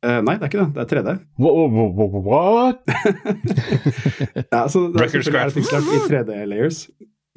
Uh, 0.00 0.22
nei, 0.24 0.32
det 0.40 0.46
er 0.46 0.48
ikke 0.48 0.62
det. 0.62 0.70
Det 0.72 0.80
er 0.80 1.02
3D. 1.02 1.12
Wha- 1.44 1.50
wha- 1.52 1.90
wha- 1.92 2.06
wha- 2.08 2.52
What? 2.56 2.78
Ja, 4.48 4.62
altså, 4.64 4.86
det 4.88 4.96
er 4.96 5.02
Record 5.02 5.34
er 5.34 5.50
det 5.52 5.64
scratch. 5.66 5.90
i 5.92 5.98
3D-layers. 6.08 6.78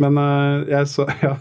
Men 0.01 0.17
eh, 0.17 0.71
jeg 0.73 0.89
så 0.89 1.05
Ja. 1.25 1.35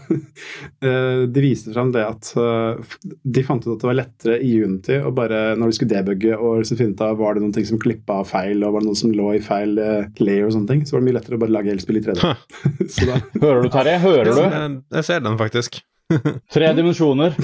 Eh, 0.83 1.23
de 1.33 1.43
viste 1.43 1.73
fram 1.73 1.91
det 1.93 2.03
at 2.05 2.29
eh, 2.37 2.97
de 3.23 3.43
fant 3.45 3.63
ut 3.65 3.71
at 3.73 3.81
det 3.81 3.89
var 3.89 3.97
lettere 3.97 4.37
i 4.45 4.51
Unity 4.61 4.99
å 5.01 5.13
bare 5.15 5.55
Når 5.57 5.71
de 5.71 5.77
skulle 5.77 5.95
debugge 5.95 6.37
og 6.37 6.61
liksom 6.61 6.79
finne 6.79 6.97
ut 6.97 7.03
av 7.05 7.17
var 7.21 7.35
det 7.35 7.43
noen 7.43 7.55
ting 7.55 7.65
som 7.67 7.81
klippa 7.81 8.19
av 8.21 8.29
feil, 8.29 8.61
og 8.63 8.75
var 8.75 8.83
det 8.83 8.91
noen 8.91 8.99
som 8.99 9.13
lå 9.15 9.31
i 9.37 9.41
feil 9.43 9.73
layer 9.77 10.45
og 10.47 10.53
sånne 10.55 10.69
ting, 10.69 10.83
så 10.85 10.95
var 10.95 11.03
det 11.03 11.09
mye 11.09 11.17
lettere 11.17 11.39
å 11.39 11.41
bare 11.41 11.55
lage 11.55 11.71
hele 11.71 11.83
spillet 11.83 12.05
i 12.05 12.13
3D. 12.13 12.33
Så 12.93 13.07
da, 13.09 13.17
Hører 13.41 13.65
du, 13.65 13.69
Terje? 13.73 13.97
Hører 14.03 14.29
du? 14.29 14.41
Jeg, 14.43 14.71
jeg 14.97 15.07
ser 15.09 15.25
den 15.25 15.39
faktisk. 15.39 15.81
Tre 16.53 16.71
dimensjoner. 16.77 17.37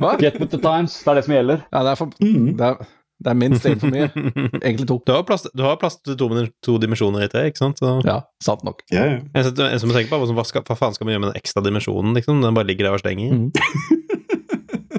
Hva? 0.00 0.16
Get 0.20 0.38
with 0.40 0.50
the 0.54 0.60
times. 0.62 0.96
Det 1.02 1.12
er 1.12 1.20
det 1.20 1.26
som 1.26 1.36
gjelder. 1.36 1.66
Ja, 1.70 1.82
det 1.86 1.92
er, 1.92 2.00
for, 2.00 2.14
mm. 2.22 2.48
det 2.58 2.70
er, 2.70 2.88
det 3.24 3.30
er 3.32 3.38
minst 3.40 3.64
én 3.68 3.78
for 3.80 3.88
mye. 3.92 4.10
Egentlig 4.66 4.86
to. 4.90 4.98
Du 5.06 5.12
har 5.14 5.22
plass, 5.28 5.46
du 5.56 5.62
har 5.64 5.78
plass 5.80 5.96
til 6.04 6.18
to, 6.20 6.28
to 6.66 6.76
dimensjoner 6.82 7.24
i 7.24 7.30
det, 7.32 7.46
ikke 7.52 7.62
sant? 7.62 7.78
Så, 7.80 7.94
Ja, 8.04 8.18
sant 8.44 8.64
nok. 8.66 8.82
ja, 8.92 9.04
ja. 9.14 9.20
en, 9.34 9.44
som- 9.46 9.64
en 9.70 9.80
som 9.80 9.90
tenker 9.94 10.12
på, 10.12 10.20
hva, 10.20 10.34
hva, 10.36 10.44
skal, 10.44 10.62
hva 10.68 10.76
faen 10.76 10.92
skal 10.96 11.08
man 11.08 11.14
gjøre 11.16 11.24
med 11.24 11.32
den 11.32 11.40
ekstra 11.40 11.64
dimensjonen? 11.64 12.12
liksom? 12.18 12.42
Den 12.44 12.54
bare 12.58 12.68
ligger 12.68 12.90
der 12.90 12.98
og 12.98 13.04
stenger. 13.04 13.32
Mm. 13.32 13.50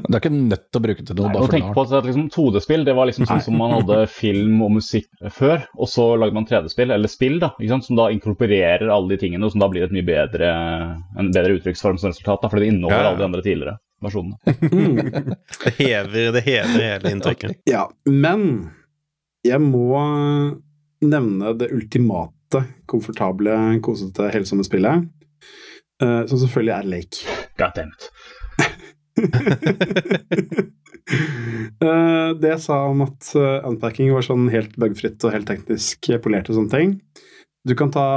Du 0.07 0.15
er 0.15 0.21
ikke 0.21 0.31
nødt 0.31 0.61
til 0.71 0.79
å 0.79 0.83
bruke 0.85 1.01
det 1.03 1.07
til 1.09 1.17
noe 1.19 1.27
Nei, 1.27 1.35
bare 1.35 1.51
tenk 1.51 1.65
på 1.75 1.83
at 1.83 2.05
liksom, 2.07 2.27
2D-spill 2.31 2.85
det 2.87 2.93
var 2.95 3.09
liksom 3.09 3.25
sånn 3.27 3.41
som 3.43 3.57
man 3.59 3.73
hadde 3.75 3.97
film 4.07 4.61
og 4.63 4.71
musikk 4.77 5.09
før, 5.35 5.65
og 5.75 5.89
så 5.91 6.05
lagde 6.21 6.37
man 6.37 6.45
3D-spill, 6.47 6.93
eller 6.95 7.11
spill, 7.11 7.35
da, 7.43 7.49
ikke 7.59 7.73
sant? 7.73 7.87
som 7.89 7.99
da 7.99 8.05
inkorporerer 8.15 8.87
alle 8.93 9.11
de 9.11 9.17
tingene, 9.25 9.43
og 9.43 9.51
som 9.51 9.59
da 9.65 9.67
blir 9.73 9.83
et 9.83 9.91
mye 9.91 10.05
bedre, 10.07 10.53
en 11.19 11.31
bedre 11.35 11.57
uttrykksform 11.59 11.99
som 11.99 12.13
resultat, 12.13 12.39
da, 12.45 12.51
fordi 12.53 12.63
det 12.63 12.71
inneholder 12.71 12.95
Ja, 12.95 13.03
ja. 13.03 13.09
alle 13.11 13.19
de 13.19 13.27
andre 13.27 13.43
tidligere 13.43 13.75
versjonene. 14.03 14.37
Det 15.63 15.73
hever, 15.79 16.31
det 16.35 16.43
hever 16.45 16.83
hele 16.83 17.11
inntrykket. 17.15 17.57
ja. 17.69 17.87
Men 18.05 18.69
jeg 19.47 19.61
må 19.63 19.97
nevne 21.01 21.53
det 21.57 21.69
ultimate, 21.73 22.63
komfortable, 22.89 23.53
kosete, 23.85 24.29
helsomme 24.33 24.65
spillet. 24.67 25.07
uh, 26.03 26.25
som 26.29 26.37
selvfølgelig 26.41 26.73
er 26.77 26.89
Lake. 26.91 27.37
God 27.57 27.71
damn 27.75 27.91
it. 27.93 28.09
uh, 31.81 32.33
det 32.41 32.49
jeg 32.53 32.61
sa 32.61 32.81
om 32.89 33.01
at 33.05 33.31
eh, 33.37 33.65
unpacking 33.65 34.11
var 34.13 34.25
sånn 34.25 34.49
helt 34.53 34.75
bugfritt 34.77 35.23
og 35.25 35.33
helt 35.33 35.47
teknisk 35.49 36.09
polert 36.23 36.49
og 36.51 36.57
sånne 36.59 36.73
ting 36.73 36.91
Du 37.67 37.73
kan 37.77 37.91
ta 37.91 38.07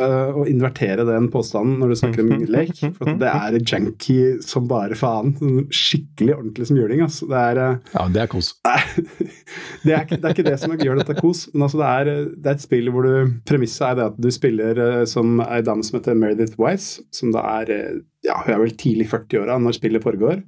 uh, 0.00 0.30
og 0.40 0.48
invertere 0.48 1.04
den 1.08 1.28
påstanden 1.32 1.80
når 1.80 1.92
du 1.92 1.98
snakker 2.00 2.24
om 2.24 2.44
lek. 2.54 2.72
For 2.96 3.12
det 3.20 3.30
er 3.30 3.58
janky 3.60 4.18
som 4.44 4.68
bare 4.70 4.98
faen. 4.98 5.34
Sånn 5.40 5.66
Skikkelig 5.70 6.36
ordentlig 6.36 6.68
som 6.70 6.80
juling. 6.80 7.04
Altså. 7.06 7.28
Det, 7.30 7.44
er, 7.52 7.60
uh, 7.60 7.92
Ja, 7.96 8.06
det 8.14 8.24
er 8.24 8.30
kos. 8.32 8.52
det, 9.84 9.94
er, 9.94 10.06
det 10.08 10.20
er 10.22 10.34
ikke 10.34 10.46
det 10.48 10.56
som 10.62 10.76
gjør 10.76 11.02
dette 11.02 11.18
kos, 11.20 11.46
men 11.54 11.66
altså 11.68 11.82
det, 11.82 11.90
er, 11.90 12.24
det 12.36 12.52
er 12.52 12.58
et 12.58 12.64
spill 12.64 12.90
hvor 12.94 13.06
du 13.06 13.36
Premisset 13.48 13.86
er 13.90 13.98
det 13.98 14.08
at 14.10 14.18
du 14.20 14.30
spiller 14.32 14.80
uh, 14.80 15.04
som 15.08 15.40
ei 15.44 15.60
dame 15.66 15.84
som 15.86 16.00
heter 16.00 16.18
Meredith 16.18 16.58
Wise, 16.60 17.04
som 17.14 17.34
da 17.34 17.44
er 17.60 18.00
ja, 18.24 18.34
hun 18.44 18.52
er 18.52 18.60
vel 18.60 18.74
tidlig 18.76 19.06
40-åra 19.08 19.56
når 19.62 19.78
spillet 19.78 20.04
foregår. 20.04 20.42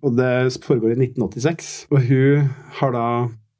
Og 0.00 0.14
det 0.16 0.30
foregår 0.64 0.94
i 0.94 0.96
1986. 1.10 1.72
Og 1.92 2.06
hun 2.08 2.46
har 2.78 2.94
da 2.94 3.08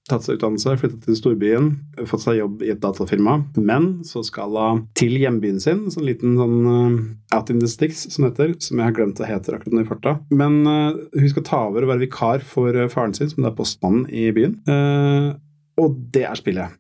tatt 0.09 0.25
seg 0.25 0.39
utdannelse, 0.39 0.75
flyttet 0.81 1.05
til 1.05 1.17
storbyen, 1.19 1.69
fått 2.09 2.25
seg 2.25 2.41
jobb 2.41 2.65
i 2.65 2.73
et 2.73 2.81
datafirma. 2.83 3.39
Men 3.57 3.89
så 4.09 4.23
skal 4.27 4.57
hun 4.57 4.83
til 4.99 5.15
hjembyen 5.21 5.61
sin, 5.63 5.87
sånn 5.93 6.07
liten 6.09 6.39
sånn 6.39 6.59
uh, 6.67 7.37
Out 7.37 7.53
in 7.53 7.61
the 7.63 7.69
Sticks, 7.71 8.07
som 8.15 8.25
det 8.25 8.33
heter. 8.33 8.55
Som 8.65 8.81
jeg 8.81 8.89
har 8.89 8.97
glemt 8.97 9.21
hva 9.21 9.29
heter 9.29 9.59
akkurat 9.59 9.77
nå 9.77 9.85
i 9.85 9.89
farta. 9.89 10.17
Men 10.33 10.61
uh, 10.67 10.99
hun 11.15 11.33
skal 11.33 11.47
ta 11.49 11.65
over 11.69 11.85
og 11.85 11.93
være 11.93 12.07
vikar 12.07 12.45
for 12.47 12.75
eh, 12.75 12.91
faren 12.93 13.17
sin, 13.17 13.31
som 13.33 13.45
det 13.45 13.53
er 13.53 13.59
postmannen 13.59 14.07
i 14.09 14.29
byen. 14.35 14.59
Uh, 14.69 15.35
og 15.79 15.99
det 16.15 16.25
er 16.29 16.39
spillet. 16.39 16.79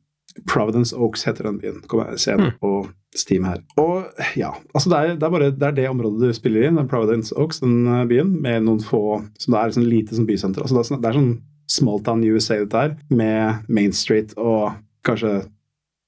Providence 0.48 0.94
Oaks 0.94 1.24
heter 1.26 1.48
den 1.48 1.58
byen. 1.60 1.82
Kommer 1.90 2.12
jeg 2.14 2.22
se 2.22 2.36
på 2.62 2.72
Steam 3.16 3.46
her. 3.48 3.60
Og 3.80 4.06
ja, 4.38 4.52
altså 4.76 4.92
det 4.92 4.98
er, 4.98 5.14
det 5.18 5.26
er 5.26 5.32
bare 5.34 5.50
det, 5.50 5.66
er 5.66 5.76
det 5.76 5.86
området 5.90 6.30
du 6.30 6.36
spiller 6.36 6.66
i, 6.66 6.70
den 6.70 6.90
Providence 6.90 7.34
Oaks, 7.36 7.62
den 7.64 7.86
byen, 8.10 8.36
med 8.44 8.66
noen 8.66 8.82
få 8.84 9.20
som 9.40 9.54
det 9.54 9.60
er 9.60 9.74
sånn 9.74 9.88
lite 9.88 10.16
sånn 10.16 10.28
bysenter. 10.28 10.64
Altså 10.64 10.76
det, 10.78 10.84
er 10.84 10.90
sånn, 10.90 11.02
det 11.02 11.10
er 11.10 11.18
sånn 11.18 11.32
small 11.68 12.00
town 12.04 12.24
USA 12.24 12.58
dette 12.62 12.82
her, 12.82 12.96
med 13.12 13.68
Main 13.68 13.94
Street 13.96 14.34
og 14.40 14.72
kanskje 15.06 15.42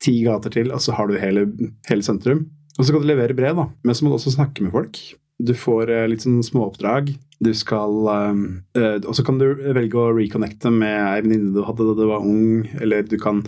ti 0.01 0.17
gater 0.25 0.53
til, 0.53 0.73
og 0.73 0.81
så 0.83 0.97
har 0.97 1.09
du 1.09 1.19
hele, 1.21 1.47
hele 1.89 2.05
sentrum. 2.05 2.47
Og 2.79 2.87
så 2.87 2.95
kan 2.95 3.03
du 3.03 3.11
levere 3.11 3.37
brev, 3.37 3.59
da, 3.59 3.67
men 3.85 3.97
så 3.97 4.05
må 4.05 4.13
du 4.13 4.17
også 4.17 4.33
snakke 4.39 4.65
med 4.65 4.73
folk. 4.73 5.01
Du 5.41 5.53
får 5.57 5.91
eh, 5.93 6.07
litt 6.09 6.25
sånn 6.25 6.41
småoppdrag. 6.45 7.13
Du 7.41 7.53
skal 7.57 7.95
eh, 8.13 8.99
Og 9.01 9.15
så 9.17 9.25
kan 9.25 9.39
du 9.41 9.47
velge 9.73 9.97
å 9.97 10.11
reconnecte 10.13 10.73
med 10.73 10.97
ei 10.99 11.23
venninne 11.25 11.55
du 11.55 11.63
hadde 11.65 11.87
da 11.89 11.95
du 11.97 12.07
var 12.09 12.25
ung, 12.25 12.67
eller 12.81 13.07
du 13.09 13.17
kan 13.21 13.43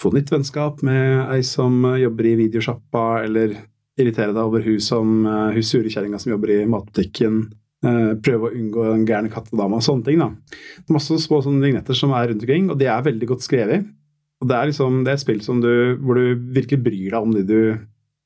få 0.00 0.12
nytt 0.12 0.32
vennskap 0.32 0.82
med 0.84 1.32
ei 1.32 1.42
som 1.44 1.84
jobber 1.96 2.28
i 2.28 2.36
videosjappa, 2.40 3.04
eller 3.24 3.56
irritere 3.96 4.34
deg 4.36 4.42
over 4.42 4.64
hun 4.64 4.80
som 4.84 5.22
hun 5.24 5.64
sure 5.64 5.88
kjerringa 5.88 6.18
som 6.20 6.34
jobber 6.34 6.52
i 6.52 6.58
matbutikken. 6.68 7.46
Eh, 7.84 8.12
prøve 8.22 8.48
å 8.48 8.54
unngå 8.54 8.86
den 8.92 9.06
gærne 9.08 9.32
kattedama 9.32 9.80
og 9.80 9.84
sånne 9.86 10.06
ting. 10.06 10.22
da. 10.22 10.30
Det 10.80 10.88
er 10.88 10.98
masse 10.98 11.20
små 11.24 11.42
sånne 11.44 11.64
vignetter 11.64 11.98
som 11.98 12.14
er 12.16 12.30
rundt 12.30 12.44
omkring, 12.46 12.70
og 12.72 12.80
de 12.80 12.88
er 12.92 13.08
veldig 13.08 13.30
godt 13.32 13.46
skrevet. 13.46 13.86
Og 14.40 14.48
det 14.50 14.56
er 14.56 14.70
liksom, 14.70 15.02
det 15.04 15.12
er 15.12 15.18
et 15.18 15.24
spill 15.24 15.40
du, 15.62 15.74
hvor 16.04 16.18
du 16.18 16.48
virkelig 16.56 16.82
bryr 16.84 17.10
deg 17.10 17.20
om 17.20 17.32
de 17.32 17.44
du 17.46 17.60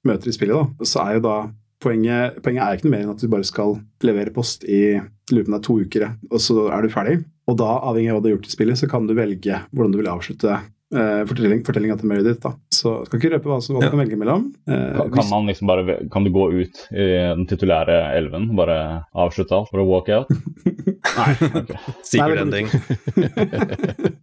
møter 0.06 0.30
i 0.30 0.34
spillet. 0.34 0.56
da. 0.56 0.66
Og 0.80 0.88
så 0.88 1.04
er 1.04 1.18
jo 1.18 1.26
da 1.28 1.36
poenget, 1.80 2.40
poenget 2.44 2.64
er 2.64 2.76
ikke 2.76 2.88
noe 2.88 2.94
mer 2.96 3.04
enn 3.06 3.14
at 3.14 3.22
du 3.22 3.30
bare 3.30 3.46
skal 3.46 3.78
levere 4.04 4.34
post 4.34 4.66
i 4.68 5.00
det 5.30 5.44
er 5.46 5.62
to 5.62 5.76
uker, 5.78 6.08
og 6.26 6.40
så 6.42 6.66
er 6.74 6.82
du 6.82 6.90
ferdig. 6.90 7.20
Og 7.46 7.56
da, 7.58 7.70
avhengig 7.86 8.10
av 8.10 8.18
hva 8.18 8.24
du 8.24 8.28
har 8.30 8.36
gjort 8.36 8.48
i 8.50 8.54
spillet, 8.54 8.78
så 8.80 8.88
kan 8.90 9.06
du 9.06 9.14
velge 9.14 9.60
hvordan 9.70 9.94
du 9.94 10.00
vil 10.00 10.10
avslutte 10.10 10.50
eh, 10.56 11.22
fortelling, 11.28 11.62
fortellinga 11.66 11.96
til 12.00 12.10
Meredith. 12.10 12.42
da. 12.42 12.54
Så 12.80 12.92
skal 13.06 13.18
ikke 13.20 13.32
røpe 13.34 13.50
hva, 13.50 13.58
som, 13.60 13.76
hva 13.76 13.82
du 13.82 13.86
Ja. 13.88 13.92
kan 13.92 14.00
velge 14.00 14.16
mellom. 14.20 14.44
Eh, 14.70 14.74
Kan, 14.96 15.10
hvis- 15.10 15.16
kan 15.20 15.30
man 15.34 15.50
liksom 15.50 15.66
bare, 15.68 15.96
kan 16.14 16.24
du 16.24 16.30
gå 16.32 16.44
ut 16.62 16.82
i 16.94 17.08
den 17.34 17.46
titulære 17.50 17.98
elven, 18.16 18.46
bare 18.56 18.76
avslutte 19.14 19.52
alt, 19.58 19.68
for 19.72 19.82
å 19.82 19.88
walk 19.90 20.08
out? 20.16 20.30
Nei, 21.18 21.32
Okay. 21.60 21.76
Secret 22.06 22.36
Nei, 22.38 22.44
ending. 22.44 22.68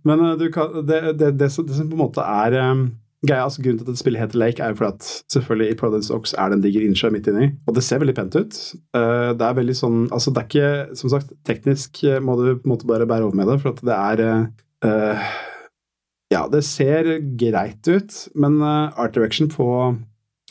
Men 0.07 0.23
eh, 0.25 0.37
du 0.39 0.47
kan, 0.53 0.79
det, 0.87 1.01
det, 1.19 1.31
det, 1.39 1.49
som, 1.53 1.65
det 1.67 1.75
som 1.77 1.89
på 1.89 1.97
en 1.97 2.01
måte 2.05 2.23
er 2.23 2.55
um, 2.71 2.85
greia, 3.25 3.43
altså 3.47 3.63
Grunnen 3.65 3.81
til 3.83 3.91
at 3.95 3.99
spillet 3.99 4.21
heter 4.23 4.39
Lake, 4.41 4.61
er 4.63 4.73
jo 4.73 4.79
fordi 4.79 4.93
at 4.95 5.09
selvfølgelig 5.33 5.69
i 5.73 5.77
Providence 5.79 6.13
Ox 6.15 6.33
er 6.37 6.49
det 6.53 6.57
en 6.59 6.63
diger 6.65 6.85
innsjø 6.87 7.09
midt 7.13 7.27
inni. 7.31 7.49
Og 7.67 7.75
det 7.77 7.83
ser 7.85 8.01
veldig 8.03 8.15
pent 8.17 8.37
ut. 8.39 8.59
Eh, 8.97 9.31
det 9.37 9.47
er 9.49 9.57
veldig 9.57 9.77
sånn 9.77 9.99
Altså, 10.13 10.31
det 10.33 10.43
er 10.43 10.49
ikke 10.51 10.97
Som 11.01 11.11
sagt, 11.13 11.33
teknisk 11.47 12.03
eh, 12.07 12.19
må 12.23 12.37
du 12.39 12.45
på 12.55 12.65
en 12.69 12.73
måte 12.75 12.89
bare 12.89 13.09
bære 13.09 13.27
over 13.27 13.35
med 13.41 13.49
det, 13.51 13.59
for 13.63 13.73
at 13.75 13.83
det 13.89 13.97
er 13.97 14.25
eh, 14.85 15.35
Ja, 16.33 16.43
det 16.51 16.63
ser 16.67 17.07
greit 17.39 17.87
ut, 17.87 18.15
men 18.35 18.59
eh, 18.61 18.99
art 18.99 19.15
direction 19.15 19.47
på 19.51 19.67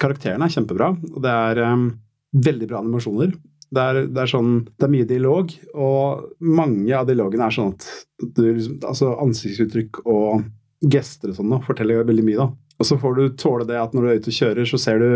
karakterene 0.01 0.49
er 0.49 0.55
kjempebra. 0.55 0.93
Og 1.13 1.21
det 1.25 1.33
er 1.33 1.61
um, 1.69 1.87
veldig 2.33 2.69
bra 2.71 2.81
animasjoner. 2.81 3.35
Det 3.77 3.83
er, 3.83 4.05
det 4.15 4.21
er 4.23 4.31
sånn 4.31 4.51
Det 4.79 4.87
er 4.87 4.93
mye 4.93 5.09
dialog, 5.09 5.51
og 5.75 6.29
mange 6.39 6.93
av 6.95 7.09
dialogene 7.09 7.49
er 7.49 7.57
sånn 7.57 7.73
at 7.75 7.87
du 8.23 8.45
liksom 8.45 8.77
Altså 8.87 9.09
ansiktsuttrykk 9.25 10.05
og 10.05 10.45
gester 10.87 11.33
og 11.33 11.41
sånn 11.41 11.51
da, 11.51 11.59
forteller 11.67 12.07
veldig 12.07 12.25
mye, 12.29 12.45
da. 12.45 12.77
Og 12.77 12.87
så 12.87 12.99
får 13.01 13.17
du 13.17 13.25
tåle 13.41 13.67
det 13.67 13.81
at 13.81 13.97
når 13.97 14.05
du 14.05 14.11
er 14.11 14.21
ute 14.21 14.33
og 14.33 14.39
kjører, 14.39 14.69
så 14.69 14.81
ser 14.81 15.03
du 15.03 15.11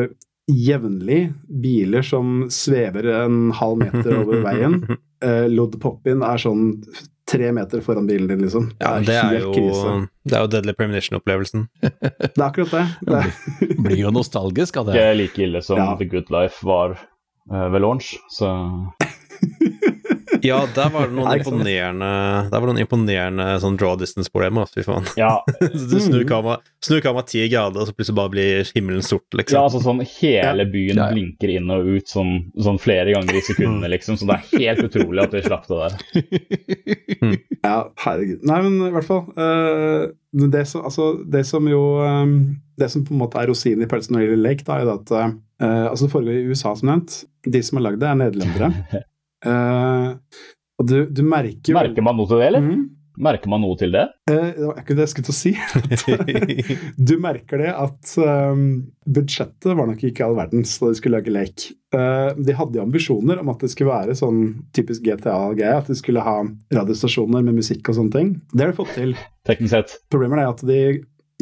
jevnlig 0.50 1.20
biler 1.62 2.02
som 2.02 2.48
svever 2.50 3.06
en 3.20 3.52
halv 3.54 3.84
meter 3.84 4.16
over 4.22 4.44
veien. 4.48 4.82
Eh, 5.20 5.50
Lodd 5.52 5.74
pop-in 5.82 6.22
er 6.24 6.40
sånn 6.40 6.78
tre 7.30 7.52
meter 7.54 7.80
foran 7.84 8.06
bilen 8.08 8.28
din, 8.30 8.40
liksom. 8.42 8.70
Ja, 8.80 8.96
det 9.04 9.14
er 9.14 9.28
helt 9.30 9.44
jo, 9.46 9.52
krise. 9.54 9.92
det 10.26 10.36
er 10.38 10.44
jo 10.44 10.50
Deadly 10.54 10.74
Premonition-opplevelsen. 10.78 11.66
Det 11.80 12.34
er 12.34 12.46
akkurat 12.46 12.74
det. 12.74 12.84
det 13.06 13.20
er, 13.20 13.74
Blir 13.84 14.02
jo 14.04 14.10
nostalgisk 14.14 14.80
av 14.80 14.90
det. 14.90 14.98
Ikke 14.98 15.14
like 15.22 15.42
ille 15.46 15.62
som 15.64 15.78
Ja. 15.80 15.92
The 16.00 16.08
Good 16.10 16.30
Life 16.34 16.66
var 16.66 16.96
uh, 17.50 17.66
ved 17.72 17.80
launch, 17.84 18.14
så 18.34 18.50
Ja, 20.50 20.60
der 20.74 20.90
var 20.94 21.08
det 21.08 21.16
noen 21.18 21.40
imponerende 21.40 22.10
Der 22.50 22.54
var 22.56 22.66
det 22.66 22.72
noen 22.74 22.84
imponerende 22.84 23.46
sånn 23.62 23.76
draw 23.80 23.96
distance-problemer, 24.00 24.70
fy 24.72 24.84
faen. 24.86 25.08
ja, 25.20 25.34
Du 25.90 25.98
snur 26.00 26.24
kameraet 26.28 26.66
snur 26.84 27.02
kamera 27.04 27.26
ti 27.28 27.42
grader, 27.48 27.82
og 27.82 27.88
så 27.90 27.94
plutselig 27.96 28.16
bare 28.16 28.32
blir 28.32 28.70
himmelen 28.74 29.02
sort, 29.04 29.26
ja, 29.34 29.40
liksom. 29.42 29.64
altså 29.66 29.80
sånn 29.84 30.00
hele 30.16 30.64
byen 30.70 30.96
Ja, 30.96 31.08
ja. 31.10 31.16
blinker 31.16 31.52
inn 31.52 31.68
og 31.74 31.88
ut 31.92 32.08
sånn, 32.08 32.32
sånn 32.56 32.80
flere 32.80 33.12
ganger 33.12 33.36
i 33.36 33.42
sekundene, 33.44 33.90
liksom. 33.94 34.16
Så 34.16 34.28
det 34.30 34.38
er 34.38 34.62
helt 34.62 34.86
utrolig 34.88 35.26
at 35.26 35.36
vi 35.36 35.42
slapp 35.44 35.68
det 35.68 35.80
der. 35.82 37.36
ja, 37.60 37.76
herregud. 38.06 38.46
Nei, 38.48 38.62
men 38.64 38.80
i 38.88 38.92
hvert 38.94 39.08
fall. 39.08 39.26
uh, 39.36 40.08
det, 40.32 40.64
som, 40.70 40.86
altså, 40.88 41.10
det 41.26 41.44
som 41.48 41.66
jo 41.68 41.80
um, 42.00 42.34
Det 42.78 42.86
som 42.92 43.02
på 43.04 43.12
en 43.16 43.20
måte 43.20 43.40
er 43.40 43.50
rosinen 43.50 43.82
i 43.84 43.88
pølsen 43.90 44.14
når 44.14 44.22
det 44.22 44.28
gjelder 44.28 44.44
Lake, 44.46 44.64
da, 44.64 44.76
er 44.78 44.86
jo 44.86 44.94
at 44.94 45.14
uh, 45.18 45.86
altså 45.90 46.06
det 46.06 46.12
foregår 46.14 46.38
i 46.38 46.48
USA, 46.48 46.72
som 46.78 46.88
nevnt. 46.94 47.20
De 47.44 47.60
som 47.64 47.76
har 47.80 47.90
lagd 47.90 48.00
det, 48.00 48.08
er 48.08 48.20
nederlendere. 48.22 49.02
Eh, 49.46 50.08
og 50.80 50.88
du, 50.88 50.96
du 51.12 51.22
merker 51.24 51.76
Merker 51.76 52.04
man 52.04 52.18
noe 52.18 52.28
til 52.28 52.40
det, 52.40 52.48
eller? 52.50 52.64
Mm. 52.64 52.88
Merker 53.20 53.50
man 53.52 53.60
noe 53.60 53.76
til 53.76 53.92
det? 53.92 54.06
Eh, 54.30 54.46
det 54.56 54.64
var 54.64 54.78
ikke 54.80 54.94
det 54.96 55.04
jeg 55.04 55.12
skulle 55.12 55.28
til 55.28 55.34
å 55.34 55.40
si. 55.40 56.80
du 57.10 57.12
merker 57.20 57.60
det 57.60 57.72
at 57.74 58.14
um, 58.22 58.62
budsjettet 59.04 59.76
var 59.76 59.90
nok 59.90 60.04
ikke 60.08 60.24
all 60.24 60.38
verdens 60.38 60.72
da 60.80 60.88
de 60.88 60.96
skulle 60.96 61.20
lage 61.20 61.34
lek. 61.34 61.66
Uh, 61.92 62.32
de 62.38 62.56
hadde 62.56 62.80
jo 62.80 62.86
ambisjoner 62.86 63.42
om 63.42 63.52
at 63.52 63.60
det 63.64 63.72
skulle 63.74 63.92
være 63.92 64.16
sånn 64.16 64.40
typisk 64.76 65.04
GTA-greie, 65.04 65.74
at 65.82 65.90
de 65.90 65.98
skulle 65.98 66.24
ha 66.24 66.38
radiostasjoner 66.72 67.44
med 67.44 67.60
musikk 67.60 67.92
og 67.92 67.98
sånne 67.98 68.16
ting. 68.16 68.32
Det 68.54 68.64
har 68.64 68.72
de 68.72 68.78
fått 68.80 68.96
til. 68.96 69.12
Teknisk 69.48 69.74
sett. 69.74 69.94
Problemet 70.12 70.40
er 70.40 70.54
at 70.54 70.64
de, 70.70 70.80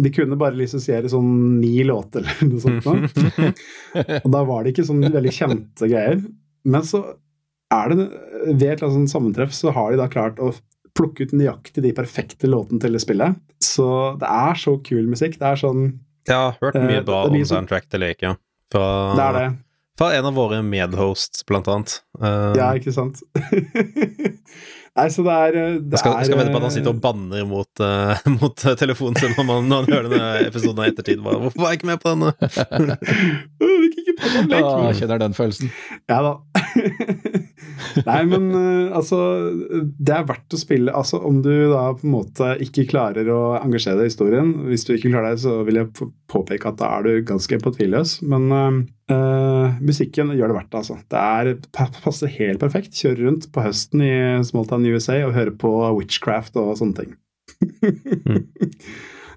de 0.02 0.14
kunne 0.18 0.40
bare 0.40 0.58
lisensiere 0.58 1.12
sånn 1.12 1.30
ni 1.60 1.76
låter 1.86 2.26
eller 2.26 2.56
noe 2.56 2.82
sånt. 2.82 3.22
Og 4.24 4.28
da 4.34 4.42
var 4.50 4.64
det 4.64 4.74
ikke 4.74 4.88
sånn 4.88 5.06
veldig 5.06 5.36
kjente 5.36 5.86
greier. 5.86 6.22
Men 6.66 6.86
så 6.86 7.04
er 7.74 7.92
det 7.92 8.08
ved 8.56 8.66
et 8.72 8.82
annet 8.86 9.12
sammentreff 9.12 9.52
så 9.52 9.72
har 9.76 9.92
de 9.92 10.00
da 10.00 10.08
klart 10.10 10.40
å 10.40 10.52
plukke 10.98 11.28
ut 11.28 11.34
nøyaktig 11.36 11.82
de 11.84 11.92
perfekte 11.94 12.48
låtene 12.50 12.80
til 12.82 12.96
det 12.96 13.02
spillet. 13.04 13.36
Så 13.62 13.86
det 14.18 14.28
er 14.28 14.58
så 14.58 14.76
kul 14.82 15.06
musikk. 15.10 15.38
Det 15.38 15.46
er 15.46 15.60
sånn 15.60 15.82
Jeg 16.28 16.36
har 16.36 16.56
hørt 16.60 16.74
mye 16.80 17.00
Eh, 17.00 17.06
bra 17.06 17.24
om 17.28 17.36
soundtrack 17.44 17.88
til 17.88 18.02
leken. 18.02 18.38
Fra, 18.72 19.14
Det 19.16 19.24
er 19.24 19.32
det. 19.38 19.46
fra 19.98 20.10
en 20.16 20.26
av 20.28 20.34
våre 20.34 20.62
medhosts, 20.62 21.44
blant 21.46 21.68
annet. 21.68 22.00
Uh, 22.20 22.52
Ja, 22.56 22.72
ikke 22.76 22.92
sant? 22.92 23.22
Nei, 24.98 25.06
så 25.14 25.22
det 25.22 25.34
er 25.34 25.52
det 25.54 25.62
jeg 25.94 26.00
skal, 26.02 26.14
er, 26.16 26.26
skal 26.26 26.40
vente 26.40 26.52
på 26.54 26.58
at 26.58 26.64
han 26.66 26.74
sitter 26.74 26.90
og 26.90 27.02
banner 27.02 27.44
mot, 27.46 27.82
uh, 27.84 28.24
mot 28.40 28.64
eh, 28.66 28.76
telefonen 28.80 29.18
sin 29.20 29.34
når, 29.36 29.46
man, 29.46 29.68
når 29.70 29.84
han 29.84 29.94
hører 29.94 30.08
denne 30.08 30.30
episoden 30.48 30.82
i 30.82 30.90
ettertid. 30.90 31.22
Bare, 31.22 31.38
'Hvorfor 31.44 31.62
var 31.62 31.74
jeg 31.74 31.80
ikke 31.80 31.90
med 31.92 32.00
på 32.02 32.14
denne?' 32.14 32.32
Gikk 33.84 34.00
ikke 34.02 34.16
på 34.18 34.32
den 34.34 34.50
leken. 34.50 34.72
Ah, 34.72 34.88
jeg 34.88 34.98
kjenner 35.02 35.22
den 35.22 35.36
følelsen. 35.38 35.70
Ja 36.10 36.18
da. 36.26 36.34
Nei, 38.08 38.20
men 38.26 38.48
uh, 38.50 38.96
altså 38.98 39.18
Det 39.70 40.14
er 40.14 40.26
verdt 40.26 40.54
å 40.56 40.58
spille. 40.58 40.94
Altså 40.94 41.20
Om 41.24 41.42
du 41.44 41.52
da 41.70 41.92
på 41.94 42.08
en 42.08 42.14
måte 42.16 42.54
ikke 42.64 42.88
klarer 42.90 43.28
å 43.30 43.42
engasjere 43.60 44.00
deg 44.00 44.08
i 44.08 44.10
historien 44.10 44.50
Hvis 44.66 44.86
du 44.88 44.94
ikke 44.96 45.12
klarer 45.12 45.36
det, 45.36 45.42
så 45.44 45.60
vil 45.66 45.78
jeg 45.80 45.92
påpeke 46.28 46.70
at 46.70 46.78
da 46.80 46.90
er 46.98 47.06
du 47.06 47.12
ganske 47.28 47.56
empatiløs. 47.56 48.18
Men 48.28 48.48
eh, 48.52 49.78
musikken 49.80 50.34
gjør 50.36 50.52
det 50.52 50.58
verdt 50.58 50.72
det, 50.72 50.82
altså. 50.82 50.98
Det 51.08 51.22
er, 51.22 51.52
passer 52.04 52.34
helt 52.38 52.62
perfekt. 52.62 52.96
Kjøre 52.98 53.22
rundt 53.24 53.48
på 53.54 53.64
høsten 53.64 54.04
i 54.04 54.12
Smalltown 54.48 54.86
USA 54.92 55.20
og 55.26 55.36
høre 55.38 55.54
på 55.56 55.72
Witchcraft 55.98 56.58
og 56.60 56.76
sånne 56.82 57.04
ting. 57.04 57.16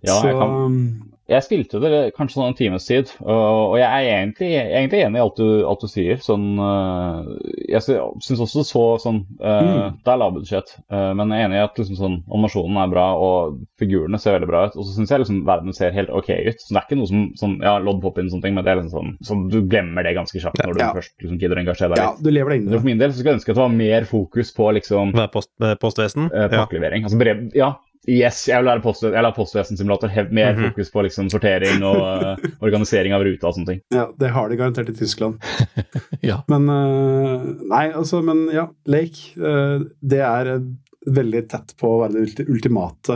Ja, 0.02 0.16
så 0.18 0.32
jeg 0.32 0.38
kan 0.40 1.11
Jeg 1.32 1.46
spilte 1.46 1.80
det 1.80 2.00
kanskje 2.18 2.36
sånn 2.38 2.50
en 2.52 2.58
times 2.58 2.86
tid, 2.90 3.12
og 3.24 3.78
jeg 3.80 3.88
er 3.88 4.08
egentlig, 4.10 4.50
jeg 4.52 4.66
er 4.68 4.80
egentlig 4.82 5.00
enig 5.06 5.20
i 5.20 5.24
alt 5.24 5.38
du, 5.40 5.48
alt 5.70 5.84
du 5.86 5.88
sier. 5.88 6.20
Sånn, 6.24 6.46
øh, 6.60 7.30
jeg 7.72 7.82
syns 7.88 8.42
også 8.44 8.62
det 8.62 8.68
så 8.68 8.84
sånn 9.00 9.22
Mm. 9.42 9.98
Det 10.04 10.12
er 10.12 10.20
lavbudsjett, 10.20 10.70
uh, 10.92 11.12
men 11.18 11.32
jeg 11.34 11.42
er 11.42 11.48
enig 11.48 11.58
i 11.58 11.64
at 11.64 11.78
liksom, 11.80 11.98
sånn, 11.98 12.18
animasjonen 12.32 12.78
er 12.82 12.92
bra, 12.92 13.06
og 13.18 13.58
figurene 13.82 14.20
ser 14.22 14.36
veldig 14.38 14.50
bra 14.50 14.64
ut. 14.68 14.76
Og 14.78 14.86
så 14.86 14.94
syns 14.96 15.12
jeg 15.14 15.24
liksom, 15.24 15.42
verden 15.48 15.74
ser 15.76 15.96
helt 15.96 16.10
ok 16.14 16.30
ut. 16.50 16.62
Så 16.62 16.74
det 16.74 16.80
er 16.82 16.86
ikke 16.88 16.98
noe 17.00 17.10
som 17.10 17.24
sånn, 17.40 17.56
ja, 17.64 17.78
lodd 17.84 18.02
pop 18.04 18.18
inn 18.22 18.28
og 18.30 18.36
sånne 18.36 18.46
ting, 18.48 18.56
men 18.58 18.66
det 18.68 18.74
er 18.74 18.82
liksom 18.82 18.94
sånn, 18.96 19.14
så 19.26 19.38
du 19.52 19.60
glemmer 19.72 20.06
det 20.08 20.16
ganske 20.18 20.42
kjapt 20.42 20.62
når 20.66 20.74
du 20.78 20.82
Ja. 20.84 20.92
først 20.98 21.14
liksom, 21.22 21.40
gidder 21.42 21.58
å 21.58 21.64
engasjere 21.64 21.96
deg 21.96 22.04
ja, 22.04 22.10
du 22.22 22.32
lever 22.32 22.50
deg 22.56 22.62
inn 22.62 22.70
det. 22.72 22.80
For 22.80 22.86
min 22.92 22.98
del 23.02 23.12
så 23.12 23.18
skulle 23.20 23.32
jeg 23.34 23.40
ønske 23.42 23.52
at 23.54 23.56
det 23.60 23.64
var 23.64 23.76
mer 23.78 24.08
fokus 24.10 24.52
på 24.58 24.72
liksom 24.80 25.14
post, 25.32 25.52
eh, 25.62 25.76
postvesen? 25.76 26.30
eh, 26.34 26.50
Ja. 26.52 26.66
Altså 26.68 27.18
brev, 27.20 27.52
ja, 27.56 27.76
yes, 28.10 28.48
jeg 28.50 28.58
vil 28.62 28.66
lære 28.70 28.82
post, 28.84 29.04
jeg 29.04 29.12
vil 29.14 29.26
ha 29.28 29.32
postvesensimulator. 29.36 30.10
Mer 30.32 30.54
mm 30.54 30.60
-hmm. 30.60 30.70
fokus 30.72 30.92
på 30.92 31.02
liksom 31.04 31.30
sortering 31.30 31.84
og 31.84 31.98
uh, 32.24 32.36
organisering 32.62 33.14
av 33.14 33.24
ruta 33.24 33.48
og 33.48 33.54
sånne 33.56 33.68
ting. 33.68 33.82
Ja, 33.94 34.08
det 34.20 34.30
har 34.30 34.50
de 34.50 34.56
garantert 34.56 34.90
i 34.90 34.94
Tyskland. 34.94 35.36
Ja. 36.22 36.44
Men 36.48 36.70
uh, 36.70 37.42
Nei, 37.70 37.92
altså, 37.92 38.22
men 38.22 38.50
ja, 38.54 38.68
Lake, 38.86 39.34
uh, 39.38 39.84
det 40.02 40.20
er 40.22 40.62
veldig 41.08 41.48
tett 41.50 41.74
på 41.82 41.88
å 41.88 42.02
være 42.02 42.14
det 42.14 42.22
ulti- 42.28 42.50
ultimate, 42.50 43.16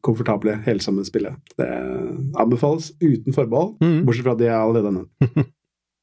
komfortable, 0.00 0.54
helsomme 0.64 1.04
spillet. 1.04 1.34
Det 1.58 1.66
anbefales 2.38 2.92
uten 3.02 3.32
forbehold, 3.34 3.74
Mhm. 3.80 4.04
bortsett 4.06 4.22
fra 4.24 4.34
de 4.36 4.44
jeg 4.44 4.54
allerede 4.54 4.92
nevnt. 4.92 5.10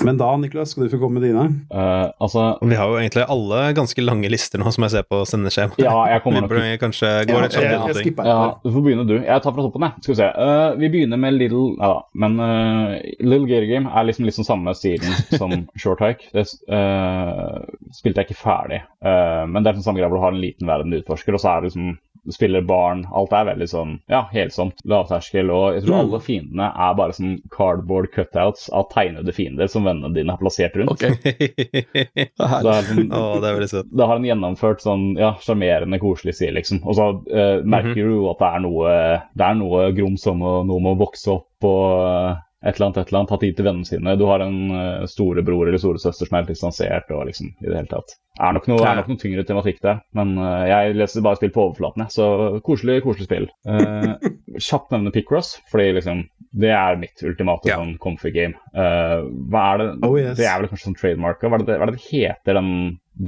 Men 0.06 0.20
da, 0.20 0.30
Niklas, 0.40 0.74
skal 0.74 0.88
du 0.88 0.94
få 0.94 1.00
komme 1.02 1.20
med 1.20 1.28
dine? 1.30 1.46
Uh, 1.74 2.12
altså, 2.24 2.46
Vi 2.62 2.78
har 2.80 2.92
jo 2.92 3.00
egentlig 3.02 3.26
alle 3.36 3.62
ganske 3.78 4.06
lange 4.06 4.32
lister 4.32 4.62
nå, 4.62 4.72
som 4.74 4.88
jeg 4.88 4.96
ser 4.96 5.08
på 5.08 5.22
sendeskjemaet. 5.30 5.82
ja, 5.84 5.96
jeg 6.14 6.24
kommer 6.26 6.46
nok 6.46 6.56
til 6.56 6.80
kanskje 6.82 7.12
gå 7.30 7.38
Ja, 7.38 7.44
jeg, 7.48 7.68
jeg, 7.68 8.06
jeg, 8.08 8.16
Ja, 8.28 8.38
du 8.64 8.70
får 8.72 8.86
begynne, 8.88 9.08
du. 9.10 9.16
Jeg 9.20 9.46
tar 9.46 9.56
fra 9.56 9.66
toppen, 9.68 9.88
jeg. 9.88 10.06
Skal 10.06 10.14
vi 10.14 10.20
se. 10.22 10.30
Uh, 10.38 10.80
vi 10.80 10.92
begynner 10.94 11.22
med 11.22 11.38
Little 11.40 11.74
Ja 11.78 11.94
da, 11.94 12.00
men 12.24 12.40
uh, 12.42 12.96
Little 13.24 13.48
Gear 13.50 13.68
Game 13.70 13.92
er 13.92 14.08
liksom 14.08 14.28
litt 14.28 14.38
sånn 14.38 14.48
samme 14.48 14.74
stilen 14.78 15.14
som 15.42 15.54
Short 15.80 16.02
Hike. 16.04 16.32
Det 16.34 16.46
eh, 16.74 17.60
spilte 17.96 18.22
jeg 18.22 18.32
ikke 18.32 18.42
ferdig, 18.44 18.82
Eh, 19.04 19.46
men 19.48 19.64
det 19.64 19.72
er 19.72 19.78
den 19.78 19.84
samme 19.86 20.00
greia 20.00 20.10
hvor 20.12 20.22
du 20.22 20.24
har 20.24 20.36
en 20.36 20.44
liten 20.44 20.70
verden 20.70 20.94
du 20.94 21.02
utforsker, 21.02 21.36
og 21.36 21.44
så 21.44 21.52
er 21.52 21.64
det 21.64 21.72
liksom 21.72 21.96
spiller 22.32 22.62
barn. 22.64 23.02
Alt 23.12 23.34
er 23.36 23.48
veldig 23.50 23.68
sånn 23.68 23.96
ja, 24.12 24.22
helsomt, 24.32 24.80
lavterskel, 24.88 25.50
og 25.52 25.74
jeg 25.76 25.84
tror 25.84 25.94
Mm. 25.94 26.00
alle 26.06 26.20
fiendene 26.24 26.68
er 26.88 26.94
bare 26.96 27.14
sånn 27.18 27.34
cardboard 27.52 28.12
cutouts 28.14 28.70
av 28.72 28.88
tegnede 28.94 29.34
fiender 29.36 29.68
som 29.68 29.84
vennene 29.84 30.14
dine 30.16 30.32
har 30.32 30.40
plassert 30.40 30.76
rundt. 30.80 30.92
Okay. 30.96 31.12
Det 31.94 32.72
er 32.74 32.88
sånn, 32.88 33.12
Å, 33.18 33.24
det 33.44 33.50
er 33.50 33.58
veldig 33.58 33.70
søtt. 33.74 33.92
det 33.92 34.08
har 34.10 34.16
en 34.22 34.26
gjennomført 34.30 34.82
sånn 34.86 35.06
ja, 35.20 35.34
sjarmerende, 35.44 36.00
koselig 36.02 36.36
side, 36.40 36.54
liksom. 36.58 36.82
Og 36.88 36.96
så 36.98 37.10
uh, 37.20 37.60
merker 37.66 38.00
du 38.08 38.16
jo 38.16 38.30
at 38.32 38.40
det 38.42 38.50
er 38.54 38.64
noe 38.64 38.96
Det 39.36 39.46
er 39.48 39.60
noe 39.60 39.86
grums 39.98 40.26
om 40.32 40.42
å, 40.42 40.54
noe 40.68 40.80
med 40.84 40.96
å 40.96 41.02
vokse 41.04 41.32
opp 41.34 41.68
og 41.68 42.40
et 42.64 42.76
eller 42.78 42.86
annet, 42.88 42.98
et 43.04 43.10
eller 43.12 43.20
annet, 43.20 43.32
hatt 43.36 43.42
tid 43.44 43.56
til 43.58 43.66
vennene 43.68 43.86
sine. 43.88 44.14
Du 44.20 44.26
har 44.30 44.40
en 44.46 44.60
uh, 44.72 45.06
storebror 45.10 45.68
eller 45.68 45.82
storesøster 45.82 46.30
som 46.30 46.38
er 46.38 46.44
helt 46.46 46.52
distansert 46.54 47.10
og 47.12 47.26
liksom 47.28 47.50
i 47.60 47.68
det 47.68 47.76
hele 47.76 47.92
tatt. 47.92 48.14
Det 48.34 48.48
er 48.48 48.56
nok 48.56 48.68
noe, 48.72 48.86
er 48.88 48.96
nok 49.02 49.10
noe 49.12 49.20
tyngre 49.22 49.44
tematikk 49.46 49.82
der, 49.84 50.00
men 50.18 50.32
uh, 50.40 50.64
jeg 50.70 50.96
leser 50.98 51.22
bare 51.26 51.38
spill 51.38 51.52
på 51.54 51.66
overflaten, 51.68 52.06
jeg. 52.08 52.16
Så 52.16 52.62
koselig, 52.66 53.02
koselig 53.06 53.28
spill. 53.28 53.50
Uh, 53.68 54.16
kjapt 54.70 54.96
nevne 54.96 55.12
Picross, 55.14 55.58
fordi 55.74 55.92
liksom 56.00 56.24
det 56.64 56.70
er 56.78 56.98
mitt 57.02 57.22
ultimate 57.26 57.68
Ja. 57.70 57.78
sånn 57.82 57.96
comfy 58.02 58.32
game. 58.34 58.54
Uh, 58.78 59.28
hva 59.52 59.68
er 59.74 59.84
det 59.84 59.88
Oh, 60.06 60.18
yes. 60.20 60.38
Det 60.38 60.46
er 60.50 60.60
vel 60.64 60.70
kanskje 60.72 60.88
sånn 60.92 60.98
trademarka? 61.00 61.50
Hva 61.50 61.60
det 61.62 61.68
hva 61.78 61.88
er 61.88 61.92
det 61.92 62.00
det 62.00 62.08
heter, 62.10 62.60
den, 62.60 62.74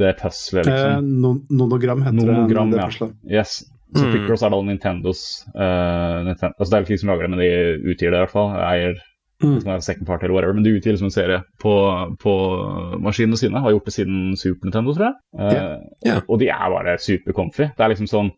det 0.01 0.11
puzzlet, 0.21 0.67
Eh, 0.69 0.73
liksom? 0.73 1.13
no, 1.21 1.31
nonogram 1.49 2.03
heter 2.05 2.21
Nonogram, 2.23 2.71
det. 2.71 2.83
ja. 2.85 3.41
Yes. 3.41 3.63
Så 3.95 4.01
Mm. 4.05 4.11
Picross 4.11 4.41
er 4.43 4.49
da 4.51 4.57
Nintendos 4.65 5.19
uh, 5.55 6.23
Ninten 6.25 6.51
altså 6.57 6.65
Det 6.71 6.75
er 6.75 6.83
ikke 6.83 6.93
de 6.95 6.97
som 6.99 7.09
lager 7.13 7.21
det, 7.27 7.29
men 7.31 7.39
de 7.39 7.91
utgir 7.93 8.09
det 8.11 8.17
i 8.17 8.23
hvert 8.25 8.33
fall. 8.33 8.49
Eier 8.59 8.97
Mm. 9.43 9.57
som 9.59 9.71
er 9.73 9.81
second 9.83 10.07
party 10.07 10.23
eller 10.23 10.35
whatever, 10.37 10.55
men 10.55 10.63
de 10.63 10.71
utgir 10.77 10.93
liksom 10.93 11.09
en 11.09 11.15
serie 11.15 11.41
på, 11.59 11.73
på 12.21 12.33
maskinene 13.03 13.37
sine. 13.39 13.59
Har 13.59 13.73
gjort 13.73 13.89
det 13.89 13.95
siden 13.97 14.37
Super 14.39 14.69
Nintendo, 14.69 14.93
tror 14.95 15.09
jeg. 15.09 15.15
Yeah. 15.35 15.81
Yeah. 16.05 16.21
Og 16.29 16.39
de 16.39 16.47
er 16.53 16.71
bare 16.71 16.97
super 17.03 17.35
comfy. 17.35 17.67
Det 17.75 17.83
er 17.83 17.91
liksom 17.93 18.11
sånn 18.11 18.31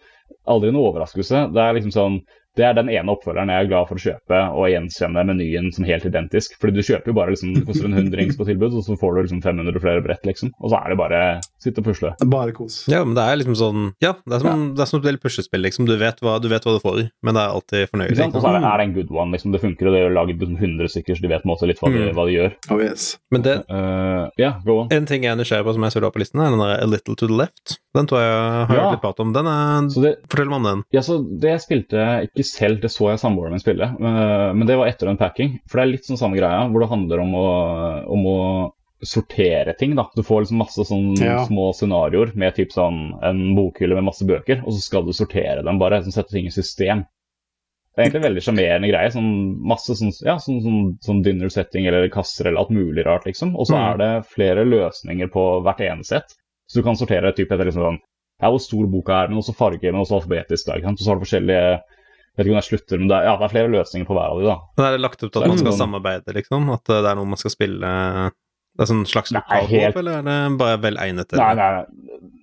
Aldri 0.48 0.70
en 0.72 0.80
overraskelse. 0.80 1.46
Det 1.56 1.62
er 1.64 1.76
liksom 1.76 1.92
sånn 1.96 2.16
det 2.58 2.66
er 2.66 2.74
den 2.78 2.90
ene 2.90 3.14
oppfølgeren 3.14 3.52
jeg 3.54 3.66
er 3.66 3.70
glad 3.70 3.88
for 3.90 4.00
å 4.00 4.04
kjøpe 4.04 4.40
og 4.58 4.66
gjenkjenne 4.72 5.24
menyen 5.30 5.70
som 5.76 5.86
helt 5.88 6.06
identisk. 6.10 6.56
Fordi 6.62 6.74
du 6.78 6.82
kjøper 6.86 7.12
jo 7.12 7.16
bare 7.18 7.34
liksom, 7.36 7.54
det 7.56 7.66
koster 7.68 7.86
en 7.90 7.94
hundrings 7.98 8.38
på 8.40 8.48
tilbud, 8.50 8.74
og 8.80 8.84
så 8.86 8.98
får 9.00 9.14
du 9.16 9.22
liksom 9.28 9.42
500 9.46 9.82
flere 9.84 10.02
brett, 10.06 10.26
liksom. 10.28 10.52
Og 10.60 10.72
så 10.74 10.80
er 10.82 10.90
det 10.94 10.98
bare 11.00 11.22
sitte 11.62 11.84
og 11.84 11.88
pusle. 11.92 12.14
Bare 12.28 12.56
kos. 12.58 12.80
Ja, 12.92 13.04
men 13.06 13.16
det 13.18 13.24
er 13.24 13.38
liksom 13.42 13.56
sånn 13.60 13.84
Ja, 14.04 14.16
det 14.26 14.40
er 14.40 14.44
som, 14.46 14.66
Det 14.76 14.82
er 14.84 14.90
som 14.90 15.00
et 15.02 15.06
del 15.08 15.18
puslespill, 15.22 15.62
liksom. 15.66 15.86
Du 15.88 15.96
vet, 15.98 16.20
hva, 16.26 16.38
du 16.42 16.50
vet 16.52 16.66
hva 16.66 16.76
du 16.76 16.82
får, 16.84 17.04
men 17.24 17.38
det 17.38 17.44
er 17.44 17.54
alltid 17.56 17.84
Ikke 17.86 17.92
fornøyelig. 17.96 18.28
Og 18.34 18.42
så 18.42 18.50
er 18.52 18.58
det, 18.60 18.64
er 18.74 18.78
det 18.82 18.88
en 18.90 18.96
good 18.98 19.12
one. 19.16 19.32
liksom 19.38 19.52
Det 19.56 19.62
funker, 19.62 19.88
og 19.88 19.94
det 19.98 20.02
er 20.08 20.16
laget 20.18 20.38
liksom 20.42 20.58
100 20.58 20.92
stykker, 20.96 21.16
så 21.18 21.22
de 21.28 21.32
vet 21.32 21.44
på 21.44 21.50
en 21.50 21.54
måte 21.54 21.70
litt 21.70 21.80
hva 21.84 21.92
de, 21.94 21.98
Mm. 21.98 22.14
hva 22.18 22.26
de 22.28 22.34
gjør. 22.38 22.52
Oh, 22.72 22.80
yes. 22.84 23.18
Men 23.32 23.42
det, 23.46 23.56
uh, 23.70 24.30
Ja, 24.38 24.52
go 24.66 24.82
on. 24.84 24.88
en 24.92 25.06
ting 25.06 25.24
jeg 25.24 25.32
er 25.32 25.38
nysgjerrig 25.40 25.66
på 25.66 25.74
som 25.74 25.84
jeg 25.84 25.92
så 25.96 26.00
du 26.02 26.06
har 26.08 26.12
på 26.16 26.20
listen, 26.22 26.40
er 26.42 26.50
den 26.54 26.60
der 26.60 26.82
A 26.84 26.86
Little 26.88 27.16
to 27.16 27.28
the 27.28 27.34
Left. 27.38 27.78
Den 27.98 28.06
tror 28.06 28.20
jeg 28.22 28.30
har 28.38 28.68
hørt 28.70 28.92
litt 28.94 29.02
prat 29.02 29.20
om. 29.24 29.32
Den 29.34 29.48
er 29.48 29.88
Så 29.90 30.02
det, 30.04 30.12
Fortell 30.30 30.50
meg 30.52 30.58
om 30.62 30.64
den. 30.68 30.84
ja, 30.94 31.02
så 31.02 31.18
det 31.42 31.56
spilte 31.64 31.98
jeg 31.98 32.30
selv, 32.50 32.80
det 32.82 32.90
så 32.94 33.10
jeg 33.12 33.20
samboeren 33.22 33.52
min 33.56 33.60
spille. 33.64 33.84
eh, 33.84 34.54
Men 34.54 34.66
det 34.68 34.78
var 34.78 34.88
etter 34.88 35.08
en 35.12 35.18
packing. 35.18 35.60
For 35.70 35.78
det 35.80 35.84
er 35.86 35.92
litt 35.92 36.06
sånn 36.08 36.18
samme 36.20 36.38
greia, 36.40 36.68
hvor 36.72 36.80
det 36.82 36.90
handler 36.90 37.20
om 37.24 37.34
å, 37.36 37.48
om 38.16 38.26
å 38.26 38.38
sortere 39.04 39.76
ting. 39.78 39.96
da. 39.96 40.08
Du 40.16 40.24
får 40.24 40.42
liksom 40.46 40.58
masse 40.58 40.84
sånn 40.90 41.16
Ja. 41.22 41.46
små 41.46 41.72
scenarioer 41.74 42.36
med 42.36 42.56
typ 42.56 42.72
sånn 42.74 43.20
en 43.24 43.56
bokhylle 43.56 43.94
med 43.96 44.04
masse 44.10 44.26
bøker, 44.26 44.64
og 44.66 44.74
så 44.74 44.82
skal 44.82 45.06
du 45.06 45.12
sortere 45.14 45.64
dem 45.64 45.78
bare. 45.80 46.02
Sånn, 46.02 46.12
sette 46.14 46.32
ting 46.32 46.46
i 46.48 46.50
system. 46.50 47.06
Det 47.96 48.04
er 48.04 48.10
egentlig 48.10 48.24
en 48.26 48.34
veldig 48.34 48.44
sjarmerende 48.46 48.90
greie. 48.92 49.10
Sånn 49.12 49.58
masse 49.66 49.96
sånn, 49.98 50.12
ja, 50.26 50.36
sånn, 50.38 50.62
sånn, 50.62 50.98
sånn 51.02 51.24
dinner 51.24 51.50
setting 51.50 51.88
eller 51.88 52.10
kasser 52.10 52.48
eller 52.48 52.60
alt 52.60 52.70
mulig 52.70 53.06
rart, 53.06 53.26
liksom. 53.26 53.56
Og 53.56 53.66
så 53.68 53.74
Mm. 53.76 53.94
er 53.94 53.98
det 53.98 54.26
flere 54.28 54.66
løsninger 54.66 55.28
på 55.32 55.64
hvert 55.64 55.80
eneste 55.82 56.06
sett. 56.22 56.36
Så 56.70 56.76
du 56.76 56.84
kan 56.84 56.96
sortere 56.96 57.34
typ 57.34 57.52
etter 57.52 57.66
liksom 57.66 57.82
sånn 57.84 58.00
ja, 58.40 58.50
hvor 58.52 58.60
stor 58.62 58.86
boka 58.86 59.24
er, 59.24 59.28
men 59.30 59.40
også 59.40 59.56
farger, 59.56 59.92
men 59.92 60.02
også 60.02 60.22
alfabetisk. 60.22 60.66
Da, 60.68 60.74
ikke 60.78 60.84
sant? 60.84 61.00
Så 61.00 61.08
har 61.08 61.16
du 61.16 61.26
forskjellige 61.26 61.82
jeg 62.38 62.44
vet 62.44 62.48
ikke 62.52 62.54
om 62.54 62.62
jeg 62.62 62.68
slutter, 62.70 63.00
men 63.02 63.08
det 63.10 63.16
er, 63.18 63.24
ja, 63.26 63.36
det 63.40 63.46
er 63.48 63.54
flere 63.56 63.70
løsninger 63.74 64.06
på 64.08 64.14
hver 64.14 64.30
av 64.30 64.40
de 64.42 64.46
da. 64.46 64.56
Men 64.78 64.86
er 64.86 64.92
det 64.94 65.02
lagt 65.02 65.24
opp 65.26 65.32
til 65.34 65.42
at 65.42 65.50
man 65.50 65.58
skal 65.58 65.72
sånn- 65.74 65.80
samarbeide, 65.82 66.36
liksom? 66.38 66.70
At 66.76 66.90
eh, 66.94 67.00
det 67.02 67.10
er 67.10 67.18
noe 67.18 67.32
man 67.34 67.42
skal 67.42 67.54
spille 67.56 67.94
Det 68.78 68.86
er 68.86 68.94
sånn 68.94 69.06
slags 69.10 69.32
lokalhåp, 69.34 69.70
helt- 69.70 69.96
eller 69.98 70.20
er 70.20 70.22
det 70.24 70.58
bare 70.60 70.78
vel 70.78 70.98
egnet? 70.98 71.32
Nei, 71.34 71.52
Eller? 71.52 71.58
nei, 71.58 71.86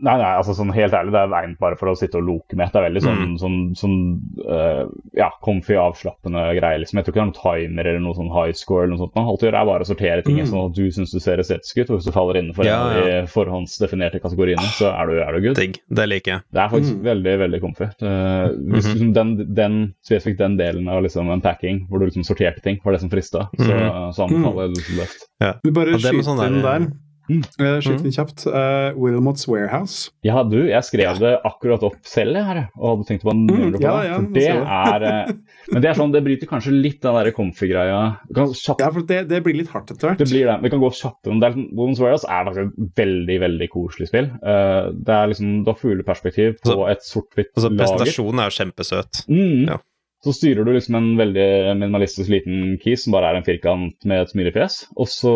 nei, 0.02 0.16
nei 0.18 0.32
altså 0.38 0.54
sånn 0.54 0.72
helt 0.74 0.92
ærlig, 0.92 1.12
det 1.12 1.20
er 1.22 1.36
egnet 1.42 1.58
bare 1.60 1.76
for 1.76 1.86
å 1.88 1.96
sitte 1.96 2.16
og 2.18 2.24
loke 2.26 2.56
med. 2.56 2.72
Det 2.72 2.76
er 2.82 2.90
veldig 2.90 3.02
sånn, 3.02 3.20
Mm. 3.24 3.38
sånn, 3.38 3.76
sånn 3.78 4.20
uh, 4.50 4.86
ja, 5.14 5.30
comfy, 5.42 5.74
avslappende 5.74 6.42
greier. 6.58 6.78
Liksom. 6.82 6.98
Jeg 6.98 7.04
tror 7.06 7.14
ikke 7.14 7.20
det 7.20 7.22
er 7.22 7.30
noen 7.30 7.70
timer 7.70 7.86
eller 7.86 8.00
noe 8.00 8.14
sånn 8.14 8.32
high 8.34 8.52
score 8.52 8.82
eller 8.84 8.96
noe 8.96 9.06
sånt. 9.06 9.14
Man 9.14 9.24
alltid 9.30 9.48
gjør 9.52 9.60
er 9.62 9.64
bare 9.66 9.80
å 9.80 9.86
sortere 9.86 10.24
ting 10.24 10.36
Mm. 10.36 10.46
sånn 10.50 10.66
at 10.70 10.74
du 10.74 10.90
syns 10.90 11.12
du 11.12 11.20
ser 11.20 11.38
estetisk 11.38 11.78
ut, 11.78 11.90
og 11.90 11.96
hvis 11.98 12.04
du 12.06 12.12
faller 12.12 12.34
innenfor 12.42 12.64
Ja, 12.64 12.92
ja. 12.92 13.22
de 13.22 13.26
forhåndsdefinerte 13.30 14.20
kategoriene, 14.20 14.66
så 14.74 14.90
er 14.92 15.06
du, 15.06 15.18
er 15.22 15.32
du 15.32 15.40
good. 15.40 15.56
Digg. 15.56 15.78
Det 15.88 16.08
liker 16.08 16.32
jeg. 16.32 16.40
Det 16.52 16.60
er 16.60 16.68
faktisk 16.68 16.94
Mm. 16.98 17.02
veldig 17.04 17.38
veldig 17.38 17.60
comfy. 17.60 17.84
Uh, 18.02 18.48
hvis 18.74 18.84
Mhm. 18.86 18.94
liksom 18.94 19.12
den, 19.14 19.54
den, 19.54 19.94
spesifikt 20.04 20.38
den 20.38 20.56
delen 20.58 20.88
av 20.88 21.02
liksom 21.02 21.28
unpacking 21.30 21.86
hvor 21.88 21.98
du 22.00 22.06
liksom 22.06 22.24
sorterte 22.24 22.60
ting, 22.62 22.78
var 22.84 22.92
det 22.92 23.00
som 23.00 23.10
frista, 23.10 23.48
så, 23.56 23.72
Mhm. 23.72 24.12
så 24.14 24.28
anbefaler 24.28 24.66
jeg 24.68 24.74
det 24.74 24.98
løft. 24.98 25.20
Vi 25.64 25.70
bare 25.70 25.86
skyter 25.98 26.23
sånn 26.24 26.40
der- 26.40 26.62
der. 26.62 26.92
Mm. 27.24 27.38
Eh, 27.56 27.78
Skyt 27.80 28.02
inn 28.04 28.12
kjapt. 28.12 28.42
Uh, 28.44 28.92
Wilmots 29.00 29.46
Warehouse. 29.48 30.10
Ja, 30.22 30.42
du, 30.44 30.58
jeg 30.68 30.84
skrev 30.84 31.16
det 31.22 31.30
akkurat 31.48 31.80
opp 31.82 31.94
selv, 32.04 32.34
jeg, 32.36 32.44
her, 32.44 32.58
og 32.76 32.98
hadde 32.98 33.06
tenkt 33.08 33.22
på 33.24 33.30
en 33.32 33.46
Mm, 33.48 33.72
på 33.72 33.80
ja, 33.80 33.94
det. 34.02 34.10
ja, 34.10 34.18
for 34.18 34.34
det 34.34 34.44
er 34.52 35.06
eh, 35.08 35.32
Men 35.72 35.80
det 35.80 35.88
er 35.88 35.94
sånn, 35.96 36.12
det 36.12 36.20
bryter 36.26 36.46
kanskje 36.50 36.74
litt 36.76 37.00
den 37.00 37.14
der 37.16 37.30
comfy-greia. 37.32 38.02
Ja, 38.36 38.90
for 38.92 39.00
det, 39.08 39.22
det 39.30 39.40
blir 39.42 39.56
litt 39.56 39.70
hardt 39.72 39.88
etter 39.94 40.10
hvert. 40.10 40.18
Det 40.20 40.28
blir 40.28 40.44
det. 40.52 40.58
Vi 40.66 40.68
kan 40.74 40.80
gå 40.84 40.90
kjapt 40.92 41.26
om 41.32 41.40
det. 41.40 41.48
er 41.48 42.44
faktisk 42.44 42.60
et 42.60 42.94
veldig 43.00 43.40
veldig 43.40 43.70
koselig 43.72 44.08
spill. 44.12 44.28
Uh, 44.44 44.92
det 44.92 45.08
er 45.16 45.26
liksom, 45.32 45.64
Du 45.64 45.70
har 45.72 45.80
fugleperspektiv 45.80 46.60
på 46.60 46.76
Altså- 46.76 46.90
et 46.90 47.02
sort-hvitt 47.08 47.52
Altså, 47.56 47.70
lager. 47.72 47.80
presentasjonen 47.80 48.38
er 48.44 48.50
jo 48.50 48.56
kjempesøt. 48.60 49.24
Mm. 49.32 49.66
Ja. 49.72 49.78
Så 50.24 50.32
styrer 50.32 50.64
du 50.64 50.72
liksom 50.72 50.96
en 50.96 51.10
veldig 51.18 51.48
minimalistisk 51.76 52.30
liten 52.32 52.78
kis 52.80 53.04
som 53.04 53.12
bare 53.12 53.28
er 53.28 53.38
en 53.38 53.44
firkant 53.44 54.06
med 54.08 54.22
et 54.22 54.32
smilefjes. 54.32 54.78
Og 54.96 55.10
så 55.12 55.34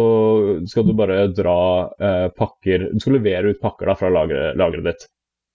skal 0.70 0.86
du 0.88 0.94
bare 0.96 1.26
dra 1.36 1.60
eh, 2.00 2.26
pakker 2.32 2.88
Du 2.94 3.02
skal 3.04 3.18
levere 3.18 3.52
ut 3.52 3.60
pakker 3.60 3.90
da 3.90 3.98
fra 4.00 4.08
lageret, 4.14 4.56
lageret 4.56 4.88
ditt. 4.88 5.08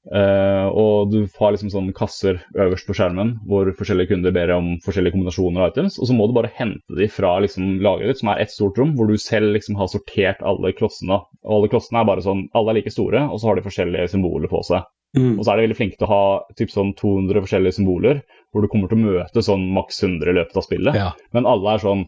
Eh, 0.04 0.66
og 0.68 1.14
du 1.14 1.22
har 1.40 1.54
liksom 1.56 1.72
sånne 1.72 1.96
kasser 1.96 2.42
øverst 2.60 2.90
på 2.90 2.96
skjermen 2.98 3.38
hvor 3.48 3.70
forskjellige 3.78 4.12
kunder 4.12 4.34
ber 4.36 4.52
om 4.52 4.74
forskjellige 4.84 5.16
kombinasjoner 5.16 5.64
av 5.64 5.72
items. 5.72 5.98
Og 5.98 6.10
så 6.10 6.18
må 6.18 6.28
du 6.28 6.36
bare 6.38 6.54
hente 6.54 6.98
de 7.00 7.10
fra 7.10 7.38
liksom 7.42 7.80
lageret 7.82 8.14
ditt, 8.14 8.22
som 8.22 8.34
er 8.34 8.44
ett 8.44 8.54
stort 8.54 8.78
rom, 8.78 8.94
hvor 9.00 9.10
du 9.10 9.18
selv 9.18 9.56
liksom 9.56 9.80
har 9.80 9.90
sortert 9.92 10.44
alle 10.46 10.76
klossene. 10.78 11.24
Og 11.48 11.58
alle 11.58 11.72
klossene 11.74 12.04
er 12.04 12.12
bare 12.12 12.26
sånn 12.26 12.50
Alle 12.54 12.74
er 12.74 12.84
like 12.84 12.94
store, 12.94 13.26
og 13.32 13.40
så 13.40 13.50
har 13.50 13.58
de 13.58 13.66
forskjellige 13.66 14.12
symboler 14.14 14.52
på 14.52 14.62
seg. 14.68 14.86
Mm. 15.18 15.38
Og 15.38 15.44
så 15.46 15.52
er 15.52 15.60
de 15.60 15.68
veldig 15.68 15.78
flinke 15.78 16.00
til 16.00 16.08
å 16.08 16.14
ha 16.14 16.24
typ 16.58 16.72
sånn 16.74 16.96
200 16.98 17.44
forskjellige 17.46 17.78
symboler, 17.78 18.24
hvor 18.54 18.62
du 18.62 18.68
kommer 18.70 18.88
til 18.92 19.00
å 19.00 19.06
møte 19.10 19.42
sånn 19.44 19.66
maks 19.74 20.04
100 20.04 20.30
i 20.30 20.38
løpet 20.38 20.58
av 20.62 20.64
spillet. 20.68 20.96
Ja. 20.96 21.12
Men 21.34 21.46
alle 21.50 21.74
er 21.76 21.84
sånn 21.84 22.06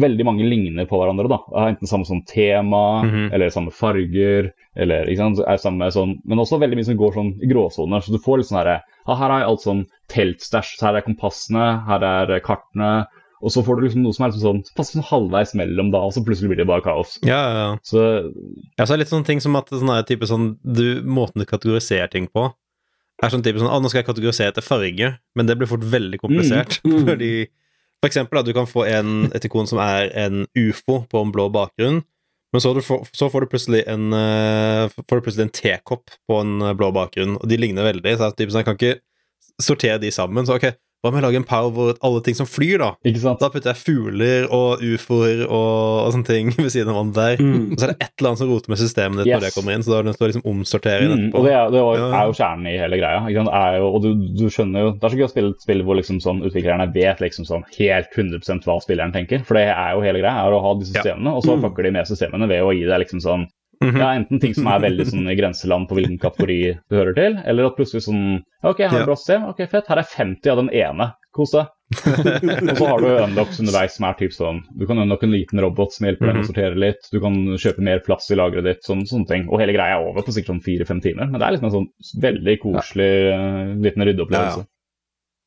Veldig 0.00 0.24
mange 0.24 0.46
ligner 0.48 0.86
på 0.88 0.96
hverandre. 0.96 1.28
da. 1.28 1.38
Enten 1.68 1.84
samme 1.86 2.06
sånn 2.08 2.22
tema, 2.24 3.02
Mhm. 3.04 3.32
eller 3.34 3.50
samme 3.52 3.68
farger, 3.70 4.50
eller 4.74 5.04
ikke 5.04 5.18
sant, 5.18 5.40
er 5.46 5.58
samme 5.60 5.90
sånn 5.92 6.14
Men 6.24 6.38
også 6.38 6.58
veldig 6.58 6.74
mye 6.78 6.86
som 6.86 6.96
går 6.96 7.12
sånn 7.12 7.34
i 7.42 7.46
gråsoner. 7.52 8.00
Så 8.00 8.08
du 8.10 8.16
får 8.18 8.38
litt 8.38 8.46
sånn 8.48 8.64
herre 8.64 8.80
ja, 9.06 9.14
Her 9.14 9.28
er 9.30 9.44
alt 9.44 9.60
sånn 9.60 9.84
teltstæsj. 10.08 10.80
Her 10.80 10.96
er 10.96 11.02
kompassene, 11.02 11.84
her 11.86 12.02
er 12.02 12.40
kartene. 12.40 13.06
Og 13.42 13.50
så 13.50 13.62
får 13.62 13.76
du 13.76 13.82
liksom 13.86 14.02
noe 14.02 14.12
som 14.16 14.24
er 14.24 14.30
liksom 14.32 14.46
sånn 14.48 14.64
fast 14.74 14.94
sånn 14.96 15.04
halvveis 15.04 15.54
mellom 15.54 15.92
da, 15.92 15.98
og 15.98 16.12
så 16.12 16.24
plutselig 16.24 16.48
blir 16.48 16.56
det 16.56 16.66
bare 16.66 16.80
kaos. 16.82 17.18
Ja, 17.22 17.36
ja, 17.36 17.52
ja. 17.68 17.76
Så 17.84 18.32
Ja, 18.78 18.84
så 18.86 18.94
er 18.94 18.96
det 18.96 19.04
litt 19.04 19.12
sånne 19.12 19.26
ting 19.26 19.40
som 19.40 19.54
at 19.56 19.68
sånn 19.68 20.06
type 20.06 20.26
sånn 20.26 20.56
du, 20.64 21.02
Måten 21.02 21.38
du 21.38 21.44
kategoriserer 21.44 22.10
ting 22.10 22.26
på, 22.26 22.52
er 23.26 23.32
sånn 23.32 23.42
type 23.42 23.60
sånn 23.60 23.70
ah, 23.70 23.80
nå 23.82 23.90
skal 23.90 24.02
jeg 24.02 24.08
kategorisere 24.08 24.52
etter 24.52 24.64
farge, 24.64 25.14
men 25.38 25.48
det 25.48 25.56
blir 25.58 25.70
fort 25.70 25.86
veldig 25.86 26.20
komplisert. 26.22 26.78
Mm, 26.84 26.92
mm. 26.92 27.06
Fordi 27.10 27.32
For 27.98 28.06
eksempel 28.12 28.38
da, 28.38 28.44
du 28.46 28.54
kan 28.54 28.68
få 28.70 28.84
en, 28.86 29.26
et 29.34 29.44
ikon 29.48 29.66
som 29.66 29.80
er 29.82 30.12
en 30.14 30.44
ufo 30.54 31.00
på 31.10 31.22
en 31.24 31.32
blå 31.34 31.48
bakgrunn, 31.50 32.04
men 32.54 32.62
så, 32.64 32.70
du 32.72 32.80
får, 32.80 33.08
så 33.12 33.26
får 33.28 33.44
du 33.44 33.50
plutselig 33.52 33.82
en 33.90 34.12
eh, 34.16 34.88
en 34.88 35.50
tekopp 35.52 36.14
på 36.30 36.38
en 36.40 36.62
eh, 36.62 36.76
blå 36.78 36.88
bakgrunn, 36.96 37.36
og 37.36 37.48
de 37.50 37.58
ligner 37.60 37.84
veldig. 37.84 38.14
Så 38.14 38.22
det 38.22 38.28
er 38.28 38.36
type 38.38 38.54
sånn, 38.54 38.62
jeg 38.62 38.68
kan 38.68 38.78
ikke 38.78 39.64
sortere 39.66 39.98
de 40.00 40.12
sammen. 40.14 40.46
Så 40.48 40.56
ok, 40.56 40.70
hva 40.98 41.10
om 41.12 41.14
jeg 41.14 41.22
lager 41.22 41.38
en 41.38 41.44
power 41.46 41.70
hvor 41.70 41.98
alle 42.02 42.20
ting 42.26 42.34
som 42.34 42.46
flyr, 42.50 42.78
da? 42.82 42.88
ikke 43.06 43.20
sant? 43.22 43.38
Da 43.38 43.48
putter 43.54 43.70
jeg 43.70 43.78
fugler 43.86 44.48
og 44.50 44.80
ufoer 44.82 45.44
og, 45.46 46.06
og 46.08 46.12
sånne 46.16 46.26
ting 46.26 46.48
ved 46.58 46.72
siden 46.74 46.90
av 46.90 46.96
hverandre 46.98 47.26
der. 47.28 47.42
Mm. 47.44 47.68
Og 47.70 47.78
så 47.78 47.86
er 47.86 47.92
det 47.92 47.98
et 48.02 48.12
eller 48.18 48.30
annet 48.32 48.40
som 48.42 48.50
roter 48.50 48.72
med 48.74 48.80
systemet 48.82 49.20
ditt 49.22 49.30
når 49.30 49.44
det 49.46 49.52
kommer 49.54 49.76
inn, 49.76 49.84
så 49.86 49.92
da 49.92 49.98
er 50.00 50.02
du 50.02 50.08
nødt 50.10 50.18
til 50.18 50.26
å 50.26 50.30
liksom 50.32 50.48
omsortere 50.50 51.06
Mm, 51.08 51.12
etterpå. 51.14 51.38
og 51.38 51.46
det, 51.46 51.52
er, 51.54 51.70
det 51.76 51.82
var, 51.86 51.98
Ja. 52.02 52.08
er 52.18 52.26
jo 52.32 52.34
kjernen 52.40 52.66
i 52.66 52.76
hele 52.82 52.98
greia. 52.98 53.20
Ikke 53.30 53.38
sant? 53.44 53.52
Er 53.54 53.76
jo, 53.78 53.86
og 53.94 54.02
du, 54.02 54.10
du 54.42 54.44
skjønner 54.50 54.80
jo 54.82 54.90
Det 54.98 55.04
er 55.06 55.14
så 55.14 55.20
gøy 55.20 55.26
å 55.28 55.32
spille 55.36 55.52
et 55.54 55.62
spill 55.68 55.84
hvor 55.86 55.98
liksom 56.00 56.18
sånn, 56.24 56.42
utviklerne 56.48 56.88
vet 56.98 57.22
liksom 57.22 57.46
sånn 57.46 57.62
helt 57.78 58.10
100% 58.18 58.66
hva 58.66 58.78
spilleren 58.82 59.14
tenker. 59.14 59.44
For 59.46 59.54
det 59.60 59.68
er 59.70 59.94
jo 59.94 60.02
hele 60.02 60.18
greia, 60.18 60.34
er 60.48 60.56
å 60.58 60.60
ha 60.66 60.74
disse 60.80 60.96
Ja. 60.98 61.02
systemene, 61.06 61.30
og 61.38 61.44
så 61.46 61.54
Mm. 61.54 61.62
fucker 61.68 61.82
de 61.86 61.90
med 61.94 62.06
systemene 62.10 62.48
ved 62.50 62.62
å 62.66 62.74
gi 62.74 62.84
deg 62.90 62.98
liksom 63.06 63.22
sånn 63.22 63.46
Mhm. 63.80 63.96
ja, 63.98 64.08
Enten 64.18 64.40
ting 64.40 64.54
som 64.54 64.66
er 64.66 64.80
veldig 64.80 65.04
sånn 65.06 65.28
i 65.30 65.36
grenseland 65.38 65.88
på 65.88 65.94
hvilken 65.94 66.18
kategori 66.18 66.78
du 66.90 66.96
hører 66.96 67.14
til, 67.14 67.36
eller 67.46 67.66
at 67.66 67.76
plutselig 67.76 68.02
sånn 68.08 68.42
Ok, 68.64 68.78
her 68.82 68.90
er 68.96 68.98
Ja. 69.00 69.06
bra 69.06 69.14
system. 69.14 69.44
Ok, 69.52 69.60
fett. 69.70 69.86
Her 69.86 69.98
er 69.98 70.02
50 70.02 70.50
av 70.50 70.56
den 70.56 70.70
ene. 70.74 71.12
Kos 71.32 71.52
deg. 71.52 71.66
og 71.88 72.76
så 72.76 72.86
har 72.88 72.98
du 73.00 73.06
unlocks 73.22 73.60
underveis 73.60 73.94
som 73.96 74.04
er 74.08 74.14
typ 74.18 74.32
sånn 74.34 74.58
Du 74.76 74.84
kan 74.86 74.98
unlocke 74.98 75.22
en 75.24 75.30
liten 75.32 75.60
robot 75.62 75.92
som 75.92 76.04
hjelper 76.08 76.26
deg 76.26 76.34
med 76.34 76.42
å 76.42 76.44
Mhm. 76.44 76.50
sortere 76.50 76.76
litt. 76.76 77.06
Du 77.12 77.20
kan 77.20 77.32
kjøpe 77.56 77.78
mer 77.80 78.00
plass 78.00 78.28
i 78.30 78.34
lageret 78.34 78.64
ditt, 78.64 78.82
sånn, 78.82 79.06
sånne 79.06 79.26
ting. 79.28 79.48
Og 79.48 79.60
hele 79.60 79.72
greia 79.72 79.94
er 79.96 80.02
over 80.08 80.22
på 80.22 80.32
sikkert 80.34 80.50
sånn 80.58 80.62
fire-fem 80.64 81.00
timer. 81.00 81.30
Men 81.30 81.38
det 81.38 81.46
er 81.46 81.52
liksom 81.52 81.70
en 81.70 81.76
sånn 81.78 81.88
veldig 82.20 82.58
koselig 82.60 83.30
ja. 83.30 83.74
liten 83.78 84.02
ryddeopplevelse. 84.04 84.58
Ja, 84.58 84.74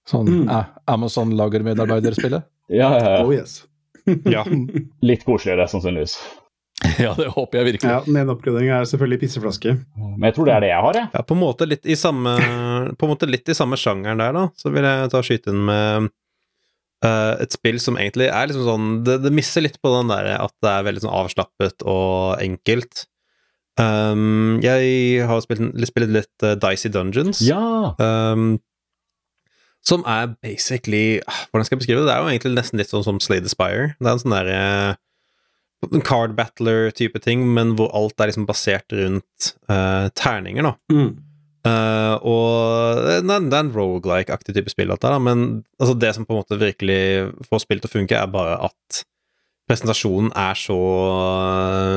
Sånn 0.08 0.26
Mm. 0.28 0.50
eh, 0.50 0.66
Amazon-lagermedarbeiderspillet? 0.88 2.44
Ja, 2.70 2.98
ja, 2.98 3.18
ja. 3.18 3.24
Oh 3.26 3.32
yes. 3.34 3.68
Ja. 4.26 4.44
Litt 5.04 5.24
koseligere, 5.26 5.68
sannsynligvis. 5.70 6.16
ja, 7.04 7.12
det 7.18 7.28
håper 7.36 7.60
jeg 7.60 7.68
virkelig. 7.74 7.92
Ja, 7.92 8.00
Den 8.06 8.18
ene 8.22 8.34
oppgraderingen 8.34 8.74
er 8.76 8.88
selvfølgelig 8.90 9.22
pisseflaske. 9.26 9.76
Men 9.98 10.30
jeg 10.30 10.38
tror 10.38 10.48
det 10.48 10.56
er 10.56 10.64
det 10.66 10.72
jeg 10.72 10.86
har, 10.86 10.98
jeg. 10.98 11.12
Ja, 11.14 11.22
på 11.28 11.38
en 11.38 11.44
måte 11.44 11.68
litt 11.70 11.86
i 11.86 11.98
samme 12.00 12.34
På 12.98 13.08
en 13.08 13.14
måte 13.14 13.30
litt 13.30 13.52
i 13.52 13.58
samme 13.58 13.80
sjangeren 13.80 14.24
der, 14.24 14.34
da. 14.38 14.48
Så 14.58 14.74
vil 14.74 14.88
jeg 14.88 15.12
ta 15.14 15.22
skyte 15.26 15.54
inn 15.54 15.62
med 15.70 16.10
uh, 17.06 17.36
et 17.44 17.54
spill 17.54 17.78
som 17.84 18.00
egentlig 18.02 18.32
er 18.32 18.50
liksom 18.50 18.68
sånn 18.68 18.90
Det, 19.08 19.20
det 19.26 19.34
misser 19.36 19.66
litt 19.66 19.80
på 19.82 19.94
den 19.98 20.12
der 20.12 20.34
at 20.40 20.56
det 20.64 20.74
er 20.74 20.90
veldig 20.90 21.06
sånn 21.06 21.16
avslappet 21.22 21.86
og 21.86 22.42
enkelt. 22.42 23.06
Um, 23.80 24.60
jeg 24.62 25.24
har 25.26 25.46
spilt, 25.46 25.72
spilt 25.88 26.12
litt 26.14 26.46
uh, 26.46 26.58
Dicey 26.60 26.92
Dungeons. 26.94 27.44
Ja! 27.46 27.94
Um, 28.02 28.60
som 29.82 30.04
er 30.06 30.36
basically 30.44 31.22
ah, 31.26 31.46
Hvordan 31.50 31.66
skal 31.66 31.76
jeg 31.76 31.82
beskrive 31.82 32.02
det? 32.04 32.10
Det 32.12 32.14
er 32.14 32.22
jo 32.22 32.30
egentlig 32.30 32.58
nesten 32.60 32.82
litt 32.82 32.92
sånn 32.92 33.06
som 33.06 33.22
Slay 33.24 33.42
the 33.42 33.50
Spire. 33.50 33.96
Det 33.98 34.06
er 34.06 34.14
en 34.14 34.22
sånn 34.22 34.36
derre 34.36 34.60
en 35.90 36.06
card 36.06 36.36
battler-type 36.38 37.20
ting, 37.24 37.44
men 37.56 37.76
hvor 37.78 37.92
alt 37.98 38.20
er 38.22 38.30
liksom 38.30 38.48
basert 38.50 38.94
rundt 38.94 39.52
uh, 39.72 40.08
terninger, 40.18 40.68
da. 40.68 40.76
Mm. 40.94 41.12
Uh, 41.62 42.16
og 42.26 43.02
det 43.06 43.18
er, 43.20 43.46
det 43.46 43.58
er 43.58 43.64
en 43.66 43.74
rogelike-aktig 43.76 44.56
type 44.58 44.74
spill, 44.74 44.94
dette, 44.94 45.10
da, 45.10 45.20
men 45.22 45.64
altså, 45.82 45.96
det 45.98 46.14
som 46.18 46.26
på 46.26 46.36
en 46.36 46.42
måte 46.42 46.62
virkelig 46.62 47.02
får 47.50 47.66
spill 47.66 47.82
til 47.82 47.90
å 47.90 47.96
funke, 47.96 48.18
er 48.18 48.34
bare 48.34 48.58
at 48.70 49.04
presentasjonen 49.70 50.34
er 50.36 50.58
så 50.58 50.78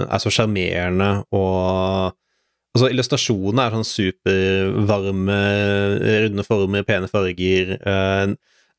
er 0.05 0.21
så 0.23 0.33
sjarmerende, 0.33 1.11
og 1.35 2.13
altså, 2.77 2.91
illustrasjonene 2.91 3.65
er 3.65 3.77
sånn 3.77 3.89
supervarme, 3.89 5.41
runde 6.27 6.47
former, 6.47 6.85
pene 6.89 7.11
farger. 7.11 7.77
uh, 7.85 8.33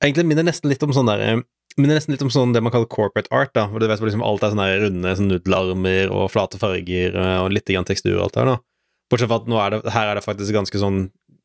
egentlig 0.03 0.29
minner 0.29 0.49
nesten 0.49 0.71
litt 0.71 0.83
om 0.86 0.93
sånn 0.95 1.09
derre 1.09 1.43
minner 1.79 1.97
nesten 1.97 2.15
litt 2.15 2.23
om 2.23 2.31
sånn 2.31 2.53
det 2.55 2.61
man 2.63 2.73
kaller 2.73 2.89
corporate 2.91 3.31
art, 3.35 3.51
da, 3.55 3.65
hvor 3.69 3.81
du 3.81 3.87
vet 3.89 3.99
hvor 3.99 4.07
liksom 4.09 4.23
alt 4.25 4.45
er 4.45 4.53
sånne 4.53 4.67
runde 4.85 5.15
sånn 5.19 5.29
nudelarmer 5.31 6.13
og 6.13 6.29
flate 6.31 6.59
farger 6.61 7.17
eh, 7.19 7.39
og 7.43 7.51
litt 7.53 7.67
grann 7.67 7.87
tekstur 7.87 8.15
og 8.15 8.27
alt 8.27 8.37
der, 8.37 8.53
da. 8.53 8.55
Bortsett 9.11 9.29
fra 9.29 9.41
at 9.41 9.49
nå 9.51 9.59
er 9.61 9.75
det, 9.75 9.81
her 9.93 10.11
er 10.11 10.17
det 10.17 10.25
faktisk 10.25 10.55
ganske 10.55 10.81
sånn 10.81 11.03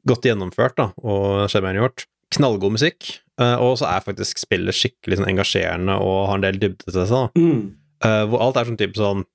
godt 0.08 0.28
gjennomført 0.30 0.78
da, 0.78 0.88
og 1.02 1.50
skjebnegjort. 1.52 2.06
Knallgod 2.36 2.76
musikk, 2.76 3.10
eh, 3.42 3.56
og 3.58 3.74
så 3.80 3.90
er 3.90 4.06
faktisk 4.06 4.40
spillet 4.40 4.76
skikkelig 4.76 5.18
sånn 5.18 5.32
engasjerende 5.32 5.98
og 5.98 6.30
har 6.30 6.38
en 6.38 6.46
del 6.46 6.62
dybde 6.62 6.86
til 6.86 7.00
seg. 7.02 7.10
da. 7.10 7.26
Mm. 7.34 7.66
Eh, 8.06 8.22
hvor 8.30 8.46
alt 8.46 8.60
er 8.60 8.70
sånn 8.70 8.80
type 8.80 8.96
sånn 8.96 9.26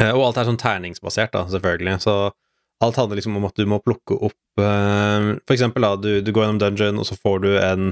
Og 0.00 0.20
alt 0.24 0.38
er 0.40 0.46
sånn 0.48 0.56
terningsbasert, 0.60 1.34
da, 1.34 1.42
selvfølgelig. 1.52 1.98
Så 2.00 2.12
alt 2.80 2.96
handler 2.96 3.18
liksom 3.18 3.34
om 3.36 3.44
at 3.44 3.58
du 3.58 3.66
må 3.68 3.76
plukke 3.84 4.16
opp 4.16 4.62
uh, 4.62 5.36
For 5.44 5.52
eksempel, 5.52 5.84
da, 5.84 5.98
du, 6.00 6.22
du 6.24 6.30
går 6.32 6.46
gjennom 6.46 6.60
dungeon, 6.62 7.00
og 7.02 7.04
så 7.04 7.18
får 7.20 7.42
du 7.44 7.50
en 7.58 7.90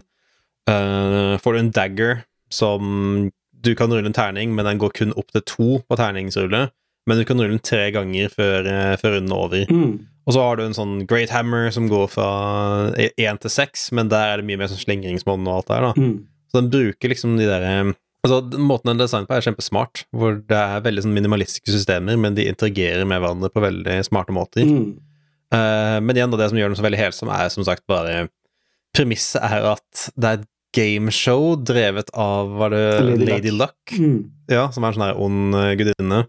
eh, 0.71 1.35
Får 1.43 1.55
du 1.55 1.61
en 1.61 1.75
dagger 1.75 2.23
som 2.51 3.31
du 3.63 3.75
kan 3.75 3.93
rulle 3.93 4.07
en 4.07 4.17
terning, 4.17 4.55
men 4.55 4.67
den 4.67 4.81
går 4.81 4.95
kun 4.97 5.15
opp 5.19 5.33
til 5.35 5.45
to 5.47 5.71
på 5.89 5.99
terningsrullet. 5.99 6.75
men 7.09 7.17
du 7.17 7.25
kan 7.25 7.41
rulle 7.41 7.57
den 7.57 7.65
tre 7.65 7.87
ganger 7.89 8.29
før, 8.29 8.67
uh, 8.69 8.95
før 9.01 9.15
runden 9.17 9.33
er 9.33 9.39
over. 9.41 9.71
Mm. 9.73 9.93
Og 10.29 10.35
så 10.35 10.43
har 10.45 10.59
du 10.59 10.67
en 10.67 10.77
sånn 10.77 11.07
Great 11.09 11.31
Hammer 11.33 11.71
som 11.73 11.87
går 11.89 12.11
fra 12.13 12.27
én 13.17 13.39
til 13.41 13.53
seks, 13.53 13.87
men 13.97 14.11
der 14.13 14.35
er 14.35 14.43
det 14.43 14.45
mye 14.45 14.61
mer 14.61 14.69
sånn 14.69 14.83
slingringsmonn 14.83 15.49
og 15.49 15.55
alt 15.55 15.71
der, 15.71 15.87
da. 15.87 15.93
Mm. 15.97 16.19
Så 16.53 16.61
den 16.61 16.69
bruker 16.75 17.13
liksom 17.15 17.39
de 17.41 17.49
der 17.49 17.65
eh, 17.65 17.95
Altså, 18.27 18.41
Måten 18.59 18.91
den 18.91 18.99
er 18.99 19.07
designet 19.07 19.29
på, 19.29 19.37
er 19.39 19.45
kjempesmart, 19.47 20.01
hvor 20.11 20.41
det 20.51 20.59
er 20.59 20.83
veldig 20.83 21.05
sånn 21.05 21.15
minimalistiske 21.15 21.71
systemer, 21.71 22.17
men 22.19 22.35
de 22.37 22.49
interagerer 22.51 23.07
med 23.07 23.23
hverandre 23.23 23.49
på 23.55 23.63
veldig 23.63 23.95
smarte 24.05 24.35
måter. 24.35 24.67
Mm. 24.67 24.89
Uh, 25.55 25.97
men 26.03 26.19
igjen, 26.19 26.33
da, 26.35 26.41
det 26.43 26.49
som 26.51 26.59
gjør 26.59 26.75
den 26.75 26.81
så 26.81 26.85
veldig 26.85 26.99
helsom, 26.99 27.31
er 27.33 27.53
som 27.55 27.65
sagt 27.65 27.87
bare 27.89 28.27
Premisset 28.97 29.43
er 29.45 29.67
at 29.75 30.09
det 30.17 30.31
er 30.31 30.41
et 30.41 30.49
gameshow 30.77 31.55
drevet 31.57 32.11
av 32.15 32.51
Var 32.61 32.75
det 32.75 32.83
Lady 33.05 33.29
Lady, 33.29 33.51
Luck. 33.51 33.77
Luck? 33.93 33.99
Mm. 33.99 34.19
Ja, 34.51 34.67
som 34.73 34.85
er 34.85 34.93
en 34.93 34.99
sånn 34.99 35.23
ond 35.25 35.57
eh, 35.59 35.73
gudinne. 35.81 36.25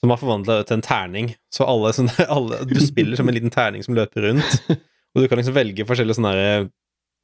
Som 0.00 0.12
har 0.12 0.20
forvandla 0.20 0.58
det 0.60 0.68
til 0.68 0.78
en 0.78 0.84
terning. 0.84 1.34
Så 1.52 1.66
alle, 1.68 1.92
sånne, 1.96 2.26
alle 2.36 2.62
Du 2.68 2.76
spiller 2.82 3.20
som 3.20 3.28
en 3.30 3.36
liten 3.36 3.52
terning 3.54 3.84
som 3.86 3.96
løper 3.96 4.28
rundt. 4.28 4.56
Og 5.14 5.22
du 5.22 5.28
kan 5.30 5.38
liksom 5.38 5.54
velge 5.54 5.86
forskjellige 5.86 6.18
sånne 6.18 6.32
her, 6.34 6.64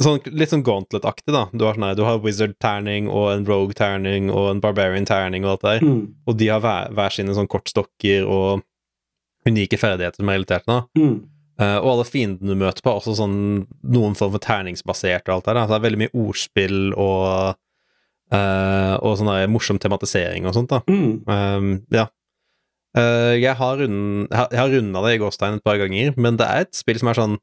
sånn, 0.05 0.20
Litt 0.31 0.52
sånn 0.52 0.62
gauntlet-aktig, 0.65 1.32
da. 1.35 1.48
Du 1.51 1.65
har, 1.66 1.74
sånn 1.74 1.89
her, 1.89 1.97
du 1.98 2.05
har 2.07 2.20
wizard-terning 2.23 3.11
og 3.11 3.32
en 3.32 3.43
rogue-terning 3.48 4.31
og 4.31 4.52
en 4.52 4.62
barbarian-terning 4.62 5.44
og 5.44 5.57
alt 5.57 5.65
det 5.65 5.73
der. 5.73 5.89
Mm. 5.89 6.05
Og 6.31 6.39
de 6.39 6.51
har 6.52 6.62
hver, 6.62 6.94
hver 6.94 7.16
sine 7.16 7.35
sånn 7.36 7.51
kortstokker 7.51 8.28
og 8.31 8.62
unike 9.48 9.81
ferdigheter 9.81 10.23
som 10.23 10.31
er 10.31 10.44
til 10.44 10.65
det. 10.70 10.78
Mm. 11.01 11.16
Eh, 11.61 11.78
og 11.78 11.91
alle 11.95 12.07
fiendene 12.09 12.55
du 12.55 12.61
møter 12.62 12.82
på, 12.85 12.93
er 12.93 13.01
også 13.03 13.19
sånn 13.19 13.41
noen 13.93 14.16
form 14.16 14.32
for 14.37 14.45
terningsbasert 14.45 15.28
og 15.28 15.35
alt 15.39 15.51
det 15.51 15.57
Da. 15.59 15.66
Så 15.66 15.74
det 15.74 15.81
er 15.81 15.89
veldig 15.89 16.05
mye 16.05 16.16
ordspill 16.28 16.78
og 16.95 17.59
Uh, 18.31 18.95
og 19.03 19.16
sånn 19.19 19.31
morsom 19.51 19.81
tematisering 19.82 20.45
og 20.47 20.55
sånt, 20.55 20.70
da. 20.70 20.78
Mm. 20.87 21.15
Um, 21.27 21.70
ja. 21.91 22.05
Uh, 22.95 23.35
jeg 23.35 23.57
har 23.59 23.81
rund- 23.82 24.31
runda 24.31 25.03
det 25.03 25.16
i 25.16 25.19
Gåstein 25.19 25.59
et 25.59 25.65
par 25.66 25.81
ganger, 25.81 26.12
men 26.15 26.39
det 26.39 26.47
er 26.47 26.62
et 26.62 26.78
spill 26.78 27.01
som 27.03 27.11
er 27.11 27.19
sånn 27.19 27.35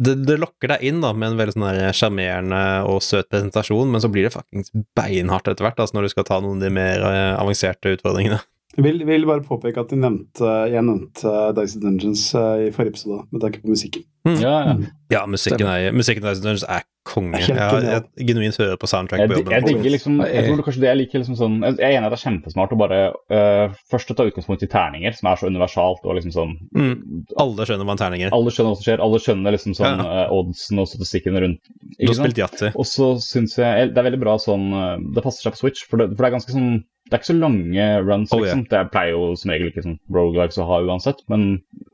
det, 0.00 0.14
det 0.24 0.38
lokker 0.40 0.72
deg 0.72 0.86
inn 0.88 1.02
da 1.02 1.10
med 1.12 1.32
en 1.32 1.38
veldig 1.40 1.56
sånn 1.58 1.92
sjarmerende 1.98 2.62
og 2.88 3.02
søt 3.04 3.28
presentasjon, 3.28 3.90
men 3.92 4.00
så 4.00 4.08
blir 4.08 4.28
det 4.28 4.32
fuckings 4.32 4.70
beinhardt 4.96 5.50
etter 5.50 5.66
hvert 5.66 5.80
altså 5.82 5.98
når 5.98 6.06
du 6.06 6.12
skal 6.14 6.26
ta 6.28 6.38
noen 6.40 6.60
av 6.60 6.64
de 6.64 6.72
mer 6.72 7.04
avanserte 7.34 7.96
utfordringene. 7.98 8.38
Jeg 8.78 8.84
vil, 8.86 9.00
vil 9.08 9.24
bare 9.26 9.42
påpeke 9.42 9.82
at 9.82 9.90
jeg 9.90 9.98
nevnte, 9.98 10.50
jeg 10.70 10.84
nevnte 10.86 11.32
Dicey 11.58 11.80
Dungeons 11.82 12.28
eh, 12.38 12.68
i 12.68 12.70
forrige 12.70 12.94
episode, 12.94 13.24
med 13.34 13.42
tanke 13.42 13.58
på 13.64 13.72
musikken. 13.74 14.04
Ja, 14.38 14.52
ja. 14.68 14.74
Ja, 15.10 15.20
musikken 15.26 15.66
er, 15.66 15.88
musikken 15.96 16.22
i 16.22 16.28
Dice 16.28 16.42
Dungeons 16.44 16.62
er 16.68 16.84
konge. 17.08 17.38
Jeg, 17.40 17.56
jeg 17.56 18.26
genuint 18.28 18.58
hører 18.60 18.76
på 18.76 18.86
soundtrack 18.90 19.22
Jeg, 19.22 19.30
på 19.30 19.38
jobben. 19.38 19.54
jeg 19.56 19.64
digger 19.64 19.92
liksom 19.94 20.18
Jeg- 20.28 20.44
tror 20.50 20.60
kanskje 20.66 20.82
det 20.82 20.88
jeg 20.90 20.98
liker 21.00 21.22
liksom 21.22 21.36
sånn 21.38 21.54
Jeg 21.64 21.76
jeg 21.78 21.86
er 21.88 21.96
enig 21.96 22.04
i 22.04 22.08
at 22.10 22.12
det 22.12 22.18
er 22.18 22.24
kjempesmart 22.26 22.74
å 22.74 22.78
bare 22.82 22.98
uh, 23.32 23.72
først 23.90 24.12
å 24.12 24.16
ta 24.18 24.26
utgangspunkt 24.28 24.66
i 24.66 24.68
terninger, 24.68 25.16
som 25.16 25.30
er 25.32 25.40
så 25.40 25.48
universalt 25.48 26.04
og 26.04 26.18
liksom 26.18 26.34
sånn 26.36 26.52
Mm. 26.76 27.24
Alle 27.40 27.64
skjønner 27.66 27.88
hva 27.88 27.94
en 27.96 28.02
terning 28.04 28.26
er. 28.26 28.34
Alle 28.36 28.52
skjønner 28.52 28.74
hva 28.74 28.78
som 28.82 28.84
skjer, 28.90 29.00
alle 29.06 29.22
skjønner 29.24 29.56
liksom 29.56 29.74
sånn 29.80 30.04
Ja. 30.04 30.28
uh, 30.28 30.36
oddsen 30.36 30.78
og 30.84 30.90
statistikken 30.92 31.40
rundt. 31.40 31.60
Du 31.98 32.06
har 32.06 32.14
sant? 32.14 32.28
spilt 32.28 32.42
yatzy. 32.44 32.70
Og 32.76 32.84
så 32.84 33.08
syns 33.24 33.56
jeg 33.56 33.94
det 33.94 33.98
er 33.98 34.10
veldig 34.10 34.20
bra 34.20 34.36
sånn 34.36 34.68
Det 35.16 35.24
passer 35.24 35.48
seg 35.48 35.56
på 35.56 35.62
Switch, 35.64 35.86
for 35.88 35.96
det, 36.04 36.10
for 36.14 36.22
det 36.22 36.28
er 36.28 36.36
ganske 36.36 36.52
sånn 36.52 36.84
det 37.08 37.16
er 37.16 37.20
ikke 37.22 37.30
så 37.32 37.36
lange 37.40 37.86
runs, 38.04 38.32
Oh, 38.32 38.38
yeah. 38.42 38.44
liksom. 38.54 38.64
Det 38.68 38.82
pleier 38.92 39.14
jo 39.16 39.28
som 39.40 39.50
regel 39.52 39.70
ikke 39.72 39.84
sånn 39.86 39.98
rogelikes 40.12 40.58
å 40.60 40.66
ha 40.68 40.80
uansett, 40.84 41.22
men 41.32 41.46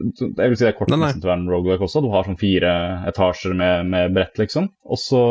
jeg 0.03 0.49
vil 0.51 0.57
si 0.59 0.65
det 0.67 0.73
er 0.75 0.79
kort 0.79 0.91
Nei, 0.91 0.99
nei. 0.99 1.07
nesten 1.09 1.23
til 1.23 1.29
å 1.29 1.33
være 1.33 1.41
en 1.45 1.53
rogelike 1.55 1.87
også. 1.87 2.03
Du 2.05 2.11
har 2.13 2.25
sånn 2.29 2.39
fire 2.41 2.73
etasjer 3.11 3.55
med, 3.59 3.87
med 3.95 4.15
brett, 4.17 4.39
liksom. 4.43 4.71
Og 4.85 4.99
så 4.99 5.23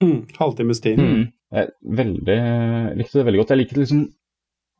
Mm. 0.00 0.22
Halvtimes 0.38 0.78
tid. 0.80 0.96
Mm. 0.96 1.24
Jeg 1.52 1.68
veldig, 1.84 2.36
likte 2.96 3.18
det 3.18 3.24
veldig 3.26 3.40
godt. 3.42 3.50
Jeg 3.52 3.58
liker 3.60 3.80
liksom 3.82 3.98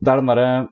Det 0.00 0.08
er 0.08 0.16
den 0.22 0.30
derre 0.30 0.68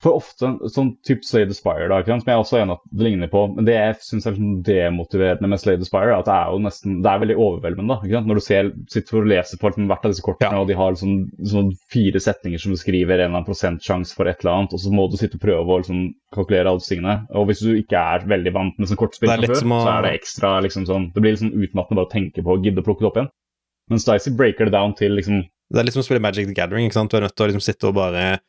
For 0.00 0.16
ofte 0.16 0.48
sånn 0.72 0.94
type 1.04 1.26
Slade 1.28 1.52
Aspire, 1.52 1.86
da, 1.92 1.98
som 2.06 2.22
jeg 2.24 2.40
også 2.40 2.56
er 2.56 2.62
enig 2.64 2.72
at 2.78 2.84
det 2.96 3.04
ligner 3.04 3.28
på, 3.28 3.42
men 3.54 3.66
det 3.66 3.74
jeg 3.74 3.96
syns 4.00 4.24
er 4.30 4.32
sånn 4.38 4.62
demotiverende 4.64 5.48
med 5.52 5.60
Slade 5.60 5.84
Aspire, 5.84 6.14
er 6.14 6.22
at 6.22 6.24
det 6.30 6.36
er 6.38 6.54
jo 6.54 6.60
nesten 6.64 7.02
Det 7.04 7.10
er 7.10 7.20
veldig 7.20 7.36
overveldende, 7.36 7.98
da. 8.00 8.22
Når 8.24 8.40
du 8.40 8.40
ser, 8.40 8.70
sitter 8.88 9.18
og 9.20 9.28
leser 9.28 9.60
på 9.60 9.68
liksom 9.68 9.90
hvert 9.90 10.06
av 10.08 10.14
disse 10.14 10.24
kortene, 10.24 10.52
Ja. 10.56 10.60
og 10.62 10.68
de 10.70 10.78
har 10.78 10.94
liksom, 10.94 11.12
sånn 11.52 11.68
fire 11.92 12.16
setninger 12.24 12.58
som 12.64 12.72
beskriver 12.72 13.12
en 13.20 13.20
eller 13.20 13.36
annen 13.36 13.44
prosentsjanse 13.50 14.14
for 14.16 14.24
et 14.32 14.40
eller 14.40 14.54
annet, 14.56 14.72
og 14.72 14.80
så 14.80 14.90
må 14.90 15.04
du 15.10 15.18
sitte 15.20 15.36
og 15.36 15.44
prøve 15.44 15.68
å 15.68 15.78
liksom 15.84 16.14
kalkulere 16.32 16.66
alle 16.72 16.80
disse 16.80 16.94
tingene. 16.96 17.26
Og 17.36 17.46
hvis 17.48 17.60
du 17.60 17.74
ikke 17.76 18.00
er 18.00 18.24
veldig 18.26 18.52
vant 18.56 18.78
med 18.78 18.88
sånn 18.88 18.96
kortspill 18.96 19.28
fra 19.28 19.36
før, 19.36 19.52
å- 19.52 19.84
så 19.84 19.98
er 19.98 20.02
det 20.08 20.14
ekstra 20.20 20.62
liksom 20.64 20.86
sånn 20.86 21.12
Det 21.12 21.20
blir 21.20 21.32
liksom 21.36 21.52
utmattende 21.52 21.96
bare 22.00 22.06
å 22.08 22.10
tenke 22.16 22.40
på 22.42 22.56
å 22.56 22.62
gidde 22.64 22.80
å 22.80 22.84
plukke 22.88 23.00
det 23.04 23.10
opp 23.12 23.16
igjen. 23.20 23.30
Mens 23.90 24.04
Dicey 24.04 24.32
breaker 24.32 24.64
det 24.64 24.72
down 24.72 24.94
til 24.94 25.12
liksom 25.12 25.44
Det 25.70 25.78
er 25.78 25.84
litt 25.84 25.92
som 25.94 26.00
å 26.02 26.04
spille 26.08 26.20
Magic 26.20 26.46
the 26.46 26.54
Gathering. 26.54 26.86
ikke 26.88 26.94
sant? 26.94 27.10
Du 27.10 27.16
er 27.18 27.20
nødt 27.28 27.36
til 27.36 27.46
å 27.46 27.50
liksom 27.52 27.62
sitte 27.62 27.84
og 27.88 27.94
bare 27.94 28.40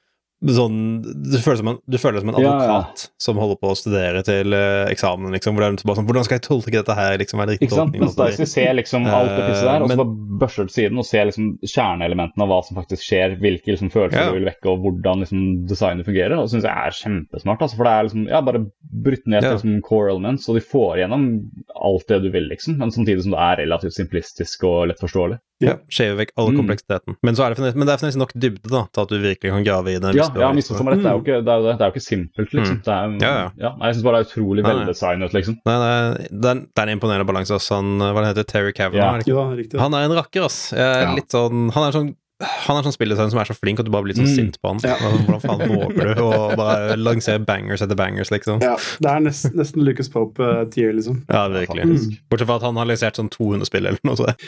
sånn, 0.50 0.78
du, 1.06 1.38
føler 1.38 1.60
som 1.62 1.70
en, 1.70 1.80
du 1.86 1.98
føler 2.02 2.18
deg 2.18 2.24
som 2.24 2.32
en 2.34 2.38
advokat 2.42 3.04
ja. 3.06 3.10
som 3.22 3.38
holder 3.38 3.60
på 3.62 3.70
å 3.70 3.78
studere 3.78 4.24
til 4.26 4.56
uh, 4.58 4.90
eksamen. 4.90 5.32
liksom, 5.38 5.54
hvor 5.54 5.62
det 5.64 5.70
er 5.70 5.86
bare 5.86 6.00
sånn, 6.00 6.08
Hvordan 6.10 6.26
skal 6.26 6.40
jeg 6.40 6.46
tolke 6.48 6.74
dette 6.74 6.96
her? 6.98 7.18
liksom, 7.22 7.44
er 7.44 7.52
det 7.52 7.58
riktig 7.60 7.70
tolkning? 7.76 8.02
Mens 8.02 8.18
Dicey 8.18 8.50
ser 8.50 8.74
liksom 8.80 9.06
alt 9.06 9.30
det 9.30 9.44
pisset 9.46 9.70
der, 9.70 9.86
og 9.86 9.92
så 9.92 9.92
Eh, 9.92 10.00
bare 10.02 10.40
børster 10.42 10.68
du 10.68 10.74
siden 10.74 10.98
og 11.02 11.06
ser 11.06 11.28
liksom 11.30 11.52
kjerneelementene 11.62 12.46
av 12.46 12.52
hva 12.52 12.60
som 12.66 12.80
faktisk 12.80 13.06
skjer, 13.06 13.38
hvilke 13.42 13.74
liksom 13.74 13.92
følelser 13.94 14.18
Ja. 14.18 14.30
du 14.32 14.40
vil 14.40 14.50
vekke, 14.50 14.70
og 14.72 14.82
hvordan 14.86 15.26
liksom 15.26 15.44
designet 15.70 16.08
fungerer. 16.08 16.38
Og 16.40 16.50
syns 16.50 16.66
jeg 16.66 16.74
er 16.74 16.98
kjempesmart. 16.98 17.62
Altså, 17.62 17.78
for 17.78 17.86
det 17.86 17.94
er 17.94 18.08
liksom 18.08 18.28
ja, 18.32 18.42
bare 18.42 18.66
brutt 18.82 19.28
ned 19.28 19.42
til 19.42 19.50
Ja. 19.52 19.56
liksom 19.58 19.82
core 19.82 20.12
elements, 20.12 20.50
og 20.50 20.56
de 20.56 20.66
får 20.66 20.98
igjennom 20.98 21.52
alt 21.76 22.08
det 22.08 22.22
du 22.24 22.30
vil, 22.32 22.50
liksom. 22.50 22.78
Men 22.78 22.92
samtidig 22.92 23.24
som 23.24 23.32
det 23.32 23.40
er 23.40 23.62
relativt 23.66 23.94
simplistisk 23.94 24.64
og 24.64 24.88
lettforståelig. 24.90 25.40
Ja, 25.62 25.76
Skjever 25.94 26.18
vekk 26.26 26.32
all 26.38 26.50
Mm. 26.52 26.58
kompleksiteten. 26.62 27.16
Men, 27.24 27.36
så 27.36 27.46
er 27.46 27.50
det, 27.54 27.58
fremdeles- 27.60 27.76
men 27.78 27.86
det 27.88 27.94
er 27.94 27.98
fremdeles 28.02 28.18
nok 28.18 28.34
dybde 28.34 28.70
da, 28.72 28.82
til 28.92 29.02
at 29.04 29.10
du 29.10 29.18
virkelig 29.22 29.52
kan 29.54 29.64
grave 29.64 29.88
i 29.94 30.00
det. 30.02 30.16
Ja, 30.18 30.28
ja 30.36 30.48
har 30.48 30.54
meg 30.54 30.64
rett, 30.66 31.04
det 31.04 31.10
er 31.12 31.16
jo 31.16 31.22
ikke, 31.22 31.38
det 31.46 31.52
er, 31.54 31.62
det. 31.62 31.78
Det 31.78 31.82
er 31.82 31.92
jo 31.92 31.94
ikke 31.96 32.06
simpelt, 32.08 32.54
liksom. 32.58 32.76
Mm. 32.78 32.84
Det 32.84 32.94
er, 32.96 33.18
Ja, 33.22 33.52
ja. 33.62 33.76
nei, 33.78 33.88
jeg 33.92 33.96
syns 33.96 34.04
bare 34.04 34.18
det 34.18 34.26
er 34.26 34.30
utrolig 34.32 34.64
veldesignet, 34.66 35.34
liksom. 35.34 35.58
Nei, 35.66 35.78
nei, 35.78 36.28
det, 36.30 36.50
er, 36.50 36.56
det 36.66 36.80
er 36.82 36.88
en 36.90 36.98
imponerende 37.00 37.28
balanse. 37.30 37.54
Altså, 37.54 37.76
han, 37.78 38.00
hva 38.00 38.20
det 38.26 38.32
heter 38.36 38.48
Terry 38.50 38.72
Cavanagh? 38.74 38.98
Ja. 38.98 39.14
er 39.14 39.18
det 39.22 39.28
ikke? 39.28 39.38
Jo 39.38 39.46
riktig. 39.62 39.80
Han 39.80 39.94
er 39.94 40.10
en 40.10 40.18
rakker, 40.18 40.44
ass. 40.50 40.72
Jeg 40.72 40.82
er 40.82 41.04
Ja. 41.08 41.14
litt 41.16 41.30
sånn, 41.30 41.70
han 41.72 41.84
er 41.88 41.92
sånn 41.94 42.16
han 42.42 42.76
er 42.76 42.82
sånn 42.82 42.96
spilldesigner 42.98 43.30
som 43.30 43.38
er 43.38 43.46
så 43.46 43.54
flink 43.54 43.78
at 43.80 43.86
du 43.86 43.92
bare 43.94 44.02
blir 44.02 44.16
så 44.18 44.24
sånn 44.26 44.34
Mm. 44.34 44.36
sint 44.50 44.58
på 44.64 44.68
han. 44.72 44.80
Ja. 44.82 44.96
Altså, 44.98 45.26
Hvordan 45.28 45.42
faen 45.46 45.70
våger 45.70 46.16
du 46.16 46.22
å 46.24 46.56
bare 46.58 46.96
lansere 46.98 47.38
bangers 47.46 47.84
etter 47.84 47.94
bangers, 47.96 48.32
liksom? 48.32 48.60
Ja, 48.64 48.78
det 49.00 49.12
er 49.12 49.20
nest, 49.20 49.54
nesten 49.54 49.84
Lucas 49.86 50.10
Pope-tier, 50.10 50.92
liksom. 50.92 51.22
Ja, 51.30 51.48
virkelig. 51.50 51.84
Mm. 51.86 52.18
Bortsett 52.32 52.48
fra 52.48 52.56
at 52.56 52.64
han 52.64 52.76
har 52.78 52.86
lansert 52.90 53.14
sånn 53.22 53.30
200 53.30 53.66
spill 53.70 53.86
eller 53.86 54.00
noe 54.04 54.16
sånt. 54.18 54.42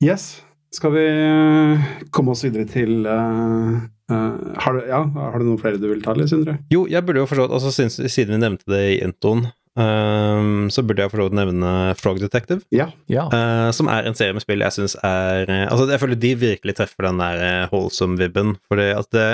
Yes. 0.00 0.40
Skal 0.74 0.94
vi 0.94 1.02
eh, 1.06 1.90
komme 2.14 2.34
oss 2.34 2.42
videre 2.42 2.66
til 2.66 3.04
uh, 3.06 3.74
uh, 4.10 4.54
har, 4.58 4.74
du, 4.74 4.86
ja, 4.88 5.02
har 5.04 5.38
du 5.38 5.46
noen 5.46 5.60
flere 5.60 5.78
du 5.78 5.86
vil 5.86 6.02
ta, 6.02 6.14
eller, 6.16 6.26
Sindre? 6.30 6.56
Jo, 6.72 6.82
jeg 6.90 7.04
burde 7.06 7.22
jo 7.22 7.28
forstått, 7.30 7.54
altså 7.54 7.70
siden, 7.70 8.32
vi 8.34 8.40
nevnte 8.42 8.66
det 8.72 8.80
i 8.90 8.96
introen, 9.04 9.46
um, 9.78 10.66
så 10.74 10.82
burde 10.82 11.06
jeg 11.06 11.14
for 11.14 11.36
nevne 11.38 11.94
Frog 12.00 12.18
Detective. 12.22 12.64
Ja. 12.74 12.88
Ja. 13.12 13.28
Uh, 13.30 13.70
som 13.76 13.90
er 13.92 14.08
en 14.08 14.18
serie 14.18 14.34
med 14.34 14.42
spill 14.42 14.66
jeg 14.66 14.74
syns 14.74 14.98
er 15.06 15.46
Altså, 15.68 15.86
jeg 15.92 16.02
føler 16.02 16.22
de 16.26 16.34
virkelig 16.42 16.76
treffer 16.80 17.10
den 17.10 17.22
der 17.22 17.70
wholesome-vibben. 17.70 18.56
Fordi 18.66 18.90
at 18.98 19.10
det, 19.14 19.30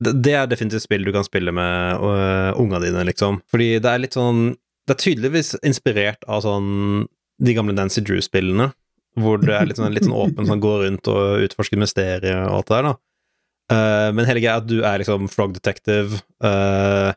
det, 0.00 0.16
det 0.24 0.36
er 0.38 0.48
definitivt 0.48 0.88
spill 0.88 1.04
du 1.04 1.12
kan 1.12 1.28
spille 1.28 1.52
med 1.52 2.00
uh, 2.00 2.56
unga 2.56 2.80
dine, 2.80 3.04
liksom. 3.12 3.42
Fordi 3.52 3.74
det 3.84 3.92
er 3.92 4.04
litt 4.06 4.16
sånn 4.16 4.54
Det 4.88 4.96
er 4.96 5.04
tydeligvis 5.04 5.58
inspirert 5.60 6.24
av 6.24 6.46
sånn 6.48 6.70
de 7.40 7.52
gamle 7.56 7.76
Nancy 7.76 8.00
Drew-spillene. 8.04 8.72
Hvor 9.18 9.40
du 9.42 9.48
er 9.50 9.66
litt 9.66 9.80
sånn, 9.80 9.92
litt 9.94 10.06
sånn 10.06 10.14
åpen, 10.14 10.46
sånn 10.46 10.62
går 10.62 10.84
rundt 10.84 11.08
og 11.10 11.46
utforsker 11.46 11.80
mysteriet 11.80 12.44
og 12.44 12.60
alt 12.60 12.68
det 12.68 12.76
der, 12.76 12.90
da. 12.90 12.96
Uh, 13.70 14.10
men 14.14 14.26
hele 14.26 14.42
greia 14.42 14.56
er 14.58 14.62
at 14.62 14.70
du 14.70 14.80
er 14.82 15.02
liksom 15.02 15.28
frog 15.30 15.54
detective, 15.54 16.20
uh, 16.42 17.10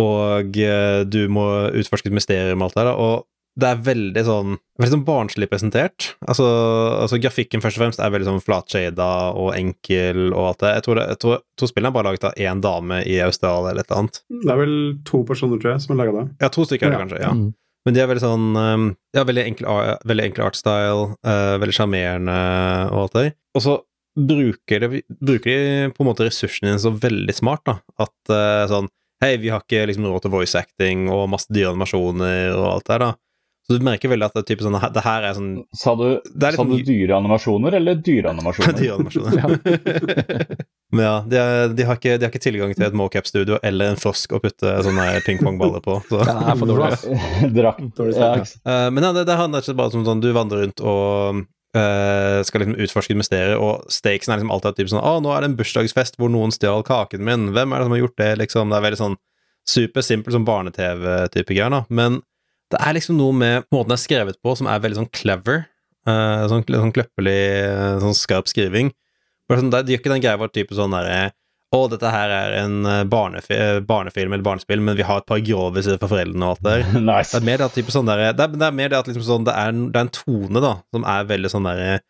og 0.00 0.56
uh, 0.60 1.02
du 1.08 1.22
må 1.32 1.44
utforske 1.80 2.10
et 2.10 2.16
mysterium 2.16 2.60
og 2.60 2.68
alt 2.68 2.78
det 2.78 2.82
der, 2.82 2.90
da. 2.90 2.96
Og 2.96 3.28
det 3.58 3.66
er 3.66 3.80
veldig 3.82 4.22
sånn 4.22 4.52
veldig 4.78 4.92
sånn 4.92 5.06
barnslig 5.06 5.48
presentert. 5.50 6.12
Altså, 6.30 6.46
altså 7.02 7.18
Grafikken 7.18 7.62
først 7.64 7.80
og 7.80 7.82
fremst 7.82 8.02
er 8.02 8.12
veldig 8.14 8.28
sånn 8.28 8.44
flatshada 8.44 9.08
og 9.34 9.50
enkel 9.56 10.28
og 10.28 10.52
alt 10.52 10.60
det. 10.62 10.74
Jeg 10.76 10.84
tror, 10.86 11.00
det, 11.00 11.06
jeg 11.10 11.20
tror, 11.24 11.40
jeg 11.40 11.58
tror 11.58 11.72
spillene 11.72 11.90
er 11.90 11.96
bare 11.96 12.10
laget 12.12 12.28
av 12.28 12.38
én 12.38 12.62
dame 12.62 13.00
i 13.02 13.16
Australia 13.24 13.72
eller 13.72 13.82
et 13.82 13.90
eller 13.90 14.04
annet. 14.04 14.20
Det 14.44 14.52
er 14.54 14.60
vel 14.62 14.76
to 15.08 15.24
personer, 15.26 15.58
tror 15.58 15.74
jeg, 15.74 15.82
som 15.82 15.94
har 15.96 16.04
laga 16.04 16.14
det. 16.20 16.26
Ja, 16.44 16.52
to 16.54 16.68
stykker 16.68 16.86
er 16.86 16.94
det 16.94 17.00
Ja. 17.00 17.02
kanskje. 17.06 17.22
ja. 17.24 17.32
Mm. 17.34 17.48
Men 17.86 17.94
de 17.96 18.02
er 18.02 18.08
veldig 18.10 18.24
sånn 18.24 18.48
um, 18.58 18.88
Ja, 19.16 19.24
veldig 19.28 19.44
enkel, 19.52 19.68
veldig 20.08 20.24
enkel 20.28 20.46
artstyle, 20.48 21.12
uh, 21.26 21.54
veldig 21.62 21.76
sjarmerende 21.76 22.38
og 22.90 23.04
alt 23.04 23.14
det 23.14 23.24
der. 23.28 23.36
Og 23.56 23.64
så 23.64 23.76
bruker 24.18 24.82
de, 24.82 25.02
bruker 25.22 25.50
de 25.52 25.90
på 25.94 26.02
en 26.02 26.08
måte 26.10 26.26
ressursene 26.26 26.72
dine 26.72 26.82
så 26.82 26.92
veldig 26.94 27.34
smart, 27.36 27.62
da. 27.68 27.78
At 28.06 28.32
uh, 28.34 28.64
sånn 28.70 28.90
Hei, 29.18 29.32
vi 29.42 29.48
har 29.50 29.64
ikke 29.64 29.80
liksom 29.90 30.04
råd 30.06 30.22
til 30.22 30.30
voice 30.30 30.54
acting 30.54 31.08
og 31.10 31.24
masse 31.32 31.50
dyre 31.50 31.72
animasjoner 31.72 32.52
og 32.54 32.66
alt 32.68 32.84
det 32.84 32.92
der, 32.92 33.02
da. 33.02 33.08
Så 33.68 33.76
du 33.76 33.84
merker 33.84 34.08
veldig 34.08 34.24
at 34.24 34.32
det, 34.32 34.40
er 34.40 34.48
type 34.48 34.64
sånn, 34.64 34.76
det 34.94 35.02
her 35.04 35.24
er 35.28 35.34
sånn 35.36 35.48
Sa 35.76 35.92
du, 35.98 36.06
Det 36.24 36.54
sa 36.56 36.64
du 36.64 36.78
dyreanimasjoner 36.86 37.74
eller 37.76 37.98
dyreanimasjoner? 38.00 38.78
dyreanimasjoner. 38.80 39.42
Men 40.96 41.04
ja, 41.04 41.16
de, 41.28 41.36
er, 41.36 41.74
de, 41.76 41.84
har 41.84 42.00
ikke, 42.00 42.14
de 42.16 42.24
har 42.24 42.32
ikke 42.32 42.40
tilgang 42.46 42.72
til 42.72 42.86
et 42.86 42.96
mocap-studio 42.96 43.58
eller 43.60 43.92
en 43.92 44.00
frosk 44.00 44.32
å 44.32 44.40
putte 44.40 44.72
sånne 44.86 45.04
pingpongballer 45.26 45.84
på. 45.84 45.98
Så. 46.08 46.22
Det 46.24 46.32
er 46.32 46.56
for 46.62 46.72
dårlig. 46.72 47.20
Drakt. 47.58 47.84
Dårlig 48.00 48.16
Ja. 48.16 48.32
Eh, 48.40 48.88
men 48.94 49.04
ja, 49.04 49.12
det, 49.18 49.26
det 49.28 49.36
handler 49.36 49.60
ikke 49.60 49.76
bare 49.82 50.00
om 50.00 50.08
sånn 50.08 50.24
du 50.24 50.32
vandrer 50.36 50.64
rundt 50.64 50.84
og 50.84 51.44
Uh, 51.76 52.40
skal 52.48 52.62
liksom 52.62 52.78
utforske 52.80 53.12
et 53.12 53.18
mysterium, 53.20 53.60
og 53.60 53.90
stakesen 53.92 54.32
er 54.32 54.38
liksom 54.40 54.52
alltid 54.54 54.78
typ 54.78 54.88
sånn 54.88 55.02
Å, 55.04 55.18
nå 55.20 55.34
er 55.34 55.44
det 55.44 55.50
en 55.50 55.56
bursdagsfest 55.58 56.16
hvor 56.16 56.30
noen 56.32 56.48
stjal 56.54 56.80
kaken 56.82 57.20
min. 57.22 57.50
Hvem 57.52 57.74
er 57.76 57.82
det 57.82 57.86
som 57.86 57.92
har 57.92 58.00
gjort 58.00 58.16
det? 58.16 58.28
Liksom, 58.40 58.72
det 58.72 58.78
er 58.78 58.84
veldig 58.86 59.00
sånn 59.02 59.16
supersimpel 59.68 60.32
som 60.32 60.46
barne-TV-type 60.48 61.52
greier, 61.52 61.68
da. 61.76 61.82
Men 61.92 62.22
det 62.72 62.80
er 62.84 62.96
liksom 62.96 63.18
noe 63.18 63.34
med 63.36 63.66
måten 63.74 63.92
det 63.92 63.98
er 63.98 64.04
skrevet 64.04 64.38
på 64.44 64.54
som 64.58 64.68
er 64.70 64.80
veldig 64.84 65.02
sånn 65.02 65.12
clever. 65.14 65.66
Uh, 66.08 66.46
sånn, 66.48 66.64
sånn 66.64 66.94
kløppelig, 66.94 67.40
eh, 67.58 67.98
sånn 68.00 68.16
skarp 68.16 68.48
skriving. 68.48 68.94
Sånn, 69.52 69.68
det 69.72 69.82
det 69.84 69.94
gjør 69.94 70.02
ikke 70.02 70.12
den 70.14 70.24
greia 70.24 70.40
vår 70.40 70.52
type 70.52 70.76
sånn 70.76 70.94
derre 70.94 71.30
å, 71.68 71.82
dette 71.92 72.08
her 72.08 72.32
er 72.32 72.54
en 72.62 72.76
eh, 72.88 73.02
barnefi 73.08 73.52
eh, 73.52 73.78
barnefilm 73.84 74.32
eller 74.32 74.44
barnespill, 74.44 74.80
men 74.80 74.96
vi 74.96 75.04
har 75.04 75.20
et 75.20 75.28
par 75.28 75.40
grove 75.44 75.82
sider 75.84 75.98
for 76.00 76.14
foreldrene 76.14 76.46
og 76.46 76.56
alt 76.56 76.64
der. 76.64 76.84
nice. 77.10 77.34
Det 77.34 77.42
er 77.42 77.48
mer 77.48 77.60
det 77.60 77.66
at, 77.66 77.74
type 77.76 77.92
sånn 77.92 78.08
der, 78.08 78.22
det 78.32 78.46
er, 78.46 78.54
det 78.54 78.68
er 78.68 78.78
mer 78.78 78.92
det 78.92 79.00
at 79.02 79.10
liksom 79.10 79.26
sånn, 79.26 79.48
det, 79.48 79.52
er, 79.52 79.74
det 79.76 80.00
er 80.00 80.06
en 80.06 80.14
tone 80.16 80.62
da, 80.64 80.72
som 80.94 81.04
er 81.16 81.28
veldig 81.28 81.52
sånn 81.52 81.68
der, 81.68 82.06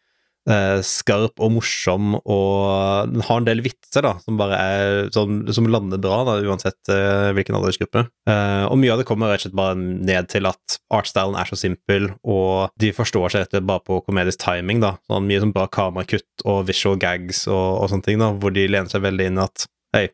eh, 0.49 0.81
skarp 0.87 1.41
og 1.43 1.53
morsom, 1.57 2.17
og 2.19 3.13
den 3.13 3.25
har 3.27 3.41
en 3.41 3.47
del 3.49 3.63
vitser 3.65 4.05
da, 4.05 4.15
som 4.25 4.39
bare 4.41 4.59
er, 4.59 5.01
som, 5.15 5.41
som 5.55 5.69
lander 5.71 6.01
bra 6.03 6.21
da, 6.29 6.39
uansett 6.45 6.93
eh, 6.93 7.31
hvilken 7.37 7.59
aldersgruppe. 7.59 8.07
Eh, 8.31 8.65
og 8.69 8.79
mye 8.81 8.95
av 8.95 9.03
det 9.03 9.09
kommer 9.09 9.33
rett 9.33 9.43
og 9.43 9.49
slett 9.49 9.59
bare 9.59 9.79
ned 9.79 10.31
til 10.33 10.49
at 10.51 10.79
artstylen 10.95 11.39
er 11.39 11.51
så 11.51 11.59
simpel, 11.61 12.11
og 12.27 12.75
de 12.81 12.93
forstår 12.97 13.29
seg 13.33 13.45
rett 13.45 13.53
og 13.53 13.59
slett 13.59 13.71
bare 13.71 13.87
på 13.87 14.01
komedisk 14.09 14.43
timing 14.45 14.85
da, 14.85 14.97
sånn 15.09 15.29
mye 15.29 15.43
som 15.45 15.55
bra 15.55 15.69
kamerakutt 15.79 16.47
og 16.47 16.65
visual 16.69 16.99
gags 17.01 17.47
og, 17.51 17.67
og 17.83 17.93
sånne 17.93 18.09
ting 18.09 18.23
da, 18.23 18.33
hvor 18.37 18.55
de 18.55 18.69
lener 18.71 18.91
seg 18.93 19.05
veldig 19.05 19.33
inn 19.33 19.43
at, 19.45 19.69
hei, 19.97 20.09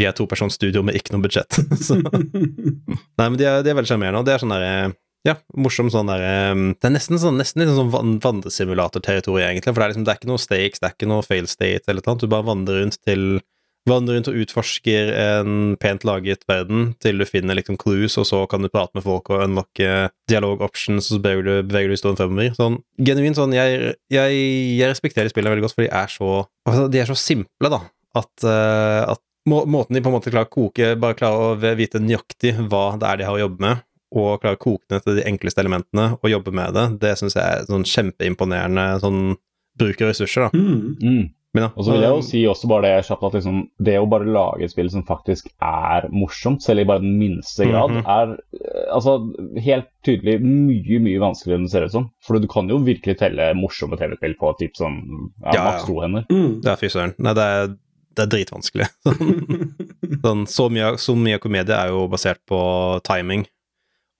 vi 0.00 0.06
er 0.08 0.16
to 0.16 0.24
persons 0.28 0.56
studio 0.56 0.82
med 0.86 0.96
ikke 0.96 1.12
noe 1.14 1.26
budsjett. 1.26 1.60
så 1.86 1.98
Nei, 3.20 3.26
men 3.26 3.38
de 3.40 3.46
er, 3.46 3.62
de 3.64 3.72
er 3.72 3.78
veldig 3.78 3.90
sjarmerende, 3.90 4.22
og 4.22 4.28
det 4.28 4.36
er 4.36 4.42
sånn 4.42 4.54
derre 4.54 4.92
ja, 5.28 5.34
morsom 5.56 5.90
sånn 5.92 6.08
derre 6.08 6.32
Det 6.80 6.86
er 6.88 6.94
nesten 6.94 7.20
sånn 7.20 7.36
nesten 7.40 7.60
litt 7.62 7.72
sånn 7.76 7.92
van- 7.92 8.18
vandresimulatorterritorium, 8.24 9.50
egentlig. 9.50 9.74
For 9.74 9.80
det 9.80 9.86
er 9.86 9.92
liksom, 9.94 10.04
det 10.06 10.12
er 10.14 10.20
ikke 10.20 10.30
noe 10.32 10.42
stakes, 10.42 10.80
det 10.80 10.88
er 10.88 10.94
ikke 10.96 11.10
noe 11.10 11.26
fail 11.26 11.48
state 11.50 11.88
eller 11.92 12.06
noe. 12.06 12.20
Du 12.20 12.28
bare 12.30 12.48
vandrer 12.48 12.84
rundt 12.84 13.00
til 13.06 13.40
Vandrer 13.88 14.18
rundt 14.18 14.28
og 14.28 14.36
utforsker 14.36 15.08
en 15.16 15.52
pent 15.80 16.02
laget 16.04 16.42
verden 16.46 16.90
til 17.00 17.16
du 17.16 17.24
finner 17.24 17.56
liksom 17.56 17.78
clues, 17.80 18.12
og 18.20 18.26
så 18.28 18.42
kan 18.46 18.60
du 18.60 18.68
prate 18.68 18.92
med 18.92 19.06
folk 19.06 19.30
og 19.32 19.40
unlocke 19.46 20.10
dialog 20.28 20.60
options, 20.66 21.08
og 21.08 21.16
så 21.16 21.20
beveger 21.24 21.46
du, 21.46 21.52
beveger 21.70 21.88
du 21.88 21.94
historien 21.96 22.18
fremover. 22.20 22.52
Sånn 22.58 22.76
genuint 23.00 23.40
sånn 23.40 23.56
Jeg, 23.56 23.94
jeg, 24.12 24.36
jeg 24.76 24.92
respekterer 24.92 25.32
spillene 25.32 25.54
veldig 25.54 25.64
godt, 25.64 25.74
for 25.78 25.86
de 25.86 25.90
er 25.96 26.12
så 26.12 26.28
altså, 26.68 26.84
De 26.92 27.00
er 27.00 27.08
så 27.08 27.16
simple, 27.16 27.72
da, 27.72 27.80
at, 28.20 28.30
eh, 28.44 29.14
at 29.16 29.24
må, 29.48 29.62
måten 29.64 29.96
de 29.96 30.04
på 30.04 30.12
en 30.12 30.18
måte 30.18 30.30
klarer 30.30 30.50
å 30.52 30.52
koke 30.52 30.92
Bare 31.00 31.16
klarer 31.16 31.56
å 31.56 31.74
vite 31.80 32.04
nøyaktig 32.04 32.52
hva 32.68 32.84
det 33.00 33.08
er 33.08 33.22
de 33.22 33.30
har 33.30 33.38
å 33.38 33.42
jobbe 33.46 33.64
med, 33.64 33.80
og 34.12 34.40
klare 34.42 34.56
å 34.58 34.62
koke 34.62 34.84
ned 34.90 35.04
til 35.06 35.16
de 35.20 35.26
enkleste 35.30 35.62
elementene 35.62 36.12
og 36.22 36.30
jobbe 36.30 36.52
med 36.52 36.74
det, 36.74 36.86
det 37.00 37.16
syns 37.20 37.36
jeg 37.38 37.44
er 37.44 37.66
sånn 37.68 37.84
kjempeimponerende 37.86 38.86
sånn 39.02 39.36
bruk 39.78 40.00
av 40.02 40.10
ressurser, 40.10 40.48
da. 40.48 40.58
Mm. 40.58 40.96
Mm. 41.02 41.28
Men 41.52 41.64
ja, 41.64 41.68
Og 41.74 41.82
så 41.82 41.90
vil 41.96 42.02
jeg 42.04 42.10
jo 42.14 42.22
si 42.22 42.40
også 42.46 42.68
bare 42.70 42.82
det 42.86 43.06
kjapt 43.08 43.24
at 43.26 43.32
liksom, 43.34 43.56
det 43.82 43.96
å 43.98 44.04
bare 44.06 44.28
lage 44.30 44.62
et 44.62 44.70
spill 44.70 44.86
som 44.92 45.02
faktisk 45.02 45.48
er 45.66 46.04
morsomt, 46.14 46.62
selv 46.62 46.84
i 46.84 46.84
bare 46.86 47.02
den 47.02 47.16
minste 47.18 47.66
grad, 47.66 47.90
Mhm. 47.90 48.04
er 48.06 48.36
eh, 48.54 48.84
altså 48.94 49.16
helt 49.58 49.88
tydelig 50.06 50.36
mye, 50.44 51.00
mye 51.02 51.18
vanskeligere 51.18 51.58
enn 51.58 51.64
det 51.66 51.72
ser 51.72 51.86
ut 51.88 51.90
som. 51.96 52.06
For 52.22 52.38
du 52.38 52.46
kan 52.46 52.68
jo 52.70 52.78
virkelig 52.86 53.18
telle 53.18 53.48
morsomme 53.58 53.98
TV-spill 53.98 54.36
på 54.38 54.52
typ 54.60 54.78
sånn 54.78 55.00
ja, 55.42 55.50
Ja, 55.50 55.54
ja. 55.58 55.64
maks 55.72 55.86
to 55.90 55.98
hender. 56.00 56.24
Mm. 56.30 56.60
det 56.62 56.70
er 56.70 56.76
fy 56.84 56.86
søren. 56.94 57.14
Nei, 57.18 57.34
det 57.34 57.42
er, 57.42 57.66
det 58.14 58.22
er 58.28 58.30
dritvanskelig. 58.36 58.88
sånn, 60.24 60.46
så, 60.46 60.68
mye, 60.70 60.92
så 61.02 61.16
mye 61.18 61.38
komedie 61.42 61.74
er 61.74 61.90
jo 61.90 62.06
basert 62.12 62.38
på 62.46 62.60
timing. 63.06 63.46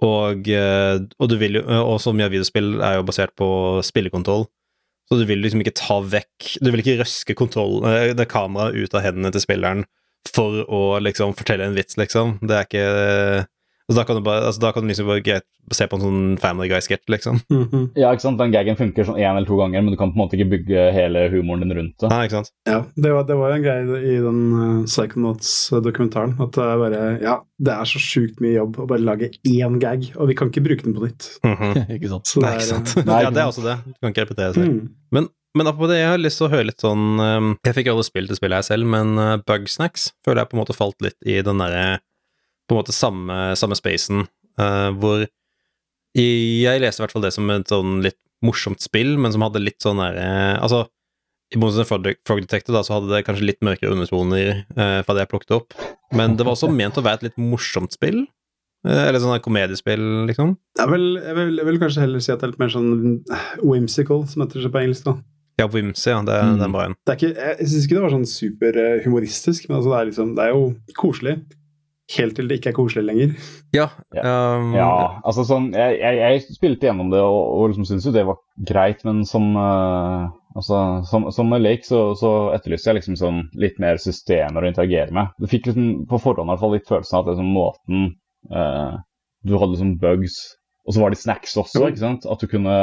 Og, 0.06 0.48
eh, 0.48 0.97
og, 1.20 1.28
jo, 1.31 1.60
og 1.60 1.98
så 2.01 2.14
mye 2.16 2.28
av 2.28 2.35
videospill 2.35 2.78
er 2.81 2.98
jo 2.98 3.06
basert 3.09 3.35
på 3.39 3.48
spillekontroll. 3.85 4.47
Så 5.10 5.18
du 5.18 5.24
vil 5.27 5.43
liksom 5.43 5.64
ikke 5.64 5.74
ta 5.74 5.97
vekk 6.06 6.52
Du 6.62 6.68
vil 6.70 6.85
ikke 6.85 7.01
røske 7.01 7.35
eh, 7.90 8.12
det 8.14 8.28
kameraet 8.31 8.78
ut 8.78 8.94
av 8.94 9.05
hendene 9.05 9.32
til 9.35 9.43
spilleren 9.43 9.85
for 10.31 10.62
å 10.68 10.82
liksom 11.02 11.32
fortelle 11.36 11.66
en 11.66 11.77
vits, 11.77 11.97
liksom. 11.98 12.39
Det 12.44 12.56
er 12.56 12.68
ikke 12.68 12.86
altså, 13.90 13.98
da, 13.98 14.06
kan 14.06 14.20
du 14.20 14.22
bare, 14.22 14.46
altså, 14.46 14.62
da 14.62 14.70
kan 14.72 14.86
du 14.86 14.90
liksom 14.92 15.08
bare 15.10 15.24
greit 15.26 15.46
se 15.74 15.86
på 15.86 15.98
en 15.98 16.02
sånn 16.02 16.22
Family 16.42 16.70
Guy-sketsj, 16.70 17.06
liksom. 17.12 17.40
Mhm. 17.52 17.82
Ja, 17.98 18.10
ikke 18.14 18.24
sant? 18.24 18.40
Den 18.40 18.54
gagen 18.54 18.78
funker 18.78 19.06
sånn 19.06 19.18
én 19.20 19.36
eller 19.36 19.46
to 19.46 19.58
ganger, 19.58 19.82
men 19.82 19.94
du 19.94 19.98
kan 20.00 20.10
på 20.10 20.18
en 20.18 20.22
måte 20.22 20.38
ikke 20.38 20.48
bygge 20.54 20.86
hele 20.94 21.26
humoren 21.30 21.62
din 21.66 21.76
rundt 21.78 21.96
det. 22.02 22.10
Nei, 22.10 22.22
ikke 22.26 22.40
sant? 22.40 22.52
Ja, 22.68 22.80
det 22.96 23.12
var, 23.14 23.26
det 23.28 23.36
var 23.38 23.54
en 23.54 23.64
greie 23.64 24.00
i 24.00 24.16
den 24.24 24.40
uh, 24.54 24.84
Psychonauts-dokumentaren. 24.88 26.36
At 26.42 26.54
det 26.56 26.66
er 26.66 26.84
bare 26.84 27.02
Ja, 27.22 27.36
det 27.58 27.74
er 27.74 27.90
så 27.90 28.02
sjukt 28.02 28.40
mye 28.42 28.56
jobb 28.56 28.80
å 28.82 28.88
bare 28.90 29.04
lage 29.04 29.32
én 29.46 29.78
gag, 29.82 30.08
og 30.16 30.30
vi 30.30 30.38
kan 30.38 30.50
ikke 30.50 30.64
bruke 30.66 30.86
den 30.86 30.96
på 30.96 31.06
nytt. 31.06 31.28
Mhm. 31.46 31.84
ikke 31.98 32.14
sant? 32.14 32.30
Så 32.30 32.42
Nei, 32.44 32.56
ikke 32.58 32.70
sant? 32.72 32.96
er, 33.04 33.12
ja, 33.26 33.34
det 33.34 33.44
er 33.44 33.52
også 33.52 33.66
det. 33.66 33.76
Du 33.86 34.00
kan 34.00 34.14
ikke 34.14 34.26
repetere 34.26 34.56
selv. 34.56 34.74
Mm. 34.74 34.94
Men, 35.14 35.30
men 35.58 35.70
apropos 35.70 35.90
det, 35.90 36.02
jeg 36.02 36.12
har 36.12 36.22
lyst 36.22 36.40
til 36.40 36.46
å 36.46 36.52
høre 36.52 36.68
litt 36.68 36.82
sånn 36.82 37.06
um, 37.18 37.48
Jeg 37.66 37.74
fikk 37.74 37.90
aldri 37.90 38.06
spilt 38.06 38.30
det 38.30 38.38
spillet 38.38 38.60
her 38.60 38.66
selv, 38.66 38.86
men 38.90 39.18
uh, 39.18 39.32
Bugsnacks 39.42 40.12
føler 40.26 40.44
jeg 40.44 40.50
på 40.50 40.58
en 40.58 40.62
måte 40.64 40.76
falt 40.76 40.98
litt 41.04 41.18
i 41.26 41.40
den 41.46 41.62
derre 41.62 41.98
På 42.70 42.76
en 42.76 42.80
måte 42.84 42.94
samme, 42.94 43.36
samme 43.59 43.74
spacen, 43.78 44.24
uh, 44.60 44.90
hvor 44.94 45.26
Jeg 46.16 46.80
leste 46.82 47.01
i 47.01 47.05
hvert 47.05 47.12
fall 47.14 47.22
det 47.26 47.32
som 47.34 47.51
et 47.55 47.68
sånn 47.70 48.01
litt 48.06 48.18
morsomt 48.47 48.80
spill, 48.82 49.16
men 49.20 49.34
som 49.34 49.42
hadde 49.44 49.60
litt 49.62 49.82
sånn 49.84 49.98
derre 50.01 50.56
Altså, 50.62 50.84
i 51.55 51.59
motsetning 51.59 51.86
til 52.06 52.16
Frog- 52.26 52.42
Detector 52.47 52.74
da, 52.78 52.82
så 52.86 52.97
hadde 52.97 53.10
det 53.12 53.24
kanskje 53.26 53.47
litt 53.48 53.60
mørkere 53.66 53.90
undertoner 53.97 54.60
uh, 54.78 55.01
fra 55.02 55.14
det 55.16 55.24
jeg 55.26 55.30
plukket 55.34 55.56
opp. 55.59 55.74
Men 56.14 56.36
det 56.38 56.47
var 56.47 56.55
også 56.55 56.70
ment 56.70 56.98
å 56.98 57.02
være 57.02 57.20
et 57.20 57.26
litt 57.28 57.38
morsomt 57.42 57.90
spill. 57.94 58.22
Eller 58.86 59.18
sånn 59.20 59.34
komediespill, 59.44 60.05
liksom. 60.30 60.55
Jeg 60.78 60.88
vil, 60.88 61.02
jeg, 61.20 61.34
vil, 61.36 61.51
jeg 61.60 61.66
vil 61.68 61.80
kanskje 61.82 62.01
heller 62.06 62.22
si 62.24 62.30
at 62.32 62.40
det 62.40 62.47
er 62.47 62.52
litt 62.55 62.62
mer 62.62 62.70
sånn 62.72 63.18
whimsical, 63.66 64.22
som 64.30 64.40
heter 64.47 64.62
det 64.64 64.70
på 64.72 64.80
engelsk. 64.80 65.05
da. 65.10 65.16
Ja, 65.60 65.66
Whimsy, 65.68 66.09
ja. 66.14 66.22
Det, 66.24 66.32
er- 66.38 66.47
Mm. 66.55 66.59
den 66.62 66.74
er 66.78 66.86
en. 66.86 66.94
Det 67.05 67.12
er 67.12 67.18
ikke, 67.18 67.32
jeg 67.36 67.56
jeg 67.60 67.68
syns 67.68 67.84
ikke 67.84 67.98
det 67.98 68.05
var 68.06 68.14
sånn 68.14 68.30
superhumoristisk, 68.30 69.68
men 69.68 69.76
altså 69.80 69.90
det, 69.92 69.98
er 70.01 70.09
liksom, 70.10 70.30
det 70.38 70.44
er 70.47 70.55
jo 70.55 70.62
koselig. 70.97 71.34
Helt 72.16 72.34
til 72.34 72.48
det 72.50 72.58
ikke 72.58 72.72
er 72.72 72.76
koselig 72.76 73.04
lenger. 73.06 73.34
Ja. 73.76 73.86
um, 74.10 74.72
Ja, 74.74 75.20
altså 75.22 75.44
sånn 75.46 75.68
Jeg, 75.76 75.98
jeg, 76.00 76.16
jeg 76.18 76.56
spilte 76.56 76.88
gjennom 76.88 77.12
det 77.12 77.20
og, 77.22 77.38
og 77.54 77.70
liksom 77.70 77.86
syntes 77.86 78.08
jo 78.08 78.14
det 78.16 78.24
var 78.26 78.40
greit, 78.66 79.04
men 79.06 79.22
som 79.28 79.52
uh, 79.54 80.30
Altså, 80.56 81.04
som, 81.06 81.28
som 81.30 81.46
med 81.46 81.62
Lake 81.62 81.86
så, 81.86 82.08
så 82.18 82.30
etterlyste 82.56 82.90
jeg 82.90 82.96
liksom 82.98 83.18
sånn 83.20 83.36
litt 83.62 83.76
mer 83.78 84.00
systemer 84.02 84.64
å 84.64 84.70
interagere 84.72 85.14
med. 85.14 85.30
Du 85.38 85.46
fikk 85.46 85.68
liksom 85.70 86.08
på 86.10 86.18
forhånd 86.18 86.48
i 86.48 86.50
hvert 86.50 86.62
fall 86.64 86.74
litt 86.74 86.90
følelsen 86.90 87.18
av 87.18 87.22
at 87.22 87.30
liksom 87.30 87.52
måten 87.54 88.08
uh, 88.50 88.96
Du 89.46 89.54
hadde 89.54 89.76
liksom 89.76 89.92
bugs, 90.02 90.40
og 90.82 90.96
så 90.96 91.04
var 91.04 91.14
det 91.14 91.20
snacks 91.20 91.54
også, 91.60 91.84
ikke 91.86 92.02
sant? 92.02 92.26
At 92.26 92.42
du 92.42 92.50
kunne 92.50 92.74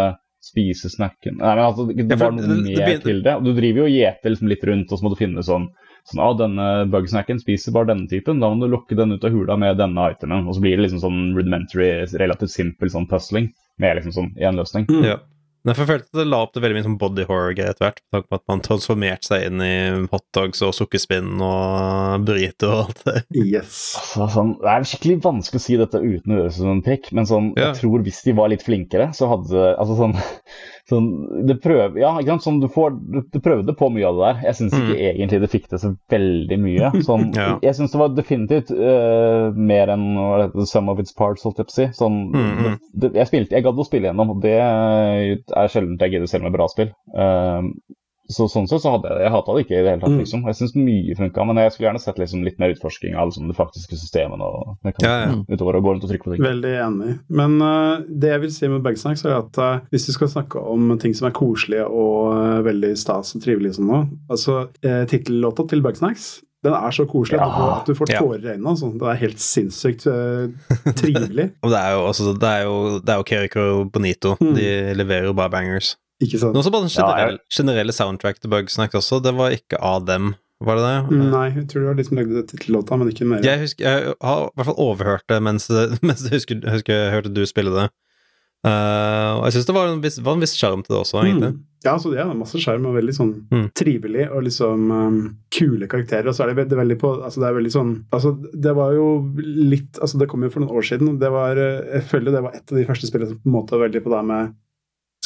spise 0.47 0.87
snacken 0.93 1.41
Nei, 1.41 1.51
men 1.57 1.65
altså, 1.65 1.89
det 1.91 2.07
det 2.07 2.17
var 2.21 2.31
noe 2.37 2.55
mer 2.63 3.01
til 3.03 3.19
det. 3.25 3.35
Og 3.35 3.49
du 3.49 3.51
driver 3.57 3.83
jo 3.83 3.89
og 3.89 3.95
gjeter 3.97 4.31
liksom 4.31 4.51
litt 4.53 4.63
rundt, 4.69 4.93
og 4.93 4.99
så 4.99 5.03
må 5.03 5.11
du 5.11 5.19
finne 5.19 5.43
sånn 5.43 5.67
Sånn, 6.07 6.21
ah, 6.23 6.34
denne 6.39 6.67
bugsnacken 6.91 7.39
spiser 7.41 7.73
bare 7.75 7.89
denne 7.91 8.07
typen, 8.07 8.39
da 8.39 8.47
må 8.47 8.63
du 8.63 8.71
lukke 8.71 8.95
den 8.95 9.11
ut 9.11 9.25
av 9.27 9.34
hula 9.35 9.57
med 9.59 9.75
denne 9.81 10.09
itemen. 10.13 10.45
Og 10.47 10.55
så 10.55 10.63
blir 10.63 10.77
det 10.77 10.85
liksom 10.88 11.01
sånn 11.03 11.23
rudimentary, 11.35 12.05
relativt 12.21 12.53
simpel 12.53 12.91
sånn 12.93 13.09
puzzling 13.11 13.49
med 13.81 13.99
liksom 13.99 14.15
sånn 14.15 14.29
én 14.39 14.55
løsning. 14.55 14.88
Mm. 14.88 15.03
Ja. 15.03 15.17
Men 15.65 15.73
jeg 15.75 15.88
følte 15.89 16.05
at 16.07 16.15
det 16.21 16.23
la 16.29 16.38
opp 16.45 16.53
til 16.55 16.61
veldig 16.63 16.77
mye 16.77 16.85
sånn 16.85 16.99
body 17.01 17.23
horror-greier 17.27 17.73
etter 17.73 17.84
hvert. 17.89 17.97
med 17.99 18.15
tanke 18.15 18.29
på 18.31 18.38
At 18.38 18.43
man 18.47 18.61
transformerte 18.63 19.27
seg 19.27 19.47
inn 19.49 19.63
i 19.65 19.71
hotdogs 20.13 20.61
og 20.63 20.71
sukkerspinn 20.77 21.41
og 21.43 22.23
burrito 22.23 22.69
og 22.71 22.84
alt 22.85 23.01
det. 23.09 23.23
Yes. 23.41 23.81
Altså, 23.99 24.29
sånn, 24.38 24.53
det 24.61 24.71
er 24.71 24.88
skikkelig 24.88 25.17
vanskelig 25.25 25.59
å 25.59 25.65
si 25.65 25.75
dette 25.81 25.99
uten 25.99 26.31
å 26.31 26.39
gjøre 26.39 26.53
seg 26.53 26.61
som 26.63 26.71
en 26.71 26.84
pikk, 26.85 27.11
men 27.19 27.27
sånn, 27.27 27.49
Ja. 27.57 27.73
jeg 27.73 27.81
tror 27.81 28.05
hvis 28.05 28.23
de 28.23 28.38
var 28.38 28.53
litt 28.53 28.63
flinkere, 28.63 29.09
så 29.17 29.27
hadde 29.34 29.65
Altså 29.75 29.97
sånn, 29.99 30.15
sånn 30.89 31.07
det 31.47 31.57
prøver, 31.61 31.97
Ja, 31.99 32.14
ikke 32.19 32.34
sant, 32.38 32.43
sånn, 32.45 32.59
du, 32.64 32.68
får, 32.72 32.93
du, 33.11 33.19
du 33.34 33.39
prøvde 33.43 33.76
på 33.76 33.89
mye 33.91 34.07
av 34.07 34.15
det 34.18 34.26
der. 34.30 34.41
Jeg 34.47 34.57
syns 34.61 34.73
ikke 34.80 34.97
egentlig 35.11 35.39
det 35.43 35.49
fikk 35.51 35.68
det 35.73 35.80
så 35.84 35.91
veldig 36.14 36.59
mye. 36.64 36.91
Sånn, 37.09 37.26
Ja. 37.35 37.49
Jeg 37.61 37.76
syns 37.77 37.91
det 37.91 37.99
var 38.01 38.15
definitivt 38.15 38.72
uh, 38.72 39.51
mer 39.53 39.91
enn 39.93 40.07
The 40.55 40.65
sum 40.65 40.88
some 40.88 40.91
of 40.93 40.99
its 41.03 41.11
parts, 41.18 41.43
holdt 41.43 41.59
jeg 41.59 41.68
på 41.68 41.73
å 41.73 41.77
si. 41.81 41.88
Sånn, 41.97 42.18
Mhm. 42.31 42.80
det, 42.93 43.11
jeg, 43.19 43.27
spilte, 43.27 43.55
jeg 43.57 43.64
gadd 43.65 43.80
å 43.84 43.85
spille 43.88 44.07
gjennom, 44.07 44.31
og 44.35 44.41
det 44.45 44.55
er 44.61 45.68
sjelden 45.73 45.97
jeg 45.99 46.11
gidder 46.15 46.27
selv 46.31 46.43
med 46.47 46.53
bra 46.55 46.68
spill. 46.72 46.91
Ehm, 47.18 47.73
så 48.29 48.47
sånn 48.51 48.67
sett 48.69 48.83
så 48.83 48.91
hadde 48.95 49.11
jeg, 49.11 49.21
jeg 49.25 49.33
hata 49.33 49.55
det 49.55 49.63
ikke 49.65 49.75
i 49.77 49.83
det 49.83 49.91
hele 49.93 50.01
tatt, 50.01 50.13
Mm. 50.15 50.21
liksom. 50.23 50.45
Jeg 50.49 50.57
syns 50.59 50.75
mye 50.75 51.15
funka, 51.17 51.45
men 51.47 51.59
jeg 51.61 51.71
skulle 51.73 51.87
gjerne 51.89 52.01
sett 52.03 52.17
liksom 52.21 52.43
litt 52.43 52.59
mer 52.59 52.73
utforsking 52.75 53.15
av 53.15 53.29
liksom, 53.29 53.47
det 53.51 53.55
faktiske 53.57 53.99
systemet 53.99 54.41
og 54.43 54.77
Ja, 55.03 55.13
ja. 55.27 55.35
utover 55.49 55.77
å 55.79 55.83
gå 55.83 55.93
rundt 55.93 56.03
og 56.07 56.11
trykke 56.11 56.23
på 56.27 56.33
ting. 56.35 56.43
Veldig 56.43 56.73
enig. 56.87 57.19
Men 57.29 57.61
uh, 57.61 58.01
det 58.07 58.33
jeg 58.33 58.41
vil 58.41 58.51
si 58.51 58.67
med 58.71 58.83
Bugsnacks, 58.83 59.25
er 59.25 59.37
at 59.39 59.61
uh, 59.61 59.79
hvis 59.91 60.07
du 60.09 60.11
skal 60.15 60.31
snakke 60.31 60.59
om 60.59 60.97
ting 60.99 61.15
som 61.17 61.29
er 61.29 61.35
koselige 61.37 61.85
og 61.87 62.33
uh, 62.35 62.59
veldig 62.67 62.95
stas 62.99 63.35
og 63.35 63.41
trivelige 63.43 63.77
som 63.79 63.87
nå 63.87 64.03
Altså, 64.29 64.67
uh, 64.85 65.03
tittellåta 65.09 65.67
til 65.69 65.81
Bugsnacks 65.85 66.41
den 66.65 66.73
er 66.73 66.91
så 66.91 67.05
koselig 67.05 67.37
får, 67.37 67.67
at 67.77 67.85
du 67.87 67.93
får 67.95 68.09
tårer 68.17 68.41
i 68.41 68.49
øynene. 68.55 68.71
Altså. 68.73 68.89
Det 68.97 69.07
er 69.11 69.19
helt 69.21 69.39
sinnssykt 69.39 70.07
uh, 70.09 70.49
trivelig. 70.97 71.51
Det 71.71 71.77
er 71.79 71.93
jo, 71.93 72.01
altså, 72.09 72.33
det 72.33 72.49
er 72.49 72.63
jo, 72.65 72.99
det 72.99 73.13
er 73.13 73.61
jo 73.61 73.83
Bonito. 73.93 74.35
Mm. 74.41 74.53
De 74.57 74.67
leverer 74.97 75.29
jo 75.29 75.33
bare 75.37 75.53
bangers. 75.53 75.95
Ikke 76.23 76.39
sant? 76.41 76.53
Men 76.56 76.64
også 76.64 76.72
bare 76.73 76.88
den 76.88 76.94
Ja, 76.95 77.06
generelle, 77.06 77.39
generelle 77.53 77.94
soundtrack 77.94 78.39
til 78.41 78.49
Bugsnack 78.49 78.95
også. 78.98 79.19
Det 79.22 79.35
var 79.38 79.53
ikke 79.53 79.77
av 79.81 80.06
dem, 80.07 80.34
var 80.65 80.80
det 80.80 80.88
det? 80.88 81.22
Nei, 81.30 81.45
jeg 81.53 81.68
tror 81.69 81.84
det 81.84 81.88
var 81.91 81.99
de 81.99 82.07
som 82.07 82.18
til 82.18 82.48
tittellåta, 82.49 82.98
men 82.98 83.11
ikke 83.14 83.27
mer. 83.30 83.44
Jeg, 83.45 83.60
husker, 83.61 83.85
jeg 83.85 84.15
har 84.26 84.48
i 84.48 84.52
hvert 84.57 84.69
fall 84.72 84.81
overhørt 84.88 85.27
det 85.30 85.38
mens, 85.45 85.69
mens 86.07 86.26
jeg 86.26 86.39
husker, 86.39 86.64
husker 86.73 86.94
jeg 86.98 87.14
hørte 87.14 87.34
du 87.35 87.44
spille 87.45 87.76
det. 87.76 87.89
Uh, 88.65 89.38
og 89.38 89.44
jeg 89.45 89.53
syns 89.53 89.68
det 89.69 89.73
var 89.77 89.88
en 89.91 89.99
viss, 90.02 90.15
var 90.26 90.34
en 90.34 90.41
viss 90.41 90.56
sjarm 90.57 90.81
til 90.84 90.95
det 90.95 90.99
også, 91.03 91.19
egentlig. 91.22 91.52
Mm. 91.53 91.60
Ja, 91.85 91.91
altså 91.94 92.10
det 92.11 92.18
er 92.19 92.31
masse 92.35 92.60
sjarm 92.60 92.88
og 92.89 92.95
veldig 92.98 93.14
sånn 93.15 93.34
Mm. 93.53 93.68
trivelig 93.77 94.26
og 94.34 94.41
liksom 94.48 94.89
um, 94.91 95.19
kule 95.53 95.88
karakterer. 95.88 96.27
Og 96.27 96.35
så 96.35 96.44
er 96.48 96.56
det, 96.57 96.65
det 96.73 96.80
veldig 96.80 96.98
på 96.99 97.11
Altså 97.23 97.39
det 97.39 97.48
er 97.48 97.56
veldig 97.60 97.72
sånn 97.72 97.91
Altså 98.11 98.31
det 98.65 98.73
var 98.76 98.95
jo 98.98 99.06
litt 99.45 99.99
Altså 100.02 100.18
det 100.19 100.27
kom 100.27 100.41
jo 100.44 100.49
for 100.52 100.65
noen 100.65 100.73
år 100.81 100.88
siden. 100.89 101.14
og 101.14 101.19
Det 101.22 101.30
var 101.31 101.56
eh, 101.61 101.85
Jeg 101.99 102.07
føler 102.10 102.34
det 102.34 102.41
var 102.44 102.57
et 102.57 102.73
av 102.73 102.80
de 102.81 102.85
første 102.89 103.07
spillene 103.07 103.30
som 103.30 103.38
på 103.39 103.48
en 103.48 103.56
måte 103.56 103.77
var 103.77 103.85
veldig 103.85 104.02
på 104.03 104.11
det 104.15 104.23
med 104.34 104.56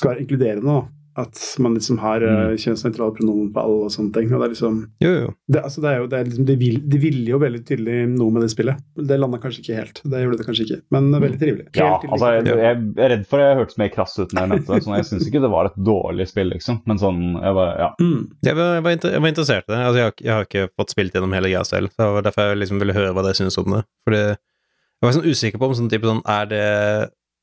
Skal 0.01 0.15
være 0.15 0.25
inkluderende, 0.25 0.81
da. 0.81 0.97
At 1.19 1.35
man 1.59 1.73
liksom 1.75 1.97
har 1.99 2.23
uh, 2.23 2.53
kjønnsnøytrale 2.55 3.11
pronomen 3.17 3.49
på 3.51 3.59
alle 3.59 3.87
og 3.89 3.91
sånne 3.91 4.13
ting. 4.15 4.29
Og 4.31 4.39
det 4.39 4.45
er 4.45 4.53
liksom 4.53 4.75
Jo, 5.03 5.09
jo. 5.11 5.31
det, 5.51 5.59
altså 5.59 5.81
det 5.83 5.89
er 5.89 5.97
jo, 5.99 6.05
det 6.07 6.19
er 6.21 6.29
liksom, 6.29 6.45
de, 6.47 6.55
vil, 6.61 6.77
de 6.93 6.99
ville 7.03 7.25
jo 7.33 7.39
veldig 7.41 7.59
tydelig 7.67 7.97
noe 8.13 8.31
med 8.31 8.45
det 8.45 8.51
spillet. 8.53 8.79
Det 8.95 9.17
landa 9.19 9.41
kanskje 9.43 9.59
ikke 9.65 9.79
helt. 9.81 9.99
Det 10.07 10.21
gjorde 10.23 10.39
det 10.39 10.47
kanskje 10.47 10.67
ikke, 10.69 10.79
men 10.95 11.09
er 11.11 11.25
veldig 11.25 11.41
trivelig. 11.41 11.67
Helt 11.67 11.81
Ja, 11.81 11.91
altså, 11.99 12.31
jeg, 12.37 12.47
jeg 12.47 12.79
er 13.03 13.13
redd 13.15 13.27
for 13.27 13.43
at 13.43 13.51
jeg 13.51 13.59
hørtes 13.59 13.79
mer 13.83 13.91
krass 13.91 14.15
ut 14.21 14.31
når 14.31 14.39
jeg 14.45 14.51
mente 14.53 14.71
det. 14.71 14.79
Sånn, 14.87 14.97
jeg 15.01 15.09
syns 15.11 15.27
ikke 15.27 15.43
det 15.43 15.53
var 15.57 15.71
et 15.73 15.79
dårlig 15.91 16.29
spill, 16.31 16.53
liksom. 16.55 16.79
Men 16.87 17.03
sånn, 17.03 17.21
jeg 17.35 17.59
var, 17.59 17.75
ja. 17.83 17.91
Mm. 17.99 18.19
Jeg 18.47 18.59
var, 18.61 18.75
jeg 18.79 18.87
var, 18.87 18.97
inter, 18.97 19.17
jeg 19.17 19.25
var 19.25 19.35
interessert 19.35 19.67
i 19.67 19.73
det. 19.75 19.81
Altså, 19.81 19.99
jeg, 19.99 20.07
har, 20.07 20.19
jeg 20.29 20.35
har 20.37 20.47
ikke 20.47 20.67
fått 20.79 20.95
spilt 20.95 21.19
gjennom 21.19 21.35
hele 21.35 21.51
greia 21.51 21.67
selv. 21.67 21.91
Så 21.91 22.05
det 22.05 22.13
var 22.21 22.29
derfor 22.29 22.53
jeg 22.53 22.63
liksom 22.63 22.79
ville 22.85 22.95
høre 22.95 23.11
hva 23.17 23.27
dere 23.27 23.41
syns 23.43 23.59
om 23.59 23.75
det. 23.75 23.83
Fordi 24.07 24.23
jeg 24.31 25.09
var 25.09 25.17
sånn 25.17 25.27
usikker 25.27 25.59
på 25.59 25.67
om 25.67 25.73
sånn 25.75 25.87
type 25.89 26.05
sånn 26.05 26.19
Er 26.29 26.45
det 26.45 26.65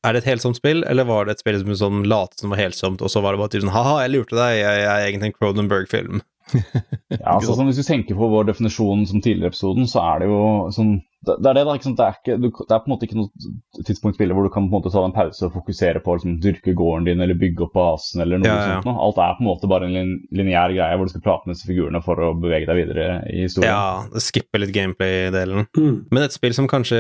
er 0.07 0.15
det 0.15 0.23
et 0.23 0.31
helsomt 0.31 0.59
spill, 0.59 0.85
eller 0.87 1.09
var 1.09 1.27
det 1.27 1.37
et 1.37 1.43
spill 1.43 1.59
som 1.61 1.75
sånn 1.81 2.09
late 2.09 2.39
som 2.39 2.53
var 2.55 2.61
helsomt, 2.61 3.03
og 3.03 3.11
så 3.11 3.23
var 3.25 3.35
det 3.35 3.43
bare 3.43 3.53
typ 3.55 3.65
sånn 3.65 3.75
ha-ha, 3.75 3.97
jeg 4.05 4.15
lurte 4.15 4.39
deg, 4.39 4.59
jeg, 4.61 4.83
jeg 4.85 4.91
er 4.93 5.07
egentlig 5.09 5.31
en 5.33 5.39
Cronenberg-film. 5.39 6.25
Ja, 7.09 7.35
altså, 7.35 7.55
sånn, 7.57 7.69
Hvis 7.69 7.81
du 7.81 7.85
tenker 7.85 8.17
på 8.17 8.29
vår 8.31 8.47
definisjon 8.49 9.03
som 9.09 9.21
tidligere 9.21 9.51
i 9.51 9.53
episoden, 9.53 9.89
så 9.89 10.01
er 10.05 10.23
det 10.23 10.29
jo 10.31 10.41
sånn 10.73 10.95
Det, 11.27 11.35
det 11.43 11.51
er 11.51 11.57
det, 11.59 11.63
da. 11.67 11.75
ikke 11.79 11.89
sant? 11.89 11.99
Det 11.99 12.05
er, 12.07 12.19
ikke, 12.19 12.37
det 12.69 12.75
er 12.75 12.83
på 12.83 12.91
en 12.91 12.95
måte 12.95 13.07
ikke 13.09 13.19
noe 13.19 13.85
tidspunkt 13.87 14.15
i 14.15 14.19
spillet 14.19 14.37
hvor 14.37 14.47
du 14.47 14.53
kan 14.55 14.67
på 14.67 14.71
en 14.71 14.77
måte 14.79 14.93
ta 14.95 15.03
en 15.07 15.15
pause 15.17 15.47
og 15.47 15.55
fokusere 15.57 16.03
på 16.05 16.13
å 16.13 16.19
liksom, 16.19 16.37
dyrke 16.43 16.75
gården 16.79 17.09
din 17.09 17.25
eller 17.25 17.39
bygge 17.39 17.67
opp 17.69 17.75
basen 17.79 18.25
eller 18.25 18.43
noe 18.43 18.51
Ja, 18.51 18.59
ja. 18.59 18.77
sånt. 18.77 18.91
Noe. 18.91 19.01
Alt 19.07 19.23
er 19.23 19.39
på 19.39 19.45
en 19.45 19.51
måte 19.51 19.71
bare 19.71 19.89
en 19.89 19.97
lin 19.97 20.13
lineær 20.35 20.75
greie 20.75 20.99
hvor 20.99 21.09
du 21.09 21.15
skal 21.15 21.25
prate 21.25 21.49
med 21.49 21.57
disse 21.57 21.71
figurene 21.71 22.03
for 22.05 22.21
å 22.23 22.35
bevege 22.39 22.69
deg 22.71 22.81
videre 22.83 23.09
i 23.31 23.47
historien. 23.47 23.71
Ja, 23.71 24.21
skippe 24.23 24.49
skipper 24.49 24.63
litt 24.63 24.75
gameplay-delen. 24.75 25.67
Mm. 25.77 26.09
Men 26.11 26.25
et 26.25 26.33
spill 26.33 26.55
som 26.57 26.69
kanskje 26.69 26.99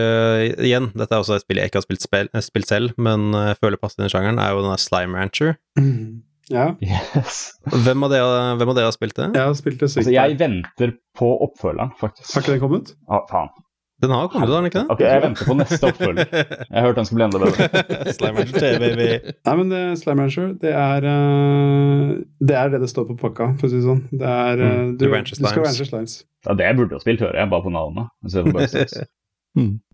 Igjen, 0.58 0.90
dette 0.94 1.14
er 1.14 1.22
også 1.22 1.38
et 1.38 1.44
spill 1.44 1.60
jeg 1.60 1.70
ikke 1.70 1.80
har 1.80 1.86
spilt, 1.86 2.04
spill, 2.04 2.30
eh, 2.34 2.44
spilt 2.44 2.68
selv, 2.68 2.96
men 2.98 3.32
eh, 3.34 3.52
jeg 3.52 3.60
føler 3.62 3.80
passer 3.80 4.02
inn 4.02 4.08
i 4.08 4.12
sjangeren, 4.12 4.40
er 4.42 4.52
jo 4.52 4.64
den 4.64 4.72
der 4.72 4.82
Slime 4.82 5.18
Rancher. 5.18 5.56
Mm. 5.78 6.24
Ja. 6.48 6.70
Yes. 6.80 7.58
Hvem 7.68 8.06
av 8.06 8.12
dere, 8.12 8.56
hvem 8.56 8.70
av 8.72 8.76
dere 8.78 8.88
har 8.88 8.96
spilt 8.96 9.16
det? 9.18 9.30
Jeg 9.36 9.50
har 9.50 9.56
spilt 9.58 9.82
det 9.82 9.90
sykt. 9.92 10.00
Altså, 10.06 10.14
jeg 10.14 10.38
venter 10.40 10.94
på 11.18 11.28
oppfølgeren, 11.44 11.92
faktisk. 12.00 12.30
Har 12.34 12.44
ikke 12.44 12.54
den 12.54 12.62
kommet? 12.62 12.94
Ah, 13.08 13.26
faen. 13.28 13.50
Den 13.98 14.12
har 14.14 14.28
kommet, 14.30 14.48
har 14.48 14.62
den 14.62 14.70
ikke 14.70 14.78
det? 14.78 14.94
Ok, 14.94 15.00
jeg 15.02 15.22
venter 15.24 15.48
på 15.48 15.54
neste 15.58 15.88
oppfølger. 15.88 16.28
Jeg 16.30 16.84
hørte 16.84 17.00
den 17.00 17.08
skulle 17.08 17.18
bli 17.18 17.26
enda 17.26 17.40
bedre. 17.42 18.12
Slime 18.14 18.44
Rancher 18.44 18.60
3, 18.62 18.70
baby. 18.78 19.08
Nei, 19.48 19.54
men 19.58 19.72
det, 19.72 19.82
Slime 19.98 20.22
Rancher, 20.22 20.52
det 20.62 20.74
er 20.78 21.08
eh, 21.10 22.12
Det 22.50 22.58
er 22.60 22.70
det 22.74 22.82
det 22.84 22.90
står 22.92 23.08
på 23.10 23.18
pakka, 23.18 23.50
for 23.58 23.66
å 23.66 23.72
si 23.72 23.80
det 23.80 23.86
sånn. 23.88 24.04
Det 24.14 24.34
er 24.38 24.62
eh, 24.62 24.76
Mm, 24.78 24.96
du, 24.98 25.04
du 25.06 25.10
skal 25.10 25.36
slimes. 25.40 25.66
ranche 25.66 25.86
slimes. 25.88 26.16
Ja, 26.46 26.54
det 26.54 26.76
burde 26.78 26.94
jo 26.94 27.02
spilt, 27.02 27.20
hører 27.24 27.40
jeg, 27.40 27.50
bare 27.50 27.66
på 27.66 27.72
navnet. 27.74 28.12
bare 28.52 28.68
stats. 28.70 29.00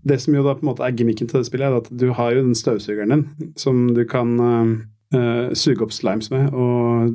Det 0.05 0.19
som 0.21 0.35
jo 0.35 0.43
da 0.45 0.53
på 0.59 0.61
en 0.61 0.69
måte 0.69 0.85
er 0.85 0.93
gimmicken 0.93 1.29
til 1.31 1.41
det 1.41 1.47
spillet, 1.49 1.71
er 1.71 1.81
at 1.81 1.87
du 1.89 2.11
har 2.13 2.35
jo 2.35 2.43
den 2.43 2.59
støvsugeren 2.59 3.15
din 3.15 3.53
som 3.57 3.87
du 3.97 4.03
kan 4.05 4.35
uh, 4.37 4.73
eh, 5.17 5.55
suge 5.57 5.87
opp 5.87 5.95
slimes 5.95 6.29
med 6.35 6.53
og 6.53 7.15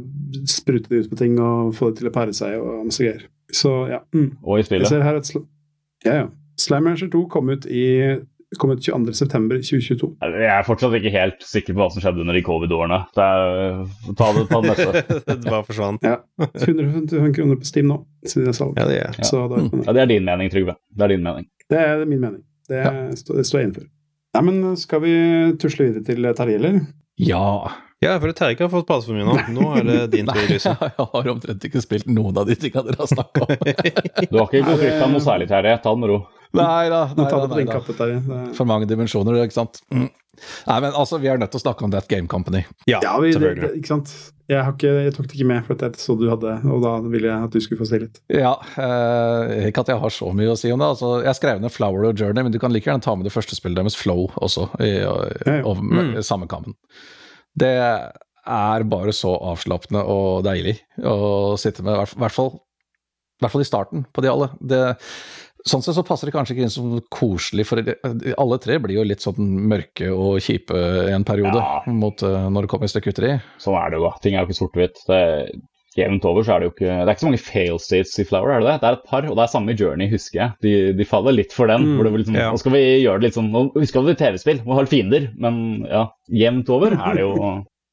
sprute 0.50 0.90
det 0.90 1.04
ut 1.04 1.12
på 1.12 1.20
ting 1.20 1.38
og 1.38 1.76
få 1.78 1.92
det 1.92 2.00
til 2.00 2.10
å 2.10 2.16
pare 2.16 2.34
seg 2.34 2.58
og 2.58 2.88
masse 2.88 3.04
greier. 3.04 3.28
Så 3.54 3.74
ja. 3.92 4.02
Mm. 4.16 4.32
Og 4.42 4.62
i 4.62 4.66
spillet. 4.66 4.88
Jeg 4.88 4.96
ser 4.96 5.06
her 5.06 5.20
at 5.22 5.30
sl 5.30 5.44
ja, 6.08 6.14
ja. 6.24 6.28
Slime 6.60 6.92
Rancher 6.92 7.10
2 7.14 7.24
kom 7.32 7.50
ut 7.54 7.66
i 7.66 7.86
kom 8.58 8.72
ut 8.74 8.82
22.9.2022. 8.82 10.08
Jeg 10.26 10.50
er 10.50 10.64
fortsatt 10.66 10.96
ikke 10.98 11.12
helt 11.14 11.44
sikker 11.46 11.76
på 11.76 11.84
hva 11.84 11.88
som 11.94 12.02
skjedde 12.02 12.24
under 12.24 12.34
de 12.34 12.42
covid-årene. 12.48 12.98
Er- 13.14 13.84
Ta 14.18 14.30
det, 14.34 14.46
ta 14.50 14.62
det 14.64 14.72
neste. 14.72 15.04
det 15.30 15.36
bare 15.46 15.64
forsvant. 15.68 16.02
Ja. 16.08 16.16
155 16.42 17.36
kroner 17.38 17.60
på 17.62 17.68
Steam 17.70 17.92
nå, 17.92 18.00
siden 18.26 18.50
jeg 18.50 18.58
sa 18.58 18.70
det. 18.72 18.82
Ja, 18.82 18.88
det 18.90 18.98
er 19.06 19.28
Så 19.30 19.44
da 19.52 19.60
mm. 19.62 19.84
Ja, 19.86 19.94
det 19.94 20.02
er 20.02 20.10
din 20.16 20.26
mening, 20.26 20.50
Trygve. 20.54 20.76
Det 20.98 21.06
er 21.06 21.14
din 21.14 21.24
mening. 21.28 21.46
Det 21.70 21.84
er 21.84 22.02
min 22.10 22.24
mening. 22.24 22.42
Det, 22.70 22.82
står- 23.22 23.38
det 23.38 23.46
står 23.50 23.62
jeg 23.62 23.70
innenfor. 23.70 23.86
Nei, 24.38 24.42
men 24.50 24.74
skal 24.78 25.02
vi 25.06 25.14
tusle 25.62 25.88
videre 25.92 26.06
til 26.10 26.28
Terje, 26.38 26.58
eller? 26.60 26.82
Ja. 27.22 27.46
Ja, 28.02 28.16
for 28.22 28.34
Terje 28.34 28.56
ikke 28.58 28.66
har 28.68 28.74
fått 28.74 28.90
passe 28.90 29.10
for 29.10 29.18
mye 29.18 29.30
nå. 29.30 29.38
Nå 29.60 29.70
er 29.78 29.88
det 29.92 30.00
din 30.18 30.26
tur, 30.30 30.38
Nei, 30.42 30.50
Lyse. 30.56 30.74
jeg 30.90 31.08
har 31.14 31.32
omtrent 31.36 31.70
ikke 31.70 31.86
spilt 31.86 32.10
noen 32.10 32.38
av 32.42 32.50
de 32.50 32.58
tingene 32.58 32.90
dere 32.90 33.02
har 33.06 33.10
snakka 33.14 33.46
om. 33.46 33.54
Du 33.54 34.38
har 34.42 34.50
ikke 34.50 34.66
gått 34.66 34.84
glipp 34.84 35.06
av 35.06 35.14
noe 35.14 35.22
særlig, 35.26 35.50
Terje. 35.54 35.78
Ta 35.86 35.94
det 35.94 36.02
med 36.04 36.14
ro. 36.16 36.20
Nei 36.58 36.90
da. 36.90 37.04
Nei, 37.14 37.26
tar 37.30 37.44
da, 37.48 37.56
nei, 37.56 37.66
da. 37.70 38.40
For 38.58 38.66
mange 38.66 38.88
dimensjoner, 38.90 39.38
ikke 39.46 39.54
sant. 39.60 39.82
Mm. 39.94 40.08
Nei, 40.70 40.78
men 40.86 40.94
altså, 40.96 41.20
vi 41.20 41.28
er 41.30 41.38
nødt 41.38 41.52
til 41.52 41.60
å 41.60 41.64
snakke 41.66 41.84
om 41.86 41.92
That 41.94 42.08
Game 42.10 42.28
Company. 42.32 42.64
Ja, 42.88 43.02
Ja, 43.04 43.18
vi, 43.20 43.28
det, 43.30 43.36
selvfølgelig. 43.38 43.68
det, 43.68 43.80
ikke 43.82 43.92
sant? 43.92 44.14
Jeg, 44.50 44.64
har 44.66 44.72
ikke, 44.74 44.94
jeg 45.04 45.14
tok 45.14 45.28
det 45.30 45.36
ikke 45.38 45.46
med, 45.52 45.66
for 45.68 45.78
jeg 45.84 46.00
så 46.02 46.16
du 46.18 46.24
hadde, 46.32 46.54
og 46.66 46.80
da 46.82 46.94
ville 47.06 47.28
jeg 47.30 47.44
at 47.50 47.54
du 47.54 47.60
skulle 47.62 47.82
få 47.84 47.86
si 47.92 48.00
litt. 48.02 48.18
Ja, 48.34 48.56
eh, 48.82 49.68
ikke 49.70 49.84
at 49.84 49.92
jeg 49.94 50.02
har 50.02 50.10
så 50.16 50.32
mye 50.34 50.56
å 50.56 50.58
si 50.58 50.72
om 50.74 50.82
det. 50.82 50.88
Altså, 50.96 51.12
jeg 51.28 51.38
skrev 51.38 51.62
ned 51.62 51.74
Flower 51.76 52.08
og 52.10 52.18
Journey, 52.24 52.42
men 52.48 52.56
du 52.56 52.58
kan 52.64 52.74
like 52.74 52.90
gjerne 52.90 53.04
ta 53.06 53.14
med 53.20 53.28
det 53.30 53.34
første 53.36 53.54
spillet 53.60 53.78
deres, 53.78 54.00
Flow, 54.00 54.26
også, 54.42 54.70
i, 54.82 54.90
Ja, 55.04 55.14
ja. 55.46 55.76
Mm. 55.76 56.16
samme 56.26 56.50
kammen. 56.50 56.74
Det 57.60 57.76
er 58.50 58.88
bare 58.90 59.14
så 59.14 59.36
avslappende 59.52 60.02
og 60.10 60.42
deilig 60.48 60.80
å 61.04 61.54
sitte 61.62 61.84
med, 61.86 61.94
i 61.94 62.00
hvert- 62.02 62.18
hvert 62.18 62.34
fall, 62.40 62.56
i 62.58 63.44
hvert 63.46 63.54
fall 63.54 63.62
i 63.62 63.70
starten 63.70 64.08
på 64.16 64.24
de 64.26 64.32
alle. 64.32 64.50
Det, 64.66 64.82
sånn 65.68 65.82
sett 65.84 65.96
så 65.98 66.04
passer 66.08 66.30
det 66.30 66.36
kanskje 66.36 66.56
ikke 66.56 66.68
inn 66.68 66.72
som 66.74 66.94
koselig, 67.12 67.66
for 67.68 67.82
alle 67.84 68.60
tre 68.64 68.78
blir 68.80 68.96
jo 69.00 69.08
litt 69.08 69.24
sånn 69.26 69.40
mørke 69.72 70.08
og 70.14 70.38
kjipe 70.46 70.78
i 71.10 71.16
en 71.16 71.26
periode 71.28 71.60
Ja. 71.60 71.82
mot 71.88 72.22
eh, 72.24 72.46
når 72.50 72.64
det 72.66 72.70
kommer 72.72 72.88
et 72.88 72.94
stykke 72.94 73.12
uteri. 73.16 73.34
Sånn 73.60 73.76
er 73.80 73.90
det 73.92 74.00
jo, 74.00 74.06
da. 74.08 74.14
Ting 74.24 74.36
er 74.38 74.46
jo 74.46 74.50
ikke 74.50 74.60
sort-hvitt. 74.62 75.04
Jevnt 75.98 76.24
over 76.30 76.46
så 76.46 76.54
er 76.54 76.60
det 76.62 76.68
jo 76.68 76.72
ikke 76.76 76.86
Det 76.86 77.08
er 77.10 77.16
ikke 77.16 77.24
så 77.24 77.28
mange 77.28 77.42
fail 77.42 77.80
states 77.82 78.20
i 78.22 78.24
Flower, 78.30 78.52
er 78.54 78.62
det 78.62 78.68
det? 78.70 78.76
Det 78.84 78.88
er 78.88 78.98
et 79.00 79.08
par, 79.10 79.26
og 79.26 79.36
det 79.36 79.44
er 79.44 79.52
samme 79.52 79.74
i 79.74 79.76
Journey, 79.80 80.08
husker 80.12 80.38
jeg. 80.40 80.52
De, 80.64 80.74
de 81.00 81.08
faller 81.10 81.34
litt 81.36 81.52
for 81.56 81.68
den. 81.68 81.82
Mm, 81.88 81.96
hvor 81.98 82.06
det 82.08 82.14
liksom, 82.22 82.38
ja. 82.38 82.52
Nå 82.54 82.62
skal 82.62 82.76
vi 82.78 82.84
gjøre 83.02 83.20
det 83.20 83.26
litt 83.32 83.40
sånn 83.40 83.50
Nå 83.52 83.64
husker 83.76 84.06
vi 84.06 84.16
TV-spill, 84.22 84.62
må 84.70 84.78
ha 84.78 84.86
litt 84.86 84.94
fiender, 84.94 85.26
men 85.42 85.60
ja, 85.90 86.06
jevnt 86.30 86.70
over 86.72 86.94
er 86.94 87.18
det 87.18 87.26
jo 87.26 87.34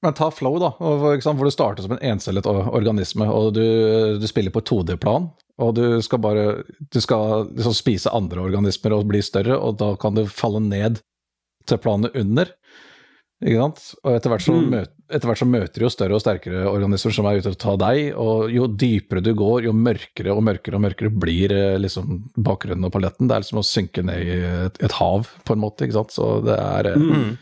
Men 0.07 0.15
ta 0.15 0.29
Flow, 0.31 0.57
da, 0.63 0.71
hvor- 0.79 1.19
hvor 1.19 1.49
du 1.49 1.51
starter 1.51 1.83
som 1.83 1.97
en 1.97 2.05
encellet 2.15 2.47
organisme, 2.47 3.27
og 3.27 3.53
du, 3.59 3.65
du 4.23 4.27
spiller 4.31 4.55
på 4.55 4.63
2D-plan. 4.63 5.29
Og 5.59 5.75
du 5.75 6.01
skal 6.05 6.21
bare 6.21 6.63
Du 6.93 7.01
skal 7.01 7.47
liksom 7.49 7.75
spise 7.75 8.13
andre 8.15 8.43
organismer 8.45 8.93
og 8.95 9.09
bli 9.09 9.23
større, 9.25 9.57
og 9.59 9.79
da 9.81 9.95
kan 9.97 10.15
du 10.15 10.27
falle 10.29 10.61
ned 10.63 11.01
til 11.67 11.79
planet 11.83 12.15
under. 12.15 12.53
Ikke 13.45 13.59
sant? 13.61 13.81
Og 14.05 14.15
etter 14.17 14.31
hvert, 14.33 14.45
så 14.47 14.53
Mm. 14.55 14.69
møter, 14.71 14.93
etter 15.13 15.29
hvert 15.29 15.41
så 15.43 15.47
møter 15.49 15.75
du 15.75 15.85
jo 15.85 15.91
større 15.93 16.15
og 16.17 16.23
sterkere 16.23 16.63
organismer 16.71 17.13
som 17.13 17.27
er 17.29 17.37
ute 17.41 17.51
til 17.51 17.57
å 17.57 17.59
ta 17.65 17.75
deg, 17.83 18.15
og 18.17 18.51
jo 18.53 18.67
dypere 18.69 19.21
du 19.23 19.35
går, 19.35 19.65
jo 19.67 19.73
mørkere 19.77 20.33
og 20.37 20.43
mørkere 20.47 20.79
og 20.79 20.85
mørkere 20.87 21.11
blir 21.21 21.53
eh, 21.53 21.77
liksom 21.83 22.31
bakgrunnen 22.39 22.87
og 22.89 22.93
paletten. 22.95 23.29
Det 23.29 23.37
er 23.37 23.45
liksom 23.45 23.61
å 23.61 23.67
synke 23.67 24.05
ned 24.07 24.23
i 24.25 24.39
et, 24.71 24.81
et 24.83 24.93
hav, 25.01 25.27
på 25.45 25.53
en 25.57 25.61
måte, 25.67 25.85
ikke 25.85 25.99
sant. 25.99 26.15
Så 26.17 26.31
det 26.47 26.57
er, 26.59 26.93
eh, 26.95 26.97
Mm. 26.97 27.39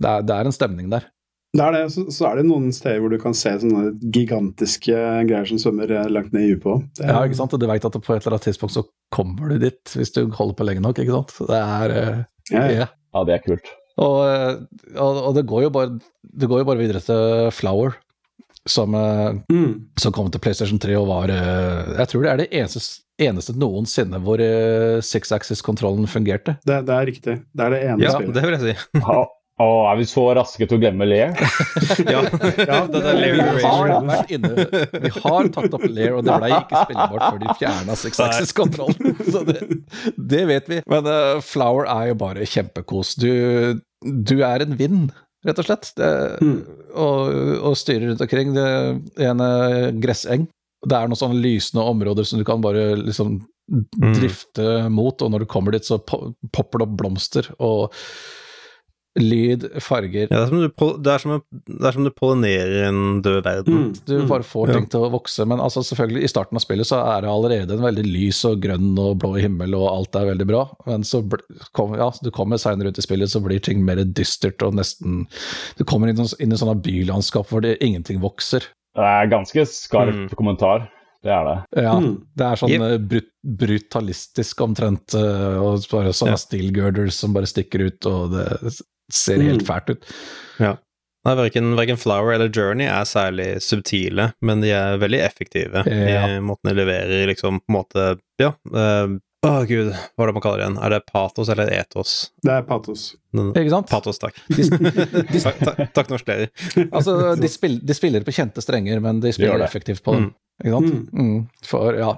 det 0.00 0.08
er, 0.10 0.22
det 0.22 0.34
er 0.36 0.44
en 0.44 0.52
stemning 0.58 0.90
der. 0.90 1.06
Det 1.54 1.62
er 1.62 1.72
det, 1.76 1.82
så, 1.94 2.02
så 2.10 2.24
er 2.32 2.40
det 2.40 2.46
noen 2.48 2.72
steder 2.74 2.98
hvor 2.98 3.12
du 3.12 3.18
kan 3.22 3.34
se 3.38 3.52
sånne 3.62 3.92
gigantiske 4.14 4.96
greier 5.28 5.46
som 5.46 5.60
svømmer 5.62 5.92
eh, 5.94 6.08
langt 6.10 6.32
ned 6.34 6.42
i 6.48 6.52
dypet 6.54 6.64
på. 6.64 6.74
Er- 7.04 7.12
Ja, 7.12 7.20
ikke 7.28 7.38
sant? 7.38 7.54
Og 7.54 7.60
du 7.62 7.66
veit 7.70 7.84
at 7.86 7.94
på 7.94 8.14
et 8.16 8.24
eller 8.24 8.34
annet 8.36 8.48
tidspunkt 8.48 8.74
så 8.74 8.82
kommer 9.14 9.52
du 9.54 9.58
dit, 9.62 9.82
hvis 9.94 10.10
du 10.16 10.24
holder 10.34 10.56
på 10.58 10.66
lenge 10.66 10.82
nok, 10.82 10.98
ikke 10.98 11.14
sant. 11.14 11.36
Det 11.46 11.60
er 11.60 11.94
uh, 11.94 12.24
Ja, 12.50 12.64
ja. 12.66 12.78
ja. 12.82 12.88
Ja, 13.14 13.22
det 13.28 13.36
er 13.36 13.44
kult. 13.46 13.70
Og, 14.02 14.16
eh, 14.26 14.56
og, 14.98 15.20
og 15.28 15.34
det 15.38 15.44
går 15.46 15.62
jo 15.68 15.70
bare 15.70 15.92
Det 16.34 16.48
går 16.50 16.64
jo 16.64 16.66
bare 16.66 16.80
videre 16.82 16.98
til 17.06 17.52
Flower, 17.54 17.94
som, 18.66 18.90
Mm. 19.52 19.86
som 20.00 20.12
kom 20.16 20.30
til 20.34 20.40
PlayStation 20.42 20.78
3 20.82 20.96
og 20.98 21.06
var 21.12 21.30
Jeg 21.30 22.08
tror 22.10 22.22
det 22.26 22.30
er 22.32 22.40
det 22.42 22.48
eneste, 22.50 22.82
eneste 23.22 23.54
noensinne 23.54 24.18
hvor 24.24 24.40
eh, 24.42 24.98
six 25.06 25.30
axis-kontrollen 25.36 26.08
fungerte. 26.10 26.56
Det, 26.66 26.80
det 26.88 26.94
er 26.98 27.06
riktig. 27.06 27.36
Det 27.54 27.62
er 27.68 27.70
det 27.76 27.82
ene 27.92 28.02
Ja, 28.08 28.16
spillet. 28.18 28.34
det 28.34 28.42
vil 28.42 28.58
jeg 28.58 28.74
si. 28.74 29.04
Å, 29.62 29.66
er 29.86 29.98
vi 30.00 30.04
så 30.10 30.22
raske 30.34 30.66
til 30.66 30.76
å 30.78 30.82
glemme 30.82 31.06
Lair? 31.06 31.34
Ja, 32.10 32.24
Ja, 32.58 32.78
det 32.90 33.02
er 33.06 33.18
Lair 33.20 33.36
Vi 33.38 33.62
har 33.62 33.92
vært 34.08 34.32
inne 34.34 34.50
Vi 35.04 35.12
har 35.14 35.50
tatt 35.54 35.76
opp 35.78 35.84
Lair, 35.86 36.16
og 36.18 36.24
det 36.26 36.38
ble 36.42 36.48
ikke 36.56 36.80
spillbart 36.88 37.22
før 37.28 37.38
de 37.44 37.54
fjerna 37.60 37.96
six 38.00 38.18
axis-kontrollen. 38.24 39.14
Så 39.32 39.44
det, 39.46 39.60
det 40.18 40.42
vet 40.50 40.72
vi. 40.72 40.80
Men 40.90 41.06
uh, 41.06 41.38
Flower 41.44 41.86
er 41.86 42.10
jo 42.10 42.16
bare 42.24 42.48
kjempekos. 42.50 43.14
Du, 43.22 43.30
du 44.02 44.34
er 44.42 44.66
en 44.66 44.74
vind, 44.80 45.14
rett 45.46 45.62
og 45.62 45.68
slett. 45.70 45.92
Det, 46.02 46.10
Mm. 46.42 46.58
og, 46.98 47.38
og 47.70 47.78
styrer 47.78 48.10
rundt 48.10 48.26
omkring. 48.26 48.52
Det 48.58 48.66
er 49.22 49.30
en 49.30 49.42
eh, 49.46 49.90
gresseng. 50.02 50.48
Det 50.84 50.98
er 50.98 51.06
noen 51.08 51.16
sånne 51.22 51.38
lysende 51.40 51.86
områder 51.94 52.26
som 52.26 52.42
du 52.42 52.44
kan 52.48 52.60
bare 52.64 52.90
liksom 53.00 53.38
drifte 54.18 54.88
mot, 54.92 55.22
og 55.24 55.30
når 55.32 55.44
du 55.46 55.50
kommer 55.54 55.72
dit, 55.78 55.86
så 55.86 56.00
popper 56.04 56.82
det 56.82 56.88
opp 56.88 56.98
blomster 57.00 57.48
og 57.62 57.94
lyd, 59.20 59.64
farger. 59.80 60.26
Ja, 60.30 60.40
det, 60.40 60.42
er 60.42 60.48
som 60.48 60.58
du, 60.58 60.96
det, 61.02 61.12
er 61.14 61.18
som, 61.22 61.42
det 61.68 61.86
er 61.86 61.92
som 61.92 62.04
du 62.04 62.10
pollinerer 62.10 62.88
en 62.88 63.20
død 63.22 63.44
verden. 63.44 63.74
Mm. 63.74 63.92
Du 64.08 64.14
Mm. 64.18 64.28
bare 64.28 64.42
får 64.42 64.72
ting 64.74 64.86
til 64.90 65.00
å 65.06 65.10
vokse, 65.12 65.46
men 65.46 65.60
altså 65.60 65.82
selvfølgelig 65.86 66.24
i 66.24 66.30
starten 66.32 66.56
av 66.58 66.64
spillet 66.64 66.86
så 66.86 66.98
er 67.16 67.20
det 67.22 67.30
allerede 67.30 67.70
en 67.76 67.84
veldig 67.84 68.04
lys 68.06 68.44
og 68.44 68.60
grønn 68.64 68.98
og 68.98 69.18
blå 69.22 69.34
himmel, 69.40 69.74
og 69.78 69.86
alt 69.92 70.16
er 70.16 70.26
veldig 70.32 70.46
bra. 70.50 70.64
Men 70.86 71.02
så 71.06 71.22
kom, 71.72 71.94
ja, 71.94 72.10
du 72.22 72.30
kommer 72.34 72.56
seinere 72.58 72.88
ut 72.90 72.98
i 72.98 73.02
spillet, 73.06 73.30
så 73.30 73.42
blir 73.44 73.60
ting 73.62 73.84
mer 73.84 73.96
dystert 74.04 74.62
og 74.66 74.74
nesten 74.74 75.26
Du 75.78 75.84
kommer 75.84 76.08
inn, 76.08 76.18
i 76.18 76.22
sånn- 76.24 76.40
inn 76.40 76.52
i 76.52 76.56
sånne 76.56 76.82
bylandskap 76.82 77.46
hvor 77.48 77.60
det 77.62 77.78
ingenting 77.80 78.20
vokser. 78.20 78.60
Det 78.94 79.02
er 79.02 79.26
ganske 79.30 79.62
skarp 79.66 80.14
Mm. 80.14 80.28
kommentar. 80.34 80.88
Det 81.22 81.30
er 81.32 81.44
det. 81.44 81.82
Ja, 81.82 81.94
Mm. 81.98 82.22
det 82.36 82.44
er 82.44 82.56
sånn 82.56 82.68
Yep. 82.70 82.82
eh, 82.82 82.98
brut 82.98 83.30
brutalistisk 83.46 84.60
omtrent, 84.60 85.14
eh, 85.14 85.56
og 85.60 85.80
bare 85.90 86.12
sånne 86.12 86.34
Ja. 86.34 86.36
steel 86.36 86.70
girders 86.72 87.14
som 87.14 87.32
bare 87.32 87.46
stikker 87.46 87.86
ut, 87.86 88.06
og 88.06 88.32
det 88.32 88.80
ser 89.14 89.40
helt 89.44 89.62
Mm. 89.62 89.68
fælt 89.70 89.94
ut. 89.94 90.10
Nei, 91.24 91.32
verken, 91.38 91.70
verken 91.78 91.96
Flower 91.96 92.34
eller 92.34 92.50
Journey 92.52 92.84
er 92.84 93.06
særlig 93.08 93.46
subtile, 93.64 94.26
men 94.44 94.60
de 94.60 94.74
er 94.76 94.98
veldig 95.00 95.22
effektive 95.24 95.80
Ja. 95.88 96.26
i 96.28 96.40
måten 96.44 96.68
de 96.68 96.74
leverer, 96.76 97.26
liksom, 97.30 97.60
på 97.64 97.70
en 97.72 97.78
måte 97.78 98.18
Ja. 98.38 98.50
eh, 98.74 99.14
Å, 99.44 99.66
gud, 99.68 99.90
hva 99.92 100.22
er 100.24 100.26
det 100.26 100.34
man 100.34 100.40
kaller 100.42 100.56
det 100.58 100.64
igjen? 100.66 100.78
Er 100.84 100.88
det 100.90 101.06
patos 101.06 101.48
eller 101.52 101.68
etos? 101.70 102.30
Det 102.42 102.50
er 102.52 102.62
patos. 102.62 103.14
Den- 103.34 103.52
Ikke 103.52 103.70
sant? 103.70 103.88
Patos, 103.90 104.18
takk. 104.18 104.34
De, 104.48 104.62
de, 105.32 105.40
takk, 105.40 105.58
takk, 105.60 105.92
takk 105.94 106.08
norsklærer. 106.08 106.48
altså, 106.92 107.36
de, 107.40 107.48
spill, 107.48 107.78
de 107.84 107.92
spiller 107.94 108.20
på 108.24 108.32
kjente 108.32 108.62
strenger, 108.64 109.00
men 109.04 109.20
de 109.20 109.32
spiller 109.32 109.58
de 109.58 109.64
effektivt 109.64 110.02
på 110.02 110.14
dem. 110.16 110.34
Ikke 110.64 110.72
sant? 110.78 111.12
Mm. 111.12 111.48
For 111.64 111.94
ja, 111.94 112.14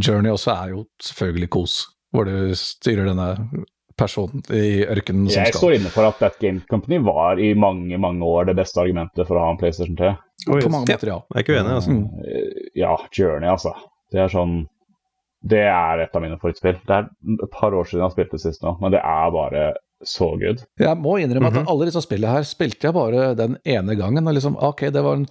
Journey 0.00 0.30
også 0.32 0.52
er 0.56 0.68
jo 0.70 0.86
selvfølgelig 1.02 1.50
kos, 1.50 1.86
hvor 2.14 2.24
du 2.24 2.52
styrer 2.56 3.08
denne 3.12 3.64
personen 4.00 4.42
i 4.56 4.80
ørkenen 4.88 5.28
som 5.28 5.36
Jeg 5.44 5.52
skal 5.52 5.60
står 5.60 5.76
inne 5.78 5.92
for 5.94 6.08
at 6.08 6.18
That 6.22 6.38
Game 6.42 6.62
Company 6.70 6.98
var 7.04 7.38
i 7.38 7.52
mange 7.54 7.98
mange 8.00 8.24
år 8.26 8.48
det 8.50 8.56
beste 8.58 8.80
argumentet 8.82 9.28
for 9.28 9.36
å 9.38 9.44
ha 9.46 9.50
en 9.54 9.60
PlayStation 9.60 9.96
3. 10.00 10.14
Oh. 10.48 10.58
På 10.58 10.72
mange 10.72 10.88
måter, 10.88 11.12
ja. 11.12 11.18
Jeg 11.34 11.36
er 11.36 11.44
ikke 11.44 11.56
uenig, 11.60 11.76
altså. 11.76 11.94
Mm. 11.94 12.70
Ja, 12.80 12.94
Journey, 13.12 13.48
altså. 13.52 13.74
Det 14.10 14.24
er 14.24 14.32
sånn 14.32 14.62
Det 15.42 15.62
er 15.64 16.02
et 16.02 16.16
av 16.16 16.20
mine 16.20 16.36
favorittspill. 16.36 16.80
Det 16.84 16.92
er 16.98 17.06
et 17.44 17.50
par 17.54 17.72
år 17.72 17.86
siden 17.88 18.02
jeg 18.02 18.08
har 18.08 18.16
spilt 18.16 18.32
det 18.34 18.40
sist 18.42 18.62
nå, 18.66 18.74
men 18.82 18.92
det 18.92 19.00
er 19.00 19.30
bare 19.32 19.62
så 20.04 20.26
good. 20.40 20.64
Jeg 20.80 20.96
må 21.00 21.14
innrømme 21.20 21.48
Mhm. 21.52 21.62
at 21.62 21.68
alle 21.72 21.86
disse 21.88 22.02
spillene 22.04 22.32
her 22.34 22.44
spilte 22.48 22.88
jeg 22.88 22.92
bare 22.96 23.34
den 23.36 23.56
ene 23.64 23.96
gangen. 23.96 24.26
og 24.28 24.34
liksom, 24.34 24.56
Ok, 24.60 24.80
det 24.92 25.02
var 25.02 25.14
en 25.16 25.26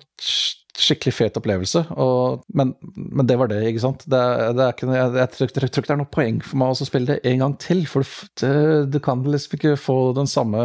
skikkelig 0.79 1.13
fet 1.17 1.37
opplevelse, 1.39 1.81
og, 1.99 2.41
men, 2.55 2.73
men 2.95 3.27
det 3.29 3.35
var 3.39 3.49
det, 3.51 3.59
ikke 3.69 3.81
sant. 3.83 4.05
Det, 4.09 4.17
er- 4.19 4.53
det 4.57 4.63
er 4.65 4.73
ikke, 4.75 4.89
jeg, 4.95 5.13
jeg, 5.19 5.31
tror, 5.35 5.49
ikke 5.69 5.83
det 5.87 5.93
er 5.95 5.99
noe 6.01 6.09
poeng 6.13 6.39
for 6.45 6.61
meg 6.61 6.71
å 6.73 6.87
spille 6.87 7.11
det 7.13 7.17
en 7.33 7.43
gang 7.43 7.55
til, 7.61 7.83
for 7.89 8.05
du 8.05 8.13
det, 8.41 8.91
du 8.93 8.99
kan 9.03 9.21
liksom 9.27 9.57
ikke 9.59 9.73
få 9.79 9.97
den 10.17 10.29
samme 10.29 10.59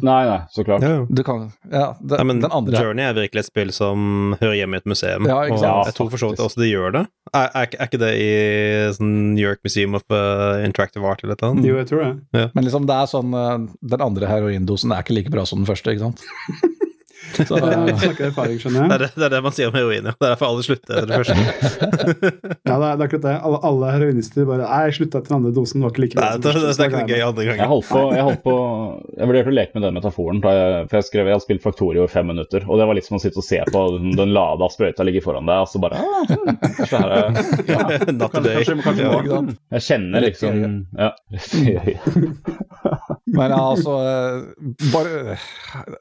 Nei, 0.00 0.18
nei, 0.28 0.38
så 0.54 0.64
klart. 0.66 0.84
Ja, 0.86 0.92
ja. 1.00 1.06
Du 1.10 1.22
kan 1.26 1.46
Ja, 1.70 1.88
det, 2.00 2.16
Nei, 2.20 2.26
men 2.30 2.40
den 2.44 2.54
andre 2.54 2.80
Journey 2.84 3.04
er 3.08 3.16
virkelig 3.18 3.44
et 3.44 3.50
spill 3.50 3.72
som 3.74 4.36
hører 4.40 4.56
hjemme 4.60 4.78
i 4.78 4.82
et 4.82 4.88
museum. 4.90 5.26
Ja, 5.28 5.40
ikke 5.48 5.58
og 5.60 5.90
jeg 5.90 5.96
tror 5.98 6.10
for 6.14 6.22
så 6.22 6.30
vidt 6.32 6.42
også 6.46 6.62
det 6.62 6.70
gjør 6.70 6.94
det. 7.00 7.04
Er, 7.34 7.48
er, 7.50 7.66
ikke- 7.68 7.80
er 7.82 7.90
ikke 7.90 8.00
det 8.02 8.12
i 8.22 8.30
sånn 8.96 9.12
New 9.34 9.42
York 9.44 9.60
Museum 9.66 9.96
of 9.98 10.04
uh, 10.14 10.62
Interactive 10.64 11.04
Art 11.08 11.24
eller 11.24 11.34
noe 11.36 11.52
sånt? 11.54 11.66
Jo, 11.66 11.76
jeg 11.82 11.90
tror 11.90 12.04
det. 12.06 12.46
Men 12.54 12.64
liksom 12.68 12.86
det 12.88 12.96
er 12.96 13.10
sånn 13.10 13.34
eh, 13.36 13.66
Den 13.92 14.04
andre 14.04 14.28
heroindosen 14.30 14.92
er 14.94 15.02
ikke 15.04 15.16
like 15.18 15.32
bra 15.34 15.44
som 15.48 15.60
den 15.62 15.68
første, 15.68 15.92
ikke 15.96 16.06
sant? 16.08 16.22
Så, 17.34 17.58
Jeg 17.58 17.96
snakker 18.00 18.28
erfaring, 18.30 18.58
skjønner 18.62 18.86
Det 18.90 18.96
er 18.96 19.02
det, 19.04 19.08
det 19.16 19.26
er 19.26 19.32
det 19.34 19.40
man 19.44 19.54
sier 19.56 19.70
om 19.70 19.76
heroin, 19.76 20.06
ja. 20.08 20.14
Det 20.16 20.26
er 20.26 20.32
derfor 20.34 20.46
alle 20.52 20.64
slutter 20.66 21.08
det 21.08 21.18
første. 21.20 21.36
Ja, 21.36 22.76
det 22.76 22.86
er, 22.86 22.96
det 22.96 23.02
er 23.02 23.04
akkurat 23.06 23.24
det. 23.26 23.34
Alle, 23.48 23.60
alle 23.70 23.92
heroinister 23.96 24.48
bare 24.48 24.64
Nei, 24.66 24.80
jeg 24.88 24.96
slutta 25.00 25.20
etter 25.20 25.32
den 25.32 25.38
andre 25.40 25.52
dosen, 25.56 25.80
det 25.82 25.86
var 25.88 25.94
ikke 25.94 26.04
like 26.04 26.18
Nei, 26.20 26.30
bra 26.30 26.36
det, 26.36 26.54
det, 26.56 26.62
det 26.66 26.86
er 26.86 26.92
ikke 26.92 27.06
gøy 27.10 27.16
andre 27.16 27.26
andre 27.26 27.46
Jeg 27.46 27.50
ganger. 27.52 27.72
holdt 27.72 27.88
på, 27.90 28.02
jeg 28.16 28.26
holdt 28.28 28.42
på 28.46 28.56
Jeg 29.16 29.30
vurderte 29.30 29.52
å 29.52 29.56
leke 29.56 29.76
med 29.76 29.86
den 29.86 29.98
metaforen, 29.98 30.42
jeg, 30.46 30.86
for 30.90 30.98
jeg 31.00 31.08
skrev 31.10 31.30
jeg 31.30 31.36
har 31.36 31.44
spilt 31.44 31.66
Faktorio 31.66 32.06
i 32.06 32.12
fem 32.12 32.30
minutter. 32.30 32.66
Og 32.66 32.80
det 32.80 32.88
var 32.88 32.98
litt 32.98 33.08
som 33.08 33.18
å 33.18 33.22
sitte 33.22 33.42
og 33.42 33.46
se 33.46 33.60
på 33.72 33.84
den, 33.96 34.14
den 34.18 34.34
lada 34.36 34.70
sprøyta 34.72 35.06
ligge 35.06 35.22
foran 35.24 35.48
deg, 35.48 35.64
og 35.64 35.70
så 35.70 35.82
bare 35.82 36.00
ah, 36.00 36.22
hm, 36.30 36.60
Kanskje 36.78 37.02
her 37.02 37.16
er 37.16 37.24
ja, 37.72 37.80
Natt 38.20 38.38
og 38.38 38.46
nå. 38.46 39.56
Jeg 39.76 39.86
kjenner 39.90 40.26
liksom 40.26 40.64
Ja. 40.96 41.12
Men 43.34 43.50
altså 43.52 43.94
eh, 44.06 44.42
bare, 44.92 45.36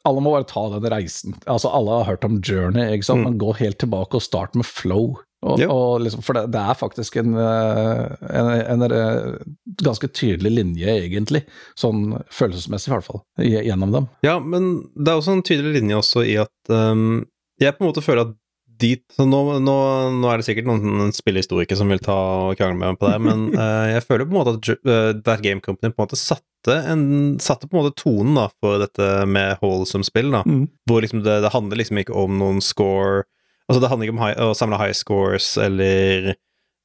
Alle 0.05 0.21
må 0.21 0.33
bare 0.35 0.45
ta 0.49 0.67
den 0.75 0.85
reisen. 0.93 1.33
Altså 1.49 1.71
Alle 1.73 1.99
har 1.99 2.09
hørt 2.11 2.25
om 2.27 2.39
Journey, 2.45 2.91
ikke 2.93 3.07
sant? 3.07 3.23
Mm. 3.23 3.29
men 3.31 3.39
gå 3.41 3.53
helt 3.57 3.79
tilbake 3.81 4.19
og 4.19 4.25
start 4.25 4.53
med 4.55 4.67
flow. 4.69 5.15
Og, 5.45 5.59
Ja. 5.61 5.67
og 5.69 6.01
liksom, 6.01 6.23
for 6.25 6.33
det, 6.37 6.47
det 6.55 6.61
er 6.61 6.77
faktisk 6.77 7.17
en, 7.21 7.35
eh, 7.37 8.15
en, 8.33 8.47
en, 8.81 8.85
eh, 8.91 9.35
ganske 9.83 10.07
tydelig 10.09 10.51
linje, 10.55 10.87
egentlig. 11.03 11.43
Sånn 11.77 12.15
følelsesmessig, 12.33 12.89
i 12.89 12.95
hvert 12.95 13.05
fall. 13.09 13.21
Gjennom 13.41 13.91
dem. 13.93 14.07
Ja, 14.25 14.39
men 14.39 14.71
det 14.97 15.11
er 15.11 15.19
også 15.19 15.35
en 15.37 15.43
tydelig 15.45 15.75
linje 15.81 15.99
også 16.01 16.23
i 16.25 16.37
at 16.41 16.73
um, 16.73 17.25
jeg 17.61 17.75
på 17.77 17.85
en 17.85 17.91
måte 17.91 18.01
føler 18.05 18.25
at 18.25 18.33
de 18.81 18.91
så 19.15 19.25
nå, 19.27 19.39
nå, 19.63 19.75
nå 20.19 20.29
er 20.31 20.41
det 20.41 20.47
sikkert 20.47 20.67
noen 20.67 21.13
spillehistorikere 21.15 21.79
som 21.79 21.91
vil 21.91 22.01
ta 22.03 22.15
og 22.49 22.57
krangle 22.59 22.77
med 22.79 22.95
meg 22.95 22.99
på 23.01 23.09
det, 23.11 23.19
men 23.23 23.45
uh, 23.55 23.85
jeg 23.93 24.03
føler 24.07 24.27
på 24.27 24.35
en 24.35 24.39
måte 24.39 24.55
at 24.57 24.71
eh, 24.75 25.11
That 25.25 25.43
Game 25.45 25.63
Company 25.63 25.93
på 25.93 26.01
en 26.01 26.07
måte 26.07 26.19
satte, 26.19 26.79
en, 26.91 27.05
satte 27.43 27.69
på 27.69 27.77
en 27.77 27.85
måte 27.85 27.95
tonen 28.01 28.35
da, 28.39 28.49
for 28.63 28.81
dette 28.83 29.09
med 29.29 29.61
wholesome-spill. 29.63 30.33
da, 30.33 30.43
Mm. 30.45 30.67
Hvor 30.89 31.01
liksom 31.01 31.23
det, 31.25 31.39
det 31.45 31.53
handler 31.53 31.79
liksom 31.81 32.01
ikke 32.01 32.15
om 32.25 32.37
noen 32.41 32.61
score 32.63 33.23
Altså 33.65 33.79
det 33.81 33.89
handler 33.89 34.05
ikke 34.05 34.13
om 34.13 34.21
high, 34.21 34.35
å 34.45 34.53
samle 34.53 34.77
high 34.77 34.93
scores 34.93 35.55
eller 35.57 36.35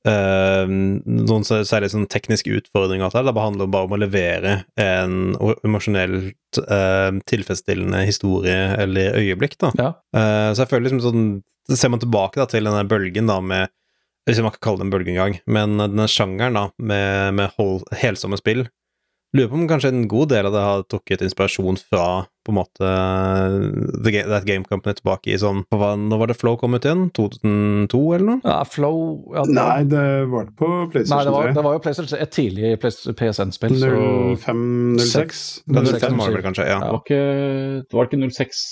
eh, 0.09 0.71
noen 0.71 1.47
særlig 1.47 1.91
sånn 1.93 2.09
tekniske 2.11 2.53
utfordringer. 2.61 3.13
Det 3.13 3.35
handler 3.37 3.71
bare 3.71 3.89
om 3.89 3.97
å 3.97 4.01
levere 4.01 4.55
en 4.81 5.35
emosjonelt 5.67 6.61
uh, 6.65 7.11
tilfredsstillende 7.31 8.05
historie 8.09 8.71
eller 8.81 9.19
øyeblikk. 9.21 9.59
da. 9.61 9.73
Ja. 9.79 9.91
Uh, 10.17 10.51
så 10.55 10.65
jeg 10.65 10.73
føler 10.73 10.89
liksom 10.89 11.05
sånn 11.05 11.29
ser 11.71 11.93
man 11.93 12.03
tilbake 12.03 12.41
da 12.41 12.49
til 12.51 12.67
denne 12.67 12.83
bølgen 12.89 13.29
da 13.31 13.37
med 13.45 13.71
Hvis 14.27 14.41
man 14.45 14.53
kan 14.53 14.63
kalle 14.65 14.83
det 14.83 14.85
en 14.85 14.91
bølge 14.93 15.11
engang, 15.15 15.39
men 15.49 15.79
denne 15.81 16.05
sjangeren 16.11 16.57
da 16.59 16.65
med, 16.77 17.37
med 17.39 17.55
hold, 17.57 17.87
helsomme 18.03 18.37
spill 18.39 18.67
Lurer 19.33 19.47
på 19.47 19.55
om 19.55 19.69
kanskje 19.71 19.93
en 19.93 20.09
god 20.11 20.29
del 20.33 20.47
av 20.49 20.53
det 20.57 20.61
har 20.65 20.81
trukket 20.91 21.21
inspirasjon 21.23 21.77
fra 21.79 22.07
på 22.43 22.51
en 22.51 22.57
måte 22.57 22.89
The 24.03 24.11
Game, 24.11 24.27
That 24.27 24.47
Game 24.49 24.65
Company 24.67 24.97
tilbake 24.99 25.31
i 25.31 25.37
sånn 25.39 25.61
hva, 25.71 25.93
Når 26.01 26.19
var 26.19 26.31
det 26.33 26.37
Flow 26.41 26.57
kom 26.59 26.75
ut 26.75 26.83
igjen? 26.89 27.05
2002 27.15 28.01
eller 28.17 28.27
noe? 28.27 28.41
Ja, 28.43 28.57
flow 28.67 29.31
ja, 29.37 29.45
det- 29.47 29.55
Nei, 29.55 29.85
det 29.93 30.03
var 30.33 30.49
det 30.49 30.57
på 30.59 30.67
Nei, 30.67 30.83
det 30.87 30.93
PlayStation 30.97 31.33
var, 31.37 31.47
3. 31.47 31.55
det 31.55 31.65
var 31.69 31.73
jo 31.79 31.83
PlayStation, 31.87 32.19
et 32.27 32.33
tidlig 32.35 32.73
PSN-spill. 32.83 33.77
så 33.79 33.93
05-06. 34.43 35.63
06 35.63 35.63
05 35.69 35.77
var 35.77 35.85
det 35.87 36.01
kanskje. 36.03 36.35
vel 36.35 36.43
kanskje, 36.49 36.67
ja. 36.67 36.79
Det 36.81 36.91
var 36.91 37.03
ikke, 37.05 37.23
var 37.95 38.11
ikke 38.11 38.31
06 38.35 38.65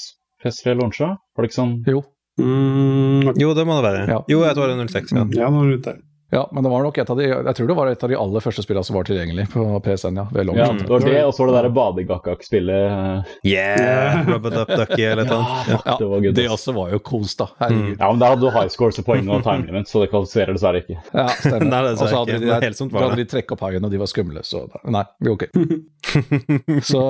PS3 0.43 0.75
launcha? 0.81 1.09
Var 1.37 1.45
det 1.47 1.51
ikke 1.53 1.61
sånn 1.63 1.77
Jo. 1.87 2.03
Mm, 2.39 3.29
okay. 3.29 3.41
Jo, 3.43 3.55
det 3.55 3.65
må 3.67 3.79
det 3.83 3.87
være. 3.93 4.03
Ja. 4.11 4.19
Jo, 4.31 4.43
jeg 4.47 4.55
tror 4.55 4.67
det 4.71 4.75
er 4.79 4.87
06, 4.87 5.13
ja. 5.13 5.25
ja, 5.43 5.49
nå 5.51 5.65
er 5.67 5.71
det 5.77 5.83
der. 5.87 5.97
Ja, 6.31 6.49
men 6.53 6.65
det 6.65 6.71
var 6.71 6.83
nok 6.85 6.99
et 6.99 7.11
av 7.11 7.17
de 7.17 7.25
Jeg 7.25 7.55
tror 7.57 7.69
det 7.71 7.75
var 7.79 7.89
et 7.89 8.03
av 8.05 8.11
de 8.13 8.17
aller 8.21 8.45
første 8.45 8.61
spillene 8.61 8.85
som 8.85 8.97
var 8.99 9.07
tilgjengelig 9.09 9.47
på 9.55 9.63
PSN, 9.85 10.19
ja. 10.21 10.27
Ved 10.35 10.51
Ja, 10.59 10.67
det 10.77 10.89
var 10.91 11.01
det, 11.01 11.23
og 11.25 11.33
så 11.33 11.45
var 11.45 11.49
det 11.49 11.55
derre 11.57 11.71
badegakak-spillet. 11.73 13.31
Yeah! 13.49 14.29
Rub 14.29 14.47
it 14.51 14.59
up 14.61 14.69
ducky 14.69 15.07
eller 15.09 15.25
noe 15.25 15.39
sånt. 15.39 15.87
Ja. 15.87 15.97
Det 15.97 16.09
var 16.11 16.25
good, 16.27 16.37
det 16.37 16.45
også 16.53 16.75
var 16.77 16.93
jo 16.93 17.01
kos, 17.01 17.33
da. 17.39 17.49
Herregud. 17.63 17.95
Ja, 17.97 18.11
men 18.13 18.21
der 18.21 18.35
hadde 18.35 18.45
du 18.45 18.53
high 18.53 18.69
scores 18.73 19.01
og 19.01 19.09
poeng 19.09 19.31
og 19.33 19.41
time 19.47 19.65
limit, 19.65 19.89
så 19.89 20.05
det 20.05 20.11
kvalifiserer 20.13 20.53
dessverre 20.59 20.83
ikke. 20.85 20.99
Ja, 21.15 21.27
stemmer. 21.33 21.71
Nei, 21.73 21.81
det 21.87 21.95
Og 21.95 22.03
så 22.03 22.11
hadde 22.13 22.35
de, 22.35 22.37
de, 22.37 22.45
ikke. 22.45 22.61
de, 22.61 22.69
Helt 22.69 22.83
sånt 22.83 22.93
var 22.93 23.01
da 23.01 23.09
hadde 23.09 23.23
de 23.23 23.29
trekk 23.33 23.57
opp 23.57 23.65
haien, 23.65 23.89
og 23.89 23.97
de 23.97 24.03
var 24.05 24.13
skumle, 24.13 24.45
så 24.45 24.67
Nei, 24.85 25.05
ok. 25.33 25.49
Så, 26.89 27.01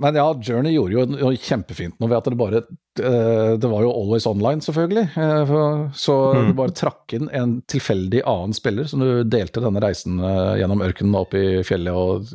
men 0.00 0.16
ja, 0.16 0.26
Journey 0.44 0.72
gjorde 0.76 1.20
jo 1.20 1.32
kjempefint 1.44 1.96
nå 2.00 2.08
ved 2.08 2.18
at 2.20 2.28
det 2.30 2.38
bare 2.40 2.60
eh, 2.62 2.68
Det 2.96 3.68
var 3.70 3.82
jo 3.82 3.92
always 3.92 4.26
online, 4.26 4.60
selvfølgelig. 4.60 5.06
eh, 5.16 5.90
Så 5.94 6.16
Mm. 6.34 6.46
du 6.48 6.52
bare 6.54 6.70
trakk 6.74 7.12
inn 7.14 7.28
en 7.32 7.62
tilfeldig 7.68 8.22
annen 8.26 8.52
spiller 8.52 8.84
som 8.88 9.00
du 9.00 9.22
delte 9.24 9.60
denne 9.62 9.80
reisen 9.80 10.18
eh, 10.20 10.58
gjennom 10.60 10.82
ørkenen 10.82 11.14
og 11.14 11.20
opp 11.28 11.34
i 11.34 11.62
fjellet 11.62 11.94
og 11.94 12.26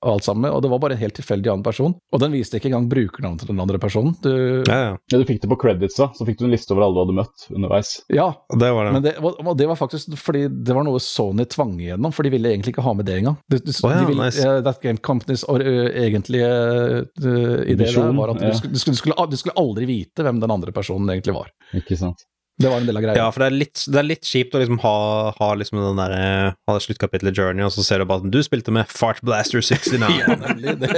og 0.00 0.14
alt 0.14 0.24
sammen 0.24 0.46
med, 0.46 0.54
og 0.56 0.62
det 0.64 0.70
var 0.72 0.80
bare 0.80 0.96
en 0.96 1.00
helt 1.02 1.16
tilfeldig 1.18 1.50
annen 1.52 1.64
person. 1.64 1.94
Og 2.12 2.22
den 2.22 2.32
viste 2.32 2.56
ikke 2.56 2.70
engang 2.70 2.86
brukernavnet 2.88 3.42
til 3.44 3.50
den 3.52 3.60
andre 3.60 3.80
personen. 3.82 4.14
Du, 4.24 4.30
Ja, 4.64 4.78
ja. 4.80 4.94
Ja, 5.12 5.18
du 5.18 5.24
fikk 5.28 5.42
det 5.42 5.50
på 5.50 5.58
credits, 5.60 5.98
da, 5.98 6.08
så 6.16 6.24
fikk 6.28 6.38
du 6.40 6.46
en 6.46 6.54
liste 6.54 6.72
over 6.72 6.86
alle 6.86 6.96
du 6.96 7.02
hadde 7.02 7.16
møtt 7.18 7.44
underveis. 7.52 7.92
ja, 8.08 8.30
Det 8.48 8.70
var 8.72 8.88
det. 8.88 8.92
Men 8.96 9.02
det, 9.04 9.14
var- 9.20 9.36
og 9.44 9.56
det 9.58 9.68
var 9.68 9.76
faktisk 9.76 10.16
fordi 10.20 10.46
det 10.48 10.76
var 10.76 10.86
noe 10.88 11.00
Sony 11.04 11.44
tvang 11.44 11.76
igjennom, 11.80 12.14
for 12.16 12.24
de 12.24 12.32
ville 12.32 12.48
egentlig 12.48 12.74
ikke 12.74 12.86
ha 12.86 12.94
med 12.96 13.08
det 13.10 13.18
engang. 13.20 13.36
De, 13.50 13.60
de, 13.60 13.76
oh, 13.84 13.90
ja, 13.92 14.00
de 14.00 14.08
ville, 14.08 14.24
nice. 14.30 14.46
uh, 14.46 14.60
That 14.64 14.80
Game 14.80 14.96
Companies 14.98 15.44
or, 15.44 15.60
eh, 15.60 15.90
egentlige 16.06 16.48
uh, 16.48 17.60
idé 17.68 17.90
var 18.16 18.34
at 18.34 18.40
ja. 18.40 18.50
du, 18.50 18.56
skulle, 18.56 18.72
du, 18.72 18.96
skulle, 18.96 19.28
du 19.30 19.36
skulle 19.36 19.58
aldri 19.60 19.88
vite 19.88 20.24
hvem 20.24 20.40
den 20.40 20.50
andre 20.50 20.72
personen 20.72 21.12
egentlig 21.12 21.36
var. 21.36 21.52
Ikke 21.76 21.98
sant? 21.98 22.24
Det 22.60 22.68
var 22.68 22.76
en 22.82 22.86
del 22.88 22.98
av 22.98 23.02
greia. 23.06 23.16
Ja, 23.16 23.30
for 23.32 23.40
det 23.40 23.46
er 23.48 23.54
litt, 23.56 23.82
det 23.88 23.98
er 24.02 24.04
litt 24.04 24.26
kjipt 24.28 24.52
å 24.54 24.60
liksom 24.60 24.76
ha, 24.82 24.90
ha 25.38 25.46
liksom 25.56 25.78
den 25.80 25.96
der, 26.02 26.12
eh, 26.12 26.48
ha 26.68 26.74
det 26.76 26.82
sluttkapitlet 26.84 27.38
Journey, 27.40 27.64
og 27.64 27.72
så 27.72 27.80
ser 27.86 28.02
du 28.02 28.04
bare 28.10 28.20
at 28.20 28.28
du 28.34 28.36
spilte 28.44 28.74
med 28.76 28.90
Fart 28.92 29.22
Blaster 29.24 29.64
69. 29.70 30.10
Ja, 30.20 30.36
nemlig. 30.42 30.74
Det, 30.82 30.90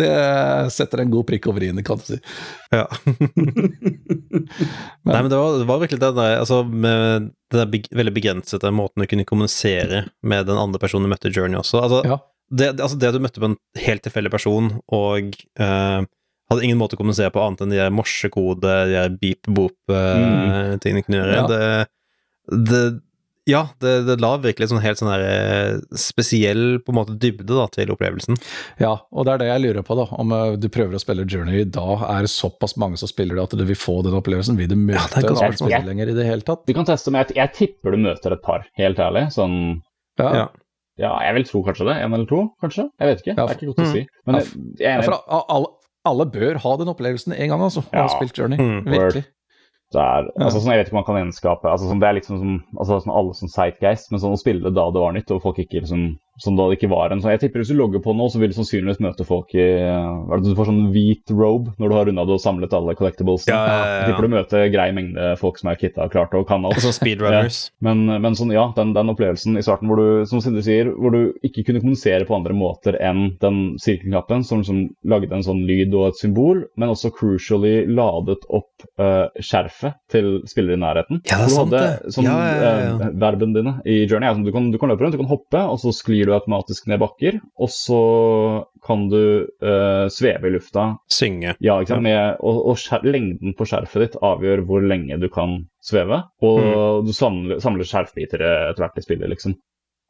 det 0.00 0.10
setter 0.72 1.02
en 1.04 1.12
god 1.12 1.28
prikk 1.28 1.50
over 1.52 1.60
i-en, 1.66 1.84
kan 1.84 2.00
du 2.00 2.04
si. 2.14 2.18
Ja. 2.72 2.86
Nei, 5.04 5.20
men 5.20 5.30
det 5.30 5.36
var, 5.38 5.58
det 5.60 5.66
var 5.68 5.80
virkelig 5.82 6.00
det 6.02 6.10
der, 6.16 6.38
altså 6.40 6.62
med 6.64 7.30
den 7.50 7.70
beg 7.72 7.88
veldig 7.96 8.12
begrensede 8.14 8.70
måten 8.74 9.02
du 9.02 9.08
kunne 9.10 9.26
kommunisere 9.28 10.04
med 10.22 10.46
den 10.48 10.58
andre 10.60 10.80
personen 10.82 11.08
du 11.08 11.12
møtte 11.12 11.30
i 11.30 11.34
Journey 11.34 11.58
også. 11.60 11.80
Altså, 11.82 12.00
Ja. 12.06 12.18
det, 12.50 12.68
altså 12.80 12.98
det 13.00 13.12
du 13.14 13.20
møtte 13.24 13.40
på 13.42 13.50
en 13.50 13.58
helt 13.84 14.02
tilfeldig 14.06 14.30
person, 14.32 14.72
og 14.88 15.34
eh, 15.58 16.00
hadde 16.50 16.66
ingen 16.66 16.80
måte 16.80 16.98
å 16.98 17.00
kommunisere 17.00 17.32
på 17.34 17.42
annet 17.44 17.62
enn 17.64 17.74
de 17.74 17.86
morsekode, 17.94 18.60
de 18.64 18.96
der 18.96 19.14
beep-boop-tingene 19.22 21.04
kunne 21.06 21.22
gjøre, 21.22 21.38
Ja. 21.38 21.46
det, 21.50 21.62
det 22.70 22.82
ja, 23.48 23.68
det, 23.80 24.02
det 24.06 24.16
la 24.20 24.34
virkelig 24.38 24.68
sånn 24.70 24.82
helt 24.84 25.00
sånn 25.00 25.10
der 25.10 25.22
eh, 25.24 25.96
spesiell 25.98 26.78
på 26.84 26.92
en 26.92 26.98
måte 27.00 27.16
dybde 27.20 27.48
da, 27.48 27.64
til 27.72 27.90
opplevelsen. 27.94 28.38
Ja, 28.82 28.92
og 29.10 29.26
det 29.26 29.32
er 29.32 29.42
det 29.42 29.48
jeg 29.48 29.62
lurer 29.64 29.86
på, 29.86 29.96
da. 29.98 30.06
Om 30.20 30.34
eh, 30.36 30.56
du 30.60 30.68
prøver 30.72 30.96
å 30.96 31.02
spille 31.02 31.24
Journey 31.24 31.64
da, 31.64 31.86
er 32.12 32.26
det 32.26 32.32
såpass 32.32 32.76
mange 32.80 33.00
som 33.00 33.10
spiller 33.10 33.38
det 33.38 33.46
at 33.48 33.56
du 33.58 33.64
vil 33.66 33.78
få 33.78 34.00
den 34.06 34.16
opplevelsen? 34.18 34.58
Vil 34.60 34.70
du 34.70 34.76
møte 34.76 35.00
Ja, 35.00 35.24
en 35.24 35.32
annen 35.32 35.56
spiller 35.58 35.82
spillere 35.82 36.14
i 36.14 36.18
det 36.20 36.28
hele 36.28 36.46
tatt? 36.46 36.66
Du 36.68 36.74
kan 36.76 36.88
teste, 36.88 37.12
men 37.12 37.24
jeg, 37.24 37.38
jeg 37.40 37.56
tipper 37.56 37.96
du 37.96 38.04
møter 38.04 38.36
et 38.36 38.44
par, 38.44 38.68
helt 38.80 39.02
ærlig. 39.08 39.28
Sånn 39.36 39.56
Ja. 40.20 40.32
Ja. 40.44 40.48
Ja, 41.00 41.14
jeg 41.24 41.32
vil 41.38 41.46
tro 41.48 41.62
kanskje 41.64 41.86
det. 41.88 41.94
En 42.04 42.12
eller 42.12 42.28
to, 42.28 42.42
kanskje? 42.60 42.82
Jeg 43.00 43.08
vet 43.08 43.22
ikke. 43.22 43.32
Ja, 43.32 43.44
det 43.46 43.54
er 43.54 43.56
ikke 43.56 43.68
godt 43.70 43.78
å 43.80 43.84
mm. 43.86 43.92
si. 43.94 44.02
Men 44.28 44.36
jeg, 44.36 44.48
jeg 44.82 44.90
er 44.90 44.98
Ja, 45.00 45.04
for 45.06 45.70
alle, 46.08 46.26
bør 46.32 46.60
ha 46.62 46.72
den 46.80 46.90
opplevelsen 46.92 47.34
en 47.36 47.52
gang, 47.52 47.62
altså. 47.66 47.84
Ja. 47.90 48.04
Har 48.04 48.08
ha 48.08 48.16
spilt 48.16 48.38
Journey. 48.38 48.60
Mm, 48.60 48.88
Virkelig. 48.88 49.24
Det 49.90 49.98
er, 49.98 50.28
altså, 50.38 50.60
sånn, 50.60 50.70
jeg 50.70 50.78
vet 50.78 50.88
ikke 50.88 50.94
om 50.94 51.00
man 51.00 51.06
kan 51.08 51.16
gjenskape 51.18 51.66
altså, 51.66 51.88
sånn, 51.90 51.98
Det 51.98 52.06
er 52.06 52.14
liksom 52.14 52.36
som 52.38 52.50
altså, 52.78 53.00
sånn, 53.02 53.14
alle 53.18 53.32
som 53.34 53.50
Sightgeist, 53.50 54.12
men 54.12 54.20
sånn 54.22 54.36
å 54.36 54.38
spille 54.38 54.62
det 54.62 54.76
da 54.76 54.84
det 54.94 55.02
var 55.02 55.16
nytt, 55.16 55.32
og 55.34 55.42
folk 55.42 55.58
ikke 55.58 55.82
liksom, 55.82 56.04
som 56.40 56.56
da 56.58 56.68
det 56.70 56.78
ikke 56.78 56.90
var 56.92 57.12
en 57.12 57.20
sånn, 57.22 57.34
Jeg 57.34 57.42
tipper 57.44 57.62
hvis 57.62 57.72
du 57.72 57.78
logger 57.78 58.02
på 58.04 58.14
nå, 58.16 58.28
så 58.32 58.40
vil 58.40 58.52
du 58.52 58.56
sannsynligvis 58.56 59.02
møte 59.04 59.26
folk 59.28 59.52
i 59.54 59.66
hva 59.80 60.36
er 60.36 60.42
det, 60.42 60.52
Du 60.54 60.58
får 60.58 60.70
sånn 60.70 60.90
hvit 60.94 61.34
robe 61.34 61.74
når 61.80 61.92
du 61.92 61.96
har 61.98 62.08
runda 62.08 62.24
det 62.28 62.36
og 62.36 62.42
samlet 62.42 62.74
alle 62.76 62.96
collectibles. 62.98 63.46
Ja, 63.50 63.58
ja, 63.60 63.76
ja. 63.76 63.92
Jeg 64.00 64.10
tipper 64.10 64.28
du 64.28 64.34
møter 64.34 64.66
grei 64.72 64.88
mengde 64.96 65.30
folk 65.40 65.60
som 65.60 65.70
er 65.72 65.78
kitta 65.80 66.06
og 66.06 66.14
klart 66.14 66.34
og 66.38 66.46
kan 66.48 66.64
alt. 66.66 66.78
Og 66.78 66.86
sånn 66.86 66.96
speedrunners. 66.96 67.60
Men, 67.86 68.02
men 68.22 68.34
sånn, 68.36 68.52
ja, 68.52 68.66
den, 68.76 68.92
den 68.96 69.10
opplevelsen 69.12 69.56
i 69.58 69.62
starten 69.64 69.88
hvor 69.90 70.00
du 70.00 70.26
som 70.28 70.42
Sindre 70.44 70.62
sier, 70.64 70.90
hvor 70.94 71.12
du 71.14 71.32
ikke 71.46 71.64
kunne 71.66 71.80
kommunisere 71.82 72.26
på 72.28 72.34
andre 72.36 72.54
måter 72.56 72.96
enn 73.00 73.34
den 73.42 73.60
sirkelknappen 73.80 74.44
som 74.46 74.62
som 74.66 74.82
lagde 75.08 75.34
en 75.34 75.44
sånn 75.44 75.62
lyd 75.68 75.94
og 75.96 76.10
et 76.10 76.20
symbol, 76.20 76.62
men 76.80 76.92
også 76.92 77.10
crucially 77.16 77.84
ladet 77.90 78.42
opp 78.48 78.84
uh, 79.00 79.26
skjerfet 79.40 79.98
til 80.12 80.40
spillere 80.50 80.78
i 80.78 80.82
nærheten. 80.82 81.22
Ja, 81.28 81.40
det 81.42 81.48
er 81.48 81.54
sant, 81.54 81.74
det. 81.74 82.12
Sånn, 82.14 82.28
Ja, 82.28 82.36
ja, 82.40 82.58
ja, 82.60 82.72
ja. 82.84 82.92
eh, 83.08 83.14
verben 83.20 83.54
dine 83.56 83.76
i 83.88 84.02
Journey 84.04 84.30
sånn, 84.30 84.46
du 84.46 84.52
kan, 84.54 84.70
du 84.72 84.78
kan 84.80 84.92
løpe 84.92 85.04
rundt, 85.04 85.16
du 85.16 85.22
kan 85.22 85.30
hoppe, 85.30 85.62
og 85.72 85.80
så 85.82 85.92
sklir 85.96 86.29
du 86.29 86.29
automatisk 86.36 86.86
ned 86.90 87.00
bakker, 87.02 87.40
og 87.60 87.68
så 87.72 88.00
kan 88.86 89.08
du 89.12 89.46
uh, 89.62 90.06
sveve 90.12 90.48
i 90.48 90.54
lufta 90.54 90.96
Synge. 91.10 91.54
ja, 91.60 91.78
ikke 91.80 91.94
sant? 91.96 92.02
Med, 92.06 92.36
og, 92.40 92.60
og 92.72 92.78
skjer, 92.80 93.04
lengden 93.04 93.56
på 93.58 93.66
skjerfet 93.68 94.06
ditt 94.06 94.20
avgjør 94.22 94.64
hvor 94.68 94.84
lenge 94.86 95.18
du 95.20 95.28
kan 95.32 95.58
sveve. 95.84 96.22
Og 96.42 96.60
Mm. 96.60 97.06
du 97.06 97.12
samler, 97.16 97.60
samler 97.60 97.84
skjerfbiter 97.88 98.40
etter 98.44 98.84
hvert 98.84 98.98
i 98.98 99.04
spillet, 99.04 99.28
liksom. 99.32 99.54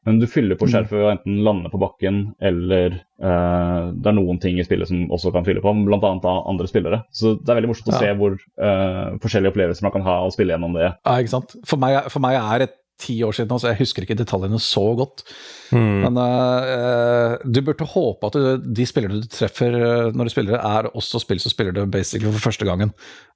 Men 0.06 0.16
du 0.18 0.24
fyller 0.26 0.56
Mm. 0.56 0.58
på 0.62 0.66
skjerfet 0.72 0.96
ved 0.96 1.04
å 1.04 1.10
enten 1.12 1.42
lande 1.44 1.68
på 1.68 1.78
bakken, 1.82 2.32
eller 2.40 2.94
uh, 3.20 3.92
det 3.92 4.06
er 4.08 4.16
noen 4.16 4.40
ting 4.40 4.56
i 4.58 4.64
spillet 4.64 4.88
som 4.88 5.02
også 5.12 5.32
kan 5.34 5.44
fylle 5.44 5.60
på, 5.60 5.74
bl.a. 5.84 6.00
av 6.00 6.46
andre 6.48 6.66
spillere. 6.70 7.02
Så 7.12 7.34
det 7.36 7.50
er 7.52 7.60
veldig 7.60 7.68
morsomt 7.74 7.92
å 7.92 7.98
Ja. 7.98 8.00
se 8.06 8.14
hvor 8.16 8.32
uh, 8.32 9.18
forskjellige 9.20 9.52
opplevelser 9.52 9.82
man 9.84 9.92
kan 9.92 10.02
ha 10.08 10.16
å 10.24 10.32
spille 10.32 10.54
gjennom 10.56 10.72
det. 10.78 10.94
Ja, 11.04 11.18
ikke 11.20 11.34
sant. 11.36 11.56
For 11.66 11.76
meg, 11.76 12.08
for 12.10 12.20
meg 12.24 12.38
er 12.40 12.64
det 12.64 12.70
ti 13.00 13.16
år 13.26 13.34
siden, 13.36 13.58
så 13.60 13.72
jeg 13.72 13.80
husker 13.80 14.04
ikke 14.04 14.18
detaljene 14.18 14.60
så 14.62 14.82
godt. 14.98 15.24
Mm. 15.70 16.02
Men 16.02 16.18
uh, 16.18 17.36
du 17.46 17.60
burde 17.62 17.86
håpe 17.86 18.30
at 18.30 18.36
du, 18.36 18.70
de 18.80 18.86
spillerne 18.88 19.20
du 19.22 19.28
treffer 19.30 19.76
eh, 19.78 20.08
når 20.16 20.26
du 20.26 20.32
spiller, 20.32 20.56
det, 20.56 20.62
er 20.66 20.88
også 20.98 21.20
spill 21.22 21.38
som 21.42 21.52
spiller 21.52 21.76
det 21.76 21.84
basically 21.92 22.30
for 22.32 22.50
første 22.50 22.66
gangen. 22.66 22.90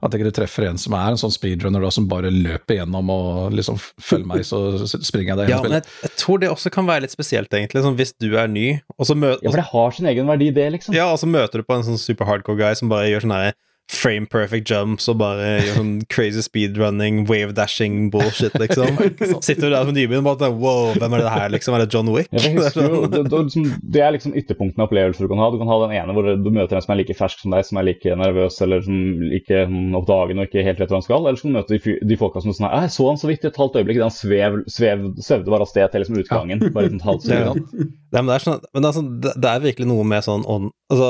At 0.04 0.16
ikke 0.16 0.28
du 0.28 0.34
treffer 0.34 0.66
en 0.68 0.80
som 0.80 0.96
er 0.98 1.12
en 1.12 1.20
sånn 1.20 1.34
speedrunner 1.34 1.84
da, 1.84 1.92
som 1.94 2.08
bare 2.10 2.32
løper 2.34 2.80
gjennom 2.80 3.12
og 3.14 3.54
liksom 3.54 3.78
følger 3.78 4.26
meg, 4.30 4.42
så 4.48 4.64
springer 4.84 5.34
jeg 5.34 5.40
deg 5.42 5.52
Ja, 5.52 5.60
gjennom 5.60 5.70
men 5.70 5.78
spillet. 5.78 5.92
jeg, 5.92 6.10
jeg 6.10 6.22
tror 6.24 6.42
det 6.42 6.50
også 6.52 6.74
kan 6.74 6.90
være 6.90 7.06
litt 7.06 7.14
spesielt, 7.14 7.54
egentlig. 7.54 7.84
Sånn, 7.86 7.98
hvis 8.00 8.16
du 8.18 8.32
er 8.34 8.50
ny, 8.50 8.66
og 8.98 9.08
så, 9.08 9.16
møter, 9.18 9.44
Ja, 9.46 9.54
for 9.54 9.62
det 9.62 9.68
har 9.70 9.98
sin 9.98 10.10
egen 10.10 10.32
verdi, 10.34 10.50
det, 10.58 10.66
liksom. 10.78 10.96
ja, 10.96 11.10
og 11.12 11.22
så 11.22 11.30
møter 11.30 11.62
du 11.62 11.68
på 11.68 11.78
en 11.78 11.86
sånn 11.86 12.00
super 12.00 12.28
hardcore 12.28 12.60
guy 12.60 12.74
som 12.78 12.90
bare 12.92 13.12
gjør 13.12 13.28
sånn 13.28 13.38
her 13.38 13.54
frame 13.92 14.24
perfect 14.32 14.70
jumps 14.72 15.06
og 15.12 15.18
bare 15.20 15.48
gjør 15.60 15.74
sånn 15.76 15.90
crazy 16.10 16.40
speedrunning, 16.42 17.26
wave 17.28 17.52
dashing 17.54 18.06
bullshit, 18.10 18.54
liksom. 18.58 18.96
Sitter 19.44 19.68
du 19.68 19.74
der 19.74 19.84
som 19.84 19.92
nybegynner 19.92 20.22
og 20.22 20.28
bare 20.30 20.48
sånn, 20.48 20.56
wow, 20.62 20.94
hvem 20.96 21.16
er 21.18 21.22
det 21.26 21.32
her, 21.34 21.50
liksom? 21.52 21.76
Er 21.76 21.84
det 21.84 21.92
John 21.92 22.08
Wick? 22.14 22.30
Ja, 22.32 22.42
jo, 22.48 22.64
sånn- 22.74 23.10
det, 23.12 23.20
det, 23.28 23.36
er 23.36 23.44
liksom, 23.44 23.66
det 23.96 24.02
er 24.06 24.14
liksom 24.16 24.34
ytterpunktene 24.40 24.82
av 24.86 24.88
opplevelser 24.88 25.26
du 25.28 25.30
kan 25.34 25.42
ha. 25.44 25.50
Du 25.52 25.58
kan 25.60 25.68
ha 25.70 25.78
den 25.84 25.94
ene 26.00 26.16
hvor 26.16 26.30
du 26.32 26.48
møter 26.56 26.78
en 26.80 26.86
som 26.86 26.94
er 26.96 27.00
like 27.02 27.16
fersk 27.18 27.44
som 27.44 27.52
deg, 27.54 27.68
som 27.68 27.80
er 27.82 27.88
like 27.90 28.16
nervøs 28.24 28.56
eller 28.64 28.82
som 28.88 28.98
like 29.28 29.60
oppdagende 30.00 30.46
og 30.46 30.48
ikke 30.50 30.64
helt 30.66 30.80
vet 30.80 30.90
hva 30.96 31.00
han 31.02 31.06
skal. 31.06 31.28
Eller 31.28 31.38
så 31.40 31.46
kan 31.46 31.54
du 31.54 31.58
møte 31.60 31.76
de, 31.76 31.96
de 32.14 32.20
folka 32.24 32.40
som 32.44 32.56
sånn 32.56 32.70
«Ah, 32.72 32.86
Jeg 32.88 32.96
så 32.96 33.08
han 33.12 33.20
så 33.20 33.28
vidt 33.30 33.44
i 33.44 33.52
et 33.52 33.60
halvt 33.60 33.78
øyeblikk. 33.82 34.00
Han 34.04 34.16
svev, 34.16 34.58
svev, 34.72 35.06
svevde 35.22 35.52
bare 35.52 35.68
av 35.68 35.70
sted 35.70 35.92
til 35.92 36.02
liksom 36.06 36.18
utgangen. 36.24 36.64
Bare 36.74 36.88
et 36.90 37.04
halvt 37.04 37.28
Ja. 37.30 37.52
sekund. 37.52 37.94
Nei, 38.14 38.20
men 38.22 38.32
det 38.32 38.36
er, 38.40 38.44
sånn, 38.48 38.60
men 38.72 38.84
det, 38.84 38.88
er 38.90 38.96
sånn, 38.98 39.08
det, 39.24 39.32
det 39.44 39.50
er 39.52 39.62
virkelig 39.68 39.88
noe 39.92 40.04
med 40.08 40.22
sånn 40.24 40.44
on, 40.48 40.68
altså, 40.92 41.08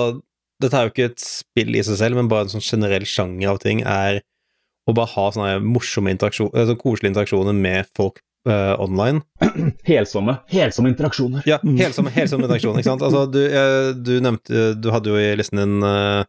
Dette 0.63 0.79
er 0.79 0.87
jo 0.87 0.93
ikke 0.93 1.09
et 1.11 1.23
spill 1.23 1.75
i 1.75 1.83
seg 1.87 1.99
selv, 2.01 2.21
men 2.21 2.31
bare 2.31 2.47
en 2.47 2.55
sånn 2.55 2.65
generell 2.65 3.07
sjanger 3.09 3.55
av 3.55 3.59
ting 3.63 3.83
er 3.83 4.21
å 4.85 4.95
bare 4.95 5.11
ha 5.15 5.25
sånne 5.33 5.57
morsomme 5.65 6.13
interaksjoner, 6.13 6.69
sånn 6.69 6.81
koselige 6.81 7.15
interaksjoner 7.15 7.57
med 7.57 7.89
folk 7.97 8.21
uh, 8.49 8.75
online. 8.83 9.23
Helsomme, 9.89 10.37
helsomme 10.53 10.93
interaksjoner. 10.93 11.45
Ja, 11.49 11.59
helsomme, 11.65 12.13
helsomme 12.15 12.47
interaksjoner, 12.47 12.83
ikke 12.83 12.93
sant? 12.93 13.05
Altså, 13.07 13.25
du, 13.33 13.41
eh, 13.49 13.91
du 13.97 14.15
nevnte 14.25 14.67
Du 14.81 14.91
hadde 14.93 15.13
jo 15.13 15.21
i 15.21 15.33
listen 15.39 15.61
din 15.63 15.85
uh, 15.85 16.25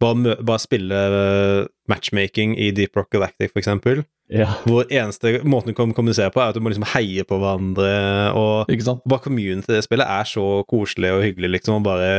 bare, 0.00 0.36
bare 0.42 0.62
spille 0.62 0.96
eh, 0.96 1.68
matchmaking 1.90 2.56
i 2.58 2.70
Deep 2.76 2.96
Rock 2.96 3.12
Galactic, 3.12 3.52
for 3.52 3.60
eksempel. 3.62 4.02
Ja. 4.30 4.48
Hvor 4.64 4.86
eneste 4.86 5.40
måten 5.44 5.72
du 5.72 5.76
kan 5.76 5.92
kommunisere 5.96 6.32
på, 6.32 6.40
er 6.40 6.52
at 6.52 6.56
du 6.56 6.62
må 6.62 6.72
liksom 6.72 6.88
heie 6.94 7.26
på 7.26 7.38
hverandre, 7.40 7.90
og 8.38 8.70
bare 9.04 9.24
community 9.24 9.72
i 9.72 9.76
det 9.76 9.84
spillet 9.84 10.06
er 10.06 10.28
så 10.28 10.46
koselig 10.70 11.12
og 11.16 11.24
hyggelig, 11.26 11.56
liksom, 11.58 11.80
og 11.80 11.88
bare 11.88 12.10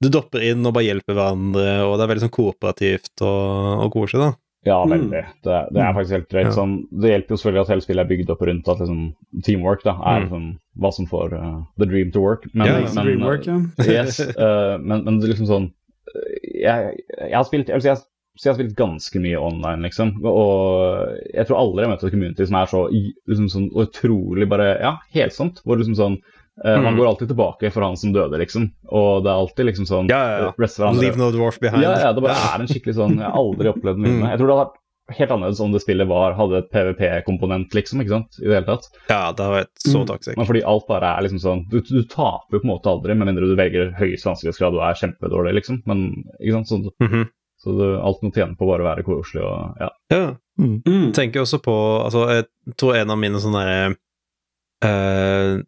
Du 0.00 0.08
dopper 0.14 0.44
inn 0.46 0.66
og 0.68 0.74
bare 0.76 0.86
hjelper 0.86 1.16
hverandre, 1.18 1.64
og 1.88 1.96
det 1.98 2.04
er 2.04 2.10
veldig 2.12 2.22
sånn 2.28 2.34
kooperativt 2.36 3.22
og, 3.26 3.86
og 3.86 3.90
koselig, 3.96 4.20
da. 4.28 4.34
Ja, 4.66 4.76
Mm. 4.84 4.90
veldig. 4.92 5.20
Det, 5.46 5.56
det 5.72 5.80
er 5.82 5.94
faktisk 5.96 6.14
helt. 6.16 6.32
Ja. 6.34 6.50
Sånn, 6.52 6.72
det 6.90 7.10
hjelper 7.12 7.34
jo 7.34 7.38
selvfølgelig 7.40 7.62
at 7.62 7.70
hele 7.72 7.84
spillet 7.84 8.04
er 8.04 8.08
bygd 8.10 8.30
opp 8.34 8.42
rundt 8.46 8.68
at 8.68 8.80
liksom, 8.82 9.00
teamwork 9.46 9.82
da, 9.86 9.94
er 10.02 10.18
Mm. 10.20 10.24
liksom, 10.26 10.46
hva 10.82 10.90
som 10.94 11.06
får 11.10 11.32
uh, 11.38 11.62
the 11.78 11.86
dream 11.86 12.10
to 12.12 12.20
work. 12.20 12.46
Men, 12.54 12.66
Ja, 12.66 12.74
the 12.86 12.94
men, 12.94 13.06
dream 13.06 13.22
work, 13.26 13.46
ja. 13.46 13.58
yes, 13.86 14.20
uh, 14.20 14.76
men, 14.88 15.04
men 15.06 15.18
det 15.20 15.28
er 15.28 15.32
liksom 15.34 15.48
sånn 15.50 15.68
eh, 16.14 16.38
jeg, 16.66 16.94
jeg 17.22 17.34
har 17.38 17.46
spilt 17.48 17.68
jeg, 17.72 17.82
jeg, 17.86 17.96
jeg 18.38 18.50
har 18.52 18.58
spilt 18.58 18.76
ganske 18.78 19.18
mye 19.22 19.38
online, 19.40 19.82
liksom. 19.88 20.12
Og 20.26 21.16
jeg 21.34 21.46
tror 21.48 21.58
aldri 21.62 21.82
jeg 21.82 21.88
har 21.88 21.94
møtt 21.96 22.04
et 22.06 22.12
community 22.14 22.46
som 22.46 22.58
er 22.60 22.66
så 22.70 22.82
liksom 22.92 23.48
sånn 23.50 23.70
utrolig 23.82 24.46
bare 24.50 24.68
Ja, 24.82 24.92
helsomt. 25.14 25.62
Hvor 25.64 25.78
liksom 25.80 25.96
sånn 25.98 26.18
eh, 26.64 26.80
Man 26.80 26.94
Mm. 26.94 26.98
går 26.98 27.06
alltid 27.06 27.28
tilbake 27.28 27.70
for 27.72 27.82
han 27.82 27.96
som 27.96 28.12
døde, 28.12 28.38
liksom. 28.38 28.70
Og 28.88 29.22
det 29.24 29.30
er 29.30 29.38
alltid 29.42 29.66
liksom 29.66 29.86
sånn 29.86 30.08
Ja, 30.10 30.18
ja, 30.28 30.38
ja. 30.38 30.52
eh. 30.52 31.00
Leave 31.00 31.16
no 31.16 31.30
dwarf 31.30 31.58
behind. 31.60 31.82
Ja, 31.82 31.98
ja, 31.98 32.12
det 32.12 32.22
bare 32.22 32.34
er 32.54 32.60
en 32.60 32.66
skikkelig 32.66 32.94
sånn 32.94 33.16
Jeg 33.18 33.24
har 33.30 33.32
aldri 33.38 33.68
opplevd 33.72 33.98
noe 33.98 34.06
lignende. 34.08 34.26
Mm. 34.26 34.30
Jeg 34.30 34.38
tror 34.38 34.46
det 34.48 34.56
hadde 34.56 34.66
vært 34.68 34.84
helt 35.18 35.30
annerledes 35.30 35.60
om 35.64 35.72
det 35.72 35.80
spillet 35.80 36.06
var, 36.06 36.34
hadde 36.36 36.58
et 36.58 36.70
PVP-komponent, 36.70 37.72
liksom. 37.72 38.00
ikke 38.02 38.10
sant? 38.12 38.36
I 38.42 38.44
det 38.44 38.54
hele 38.58 38.66
tatt. 38.66 38.88
Ja, 39.08 39.32
det 39.32 39.40
hadde 39.46 39.56
vært 39.64 39.72
så 39.86 39.98
Mm. 40.02 40.06
toxic. 40.06 40.36
Men 40.36 40.46
fordi 40.46 40.62
alt 40.64 40.86
bare 40.86 41.16
er 41.16 41.22
liksom 41.22 41.40
sånn 41.40 41.62
Du, 41.70 41.80
du 41.80 42.02
taper 42.04 42.52
jo 42.52 42.58
på 42.60 42.64
en 42.64 42.74
måte 42.74 42.90
aldri, 42.92 43.14
med 43.16 43.26
mindre 43.26 43.46
du 43.48 43.56
velger 43.56 43.92
høyest 43.96 44.24
vanskelighetsgrad 44.28 44.74
og 44.74 44.82
er 44.84 44.98
kjempedårlig, 45.00 45.54
liksom. 45.54 45.82
Men 45.86 46.24
ikke 46.40 46.52
sant? 46.52 46.68
sånn 46.68 46.90
mm 47.00 47.08
-hmm. 47.08 47.28
så 47.58 47.78
du 47.78 48.00
alt 48.00 48.22
må 48.22 48.30
tjene 48.34 48.56
på 48.56 48.66
bare 48.68 48.82
å 48.82 48.88
være 48.94 49.02
koselig 49.04 49.42
og 49.42 49.76
ja. 49.80 49.88
Ja. 50.10 50.36
Mm. 50.58 51.12
tenker 51.14 51.40
også 51.40 51.58
på 51.62 52.04
altså, 52.04 52.28
Jeg 52.28 52.44
tror 52.76 52.94
en 52.96 53.10
av 53.10 53.18
mine 53.18 53.38
sånne 53.40 53.96
eh, 54.84 55.62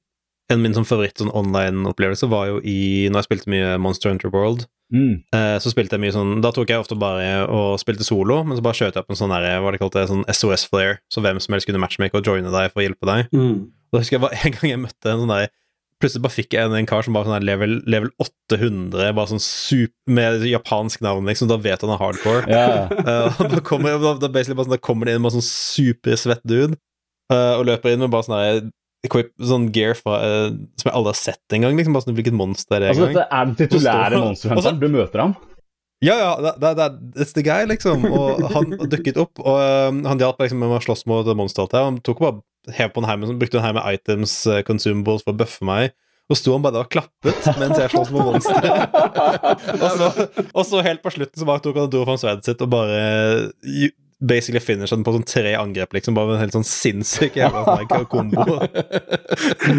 En 0.50 0.58
av 0.58 0.64
mine 0.64 0.74
sånn 0.74 0.88
favoritt 0.88 1.20
sånn 1.20 1.30
online-opplevelser 1.36 2.30
var 2.30 2.48
jo 2.50 2.60
i 2.66 3.06
Når 3.10 3.22
jeg 3.22 3.28
spilte 3.28 3.52
mye 3.52 3.74
Monster 3.82 4.10
Hunter 4.10 4.32
World. 4.34 4.66
Mm. 4.90 5.22
eh, 5.30 5.56
så 5.62 5.70
spilte 5.70 5.94
jeg 5.94 6.02
mye 6.02 6.14
sånn 6.16 6.40
Da 6.42 6.50
tok 6.50 6.72
jeg 6.72 6.82
ofte 6.82 6.96
bare 6.98 7.44
og 7.46 7.76
spilte 7.78 8.02
solo, 8.02 8.40
men 8.42 8.58
så 8.58 8.64
bare 8.66 8.74
skjøt 8.74 8.96
jeg 8.98 9.04
opp 9.04 9.12
en 9.14 9.20
sånn 9.20 9.30
der, 9.30 9.60
hva 9.62 9.70
de 9.70 9.78
kalte 9.78 10.00
det, 10.02 10.10
sånn 10.10 10.24
SOS-flare, 10.26 10.98
så 11.06 11.22
hvem 11.22 11.38
som 11.38 11.54
helst 11.54 11.70
kunne 11.70 11.78
matchmake 11.82 12.18
og 12.18 12.26
joine 12.26 12.50
deg 12.50 12.72
for 12.72 12.82
å 12.82 12.86
hjelpe 12.88 13.06
deg. 13.06 13.30
Mm. 13.30 13.68
Da 13.94 14.02
husker 14.02 14.18
jeg 14.18 14.24
bare 14.24 14.40
en 14.48 14.56
gang 14.56 14.72
jeg 14.72 14.82
møtte 14.82 15.12
en 15.12 15.24
sånn 15.24 15.34
der 15.36 15.50
Plutselig 16.00 16.24
bare 16.24 16.32
fikk 16.32 16.54
jeg 16.56 16.64
en, 16.64 16.74
en 16.78 16.86
kar 16.88 17.04
som 17.04 17.12
bare 17.12 17.28
sånn 17.28 17.44
level, 17.44 17.74
level 17.84 18.08
800, 18.24 19.10
bare 19.18 19.28
sånn 19.34 19.42
super, 19.44 19.98
med 20.16 20.46
japansk 20.48 21.02
navn, 21.04 21.28
liksom. 21.28 21.50
Da 21.50 21.58
vet 21.60 21.84
han 21.84 21.92
er 21.92 22.00
hardcore. 22.00 22.46
Yeah. 22.48 22.88
Eh, 23.10 23.42
da 23.52 23.60
kommer, 23.60 23.98
da, 24.00 24.14
da 24.16 24.44
sånn, 24.46 24.62
da 24.72 24.78
kommer 24.80 25.04
det 25.04 25.18
inn 25.18 25.20
med 25.20 25.34
sånn 25.34 25.44
supersvett 25.44 26.40
dude 26.48 26.78
eh, 27.32 27.52
og 27.58 27.66
løper 27.68 27.92
inn 27.92 28.00
med 28.00 28.14
bare 28.14 28.24
sånn 28.30 28.70
equip, 29.06 29.30
sånn 29.40 29.68
gear 29.74 29.94
fra, 29.98 30.18
uh, 30.20 30.48
som 30.80 30.90
jeg 30.90 30.96
aldri 30.96 31.14
har 31.14 31.20
sett 31.20 31.56
engang. 31.56 31.78
Liksom, 31.78 31.96
bare 31.96 32.06
sånn, 32.06 32.16
hvilket 32.18 32.36
monster 32.36 32.76
det 32.82 32.90
er 32.90 32.94
Altså, 32.94 33.08
dette 33.08 33.26
er 33.28 33.48
den 33.48 33.56
titulære 33.60 34.20
monsterhunteren. 34.24 34.82
Du 34.82 34.88
møter 34.92 35.24
ham. 35.24 35.38
Ja, 36.00 36.14
ja, 36.16 36.52
det, 36.56 36.70
det, 36.78 36.86
it's 37.20 37.34
the 37.36 37.44
guy, 37.44 37.66
liksom. 37.68 38.06
Og 38.08 38.44
han 38.54 38.76
dukket 38.92 39.20
opp, 39.20 39.40
og 39.42 39.58
eh, 39.60 39.88
han 40.08 40.22
hjalp 40.22 40.40
liksom 40.40 40.62
med 40.62 40.78
å 40.78 40.84
slåss 40.84 41.04
mot 41.10 41.28
monster. 41.36 41.66
alt 41.66 41.76
her. 41.76 41.88
Han 41.90 41.98
tok 42.04 42.22
bare 42.24 42.76
hev 42.76 42.92
på 42.94 43.02
den 43.02 43.08
her 43.10 43.18
med, 43.20 43.34
brukte 43.40 43.58
den 43.58 43.66
her 43.66 43.76
med 43.76 43.84
items, 43.98 44.38
uh, 44.48 44.62
consumables, 44.64 45.24
for 45.26 45.36
å 45.36 45.40
bøffe 45.42 45.66
meg. 45.68 45.96
Og 46.30 46.38
sto 46.38 46.52
han 46.54 46.62
bare 46.62 46.76
der 46.76 46.86
og 46.86 46.92
klappet 46.92 47.48
mens 47.58 47.80
jeg 47.80 47.90
sloss 47.90 48.12
mot 48.14 48.28
monster. 48.28 48.68
og, 49.82 49.88
så, 49.98 50.10
og 50.46 50.62
så 50.68 50.84
helt 50.86 51.02
på 51.02 51.12
slutten 51.16 51.42
så 51.42 51.48
bare 51.48 51.64
tok 51.64 51.80
han 51.80 51.88
og 51.88 51.92
dro 51.92 52.04
fram 52.06 52.20
sverdet 52.22 52.46
sitt 52.46 52.62
og 52.62 52.70
bare 52.70 53.00
ju- 53.66 53.96
basically 54.20 54.60
finisher 54.60 54.96
den 54.96 55.04
på 55.04 55.14
sånn 55.14 55.24
tre 55.24 55.54
angrep, 55.56 55.94
liksom. 55.96 56.16
Bare 56.16 56.36
en 56.36 56.42
helt 56.42 56.54
sånn 56.54 56.66
sinnssyk 56.66 57.38
jævla 57.40 57.62
sånn 57.64 58.06
kombo. 58.10 58.58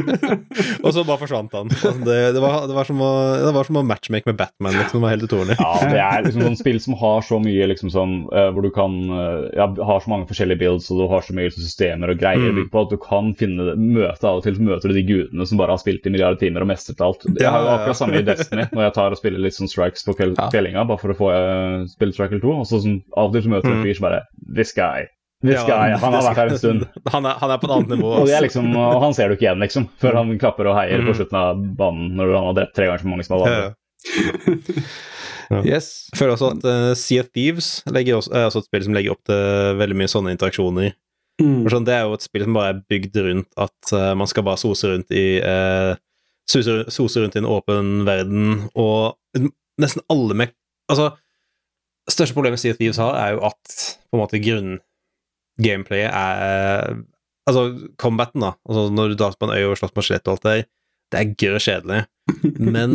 og 0.85 0.89
så 0.95 1.03
bare 1.05 1.19
forsvant 1.21 1.53
han. 1.57 1.69
Altså, 1.69 1.93
det, 2.01 2.17
det, 2.35 2.41
var, 2.41 2.65
det, 2.69 2.75
var 2.75 2.89
som 2.89 3.03
å, 3.05 3.11
det 3.37 3.53
var 3.53 3.69
som 3.69 3.79
å 3.81 3.85
matchmake 3.85 4.29
med 4.29 4.39
Batman, 4.39 4.77
liksom. 4.79 4.99
Det 4.99 5.05
var 5.05 5.13
helt 5.13 5.27
utrolig. 5.27 5.57
Ja, 5.61 5.73
det 5.93 6.01
er 6.01 6.25
liksom 6.25 6.45
noen 6.45 6.57
spill 6.59 6.81
som 6.81 6.97
har 6.97 7.21
så 7.27 7.37
mye 7.41 7.69
liksom 7.69 7.91
sånn 7.93 8.15
uh, 8.33 8.49
Hvor 8.55 8.65
du 8.65 8.71
kan 8.73 8.97
uh, 9.13 9.45
ja, 9.57 9.69
har 9.69 10.01
så 10.03 10.13
mange 10.13 10.29
forskjellige 10.31 10.63
builds, 10.63 10.89
og 10.93 11.03
du 11.03 11.05
har 11.11 11.25
så 11.25 11.37
mye 11.37 11.53
systemer 11.53 12.13
og 12.13 12.21
greier 12.21 12.57
mm. 12.57 12.63
på 12.73 12.85
at 12.85 12.93
du 12.93 12.97
kan 13.01 13.31
finne 13.37 13.75
møte 13.77 14.25
av 14.27 14.41
og 14.41 14.45
til 14.45 14.57
så 14.57 14.65
møter 14.65 14.89
du 14.89 14.97
de 14.97 15.05
gudene 15.05 15.47
som 15.47 15.61
bare 15.61 15.75
har 15.75 15.81
spilt 15.81 16.07
i 16.07 16.13
milliarder 16.13 16.41
timer 16.41 16.65
og 16.65 16.71
mestret 16.71 17.03
alt. 17.05 17.27
Jeg 17.37 17.45
har 17.45 17.61
jo 17.61 17.73
akkurat 17.75 18.01
samme 18.01 18.19
i 18.21 18.25
Destiny 18.25 18.65
når 18.71 18.87
jeg 18.87 18.95
tar 18.97 19.13
og 19.13 19.21
spiller 19.21 19.43
litt 19.43 19.57
sånn 19.57 19.69
strikes 19.69 20.05
på 20.07 20.17
kveldinga 20.17 20.85
bare 20.89 21.01
for 21.01 21.13
å 21.13 21.17
få 21.17 21.31
uh, 21.31 21.87
spille 21.91 22.15
Striker 22.15 22.41
2, 22.41 22.57
og 22.63 22.67
så 22.67 22.81
sånn, 22.81 23.01
av 23.13 23.29
og 23.29 23.37
til 23.37 23.51
møter 23.51 23.69
du 23.69 23.75
en 23.75 23.81
mm. 23.81 23.87
fyr 23.87 23.99
som 23.99 24.07
bare 24.07 24.21
This 24.55 24.73
guy. 24.77 25.07
This 25.41 25.57
ja, 25.57 25.65
guy, 25.65 25.95
Han 26.03 26.15
har 26.17 26.25
vært 26.29 26.41
her 26.41 26.53
en 26.53 26.61
stund. 26.61 26.87
Han 27.13 27.25
er, 27.25 27.37
han 27.41 27.53
er 27.53 27.61
på 27.61 27.69
et 27.69 27.75
annet 27.77 27.93
nivå. 27.95 28.11
og, 28.21 28.33
liksom, 28.45 28.67
og, 28.77 28.97
han 29.05 29.15
ser 29.17 29.31
du 29.31 29.37
ikke 29.37 29.47
igjen, 29.47 29.63
liksom, 29.63 29.87
før 30.01 30.19
han 30.21 30.33
klapper 30.41 30.69
og 30.69 30.77
heier 30.77 31.01
på 31.05 31.13
mm. 31.13 31.17
slutten 31.19 31.39
av 31.41 31.63
banen 31.79 32.11
når 32.19 32.35
han 32.37 32.49
har 32.51 32.59
drept 32.61 32.75
tre 32.77 32.89
ganger 32.89 33.03
så 33.03 33.13
mange 33.13 33.27
som 33.27 33.37
alle 33.39 33.53
andre. 33.53 33.71
Ja. 33.71 33.77
Yes. 35.67 36.07
Føler 36.15 36.37
også 36.37 36.53
at 36.53 36.63
uh, 36.63 36.93
Sea 36.95 37.25
of 37.25 37.31
Thieves 37.35 37.81
også, 37.83 38.31
er 38.31 38.45
også 38.45 38.61
et 38.61 38.67
spill 38.69 38.85
som 38.85 38.93
legger 38.95 39.15
opp 39.15 39.25
til 39.27 39.79
veldig 39.81 39.97
mye 39.99 40.11
sånne 40.11 40.31
interaksjoner. 40.31 40.93
Mm. 41.41 41.65
Sånn, 41.71 41.87
det 41.87 41.95
er 41.95 42.05
jo 42.05 42.15
et 42.15 42.23
spill 42.23 42.45
som 42.45 42.55
bare 42.55 42.71
er 42.71 42.79
bygd 42.91 43.19
rundt 43.25 43.49
at 43.59 43.91
uh, 43.95 44.13
man 44.15 44.29
skal 44.31 44.45
bare 44.47 44.61
sose 44.61 44.93
rundt 44.93 45.11
i 45.11 45.25
uh, 45.43 45.91
sose 46.47 47.23
rundt 47.23 47.35
i 47.35 47.41
en 47.41 47.49
åpen 47.49 47.91
verden, 48.07 48.69
og 48.79 49.17
nesten 49.81 50.03
alle 50.11 50.37
med 50.43 50.57
Altså, 50.91 51.13
største 52.13 52.35
problemet 52.37 52.61
Sea 52.61 52.75
of 52.75 52.79
Thieves 52.79 52.99
har, 53.01 53.15
er 53.17 53.35
jo 53.35 53.45
at 53.49 53.77
på 54.11 54.17
en 54.17 54.21
måte 54.23 54.43
grunngameplayet 54.43 56.11
er 56.11 57.01
Altså, 57.49 57.89
combaten, 57.97 58.43
da. 58.43 58.51
Altså, 58.69 58.83
når 58.93 59.11
du 59.11 59.15
drar 59.17 59.33
på 59.33 59.47
en 59.47 59.55
øy 59.55 59.71
og 59.71 59.79
slåss 59.79 59.95
med 59.97 60.05
skjelett 60.05 60.29
og 60.29 60.35
alt 60.35 60.43
det 60.43 60.51
der, 60.53 60.67
det 61.11 61.19
er 61.19 61.31
gørr 61.41 61.63
kjedelig. 61.65 62.01
Men 62.75 62.93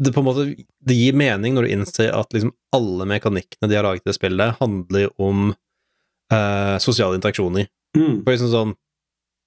det 0.00 0.12
på 0.14 0.22
en 0.22 0.26
måte 0.26 0.46
det 0.88 0.96
gir 0.96 1.16
mening 1.16 1.54
når 1.54 1.66
du 1.66 1.72
innser 1.76 2.12
at 2.16 2.32
liksom 2.34 2.52
alle 2.74 3.06
mekanikkene 3.08 3.68
de 3.68 3.76
har 3.76 3.86
laget 3.86 4.04
i 4.04 4.10
det 4.10 4.16
spillet, 4.16 4.58
handler 4.58 5.10
om 5.20 5.52
uh, 5.52 6.76
sosiale 6.82 7.18
interaksjoner. 7.18 7.68
Mm. 7.96 8.22
For 8.22 8.32
liksom 8.34 8.52
sånn 8.52 8.76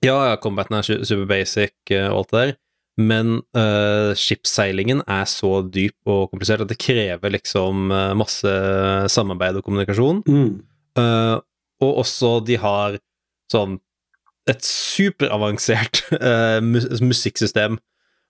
Ja, 0.04 0.18
ja, 0.28 0.40
combaten 0.44 0.76
er 0.76 0.84
super 0.84 1.28
basic 1.30 1.76
uh, 1.96 2.10
og 2.12 2.24
alt 2.24 2.34
det 2.34 2.42
der, 2.42 2.56
men 3.00 3.40
uh, 3.58 4.14
skipsseilingen 4.18 5.02
er 5.10 5.26
så 5.30 5.64
dyp 5.66 5.96
og 6.06 6.28
komplisert 6.30 6.62
at 6.62 6.70
det 6.70 6.78
krever 6.82 7.34
liksom 7.34 7.90
uh, 7.90 8.12
masse 8.18 8.52
samarbeid 9.10 9.58
og 9.58 9.66
kommunikasjon. 9.66 10.22
Mm. 10.30 10.52
Uh, 11.00 11.40
og 11.82 12.04
også 12.04 12.36
de 12.46 12.60
har 12.62 13.00
sånn 13.52 13.80
et 14.50 14.62
superavansert 14.68 16.04
uh, 16.20 16.60
musikksystem. 16.62 17.80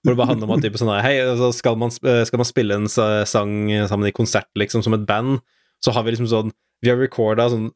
Hvor 0.04 0.14
det 0.14 0.20
bare 0.20 0.32
handler 0.34 0.50
om 0.50 0.58
at 0.58 0.64
type 0.66 0.80
sånn 0.80 0.92
Hei, 1.00 1.16
altså 1.24 1.54
skal, 1.56 1.78
man, 1.80 1.92
skal 1.96 2.40
man 2.40 2.48
spille 2.48 2.76
en 2.76 2.90
sang 2.92 3.54
sammen 3.88 4.10
i 4.10 4.16
konsert, 4.16 4.50
liksom, 4.60 4.84
som 4.84 4.96
et 4.98 5.06
band, 5.08 5.38
så 5.84 5.94
har 5.96 6.04
vi 6.04 6.12
liksom 6.12 6.28
sånn 6.28 6.52
Vi 6.84 6.92
har 6.92 7.00
recorda 7.00 7.46
sånn 7.52 7.70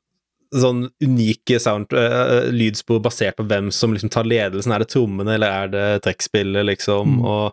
sånn 0.55 0.85
unike 1.03 1.59
sound, 1.61 1.93
uh, 1.93 2.47
lydspor 2.53 3.01
basert 3.03 3.37
på 3.37 3.45
hvem 3.49 3.71
som 3.75 3.93
liksom 3.95 4.11
tar 4.13 4.27
ledelsen. 4.27 4.73
Er 4.73 4.83
det 4.83 4.91
trommene, 4.93 5.35
eller 5.37 5.53
er 5.63 5.71
det 5.73 5.85
trekkspillet, 6.07 6.67
liksom? 6.69 7.17
Mm. 7.17 7.25
Og 7.25 7.43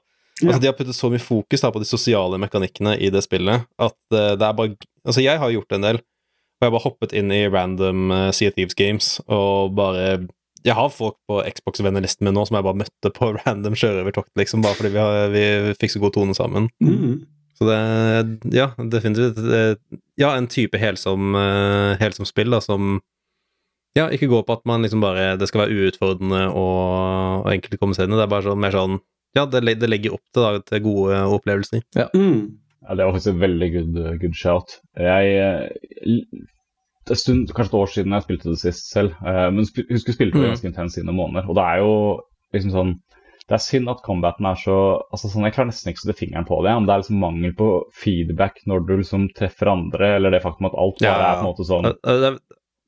ja. 0.40 0.48
altså, 0.48 0.60
De 0.62 0.70
har 0.70 0.78
puttet 0.78 0.98
så 0.98 1.10
mye 1.12 1.22
fokus 1.22 1.64
da, 1.64 1.72
på 1.74 1.82
de 1.82 1.88
sosiale 1.88 2.40
mekanikkene 2.42 2.96
i 2.98 3.10
det 3.14 3.24
spillet 3.26 3.66
at 3.78 4.00
uh, 4.14 4.34
det 4.34 4.48
er 4.48 4.58
bare 4.58 4.76
Altså, 5.04 5.20
jeg 5.20 5.36
har 5.36 5.50
gjort 5.52 5.74
en 5.76 5.82
del, 5.84 5.98
og 6.00 6.64
jeg 6.64 6.70
har 6.70 6.72
bare 6.72 6.86
hoppet 6.86 7.12
inn 7.12 7.28
i 7.34 7.42
random 7.52 8.06
uh, 8.08 8.30
Sea 8.32 8.48
of 8.48 8.54
Thieves 8.56 8.76
games 8.78 9.18
og 9.28 9.74
bare 9.76 10.24
jeg 10.64 10.72
har 10.78 10.88
folk 10.88 11.18
på 11.28 11.42
Xbox-vennelisten 11.44 12.24
min 12.24 12.32
nå 12.32 12.46
som 12.48 12.56
jeg 12.56 12.64
bare 12.64 12.80
møtte 12.80 13.10
på 13.12 13.30
random 13.42 13.76
sjørøvertokt, 13.76 14.32
liksom, 14.40 14.64
bare 14.64 14.78
fordi 14.78 14.94
vi, 14.94 15.02
har, 15.02 15.28
vi 15.34 15.74
fikk 15.80 15.92
så 15.92 16.00
god 16.00 16.14
tone 16.16 16.36
sammen. 16.36 16.70
Mm. 16.80 17.18
Så 17.64 17.70
det 17.70 18.54
Ja, 18.54 18.70
definitivt. 18.78 19.40
Ja, 20.20 20.34
en 20.36 20.46
type 20.46 20.78
helsom, 20.78 21.34
eh, 21.34 21.96
helsom 22.00 22.28
spill 22.28 22.50
da, 22.54 22.60
som 22.60 23.00
ja, 23.94 24.08
ikke 24.10 24.26
går 24.26 24.42
på 24.42 24.56
at 24.56 24.64
man 24.66 24.82
liksom 24.82 25.00
bare 25.00 25.36
Det 25.38 25.46
skal 25.48 25.64
være 25.64 25.86
uutfordrende 25.86 26.48
og, 26.50 27.44
og 27.44 27.50
enkelt 27.52 27.76
å 27.76 27.78
komme 27.78 27.94
seg 27.94 28.08
inn 28.08 28.16
i. 28.16 28.18
Det 28.18 28.26
er 28.26 28.32
bare 28.32 28.48
sånn, 28.48 28.60
mer 28.60 28.74
sånn 28.74 28.98
Ja, 29.34 29.46
det, 29.46 29.62
det 29.80 29.90
legger 29.90 30.16
opp 30.16 30.24
til, 30.34 30.42
da, 30.42 30.62
til 30.62 30.84
gode 30.84 31.20
opplevelser. 31.36 31.82
Ja. 31.98 32.08
Mm. 32.14 32.58
ja. 32.82 32.94
det 32.94 33.06
var 33.06 33.14
faktisk 33.16 33.34
et 33.34 33.42
veldig 33.42 33.70
good, 33.74 34.02
good 34.22 34.36
shout. 34.38 34.78
Jeg 34.98 35.38
en 37.10 37.16
stund, 37.16 37.50
kanskje 37.52 37.72
et 37.74 37.80
år 37.80 37.90
siden 37.92 38.14
jeg 38.16 38.24
spilte 38.24 38.50
det 38.50 38.60
sist 38.60 38.92
selv, 38.92 39.16
eh, 39.26 39.48
men 39.52 39.66
husker 39.66 39.90
jeg 39.90 40.16
spilte 40.16 40.38
det 40.38 40.44
mm. 40.44 40.50
ganske 40.54 40.70
intenst 40.70 40.98
i 41.00 41.04
noen 41.04 41.20
måneder. 41.20 41.48
Og 41.50 41.58
det 41.58 41.64
er 41.64 41.82
jo 41.82 41.92
liksom 42.56 42.72
sånn 42.74 42.94
det 43.44 43.58
er 43.58 43.60
synd 43.60 43.90
at 43.92 44.00
combaten 44.04 44.46
er 44.48 44.56
så 44.56 44.74
altså 45.12 45.28
sånn, 45.28 45.44
Jeg 45.44 45.52
klarer 45.56 45.68
nesten 45.68 45.90
ikke 45.90 46.00
å 46.00 46.06
sette 46.06 46.16
fingeren 46.16 46.46
på 46.48 46.62
det, 46.64 46.72
Om 46.72 46.86
det 46.88 46.94
er 46.94 47.02
liksom 47.02 47.20
mangel 47.20 47.52
på 47.58 47.68
feedback 47.92 48.62
når 48.70 48.86
du 48.88 48.94
liksom 48.96 49.28
treffer 49.36 49.72
andre, 49.74 50.14
eller 50.16 50.32
det 50.32 50.40
faktum 50.44 50.70
at 50.70 50.78
alt 50.80 51.02
bare 51.02 51.12
ja, 51.12 51.26
er 51.28 51.40
på 51.40 51.44
en 51.44 51.50
måte 51.50 51.68
sånn 51.68 51.90
Det 51.90 52.30
er, 52.30 52.38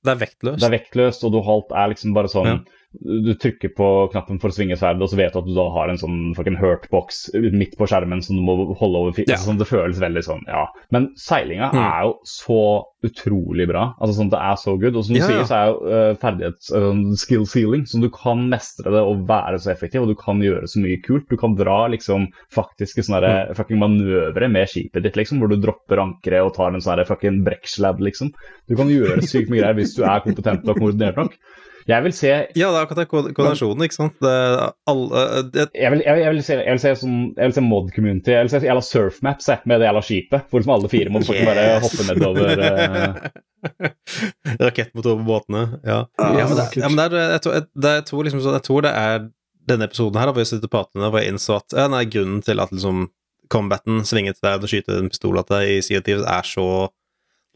det 0.07 0.13
er 0.15 0.21
vektløst. 0.23 0.61
Det 0.63 0.67
er 0.69 0.77
vektløst, 0.79 1.25
og 1.27 1.35
du 1.35 1.39
alt 1.43 1.77
er 1.77 1.93
liksom 1.93 2.17
bare 2.17 2.33
sånn 2.33 2.53
ja 2.55 2.59
du 3.01 3.35
trykker 3.35 3.73
på 3.77 3.87
knappen 4.13 4.41
for 4.43 4.53
å 4.53 4.57
svinge 4.57 4.77
sverdet, 4.79 5.03
og 5.05 5.13
så 5.13 5.19
vet 5.19 5.35
du 5.35 5.41
at 5.41 5.49
du 5.49 5.55
da 5.57 5.67
har 5.75 5.91
en 5.91 6.01
sånn 6.01 6.19
fucking 6.37 6.59
hurtbox 6.61 7.27
midt 7.53 7.77
på 7.79 7.89
skjermen 7.91 8.23
som 8.25 8.39
du 8.39 8.45
må 8.47 8.57
holde 8.79 9.03
over 9.03 9.23
ja. 9.27 9.39
sånn, 9.41 9.61
Det 9.61 9.69
føles 9.69 10.01
veldig 10.03 10.23
sånn, 10.25 10.45
ja. 10.49 10.67
Men 10.95 11.11
seilinga 11.21 11.71
mm. 11.75 11.81
er 11.83 12.07
jo 12.07 12.15
så 12.29 12.61
utrolig 13.07 13.67
bra. 13.71 13.89
Altså 14.01 14.17
sånn, 14.19 14.31
Det 14.33 14.41
er 14.43 14.57
så 14.61 14.75
good. 14.81 14.97
Og 14.99 15.07
som 15.07 15.17
du 15.17 15.21
ja, 15.21 15.29
sier, 15.29 15.45
så 15.49 15.59
er 15.59 15.69
jo 15.69 15.77
uh, 15.87 16.13
ferdighets 16.23 16.73
uh, 16.75 17.03
skill 17.21 17.47
ceiling, 17.51 17.85
så 17.89 18.01
du 18.03 18.09
kan 18.15 18.47
mestre 18.51 18.93
det 18.95 19.03
og 19.05 19.27
være 19.29 19.61
så 19.63 19.73
effektiv, 19.75 20.05
og 20.05 20.13
du 20.13 20.17
kan 20.19 20.43
gjøre 20.43 20.71
så 20.71 20.83
mye 20.83 21.03
kult. 21.05 21.29
Du 21.31 21.39
kan 21.41 21.57
dra 21.59 21.83
liksom 21.93 22.31
faktiske 22.55 23.07
sånne 23.07 23.23
mm. 23.23 23.55
fucking 23.59 23.83
manøvre 23.83 24.51
med 24.53 24.73
skipet 24.73 25.07
ditt, 25.07 25.21
liksom, 25.21 25.43
hvor 25.43 25.53
du 25.53 25.59
dropper 25.61 26.03
ankeret 26.03 26.47
og 26.49 26.57
tar 26.57 26.73
en 26.73 26.83
sånn 26.83 27.05
fucking 27.07 27.43
brekksladd, 27.47 28.03
liksom. 28.05 28.33
Du 28.67 28.77
kan 28.79 28.91
gjøre 28.91 29.23
sykt 29.27 29.53
mye 29.53 29.63
greier 29.63 29.79
hvis 29.79 29.95
du 29.99 30.05
er 30.07 30.25
kompetent 30.25 30.67
og 30.67 30.81
koordinert 30.81 31.21
nok. 31.21 31.39
Jeg 31.87 32.03
vil 32.03 32.15
se 32.17 32.31
Ja, 32.31 32.69
det 32.73 32.79
er 32.81 32.81
akkurat 32.83 33.09
koordinasjonen, 33.11 33.85
ikke 33.87 33.97
sant. 33.97 34.17
Det, 34.23 34.35
alle, 34.91 35.25
det... 35.55 35.67
Jeg, 35.71 35.93
vil, 35.95 36.03
jeg, 36.03 36.33
vil, 36.35 36.43
se, 36.43 36.59
jeg 36.59 36.75
vil 36.75 36.83
se, 36.83 36.95
sånn, 37.03 37.21
jeg 37.37 37.51
vil 37.51 37.57
se 37.57 37.65
mod 37.65 37.93
community. 37.95 38.35
Jeg 38.35 38.47
vil 38.47 38.53
se 38.53 38.61
jævla 38.67 38.83
surfmaps 38.83 39.51
med 39.65 39.83
det 39.83 39.89
jævla 39.89 40.03
skipet. 40.09 40.49
Hvor 40.51 40.63
liksom 40.63 40.75
alle 40.77 40.91
fire 40.91 41.15
må 41.15 41.23
yes. 41.23 41.33
bare 41.47 41.67
hoppe 41.87 42.09
nedover. 42.11 42.65
Uh... 43.67 43.89
Rakettmotor 44.61 45.17
på 45.19 45.25
båtene. 45.27 45.63
Ja. 45.83 46.05
ja 46.21 46.45
men, 46.47 46.53
det, 46.55 46.67
ja, 46.77 46.91
men 46.91 46.99
det 47.01 47.07
er, 47.09 47.33
jeg, 47.33 47.43
tror, 47.43 47.55
jeg, 47.57 48.05
tror 48.07 48.27
liksom, 48.29 48.43
jeg 48.55 48.63
tror 48.63 48.85
det 48.87 48.93
er 48.95 49.25
denne 49.67 49.89
episoden 49.89 50.21
her 50.21 50.31
hvor 50.31 50.45
jeg 50.45 50.51
sitter 50.53 50.71
på 50.71 50.77
partene, 50.77 51.09
hvor 51.11 51.23
jeg 51.23 51.35
innså 51.35 51.57
at 51.59 51.75
ja, 51.75 51.89
nei, 51.91 52.05
grunnen 52.11 52.45
til 52.47 52.63
at 52.63 52.71
liksom 52.75 53.09
combaten, 53.53 54.05
svinge 54.07 54.35
et 54.35 54.39
sverd 54.39 54.63
og 54.63 54.71
skyte 54.71 55.01
en 55.01 55.11
pistol 55.11 55.41
at 55.41 55.51
deg 55.51 55.73
i 55.73 55.83
Sea 55.85 56.03
of 56.03 56.07
Thieves 56.07 56.27
er 56.31 56.47
så 56.47 56.69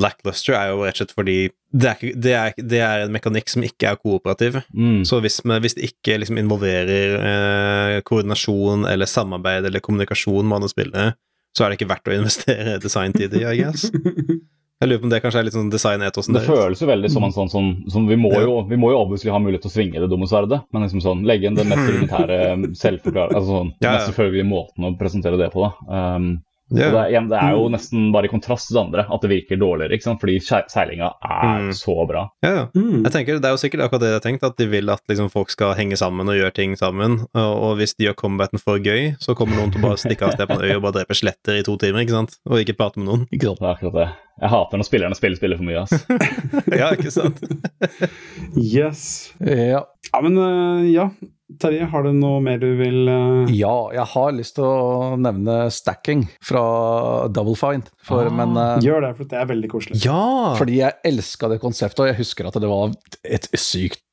lackluster, 0.02 0.56
er 0.56 0.72
jo 0.72 0.84
rett 0.84 0.96
og 0.96 1.02
slett 1.02 1.16
fordi 1.16 1.38
det 1.70 1.90
er, 1.90 2.14
det 2.18 2.34
er, 2.34 2.54
det 2.58 2.80
er 2.82 3.04
en 3.04 3.14
mekanikk 3.14 3.50
som 3.52 3.64
ikke 3.66 3.92
er 3.92 3.98
kooperativ. 4.00 4.60
Mm. 4.74 5.02
Så 5.06 5.20
hvis, 5.22 5.38
hvis, 5.46 5.76
det 5.78 5.90
ikke 5.92 6.18
liksom 6.18 6.40
involverer 6.40 7.18
eh, 7.20 7.98
koordinasjon 8.06 8.88
eller 8.90 9.10
samarbeid 9.10 9.68
eller 9.68 9.84
kommunikasjon 9.84 10.46
med 10.46 10.60
andre 10.60 10.72
spillere, 10.72 11.12
så 11.56 11.64
er 11.64 11.70
det 11.70 11.80
ikke 11.80 11.90
verdt 11.92 12.10
å 12.10 12.16
investere 12.16 12.78
designtid 12.82 13.36
i, 13.38 13.44
I 13.46 13.60
guess. 13.62 13.90
Jeg 14.80 14.88
lurer 14.88 15.00
på 15.02 15.08
om 15.10 15.10
det 15.12 15.18
kanskje 15.20 15.40
er 15.42 15.44
litt 15.44 15.54
sånn 15.54 15.72
design-etosen 15.72 16.36
Det 16.38 16.46
føles 16.46 16.80
jo 16.80 16.86
veldig 16.88 17.08
som 17.12 17.24
en 17.26 17.34
sånn, 17.34 17.50
sånn, 17.52 17.66
sånn 17.92 18.06
vi, 18.08 18.16
må 18.16 18.30
jo, 18.40 18.62
vi 18.68 18.78
må 18.80 18.94
jo 18.94 19.02
obviously 19.02 19.28
ha 19.28 19.40
mulighet 19.42 19.66
til 19.66 19.68
å 19.68 19.74
svinge 19.74 20.00
det 20.00 20.08
dumme 20.08 20.28
sverdet, 20.30 20.62
men 20.72 20.86
liksom 20.86 21.02
sånn, 21.04 21.24
legge 21.28 21.50
inn 21.50 21.58
den 21.58 21.68
mest 21.68 21.84
militære 21.84 22.38
selvforklarende 22.82 23.36
Altså 23.36 23.58
sånn, 23.58 23.72
ja, 23.76 23.82
ja. 23.84 23.92
mest 23.98 24.08
selvfølgelige 24.08 24.48
måten 24.48 24.88
å 24.88 24.94
presentere 24.96 25.40
det 25.40 25.50
på, 25.52 25.66
da. 25.66 25.98
Um, 26.16 26.30
Yeah. 26.70 26.92
Det, 26.94 27.00
er, 27.16 27.24
det, 27.26 27.38
er, 27.38 27.54
jo 27.58 27.66
nesten 27.72 28.10
bare 28.14 28.28
i 28.28 28.30
kontrast 28.30 28.68
til 28.68 28.76
det 28.76 28.82
andre 28.84 29.04
at 29.10 29.24
det 29.24 29.30
virker 29.32 29.58
dårligere, 29.58 29.96
ikke 29.96 30.06
sant? 30.06 30.20
fordi 30.22 30.36
seilinga 30.40 31.08
er 31.18 31.66
mm. 31.66 31.72
så 31.74 31.96
bra. 32.06 32.24
Ja, 32.46 32.52
ja. 32.54 32.64
Mm. 32.76 33.02
Jeg 33.02 33.14
tenker 33.16 33.40
Det 33.42 33.50
er 33.50 33.56
jo 33.56 33.62
sikkert 33.62 33.84
akkurat 33.86 34.04
det 34.04 34.12
jeg 34.12 34.18
har 34.20 34.26
tenkt, 34.28 34.46
at 34.46 34.58
de 34.60 34.68
vil 34.70 34.94
at 34.94 35.02
liksom, 35.10 35.32
folk 35.34 35.50
skal 35.50 35.74
henge 35.78 35.98
sammen 35.98 36.30
og 36.30 36.38
gjøre 36.38 36.54
ting 36.54 36.78
sammen. 36.78 37.24
Og, 37.34 37.52
og 37.66 37.76
hvis 37.80 37.96
de 37.96 38.06
gjør 38.06 38.18
combaten 38.22 38.62
for 38.62 38.78
gøy, 38.78 39.16
så 39.22 39.34
kommer 39.38 39.58
noen 39.58 39.74
til 39.74 39.82
å 39.82 39.88
bare 39.88 40.02
stikke 40.02 40.28
av 40.28 40.36
sted 40.36 40.46
på 40.46 40.60
en 40.60 40.66
øy 40.66 40.76
og 40.76 40.84
bare 40.86 41.00
drepe 41.00 41.18
sletter 41.18 41.58
i 41.58 41.66
to 41.66 41.74
timer, 41.80 42.04
ikke 42.04 42.18
sant? 42.20 42.38
og 42.46 42.62
ikke 42.62 42.78
prate 42.78 43.02
med 43.02 43.10
noen. 43.10 43.28
Ikke 43.34 43.50
sant, 43.50 43.62
det 43.62 43.66
er 43.66 43.78
akkurat 43.78 43.98
det. 43.98 44.10
Jeg 44.40 44.52
hater 44.54 44.80
når 44.80 44.86
spillerne 44.88 45.16
spiller 45.18 45.36
spiller 45.36 45.58
for 45.60 45.68
mye, 45.68 45.82
ass. 45.82 45.92
ja, 46.80 46.92
ikke 46.94 47.12
sant? 47.12 47.42
yes. 48.56 49.02
Ja. 49.42 49.82
Ja, 50.12 50.22
men 50.24 50.38
uh, 50.38 50.86
ja. 50.90 51.10
Terje, 51.60 51.86
har 51.90 52.04
du 52.06 52.12
noe 52.14 52.38
mer 52.44 52.60
du 52.62 52.68
vil 52.78 53.08
uh... 53.10 53.50
Ja, 53.50 53.90
jeg 53.94 54.06
har 54.12 54.34
lyst 54.36 54.54
til 54.58 54.66
å 54.68 55.16
nevne 55.18 55.64
stacking 55.74 56.22
fra 56.46 56.62
Double 57.34 57.56
Fine. 57.58 57.90
For, 58.06 58.28
ah, 58.30 58.34
men, 58.34 58.54
uh, 58.54 58.76
gjør 58.84 59.08
det, 59.08 59.14
for 59.18 59.30
det 59.32 59.40
er 59.40 59.50
veldig 59.50 59.72
koselig. 59.72 59.98
Ja! 60.04 60.54
Fordi 60.60 60.78
jeg 60.78 61.00
elska 61.10 61.50
det 61.50 61.58
konseptet, 61.64 62.04
og 62.04 62.12
jeg 62.12 62.20
husker 62.22 62.50
at 62.50 62.60
det 62.62 62.70
var 62.70 62.94
et 63.26 63.50
sykt 63.58 64.04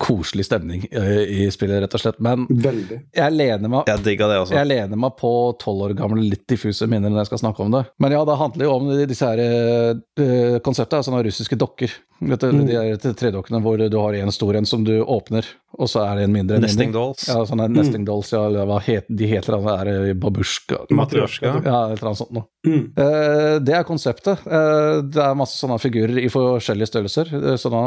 koselig 0.00 0.46
stemning 0.48 0.86
eh, 0.90 1.44
i 1.44 1.50
spillet, 1.52 1.82
rett 1.82 1.94
og 1.96 2.00
slett. 2.00 2.20
Men 2.24 2.46
Veldig. 2.48 3.00
jeg 3.14 3.34
lener 3.34 3.70
meg 3.70 3.90
Jeg 3.90 4.04
digger 4.06 4.30
det 4.30 4.38
også. 4.40 4.56
jeg 4.56 4.70
lener 4.70 5.00
meg 5.00 5.16
på 5.20 5.30
tolv 5.60 5.88
år 5.88 5.96
gamle, 5.98 6.24
litt 6.24 6.46
diffuse 6.50 6.88
minner 6.90 7.12
når 7.12 7.24
jeg 7.24 7.32
skal 7.32 7.42
snakke 7.44 7.66
om 7.66 7.76
det. 7.76 7.84
Men 8.02 8.16
ja, 8.16 8.22
det 8.26 8.38
handler 8.40 8.68
jo 8.68 8.74
om 8.78 8.90
disse 9.10 9.28
her 9.28 9.42
uh, 9.44 10.58
konseptet, 10.64 11.04
sånne 11.06 11.24
russiske 11.26 11.58
dokker. 11.60 11.92
Du, 12.20 12.30
Mm. 12.54 12.66
De 12.66 12.74
er 12.78 12.96
tredokkene 13.18 13.58
hvor 13.60 13.76
du 13.90 13.96
har 13.98 14.14
en 14.14 14.30
stor 14.32 14.56
en 14.56 14.64
som 14.66 14.84
du 14.86 14.92
åpner, 15.02 15.44
og 15.76 15.88
så 15.90 16.04
er 16.06 16.16
det 16.20 16.24
en 16.28 16.32
mindre 16.32 16.58
Nesting 16.62 16.88
mindre. 16.92 17.00
dolls. 17.00 17.24
Ja, 17.28 17.40
sånne 17.44 17.66
nesting 17.68 18.04
dolls, 18.06 18.30
ja, 18.32 18.44
eller 18.46 18.64
hva 18.70 18.78
het, 18.80 19.04
de 19.10 19.26
heter, 19.28 19.56
det 19.58 19.72
er 19.74 19.90
eh, 20.10 20.12
babusjka 20.14 20.78
Matryoshka. 20.94 21.50
Ja, 21.66 21.80
et 21.90 21.98
eller 21.98 22.10
annet 22.12 22.20
sånt 22.22 22.32
noe. 22.36 22.46
Mm. 22.64 22.84
Eh, 22.96 23.58
det 23.66 23.74
er 23.76 23.84
konseptet. 23.88 24.44
Eh, 24.46 25.02
det 25.10 25.20
er 25.24 25.34
masse 25.36 25.58
sånne 25.58 25.76
figurer 25.82 26.20
i 26.22 26.30
forskjellige 26.32 26.88
størrelser. 26.92 27.32
eh, 27.34 27.56
sånne, 27.60 27.82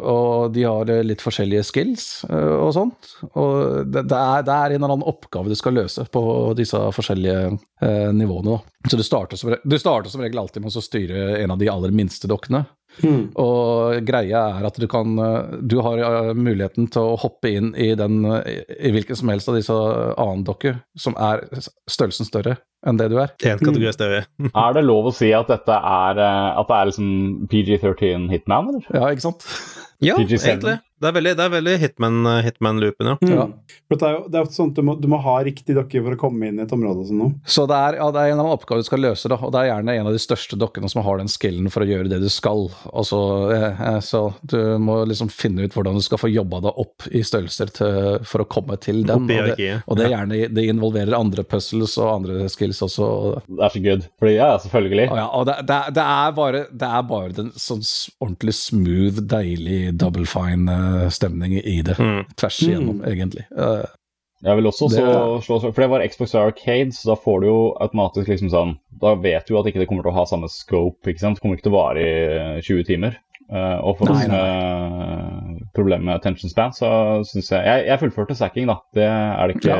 og 0.00 0.54
de 0.54 0.62
har 0.64 0.90
eh, 0.94 1.02
litt 1.04 1.20
forskjellige 1.24 1.66
skills 1.68 2.06
eh, 2.30 2.54
og 2.54 2.72
sånt. 2.78 3.10
Og 3.34 3.84
det, 3.90 4.06
det, 4.08 4.16
er, 4.20 4.46
det 4.46 4.54
er 4.54 4.76
en 4.76 4.80
eller 4.84 4.94
annen 4.94 5.08
oppgave 5.10 5.50
du 5.52 5.58
skal 5.58 5.76
løse 5.76 6.06
på 6.14 6.24
disse 6.56 6.78
forskjellige 6.94 7.58
eh, 7.82 8.12
nivåene. 8.14 8.54
Da. 8.56 8.88
Så 8.88 8.96
du 9.00 9.04
starter, 9.04 9.36
som, 9.40 9.52
du 9.64 9.78
starter 9.80 10.10
som 10.12 10.22
regel 10.24 10.38
alltid 10.40 10.62
med 10.64 10.72
å 10.76 10.84
styre 10.84 11.26
en 11.42 11.50
av 11.50 11.58
de 11.60 11.68
aller 11.72 11.90
minste 11.92 12.28
dokkene. 12.30 12.64
Mm. 13.02 13.32
Og 13.40 14.04
greia 14.06 14.42
er 14.54 14.66
at 14.68 14.76
du 14.78 14.86
kan 14.90 15.18
eh, 15.18 15.56
Du 15.66 15.80
har 15.82 15.98
eh, 15.98 16.30
muligheten 16.36 16.86
til 16.94 17.10
å 17.10 17.16
hoppe 17.18 17.50
inn 17.50 17.72
i 17.74 17.90
den 17.98 18.22
eh, 18.30 18.62
i 18.78 18.92
hvilken 18.94 19.18
som 19.18 19.32
helst 19.32 19.50
av 19.50 19.58
disse 19.58 19.74
annen 19.74 20.44
dokker 20.46 20.78
som 20.98 21.16
er 21.18 21.42
størrelsen 21.90 22.28
større 22.28 22.58
enn 22.86 22.98
det 23.00 23.08
du 23.10 23.16
er. 23.18 23.32
Én 23.40 23.58
kategori 23.62 23.94
større. 23.96 24.24
Er 24.64 24.74
det 24.76 24.84
lov 24.84 25.08
å 25.08 25.14
si 25.16 25.30
at 25.32 25.48
dette 25.48 25.72
er, 25.72 26.18
at 26.20 26.68
det 26.68 26.76
er 26.76 26.90
liksom 26.90 27.46
PG13 27.48 28.26
Hitman, 28.28 28.74
eller? 28.74 28.84
Ja, 28.92 29.08
ikke 29.08 29.24
sant? 29.24 29.46
Ja, 30.04 30.18
egentlig. 30.20 30.76
Det 31.02 31.08
er 31.10 31.16
veldig, 31.16 31.32
det 31.38 31.44
er 31.44 31.52
veldig 31.52 31.74
hitman-loopen, 31.82 32.44
Hitman-loopen, 32.44 33.08
ja. 33.10 33.16
Mm. 33.24 33.32
Ja. 33.34 33.46
For 33.90 34.00
det 34.00 34.06
er 34.08 34.14
jo 34.14 34.20
det 34.30 34.38
er 34.38 34.44
ofte 34.46 34.56
sånn 34.58 34.70
at 34.72 34.78
du 34.78 34.84
må, 34.86 34.94
du 35.00 35.08
må 35.10 35.18
ha 35.24 35.34
riktig 35.44 35.74
dokke 35.76 36.00
for 36.04 36.14
å 36.16 36.20
komme 36.20 36.48
inn 36.48 36.60
i 36.60 36.64
et 36.64 36.72
område 36.74 37.02
og 37.04 37.08
sånn. 37.10 37.34
Så 37.46 37.66
det 37.70 37.76
er, 37.78 37.98
ja, 38.00 38.06
det 38.14 38.22
er 38.22 38.34
en 38.34 38.42
av 38.42 38.52
oppgavene 38.54 38.64
oppgave 38.64 38.80
du 38.84 38.88
skal 38.88 39.02
løse, 39.04 39.28
da, 39.30 39.36
og 39.42 39.52
det 39.54 39.60
er 39.60 39.68
gjerne 39.70 39.94
en 39.98 40.08
av 40.08 40.14
de 40.14 40.20
største 40.22 40.58
dokkene 40.60 40.88
som 40.90 41.02
har 41.04 41.18
den 41.20 41.30
skillen 41.30 41.70
for 41.72 41.84
å 41.84 41.88
gjøre 41.88 42.08
det 42.12 42.20
du 42.22 42.28
skal. 42.32 42.66
Altså, 42.94 43.18
eh, 43.54 43.82
eh, 43.90 43.98
så 44.04 44.22
du 44.42 44.56
må 44.82 45.00
liksom 45.08 45.30
finne 45.32 45.66
ut 45.66 45.74
hvordan 45.76 45.98
du 45.98 46.04
skal 46.04 46.20
få 46.22 46.30
jobba 46.32 46.62
deg 46.64 46.80
opp 46.84 47.08
i 47.10 47.22
størrelser 47.26 47.72
til, 47.76 48.00
for 48.28 48.44
å 48.44 48.48
komme 48.48 48.78
til 48.82 49.02
den. 49.06 49.26
Og 49.26 49.28
det, 49.28 49.68
og 49.86 49.98
det, 49.98 50.06
er 50.06 50.14
gjerne, 50.14 50.40
det 50.56 50.66
involverer 50.70 51.16
andre 51.18 51.44
puzzles 51.44 51.96
og 52.00 52.10
andre 52.14 52.48
skills 52.52 52.82
også. 52.86 53.10
Det 53.48 53.66
er 53.68 53.74
så 53.76 53.84
good. 53.84 54.06
Fordi, 54.22 54.34
ja, 54.38 54.50
selvfølgelig. 54.64 55.08
Og 55.10 55.20
ja, 55.20 55.26
og 55.40 55.46
det, 55.50 55.58
det, 55.68 55.76
er- 55.80 55.94
det, 55.98 56.06
er 56.24 56.36
bare, 56.38 56.64
det 56.72 56.90
er 57.00 57.06
bare 57.10 57.34
den 57.36 57.52
sånn 57.60 57.84
ordentlig 58.24 58.56
smooth, 58.56 59.20
deilig, 59.30 59.80
double 60.00 60.26
fine 60.28 60.72
eh, 60.72 60.93
stemning 61.10 61.52
i 61.60 61.80
det. 61.86 61.96
Mm. 61.98 62.24
Tvers 62.36 62.58
igjennom, 62.66 63.02
egentlig. 63.08 63.44
Uh, 63.56 63.84
Jeg 64.44 64.56
vil 64.58 64.66
også 64.68 64.88
Det- 64.90 64.98
så 65.00 65.40
slå 65.46 65.60
For 65.72 65.80
det 65.80 65.88
var 65.90 66.02
Xbox 66.06 66.34
Arcade, 66.34 66.92
så 66.92 67.06
da 67.12 67.14
får 67.16 67.40
du 67.40 67.46
jo 67.48 67.60
automatisk 67.80 68.28
liksom 68.28 68.50
sånn 68.52 68.74
Da 69.00 69.14
vet 69.14 69.46
du 69.48 69.56
at 69.56 69.64
ikke 69.70 69.78
det 69.80 69.88
kommer 69.88 70.02
til 70.04 70.12
å 70.12 70.18
ha 70.18 70.24
samme 70.28 70.48
scope, 70.52 71.06
ikke 71.08 71.20
sant. 71.22 71.36
Det 71.38 71.42
kommer 71.42 71.56
ikke 71.56 71.64
til 71.68 71.72
å 71.72 71.78
vare 71.78 72.04
i 72.58 72.60
20 72.60 72.84
timer. 72.84 73.16
Uh, 73.52 73.76
og 73.84 73.98
for 73.98 74.08
Nei, 74.12 74.26
med 74.28 75.60
problemer 75.74 76.04
med 76.04 76.14
attention 76.16 76.48
span, 76.50 76.72
så 76.72 76.88
syns 77.28 77.50
jeg, 77.52 77.64
jeg 77.64 77.86
Jeg 77.90 78.00
fullførte 78.00 78.36
sacking, 78.36 78.66
da. 78.66 78.76
Det 78.94 79.04
er 79.04 79.46
det 79.48 79.56
ikke 79.60 79.76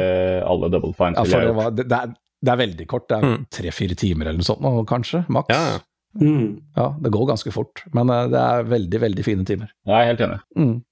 alle 0.47 0.71
double 0.71 0.93
fine 0.97 1.15
ja, 1.17 1.25
for 1.25 1.41
det, 1.41 1.55
var, 1.57 1.71
det, 1.71 1.89
det, 1.89 1.99
er, 1.99 2.15
det 2.45 2.53
er 2.53 2.61
veldig 2.61 2.87
kort. 2.91 3.09
Det 3.09 3.19
er 3.19 3.25
Mm. 3.25 3.47
tre-fire 3.51 3.95
timer 3.97 4.27
eller 4.29 4.41
noe 4.43 4.49
sånt, 4.49 4.61
nå, 4.65 4.73
kanskje. 4.87 5.25
Maks. 5.29 5.49
Ja, 5.55 5.75
ja. 5.75 5.79
Mm. 6.21 6.61
Ja, 6.77 6.89
det 7.03 7.11
går 7.11 7.27
ganske 7.33 7.51
fort, 7.53 7.83
men 7.93 8.09
eh, 8.11 8.29
det 8.31 8.39
er 8.41 8.63
veldig, 8.71 9.01
veldig 9.01 9.25
fine 9.27 9.45
timer. 9.45 9.69
Jeg 9.87 9.95
er 9.97 10.07
helt 10.13 10.21
enig. 10.21 10.41
Mm. 10.57 10.83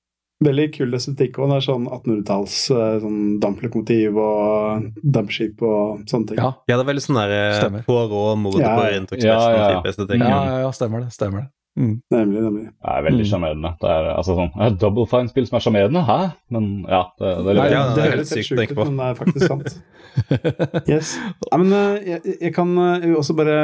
Veldig 0.42 0.64
kul 0.74 0.94
estetikk 0.96 1.36
Og 1.38 1.50
Det 1.52 1.56
er 1.60 1.64
sånn 1.68 1.84
1800-talls 1.86 2.56
eh, 2.74 2.94
sånn 3.04 3.18
damplokomotiv 3.42 4.16
og 4.18 4.88
dampskip 5.02 5.62
og 5.62 6.02
sånne 6.10 6.28
ting. 6.32 6.38
Ja, 6.42 6.50
ja, 6.66 6.76
det 6.76 6.82
er 6.82 6.88
veldig 6.90 7.04
sånn 7.04 7.20
der 7.20 7.34
eh. 7.36 7.80
Poirot, 7.86 8.38
mordet 8.42 8.64
Ja. 8.64 8.74
på 8.76 8.86
Orient 8.88 9.12
Ja, 9.22 9.36
ja, 9.52 9.66
ja. 9.76 9.82
Estetikk. 9.86 10.20
ja, 10.24 10.38
ja, 10.50 10.56
ja, 10.66 10.70
stemmer 10.74 11.04
det. 11.04 11.12
Stemmer 11.14 11.44
det. 11.46 11.48
Mm. 11.78 11.94
Nemlig, 12.12 12.40
nemlig. 12.44 12.64
Det 12.68 12.90
er 12.92 13.04
veldig 13.06 13.26
Mm. 13.32 13.62
Det 13.80 13.88
er 13.88 14.08
altså 14.12 14.34
sånn 14.36 14.50
ja, 14.58 14.68
Double 14.76 15.06
fine-spill 15.08 15.46
som 15.48 15.56
er 15.56 15.62
sjarmerende? 15.64 16.02
Hæ? 16.04 16.18
Men 16.52 16.66
ja, 16.84 17.06
det, 17.18 17.30
det 17.46 17.54
Nei, 17.56 17.68
ja, 17.72 17.82
det 17.88 17.96
det 17.96 18.04
er 18.04 18.16
helt 18.16 18.28
sykt 18.28 18.52
å 18.52 18.58
tenke 18.60 18.76
på. 18.76 18.84
men 18.90 19.00
det 19.00 19.08
er 19.08 19.18
faktisk 19.22 19.46
sant. 19.48 19.72
Yes. 20.92 21.14
Ja, 21.48 21.56
men 21.56 21.72
eh, 21.72 22.02
jeg, 22.04 22.34
jeg 22.42 22.52
kan 22.52 22.74
eh, 22.76 23.06
jeg 23.06 23.16
også 23.16 23.32
bare 23.38 23.56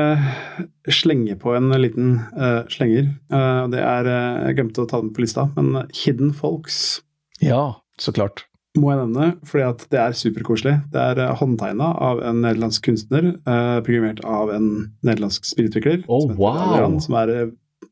slenge 0.88 1.36
på 1.36 1.52
en 1.52 1.68
liten 1.76 2.14
uh, 2.32 2.62
slenger. 2.72 3.10
Uh, 3.28 3.66
det 3.68 3.82
er 3.84 4.08
Jeg 4.08 4.56
glemte 4.56 4.86
å 4.86 4.88
ta 4.88 5.02
den 5.02 5.12
på 5.12 5.26
lista, 5.26 5.44
men 5.58 5.82
Hidden 5.92 6.32
Folks 6.32 7.02
Ja, 7.44 7.82
så 8.00 8.14
klart. 8.16 8.46
må 8.78 8.92
jeg 8.92 9.00
nevne, 9.02 9.28
fordi 9.48 9.64
at 9.66 9.84
det 9.92 10.00
er 10.00 10.16
superkoselig. 10.16 10.74
Det 10.94 11.00
er 11.02 11.20
uh, 11.26 11.36
håndtegna 11.36 11.92
av 12.08 12.20
en 12.24 12.40
nederlandsk 12.44 12.84
kunstner, 12.88 13.32
eh, 13.42 13.78
programmert 13.84 14.20
av 14.24 14.52
en 14.54 14.68
nederlandsk 15.04 15.48
spillutvikler. 15.48 16.04
Oh, 16.06 16.28
som 16.28 16.36
wow. 16.38 16.60
Adrian, 16.64 16.98
som 17.02 17.16
er, 17.18 17.32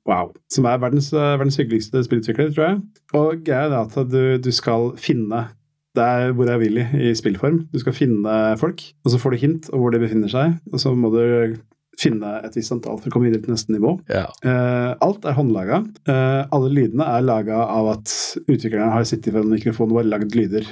wow, 0.07 0.33
som 0.53 0.69
er 0.71 0.81
verdens, 0.83 1.13
eh, 1.15 1.37
verdens 1.37 1.59
hyggeligste 1.61 2.03
spillutvikler, 2.07 2.53
tror 2.55 2.69
jeg. 2.69 2.81
Og 3.19 3.47
greia 3.47 3.71
er 3.71 3.79
at 3.83 3.97
du, 4.11 4.37
du 4.43 4.53
skal 4.55 4.93
finne 5.01 5.49
det 5.97 6.05
er 6.05 6.35
hvor 6.37 6.49
jeg 6.51 6.61
vil 6.61 6.83
i, 6.83 6.85
i 7.09 7.15
spillform. 7.17 7.63
Du 7.73 7.81
skal 7.81 7.95
finne 7.97 8.33
folk, 8.61 8.83
og 9.05 9.13
så 9.13 9.21
får 9.21 9.33
du 9.33 9.41
hint 9.41 9.71
om 9.73 9.81
hvor 9.81 9.95
de 9.95 10.03
befinner 10.03 10.29
seg. 10.29 10.59
Og 10.69 10.83
så 10.83 10.93
må 10.93 11.09
du 11.15 11.57
finne 11.97 12.35
et 12.45 12.57
visst 12.57 12.75
antall 12.75 12.99
for 13.01 13.09
å 13.09 13.15
komme 13.15 13.31
videre 13.31 13.45
til 13.45 13.55
neste 13.55 13.73
nivå. 13.73 13.95
Ja. 14.13 14.27
Uh, 14.45 14.93
alt 15.05 15.25
er 15.25 15.37
håndlaga. 15.39 15.81
Uh, 16.09 16.45
alle 16.53 16.73
lydene 16.75 17.09
er 17.09 17.25
laga 17.25 17.63
av 17.65 17.95
at 17.95 18.13
utviklerne 18.45 18.93
har 18.93 19.09
sittet 19.09 19.33
foran 19.33 19.53
mikrofonen 19.55 19.95
og 19.95 20.03
bare 20.03 20.13
lagd 20.13 20.37
lyder 20.37 20.69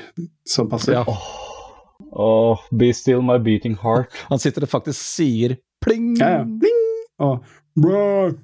som 0.48 0.68
passer. 0.72 0.98
Ja. 1.00 1.18
Åh, 2.14 2.66
be 2.76 2.92
still 2.94 3.24
my 3.24 3.38
beating 3.42 3.78
heart. 3.80 4.12
Han 4.28 4.42
sitter 4.42 4.66
og 4.66 4.74
faktisk 4.74 5.00
sier 5.00 5.56
pling! 5.84 6.12
Ja, 6.20 6.42
ja. 6.42 6.44
Pling! 6.44 6.82
Og 7.24 7.56
bro! 7.80 8.34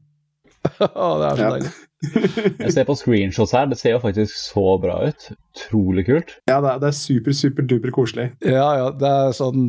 Det 0.81 1.29
er 1.31 1.39
så 1.41 1.53
deilig. 1.55 1.71
Jeg 2.65 2.73
ser 2.73 2.87
på 2.89 2.95
screenshots 2.97 3.51
her, 3.53 3.67
det 3.69 3.77
ser 3.77 3.93
jo 3.93 3.99
faktisk 4.01 4.33
så 4.33 4.63
bra 4.81 4.95
ut. 5.11 5.27
Utrolig 5.53 6.07
kult. 6.07 6.31
ja, 6.49 6.57
det 6.65 6.71
er, 6.71 6.79
det 6.81 6.89
er 6.89 6.95
super, 6.97 7.35
super 7.37 7.67
duper 7.69 7.93
koselig. 7.93 8.25
Ja, 8.41 8.69
ja, 8.79 8.87
det 8.97 9.11
er 9.11 9.35
sånn 9.37 9.67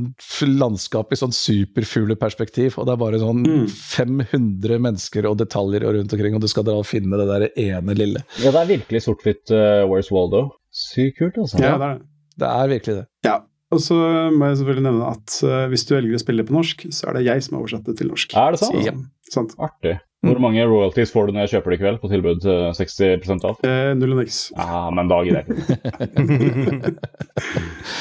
landskap 0.47 1.11
i 1.11 1.19
sånn 1.19 1.33
superfugleperspektiv, 1.35 2.77
og 2.79 2.87
det 2.87 2.93
er 2.95 3.01
bare 3.01 3.19
sånn 3.19 3.41
Mm. 3.43 3.67
500 3.67 4.79
mennesker 4.79 5.27
og 5.27 5.37
detaljer 5.41 5.83
og 5.89 5.95
rundt 5.97 6.13
omkring, 6.15 6.35
og 6.37 6.41
du 6.43 6.47
skal 6.47 6.63
dra 6.67 6.77
og 6.79 6.87
finne 6.87 7.19
det 7.19 7.27
der 7.27 7.47
ene 7.67 7.95
lille. 7.99 8.23
Ja, 8.39 8.51
det 8.55 8.61
er 8.63 8.71
virkelig 8.77 9.03
sort-hvitt 9.09 9.51
uh, 9.51 9.83
Where's 9.91 10.11
Waldo. 10.13 10.45
Sykt 10.71 11.17
kult, 11.19 11.37
altså. 11.41 11.59
Ja, 11.59 11.75
det 11.75 11.87
er 11.89 11.97
det. 11.99 12.07
Det 12.41 12.47
er 12.55 12.71
virkelig 12.71 12.95
det. 13.01 13.05
Ja. 13.27 13.39
Og 13.71 13.79
så 13.79 13.95
må 14.35 14.47
jeg 14.49 14.57
selvfølgelig 14.59 14.83
nevne 14.87 15.11
at 15.13 15.35
uh, 15.47 15.65
hvis 15.71 15.85
du 15.87 15.93
velger 15.95 16.15
å 16.17 16.23
spille 16.23 16.43
på 16.47 16.55
norsk, 16.55 16.87
så 16.95 17.07
er 17.11 17.19
det 17.19 17.25
jeg 17.27 17.43
som 17.45 17.55
har 17.57 17.61
oversatt 17.65 17.85
det 17.87 17.97
til 18.01 18.09
norsk. 18.11 18.33
Er 18.39 18.51
det 18.55 18.59
sant? 18.63 18.75
Så, 18.75 18.85
Ja. 18.87 18.95
sant. 19.31 19.53
Artig. 19.59 19.93
Hvor 20.21 20.37
mange 20.37 20.61
royalties 20.69 21.09
får 21.13 21.27
du 21.27 21.33
når 21.33 21.47
jeg 21.47 21.51
kjøper 21.55 21.73
det 21.73 21.77
i 21.77 21.81
kveld 21.81 21.95
på 22.03 22.09
tilbud 22.11 22.41
til 22.43 22.59
60% 22.77 23.45
av? 23.49 23.63
Eh, 23.65 23.93
null 23.97 24.13
og 24.13 24.19
niks. 24.21 24.41
Ja, 24.53 24.83
men 24.93 25.09
da 25.09 25.17
gidder 25.25 25.41
jeg 25.41 25.47
ikke. 25.49 26.91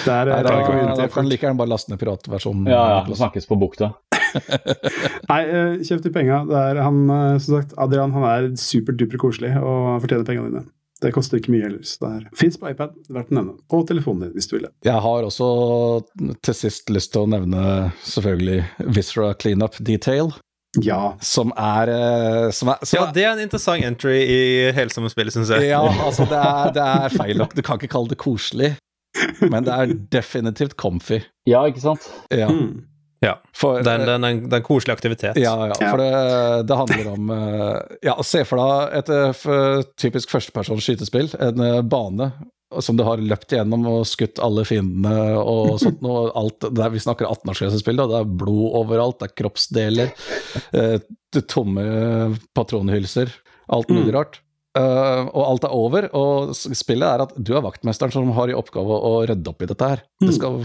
Det 0.00 0.12
er, 0.12 0.28
Nei, 0.28 0.40
det 0.42 0.50
da, 0.50 0.92
da 0.98 1.06
kan 1.12 1.28
like 1.28 1.44
gjerne 1.44 1.56
bare 1.56 1.70
laste 1.70 1.92
ned 1.92 2.00
piratversjonen. 2.00 2.66
Ja, 2.68 2.80
ja, 2.92 2.98
det 3.06 3.16
snakkes 3.16 3.46
på 3.48 3.56
bukta. 3.60 3.90
Nei, 5.30 5.40
eh, 5.44 5.78
kjøp 5.86 6.02
de 6.04 6.12
penga. 6.14 6.42
Han, 6.80 7.00
eh, 7.14 7.38
som 7.40 7.56
sagt, 7.56 7.72
Adrian 7.80 8.12
han 8.16 8.26
er 8.28 8.50
superduper 8.60 9.20
koselig 9.20 9.54
og 9.60 10.02
fortjener 10.04 10.28
pengene 10.28 10.52
dine. 10.52 10.64
Det 11.00 11.14
koster 11.16 11.40
ikke 11.40 11.54
mye 11.54 11.64
ellers. 11.70 11.94
Det 12.00 12.10
er 12.10 12.26
fins 12.36 12.58
på 12.60 12.68
iPad, 12.68 12.92
verdt 13.08 13.32
å 13.32 13.38
nevne. 13.38 13.54
Og 13.72 13.86
telefonen 13.88 14.26
din, 14.26 14.34
hvis 14.36 14.50
du 14.50 14.58
vil 14.58 14.66
det. 14.66 14.72
Jeg 14.84 15.00
har 15.06 15.24
også 15.24 15.48
til 16.44 16.56
sist 16.58 16.92
lyst 16.92 17.14
til 17.14 17.24
å 17.24 17.30
nevne 17.32 17.64
selvfølgelig 18.04 18.60
Visra 18.98 19.32
Cleanup 19.40 19.80
Detail, 19.80 20.34
Ja. 20.78 21.16
som 21.20 21.50
er 21.58 21.90
eh, 21.90 22.50
som 22.54 22.68
er, 22.70 22.84
som 22.86 23.00
Ja, 23.00 23.06
det 23.12 23.24
er 23.24 23.32
en 23.32 23.40
interessant 23.42 23.82
entry 23.84 24.20
i 24.22 24.38
helsommespillet, 24.76 25.34
syns 25.34 25.50
jeg. 25.50 25.70
Ja, 25.72 25.80
altså 26.06 26.28
det 26.30 26.38
er, 26.38 26.70
det 26.76 26.84
er 26.84 27.16
feil 27.16 27.40
nok. 27.42 27.56
Du 27.58 27.62
kan 27.66 27.80
ikke 27.80 27.90
kalle 27.90 28.08
det 28.12 28.18
koselig, 28.22 28.76
men 29.42 29.64
det 29.66 29.74
er 29.74 29.94
definitivt 30.14 30.76
comfy. 30.78 31.18
Ja, 31.50 31.64
ikke 31.66 31.82
sant? 31.82 32.06
Ja, 32.30 32.46
Mm. 32.50 32.84
for, 33.52 33.82
Det 33.82 33.90
er, 33.92 33.98
det 34.06 34.14
er 34.14 34.14
en, 34.16 34.38
det 34.46 34.52
er 34.54 34.62
en 34.62 34.64
koselig 34.64 34.94
aktivitet. 34.94 35.36
Ja, 35.36 35.56
ja, 35.66 35.74
Ja. 35.80 35.90
for 35.90 35.98
det, 36.00 36.66
det 36.70 36.76
handler 36.78 37.10
om 37.12 37.30
eh, 37.34 37.80
Ja, 38.06 38.14
se 38.22 38.44
for 38.48 38.56
deg 38.62 38.94
et 39.02 39.10
et, 39.10 39.42
et 39.80 39.90
typisk 40.00 40.30
førstepersons 40.32 40.86
skytespill. 40.86 41.28
En 41.38 41.60
eh, 41.60 41.82
bane 41.82 42.30
som 42.78 42.96
du 42.98 43.02
har 43.02 43.18
løpt 43.18 43.50
igjennom 43.52 43.86
og 43.90 44.04
skutt 44.06 44.38
alle 44.42 44.62
fiendene 44.68 45.38
og 45.40 45.78
sånt 45.82 46.02
noe. 46.04 46.28
Alt, 46.38 46.62
det 46.70 46.84
er, 46.84 46.92
vi 46.94 47.02
snakker 47.02 47.26
18-årsgrensespill, 47.26 47.98
da. 47.98 48.06
Det 48.12 48.20
er 48.20 48.30
blod 48.44 48.76
overalt, 48.84 49.18
det 49.22 49.30
er 49.30 49.36
kroppsdeler, 49.42 50.12
eh, 50.78 50.96
det 51.34 51.44
tomme 51.50 51.84
patronhylser. 52.56 53.32
Alt 53.70 53.90
mulig 53.90 54.10
Mm. 54.10 54.16
rart. 54.18 54.40
Eh, 54.78 55.22
og 55.26 55.40
alt 55.44 55.66
er 55.66 55.74
over. 55.76 56.06
Og 56.16 56.52
spillet 56.56 57.06
er 57.06 57.24
at 57.24 57.34
du 57.36 57.52
er 57.56 57.64
vaktmesteren 57.64 58.12
som 58.14 58.30
har 58.36 58.52
i 58.52 58.56
oppgave 58.56 58.98
å 59.08 59.12
rydde 59.28 59.52
opp 59.52 59.64
i 59.64 59.68
dette 59.70 59.90
her. 59.92 60.04
Du, 60.22 60.30
skal, 60.34 60.60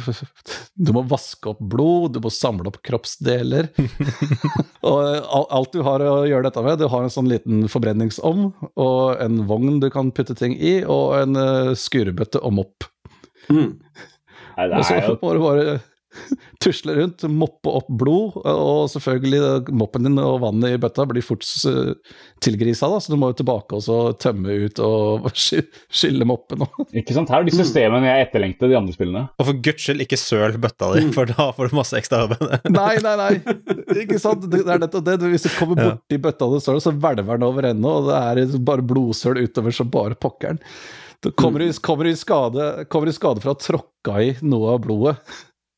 du 0.76 0.92
må 0.96 1.06
vaske 1.10 1.54
opp 1.54 1.62
blod, 1.62 2.16
du 2.16 2.22
må 2.24 2.34
samle 2.34 2.70
opp 2.72 2.82
kroppsdeler. 2.86 3.72
og 4.90 5.00
eh, 5.02 5.32
alt 5.32 5.74
du 5.76 5.82
har 5.88 6.06
å 6.06 6.18
gjøre 6.30 6.50
dette 6.50 6.66
med, 6.66 6.80
du 6.82 6.90
har 6.92 7.06
en 7.08 7.14
sånn 7.14 7.32
liten 7.32 7.66
forbrenningsovn, 7.72 8.52
og 8.76 9.24
en 9.24 9.42
vogn 9.50 9.82
du 9.84 9.90
kan 9.94 10.14
putte 10.16 10.38
ting 10.38 10.58
i, 10.60 10.78
og 10.84 11.18
en 11.22 11.40
uh, 11.40 11.74
skurebøtte 11.78 12.42
om 12.46 12.62
opp. 12.64 12.88
Mm. 13.50 13.76
Nei, 14.56 14.70
det 14.72 14.86
er 14.96 15.12
jo 15.12 15.80
tusle 16.64 16.96
rundt, 16.98 17.24
moppe 17.30 17.72
opp 17.80 17.88
blod, 18.00 18.38
og 18.48 18.88
selvfølgelig 18.94 19.40
eh, 19.44 19.72
moppen 19.76 20.08
din 20.08 20.20
og 20.22 20.40
vannet 20.44 20.76
i 20.76 20.80
bøtta 20.82 21.06
blir 21.10 21.26
fort 21.26 21.46
eh, 21.70 21.92
tilgrisa, 22.46 22.90
da, 22.92 23.00
så 23.04 23.14
du 23.14 23.18
må 23.22 23.30
jo 23.32 23.38
tilbake 23.42 23.78
og 23.78 23.84
så 23.86 23.98
tømme 24.22 24.56
ut 24.66 24.82
og 24.86 25.28
sky- 25.36 25.64
skylle 25.94 26.28
moppen. 26.30 26.66
Ikke 27.00 27.16
sant? 27.18 27.32
Her 27.34 27.44
er 27.44 27.50
de 27.50 27.56
systemene 27.58 28.10
jeg 28.10 28.28
etterlengter 28.28 28.72
de 28.72 28.78
andre 28.80 28.96
spillene. 28.96 29.26
Og 29.40 29.50
for 29.52 29.62
guds 29.68 29.86
skyld, 29.86 30.04
ikke 30.06 30.20
søl 30.22 30.58
bøtta 30.62 30.92
di, 30.96 31.06
for 31.16 31.30
da 31.32 31.50
får 31.56 31.72
du 31.72 31.78
masse 31.80 31.98
ekstra 32.00 32.24
arbeid. 32.26 32.70
Nei, 32.74 32.94
nei, 33.06 33.16
nei! 33.22 33.32
Ikke 34.06 34.20
sant? 34.22 34.46
Det 34.52 34.64
er 34.66 34.82
nettopp 34.82 35.06
det. 35.08 35.18
Hvis 35.36 35.48
du 35.48 35.52
kommer 35.58 35.82
Ja. 35.82 35.90
borti 35.96 36.20
bøtta 36.22 36.48
det 36.54 36.62
står, 36.66 36.80
så 36.84 36.94
hvelver 36.96 37.36
den 37.40 37.48
over 37.48 37.68
ende, 37.72 37.90
og 37.92 38.08
det 38.12 38.20
er 38.56 38.60
bare 38.66 38.86
blodsøl 38.86 39.42
utover 39.44 39.74
som 39.76 39.90
bare 39.92 40.16
pokkeren. 40.20 40.60
Du 41.24 41.32
kommer 41.34 41.64
du, 41.64 41.70
kommer, 41.82 42.06
i 42.12 42.16
skade, 42.18 42.66
kommer 42.92 43.10
i 43.10 43.14
skade 43.16 43.42
fra 43.42 43.56
å 43.56 43.58
tråkka 43.58 44.18
i 44.22 44.34
noe 44.46 44.76
av 44.76 44.82
blodet. 44.84 45.16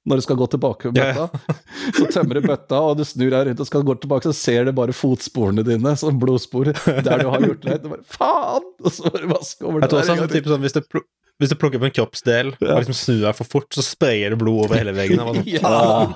Når 0.08 0.22
du 0.22 0.24
skal 0.24 0.40
gå 0.40 0.48
tilbake 0.54 0.92
med 0.92 0.98
bøtta. 1.02 1.28
bøtta, 1.28 1.56
så 1.98 2.08
tømmer 2.16 2.40
du 2.40 2.48
bøtta, 2.48 2.80
og 2.80 2.98
du 3.00 3.04
snur 3.08 3.34
deg 3.34 3.50
rundt 3.50 3.64
og 3.64 3.70
skal 3.70 3.86
gå 3.88 3.98
tilbake, 4.04 4.30
så 4.30 4.36
ser 4.38 4.68
du 4.68 4.74
bare 4.78 4.96
fotsporene 4.96 5.66
dine 5.68 5.96
som 6.00 6.20
blodspor 6.22 6.72
der 6.72 7.24
du 7.24 7.30
har 7.34 7.44
gjort 7.44 7.68
det. 7.68 7.78
Du 7.84 7.92
bare 7.92 8.06
faen! 8.18 8.68
Og 8.84 8.94
så 8.94 9.12
bare 9.12 9.32
vaske 9.34 9.68
over 9.68 9.84
Jeg 9.84 9.92
tror 9.92 10.04
også 10.04 10.14
der 10.16 10.24
sånn, 10.24 10.34
typ, 10.36 10.52
sånn, 10.54 10.64
hvis, 10.64 10.78
pl 10.88 11.04
hvis 11.38 11.52
du 11.52 11.56
plukker 11.60 11.78
opp 11.78 11.86
en 11.86 11.94
kroppsdel 11.94 12.48
Ja. 12.58 12.72
og 12.74 12.80
liksom 12.82 12.96
snur 12.98 13.20
deg 13.28 13.36
for 13.38 13.46
fort, 13.46 13.68
så 13.78 13.84
sprayer 13.86 14.34
det 14.34 14.40
blod 14.42 14.64
over 14.66 14.80
hele 14.80 14.94
veggen. 14.98 15.22
Sånn, 15.22 15.44
Ja? 15.58 16.08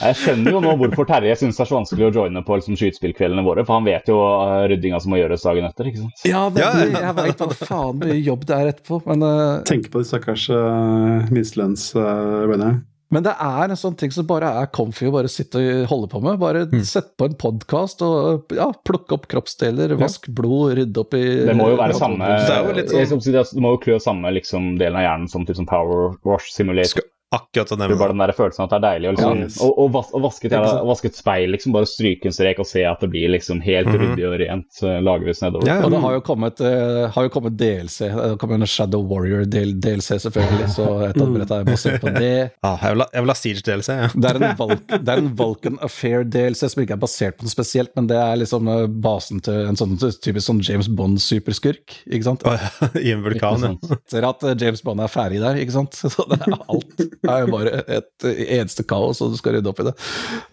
Jeg 0.00 0.16
skjønner 0.22 0.56
jo 0.56 0.62
nå 0.64 0.72
hvorfor 0.80 1.06
Terje 1.06 1.36
syns 1.38 1.56
det 1.60 1.62
er 1.66 1.70
så 1.70 1.76
vanskelig 1.78 2.08
å 2.08 2.12
joine 2.20 2.42
på 2.46 2.58
liksom, 2.58 2.74
skytespillkveldene 2.80 3.44
våre, 3.46 3.62
for 3.68 3.78
han 3.78 3.86
vet 3.86 4.10
jo 4.10 4.16
uh, 4.18 4.64
ryddinga 4.70 4.98
som 5.02 5.14
må 5.14 5.20
gjøres 5.20 5.46
dagen 5.46 5.68
etter. 5.68 5.92
ikke 5.92 6.02
sant? 6.02 6.26
Ja, 6.26 6.46
Ja, 6.56 6.72
veldig. 6.74 6.92
ja. 6.96 7.04
Jeg 7.06 7.16
veit 7.20 7.44
hva 7.46 7.50
faen 7.62 8.02
mye 8.02 8.18
jobb 8.18 8.44
det 8.50 8.56
er 8.58 8.72
etterpå, 8.74 9.00
men 9.06 9.22
uh... 9.22 9.62
Tenk 9.68 9.90
på 9.94 10.02
de 10.02 10.10
stakkars 10.10 10.48
uh, 10.50 11.26
minstelønnsarbeiderne. 11.30 12.82
Men 13.14 13.22
det 13.22 13.36
er 13.38 13.70
en 13.70 13.78
sånn 13.78 13.94
ting 13.96 14.10
som 14.10 14.26
bare 14.26 14.48
er 14.62 14.66
comfy 14.74 15.06
å 15.06 15.12
bare 15.14 15.28
sitte 15.30 15.60
og 15.62 15.86
holde 15.92 16.08
på 16.10 16.20
med. 16.24 16.40
Bare 16.42 16.64
Mm. 16.66 16.82
sett 16.84 17.12
på 17.16 17.24
en 17.28 17.34
podkast 17.38 18.02
og 18.02 18.50
ja, 18.52 18.72
plukke 18.84 19.12
opp 19.14 19.28
kroppsdeler, 19.28 19.94
vask 19.96 20.26
blod, 20.28 20.74
rydde 20.76 20.98
opp 20.98 21.14
i 21.14 21.22
Det 21.46 21.54
må 21.56 21.68
jo 21.70 21.76
være 21.78 21.94
samme 21.94 22.18
Det 22.26 23.06
sånn- 23.06 23.54
det 23.54 23.62
må 23.62 23.70
jo 23.76 23.78
klø 23.78 23.98
samme 24.02 24.32
liksom, 24.34 24.76
delen 24.78 24.96
av 24.96 25.02
hjernen 25.06 25.28
som 25.30 25.46
typ, 25.46 25.54
som 25.56 25.66
Power 25.66 26.16
Wash 26.24 26.50
Simulator. 26.50 26.88
Skal 26.98 27.04
akkurat 27.36 27.72
å 27.72 27.76
er 27.76 27.82
nevne 27.84 27.98
bare 28.00 28.14
den 28.16 28.22
der 28.24 28.32
følelsen 28.36 28.64
at 28.66 28.72
det 28.72 28.78
er 28.80 28.84
deilig 28.86 29.08
å 29.10 29.14
liksom, 29.16 29.42
yes. 29.46 29.58
og, 29.64 29.72
og, 29.84 29.90
vas, 29.96 30.10
og 30.16 30.24
vaske, 30.26 30.46
et, 30.48 30.52
Ikke 30.56 30.72
sant? 30.72 30.86
vaske 30.90 31.10
et 31.12 31.18
speil, 31.20 31.50
liksom, 31.54 31.74
bare 31.76 31.88
stryke 31.90 32.30
en 32.30 32.36
strek 32.36 32.62
og 32.62 32.68
se 32.70 32.84
at 32.88 33.02
det 33.04 33.10
blir 33.14 33.30
liksom 33.36 33.62
helt 33.64 33.86
Mhm. 33.86 34.00
ryddig 34.02 34.24
og 34.26 34.34
rent 34.40 34.80
uh, 34.82 34.96
lagvis 35.04 35.40
nedover. 35.44 35.68
Ja, 35.68 35.76
Og 35.86 35.90
det 35.92 36.00
har 36.02 36.12
jo 36.16 36.20
kommet, 36.26 36.60
uh, 36.60 37.06
har 37.14 37.26
jo 37.28 37.30
kommet 37.32 37.56
DLC. 37.60 38.08
Det 38.10 38.38
kommer 38.42 38.58
en 38.58 38.66
Shadow 38.66 39.04
Warrior-DLC, 39.06 40.18
selvfølgelig, 40.24 40.68
så 40.74 40.86
et 41.10 41.20
av 41.22 41.30
brettene 41.32 41.60
er 41.62 41.68
basert 41.68 42.00
på 42.02 42.12
det. 42.16 42.50
ah, 42.66 42.76
jeg, 42.82 42.96
vil 42.96 43.04
ha, 43.04 43.08
jeg 43.12 43.24
vil 43.26 43.32
ha 43.32 43.36
Siege-DLC, 43.40 43.88
ja. 44.00 44.08
Det 44.16 44.30
er, 44.30 44.40
en 44.42 44.56
Vulc 44.58 44.82
det 44.90 45.12
er 45.14 45.22
en 45.22 45.30
Vulcan 45.38 45.78
Affair-DLC 45.86 46.70
som 46.72 46.82
ikke 46.82 46.96
er 46.96 47.02
basert 47.02 47.36
på 47.38 47.46
noe 47.46 47.52
spesielt, 47.52 47.92
men 47.96 48.08
det 48.10 48.16
er 48.20 48.36
liksom 48.40 48.68
eh, 48.72 48.86
basen 49.06 49.40
til 49.44 49.62
en 49.70 49.78
sånn 49.78 49.96
typisk 50.00 50.46
sånn 50.48 50.60
James 50.66 50.88
Bond-superskurk, 50.88 51.96
ikke 52.06 52.26
sant? 52.26 52.44
I 53.06 53.12
en 53.14 53.22
vulkan, 53.24 53.64
ja. 53.66 53.98
Ser 54.10 54.26
at 54.28 54.42
eh, 54.46 54.56
James 54.60 54.82
Bond 54.86 55.02
er 55.04 55.12
ferdig 55.12 55.40
der, 55.42 55.58
ikke 55.62 55.76
sant? 55.76 55.96
Så 56.16 56.26
det 56.30 56.40
er 56.42 56.56
alt 56.56 57.04
det 57.26 57.34
er 57.34 57.42
jo 57.44 57.52
bare 57.52 57.72
et 57.98 58.28
eneste 58.60 58.86
kaos, 58.88 59.20
og 59.24 59.34
du 59.34 59.40
skal 59.40 59.58
rydde 59.58 59.72
opp 59.72 59.82
i 59.82 59.88
det. 59.90 59.96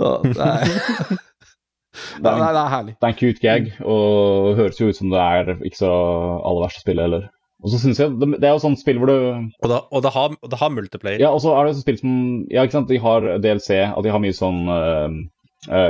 Nei. 0.02 0.34
det 0.34 0.50
er, 0.50 1.22
Det 1.94 2.26
Nei, 2.26 2.32
er, 2.34 2.40
nei, 2.41 2.50
det 2.56 2.62
er 2.64 2.72
herlig. 2.74 2.94
det 2.98 3.06
er 3.06 3.12
en 3.14 3.18
cute 3.20 3.41
gag, 3.44 3.68
og 3.86 4.48
det 4.50 4.54
høres 4.64 4.80
jo 4.82 4.88
ut 4.90 4.98
som 4.98 5.12
det 5.14 5.20
er 5.22 5.52
ikke 5.62 5.78
så 5.84 5.91
aller 6.41 6.64
verste 6.66 6.82
spillet 6.82 7.06
heller. 7.06 7.28
Og 7.64 7.70
så 7.72 7.78
synes 7.80 8.00
jeg, 8.02 8.16
det, 8.20 8.28
det 8.41 8.48
er 8.50 8.56
jo 8.58 8.64
sånn 8.64 8.74
spill 8.76 8.98
hvor 9.00 9.08
du 9.08 9.14
Og, 9.16 9.68
det, 9.72 9.78
og, 9.78 10.02
det 10.04 10.12
har, 10.12 10.34
og 10.36 10.50
det 10.52 10.58
har 10.60 10.74
multiplayer. 10.74 11.22
Ja, 11.22 11.30
og 11.32 11.40
så 11.45 11.54
er 11.56 11.68
det 11.70 11.76
sånn 11.78 11.86
spill 11.86 12.00
som 12.02 12.16
Ja, 12.52 12.66
ikke 12.66 12.76
sant, 12.80 12.90
de 12.91 12.98
har 13.06 13.28
DLC, 13.45 13.70
at 13.86 14.02
de 14.04 14.12
har 14.12 14.24
mye 14.26 14.36
sånn 14.36 14.66
uh, 14.68 15.14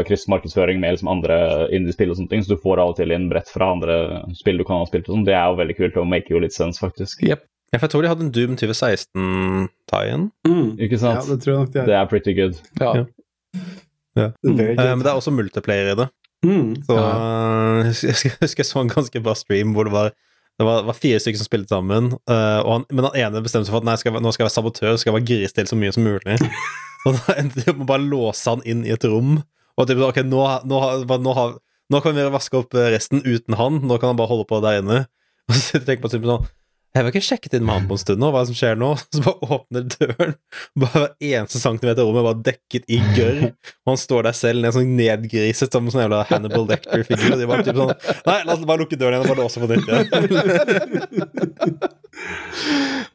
kryssmarkedsføring 0.06 0.84
med 0.84 0.94
liksom 0.98 1.10
andre 1.16 1.40
indie-spill 1.74 2.12
og 2.14 2.20
sånne 2.20 2.30
ting, 2.36 2.44
så 2.46 2.54
du 2.54 2.62
får 2.62 2.84
av 2.84 2.92
og 2.94 3.00
til 3.00 3.16
inn 3.16 3.26
brett 3.32 3.50
fra 3.50 3.72
andre 3.74 3.96
spill 4.38 4.60
du 4.62 4.68
kan 4.68 4.84
ha 4.84 4.90
spilt 4.92 5.08
og 5.10 5.16
sånn. 5.16 5.26
Det 5.26 5.34
er 5.40 5.48
jo 5.50 5.58
veldig 5.64 5.78
kult, 5.80 5.98
og 6.04 6.12
make 6.12 6.30
jo 6.36 6.44
litt 6.44 6.54
sense, 6.54 6.84
faktisk. 6.84 7.24
Jepp. 7.26 7.48
Ja, 7.74 7.80
for 7.80 7.88
jeg 7.88 7.94
tror 7.94 8.06
de 8.06 8.10
hadde 8.12 8.26
en 8.28 8.34
Doom 8.34 8.58
2016-tie-in. 8.62 10.28
Mm. 10.45 10.68
Ikke 10.78 11.00
Ja, 11.02 11.16
det 11.26 11.40
tror 11.41 11.52
jeg 11.52 11.60
nok 11.64 11.72
det 11.74 11.86
det 11.88 11.95
er. 11.95 12.02
er 12.04 12.10
pretty 12.12 12.36
good. 12.38 12.60
Ja. 12.80 12.91
Ja. 13.00 13.06
Ja. 14.16 14.28
Very 14.44 14.76
Eh, 14.78 14.91
men 14.94 15.02
det 15.02 15.10
er 15.10 15.18
også 15.18 15.34
multiplayer 15.34 15.91
i 15.91 15.95
det. 15.98 16.08
Mm. 16.45 16.76
Så 16.86 16.94
uh, 16.94 17.82
jeg 17.82 18.12
husker 18.12 18.30
jeg 18.30 18.38
husker 18.41 18.62
jeg 18.62 18.70
så 18.70 18.84
en 18.84 18.91
ganske 18.91 19.22
bra 19.24 19.34
stream 19.34 19.72
hvor 19.74 19.88
det 19.88 19.94
var 19.94 20.12
det 20.60 20.68
var, 20.68 20.84
var 20.86 20.94
fire 20.94 21.18
stykker 21.18 21.40
som 21.40 21.48
spilte 21.48 21.74
sammen, 21.74 22.12
uh, 22.30 22.60
og 22.62 22.72
han, 22.76 22.84
men 22.94 23.08
han 23.08 23.16
ene 23.18 23.41
bestemte 23.41 23.66
seg 23.66 23.74
for 23.74 23.82
at 23.82 23.88
nei, 23.88 23.95
skal, 23.98 24.20
nå 24.22 24.34
skal 24.36 24.44
jeg 24.44 24.50
være 24.52 24.54
sabotør, 24.54 24.98
skal 25.02 25.10
jeg 25.10 25.16
være 25.16 25.30
grisestille 25.32 25.72
så 25.72 25.78
mye 25.80 25.95
som 25.95 26.06
mulig. 26.06 26.36
og 27.08 27.18
da 27.18 27.38
endte 27.41 27.58
de 27.58 27.72
opp 27.72 27.80
med 27.80 27.88
å 27.88 27.90
bare 27.90 28.06
låse 28.06 28.54
han 28.54 28.62
inn 28.70 28.84
i 28.86 28.94
et 28.94 29.08
rom. 29.10 29.40
Og 29.74 29.90
typ, 29.90 30.04
ok, 30.06 30.20
nå, 30.30 30.44
nå, 30.70 30.82
nå, 31.26 31.34
nå 31.90 32.04
kan 32.06 32.14
vi 32.20 32.28
vaske 32.38 32.60
opp 32.62 32.78
resten 32.78 33.26
uten 33.26 33.58
han, 33.58 33.82
nå 33.82 33.98
kan 33.98 34.14
han 34.14 34.20
bare 34.22 34.30
holde 34.30 34.45
på 34.52 34.62
der 34.62 34.84
inne. 34.84 35.00
Og 35.50 35.58
så 35.58 35.82
tenker 35.82 36.06
man 36.06 36.14
sånn 36.14 36.45
Jeg 36.94 37.02
har 37.02 37.10
ikke 37.10 37.26
sjekket 37.26 37.56
inn 37.57 37.64
med 37.65 37.74
han 37.74 37.88
på 37.90 37.95
en 37.98 38.02
stund 38.03 38.22
nå, 38.22 38.28
hva 38.30 38.44
som 38.45 38.53
skjer 38.57 38.76
nå? 38.78 38.91
Så 39.15 39.24
bare 39.26 39.48
åpner 39.56 39.88
døren, 39.95 40.36
bare 40.78 41.07
eneste 41.18 41.57
centimeter 41.61 42.06
rommet 42.06 42.28
var 42.28 42.44
dekket 42.45 42.86
i 42.86 42.99
gørr. 43.18 43.40
Og 43.84 43.95
han 43.95 43.99
står 44.02 44.30
der 44.30 44.38
selv, 44.38 44.61
ned 44.61 44.76
sånn 44.76 44.94
nedgriset 44.99 45.74
som 45.74 45.90
sånn 45.90 46.06
jævla 46.06 46.22
Hannibal 46.30 46.70
Lecter-figur. 46.70 47.34
De 47.40 47.49
bare 47.49 47.65
typ 47.65 47.82
sånn 47.82 47.95
Nei, 48.30 48.40
la 48.45 48.53
oss 48.53 48.70
bare 48.70 48.84
lukke 48.86 48.99
døren 49.02 49.18
igjen 49.18 49.26
og 49.26 49.34
bare 49.34 49.41
låse 49.41 49.57
på 49.57 49.68
nytt 49.74 49.90
igjen. 49.90 51.78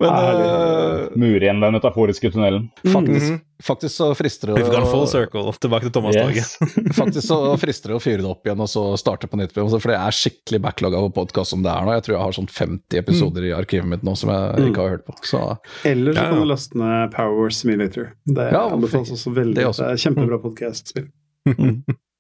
Men 0.00 0.10
uh, 0.10 0.28
eh, 0.28 1.16
Mure 1.18 1.40
igjen 1.42 1.60
den 1.62 1.74
metaforiske 1.74 2.30
tunnelen. 2.32 2.68
faktisk, 2.86 3.30
Mhm. 3.32 3.40
faktisk 3.62 3.94
så 3.96 4.08
frister 4.16 4.52
det 4.54 4.64
å 4.64 4.86
full 4.90 5.06
circle. 5.10 5.52
Tilbake 5.58 5.82
til 5.88 5.90
Thomas-toget. 5.96 6.36
Yes. 6.36 6.58
Faktisk 6.98 7.26
så 7.26 7.38
frister 7.58 7.88
det 7.92 7.96
å 7.98 8.02
fyre 8.02 8.22
det 8.22 8.30
opp 8.30 8.46
igjen 8.46 8.60
og 8.62 8.68
så 8.70 8.84
starte 8.98 9.26
på 9.30 9.36
nytt. 9.40 9.52
For 9.54 9.90
det 9.90 9.98
er 9.98 10.14
skikkelig 10.14 10.60
backlog 10.62 10.94
av 10.94 11.08
podkast 11.16 11.50
som 11.50 11.62
det 11.62 11.70
er 11.72 11.82
nå. 11.86 11.92
Jeg 11.98 12.04
tror 12.06 12.14
jeg 12.16 12.22
har 12.22 12.32
sånn 12.38 12.48
50 12.50 12.98
episoder 13.02 13.42
i 13.48 13.54
arkivet 13.56 13.86
mitt 13.90 14.02
nå 14.06 14.16
som 14.16 14.30
jeg 14.30 14.58
Mm. 14.58 14.68
ikke 14.72 14.82
har 14.84 14.90
hørt 14.96 15.06
på. 15.06 15.14
Så 15.26 15.58
Eller 15.84 16.12
så 16.12 16.16
Ja, 16.16 16.22
ja. 16.22 16.30
kan 16.30 16.40
du 16.40 16.46
laste 16.46 16.74
ned 16.78 17.10
Power 17.12 17.50
Simulator. 17.50 18.12
Det 18.26 18.52
Ja, 18.52 18.68
anbefales 18.70 19.10
også 19.10 19.34
veldig. 19.34 19.54
det 19.54 19.64
Det, 19.64 19.66
også. 19.66 19.90
er 19.90 19.96
kjempebra 19.96 20.38
podkast-spill. 20.42 21.08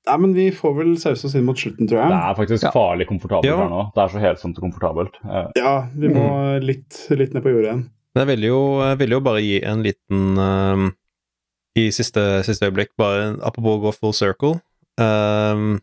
Nei, 0.08 0.16
men 0.24 0.32
vi 0.36 0.46
får 0.56 0.72
vel 0.78 0.94
sause 1.00 1.26
oss 1.28 1.34
inn 1.36 1.44
mot 1.44 1.58
slutten, 1.60 1.88
tror 1.90 2.00
jeg. 2.00 2.08
Det 2.14 2.18
er 2.24 2.36
faktisk 2.38 2.64
Ja. 2.64 2.70
farlig 2.72 3.06
komfortabelt 3.10 3.44
Ja. 3.50 3.56
her 3.60 3.68
nå. 3.68 3.82
Det 3.94 4.02
er 4.04 4.08
så 4.14 4.20
helsomt 4.22 4.56
og 4.58 4.64
komfortabelt. 4.64 5.18
Eh, 5.24 5.50
Ja, 5.60 5.74
vi 5.94 6.08
må 6.08 6.24
litt, 6.64 6.96
litt 7.10 7.34
ned 7.34 7.42
på 7.44 7.52
jordet 7.52 7.68
igjen. 7.68 7.82
Men 8.14 8.26
jeg 8.26 8.30
vil 8.38 8.46
jo, 8.48 8.60
vil 8.96 9.10
jo 9.10 9.20
bare 9.20 9.42
gi 9.44 9.62
en 9.62 9.82
liten 9.84 10.38
ehm, 10.38 10.88
I 11.76 11.90
siste, 11.94 12.42
siste 12.42 12.66
øyeblikk, 12.66 12.88
bare 12.98 13.36
apropos 13.44 13.76
å 13.78 13.82
gå 13.84 13.92
full 13.94 14.12
circle 14.16 14.60
um, 14.98 15.78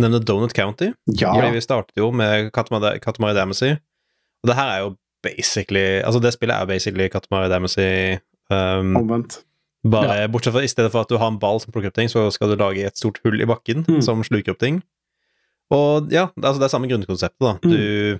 Nevne 0.00 0.18
Donut 0.24 0.52
County. 0.56 0.88
Ja. 1.06 1.32
Fordi 1.34 1.52
vi 1.52 1.60
startet 1.60 1.94
jo 2.00 2.10
med 2.10 2.50
Katamari 2.52 3.34
Damacy. 3.36 3.72
Og 4.42 4.48
det 4.48 4.56
her 4.56 4.68
er 4.72 4.78
jo 4.86 4.96
basically 5.22 6.00
Altså, 6.02 6.20
det 6.20 6.32
spillet 6.32 6.56
er 6.56 6.66
basically 6.66 7.08
Katamari 7.12 7.48
Damacy. 7.52 8.18
Um, 8.50 8.96
Omvendt. 8.96 9.42
Bare 9.84 10.28
bortsett 10.28 10.52
fra 10.52 10.62
i 10.62 10.68
stedet 10.68 10.90
for 10.92 11.00
at 11.02 11.08
du 11.08 11.16
har 11.18 11.30
en 11.32 11.38
ball 11.40 11.60
som 11.60 11.72
plukker 11.72 11.88
opp 11.88 11.94
ting, 11.96 12.08
så 12.12 12.26
skal 12.34 12.50
du 12.52 12.56
lage 12.60 12.84
et 12.84 12.96
stort 12.98 13.20
hull 13.24 13.40
i 13.40 13.46
bakken 13.48 13.84
Mm. 13.88 14.02
som 14.02 14.22
sluker 14.22 14.52
opp 14.52 14.58
ting. 14.60 14.82
Og 15.70 16.10
ja, 16.12 16.26
det, 16.36 16.44
altså, 16.44 16.58
det 16.60 16.66
er 16.66 16.74
samme 16.74 16.88
grunnkonseptet, 16.90 17.40
da. 17.40 17.52
Mm. 17.62 17.70
Du, 17.70 18.18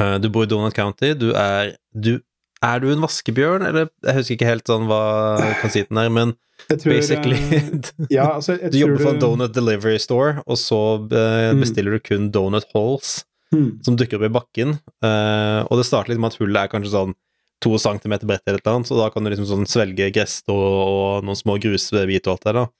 uh, 0.00 0.18
du 0.18 0.28
bor 0.30 0.44
i 0.44 0.50
Donut 0.50 0.74
County, 0.74 1.14
du 1.14 1.30
er 1.34 1.76
du, 1.94 2.20
Er 2.62 2.78
du 2.82 2.90
en 2.92 3.00
vaskebjørn, 3.00 3.62
eller 3.64 3.88
Jeg 4.04 4.14
husker 4.18 4.34
ikke 4.36 4.48
helt 4.50 4.66
sånn 4.68 4.84
hva 4.90 5.38
konsiten 5.62 5.96
er, 5.96 6.10
men 6.12 6.34
tror, 6.68 6.92
basically 6.92 7.38
eh, 7.56 7.70
Ja, 8.18 8.34
altså, 8.36 8.58
Du 8.68 8.76
jobber 8.82 8.98
for 9.00 9.14
en 9.14 9.20
donut 9.22 9.54
delivery 9.56 9.96
store, 9.98 10.42
og 10.46 10.58
så 10.60 10.80
Mm. 11.08 11.60
bestiller 11.62 11.92
du 11.96 12.00
kun 12.00 12.30
donut 12.30 12.66
holes 12.74 13.24
Hmm. 13.50 13.80
som 13.82 13.96
dukker 13.96 14.14
opp 14.20 14.28
i 14.28 14.28
bakken. 14.30 14.76
uh, 15.02 15.66
og 15.66 15.78
det 15.80 15.86
starter 15.88 16.12
litt 16.12 16.20
med 16.20 16.30
at 16.30 16.38
hullet 16.38 16.60
er 16.62 16.68
kanskje 16.70 16.92
sånn 16.92 17.14
to 17.60 17.76
centimeter 17.80 18.28
bredt 18.28 18.46
eller 18.46 18.60
et 18.60 18.66
eller 18.66 18.80
annet, 18.80 18.90
så 18.90 18.98
da 18.98 19.08
kan 19.12 19.24
du 19.24 19.30
liksom 19.32 19.48
sånn 19.48 19.68
svelge 19.68 20.10
gresstå 20.14 20.56
og 20.56 21.26
noen 21.26 21.38
små 21.38 21.58
grusbiter 21.60 22.30
og 22.30 22.36
alt 22.36 22.46
det 22.46 22.54
der. 22.56 22.70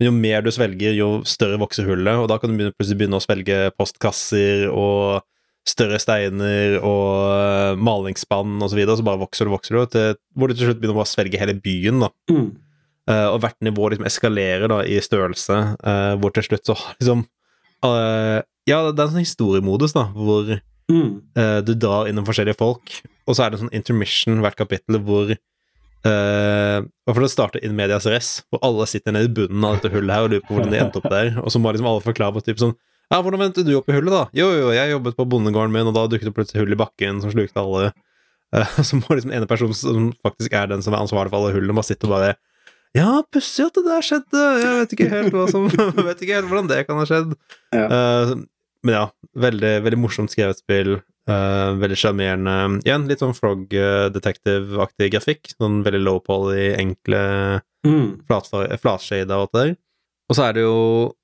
Men 0.00 0.08
jo 0.08 0.12
mer 0.16 0.44
du 0.44 0.52
svelger, 0.54 0.94
jo 0.96 1.08
større 1.28 1.58
vokser 1.60 1.88
hullet, 1.90 2.22
og 2.22 2.30
da 2.30 2.38
kan 2.40 2.54
du 2.54 2.70
plutselig 2.70 3.02
begynne 3.02 3.18
å 3.18 3.24
svelge 3.24 3.66
postkasser 3.76 4.70
og 4.72 5.26
større 5.68 5.98
steiner 6.00 6.78
og 6.78 7.10
eh, 7.34 7.74
malingsspann 7.76 8.56
og 8.62 8.70
så 8.72 8.78
videre, 8.78 8.96
så 8.96 9.04
bare 9.06 9.20
vokser 9.20 9.46
du, 9.46 9.52
vokser 9.52 9.76
du, 9.76 9.82
til, 9.92 10.16
hvor 10.32 10.48
du 10.48 10.56
til 10.56 10.70
slutt 10.70 10.80
begynner 10.80 11.02
å 11.02 11.08
svelge 11.08 11.40
hele 11.40 11.56
byen, 11.60 12.00
da. 12.06 12.10
Mm. 12.32 12.48
Uh, 13.10 13.26
og 13.32 13.40
hvert 13.42 13.56
nivå 13.64 13.88
liksom 13.90 14.06
eskalerer 14.06 14.70
da 14.70 14.82
i 14.86 14.98
størrelse, 15.02 15.56
uh, 15.82 16.14
hvor 16.20 16.30
til 16.36 16.44
slutt 16.46 16.68
så 16.68 16.76
liksom 17.00 17.24
uh, 17.82 18.38
Ja, 18.68 18.76
det 18.92 19.00
er 19.00 19.06
en 19.08 19.14
sånn 19.16 19.24
historiemodus, 19.24 19.96
da, 19.96 20.04
hvor 20.14 20.52
Mm. 20.90 21.20
Uh, 21.38 21.60
du 21.64 21.72
drar 21.78 22.10
innom 22.10 22.26
forskjellige 22.26 22.58
folk, 22.58 22.98
og 23.24 23.36
så 23.36 23.44
er 23.44 23.52
det 23.52 23.60
en 23.60 23.64
sånn 23.66 23.78
intermission 23.78 24.42
hvert 24.44 24.58
kapittel 24.58 25.00
hvor 25.06 25.32
Uh, 26.00 26.80
og 27.04 27.12
For 27.12 27.20
det 27.20 27.28
starter 27.28 27.64
in 27.66 27.74
medias 27.76 28.06
res, 28.08 28.28
hvor 28.48 28.62
alle 28.64 28.86
sitter 28.88 29.12
nede 29.12 29.28
i 29.28 29.32
bunnen 29.36 29.64
av 29.68 29.76
dette 29.76 29.90
hullet 29.92 30.14
her 30.14 30.24
og 30.24 30.30
lurer 30.32 30.44
på 30.46 30.54
hvordan 30.56 30.72
de 30.72 30.78
endte 30.80 30.96
opp 30.96 31.08
der, 31.12 31.34
og 31.42 31.52
så 31.52 31.60
må 31.60 31.74
liksom 31.74 31.88
alle 31.90 32.04
forklare 32.04 32.32
på 32.38 32.44
typ 32.46 32.62
sånn 32.62 32.72
Ja, 33.12 33.18
hvordan 33.18 33.42
vendte 33.42 33.64
du 33.66 33.74
opp 33.76 33.90
i 33.90 33.96
hullet, 33.98 34.14
da? 34.14 34.22
Jo, 34.38 34.46
jo, 34.54 34.70
jeg 34.72 34.94
jobbet 34.94 35.18
på 35.18 35.26
bondegården 35.28 35.74
min, 35.74 35.90
og 35.90 35.96
da 35.98 36.06
dukket 36.08 36.30
det 36.30 36.36
plutselig 36.38 36.62
hull 36.62 36.72
i 36.72 36.78
bakken 36.80 37.20
som 37.20 37.34
slukte 37.34 37.60
alle. 37.60 37.90
Eh, 38.56 38.78
så 38.88 39.00
må 39.00 39.12
liksom 39.12 39.34
ene 39.36 39.50
person 39.50 39.74
som 39.76 40.06
faktisk 40.24 40.54
er 40.56 40.70
den 40.72 40.86
som 40.86 40.96
er 40.96 41.04
ansvarlig 41.04 41.34
for 41.34 41.42
alle 41.42 41.58
hullene, 41.58 41.76
bare 41.76 41.90
sitte 41.90 42.08
og 42.08 42.14
bare 42.16 42.32
Ja, 42.96 43.10
pussig 43.34 43.66
at 43.66 43.76
det 43.76 43.84
der 43.90 44.06
skjedde, 44.06 44.46
jeg 44.62 44.78
vet 44.78 44.96
ikke 44.96 45.10
helt 45.10 45.36
hva 45.36 45.44
som 45.52 45.68
Vet 46.08 46.24
ikke 46.24 46.38
helt 46.38 46.48
hvordan 46.48 46.70
det 46.72 46.80
kan 46.88 47.02
ha 47.02 47.04
skjedd. 47.10 47.36
Ja. 47.76 47.84
Eh, 47.84 48.34
men 48.84 48.94
ja, 48.96 49.04
veldig, 49.36 49.72
veldig 49.84 49.98
morsomt 50.00 50.32
skrevet 50.32 50.58
spill. 50.62 50.96
Uh, 51.30 51.76
veldig 51.78 51.98
sjarmerende. 52.00 52.54
Igjen, 52.82 53.04
litt 53.06 53.20
sånn 53.22 53.36
Frog 53.36 53.70
eh, 53.76 54.08
Detective-aktig 54.10 55.10
grafikk. 55.12 55.52
Sånn 55.60 55.82
veldig 55.86 56.00
low 56.02 56.18
poly, 56.24 56.70
enkle 56.80 57.20
Mm. 57.86 58.18
flatshade 58.28 59.30
og 59.32 59.46
alt 59.46 59.52
det 59.54 59.60
der. 59.62 59.70
Og 60.28 60.36
så 60.36 60.42
er 60.50 60.52
det 60.58 60.64
jo 60.66 61.14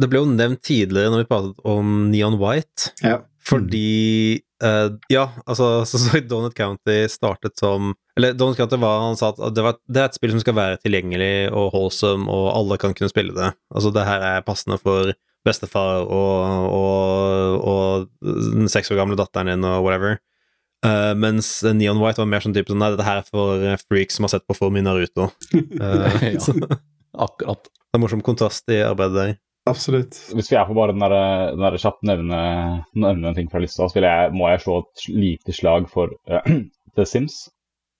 Det 0.00 0.06
ble 0.08 0.20
jo 0.22 0.28
nevnt 0.30 0.62
tidligere 0.64 1.10
når 1.12 1.24
vi 1.24 1.28
pratet 1.28 1.58
om 1.68 1.90
Neon 2.12 2.38
White, 2.40 2.92
Ja. 3.04 3.18
fordi 3.44 4.40
uh, 4.62 4.88
Ja, 5.10 5.26
altså, 5.46 5.82
så 5.84 5.98
sagt, 5.98 6.28
Donut 6.30 6.54
County 6.54 7.08
startet 7.12 7.58
som 7.58 7.94
Eller 8.16 8.32
Donut 8.32 8.56
County 8.56 8.76
var 8.80 9.00
Han 9.04 9.16
sa 9.20 9.28
at 9.34 9.54
det, 9.54 9.62
var, 9.66 9.76
det 9.88 10.00
er 10.00 10.08
et 10.08 10.14
spill 10.16 10.30
som 10.32 10.40
skal 10.40 10.54
være 10.56 10.78
tilgjengelig 10.84 11.50
og 11.52 11.72
wholesome, 11.74 12.24
og 12.30 12.48
alle 12.56 12.78
kan 12.78 12.94
kunne 12.94 13.10
spille 13.12 13.34
det. 13.36 13.52
Altså, 13.74 13.92
det 13.92 14.06
her 14.08 14.24
er 14.32 14.46
passende 14.46 14.78
for 14.80 15.12
bestefar 15.48 16.04
og, 16.04 16.72
og, 16.76 17.68
og 17.72 18.32
den 18.54 18.68
seks 18.70 18.92
år 18.92 19.00
gamle 19.00 19.18
datteren 19.18 19.50
din 19.50 19.66
og 19.66 19.82
whatever. 19.86 20.20
Uh, 20.86 21.10
mens 21.18 21.64
Neon 21.74 21.98
White 21.98 22.22
var 22.22 22.28
mer 22.30 22.44
sånn 22.44 22.54
type 22.54 22.70
sånn 22.70 22.78
Nei, 22.78 22.92
dette 22.94 23.02
her 23.02 23.18
er 23.18 23.26
for 23.26 23.58
eh, 23.66 23.80
freaks 23.90 24.14
som 24.14 24.28
har 24.28 24.30
sett 24.36 24.44
på 24.46 24.54
for 24.54 24.70
mye 24.70 24.86
Naruto. 24.86 25.32
Uh, 25.50 26.06
Ja. 26.28 26.38
så 26.38 26.54
det 26.54 26.76
er 27.48 27.96
en 27.96 28.02
morsom 28.04 28.20
kontrast 28.22 28.68
i 28.70 28.76
arbeidet 28.84 29.16
der. 29.16 29.30
Absolutt. 29.68 30.16
Hvis 30.36 30.52
jeg 30.52 30.64
får 30.68 30.76
bare 30.76 30.94
den 30.94 31.02
der, 31.02 31.14
den 31.56 31.64
der 31.64 31.76
kjapt 31.82 32.04
nevne, 32.06 32.40
nevne 32.94 33.30
en 33.30 33.36
ting 33.36 33.48
fra 33.50 33.60
lista, 33.62 33.88
så 33.88 33.98
vil 33.98 34.06
jeg, 34.06 34.32
må 34.36 34.48
jeg 34.52 34.62
slå 34.64 34.76
et 34.84 35.06
lite 35.12 35.54
slag 35.56 35.88
for 35.90 36.14
uh, 36.30 36.46
The 36.96 37.08
Sims. 37.08 37.48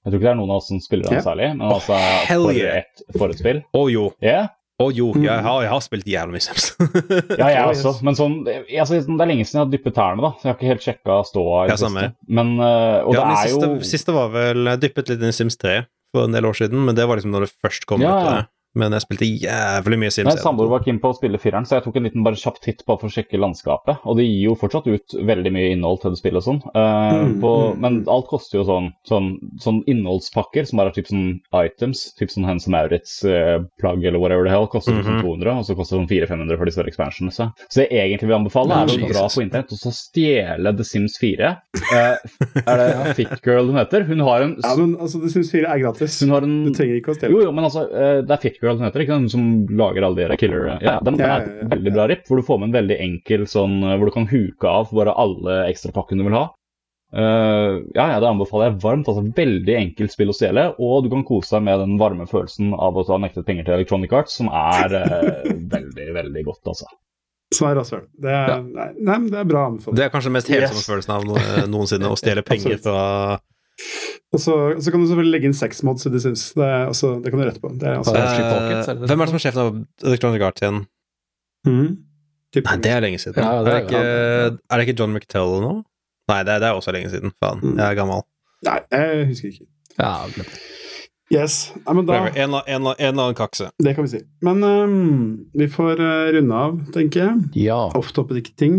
Jeg 0.05 0.13
tror 0.13 0.21
ikke 0.21 0.29
det 0.29 0.31
er 0.31 0.39
noen 0.39 0.53
av 0.55 0.61
oss 0.63 0.71
som 0.71 0.79
spiller 0.81 1.09
den 1.09 1.19
yeah. 1.19 1.25
særlig, 1.27 1.49
men 1.59 1.67
altså 1.67 1.97
oh, 1.99 2.21
for, 2.31 2.55
yeah. 2.55 2.85
et, 2.85 3.03
for 3.19 3.35
et 3.35 3.43
spill. 3.43 3.59
Å 3.75 3.83
jo. 3.91 4.07
Ja, 4.25 4.47
Å 4.79 4.87
jo, 4.95 5.09
Mm. 5.13 5.25
jeg 5.27 5.43
har, 5.43 5.63
jeg 5.65 5.71
har 5.73 5.81
spilt 5.83 6.07
jævlig 6.07 6.37
mye 6.37 6.45
Sims. 6.45 6.67
ja 7.35 7.49
jeg 7.51 7.65
også. 7.73 7.93
Men 8.07 8.15
sånn, 8.15 8.37
altså, 8.47 9.01
det 9.03 9.17
er 9.25 9.31
lenge 9.33 9.47
siden 9.49 9.59
jeg 9.59 9.65
har 9.65 9.73
dyppet 9.73 9.95
tærne, 9.97 10.23
da. 10.23 10.31
Så 10.39 10.47
jeg 10.47 10.53
har 10.53 10.59
ikke 10.59 10.69
helt 10.71 10.85
sjekka 10.87 11.17
ståa. 11.27 11.65
Ja, 11.73 11.77
samme. 11.81 12.05
Men, 12.29 12.53
eh, 12.63 13.01
og 13.03 13.17
ja, 13.19 13.25
det 13.25 13.39
er 13.41 13.49
siste, 13.49 13.71
jo 13.73 13.89
siste 13.91 14.15
var 14.15 14.31
vel 14.37 14.71
dyppet 14.79 15.11
litt 15.11 15.25
i 15.27 15.33
Sims 15.35 15.59
3 15.59 15.81
for 16.15 16.29
en 16.29 16.37
del 16.39 16.47
år 16.47 16.55
siden, 16.61 16.79
men 16.87 16.95
det 16.95 17.09
var 17.11 17.19
liksom 17.19 17.35
når 17.35 17.49
det 17.49 17.53
først 17.59 17.89
kom 17.91 18.01
Ja, 18.07 18.15
ut. 18.45 18.49
Ja. 18.75 18.75
det. 18.75 18.79
Men 18.79 18.93
jeg 18.93 19.01
spilte 19.03 19.27
jævlig 19.27 19.99
mye 19.99 20.11
Sims. 20.13 20.29
Nei, 20.29 20.35
1. 20.37 20.43
Samboer 20.43 20.69
var 20.69 20.85
keen 20.85 20.99
på 21.01 21.11
å 21.11 21.17
spille 21.17 21.39
fireren, 21.39 21.65
så 21.67 21.77
jeg 21.79 21.85
tok 21.85 21.97
en 21.97 22.05
liten 22.05 22.23
bare 22.25 22.37
kjapp 22.37 22.61
titt 22.61 22.85
på 22.87 22.99
for 23.01 23.09
å 23.09 23.13
sjekke 23.13 23.39
landskapet. 23.41 23.99
Og 24.07 24.17
det 24.19 24.25
gir 24.29 24.51
jo 24.51 24.55
fortsatt 24.59 24.87
ut 24.87 25.15
veldig 25.27 25.53
mye 25.53 25.73
innhold 25.75 26.01
til 26.03 26.11
det 26.15 26.19
spillet 26.21 26.43
og 26.43 26.47
sånn. 26.47 26.63
Uh, 26.75 27.09
Mm, 27.19 27.41
mm, 27.41 27.81
men 27.81 27.93
mm. 28.03 28.09
alt 28.09 28.27
koster 28.29 28.59
jo 28.59 28.65
sånn, 28.69 28.93
sånn, 29.09 29.39
sånn 29.61 29.83
innholdspakker 29.91 30.65
som 30.69 30.79
bare 30.79 30.91
er 30.93 30.97
typ 30.99 31.09
sånn 31.11 31.41
items, 31.57 32.13
typ 32.19 32.31
sånn 32.31 32.45
Hense 32.47 32.69
Maurits-plagg 32.71 34.05
eller 34.05 34.19
whatever 34.21 34.45
the 34.45 34.51
hell, 34.51 34.67
koster 34.71 34.93
Mhm. 34.93 35.05
sånn 35.05 35.23
200, 35.23 35.59
og 35.59 35.65
så 35.65 35.77
koster 35.77 35.97
det 35.97 36.03
sånn 36.03 36.11
400-500 36.11 36.57
for 36.59 36.65
de 36.65 36.73
større 36.73 36.89
expansionene. 36.93 37.33
Så 37.69 37.81
det 37.81 37.89
jeg 37.91 38.11
egentlig 38.11 38.29
vil 38.29 38.39
anbefale, 38.39 38.71
er 38.71 38.87
å 38.87 39.09
dra 39.13 39.27
på 39.29 39.43
internett 39.43 39.73
og 39.73 39.79
så 39.79 39.93
stjele 39.93 40.77
The 40.77 40.85
Sims 40.85 41.19
4. 41.19 41.57
Uh, 41.93 42.17
er 42.67 42.77
det 42.77 43.17
Fitgirl 43.19 43.67
hun 43.67 43.77
heter? 43.77 44.05
Hun 44.05 44.21
har 44.21 44.43
en 44.43 44.57
Ja, 44.63 44.77
men 44.77 44.97
altså, 44.97 45.21
The 45.23 45.29
Sims 45.31 45.51
4 45.53 45.67
er 45.69 45.79
gratis. 45.79 46.21
hun 46.21 46.31
har 46.31 46.43
en 46.43 46.65
Du 46.67 46.73
trenger 46.73 47.01
ikke 47.01 47.13
å 47.15 47.19
stjele. 47.19 47.31
jo, 47.33 47.43
jo, 47.45 47.53
men 47.53 47.65
altså, 47.65 47.87
eh, 47.93 48.21
det 48.23 48.31
er 48.31 48.37
Fitgirl 48.37 48.58
hun 48.67 48.83
heter, 48.83 49.01
ikke 49.05 49.17
den 49.21 49.29
som 49.31 49.43
lager 49.79 50.03
alle 50.03 50.17
de 50.19 50.29
der 50.33 50.37
killer... 50.41 50.67
Ja, 50.83 50.99
den, 51.07 51.15
den 51.15 51.23
Ja, 51.23 51.37
er 51.39 51.47
ja, 51.47 51.55
ja, 51.55 51.65
et 51.67 51.71
veldig 51.77 51.93
bra 51.95 52.07
ripp, 52.11 52.25
hvor 52.27 52.37
du 52.41 52.43
får 52.43 52.59
med 52.59 52.69
en 52.71 52.77
veldig 52.81 52.97
enkel 53.05 53.47
sånn, 53.47 53.77
eh, 53.87 53.97
hvor 53.97 54.11
du 54.11 54.15
kan 54.17 54.27
huke 54.31 54.67
av 54.69 54.91
bare 54.99 55.15
alle 55.15 55.61
ekstrapakkene 55.71 56.25
du 56.25 56.27
vil 56.29 56.37
ha. 56.41 56.47
Uh, 57.09 57.79
ja, 57.97 58.05
ja, 58.13 58.17
det 58.21 58.29
anbefaler 58.29 58.67
jeg 58.69 58.81
varmt. 58.83 59.07
altså 59.09 59.23
Veldig 59.33 59.77
enkelt 59.79 60.13
spill 60.13 60.29
å 60.29 60.35
stjele, 60.37 60.67
og 60.77 61.07
du 61.07 61.09
kan 61.15 61.23
kose 61.25 61.55
deg 61.57 61.63
med 61.65 61.79
den 61.81 61.95
varme 62.03 62.27
følelsen 62.29 62.75
av 62.77 62.99
å 63.01 63.05
ha 63.09 63.17
nektet 63.23 63.47
penger 63.49 63.65
til 63.65 63.79
Electronic 63.79 64.13
Arts, 64.13 64.35
som 64.37 64.51
er 64.53 64.93
uh, 64.93 65.47
veldig, 65.77 66.09
veldig 66.19 66.43
godt, 66.51 66.61
altså. 66.75 66.91
Som 67.57 67.71
er 67.71 67.79
rasshøl. 67.81 68.03
Det 68.21 68.29
er, 68.29 68.51
Ja. 68.51 68.59
nei, 68.61 68.89
nei, 69.09 69.19
det 69.33 69.39
er 69.41 69.49
bra 69.49 69.63
anbefaling. 69.71 69.97
Det 69.97 70.05
er 70.05 70.11
kanskje 70.13 70.29
den 70.29 70.37
mest 70.37 70.51
helsomme 70.53 70.83
Yes. 70.83 70.91
følelsen 70.91 71.15
av 71.17 71.69
noensinne, 71.73 72.11
å 72.13 72.19
stjele 72.21 72.45
penger 72.51 72.77
fra 72.85 73.07
Og 74.37 74.41
så, 74.45 74.55
og 74.77 74.83
så 74.85 74.91
kan 74.93 75.01
du 75.01 75.07
selvfølgelig 75.09 75.33
legge 75.33 75.49
inn 75.49 75.55
sex 75.57 75.79
mods 75.87 76.05
i 76.05 76.11
The 76.13 76.21
syns. 76.21 76.43
Det, 76.59 76.67
også, 76.93 77.15
det 77.25 77.31
kan 77.33 77.41
du 77.41 77.47
rette 77.49 77.63
på. 77.63 77.71
Det 77.81 77.89
er 77.89 77.97
også, 78.03 78.13
uh, 78.13 78.19
pocket, 78.53 78.75
er 78.77 78.93
det 78.93 79.01
det? 79.01 79.09
Hvem 79.09 79.21
er 79.21 79.25
det 79.25 79.33
som 79.33 79.39
er 79.39 79.45
sjefen 79.47 79.63
av 79.63 79.79
Electronic 80.11 80.43
Art 80.51 80.61
igjen? 80.63 80.83
Mm. 81.69 81.89
Nei, 82.59 82.75
det 82.85 82.91
er 82.93 83.01
lenge 83.05 83.21
siden. 83.23 83.41
Ja, 83.41 83.63
det 83.65 83.73
er, 83.73 83.77
er 83.77 83.81
det 83.81 83.87
ikke, 83.89 84.03
er 84.69 84.81
det 84.81 84.85
ikke 84.89 84.99
John 85.01 85.15
McTell 85.17 85.55
nå? 85.65 85.73
Nei, 86.29 86.39
det 86.45 86.53
er, 86.55 86.61
det 86.65 86.69
er 86.69 86.77
også 86.81 86.93
lenge 86.97 87.11
siden. 87.13 87.33
Faen, 87.41 87.61
Mm. 87.65 87.77
jeg 87.81 87.87
er 87.89 87.97
gammel. 88.03 88.23
Nei, 88.69 88.79
jeg 88.93 89.27
husker 89.33 89.49
ikke. 89.55 89.67
Ja, 89.99 90.13
glemt. 90.35 90.59
Yes. 91.33 91.57
Nei, 91.87 91.93
men 91.99 92.07
da, 92.09 92.13
Whatever, 92.23 92.39
En, 92.41 92.51
eller- 92.55 92.69
en, 92.73 92.87
en 93.09 93.19
annen 93.21 93.35
kakse. 93.37 93.71
det 93.85 93.95
kan 93.97 94.05
vi 94.07 94.13
si. 94.15 94.21
Men 94.43 94.63
um, 94.65 95.47
vi 95.57 95.67
får 95.69 96.01
eh, 96.01 96.31
runde 96.39 96.55
av, 96.57 96.79
tenker 96.95 97.21
jeg. 97.25 97.51
Ja. 97.69 97.81
Off-topic-ting. 97.99 98.79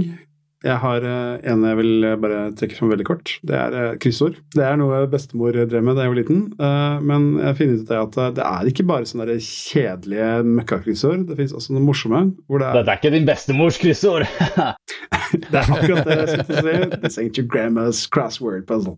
Jeg 0.65 0.75
har 0.83 1.05
eh, 1.07 1.35
en 1.47 1.61
jeg 1.63 1.77
vil 1.79 2.03
eh, 2.03 2.17
bare 2.19 2.39
trekke 2.59 2.75
fram 2.75 2.89
veldig 2.91 3.05
kort. 3.07 3.31
Det 3.47 3.55
er 3.55 3.75
uh, 3.77 3.93
kryssord. 4.01 4.41
Det 4.51 4.65
er 4.65 4.75
noe 4.79 5.05
bestemor 5.11 5.55
drev 5.55 5.85
med 5.85 5.95
da 5.95 6.03
jeg 6.03 6.11
var 6.11 6.19
liten. 6.19 6.41
eh, 6.59 6.97
men 6.99 7.29
jeg 7.39 7.57
finner 7.61 7.79
ut 7.79 7.93
at 7.95 8.19
eh, 8.19 8.33
det 8.35 8.47
er 8.47 8.71
ikke 8.73 8.87
bare 8.89 9.07
sånne 9.07 9.37
kjedelige 9.39 10.29
møkkakryssord. 10.49 11.23
Det 11.29 11.39
finnes 11.39 11.55
også 11.55 11.77
noe 11.77 11.85
morsomme. 11.87 12.25
Hvor 12.51 12.59
det 12.59 12.67
er, 12.67 12.81
Dette 12.81 12.91
er 12.91 12.99
ikke 12.99 13.13
din 13.15 13.29
bestemors 13.29 13.79
kryssord! 13.79 14.27
det 15.51 15.61
er 15.61 15.71
akkurat 15.77 16.07
det 16.07 16.19
jeg 16.19 16.43
skulle 16.43 16.63
si. 16.65 17.01
This 17.05 17.19
ain't 17.21 17.39
your 17.39 17.47
grandma's 17.47 18.03
crossword 18.11 18.67
puzzle. 18.67 18.97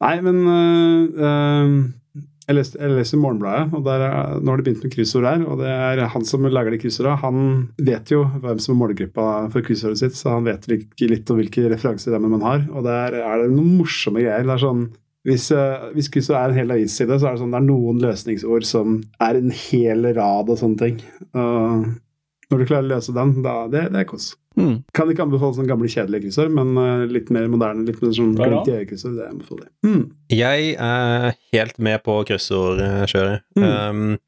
Nei, 0.00 0.16
men 0.24 0.40
uh, 0.48 1.24
eh, 1.28 2.24
jeg 2.50 2.58
leste, 2.58 2.78
jeg 2.82 2.94
leste 2.96 3.18
Morgenbladet, 3.20 3.76
og 3.78 3.84
der 3.86 4.04
er, 4.06 4.38
nå 4.42 4.52
har 4.52 4.60
de 4.60 4.66
begynt 4.66 4.86
med 4.86 4.94
kryssord 4.94 5.26
her. 5.28 5.44
Og 5.46 5.60
det 5.62 5.70
er 5.70 6.02
han 6.14 6.26
som 6.26 6.48
lager 6.50 6.74
de 6.74 6.80
kryssordene, 6.82 7.20
han 7.22 7.44
vet 7.86 8.10
jo 8.10 8.24
hvem 8.42 8.62
som 8.62 8.74
er 8.74 8.80
målgruppa 8.80 9.26
for 9.54 9.66
kryssordet 9.66 10.02
sitt, 10.02 10.18
så 10.18 10.34
han 10.36 10.48
vet 10.48 10.66
litt, 10.70 11.30
om 11.30 11.38
hvilke 11.38 11.68
referanser 11.70 12.18
man 12.20 12.42
har. 12.44 12.66
Og 12.74 12.84
der 12.86 13.20
er 13.22 13.44
det 13.44 13.54
noen 13.54 13.78
morsomme 13.78 14.24
greier. 14.24 14.46
Det 14.46 14.56
er 14.56 14.64
sånn 14.66 14.88
hvis, 15.28 15.50
uh, 15.52 15.90
hvis 15.92 16.08
kryssord 16.12 16.38
er 16.38 16.52
en 16.52 16.60
hel 16.62 16.72
avisside, 16.72 17.18
så 17.20 17.28
er 17.28 17.36
det 17.36 17.42
sånn 17.42 17.52
det 17.52 17.58
er 17.60 17.66
noen 17.66 17.98
løsningsord 18.00 18.64
som 18.64 19.00
er 19.20 19.36
en 19.36 19.50
hel 19.52 20.08
rad 20.16 20.48
og 20.48 20.60
sånne 20.60 20.80
ting. 20.80 21.02
Og 21.36 21.90
når 22.50 22.62
du 22.62 22.68
klarer 22.68 22.86
å 22.86 22.90
løse 22.94 23.14
den, 23.16 23.34
da 23.44 23.56
det, 23.70 23.84
det 23.94 24.02
er 24.02 24.08
kos. 24.08 24.32
Mm. 24.58 24.80
Kan 24.96 25.10
ikke 25.12 25.24
anbefale 25.24 25.54
sånne 25.56 25.70
gamle, 25.70 25.90
kjedelige 25.90 26.26
kryssord, 26.26 26.50
men 26.56 26.72
uh, 26.78 27.04
litt 27.10 27.30
mer 27.34 27.46
moderne, 27.52 27.84
litt 27.86 28.00
mer 28.02 28.16
sånn 28.16 28.32
øyet-kryssord, 28.34 29.14
det 29.20 29.28
anbefaler 29.28 29.68
jeg. 29.68 29.74
Mm. 29.86 30.02
Jeg 30.34 30.72
er 30.88 31.38
helt 31.54 31.78
med 31.86 32.02
på 32.06 32.16
kryssordkjøret. 32.30 33.46
Mm. 33.58 33.68
Um, 33.70 34.18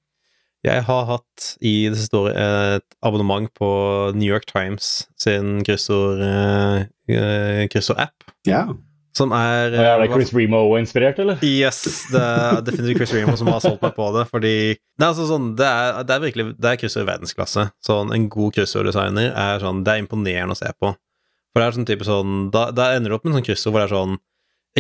jeg 0.63 0.87
har 0.87 1.09
hatt 1.09 1.49
i 1.59 1.75
det 1.91 1.99
siste 1.99 2.21
året 2.21 2.39
et 2.39 2.97
abonnement 3.03 3.51
på 3.59 3.69
New 4.15 4.29
York 4.29 4.47
Times 4.47 5.09
sin 5.19 5.59
kryssord, 5.67 6.23
uh, 6.23 7.67
kryssordapp, 7.73 8.31
Ja. 8.47 8.69
Som 9.13 9.33
er 9.37 9.75
Er 9.77 10.01
det 10.01 10.09
uh, 10.09 10.15
Chris 10.15 10.31
Remo-inspirert, 10.33 11.19
eller? 11.21 11.39
Yes, 11.45 11.83
det 12.13 12.21
er 12.23 12.61
definitivt 12.65 12.97
Chris 13.03 13.13
Remo 13.19 13.37
som 13.37 13.51
har 13.53 13.61
solgt 13.61 13.83
meg 13.85 13.95
på 13.97 14.07
det. 14.17 14.27
Fordi 14.33 14.53
Det 14.73 15.03
er, 15.05 15.09
altså 15.11 15.27
sånn, 15.29 15.51
det 15.59 15.67
er, 15.69 16.03
det 16.09 16.15
er 16.17 16.23
virkelig 16.27 16.47
Det 16.57 16.71
er 16.73 16.81
kryssord 16.81 17.05
i 17.05 17.11
verdensklasse. 17.11 17.67
Sånn, 17.85 18.13
En 18.17 18.29
god 18.33 18.55
kryssorddesigner 18.57 19.33
er 19.37 19.61
sånn 19.61 19.83
Det 19.85 19.93
er 19.95 20.03
imponerende 20.05 20.57
å 20.57 20.61
se 20.63 20.71
på. 20.81 20.95
For 21.53 21.61
det 21.61 21.67
er 21.69 21.77
sånn 21.77 21.89
type 21.93 22.07
sånn 22.09 22.51
Da, 22.55 22.71
da 22.73 22.93
ender 22.97 23.13
du 23.13 23.17
opp 23.19 23.25
med 23.27 23.35
en 23.35 23.41
sånn 23.43 23.49
kryssord 23.51 23.75
hvor 23.75 23.83
det 23.85 23.91
er 23.91 23.97
sånn 23.99 24.17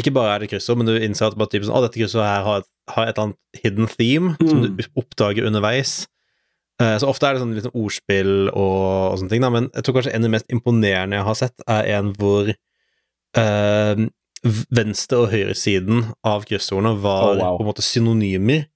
Ikke 0.00 0.14
bare 0.16 0.34
er 0.38 0.40
det 0.46 0.48
kryssord, 0.54 0.78
men 0.80 0.88
du 0.88 0.94
innser 0.96 1.26
at 1.28 1.36
bare 1.36 1.52
type 1.52 1.68
sånn, 1.68 1.76
å, 1.76 1.82
dette 1.84 2.00
kryssordet 2.00 2.30
her 2.30 2.46
har 2.48 2.62
et, 2.62 2.68
har 2.96 3.04
et 3.10 3.12
eller 3.18 3.26
annet 3.28 3.60
hidden 3.62 3.90
theme 3.92 4.32
som 4.40 4.62
Mm. 4.64 4.76
du 4.80 4.84
oppdager 4.96 5.44
underveis. 5.50 6.06
Eh, 6.80 6.96
Så 6.96 7.10
ofte 7.12 7.28
er 7.28 7.36
det 7.36 7.42
sånn 7.42 7.52
sånn 7.60 7.76
ordspill 7.76 8.48
og, 8.48 9.12
og 9.12 9.18
sånne 9.20 9.28
ting, 9.34 9.44
da, 9.44 9.50
men 9.52 9.68
jeg 9.76 9.84
tror 9.84 9.98
kanskje 9.98 10.14
en 10.16 10.24
av 10.24 10.30
de 10.30 10.32
mest 10.32 10.48
imponerende 10.56 11.18
jeg 11.20 11.26
har 11.28 11.36
sett, 11.42 11.66
er 11.68 11.90
en 11.98 12.08
hvor 12.16 12.48
eh, 13.36 14.06
venstre- 14.74 15.20
og 15.22 15.30
høyresiden 15.32 16.04
av 16.26 16.44
kryssordene 16.48 16.96
var 17.02 17.36
Oh, 17.36 17.38
wow. 17.38 17.56
på 17.58 17.64
en 17.64 17.70
måte 17.70 17.84
synonymer. 17.86 18.66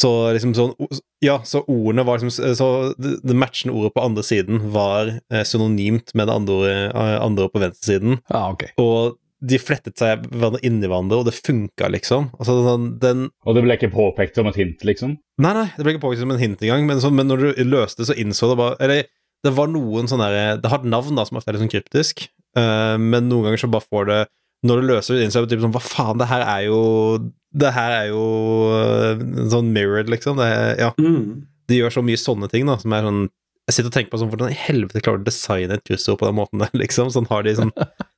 Så 0.00 0.08
liksom 0.32 0.54
sånn 0.56 0.72
Ja, 1.20 1.42
så 1.44 1.60
ordene 1.68 2.06
var 2.08 2.16
liksom 2.22 2.54
Så 2.56 2.94
det, 2.96 3.34
matchende 3.36 3.74
ordet 3.76 3.92
på 3.92 4.00
andre 4.06 4.22
siden 4.24 4.70
var 4.72 5.10
eh, 5.30 5.42
synonymt 5.44 6.14
med 6.16 6.26
det 6.30 6.34
andre, 6.38 6.54
ordet- 6.54 6.94
eh, 6.94 7.16
andre 7.20 7.44
ordet 7.44 7.52
på 7.52 7.60
venstresiden. 7.66 8.20
Ah, 8.30 8.48
okay. 8.54 8.72
Og 8.80 9.18
de 9.40 9.56
flettet 9.60 9.96
seg 9.96 10.24
hverandre 10.28 10.60
inn 10.64 10.82
i 10.84 10.88
hverandre, 10.88 11.16
og 11.20 11.24
det 11.24 11.32
funka, 11.32 11.88
liksom. 11.88 12.26
Altså, 12.38 12.58
den, 12.66 12.88
den 13.00 13.22
Og 13.48 13.54
det 13.56 13.62
ble 13.64 13.76
ikke 13.78 13.88
påpekt 13.92 14.36
som 14.36 14.46
et 14.50 14.56
hint, 14.60 14.82
liksom? 14.84 15.14
Nei, 15.40 15.52
nei, 15.56 15.68
det 15.76 15.84
ble 15.86 15.94
ikke 15.94 16.02
påpekt 16.04 16.20
som 16.20 16.32
en 16.34 16.40
hint 16.42 16.60
engang, 16.60 16.84
men, 16.88 17.00
så, 17.00 17.08
men 17.12 17.26
når 17.30 17.40
du 17.56 17.62
løste 17.64 18.02
det, 18.02 18.10
så 18.10 18.16
innså 18.20 18.50
det 18.52 18.58
bare 18.60 18.76
Eller 18.80 19.06
det 19.44 19.54
var 19.56 19.70
noen 19.72 20.04
sånne 20.08 20.60
Det 20.60 20.68
har 20.68 20.82
et 20.82 20.90
navn 20.92 21.16
da 21.16 21.24
som 21.24 21.38
ofte 21.40 21.48
er 21.48 21.56
litt 21.56 21.62
sånn 21.64 21.72
kryptisk, 21.72 22.26
uh, 22.58 22.96
men 23.00 23.28
noen 23.30 23.48
ganger 23.48 23.62
så 23.64 23.70
bare 23.72 23.88
får 23.88 24.10
det 24.12 24.20
Når 24.66 24.80
du 24.82 24.86
løser 24.90 25.16
det 25.16 25.24
inn, 25.24 25.30
så 25.32 25.40
er 25.40 25.46
det 25.46 25.54
typ 25.56 25.62
sånn 25.64 25.72
Hva 25.72 25.80
faen, 25.80 26.18
det 26.20 26.26
her 26.28 26.42
er 26.44 26.64
jo 26.66 26.80
Det 27.56 27.70
her 27.74 27.92
er 28.02 28.08
jo 28.12 28.24
eh, 28.76 29.22
sånn 29.50 29.70
mirrored, 29.74 30.10
liksom. 30.12 30.36
Det, 30.36 30.46
er- 30.52 30.78
ja, 30.84 30.90
Mm. 31.00 31.46
de 31.70 31.78
gjør 31.80 31.94
så 31.96 32.02
mye 32.04 32.18
sånne 32.20 32.48
ting, 32.52 32.66
da, 32.66 32.76
som 32.78 32.92
er 32.92 33.02
sånn 33.06 33.22
Jeg 33.70 33.74
sitter 33.76 33.88
og 33.90 33.94
tenker 33.94 34.10
på 34.10 34.18
sånn, 34.20 34.30
hvordan 34.32 34.50
i 34.50 34.58
helvete 34.58 35.00
klarer 35.04 35.20
du 35.20 35.24
å 35.24 35.30
designe 35.30 35.76
et 35.78 35.84
kryssord 35.86 36.18
på 36.18 36.26
den 36.26 36.34
måten 36.34 36.58
der, 36.58 36.70
liksom? 36.82 37.10
Sånn, 37.14 37.28
har 37.30 37.42
de 37.46 37.54
sånn 37.54 37.70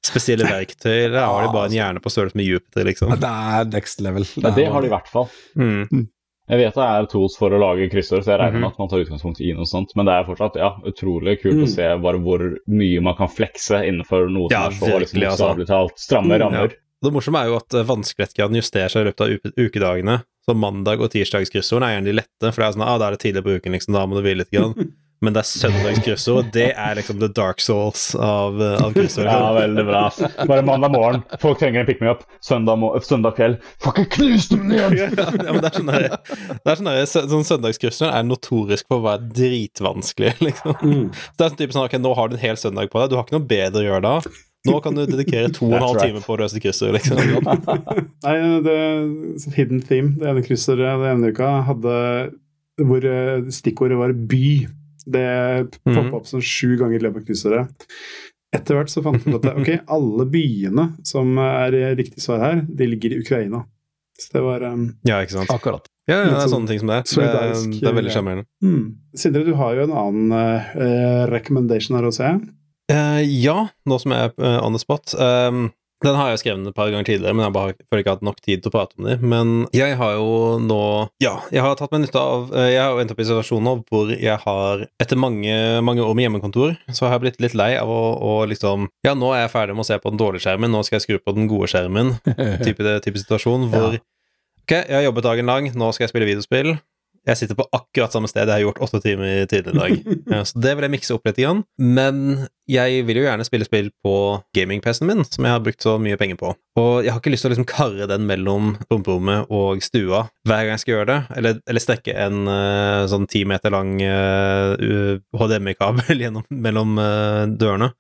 spesielle 0.07 0.47
verktøy, 0.49 1.05
eller 1.11 1.27
har 1.29 1.43
de 1.47 1.53
bare 1.53 1.69
en 1.69 1.77
hjerne 1.77 2.01
på 2.03 2.11
størrelse 2.13 2.35
med 2.41 2.47
Jupiter, 2.49 2.87
liksom? 2.89 3.13
Det 3.21 3.29
er 3.29 3.65
next 3.71 4.01
level. 4.01 4.25
Ja, 4.41 4.51
det 4.57 4.65
har 4.73 4.81
de 4.81 4.89
i 4.89 4.95
hvert 4.95 5.11
fall. 5.13 5.29
Mm. 5.57 6.09
Jeg 6.51 6.59
vet 6.59 6.75
det 6.75 6.83
er 6.85 7.07
tools 7.07 7.37
for 7.39 7.51
å 7.55 7.59
lage 7.61 7.89
kryssord, 7.93 8.25
så 8.25 8.33
jeg 8.35 8.41
regner 8.41 8.59
Mhm. 8.59 8.61
med 8.61 8.71
at 8.73 8.79
man 8.79 8.89
tar 8.89 8.99
utgangspunkt 9.05 9.41
i 9.41 9.53
noe 9.55 9.65
sånt. 9.65 9.93
Men 9.97 10.07
det 10.07 10.13
er 10.13 10.25
fortsatt 10.27 10.57
ja, 10.57 10.71
utrolig 10.85 11.41
kult 11.41 11.55
Mm. 11.55 11.63
å 11.63 11.69
se 11.69 11.87
bare 12.03 12.19
hvor 12.19 12.57
mye 12.69 13.01
man 13.03 13.15
kan 13.15 13.29
flekse 13.29 13.79
innenfor 13.87 14.29
noe 14.31 14.49
Ja, 14.51 14.69
som 14.71 14.89
er 14.89 14.93
så 14.93 14.99
liksom, 15.01 15.23
altså. 15.23 15.47
bokstavelig 15.55 15.67
talt 15.67 15.97
stramme 15.99 16.35
Mm, 16.35 16.41
rammer. 16.41 16.69
Det 17.03 17.13
morsomme 17.13 17.39
er 17.43 17.47
jo 17.47 17.57
at 17.57 17.75
eh, 17.75 17.83
vanskelighetsgraden 17.85 18.57
justerer 18.57 18.89
seg 18.91 19.07
i 19.07 19.11
løpet 19.11 19.21
av 19.21 19.53
ukedagene. 19.57 20.25
Så 20.49 20.55
mandag- 20.59 21.01
og 21.01 21.11
tirsdagskryssordene 21.11 21.87
er 21.87 22.01
gjerne 22.01 22.05
de 22.05 22.13
lette, 22.13 22.53
for 22.53 22.63
det 22.63 22.67
er 22.69 22.73
sånn 22.79 22.87
ah, 22.87 22.99
da 22.99 23.07
er 23.07 23.11
det 23.17 23.21
tidlig 23.21 23.43
på 23.45 23.61
uken, 23.61 23.73
liksom, 23.73 23.93
da 23.95 24.07
må 24.07 24.15
du 24.19 24.23
hvile 24.23 24.39
litt. 24.39 24.51
Grann. 24.51 24.75
Men 25.23 25.37
det 25.37 25.45
er 25.45 25.47
søndagskryssord, 25.47 26.49
det 26.55 26.69
er 26.75 26.97
liksom 26.99 27.21
the 27.23 27.29
dark 27.31 27.61
souls 27.63 28.09
av, 28.19 28.57
eh, 28.59 28.81
av 28.83 28.95
kryssord. 28.97 29.29
Ja, 29.29 29.53
veldig 29.55 29.85
bra. 29.87 30.03
Bare 30.51 30.65
mandag 30.67 30.91
morgen, 30.91 31.23
folk 31.39 31.61
trenger 31.61 31.85
en 31.85 31.87
pick 31.87 32.03
me 32.03 32.11
up. 32.11 32.25
Søndag, 32.43 32.83
søndag 33.07 33.37
kveld, 33.39 33.61
fucking 33.85 34.09
knus 34.17 34.49
dem 34.51 34.67
ned! 34.67 34.99
ja, 34.99 35.53
men 35.53 35.61
det 35.63 35.71
er 35.71 35.79
sånn 35.79 35.93
der, 35.93 36.09
det 36.51 36.75
er 36.75 36.81
sånn 36.81 36.91
der, 36.91 37.07
sånn 37.07 37.49
Søndagskryssord 37.53 38.11
er 38.11 38.27
notorisk 38.27 38.91
på 38.91 38.99
å 38.99 39.05
være 39.07 39.31
dritvanskelig, 39.39 40.35
liksom. 40.49 40.75
Mm. 40.83 41.07
Det 41.15 41.47
er 41.47 41.53
sånn 41.53 41.61
type 41.63 41.79
sånn, 41.79 41.87
ok, 41.87 41.99
Nå 42.03 42.17
har 42.19 42.33
du 42.33 42.39
en 42.39 42.43
hel 42.43 42.59
søndag 42.59 42.91
på 42.91 42.99
deg, 42.99 43.13
du 43.13 43.21
har 43.21 43.29
ikke 43.29 43.39
noe 43.39 43.51
bedre 43.55 43.85
å 43.85 43.87
gjøre 43.87 44.05
da. 44.09 44.35
Nå 44.67 44.77
kan 44.83 44.95
du 44.95 45.07
dedikere 45.07 45.51
to 45.55 45.67
og 45.71 45.79
en 45.79 45.83
halv 45.87 46.03
time 46.03 46.21
på 46.23 46.35
å 46.35 46.43
løse 46.43 46.59
kryssord, 46.63 46.99
liksom. 46.99 47.19
Nei, 48.27 48.37
det 48.67 48.75
er 48.75 49.57
Hidden 49.57 49.87
Theme, 49.87 50.17
det 50.19 50.35
ene 50.35 50.43
kryssordet 50.47 50.87
den 50.99 51.09
ene 51.15 51.31
uka, 51.35 51.57
hadde 51.71 51.97
hvor 52.83 53.05
eh, 53.05 53.51
stikkordet 53.53 53.99
var 53.99 54.15
by. 54.15 54.47
Det 55.07 55.27
Mhm. 55.87 55.95
poppa 55.97 56.17
opp 56.21 56.27
sånn 56.31 56.43
sju 56.45 56.77
ganger 56.79 56.97
i 57.01 57.03
løpet 57.03 57.23
av 57.23 57.27
kryssordet. 57.27 57.87
Etter 58.53 58.77
hvert 58.77 58.93
så 58.93 59.03
fant 59.03 59.25
vi 59.25 59.33
ut 59.33 59.45
at 59.45 59.57
ok, 59.57 59.71
alle 59.97 60.27
byene 60.29 60.91
som 61.09 61.39
er 61.39 61.73
riktig 61.97 62.21
svar 62.21 62.41
her, 62.41 62.67
de 62.69 62.87
ligger 62.87 63.13
i 63.15 63.21
Ukraina. 63.23 63.65
Så 64.21 64.33
det 64.37 64.43
var 64.45 64.63
um, 64.63 64.97
Ja, 65.09 65.23
ikke 65.25 65.39
sant. 65.41 65.51
Akkurat. 65.51 65.89
Ja, 66.07 66.17
ja, 66.19 66.25
det 66.27 66.35
er 66.35 66.41
sånn 66.51 66.67
sånne 66.67 66.69
ting 66.69 66.81
som 66.83 66.91
det 66.91 66.97
er. 66.99 67.05
Det, 67.07 67.13
solidarisk, 67.15 67.77
det 67.81 67.89
er 67.89 67.95
veldig 67.97 68.11
ja. 68.11 68.17
sjarmerende. 68.17 68.47
Mm. 68.63 68.83
Sindre, 69.23 69.45
du 69.47 69.55
har 69.55 69.77
jo 69.79 69.85
en 69.87 69.95
annen 70.03 70.33
uh, 70.35 71.27
recommendation 71.31 71.97
her 71.97 72.09
å 72.09 72.13
se. 72.15 72.31
Uh, 72.91 73.21
ja, 73.23 73.69
nå 73.87 73.99
som 74.03 74.13
jeg 74.13 74.33
er 74.33 74.35
eh, 74.43 74.59
on 74.67 74.75
the 74.75 74.83
spot. 74.83 75.15
Um, 75.15 75.71
den 76.03 76.19
har 76.19 76.33
jeg 76.33 76.43
skrevet 76.43 76.69
et 76.69 76.77
par 76.77 76.91
ganger 76.93 77.09
tidligere, 77.09 77.35
men 77.37 77.45
jeg 77.45 77.51
har 77.51 77.57
bare 77.57 77.75
føler 77.89 78.03
ikke 78.05 78.15
hatt 78.17 78.27
nok 78.27 78.41
tid 78.45 78.63
til 78.63 78.71
å 78.71 78.75
prate 78.75 78.99
om 78.99 79.09
dem. 79.09 79.25
Men 79.33 79.53
jeg 79.77 79.97
har 80.01 80.15
jo 80.19 80.29
nå 80.63 80.81
Ja, 81.23 81.35
jeg 81.55 81.65
har 81.65 81.77
tatt 81.79 81.95
meg 81.95 82.05
nytte 82.05 82.21
av 82.21 82.53
eh, 82.55 82.71
Jeg 82.75 82.83
har 82.83 82.95
jo 82.95 83.03
endt 83.03 83.15
opp 83.15 83.23
i 83.23 83.29
situasjoner 83.29 83.83
hvor 83.89 84.13
jeg 84.15 84.39
har, 84.45 84.87
etter 85.03 85.21
mange, 85.21 85.57
mange 85.85 86.05
år 86.05 86.15
med 86.19 86.29
hjemmekontor, 86.29 86.77
så 86.91 87.07
har 87.07 87.17
jeg 87.17 87.25
blitt 87.27 87.43
litt 87.45 87.59
lei 87.59 87.73
av 87.81 87.91
å, 87.91 88.01
å 88.19 88.33
liksom 88.51 88.89
Ja, 89.07 89.17
nå 89.19 89.33
er 89.35 89.47
jeg 89.47 89.55
ferdig 89.55 89.77
med 89.79 89.87
å 89.87 89.91
se 89.91 90.01
på 90.03 90.13
den 90.13 90.21
dårlige 90.21 90.47
skjermen, 90.47 90.73
nå 90.73 90.85
skal 90.87 90.99
jeg 90.99 91.07
skru 91.07 91.21
på 91.23 91.37
den 91.37 91.51
gode 91.51 91.71
skjermen. 91.73 92.17
Type, 92.67 92.97
type 93.05 93.23
situasjon 93.23 93.71
hvor 93.73 93.99
Ok, 94.63 94.77
jeg 94.77 94.95
har 94.95 95.03
jobbet 95.03 95.27
dagen 95.27 95.49
lang, 95.51 95.67
nå 95.75 95.89
skal 95.91 96.07
jeg 96.07 96.13
spille 96.13 96.29
videospill. 96.29 96.77
Jeg 97.29 97.39
sitter 97.39 97.59
på 97.59 97.69
akkurat 97.71 98.15
samme 98.15 98.27
sted 98.31 98.51
jeg 98.51 98.57
har 98.57 98.65
gjort 98.65 98.81
åtte 98.83 98.99
timer 99.05 99.45
tidligere 99.47 99.77
i 99.77 99.79
dag. 99.79 100.11
Ja, 100.33 100.41
så 100.49 100.59
det 100.65 100.73
vil 100.75 100.87
jeg 100.87 100.95
mikse 100.95 101.15
opp 101.15 101.27
litt. 101.29 101.39
Igjen. 101.39 101.63
Men 101.79 102.47
jeg 102.71 103.03
vil 103.07 103.21
jo 103.21 103.25
gjerne 103.27 103.45
spille 103.47 103.67
spill 103.67 103.91
på 104.05 104.15
gaming-PC-en 104.57 105.09
min, 105.09 105.25
som 105.27 105.47
jeg 105.47 105.55
har 105.55 105.63
brukt 105.63 105.85
så 105.85 105.97
mye 106.03 106.19
penger 106.19 106.39
på. 106.41 106.53
Og 106.81 106.93
jeg 107.05 107.13
har 107.13 107.21
ikke 107.21 107.33
lyst 107.35 107.45
til 107.47 107.51
å 107.51 107.55
liksom 107.55 107.69
karre 107.69 108.09
den 108.11 108.27
mellom 108.29 108.75
romperommet 108.91 109.51
og 109.53 109.83
stua 109.85 110.25
hver 110.49 110.65
gang 110.65 110.75
jeg 110.75 110.85
skal 110.85 110.95
gjøre 110.97 111.11
det. 111.11 111.19
Eller, 111.39 111.59
eller 111.69 111.85
strekke 111.85 112.17
en 112.27 112.47
uh, 112.49 113.09
sånn 113.11 113.29
ti 113.31 113.45
meter 113.49 113.75
lang 113.75 113.97
uh, 114.03 115.19
HDMI-kabel 115.39 116.27
mellom 116.67 116.97
uh, 116.99 117.45
dørene. 117.51 117.93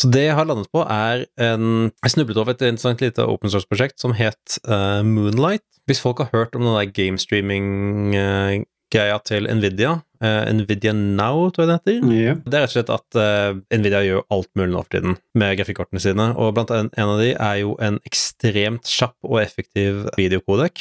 Så 0.00 0.06
det 0.10 0.24
jeg 0.26 0.34
har 0.34 0.44
landet 0.48 0.68
på, 0.74 0.80
er 0.90 1.24
en 1.38 1.92
Jeg 2.02 2.10
snublet 2.16 2.40
over 2.40 2.50
et 2.52 2.62
interessant 2.66 3.00
lite 3.02 3.22
open 3.22 3.50
source-prosjekt 3.50 4.00
som 4.02 4.12
het 4.18 4.44
uh, 4.68 5.02
Moonlight. 5.06 5.64
Hvis 5.86 6.02
folk 6.02 6.18
har 6.22 6.30
hørt 6.32 6.56
om 6.56 6.62
den 6.66 6.74
der 6.74 6.94
gamestreaming-greia 6.96 9.18
til 9.28 9.42
Nvidia, 9.54 9.92
uh, 10.24 10.44
Nvidia 10.50 10.92
Now, 10.96 11.36
tror 11.50 11.62
jeg 11.64 11.70
det 11.70 11.78
heter. 11.78 11.96
Yeah. 12.10 12.36
Det 12.42 12.54
er 12.54 12.60
rett 12.64 12.72
og 12.72 12.78
slett 12.78 12.96
at 12.96 13.08
uh, 13.20 13.50
Nvidia 13.70 14.00
gjør 14.08 14.28
alt 14.34 14.52
mulig 14.58 14.72
nå 14.72 14.80
for 14.82 14.92
tiden 14.96 15.14
med 15.38 15.56
grafikkortene 15.60 16.00
sine, 16.02 16.26
og 16.34 16.54
blant 16.56 16.70
en, 16.74 16.88
en 16.90 17.10
av 17.14 17.18
de 17.22 17.30
er 17.36 17.56
jo 17.62 17.70
en 17.78 17.96
ekstremt 18.08 18.84
kjapp 18.90 19.18
og 19.28 19.36
effektiv 19.44 19.92
videokodek. 20.18 20.76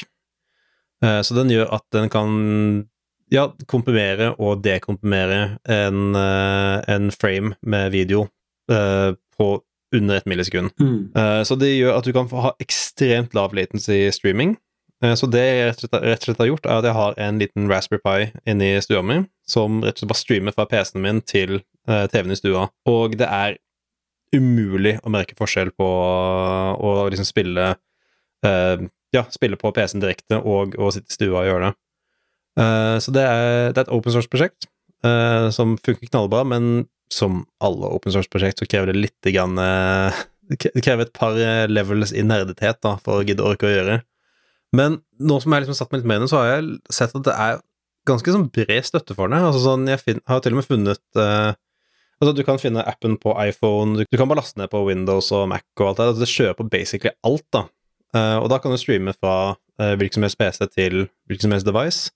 Eh, 1.04 1.22
så 1.22 1.36
den 1.38 1.52
gjør 1.52 1.72
at 1.76 1.86
den 1.96 2.10
kan 2.12 2.30
ja, 3.34 3.48
komprimere 3.70 4.34
og 4.38 4.64
dekomprimere 4.64 5.58
en, 5.70 6.16
eh, 6.16 6.96
en 6.96 7.12
frame 7.12 7.56
med 7.62 7.92
video 7.92 8.24
eh, 8.24 8.30
på 8.70 9.48
under 9.94 10.16
et 10.18 10.26
millisekund. 10.26 10.72
Eh, 11.16 11.44
Så 11.44 11.58
det 11.60 11.74
gjør 11.78 11.98
at 11.98 12.06
du 12.06 12.14
kan 12.14 12.28
ha 12.30 12.52
ekstremt 12.60 13.34
lav 13.34 13.54
latency 13.54 14.10
streaming. 14.12 14.56
Eh, 15.04 15.14
Så 15.16 15.30
det 15.30 15.44
jeg 15.44 15.68
rett 15.70 15.84
og, 15.84 15.90
slett, 15.90 16.04
rett 16.04 16.20
og 16.24 16.26
slett 16.30 16.38
har 16.42 16.48
gjort, 16.48 16.66
er 16.66 16.78
at 16.80 16.84
jeg 16.88 16.94
har 16.98 17.14
en 17.18 17.40
liten 17.40 17.68
Raspberry 17.70 18.02
Pi 18.02 18.32
inni 18.50 18.72
stua 18.82 19.04
mi, 19.04 19.20
som 19.46 19.82
rett 19.84 19.94
og 19.98 20.00
slett 20.00 20.10
bare 20.14 20.22
streamer 20.24 20.56
fra 20.56 20.66
PC-en 20.66 21.02
min 21.04 21.22
til 21.22 21.60
eh, 21.88 22.08
TV-en 22.08 22.32
i 22.32 22.40
stua. 22.40 22.70
Og 22.90 23.18
det 23.20 23.28
er 23.30 23.58
umulig 24.34 24.96
å 25.06 25.12
merke 25.14 25.36
forskjell 25.38 25.70
på 25.78 25.86
å 25.86 26.94
liksom 27.12 27.28
spille 27.28 27.76
eh, 28.46 28.78
Ja, 29.14 29.28
spille 29.30 29.60
på 29.62 29.70
PC-en 29.76 30.02
direkte 30.02 30.40
og, 30.42 30.74
å 30.82 30.88
sitte 30.90 31.12
i 31.12 31.14
stua 31.20 31.44
og 31.44 31.46
gjøre 31.52 31.68
det. 31.68 31.74
Eh, 32.64 32.98
Så 33.04 33.14
det 33.14 33.22
er, 33.30 33.74
det 33.74 33.78
er 33.78 33.86
et 33.86 33.94
open 33.94 34.16
source-prosjekt 34.16 34.66
eh, 35.06 35.52
som 35.54 35.76
funker 35.78 36.10
knallbra, 36.10 36.42
men 36.50 36.88
som 37.14 37.44
alle 37.64 37.90
open 37.94 38.14
source-prosjekt 38.14 38.62
så 38.62 38.68
krever 38.70 38.92
det 38.92 39.02
litt 39.06 39.34
grann 39.34 39.60
eh, 39.62 40.24
Det 40.54 40.84
krever 40.84 41.06
et 41.06 41.14
par 41.16 41.38
eh, 41.40 41.66
levels 41.72 42.12
i 42.12 42.24
nerdethet 42.26 42.82
da, 42.84 42.98
for 43.04 43.22
å 43.22 43.28
gidde 43.28 43.46
orke 43.48 43.70
å 43.70 43.72
gjøre. 43.72 44.02
Men 44.76 44.98
nå 45.22 45.38
som 45.40 45.54
jeg 45.54 45.64
liksom 45.64 45.78
satt 45.78 45.94
meg 45.94 46.02
litt 46.02 46.10
med 46.10 46.20
i 46.20 46.26
det, 46.26 46.32
så 46.34 46.42
har 46.42 46.50
jeg 46.52 46.96
sett 46.98 47.14
at 47.16 47.28
det 47.28 47.36
er 47.46 47.62
ganske 48.10 48.34
sånn 48.36 48.50
bred 48.52 48.88
støtte 48.88 49.16
for 49.16 49.32
det. 49.32 49.40
Altså 49.40 49.62
sånn, 49.64 49.86
Jeg 49.88 50.02
fin 50.02 50.20
har 50.28 50.42
til 50.44 50.56
og 50.56 50.60
med 50.60 50.68
funnet 50.68 51.22
eh, 51.22 51.54
Altså 52.22 52.34
Du 52.38 52.44
kan 52.48 52.60
finne 52.62 52.84
appen 52.88 53.18
på 53.20 53.34
iPhone, 53.42 53.98
du, 54.00 54.06
du 54.08 54.18
kan 54.20 54.30
bare 54.30 54.40
laste 54.40 54.60
ned 54.60 54.72
på 54.72 54.84
Windows 54.88 55.32
og 55.36 55.48
Mac 55.52 55.66
og 55.80 55.90
alt 55.90 56.00
det. 56.00 56.10
Altså, 56.12 56.24
det 56.24 56.32
kjører 56.32 56.60
på 56.60 56.68
basically 56.72 57.12
alt, 57.28 57.46
da. 57.52 57.66
Eh, 58.16 58.38
og 58.40 58.48
da 58.52 58.60
kan 58.64 58.72
du 58.72 58.80
streame 58.80 59.16
fra 59.18 59.36
eh, 59.82 59.96
hvilken 60.00 60.20
som 60.22 60.28
helst 60.28 60.40
PC 60.40 60.68
til 60.72 61.00
hvilken 61.28 61.48
som 61.48 61.56
helst 61.56 61.68
device 61.68 62.14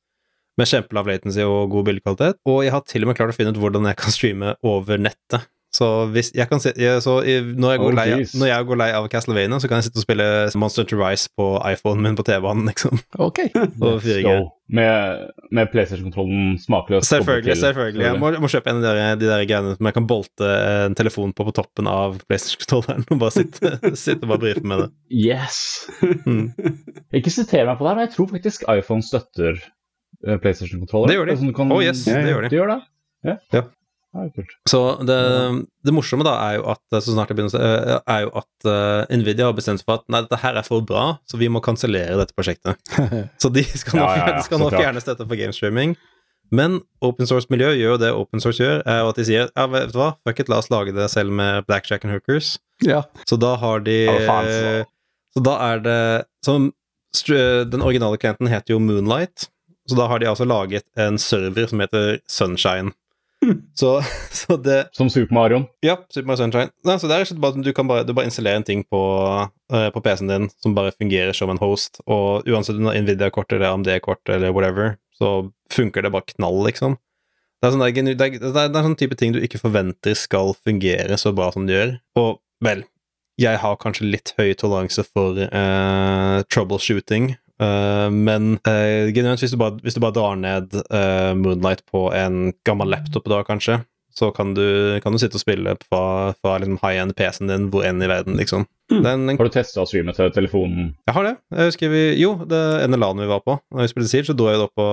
med 0.57 0.69
kjempelav 0.69 1.09
latency 1.09 1.45
og 1.45 1.69
god 1.73 1.91
bildekvalitet. 1.91 2.41
Og 2.49 2.63
jeg 2.65 2.73
har 2.73 2.87
til 2.87 3.05
og 3.05 3.11
med 3.11 3.19
klart 3.19 3.33
å 3.33 3.37
finne 3.37 3.53
ut 3.53 3.61
hvordan 3.61 3.89
jeg 3.89 3.99
kan 4.01 4.15
streame 4.15 4.57
over 4.65 5.01
nettet. 5.01 5.45
Så, 5.77 5.87
hvis 6.13 6.31
jeg 6.33 6.47
kan 6.49 6.61
se, 6.63 6.71
så 7.03 7.17
når, 7.21 7.71
jeg 7.73 7.79
går 7.81 7.91
Oh, 7.91 7.95
lei, 7.97 8.05
når 8.39 8.49
jeg 8.49 8.67
går 8.69 8.79
lei 8.79 8.87
av 8.97 9.07
Castlevania, 9.11 9.59
så 9.61 9.69
kan 9.69 9.81
jeg 9.81 9.89
sitte 9.89 9.99
og 10.01 10.05
spille 10.05 10.27
Monster 10.57 10.87
to 10.87 10.97
Rise 10.97 11.29
på 11.37 11.47
iPhonen 11.69 12.05
min 12.05 12.17
på 12.17 12.25
TV-banen, 12.25 12.69
liksom. 12.71 13.01
Ok. 13.19 13.43
Og 13.83 13.99
4G. 14.01 14.23
Go. 14.25 14.47
Med, 14.73 15.27
med 15.55 15.69
PlayStation-kontrollen 15.71 16.57
smakløs. 16.59 17.05
Selvfølgelig, 17.07 17.53
til. 17.53 17.61
selvfølgelig. 17.61 18.03
Jeg 18.07 18.19
må, 18.19 18.31
jeg 18.35 18.43
må 18.43 18.49
kjøpe 18.51 18.71
en 18.71 18.79
av 18.79 18.83
de 18.83 18.89
der, 18.89 19.19
de 19.21 19.29
der 19.29 19.45
greiene 19.47 19.75
som 19.77 19.91
jeg 19.91 19.97
kan 19.99 20.09
bolte 20.09 20.49
en 20.87 20.97
telefon 20.97 21.31
på 21.35 21.45
på 21.47 21.55
toppen 21.59 21.91
av 21.91 22.17
PlayStation-kontrolleren 22.25 23.05
og 23.13 23.21
bare 23.21 23.35
sitte, 23.37 23.73
sitte 24.05 24.23
og 24.23 24.33
bare 24.33 24.43
brife 24.47 24.65
med 24.67 24.85
det. 24.85 24.89
Yes! 25.13 25.61
Mm. 26.25 26.49
Ikke 27.19 27.31
siter 27.31 27.67
meg 27.67 27.77
på 27.77 27.85
det 27.85 27.93
her, 27.93 27.99
men 27.99 28.07
jeg 28.07 28.15
tror 28.17 28.31
faktisk 28.33 28.67
iPhone 28.71 29.05
støtter 29.05 29.61
PlayStation-kontroller. 30.25 31.07
Det 31.11 31.17
gjør 31.17 31.29
de. 31.31 31.35
Sånn 31.41 31.55
kan- 31.55 31.71
Oh 31.73 31.81
yes, 31.83 32.05
Ja, 32.07 32.21
det 32.25 32.31
gjør 32.33 32.47
de. 32.47 32.49
De 32.53 32.59
gjør 32.61 32.71
det? 32.75 32.79
Ja. 33.27 33.35
Ja. 33.53 33.63
Så 34.65 34.79
det, 35.05 35.17
det 35.85 35.93
morsomme 35.93 36.25
da 36.25 36.31
er 36.47 36.55
jo 36.57 36.63
at 36.71 36.79
så 37.03 37.11
snart 37.13 37.29
jeg 37.29 37.37
begynner 37.37 37.61
eh, 37.61 37.99
er 38.09 38.23
jo 38.23 38.31
at 38.39 38.65
uh, 38.65 39.03
Nvidia 39.13 39.45
har 39.45 39.53
bestemt 39.53 39.81
seg 39.81 39.85
for 39.85 39.99
at 39.99 40.07
nei, 40.09 40.21
dette 40.25 40.39
her 40.41 40.57
er 40.57 40.65
for 40.65 40.81
bra, 40.81 41.03
så 41.29 41.37
vi 41.37 41.49
må 41.53 41.61
kansellere 41.61 42.17
dette 42.17 42.33
prosjektet. 42.33 42.79
Så 43.41 43.51
de 43.53 43.61
skal 43.67 43.99
nå, 43.99 44.07
Ja, 44.07 44.39
skal 44.41 44.57
nå 44.63 44.71
så 44.71 44.73
klart. 44.73 44.81
fjerne 44.87 45.03
støtte 45.03 45.27
for 45.27 45.37
gamestreaming. 45.37 45.93
Men 46.49 46.79
open 47.03 47.27
source-miljø 47.29 47.73
gjør 47.75 47.93
jo 47.93 47.99
det 48.01 48.09
open 48.15 48.41
source 48.41 48.63
gjør, 48.63 48.81
er 48.87 49.01
jo 49.03 49.09
at 49.11 49.17
de 49.19 49.25
sier 49.27 49.49
ja, 49.51 49.65
vet 49.69 49.91
du 49.91 49.99
hva, 49.99 50.13
fuck 50.25 50.39
it, 50.39 50.49
la 50.49 50.61
oss 50.63 50.71
lage 50.71 50.95
det 50.95 51.09
selv 51.11 51.35
med 51.35 51.67
blackjack 51.67 52.07
and 52.07 52.15
hookers. 52.15 52.55
Ja. 52.87 53.03
Så 53.27 53.37
da 53.37 53.53
har 53.59 53.83
de 53.85 53.99
Så 55.35 55.43
da 55.43 55.57
er 55.73 55.83
det 55.83 55.99
som 56.45 56.71
Den 57.27 57.81
originale 57.83 58.17
klienten 58.17 58.47
heter 58.49 58.73
jo 58.73 58.79
Moonlight, 58.79 59.49
så 59.87 59.97
da 59.97 60.07
har 60.11 60.19
de 60.19 60.29
altså 60.29 60.47
laget 60.47 60.85
en 60.99 61.19
server 61.21 61.69
som 61.69 61.83
heter 61.83 62.19
Sunshine. 62.27 62.93
Så, 63.77 64.01
så 64.33 64.57
det 64.57 64.89
Som 64.97 65.09
Super 65.09 65.33
Mario. 65.33 65.59
Ja, 65.85 65.97
Super 66.09 66.27
Mario 66.27 66.41
Sunshine. 66.41 66.71
Nei, 66.87 66.97
så 66.99 67.09
det 67.09 67.19
er 67.19 67.41
bare 67.41 67.63
du 67.63 67.69
kan 67.75 67.87
bare, 67.89 68.05
du 68.07 68.13
bare 68.17 68.29
installere 68.29 68.59
en 68.59 68.65
ting 68.67 68.83
på, 68.83 69.01
uh, 69.73 69.89
på 69.93 70.01
PC-en 70.03 70.31
din 70.31 70.47
som 70.63 70.75
bare 70.77 70.95
fungerer 70.95 71.37
som 71.37 71.51
en 71.53 71.61
host, 71.61 72.01
og 72.05 72.47
uansett 72.49 72.79
om 72.79 72.87
du 72.87 72.91
har 72.91 72.97
Nvidia-kort 73.01 73.53
eller 73.53 73.69
AMD-kort 73.69 74.33
eller 74.33 74.55
whatever, 74.55 74.97
så 75.17 75.51
funker 75.73 76.05
det 76.05 76.13
bare 76.13 76.27
knall, 76.33 76.63
liksom. 76.67 76.97
Det 77.57 77.69
er, 77.69 77.73
sånn, 77.73 77.81
det, 77.81 77.89
er 77.89 78.17
det, 78.17 78.25
er, 78.25 78.37
det, 78.37 78.51
er, 78.51 78.69
det 78.69 78.77
er 78.77 78.85
sånn 78.85 78.99
type 78.99 79.17
ting 79.17 79.33
du 79.33 79.39
ikke 79.41 79.61
forventer 79.61 80.17
skal 80.17 80.53
fungere 80.65 81.17
så 81.17 81.31
bra 81.33 81.49
som 81.53 81.65
det 81.65 81.73
gjør. 81.73 81.95
Og 82.21 82.37
vel, 82.65 82.83
jeg 83.41 83.61
har 83.63 83.79
kanskje 83.81 84.09
litt 84.11 84.33
høy 84.37 84.51
toleranse 84.57 85.05
for 85.09 85.37
uh, 85.37 86.43
troubleshooting, 86.53 87.31
eh, 87.61 88.07
men 88.13 88.55
uh, 88.67 89.09
genuint, 89.15 89.41
hvis, 89.43 89.53
du 89.53 89.59
bare- 89.61 89.79
hvis 89.83 89.97
du 89.97 90.01
bare 90.03 90.15
drar 90.17 90.35
ned 90.39 90.73
uh, 90.91 91.33
Moonlight 91.37 91.85
på 91.91 92.07
en 92.15 92.53
gammel 92.67 92.89
laptop 92.93 93.27
da, 93.29 93.43
kanskje, 93.47 93.81
så 94.17 94.31
kan 94.33 94.55
du, 94.57 94.63
kan 95.03 95.13
du 95.13 95.19
sitte 95.21 95.37
og 95.37 95.43
spille 95.43 95.75
fra, 95.85 96.33
fra 96.41 96.55
liksom 96.57 96.79
high-end 96.81 97.13
PC-en 97.19 97.51
din 97.51 97.67
hvor 97.69 97.85
enn 97.85 98.01
i 98.01 98.07
verden, 98.09 98.33
liksom. 98.39 98.65
Mm. 98.89 99.01
Det 99.03 99.11
er 99.11 99.37
Har 99.37 99.49
du 99.49 99.53
testa 99.53 99.83
streamet 99.85 100.15
streame 100.15 100.31
til 100.31 100.35
telefonen? 100.39 100.87
jeg 101.05 101.13
har 101.13 101.25
det. 101.27 101.33
Jeg 101.53 101.69
husker 101.69 101.91
vi, 101.91 102.01
jo, 102.21 102.31
det 102.49 102.61
NLA-en 102.89 103.21
vi 103.21 103.29
var 103.29 103.43
på, 103.45 103.59
når 103.75 103.83
vi 103.85 103.91
spilte 103.91 104.09
Siege, 104.09 104.29
så 104.31 104.33
dro 104.37 104.47
jeg 104.49 104.57
det 104.57 104.65
opp 104.69 104.73
på 104.79 104.87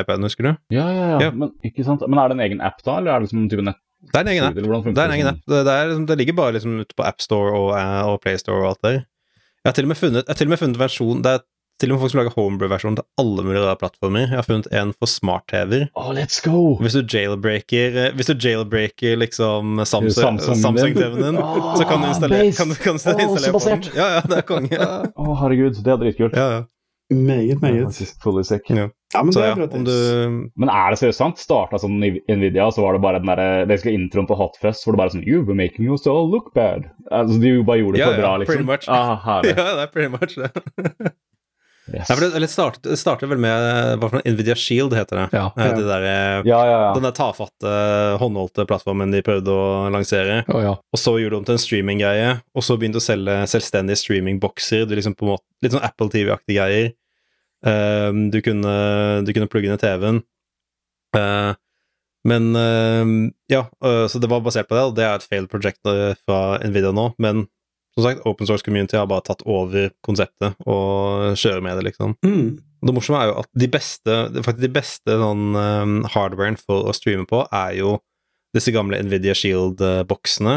iPaden, 0.00 0.24
husker 0.24 0.48
du? 0.48 0.50
Ja, 0.72 0.86
ja, 0.94 1.06
ja. 1.12 1.18
Ja. 1.26 1.30
Men, 1.36 1.52
ikke 1.66 1.84
sant? 1.84 2.06
Men 2.08 2.22
er 2.22 2.30
det 2.30 2.38
en 2.38 2.44
egen 2.46 2.64
app 2.64 2.80
da, 2.86 2.96
eller 3.02 3.12
er 3.12 3.20
det 3.20 3.28
liksom 3.28 3.50
type 3.52 3.66
nett? 3.68 3.80
Det 4.00 4.16
er 4.16 4.24
en 4.24 4.32
egen 4.32 4.46
app. 4.48 4.56
Det 4.56 4.96
er 4.96 5.10
en 5.10 5.16
egen 5.18 5.28
app. 5.34 5.40
Det, 5.44 5.58
det, 5.66 5.72
er, 5.76 5.88
liksom, 5.90 6.06
det 6.08 6.18
ligger 6.22 6.36
bare 6.40 6.56
liksom 6.56 6.78
ute 6.80 6.96
på 6.96 7.04
AppStore 7.04 7.52
og, 7.52 7.74
og 8.08 8.20
PlayStore 8.24 8.62
og 8.62 8.68
alt 8.70 8.86
der. 8.86 9.00
Jeg 9.60 9.68
har 9.68 9.76
til 9.76 9.84
og 9.84 9.90
med 9.92 9.98
funnet, 10.00 10.22
jeg 10.24 10.32
har 10.32 10.38
til 10.40 10.48
og 10.48 10.52
med 10.54 10.60
funnet 10.62 10.78
versjon 10.80 11.18
Det 11.20 11.32
er 11.36 11.42
til 11.80 11.90
og 11.90 11.96
med 11.96 12.02
folk 12.04 12.12
som 12.12 12.20
lager 12.20 12.34
homebrew-versjon 12.36 12.96
til 12.98 13.06
alle 13.22 13.44
mulige 13.46 13.62
rare 13.64 13.78
plattformer. 13.80 14.26
Jeg 14.26 14.36
har 14.38 14.46
funnet 14.48 14.68
en 14.76 14.92
for 14.98 15.10
smart-TV-er. 15.10 15.86
Oh, 15.96 16.10
let's 16.16 16.40
go! 16.44 16.76
Hvis 16.82 16.96
du 16.98 17.02
jailbreaker 17.16 18.00
eh, 18.04 18.10
Hvis 18.18 18.28
du 18.30 18.34
jailbreaker 18.36 19.16
liksom 19.20 19.80
Samsung- 19.88 20.38
Samsung- 20.38 20.60
Samsung-TV-en 20.60 21.22
din, 21.24 21.40
oh, 21.40 21.72
så 21.78 21.86
kan 21.88 22.04
du 22.04 22.10
installere, 22.12 22.50
kan, 22.52 22.74
kan 22.76 22.92
du 22.92 22.98
installere 22.98 23.54
oh, 23.54 23.56
på 23.56 23.64
den. 23.68 23.88
Ja, 23.96 24.10
ja, 24.18 24.20
det 24.28 24.42
er 24.42 24.46
konge. 24.52 24.74
Ja, 24.76 24.90
oh, 25.16 25.32
herregud, 25.40 25.80
det 25.80 25.96
er 25.96 26.04
dritkult. 26.04 26.36
ja. 26.36 26.50
ja. 26.58 26.60
Meget, 27.10 27.50
er 27.50 27.58
meget. 27.58 28.14
fully 28.22 28.42
sick. 28.46 28.68
Ja. 28.70 28.86
Ja, 29.14 29.22
men 29.22 29.32
Så 29.32 29.40
det 29.40 29.46
ja, 29.46 29.52
er 29.52 29.56
bra 29.66 29.78
om 29.78 29.84
du 29.84 30.50
Men 30.56 30.68
er 30.70 30.92
det 30.92 30.98
seriøst 31.00 31.18
sant? 31.18 31.38
Starta 31.42 31.78
som 31.82 31.96
Nvidia, 31.98 32.68
så 32.70 32.84
var 32.84 32.94
det 32.94 33.02
bare 33.02 33.18
den 33.18 33.26
der, 33.26 33.64
basically 33.66 33.96
introen 33.98 34.28
på 34.30 34.36
Hotfest, 34.38 34.84
hvor 34.84 34.94
det 34.94 35.00
bare 35.02 35.10
sånn 35.16 35.26
You 35.26 35.42
were 35.42 35.56
making 35.58 35.90
us 35.90 36.06
all 36.06 36.30
look 36.30 36.52
bad. 36.54 36.86
Altså, 37.10 37.40
de 37.42 37.56
bare 37.66 37.82
gjorde 37.82 37.98
det 37.98 38.04
Ja, 38.04 38.12
for 38.12 38.22
bra, 38.22 38.30
ja, 38.30 38.44
pretty 38.46 38.62
liksom. 38.62 38.70
much. 38.70 38.86
Ah. 38.86 39.42
Ja, 39.50 39.66
det 39.74 39.88
er 39.88 39.90
pretty 39.90 40.12
much 40.14 40.38
det. 40.38 41.10
Yes. 41.88 42.06
Ja, 42.08 42.14
for 42.14 42.22
det, 42.22 42.38
det 42.84 42.98
startet 43.00 43.30
vel 43.30 43.40
med 43.40 43.98
hva 43.98 44.10
for 44.10 44.20
noe? 44.20 44.32
Nvidia 44.34 44.54
Shield, 44.58 44.94
heter 44.94 45.22
det. 45.22 45.26
Ja. 45.34 45.46
Eh, 45.56 45.72
Det 45.74 45.86
der, 45.88 46.04
eh, 46.06 46.42
Ja, 46.46 46.60
ja, 46.68 46.76
ja. 46.84 46.90
Den 46.94 47.06
der 47.08 47.14
tafatte, 47.16 47.72
håndholdte 48.20 48.66
plattformen 48.68 49.10
de 49.14 49.22
prøvde 49.26 49.50
å 49.50 49.88
lansere. 49.90 50.42
Oh, 50.52 50.60
ja. 50.62 50.76
Og 50.76 51.00
så 51.00 51.16
gjorde 51.18 51.34
de 51.34 51.40
om 51.40 51.48
til 51.48 51.56
en 51.56 51.62
streaminggreie, 51.64 52.34
og 52.54 52.66
så 52.66 52.76
begynte 52.78 53.00
å 53.00 53.04
selge 53.04 53.40
selvstendige 53.50 53.98
streamingbokser. 54.04 54.86
Du 54.86 54.94
liksom 54.94 55.16
måte, 55.26 55.46
litt 55.64 55.74
sånn 55.74 55.86
Apple 55.86 56.12
TV-aktige 56.12 56.60
greier. 56.60 56.92
Um, 57.66 58.28
du, 58.32 58.38
kunne, 58.44 58.76
du 59.26 59.34
kunne 59.36 59.50
plugge 59.50 59.72
ned 59.72 59.82
TV-en. 59.82 60.22
Uh, 61.16 61.52
men 62.28 62.52
uh, 62.54 63.30
ja, 63.50 63.64
uh, 63.84 64.06
så 64.06 64.20
det 64.20 64.30
var 64.30 64.44
basert 64.44 64.68
på 64.68 64.76
det, 64.78 64.84
og 64.86 64.94
det 64.96 65.08
er 65.08 65.16
et 65.18 65.26
failed 65.26 65.50
project 65.52 65.80
fra 65.82 66.60
Nvidia 66.62 66.92
nå. 66.94 67.10
Men 67.18 67.48
som 68.00 68.08
sagt, 68.08 68.26
open 68.28 68.48
source 68.48 68.66
community 68.66 68.98
har 68.98 69.08
bare 69.10 69.24
tatt 69.28 69.44
over 69.48 69.92
konseptet 70.06 70.58
og 70.66 71.38
kjører 71.38 71.64
med 71.64 71.78
det, 71.78 71.90
liksom. 71.90 72.16
Mm. 72.26 72.58
Det 72.80 72.94
morsomme 72.96 73.20
er 73.20 73.30
jo 73.30 73.40
at 73.42 73.50
de 73.60 73.68
beste 73.68 74.14
faktisk 74.40 74.62
de 74.64 74.72
beste 74.72 75.16
sånn, 75.22 75.50
um, 75.52 75.98
hardwaren 76.14 76.56
for 76.60 76.88
å 76.88 76.96
streame 76.96 77.28
på, 77.28 77.42
er 77.52 77.76
jo 77.82 77.98
disse 78.56 78.72
gamle 78.74 78.98
Nvidia 79.04 79.34
Shield-boksene. 79.36 80.56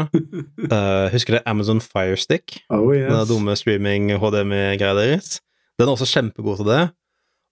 Uh, 0.66 1.06
husker 1.14 1.36
dere 1.36 1.46
Amazon 1.50 1.82
Firestick? 1.84 2.58
Oh, 2.72 2.88
Den 2.90 3.12
der 3.12 3.28
dumme 3.28 3.54
streaming-HDMI-greia 3.58 4.96
deres. 4.98 5.38
Den 5.78 5.88
er 5.88 5.94
også 5.94 6.08
kjempegod 6.10 6.62
til 6.62 6.70
det. 6.72 6.82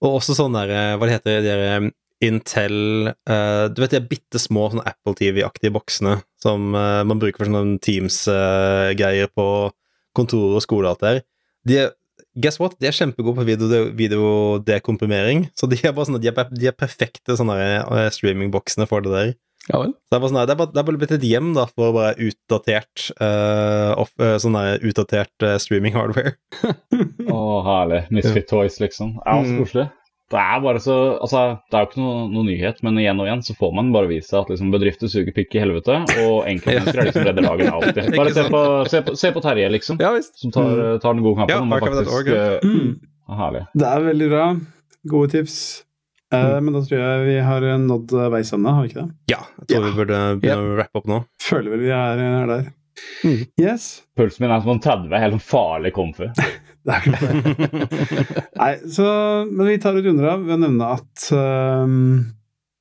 Og 0.03 0.19
også 0.19 0.35
sånn 0.35 0.57
der 0.57 0.71
eh, 0.75 0.95
Hva 0.99 1.07
det 1.07 1.19
heter 1.19 1.45
de 1.45 1.53
um, 1.77 1.93
Intel 2.23 2.75
uh, 3.11 3.69
Du 3.71 3.83
vet 3.83 3.95
de 3.95 4.01
bitte 4.03 4.41
små 4.43 4.69
sånn 4.73 4.83
Apple 4.87 5.15
TV-aktige 5.19 5.75
boksene 5.75 6.17
som 6.43 6.73
uh, 6.75 7.03
man 7.07 7.21
bruker 7.23 7.43
for 7.43 7.51
sånne 7.51 7.79
Teams-greier 7.83 9.31
på 9.31 9.47
kontor 10.17 10.57
og 10.59 10.65
skole 10.65 10.87
og 10.89 10.95
alt 10.97 11.05
der. 11.07 11.23
De 11.69 11.79
er 11.87 11.93
Guess 12.41 12.57
what? 12.63 12.73
De 12.81 12.87
er 12.89 12.95
kjempegode 12.97 13.37
på 13.37 13.45
video- 13.45 13.91
videodekomprimering. 13.99 15.47
Så 15.59 15.69
de 15.69 15.77
er 15.85 15.93
bare 15.93 16.09
sånne, 16.09 16.21
de 16.23 16.31
er, 16.31 16.47
de 16.57 16.69
er 16.71 16.77
perfekte 16.77 17.37
sånne 17.37 17.57
eh, 17.61 18.07
streamingboksene 18.15 18.87
for 18.89 19.05
det 19.05 19.13
der. 19.13 19.33
Ja 19.69 19.79
vel. 19.83 19.93
Så 19.93 20.11
det 20.11 20.17
er 20.17 20.23
bare, 20.23 20.31
sånn, 20.33 20.39
det 20.49 20.55
er 20.55 20.59
bare, 20.63 20.73
det 20.73 20.81
er 20.83 20.87
bare 20.89 21.01
blitt 21.03 21.13
et 21.19 21.27
hjem 21.29 21.51
da, 21.55 21.67
for 21.71 21.93
bare 21.95 22.17
utdatert 22.25 23.05
uh, 23.23 23.93
off, 24.03 24.11
uh, 24.19 24.35
sånn 24.43 24.57
utdatert 24.89 25.45
uh, 25.47 25.55
streaming 25.63 25.95
hardware. 25.95 26.33
Å, 27.29 27.43
herlig. 27.69 28.01
Misfit 28.17 28.49
Toys, 28.51 28.81
liksom. 28.83 29.19
Ja, 29.23 29.37
så 29.45 29.53
Mm. 29.53 29.93
Det 30.33 30.41
er 30.41 30.61
bare 30.65 30.81
så 30.81 30.95
Altså, 31.21 31.41
det 31.71 31.77
er 31.77 31.85
jo 31.85 31.89
ikke 31.91 32.01
noe, 32.03 32.23
noe 32.33 32.47
nyhet, 32.49 32.79
men 32.87 32.99
igjen 33.03 33.21
og 33.21 33.27
igjen 33.29 33.43
så 33.45 33.55
får 33.59 33.75
man 33.77 33.91
bare 33.93 34.09
vise 34.11 34.33
at 34.39 34.49
liksom 34.49 34.73
bedrifter 34.73 35.11
suger 35.13 35.35
pikk 35.37 35.55
i 35.59 35.63
helvete, 35.63 35.99
og 36.25 36.49
enkeltmennesker 36.49 37.03
er 37.03 37.09
liksom 37.11 37.27
redder 37.29 37.47
dagen 37.49 37.73
alltid. 37.77 38.11
Bare 38.17 38.33
se 38.35 38.45
på, 38.49 38.63
se, 38.89 39.03
på, 39.07 39.17
se 39.21 39.33
på 39.37 39.43
Terje, 39.45 39.69
liksom. 39.77 40.01
Ja 40.01 40.11
visst. 40.17 40.39
Som 40.41 40.55
tar, 40.57 40.73
tar 41.05 41.15
den 41.19 41.23
gode 41.27 41.43
kampen. 41.43 41.69
Ja, 41.71 41.81
faktisk, 41.85 42.33
ja. 42.33 42.43
eh, 42.57 42.67
Mm. 42.67 42.93
herlig. 43.39 43.67
Det 43.79 43.87
er 43.93 44.07
veldig 44.09 44.29
bra. 44.33 44.47
Gode 45.13 45.33
tips. 45.37 45.57
Uh, 46.33 46.39
Mm. 46.57 46.65
Men 46.65 46.73
da 46.79 46.81
tror 46.89 47.01
jeg 47.03 47.25
vi 47.27 47.35
har 47.45 47.65
nådd 47.77 48.13
eh, 48.17 48.29
veis 48.33 48.53
ende, 48.57 48.71
har 48.73 48.83
vi 48.87 48.89
ikke 48.89 49.03
det? 49.03 49.11
Ja, 49.35 49.43
jeg 49.61 49.67
tror 49.69 49.77
Ja. 49.77 49.85
vi 49.91 49.97
burde 49.99 50.21
begynne 50.41 50.71
å 50.71 50.77
rappe 50.79 50.97
opp 51.03 51.11
nå. 51.11 51.19
Føler 51.45 51.75
vel 51.75 51.83
vi 51.85 51.91
er, 51.93 52.23
er 52.25 52.47
der. 52.49 52.71
Mm. 53.25 53.43
Yes. 53.61 53.85
Pulsen 54.17 54.41
min 54.47 54.51
er 54.55 54.61
som 54.65 54.71
om 54.73 54.81
30, 54.81 55.13
helt 55.21 55.37
sånn 55.37 55.45
farlig 55.45 55.93
comfy. 55.93 56.31
Det 56.83 56.95
er 56.95 57.05
ikke 57.07 57.13
noe 57.15 58.39
Nei, 58.59 58.73
så, 58.91 59.07
men 59.49 59.69
vi 59.69 59.77
tar 59.83 59.95
og 59.99 60.07
runder 60.07 60.27
av 60.33 60.43
ved 60.43 60.57
å 60.57 60.61
nevne 60.65 60.89
at 60.97 61.27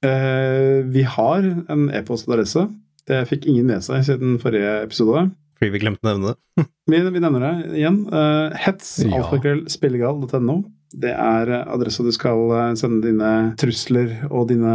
eh, 0.05 0.77
vi 0.89 1.03
har 1.05 1.45
en 1.69 1.87
e-postadresse. 1.93 2.67
Det 3.09 3.21
fikk 3.29 3.45
ingen 3.49 3.69
med 3.69 3.83
seg 3.85 4.03
siden 4.07 4.39
forrige 4.41 4.73
episode. 4.87 5.27
Fordi 5.61 5.73
vi 5.75 5.81
glemte 5.83 6.05
å 6.05 6.11
nevne 6.15 6.33
det. 6.33 6.37
Vi, 6.91 6.97
vi 7.13 7.21
nevner 7.23 7.43
det 7.45 7.77
igjen. 7.79 8.01
Uh, 8.11 8.49
hets, 8.59 8.97
Ja. 9.05 9.21
alfakveldspillegal.no. 9.21 10.55
Det 10.91 11.13
er 11.13 11.51
eh, 11.55 11.67
adressa 11.71 12.03
du 12.03 12.09
skal 12.11 12.49
sende 12.75 13.05
dine 13.05 13.29
trusler 13.61 14.25
og 14.27 14.49
dine 14.49 14.73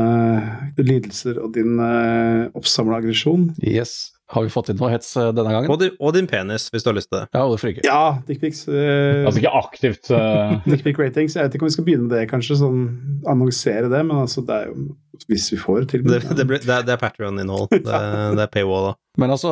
lidelser 0.78 1.43
og 1.43 1.51
din 1.59 1.74
uh, 1.82 2.47
oppsamla 2.57 3.03
aggresjon. 3.03 3.51
Yes. 3.61 4.15
Har 4.35 4.43
vi 4.43 4.51
fått 4.51 4.69
inn 4.73 4.78
noe 4.81 4.89
hets 4.90 5.12
eh, 5.16 5.28
denne 5.31 5.53
gangen? 5.55 5.70
Og, 5.70 5.78
din- 5.78 5.94
og 6.03 6.12
din 6.16 6.27
penis, 6.27 6.65
hvis 6.74 6.82
du 6.82 6.89
har 6.90 6.97
lyst 6.98 7.11
til 7.12 7.20
det. 7.20 7.28
Ja, 7.36 7.44
hvorfor 7.47 7.70
ikke? 7.70 7.85
Ja, 7.86 8.19
dickpics. 8.27 8.65
Uh, 8.66 9.23
Altså 9.28 9.39
ikke 9.39 9.53
aktivt 9.55 10.11
uh, 10.11 10.57
Dickpic 10.66 10.98
ratings. 10.98 11.36
Jeg 11.39 11.47
vet 11.47 11.55
ikke 11.55 11.62
om 11.69 11.70
vi 11.70 11.77
skal 11.77 11.86
begynne 11.86 12.09
med 12.09 12.16
det, 12.19 12.24
kanskje, 12.32 12.57
sånn 12.59 12.81
annonsere 13.31 13.86
det, 13.93 14.03
men 14.09 14.24
altså, 14.24 14.43
det 14.48 14.57
er 14.57 14.70
jo 14.73 14.89
Hvis 15.31 15.47
vi 15.55 15.57
får 15.62 15.86
tilbud. 15.94 16.11
Det, 16.12 16.36
det, 16.43 16.47
det, 16.66 16.69
er- 16.74 16.82
det 16.85 16.93
er 16.97 17.01
Patrion-innhold. 17.01 17.70
Det, 17.73 17.86
det 17.86 18.43
er 18.48 18.51
paywall, 18.53 18.90
da. 18.90 18.94
Men 19.16 19.32
altså, 19.32 19.51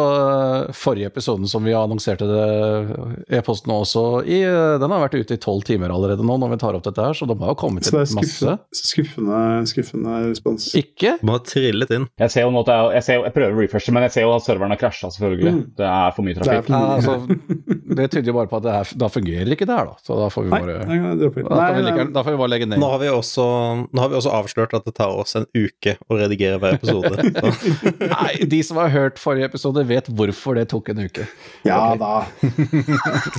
forrige 0.77 1.09
episoden 1.09 1.49
som 1.49 1.65
vi 1.65 1.73
annonserte 1.77 2.27
det 2.29 3.39
e-posten 3.39 3.73
også 3.73 4.03
i, 4.29 4.41
den 4.81 4.93
har 4.93 5.03
vært 5.07 5.17
ute 5.17 5.37
i 5.39 5.41
tolv 5.41 5.65
timer 5.67 5.93
allerede 5.95 6.25
nå 6.27 6.37
når 6.41 6.55
vi 6.55 6.59
tar 6.61 6.77
opp 6.77 6.85
dette 6.87 7.01
her, 7.05 7.17
så 7.17 7.29
de 7.31 7.37
har 7.41 7.53
jo 7.55 7.59
kommet 7.61 7.87
Så 7.87 7.95
det 7.97 8.03
er 8.03 8.11
inn 8.13 8.19
masse. 8.21 8.55
skuffende, 8.77 8.81
skuffende, 8.81 9.41
skuffende 9.71 10.19
respons. 10.29 10.69
Ikke? 10.79 11.15
Du 11.23 11.33
har 11.33 11.43
trillet 11.49 11.95
inn. 11.97 12.07
Jeg 12.21 12.35
ser 12.35 12.47
jo 12.47 12.53
nå 12.55 12.63
at 12.67 12.73
jeg, 12.75 12.91
jeg, 12.99 13.07
ser, 13.09 13.25
jeg 13.29 13.35
prøver 13.39 13.57
å 13.57 13.61
refreshe, 13.63 13.95
men 13.97 14.07
jeg 14.09 14.15
ser 14.17 14.27
jo 14.27 14.35
at 14.37 14.47
serveren 14.47 14.75
har 14.75 14.81
krasja, 14.81 15.11
selvfølgelig. 15.17 15.55
Mm. 15.55 15.63
Det 15.81 15.89
er 15.91 16.15
for 16.17 16.29
mye 16.29 16.39
trafikk. 16.41 16.69
Det, 16.69 16.75
Ja, 16.75 16.81
mye. 16.85 16.95
altså, 16.99 17.15
det 18.01 18.09
tyder 18.13 18.31
jo 18.33 18.37
bare 18.39 18.51
på 18.51 18.61
at 18.61 18.67
det 18.67 18.75
er, 18.81 18.93
da 19.05 19.11
fungerer 19.13 19.55
ikke 19.57 19.69
det 19.71 19.79
her, 19.79 19.91
da. 19.93 19.97
Så 20.05 20.19
da 20.21 20.29
får 20.35 20.47
vi 20.47 20.53
bare 20.55 20.77
nei, 20.85 20.99
jeg 20.99 21.21
da, 21.25 21.59
kan 21.65 21.79
vi 21.79 21.85
like, 21.89 22.07
da 22.15 22.25
får 22.27 22.37
vi 22.37 22.41
bare 22.45 22.53
legge 22.55 22.69
ned. 22.71 22.81
Nå 22.83 22.91
har, 22.95 23.01
vi 23.03 23.11
også, 23.13 23.47
nå 23.89 24.05
har 24.05 24.13
vi 24.13 24.19
også 24.21 24.35
avslørt 24.41 24.77
at 24.77 24.89
det 24.89 24.95
tar 24.99 25.15
oss 25.15 25.37
en 25.39 25.47
uke 25.55 25.97
å 26.11 26.19
redigere 26.21 26.61
hver 26.63 26.77
episode. 26.79 27.15
Så. 27.15 27.73
Nei, 28.15 28.33
de 28.51 28.61
som 28.67 28.81
har 28.83 28.93
hørt 28.95 29.21
forrige 29.23 29.49
episode, 29.55 29.85
vet 29.89 30.11
hvorfor 30.19 30.59
det 30.59 30.67
tok 30.75 30.91
en 30.91 31.05
uke. 31.07 31.25
Ja 31.65 31.79
okay. 31.95 32.03
da. 32.03 32.13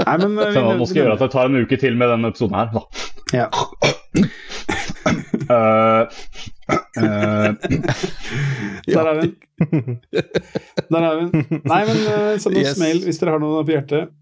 Nei, 0.08 0.16
men 0.24 0.38
vi, 0.40 0.48
Så 0.56 0.64
nå 0.66 0.88
skal 0.88 1.02
jeg 1.02 1.04
gjøre 1.04 1.18
at 1.20 1.24
det 1.28 1.32
tar 1.36 1.52
en 1.52 1.60
uke 1.62 1.80
til 1.84 2.00
med 2.00 2.14
denne 2.16 2.32
episoden 2.32 2.56
her. 2.56 2.72
Da. 2.74 2.82
Ja. 3.36 3.48
Uh, 5.46 6.08
uh, 6.98 7.50
Der 8.88 9.10
er 9.12 9.16
vi. 9.22 9.32
Der 10.90 11.02
er 11.06 11.16
vi. 11.20 11.26
Nei, 11.70 11.82
men 11.90 12.00
uh, 12.08 12.36
send 12.42 12.56
oss 12.58 12.62
Yes. 12.72 12.80
mail 12.82 13.02
hvis 13.06 13.20
dere 13.22 13.36
har 13.36 13.44
noe 13.44 13.64
på 13.68 13.76
hjertet. 13.76 14.14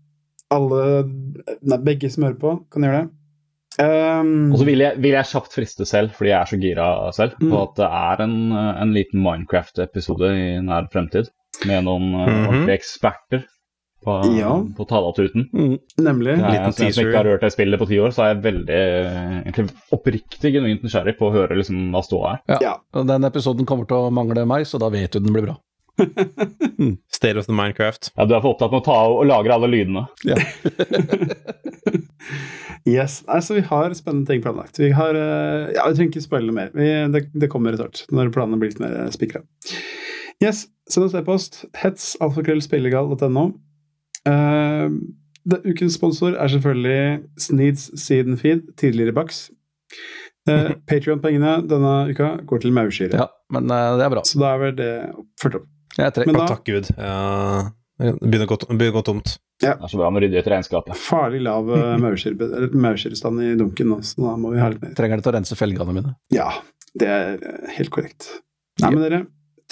Alle 0.53 0.81
Nei, 1.63 1.79
begge 1.85 2.09
som 2.13 2.25
hører 2.27 2.39
på, 2.41 2.55
kan 2.73 2.85
gjøre 2.87 3.03
det. 3.03 3.11
Um, 3.73 4.51
og 4.53 4.59
så 4.61 4.65
vil 4.67 4.83
jeg, 4.83 4.99
vil 5.01 5.15
jeg 5.15 5.25
kjapt 5.31 5.55
friste 5.55 5.85
selv, 5.89 6.11
fordi 6.13 6.29
jeg 6.29 6.37
er 6.37 6.49
så 6.51 6.57
gira 6.61 6.87
selv, 7.17 7.31
på 7.39 7.47
Mm. 7.49 7.55
at 7.63 7.71
det 7.79 7.87
er 7.89 8.21
en, 8.27 8.35
en 8.83 8.91
liten 8.93 9.23
Minecraft-episode 9.25 10.29
i 10.29 10.43
nær 10.61 10.85
fremtid. 10.93 11.31
Med 11.69 11.83
noen 11.87 12.13
uh, 12.13 12.27
mm 12.27 12.45
-hmm. 12.47 12.69
eksperter 12.73 13.45
på, 14.03 14.21
Ja. 14.39 14.65
på 14.77 14.85
talatuten. 14.85 15.49
Mm. 15.53 15.77
nemlig. 15.97 16.31
Jeg, 16.31 16.51
Liten 16.51 16.71
teaser. 16.71 16.85
jeg 16.85 16.93
som 16.93 17.05
ikke 17.07 17.17
har 17.17 17.25
hørt 17.25 17.41
det 17.41 17.51
spillet 17.53 17.79
på 17.79 17.85
ti 17.85 17.99
år, 17.99 18.11
så 18.11 18.23
er 18.23 18.33
jeg 18.33 18.43
veldig 18.43 18.79
eh, 18.79 19.41
egentlig 19.41 19.69
oppriktig 19.91 20.53
genuint 20.53 20.83
nysgjerrig 20.83 21.17
på 21.17 21.29
å 21.29 21.33
høre 21.33 21.55
liksom 21.55 21.91
hva 21.93 22.01
ståa 22.03 22.33
er. 22.33 22.39
Ja. 22.47 22.57
Ja. 22.61 22.73
Og 22.93 23.07
Den 23.07 23.23
episoden 23.23 23.65
kommer 23.65 23.85
til 23.87 23.97
å 23.97 24.11
mangle 24.11 24.45
meg, 24.45 24.67
så 24.67 24.79
da 24.81 24.89
vet 24.89 25.11
du 25.11 25.19
den 25.19 25.33
blir 25.33 25.47
bra. 25.47 25.57
State 27.13 27.37
of 27.39 27.45
the 27.45 27.53
Minecraft. 27.53 28.11
Ja, 28.17 28.25
Du 28.25 28.35
er 28.35 28.41
for 28.41 28.55
opptatt 28.55 28.71
med 28.71 28.81
å 28.81 28.85
ta 28.85 28.99
og 29.07 29.25
lagre 29.29 29.53
alle 29.53 29.71
lydene. 29.71 30.07
Ja. 30.27 30.35
Yes, 32.83 33.21
altså 33.31 33.53
Vi 33.53 33.61
har 33.63 33.93
spennende 33.95 34.27
ting 34.27 34.41
planlagt. 34.43 34.75
Vi 34.79 34.89
har, 34.91 35.15
eh, 35.15 35.69
ja, 35.71 35.85
vi 35.87 35.95
trenger 35.95 36.09
ikke 36.11 36.23
spoile 36.25 36.51
mer. 36.51 36.71
Vi, 36.75 36.89
det, 37.13 37.21
det 37.31 37.47
kommer 37.47 37.71
etter 37.71 37.87
hvert, 37.87 38.01
når 38.11 38.31
planene 38.35 38.59
blir 38.59 38.73
litt 38.73 38.81
mer 38.83 39.07
spikra. 39.13 39.39
Yes, 40.41 40.65
send 40.89 41.05
oss 41.07 41.13
e-post. 41.17 41.63
Hets, 41.77 42.13
alfakrøllspillegal.no. 42.23 43.45
Uh, 44.23 44.87
ukens 45.67 45.97
sponsor 45.97 46.37
er 46.39 46.51
selvfølgelig 46.51 47.23
Sneeds 47.39 47.89
Seed 47.99 48.31
Feed, 48.39 48.71
tidligere 48.79 49.15
Bax. 49.15 49.45
Uh, 50.49 50.73
Patrion-pengene 50.89 51.59
denne 51.69 51.93
uka 52.11 52.33
går 52.47 52.65
til 52.65 52.75
maursyre. 52.75 53.15
Ja, 53.19 53.29
men 53.53 53.69
uh, 53.71 53.93
det 53.99 54.07
er 54.07 54.15
bra. 54.15 54.25
Så 54.27 54.41
da 54.41 54.53
er 54.55 54.61
vel 54.65 54.75
det 54.79 54.91
fulgt 55.41 55.61
opp. 55.61 55.69
Jeg 55.93 56.09
er 56.09 56.13
tre. 56.15 56.27
Men 56.27 56.39
Å, 56.39 56.43
da- 56.43 56.51
takk 56.55 56.67
Gud. 56.67 56.89
Ja, 56.97 57.17
det 58.01 58.15
begynner 58.23 58.47
å 58.47 58.53
gå, 58.55 58.59
begynner 58.71 58.95
å 58.95 58.99
gå 58.99 59.05
tomt. 59.11 59.35
Det 59.63 59.69
er 59.71 59.91
så 59.91 59.99
bra 59.99 60.09
med 60.11 60.19
å 60.19 60.23
rydde 60.25 60.41
ut 60.41 60.47
regnskapet. 60.51 60.97
Farlig 60.99 61.43
lav 61.45 61.69
uh, 61.71 61.93
maursyrestand 62.01 63.43
i 63.45 63.53
dunken 63.59 63.91
nå, 63.93 63.99
så 64.03 64.25
da 64.25 64.33
må 64.41 64.51
vi 64.55 64.63
ha 64.63 64.71
litt 64.73 64.81
mer. 64.83 64.95
Trenger 64.97 65.21
det 65.21 65.27
til 65.27 65.31
å 65.31 65.35
rense 65.37 65.59
felgene 65.59 65.95
mine. 65.95 66.15
Ja, 66.33 66.49
det 66.99 67.09
er 67.09 67.37
eh, 67.37 67.69
helt 67.77 67.93
korrekt. 67.93 68.27
Nei, 68.81 68.89
men 68.95 69.03
dere, 69.05 69.19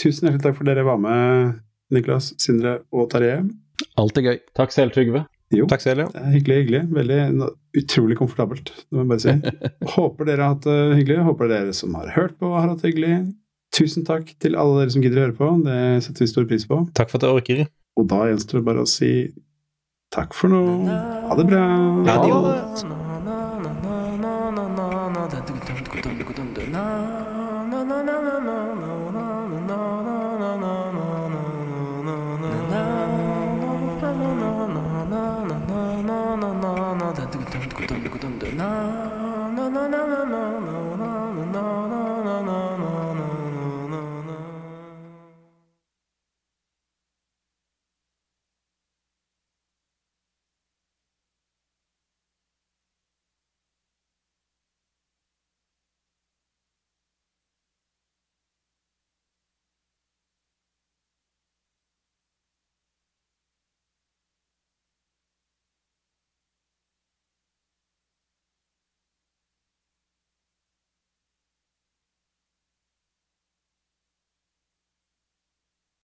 tusen 0.01 0.27
hjertelig 0.27 0.43
takk 0.47 0.57
for 0.57 0.69
dere 0.69 0.85
var 0.87 0.97
med, 1.01 1.59
Niklas, 1.93 2.31
Sindre 2.41 2.79
og 2.95 3.09
Tarjei. 3.11 3.41
Alltid 4.01 4.27
gøy. 4.27 4.41
Takk 4.57 4.73
selv, 4.75 4.95
Trygve. 4.95 5.25
Jo, 5.51 5.65
Takk 5.67 5.83
selv, 5.83 6.05
ja. 6.05 6.11
det 6.13 6.21
er 6.21 6.31
hyggelig, 6.37 6.57
hyggelig. 6.61 6.81
Veldig 6.95 7.47
utrolig 7.81 8.15
komfortabelt, 8.19 8.71
det 8.71 8.95
må 8.95 9.03
jeg 9.03 9.09
bare 9.11 9.23
si. 9.25 9.65
Håper 9.97 10.29
dere 10.29 10.45
har 10.45 10.55
hatt 10.55 10.67
det 10.67 10.77
hyggelig. 11.01 11.19
Håper 11.27 11.51
dere 11.51 11.75
som 11.75 11.97
har 11.99 12.13
hørt 12.15 12.37
på, 12.39 12.53
har 12.55 12.71
hatt 12.71 12.83
det 12.83 12.93
hyggelig. 12.93 13.19
Tusen 13.75 14.07
takk 14.07 14.31
til 14.43 14.55
alle 14.59 14.81
dere 14.81 14.95
som 14.95 15.03
gidder 15.03 15.19
å 15.19 15.27
høre 15.27 15.37
på. 15.37 15.51
Det 15.67 15.77
setter 16.07 16.25
vi 16.25 16.31
stor 16.31 16.47
pris 16.47 16.67
på. 16.67 16.81
Takk 16.95 17.11
for 17.11 17.19
at 17.19 17.27
jeg 17.27 17.41
orker. 17.41 17.63
Og 17.99 18.07
da 18.11 18.23
gjenstår 18.31 18.61
det 18.61 18.67
bare 18.71 18.87
å 18.87 18.89
si 18.89 19.11
takk 20.15 20.35
for 20.35 20.51
nå. 20.51 20.63
Ha 21.27 21.39
det 21.39 21.47
bra. 21.51 21.67
Ha 22.07 22.19
na 22.23 23.00